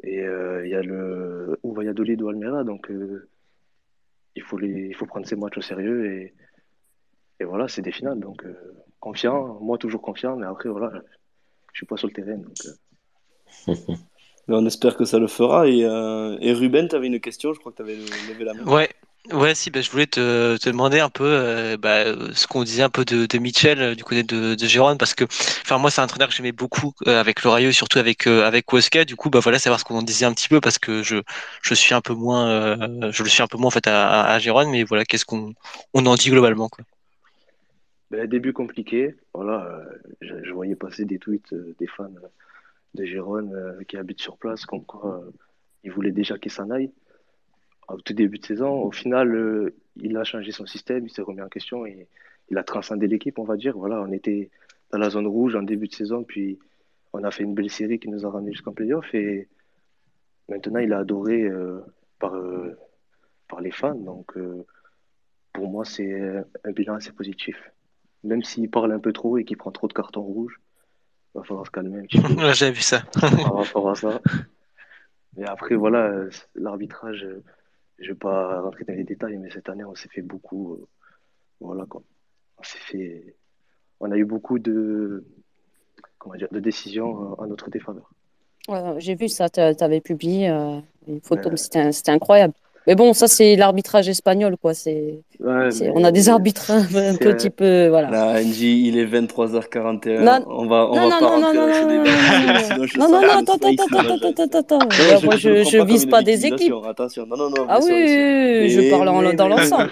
Et 0.03 0.21
euh, 0.21 0.65
il 0.65 0.71
y 0.71 0.75
a 0.75 0.81
le 0.81 1.59
ou 1.63 1.73
Valladolid 1.73 2.21
ou 2.21 2.29
Almeria, 2.29 2.63
donc 2.63 2.89
euh, 2.89 3.29
il 4.35 4.43
faut 4.43 4.57
les, 4.57 4.88
il 4.88 4.95
faut 4.95 5.05
prendre 5.05 5.27
ces 5.27 5.35
matchs 5.35 5.57
au 5.57 5.61
sérieux 5.61 6.05
et, 6.05 6.33
et 7.41 7.43
voilà, 7.43 7.67
c'est 7.67 7.81
des 7.81 7.91
finales, 7.91 8.19
donc 8.19 8.45
confiant, 8.99 9.59
moi 9.61 9.77
toujours 9.77 10.01
confiant, 10.01 10.35
mais 10.35 10.47
après 10.47 10.69
voilà, 10.69 10.91
je 11.73 11.79
suis 11.79 11.85
pas 11.85 11.97
sur 11.97 12.07
le 12.07 12.13
terrain, 12.13 12.37
donc 12.37 12.55
euh, 12.65 12.71
Mais 14.47 14.55
on 14.55 14.65
espère 14.65 14.97
que 14.97 15.05
ça 15.05 15.19
le 15.19 15.27
fera. 15.27 15.67
Et, 15.67 15.85
euh, 15.85 16.37
et 16.41 16.53
Ruben, 16.53 16.87
tu 16.87 16.95
avais 16.95 17.07
une 17.07 17.19
question, 17.19 17.53
je 17.53 17.59
crois 17.59 17.71
que 17.71 17.77
tu 17.77 17.83
avais 17.83 17.95
levé 17.95 18.45
la 18.45 18.55
main. 18.55 18.63
Ouais, 18.65 18.89
ouais, 19.31 19.53
si, 19.53 19.69
bah, 19.69 19.81
je 19.81 19.91
voulais 19.91 20.07
te, 20.07 20.57
te 20.57 20.69
demander 20.69 20.99
un 20.99 21.09
peu 21.09 21.23
euh, 21.23 21.77
bah, 21.77 22.05
ce 22.33 22.47
qu'on 22.47 22.63
disait 22.63 22.81
un 22.81 22.89
peu 22.89 23.05
de, 23.05 23.27
de 23.27 23.37
Mitchell 23.37 23.79
euh, 23.79 23.95
du 23.95 24.03
côté 24.03 24.23
de, 24.23 24.55
de 24.55 24.65
Gérone, 24.65 24.97
parce 24.97 25.13
que, 25.13 25.25
enfin, 25.25 25.77
moi, 25.77 25.91
c'est 25.91 26.01
un 26.01 26.05
entraîneur 26.05 26.29
que 26.29 26.33
j'aimais 26.33 26.51
beaucoup 26.51 26.93
euh, 27.07 27.19
avec 27.19 27.43
le 27.43 27.49
Rayo, 27.51 27.71
surtout 27.71 27.99
avec 27.99 28.25
euh, 28.25 28.43
avec 28.43 28.71
Weska. 28.73 29.05
Du 29.05 29.15
coup, 29.15 29.29
bah 29.29 29.39
voilà, 29.39 29.59
savoir 29.59 29.79
ce 29.79 29.85
qu'on 29.85 29.97
en 29.97 30.01
disait 30.01 30.25
un 30.25 30.33
petit 30.33 30.49
peu, 30.49 30.59
parce 30.61 30.79
que 30.79 31.03
je 31.03 31.17
je 31.61 31.73
suis 31.75 31.93
un 31.93 32.01
peu 32.01 32.13
moins, 32.13 32.49
euh, 32.49 33.11
je 33.11 33.21
le 33.23 33.29
suis 33.29 33.43
un 33.43 33.47
peu 33.47 33.57
moins 33.57 33.67
en 33.67 33.71
fait 33.71 33.85
à, 33.87 34.09
à, 34.09 34.33
à 34.33 34.39
Gérone, 34.39 34.69
mais 34.71 34.83
voilà, 34.83 35.05
qu'est-ce 35.05 35.25
qu'on 35.25 35.53
on 35.93 36.05
en 36.07 36.15
dit 36.15 36.31
globalement, 36.31 36.69
quoi. 36.69 36.83
Ben, 38.11 38.27
début 38.27 38.53
compliqué, 38.53 39.15
voilà, 39.33 39.65
euh, 39.67 40.41
je, 40.43 40.51
voyais 40.51 40.75
passer 40.75 41.05
des 41.05 41.19
tweets 41.19 41.53
euh, 41.53 41.75
des 41.77 41.85
fans 41.85 42.05
euh, 42.05 42.27
de 42.95 43.05
Gérone 43.05 43.85
qui 43.88 43.97
habitent 43.97 44.21
sur 44.21 44.38
place, 44.38 44.65
comme 44.65 44.83
quoi 44.83 45.23
ils 45.83 45.91
voulaient 45.91 46.11
déjà 46.11 46.39
qu'il 46.39 46.51
s'en 46.51 46.71
aille 46.71 46.91
au 47.88 48.01
tout 48.01 48.13
début 48.13 48.39
de 48.39 48.45
saison. 48.45 48.81
Au 48.81 48.91
final, 48.91 49.71
il 49.97 50.17
a 50.17 50.23
changé 50.23 50.51
son 50.51 50.65
système, 50.65 51.05
il 51.05 51.11
s'est 51.11 51.21
remis 51.21 51.41
en 51.41 51.49
question 51.49 51.85
et 51.85 52.07
il 52.49 52.57
a 52.57 52.63
transcendé 52.63 53.05
l'équipe, 53.05 53.38
on 53.38 53.43
va 53.43 53.57
dire. 53.57 53.77
Voilà, 53.77 54.01
on 54.01 54.11
était 54.11 54.49
dans 54.91 54.97
la 54.97 55.11
zone 55.11 55.27
rouge 55.27 55.55
en 55.55 55.61
début 55.61 55.88
de 55.88 55.93
saison, 55.93 56.23
puis 56.23 56.57
on 57.13 57.23
a 57.23 57.29
fait 57.29 57.43
une 57.43 57.53
belle 57.53 57.69
série 57.69 57.99
qui 57.99 58.09
nous 58.09 58.25
a 58.25 58.29
ramené 58.31 58.53
jusqu'en 58.53 58.73
playoff 58.73 59.13
et 59.13 59.47
maintenant 60.47 60.79
il 60.79 60.91
est 60.91 60.95
adoré 60.95 61.47
par, 62.17 62.35
par 63.47 63.61
les 63.61 63.71
fans. 63.71 63.93
Donc 63.93 64.35
pour 65.53 65.69
moi, 65.69 65.85
c'est 65.85 66.43
un 66.63 66.71
bilan 66.71 66.95
assez 66.95 67.11
positif. 67.11 67.55
Même 68.23 68.43
s'il 68.43 68.69
parle 68.69 68.91
un 68.91 68.99
peu 68.99 69.14
trop 69.14 69.38
et 69.38 69.45
qu'il 69.45 69.57
prend 69.57 69.72
trop 69.72 69.88
de 69.88 69.93
cartons 69.93 70.22
rouges, 70.22 70.59
il 71.35 71.38
va 71.39 71.43
falloir 71.43 71.65
se 71.65 71.72
calmer 71.72 71.99
un 71.99 72.03
petit 72.03 72.19
peu 72.22 72.33
Ouais, 72.41 72.53
J'avais 72.53 72.72
vu 72.72 72.81
ça. 72.81 73.01
par 73.19 73.56
rapport 73.56 73.89
à 73.89 73.95
ça. 73.95 74.19
Mais 75.38 75.48
après, 75.48 75.75
voilà, 75.75 76.06
euh, 76.07 76.30
l'arbitrage, 76.56 77.23
euh, 77.23 77.43
je 77.99 78.06
ne 78.06 78.09
vais 78.14 78.15
pas 78.19 78.61
rentrer 78.61 78.83
dans 78.85 78.93
les 78.93 79.03
détails, 79.03 79.38
mais 79.38 79.49
cette 79.51 79.69
année, 79.69 79.83
on 79.85 79.95
s'est 79.95 80.09
fait 80.09 80.22
beaucoup. 80.22 80.73
euh, 80.73 80.88
voilà 81.61 81.85
quoi. 81.85 82.01
On 82.57 82.64
s'est 82.64 82.77
fait. 82.80 83.35
On 84.01 84.11
a 84.11 84.17
eu 84.17 84.25
beaucoup 84.25 84.59
de, 84.59 85.23
comment 86.17 86.35
dire, 86.35 86.48
de 86.51 86.59
décisions 86.59 87.31
euh, 87.31 87.35
en 87.38 87.48
notre 87.48 87.69
défaveur. 87.69 88.09
Ouais, 88.67 88.95
J'ai 88.99 89.15
vu 89.15 89.30
ça, 89.30 89.49
tu 89.49 89.59
avais 89.61 90.01
publié 90.01 90.49
euh, 90.49 90.80
une 91.07 91.22
photo, 91.22 91.49
Ouais. 91.49 91.57
c'était 91.57 92.11
incroyable. 92.11 92.53
Mais 92.90 92.95
bon, 92.95 93.14
ça, 93.14 93.27
c'est 93.27 93.56
l'arbitrage 93.56 94.09
espagnol, 94.09 94.56
quoi. 94.59 94.74
C'est, 94.74 95.19
Ouais, 95.40 95.69
c'est- 95.69 95.85
mais 95.85 95.92
on 95.95 96.03
a 96.03 96.11
des 96.11 96.27
arbitres 96.27 96.72
un, 96.72 96.84
peu- 96.84 96.98
un 96.98 97.11
c'est 97.14 97.19
petit 97.19 97.50
peu. 97.51 97.88
Voilà. 97.90 98.09
Là, 98.09 98.42
NJ, 98.42 98.61
il 98.88 98.98
est 98.98 99.06
23h41. 99.06 100.22
Non, 100.24 100.43
on 100.48 100.66
va, 100.66 100.88
on 100.90 100.95
non, 100.95 100.95
va 100.95 101.01
non, 101.03 101.09
pas 101.09 101.19
non, 101.22 101.30
rentrer 101.30 101.58
non, 101.58 101.68
dans 101.68 101.74
ce 101.74 101.82
non, 101.82 101.88
débat. 102.03 102.59
Sinon, 102.74 102.85
je 102.88 102.98
non, 102.98 103.06
sens 103.06 103.11
non, 103.14 103.22
le 103.22 103.27
non, 103.27 103.34
attends, 103.34 103.53
space, 103.53 103.72
attends, 103.80 104.01
là. 104.01 104.16
attends, 104.16 104.30
attends, 104.30 104.43
attends, 104.43 104.59
attends. 104.59 104.80
Non, 104.80 104.88
Euh, 104.90 105.18
je, 105.22 105.26
Moi, 105.26 105.35
je 105.38 105.50
le 105.50 105.56
je, 105.58 105.61
prends 105.61 105.69
je 105.72 105.77
pas 105.77 105.84
comme 105.84 105.88
vise 105.93 106.03
une 106.06 106.09
pas 106.09 106.24
des 106.24 106.32
équipes. 106.48 106.51
victimisation, 106.59 106.90
Attention, 106.90 107.26
non, 107.27 107.38
non, 107.38 107.50
non, 107.51 107.66
Ah 107.69 107.77
bien 107.77 107.88
sûr, 107.88 107.95
oui, 107.95 108.01
bien 108.01 108.08
sûr. 108.08 108.18
oui, 108.18 108.59
oui, 108.64 108.69
je 108.72 108.80
Mais, 108.82 108.90
parle 108.90 109.08
en- 109.09 109.22
mais, 109.22 109.34
dans 109.34 109.50
mais, 109.50 109.56
l'ensemble. 109.56 109.92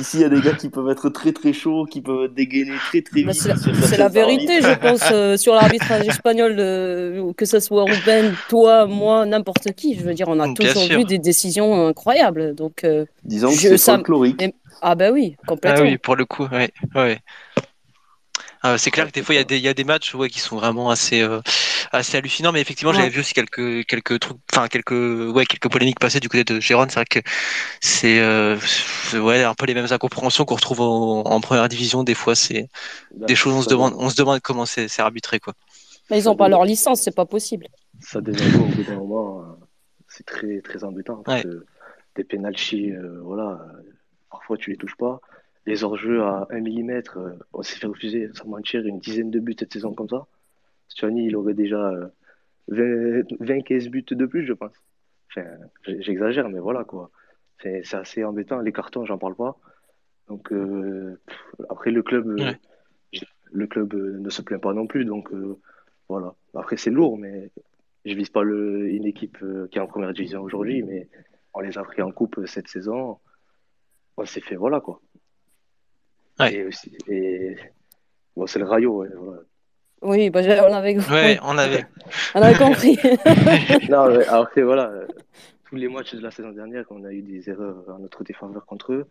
Ici, 0.00 0.18
il 0.18 0.20
y 0.20 0.24
a 0.24 0.28
des 0.28 0.40
gars 0.40 0.52
qui 0.54 0.68
peuvent 0.68 0.88
être 0.90 1.08
très 1.08 1.32
très 1.32 1.52
chauds, 1.52 1.84
qui 1.86 2.00
peuvent 2.00 2.32
dégainer 2.32 2.76
très 2.88 3.02
très 3.02 3.22
vite 3.22 3.32
c'est 3.32 3.48
la, 3.48 3.56
c'est 3.56 4.08
vérité, 4.08 4.60
je 4.62 4.74
pense, 4.78 5.02
euh, 5.10 5.36
sur 5.36 5.54
l'arbitrage 5.54 6.06
espagnol, 6.06 6.56
euh, 6.58 7.32
que 7.36 7.44
ce 7.44 7.60
soit 7.60 7.84
Ruben, 7.84 8.34
toi, 8.48 8.86
moi, 8.86 9.26
n'importe 9.26 9.72
qui. 9.74 9.96
Je 9.96 10.02
veux 10.02 10.14
dire, 10.14 10.28
on 10.28 10.38
a 10.40 10.44
Bien 10.44 10.54
toujours 10.54 10.82
sûr. 10.82 10.98
vu 10.98 11.04
des 11.04 11.18
décisions 11.18 11.88
incroyables. 11.88 12.54
Donc, 12.54 12.84
euh, 12.84 13.04
Disons 13.24 13.48
que 13.50 13.54
je, 13.56 13.68
c'est 13.68 13.78
ça, 13.78 13.94
folklorique. 13.96 14.36
mais- 14.40 14.54
ah 14.80 14.94
bah 14.94 15.10
oui, 15.10 15.34
Ah 15.40 15.44
complètement. 15.48 15.82
oui, 15.84 15.98
pour 15.98 16.14
le 16.16 16.24
coup, 16.24 16.46
ouais, 16.46 16.70
ouais. 16.94 17.18
Ah, 18.62 18.76
c'est 18.76 18.90
clair 18.90 19.06
que 19.06 19.12
des 19.12 19.22
fois 19.22 19.34
il 19.34 19.38
y 19.38 19.40
a 19.40 19.44
des, 19.44 19.56
il 19.56 19.62
y 19.62 19.68
a 19.68 19.74
des 19.74 19.84
matchs 19.84 20.14
ouais, 20.14 20.28
qui 20.28 20.40
sont 20.40 20.56
vraiment 20.56 20.90
assez, 20.90 21.20
euh, 21.22 21.40
assez 21.92 22.16
hallucinants, 22.16 22.52
mais 22.52 22.60
effectivement 22.60 22.92
j'avais 22.92 23.08
vu 23.08 23.20
aussi 23.20 23.34
quelques, 23.34 23.86
quelques 23.86 24.18
trucs, 24.20 24.36
enfin 24.52 24.68
quelques, 24.68 24.90
ouais, 24.92 25.46
quelques 25.46 25.70
polémiques 25.70 25.98
passer 26.00 26.20
du 26.20 26.28
côté 26.28 26.44
de 26.44 26.60
Gérone. 26.60 26.88
C'est 26.90 26.96
vrai 26.96 27.04
que 27.06 27.20
c'est 27.80 28.20
euh, 28.20 28.56
ouais, 29.14 29.44
un 29.44 29.54
peu 29.54 29.66
les 29.66 29.74
mêmes 29.74 29.86
incompréhensions 29.90 30.44
qu'on 30.44 30.54
retrouve 30.56 30.80
en, 30.80 31.22
en 31.24 31.40
première 31.40 31.68
division. 31.68 32.04
Des 32.04 32.14
fois, 32.14 32.34
c'est 32.34 32.68
Là, 33.18 33.26
des 33.26 33.34
choses 33.34 33.54
on 33.54 33.62
se 33.62 33.68
demande, 33.68 33.94
on 33.98 34.10
se 34.10 34.16
demande 34.16 34.40
comment 34.40 34.66
c'est 34.66 34.88
c'est 34.88 35.02
arbitré 35.02 35.40
quoi. 35.40 35.54
Mais 36.10 36.20
ils 36.20 36.24
n'ont 36.24 36.36
pas 36.36 36.48
leur 36.48 36.64
licence, 36.64 37.02
c'est 37.02 37.14
pas 37.14 37.26
possible. 37.26 37.66
ça 38.00 38.20
devient 38.20 38.56
au 38.56 38.64
bout 38.66 38.82
d'un 38.82 38.96
moment. 38.96 39.40
euh, 39.42 39.44
C'est 40.08 40.24
très 40.26 40.60
très 40.62 40.84
embêtant 40.84 41.22
parce 41.24 41.44
Ouais. 41.44 41.50
que 41.50 41.64
des 42.16 42.24
penalties, 42.24 42.92
euh, 42.92 43.20
voilà, 43.22 43.60
parfois 44.30 44.56
tu 44.56 44.70
les 44.70 44.76
touches 44.76 44.96
pas. 44.96 45.20
Les 45.66 45.84
hors-jeux 45.84 46.22
à 46.22 46.46
1 46.50 46.60
mm, 46.60 47.02
on 47.52 47.62
s'est 47.62 47.76
fait 47.76 47.86
refuser, 47.86 48.30
sans 48.34 48.46
mentir, 48.48 48.84
une 48.86 48.98
dizaine 49.00 49.30
de 49.30 49.38
buts 49.38 49.54
cette 49.58 49.72
saison 49.72 49.92
comme 49.92 50.08
ça. 50.08 50.26
Stuani, 50.88 51.26
il 51.26 51.36
aurait 51.36 51.54
déjà 51.54 51.92
20-15 52.70 53.88
buts 53.88 54.04
de 54.10 54.26
plus, 54.26 54.44
je 54.46 54.52
pense. 54.52 54.74
Enfin, 55.30 55.48
j'exagère, 55.86 56.48
mais 56.48 56.58
voilà 56.58 56.84
quoi. 56.84 57.10
C'est 57.58 57.94
assez 57.94 58.24
embêtant. 58.24 58.60
Les 58.60 58.72
cartons, 58.72 59.04
j'en 59.04 59.18
parle 59.18 59.34
pas. 59.34 59.56
Donc 60.28 60.52
après 61.68 61.90
le 61.90 62.02
club, 62.02 62.36
le 63.52 63.66
club 63.66 63.94
ne 63.94 64.30
se 64.30 64.42
plaint 64.42 64.60
pas 64.60 64.72
non 64.72 64.86
plus. 64.86 65.04
Donc 65.04 65.30
voilà. 66.08 66.34
Après 66.54 66.76
c'est 66.76 66.90
lourd, 66.90 67.18
mais 67.18 67.50
je 68.04 68.14
vise 68.14 68.30
pas 68.30 68.42
le, 68.42 68.88
une 68.88 69.06
équipe 69.06 69.38
euh, 69.42 69.68
qui 69.68 69.78
est 69.78 69.80
en 69.80 69.86
première 69.86 70.12
division 70.12 70.42
aujourd'hui, 70.42 70.82
mais 70.82 71.08
on 71.54 71.60
les 71.60 71.78
a 71.78 71.82
pris 71.82 72.02
en 72.02 72.10
coupe 72.10 72.38
euh, 72.38 72.46
cette 72.46 72.68
saison. 72.68 73.18
On 74.16 74.24
s'est 74.24 74.40
fait, 74.40 74.56
voilà 74.56 74.80
quoi. 74.80 75.00
Et, 76.50 76.64
aussi, 76.64 76.96
et 77.08 77.56
bon, 78.36 78.46
c'est 78.46 78.60
le 78.60 78.64
Rayo. 78.64 79.04
voilà. 79.16 79.42
Oui, 80.02 80.30
bah, 80.30 80.40
on 80.68 80.72
avait 80.72 80.96
ouais, 81.10 81.38
on 81.42 81.58
avait. 81.58 81.86
on 82.34 82.42
avait 82.42 82.58
compris. 82.58 82.96
non, 83.90 84.08
mais 84.08 84.26
après, 84.26 84.62
voilà, 84.62 84.92
tous 85.64 85.76
les 85.76 85.88
matchs 85.88 86.14
de 86.14 86.20
la 86.20 86.30
saison 86.30 86.50
dernière, 86.50 86.84
on 86.90 87.04
a 87.04 87.12
eu 87.12 87.22
des 87.22 87.50
erreurs 87.50 87.84
en 87.88 87.98
notre 87.98 88.22
défaveur 88.22 88.64
contre 88.64 88.92
eux. 88.92 89.06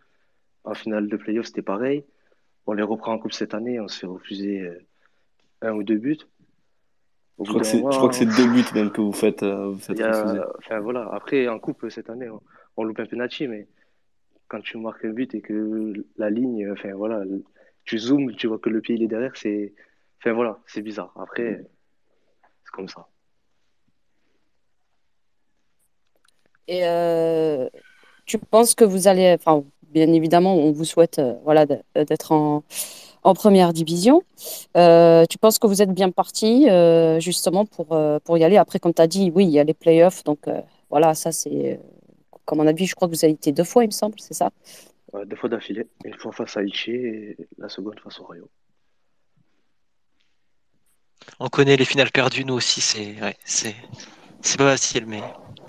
En 0.64 0.74
finale 0.74 1.08
de 1.08 1.18
playoff, 1.18 1.48
c'était 1.48 1.62
pareil. 1.62 2.06
On 2.66 2.74
les 2.74 2.84
reprend 2.84 3.14
en 3.14 3.20
coupe 3.20 3.34
cette 3.34 3.54
année, 3.54 3.80
on 3.80 3.88
se 3.88 4.00
fait 4.00 4.08
refuser 4.08 4.62
euh, 4.62 4.86
un 5.62 5.74
ou 5.74 5.84
deux 5.84 5.98
buts. 5.98 6.18
Je 7.40 7.52
crois, 7.52 8.10
que 8.10 8.16
c'est 8.16 8.26
deux 8.26 8.48
buts 8.48 8.66
même 8.74 8.92
que 8.92 9.00
vous 9.00 9.14
faites, 9.14 9.44
euh, 9.44 9.68
vous 9.70 9.78
faites 9.78 10.02
enfin, 10.02 10.80
voilà. 10.80 11.08
Après, 11.14 11.48
en 11.48 11.60
coupe, 11.60 11.88
cette 11.90 12.10
année, 12.10 12.28
on, 12.78 12.84
loupe 12.84 13.00
un 13.00 13.06
penalty, 13.06 13.48
mais 13.48 13.68
quand 14.48 14.60
tu 14.62 14.78
marques 14.78 15.06
un 15.06 15.12
but 15.12 15.36
et 15.36 15.42
que 15.42 15.94
la 16.18 16.32
ligne, 16.32 16.72
enfin 16.72 16.94
voilà, 16.96 17.24
tu 17.86 18.00
zoomes, 18.00 18.36
tu 18.36 18.48
vois 18.48 18.58
que 18.58 18.70
le 18.70 18.82
pied 18.82 18.96
il 18.96 19.04
est 19.04 19.08
derrière, 19.08 19.36
c'est, 19.36 19.74
enfin 20.20 20.34
voilà, 20.34 20.60
c'est 20.68 20.82
bizarre. 20.82 21.12
Après, 21.16 21.66
c'est 22.64 22.72
comme 22.72 22.88
ça. 22.88 23.08
Et 26.68 26.86
euh, 26.86 27.70
tu 28.26 28.38
penses 28.38 28.76
que 28.76 28.84
vous 28.84 29.08
allez, 29.08 29.34
enfin, 29.40 29.64
bien 29.84 30.12
évidemment, 30.12 30.56
on 30.56 30.72
vous 30.72 30.84
souhaite, 30.84 31.20
euh, 31.20 31.34
voilà, 31.44 31.66
d'être 31.66 32.32
en 32.32 32.64
en 33.24 33.34
première 33.34 33.74
division. 33.74 34.22
Euh, 34.78 35.26
tu 35.30 35.38
penses 35.38 35.60
que 35.60 35.68
vous 35.68 35.82
êtes 35.82 35.92
bien 35.92 36.12
parti 36.12 36.68
justement 37.20 37.66
pour, 37.66 37.88
pour 38.24 38.38
y 38.38 38.44
aller? 38.44 38.56
Après, 38.56 38.80
comme 38.80 38.94
tu 38.94 39.02
as 39.02 39.08
dit, 39.08 39.32
oui, 39.36 39.44
il 39.44 39.50
y 39.50 39.60
a 39.60 39.66
les 39.66 39.74
playoffs. 39.74 40.24
Donc 40.24 40.46
voilà, 40.90 41.14
ça 41.14 41.34
c'est. 41.34 41.80
Comme 42.46 42.62
on 42.62 42.68
a 42.68 42.72
vu, 42.72 42.86
je 42.86 42.96
crois 42.96 43.10
que 43.10 43.14
vous 43.14 43.26
avez 43.26 43.34
été 43.34 43.52
deux 43.52 43.66
fois, 43.66 43.84
il 43.84 43.88
me 43.88 43.92
semble, 43.92 44.18
c'est 44.20 44.34
ça? 44.34 44.52
Deux 45.26 45.36
fois 45.36 45.50
d'affilée. 45.50 45.88
Une 46.06 46.14
fois 46.14 46.32
face 46.32 46.56
à 46.56 46.64
Ichi 46.64 46.92
et 46.92 47.38
la 47.58 47.68
seconde 47.68 48.00
face 48.00 48.18
au 48.22 48.26
Rayo. 48.26 48.48
On 51.40 51.48
connaît 51.48 51.78
les 51.78 51.86
finales 51.86 52.12
perdues, 52.12 52.46
nous 52.46 52.56
aussi, 52.56 52.82
c'est 52.82 53.16
ouais, 53.22 53.36
c'est 53.44 53.76
pas 54.58 54.72
facile, 54.72 55.06
mais 55.08 55.22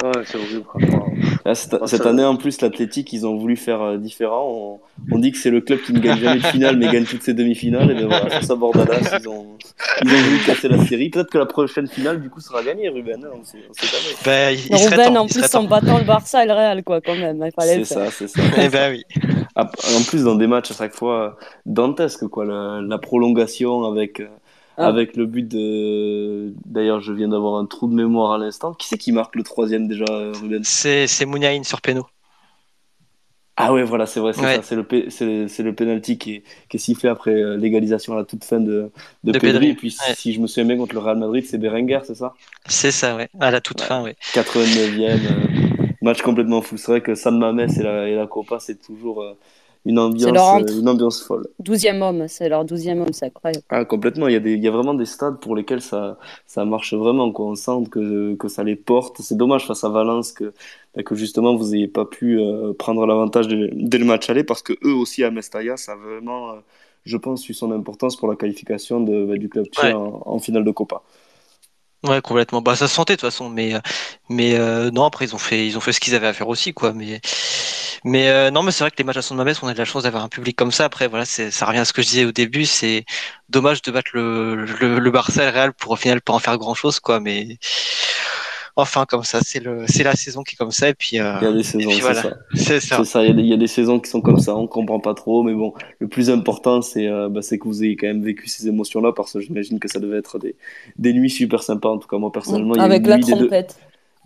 Ouais, 0.02 0.12
c'est 0.24 0.38
horrible, 0.38 0.62
franchement. 0.62 1.86
cette, 1.86 2.06
année, 2.06 2.24
en 2.24 2.36
plus, 2.36 2.60
l'Athletic, 2.60 3.12
ils 3.12 3.26
ont 3.26 3.36
voulu 3.36 3.56
faire 3.56 3.82
euh, 3.82 3.96
différent. 3.96 4.80
On, 5.10 5.18
dit 5.18 5.32
que 5.32 5.38
c'est 5.38 5.50
le 5.50 5.60
club 5.60 5.80
qui 5.80 5.92
ne 5.92 5.98
gagne 5.98 6.20
jamais 6.20 6.40
de 6.40 6.46
finale, 6.46 6.76
mais 6.76 6.88
gagne 6.88 7.04
toutes 7.04 7.22
ses 7.22 7.34
demi-finales. 7.34 7.90
Et 7.90 7.94
bien 7.94 8.06
voilà, 8.06 8.30
sur 8.30 8.44
sa 8.44 8.54
Bordalas, 8.54 9.18
ils 9.20 9.28
ont, 9.28 9.46
ils 10.04 10.14
ont 10.14 10.16
voulu 10.16 10.38
casser 10.46 10.68
la 10.68 10.84
série. 10.84 11.10
Peut-être 11.10 11.30
que 11.30 11.38
la 11.38 11.46
prochaine 11.46 11.88
finale, 11.88 12.20
du 12.20 12.30
coup, 12.30 12.40
sera 12.40 12.62
gagnée, 12.62 12.88
Ruben. 12.88 13.24
Hein, 13.24 13.30
on 13.40 13.42
sait, 13.42 13.58
on 13.68 13.72
sait 13.72 13.86
jamais. 13.86 14.56
Ben, 14.70 14.88
Ruben, 14.88 15.18
en 15.18 15.26
plus, 15.26 15.54
en 15.56 15.64
battant 15.64 15.98
le 15.98 16.04
Barça 16.04 16.44
et 16.44 16.46
le 16.46 16.52
Real, 16.52 16.84
quoi, 16.84 17.00
quand 17.00 17.16
même. 17.16 17.42
Il 17.44 17.50
fallait 17.50 17.84
c'est 17.84 17.94
ça, 17.94 18.10
c'est 18.12 18.28
ça. 18.28 18.40
Eh 18.56 18.68
ben 18.68 18.92
oui. 18.92 19.04
En 19.56 20.02
plus, 20.06 20.22
dans 20.22 20.36
des 20.36 20.46
matchs 20.46 20.70
à 20.70 20.74
chaque 20.74 20.94
fois 20.94 21.36
dantesques, 21.66 22.28
quoi. 22.28 22.44
La, 22.44 22.80
la 22.80 22.98
prolongation 22.98 23.84
avec 23.84 24.20
euh, 24.20 24.28
ah. 24.78 24.86
avec 24.86 25.16
le 25.16 25.26
but 25.26 25.47
de. 25.47 26.55
D'ailleurs, 26.65 27.00
je 27.00 27.12
viens 27.12 27.28
d'avoir 27.28 27.60
un 27.60 27.66
trou 27.66 27.89
de 27.89 27.94
mémoire 27.94 28.32
à 28.32 28.39
l'instant. 28.39 28.73
Qui 28.73 28.89
c'est 28.89 28.98
qui 28.98 29.12
marque 29.12 29.36
le 29.36 29.42
troisième 29.42 29.89
déjà, 29.89 30.07
Ruben? 30.40 30.62
C'est 30.65 31.26
Mouniaïn 31.26 31.65
sur 31.65 31.81
Péno. 31.81 32.07
Ah 33.60 33.73
ouais, 33.73 33.82
voilà, 33.82 34.07
c'est 34.07 34.20
vrai, 34.20 34.32
c'est 34.32 34.40
ça. 34.40 34.62
C'est 34.62 34.76
le, 34.76 35.65
le 35.65 35.74
penalty 35.74 36.16
qui 36.16 36.36
est, 36.36 36.42
qui 36.68 36.76
est 36.76 36.81
sifflé 36.81 37.08
après 37.08 37.32
euh, 37.32 37.57
l'égalisation 37.57 38.12
à 38.12 38.16
la 38.16 38.24
toute 38.24 38.44
fin 38.44 38.60
de, 38.60 38.92
de, 39.24 39.36
Pedri. 39.36 39.70
Et 39.70 39.74
puis, 39.74 39.90
si 40.15 40.32
je 40.32 40.40
me 40.40 40.47
souviens 40.47 40.65
bien, 40.65 40.76
contre 40.76 40.94
le 40.94 41.00
Real 41.00 41.18
Madrid, 41.18 41.44
c'est 41.44 41.58
Berenguer, 41.58 41.98
c'est 42.05 42.15
ça? 42.15 42.34
C'est 42.66 42.92
ça, 42.92 43.16
ouais. 43.16 43.28
À 43.40 43.50
la 43.50 43.60
toute 43.60 43.81
fin, 43.81 44.00
ouais. 44.05 44.15
89e. 44.32 45.02
Euh, 45.02 45.86
match 46.02 46.23
complètement 46.23 46.62
fou. 46.62 46.76
C'est 46.76 46.92
vrai 46.92 47.00
que 47.00 47.16
San 47.16 47.36
Mamés 47.36 47.66
et 47.76 47.82
la, 47.82 48.08
et 48.08 48.15
la 48.15 48.28
Copa, 48.28 48.60
c'est 48.60 48.81
toujours. 48.81 49.23
Euh, 49.23 49.36
une 49.89 49.99
ambiance, 49.99 50.70
euh, 50.70 50.81
une 50.81 50.89
ambiance 50.89 51.23
folle. 51.23 51.49
12e 51.62 52.02
homme, 52.02 52.28
c'est 52.28 52.50
leur 52.50 52.62
12e 52.67 53.00
homme, 53.00 53.12
c'est 53.12 53.25
incroyable. 53.25 53.65
Ah, 53.70 53.86
complètement. 53.86 54.28
Il 54.28 54.34
y, 54.34 54.36
a 54.36 54.41
des, 54.41 54.52
il 54.52 54.62
y 54.62 54.68
a 54.68 54.70
vraiment 54.70 54.92
des 54.92 55.07
stades 55.07 55.41
pour 55.41 55.57
lesquels 55.57 55.81
ça, 55.81 56.18
ça 56.47 56.67
marche 56.67 56.92
vraiment. 56.92 57.33
Quoi. 57.33 57.47
On 57.47 57.55
sent 57.55 57.89
que, 57.91 58.34
que 58.34 58.49
ça 58.49 58.62
les 58.65 58.76
porte. 58.76 59.23
C'est 59.23 59.39
dommage 59.39 59.67
face 59.67 59.84
à 59.84 59.89
Valence 59.89 60.33
que, 60.33 60.52
bah, 60.94 61.02
que 61.02 61.15
justement 61.15 61.57
vous 61.57 61.70
n'ayez 61.70 61.89
pas 61.89 62.05
pu 62.05 62.39
euh, 62.39 62.75
prendre 62.75 63.07
l'avantage 63.07 63.49
dès 63.49 63.97
le 63.97 64.05
match 64.05 64.28
aller 64.28 64.44
parce 64.44 64.60
que 64.60 64.75
eux 64.84 64.92
aussi 64.94 65.25
à 65.25 65.31
Mestalla, 65.31 65.78
ça 65.78 65.92
a 65.92 65.97
vraiment, 65.97 66.50
euh, 66.50 66.57
je 67.05 67.17
pense, 67.17 67.49
eu 67.49 67.55
son 67.55 67.73
importance 67.73 68.15
pour 68.17 68.28
la 68.28 68.36
qualification 68.36 69.00
de, 69.00 69.25
bah, 69.25 69.39
du 69.39 69.49
club 69.49 69.65
tchèque 69.73 69.94
en, 69.97 70.39
finale 70.39 70.65
de 70.65 70.70
Copa. 70.70 71.02
Ouais, 72.05 72.20
complètement. 72.23 72.62
Bah, 72.62 72.77
ça 72.77 72.86
se 72.86 72.94
sentait 72.94 73.15
de 73.17 73.20
toute 73.20 73.28
façon, 73.28 73.49
mais, 73.51 73.75
mais 74.28 74.57
non, 74.93 75.05
après, 75.05 75.25
ils 75.25 75.35
ont 75.35 75.39
fait, 75.39 75.67
ils 75.67 75.77
ont 75.77 75.81
fait 75.81 75.93
ce 75.93 75.99
qu'ils 75.99 76.15
avaient 76.15 76.28
à 76.28 76.33
faire 76.33 76.47
aussi, 76.49 76.73
quoi. 76.73 76.93
Mais, 76.93 77.20
mais 78.05 78.28
euh, 78.28 78.51
non, 78.52 78.62
mais 78.62 78.70
c'est 78.73 78.85
vrai 78.85 78.91
que 78.93 78.97
les 78.99 79.05
matchs 79.05 79.17
à 79.18 79.23
son 79.23 79.35
Mamès, 79.35 79.60
on 79.62 79.68
a 79.68 79.73
de 79.75 79.78
la 79.78 79.85
chance 79.85 80.05
d'avoir 80.05 80.23
un 80.25 80.28
public 80.28 80.57
comme 80.57 80.70
ça. 80.73 80.85
Après, 80.85 81.09
voilà, 81.09 81.25
ça 81.25 81.67
revient 81.67 81.81
à 81.81 81.85
ce 81.85 81.93
que 81.93 82.02
je 82.02 82.09
disais 82.09 82.25
au 82.25 82.31
début. 82.33 82.67
C'est 82.67 83.05
dommage 83.49 83.83
de 83.83 83.91
battre 83.91 84.10
le, 84.15 84.65
le, 84.65 84.99
le 85.01 85.10
Barça 85.10 85.44
le 85.44 85.51
Real 85.51 85.73
pour 85.75 85.93
au 85.93 85.97
final 85.97 86.20
pas 86.20 86.33
en 86.35 86.39
faire 86.39 86.57
grand 86.59 86.75
chose, 86.75 87.01
quoi. 87.01 87.18
Mais 87.20 87.59
enfin, 88.78 89.05
comme 89.07 89.24
ça, 89.24 89.40
c'est 89.42 89.58
le, 89.58 89.84
c'est 89.86 90.05
la 90.05 90.15
saison 90.15 90.42
qui 90.42 90.55
est 90.55 90.57
comme 90.57 90.70
ça. 90.70 90.89
Et 90.89 90.94
puis, 90.94 91.18
euh, 91.18 91.34
il 91.40 91.44
y 91.44 91.50
a 91.50 91.52
des 91.52 91.62
saisons, 91.62 91.90
c'est 91.90 92.15
ça. 92.15 92.36
C'est 92.55 93.05
ça. 93.05 93.24
Il, 93.24 93.47
y 93.47 93.52
a 93.52 93.57
des, 93.57 93.66
saisons 93.66 93.98
qui 93.98 94.08
sont 94.08 94.20
comme 94.20 94.39
ça. 94.39 94.55
On 94.55 94.66
comprend 94.66 95.00
pas 95.00 95.15
trop, 95.15 95.42
mais 95.42 95.52
bon, 95.52 95.74
le 95.98 96.07
plus 96.07 96.31
important, 96.31 96.81
c'est, 96.81 97.08
euh, 97.08 97.28
bah, 97.28 97.42
c'est 97.42 97.58
que 97.58 97.65
vous 97.65 97.82
ayez 97.82 97.97
quand 97.97 98.07
même 98.07 98.23
vécu 98.23 98.47
ces 98.48 98.68
émotions-là, 98.68 99.12
parce 99.12 99.32
que 99.32 99.40
j'imagine 99.40 99.81
que 99.81 99.89
ça 99.89 99.98
devait 99.98 100.18
être 100.18 100.39
des, 100.39 100.55
des 100.97 101.12
nuits 101.12 101.31
super 101.31 101.62
sympas. 101.62 101.89
En 101.89 101.98
tout 101.98 102.08
cas, 102.08 102.18
moi 102.18 102.31
personnellement, 102.31 102.74
avec 102.74 103.07
la 103.07 103.18
trompette. 103.18 103.76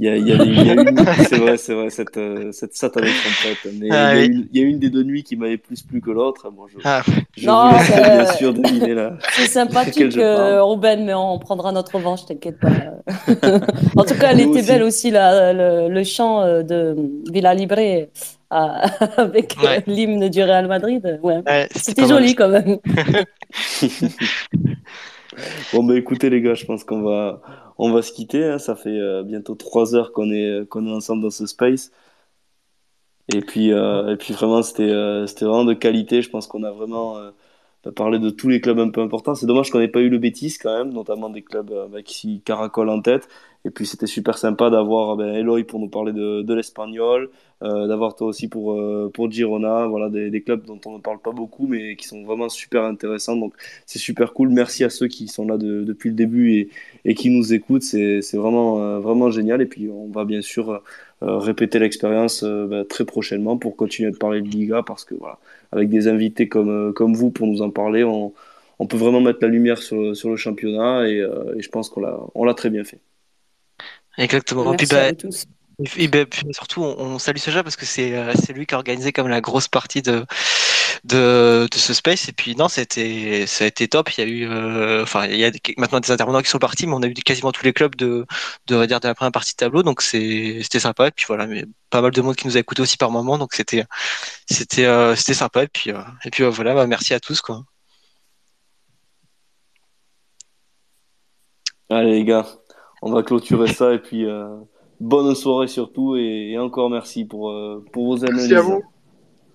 Il 0.03 0.07
y 0.07 0.09
a, 0.09 0.17
il 0.17 0.27
y 0.27 0.33
a, 0.33 0.43
il 0.43 0.67
y 0.67 0.71
a 0.71 0.73
une, 0.73 0.99
c'est 1.29 1.37
vrai, 1.37 1.57
c'est 1.57 1.75
vrai, 1.75 1.89
cette, 1.89 2.17
euh, 2.17 2.51
cette 2.51 2.75
satanée 2.75 3.13
trompette. 3.23 3.73
Mais 3.79 3.89
ah, 3.93 4.17
il, 4.17 4.19
y 4.19 4.23
a 4.23 4.25
une, 4.25 4.49
il, 4.53 4.61
y 4.61 4.65
a 4.65 4.67
une, 4.67 4.81
des 4.81 4.91
deux 4.91 5.05
nuits 5.05 5.23
qui 5.23 5.37
m'avait 5.37 5.59
plus 5.59 5.81
plu 5.83 6.01
que 6.01 6.11
l'autre. 6.11 6.51
Bon, 6.51 6.67
je, 6.67 6.79
ah. 6.83 7.03
je 7.37 7.47
non, 7.47 7.69
vous 7.69 7.79
laisse 7.79 8.11
bien 8.11 8.27
sûr 8.33 8.53
deviner 8.53 8.95
là. 8.95 9.13
C'est 9.31 9.47
sympathique, 9.47 10.17
euh, 10.17 10.61
Ruben, 10.65 11.05
mais 11.05 11.15
on 11.15 11.39
prendra 11.39 11.71
notre 11.71 11.95
revanche, 11.95 12.27
t'inquiète 12.27 12.59
pas. 12.59 12.73
en 13.97 14.03
tout 14.03 14.17
cas, 14.19 14.33
elle 14.33 14.41
était 14.41 14.63
belle 14.63 14.83
aussi, 14.83 15.13
là, 15.13 15.53
le, 15.53 15.89
le 15.89 16.03
chant 16.03 16.41
euh, 16.43 16.65
de 16.65 16.97
Villa 17.33 17.55
Libre 17.55 17.79
avec 18.51 19.57
ouais. 19.63 19.85
l'hymne 19.87 20.29
du 20.29 20.43
Real 20.43 20.67
Madrid. 20.67 21.21
Ouais. 21.23 21.45
ouais 21.47 21.69
C'était 21.77 22.09
joli 22.09 22.35
quand 22.35 22.49
même. 22.49 22.79
bon, 25.73 25.85
bah 25.85 25.97
écoutez, 25.97 26.29
les 26.29 26.41
gars, 26.41 26.55
je 26.55 26.65
pense 26.65 26.83
qu'on 26.83 27.03
va 27.03 27.41
on 27.83 27.93
va 27.93 28.03
se 28.03 28.13
quitter. 28.13 28.45
Hein. 28.45 28.59
Ça 28.59 28.77
fait 28.77 28.91
euh, 28.91 29.23
bientôt 29.25 29.55
trois 29.55 29.95
heures 29.95 30.13
qu'on 30.13 30.31
est, 30.31 30.63
est 30.63 30.77
ensemble 30.77 31.23
dans 31.23 31.31
ce 31.31 31.47
space. 31.47 31.91
Et 33.35 33.41
puis, 33.41 33.73
euh, 33.73 34.13
et 34.13 34.17
puis 34.17 34.35
vraiment, 34.35 34.63
c'était 34.63 34.83
euh, 34.91 35.27
c'était 35.27 35.45
vraiment 35.45 35.65
de 35.65 35.75
qualité. 35.75 36.23
Je 36.23 36.31
pense 36.31 36.47
qu'on 36.47 36.63
a 36.65 36.71
vraiment 36.71 37.17
parlé 37.97 38.19
de 38.21 38.31
tous 38.31 38.49
les 38.49 38.61
clubs 38.61 38.79
un 38.79 38.91
peu 38.91 39.01
importants. 39.01 39.35
C'est 39.35 39.47
dommage 39.47 39.71
qu'on 39.71 39.79
n'ait 39.81 39.89
pas 39.89 40.01
eu 40.01 40.09
le 40.09 40.19
Bétis 40.19 40.59
quand 40.63 40.77
même, 40.77 40.93
notamment 40.93 41.31
des 41.31 41.43
clubs 41.43 41.73
bah, 41.91 42.03
qui 42.03 42.41
caracolent 42.43 42.91
en 42.91 43.01
tête. 43.01 43.29
Et 43.65 43.71
puis 43.71 43.87
c'était 43.87 44.07
super 44.07 44.39
sympa 44.39 44.71
d'avoir 44.71 45.17
ben, 45.17 45.35
Eloy 45.35 45.65
pour 45.65 45.81
nous 45.81 45.89
parler 45.89 46.13
de, 46.13 46.43
de 46.43 46.55
l'Espagnol, 46.55 47.31
d'avoir 47.63 48.15
toi 48.17 48.27
aussi 48.29 48.49
pour, 48.49 48.73
euh, 48.73 49.11
pour 49.13 49.31
Girona, 49.31 49.87
voilà, 49.87 50.09
des, 50.09 50.31
des, 50.31 50.43
clubs 50.43 50.65
dont 50.65 50.81
on 50.87 50.97
ne 50.97 51.01
parle 51.01 51.21
pas 51.21 51.33
beaucoup 51.33 51.67
mais 51.67 51.97
qui 51.97 52.07
sont 52.07 52.25
vraiment 52.25 52.49
super 52.49 52.85
intéressants. 52.85 53.37
Donc 53.37 53.55
c'est 53.87 53.99
super 53.99 54.33
cool. 54.33 54.49
Merci 54.51 54.85
à 54.85 54.91
ceux 54.91 55.09
qui 55.09 55.29
sont 55.29 55.47
là 55.47 55.59
de, 55.59 55.85
depuis 55.85 56.11
le 56.11 56.17
début 56.17 56.53
et, 56.55 56.71
et 57.05 57.15
qui 57.15 57.31
nous 57.31 57.53
écoutent. 57.53 57.83
C'est 57.83 58.21
vraiment, 58.35 58.83
euh, 58.83 58.99
vraiment 58.99 59.31
génial. 59.31 59.63
Et 59.63 59.67
puis 59.67 59.89
on 59.89 60.09
va 60.09 60.25
bien 60.25 60.43
sûr 60.43 60.71
euh, 61.23 61.39
répéter 61.39 61.79
l'expérience 61.79 62.43
ben, 62.43 62.85
très 62.85 63.05
prochainement 63.05 63.57
pour 63.57 63.77
continuer 63.77 64.11
de 64.11 64.17
parler 64.17 64.41
de 64.41 64.49
Liga 64.49 64.83
parce 64.83 65.05
que 65.05 65.15
voilà, 65.15 65.39
avec 65.71 65.89
des 65.89 66.09
invités 66.09 66.49
comme, 66.49 66.93
comme 66.95 67.15
vous 67.15 67.31
pour 67.31 67.47
nous 67.47 67.63
en 67.63 67.71
parler, 67.71 68.03
on, 68.05 68.33
on 68.79 68.87
peut 68.87 68.97
vraiment 68.97 69.21
mettre 69.21 69.39
la 69.43 69.49
lumière 69.49 69.79
sur, 69.79 70.17
sur 70.17 70.31
le 70.31 70.37
championnat 70.37 71.09
et, 71.09 71.19
et 71.19 71.63
je 71.63 71.69
pense 71.69 71.89
qu'on 71.89 72.01
l'a 72.45 72.55
très 72.55 72.71
bien 72.71 72.85
fait. 72.85 72.99
Exactement. 74.19 74.65
Merci 74.65 74.87
puis, 74.87 74.97
bah, 74.97 75.05
à 75.05 75.13
tous. 75.13 75.47
Et 75.97 76.09
bah, 76.09 76.27
puis, 76.27 76.43
surtout, 76.53 76.83
on, 76.83 77.19
salue 77.19 77.39
Sacha 77.39 77.63
parce 77.63 77.77
que 77.77 77.87
c'est 77.87 78.15
euh, 78.15 78.33
lui 78.55 78.67
qui 78.67 78.75
a 78.75 78.79
organisé 78.79 79.13
comme 79.13 79.29
la 79.29 79.41
grosse 79.41 79.69
partie 79.69 80.03
de, 80.03 80.27
ce 81.09 81.95
space. 81.95 82.29
Et 82.29 82.33
puis 82.33 82.55
non, 82.57 82.69
c'était 82.69 83.47
ça 83.47 83.65
a 83.65 83.67
été 83.67 83.89
top. 83.89 84.11
Il 84.11 84.21
y 84.21 84.25
a 84.25 84.27
eu, 84.31 84.49
euh, 84.51 85.05
il 85.31 85.37
y 85.37 85.45
a 85.45 85.51
maintenant 85.79 86.01
des 86.01 86.11
intervenants 86.11 86.43
qui 86.43 86.51
sont 86.51 86.59
partis, 86.59 86.87
mais 86.87 86.95
on 86.95 87.03
a 87.03 87.07
eu 87.07 87.15
quasiment 87.15 87.53
tous 87.53 87.65
les 87.65 87.73
clubs 87.73 87.97
de 87.97 88.27
de, 88.67 88.85
dire, 88.87 89.01
de 89.01 89.09
la 89.09 89.15
première 89.15 89.33
partie 89.33 89.53
de 89.53 89.57
tableau, 89.57 89.83
donc 89.83 90.03
c'est 90.03 90.61
c'était 90.63 90.81
sympa. 90.81 91.09
Et 91.09 91.11
puis 91.11 91.25
voilà, 91.27 91.47
mais 91.47 91.65
pas 91.91 92.01
mal 92.03 92.13
de 92.13 92.21
monde 92.21 92.37
qui 92.37 92.47
nous 92.47 92.57
a 92.57 92.61
écouté 92.61 92.83
aussi 92.83 92.97
par 92.97 93.11
moment, 93.11 93.39
donc 93.39 93.55
c'était 93.55 93.85
euh, 94.79 95.17
sympa. 95.17 95.65
Et 95.65 95.69
puis 95.69 95.93
voilà, 96.45 96.75
bah, 96.75 96.87
merci 96.87 97.15
à 97.15 97.21
tous 97.21 97.41
quoi. 97.41 97.63
Allez 101.91 102.13
les 102.13 102.25
gars, 102.25 102.47
on 103.03 103.13
va 103.13 103.23
clôturer 103.23 103.73
ça 103.73 103.93
et 103.93 103.99
puis 103.99 104.27
bonne 105.03 105.35
soirée 105.35 105.67
surtout 105.67 106.17
et, 106.17 106.53
et 106.53 106.59
encore 106.59 106.89
merci 106.89 107.25
pour, 107.25 107.51
euh, 107.51 107.85
pour 107.93 108.07
vos 108.07 108.25
analyses. 108.25 108.51
Merci 108.51 108.55
à 108.55 108.61
vous. 108.61 108.83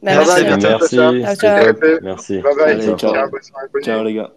Merci. 0.01 0.43
Merci, 0.43 0.95
top. 0.95 1.85
Merci. 2.03 2.39
Bye 2.39 2.55
bye. 2.55 2.71
Allez. 2.71 2.95
Ciao 3.81 4.03
les 4.03 4.13
gars. 4.13 4.31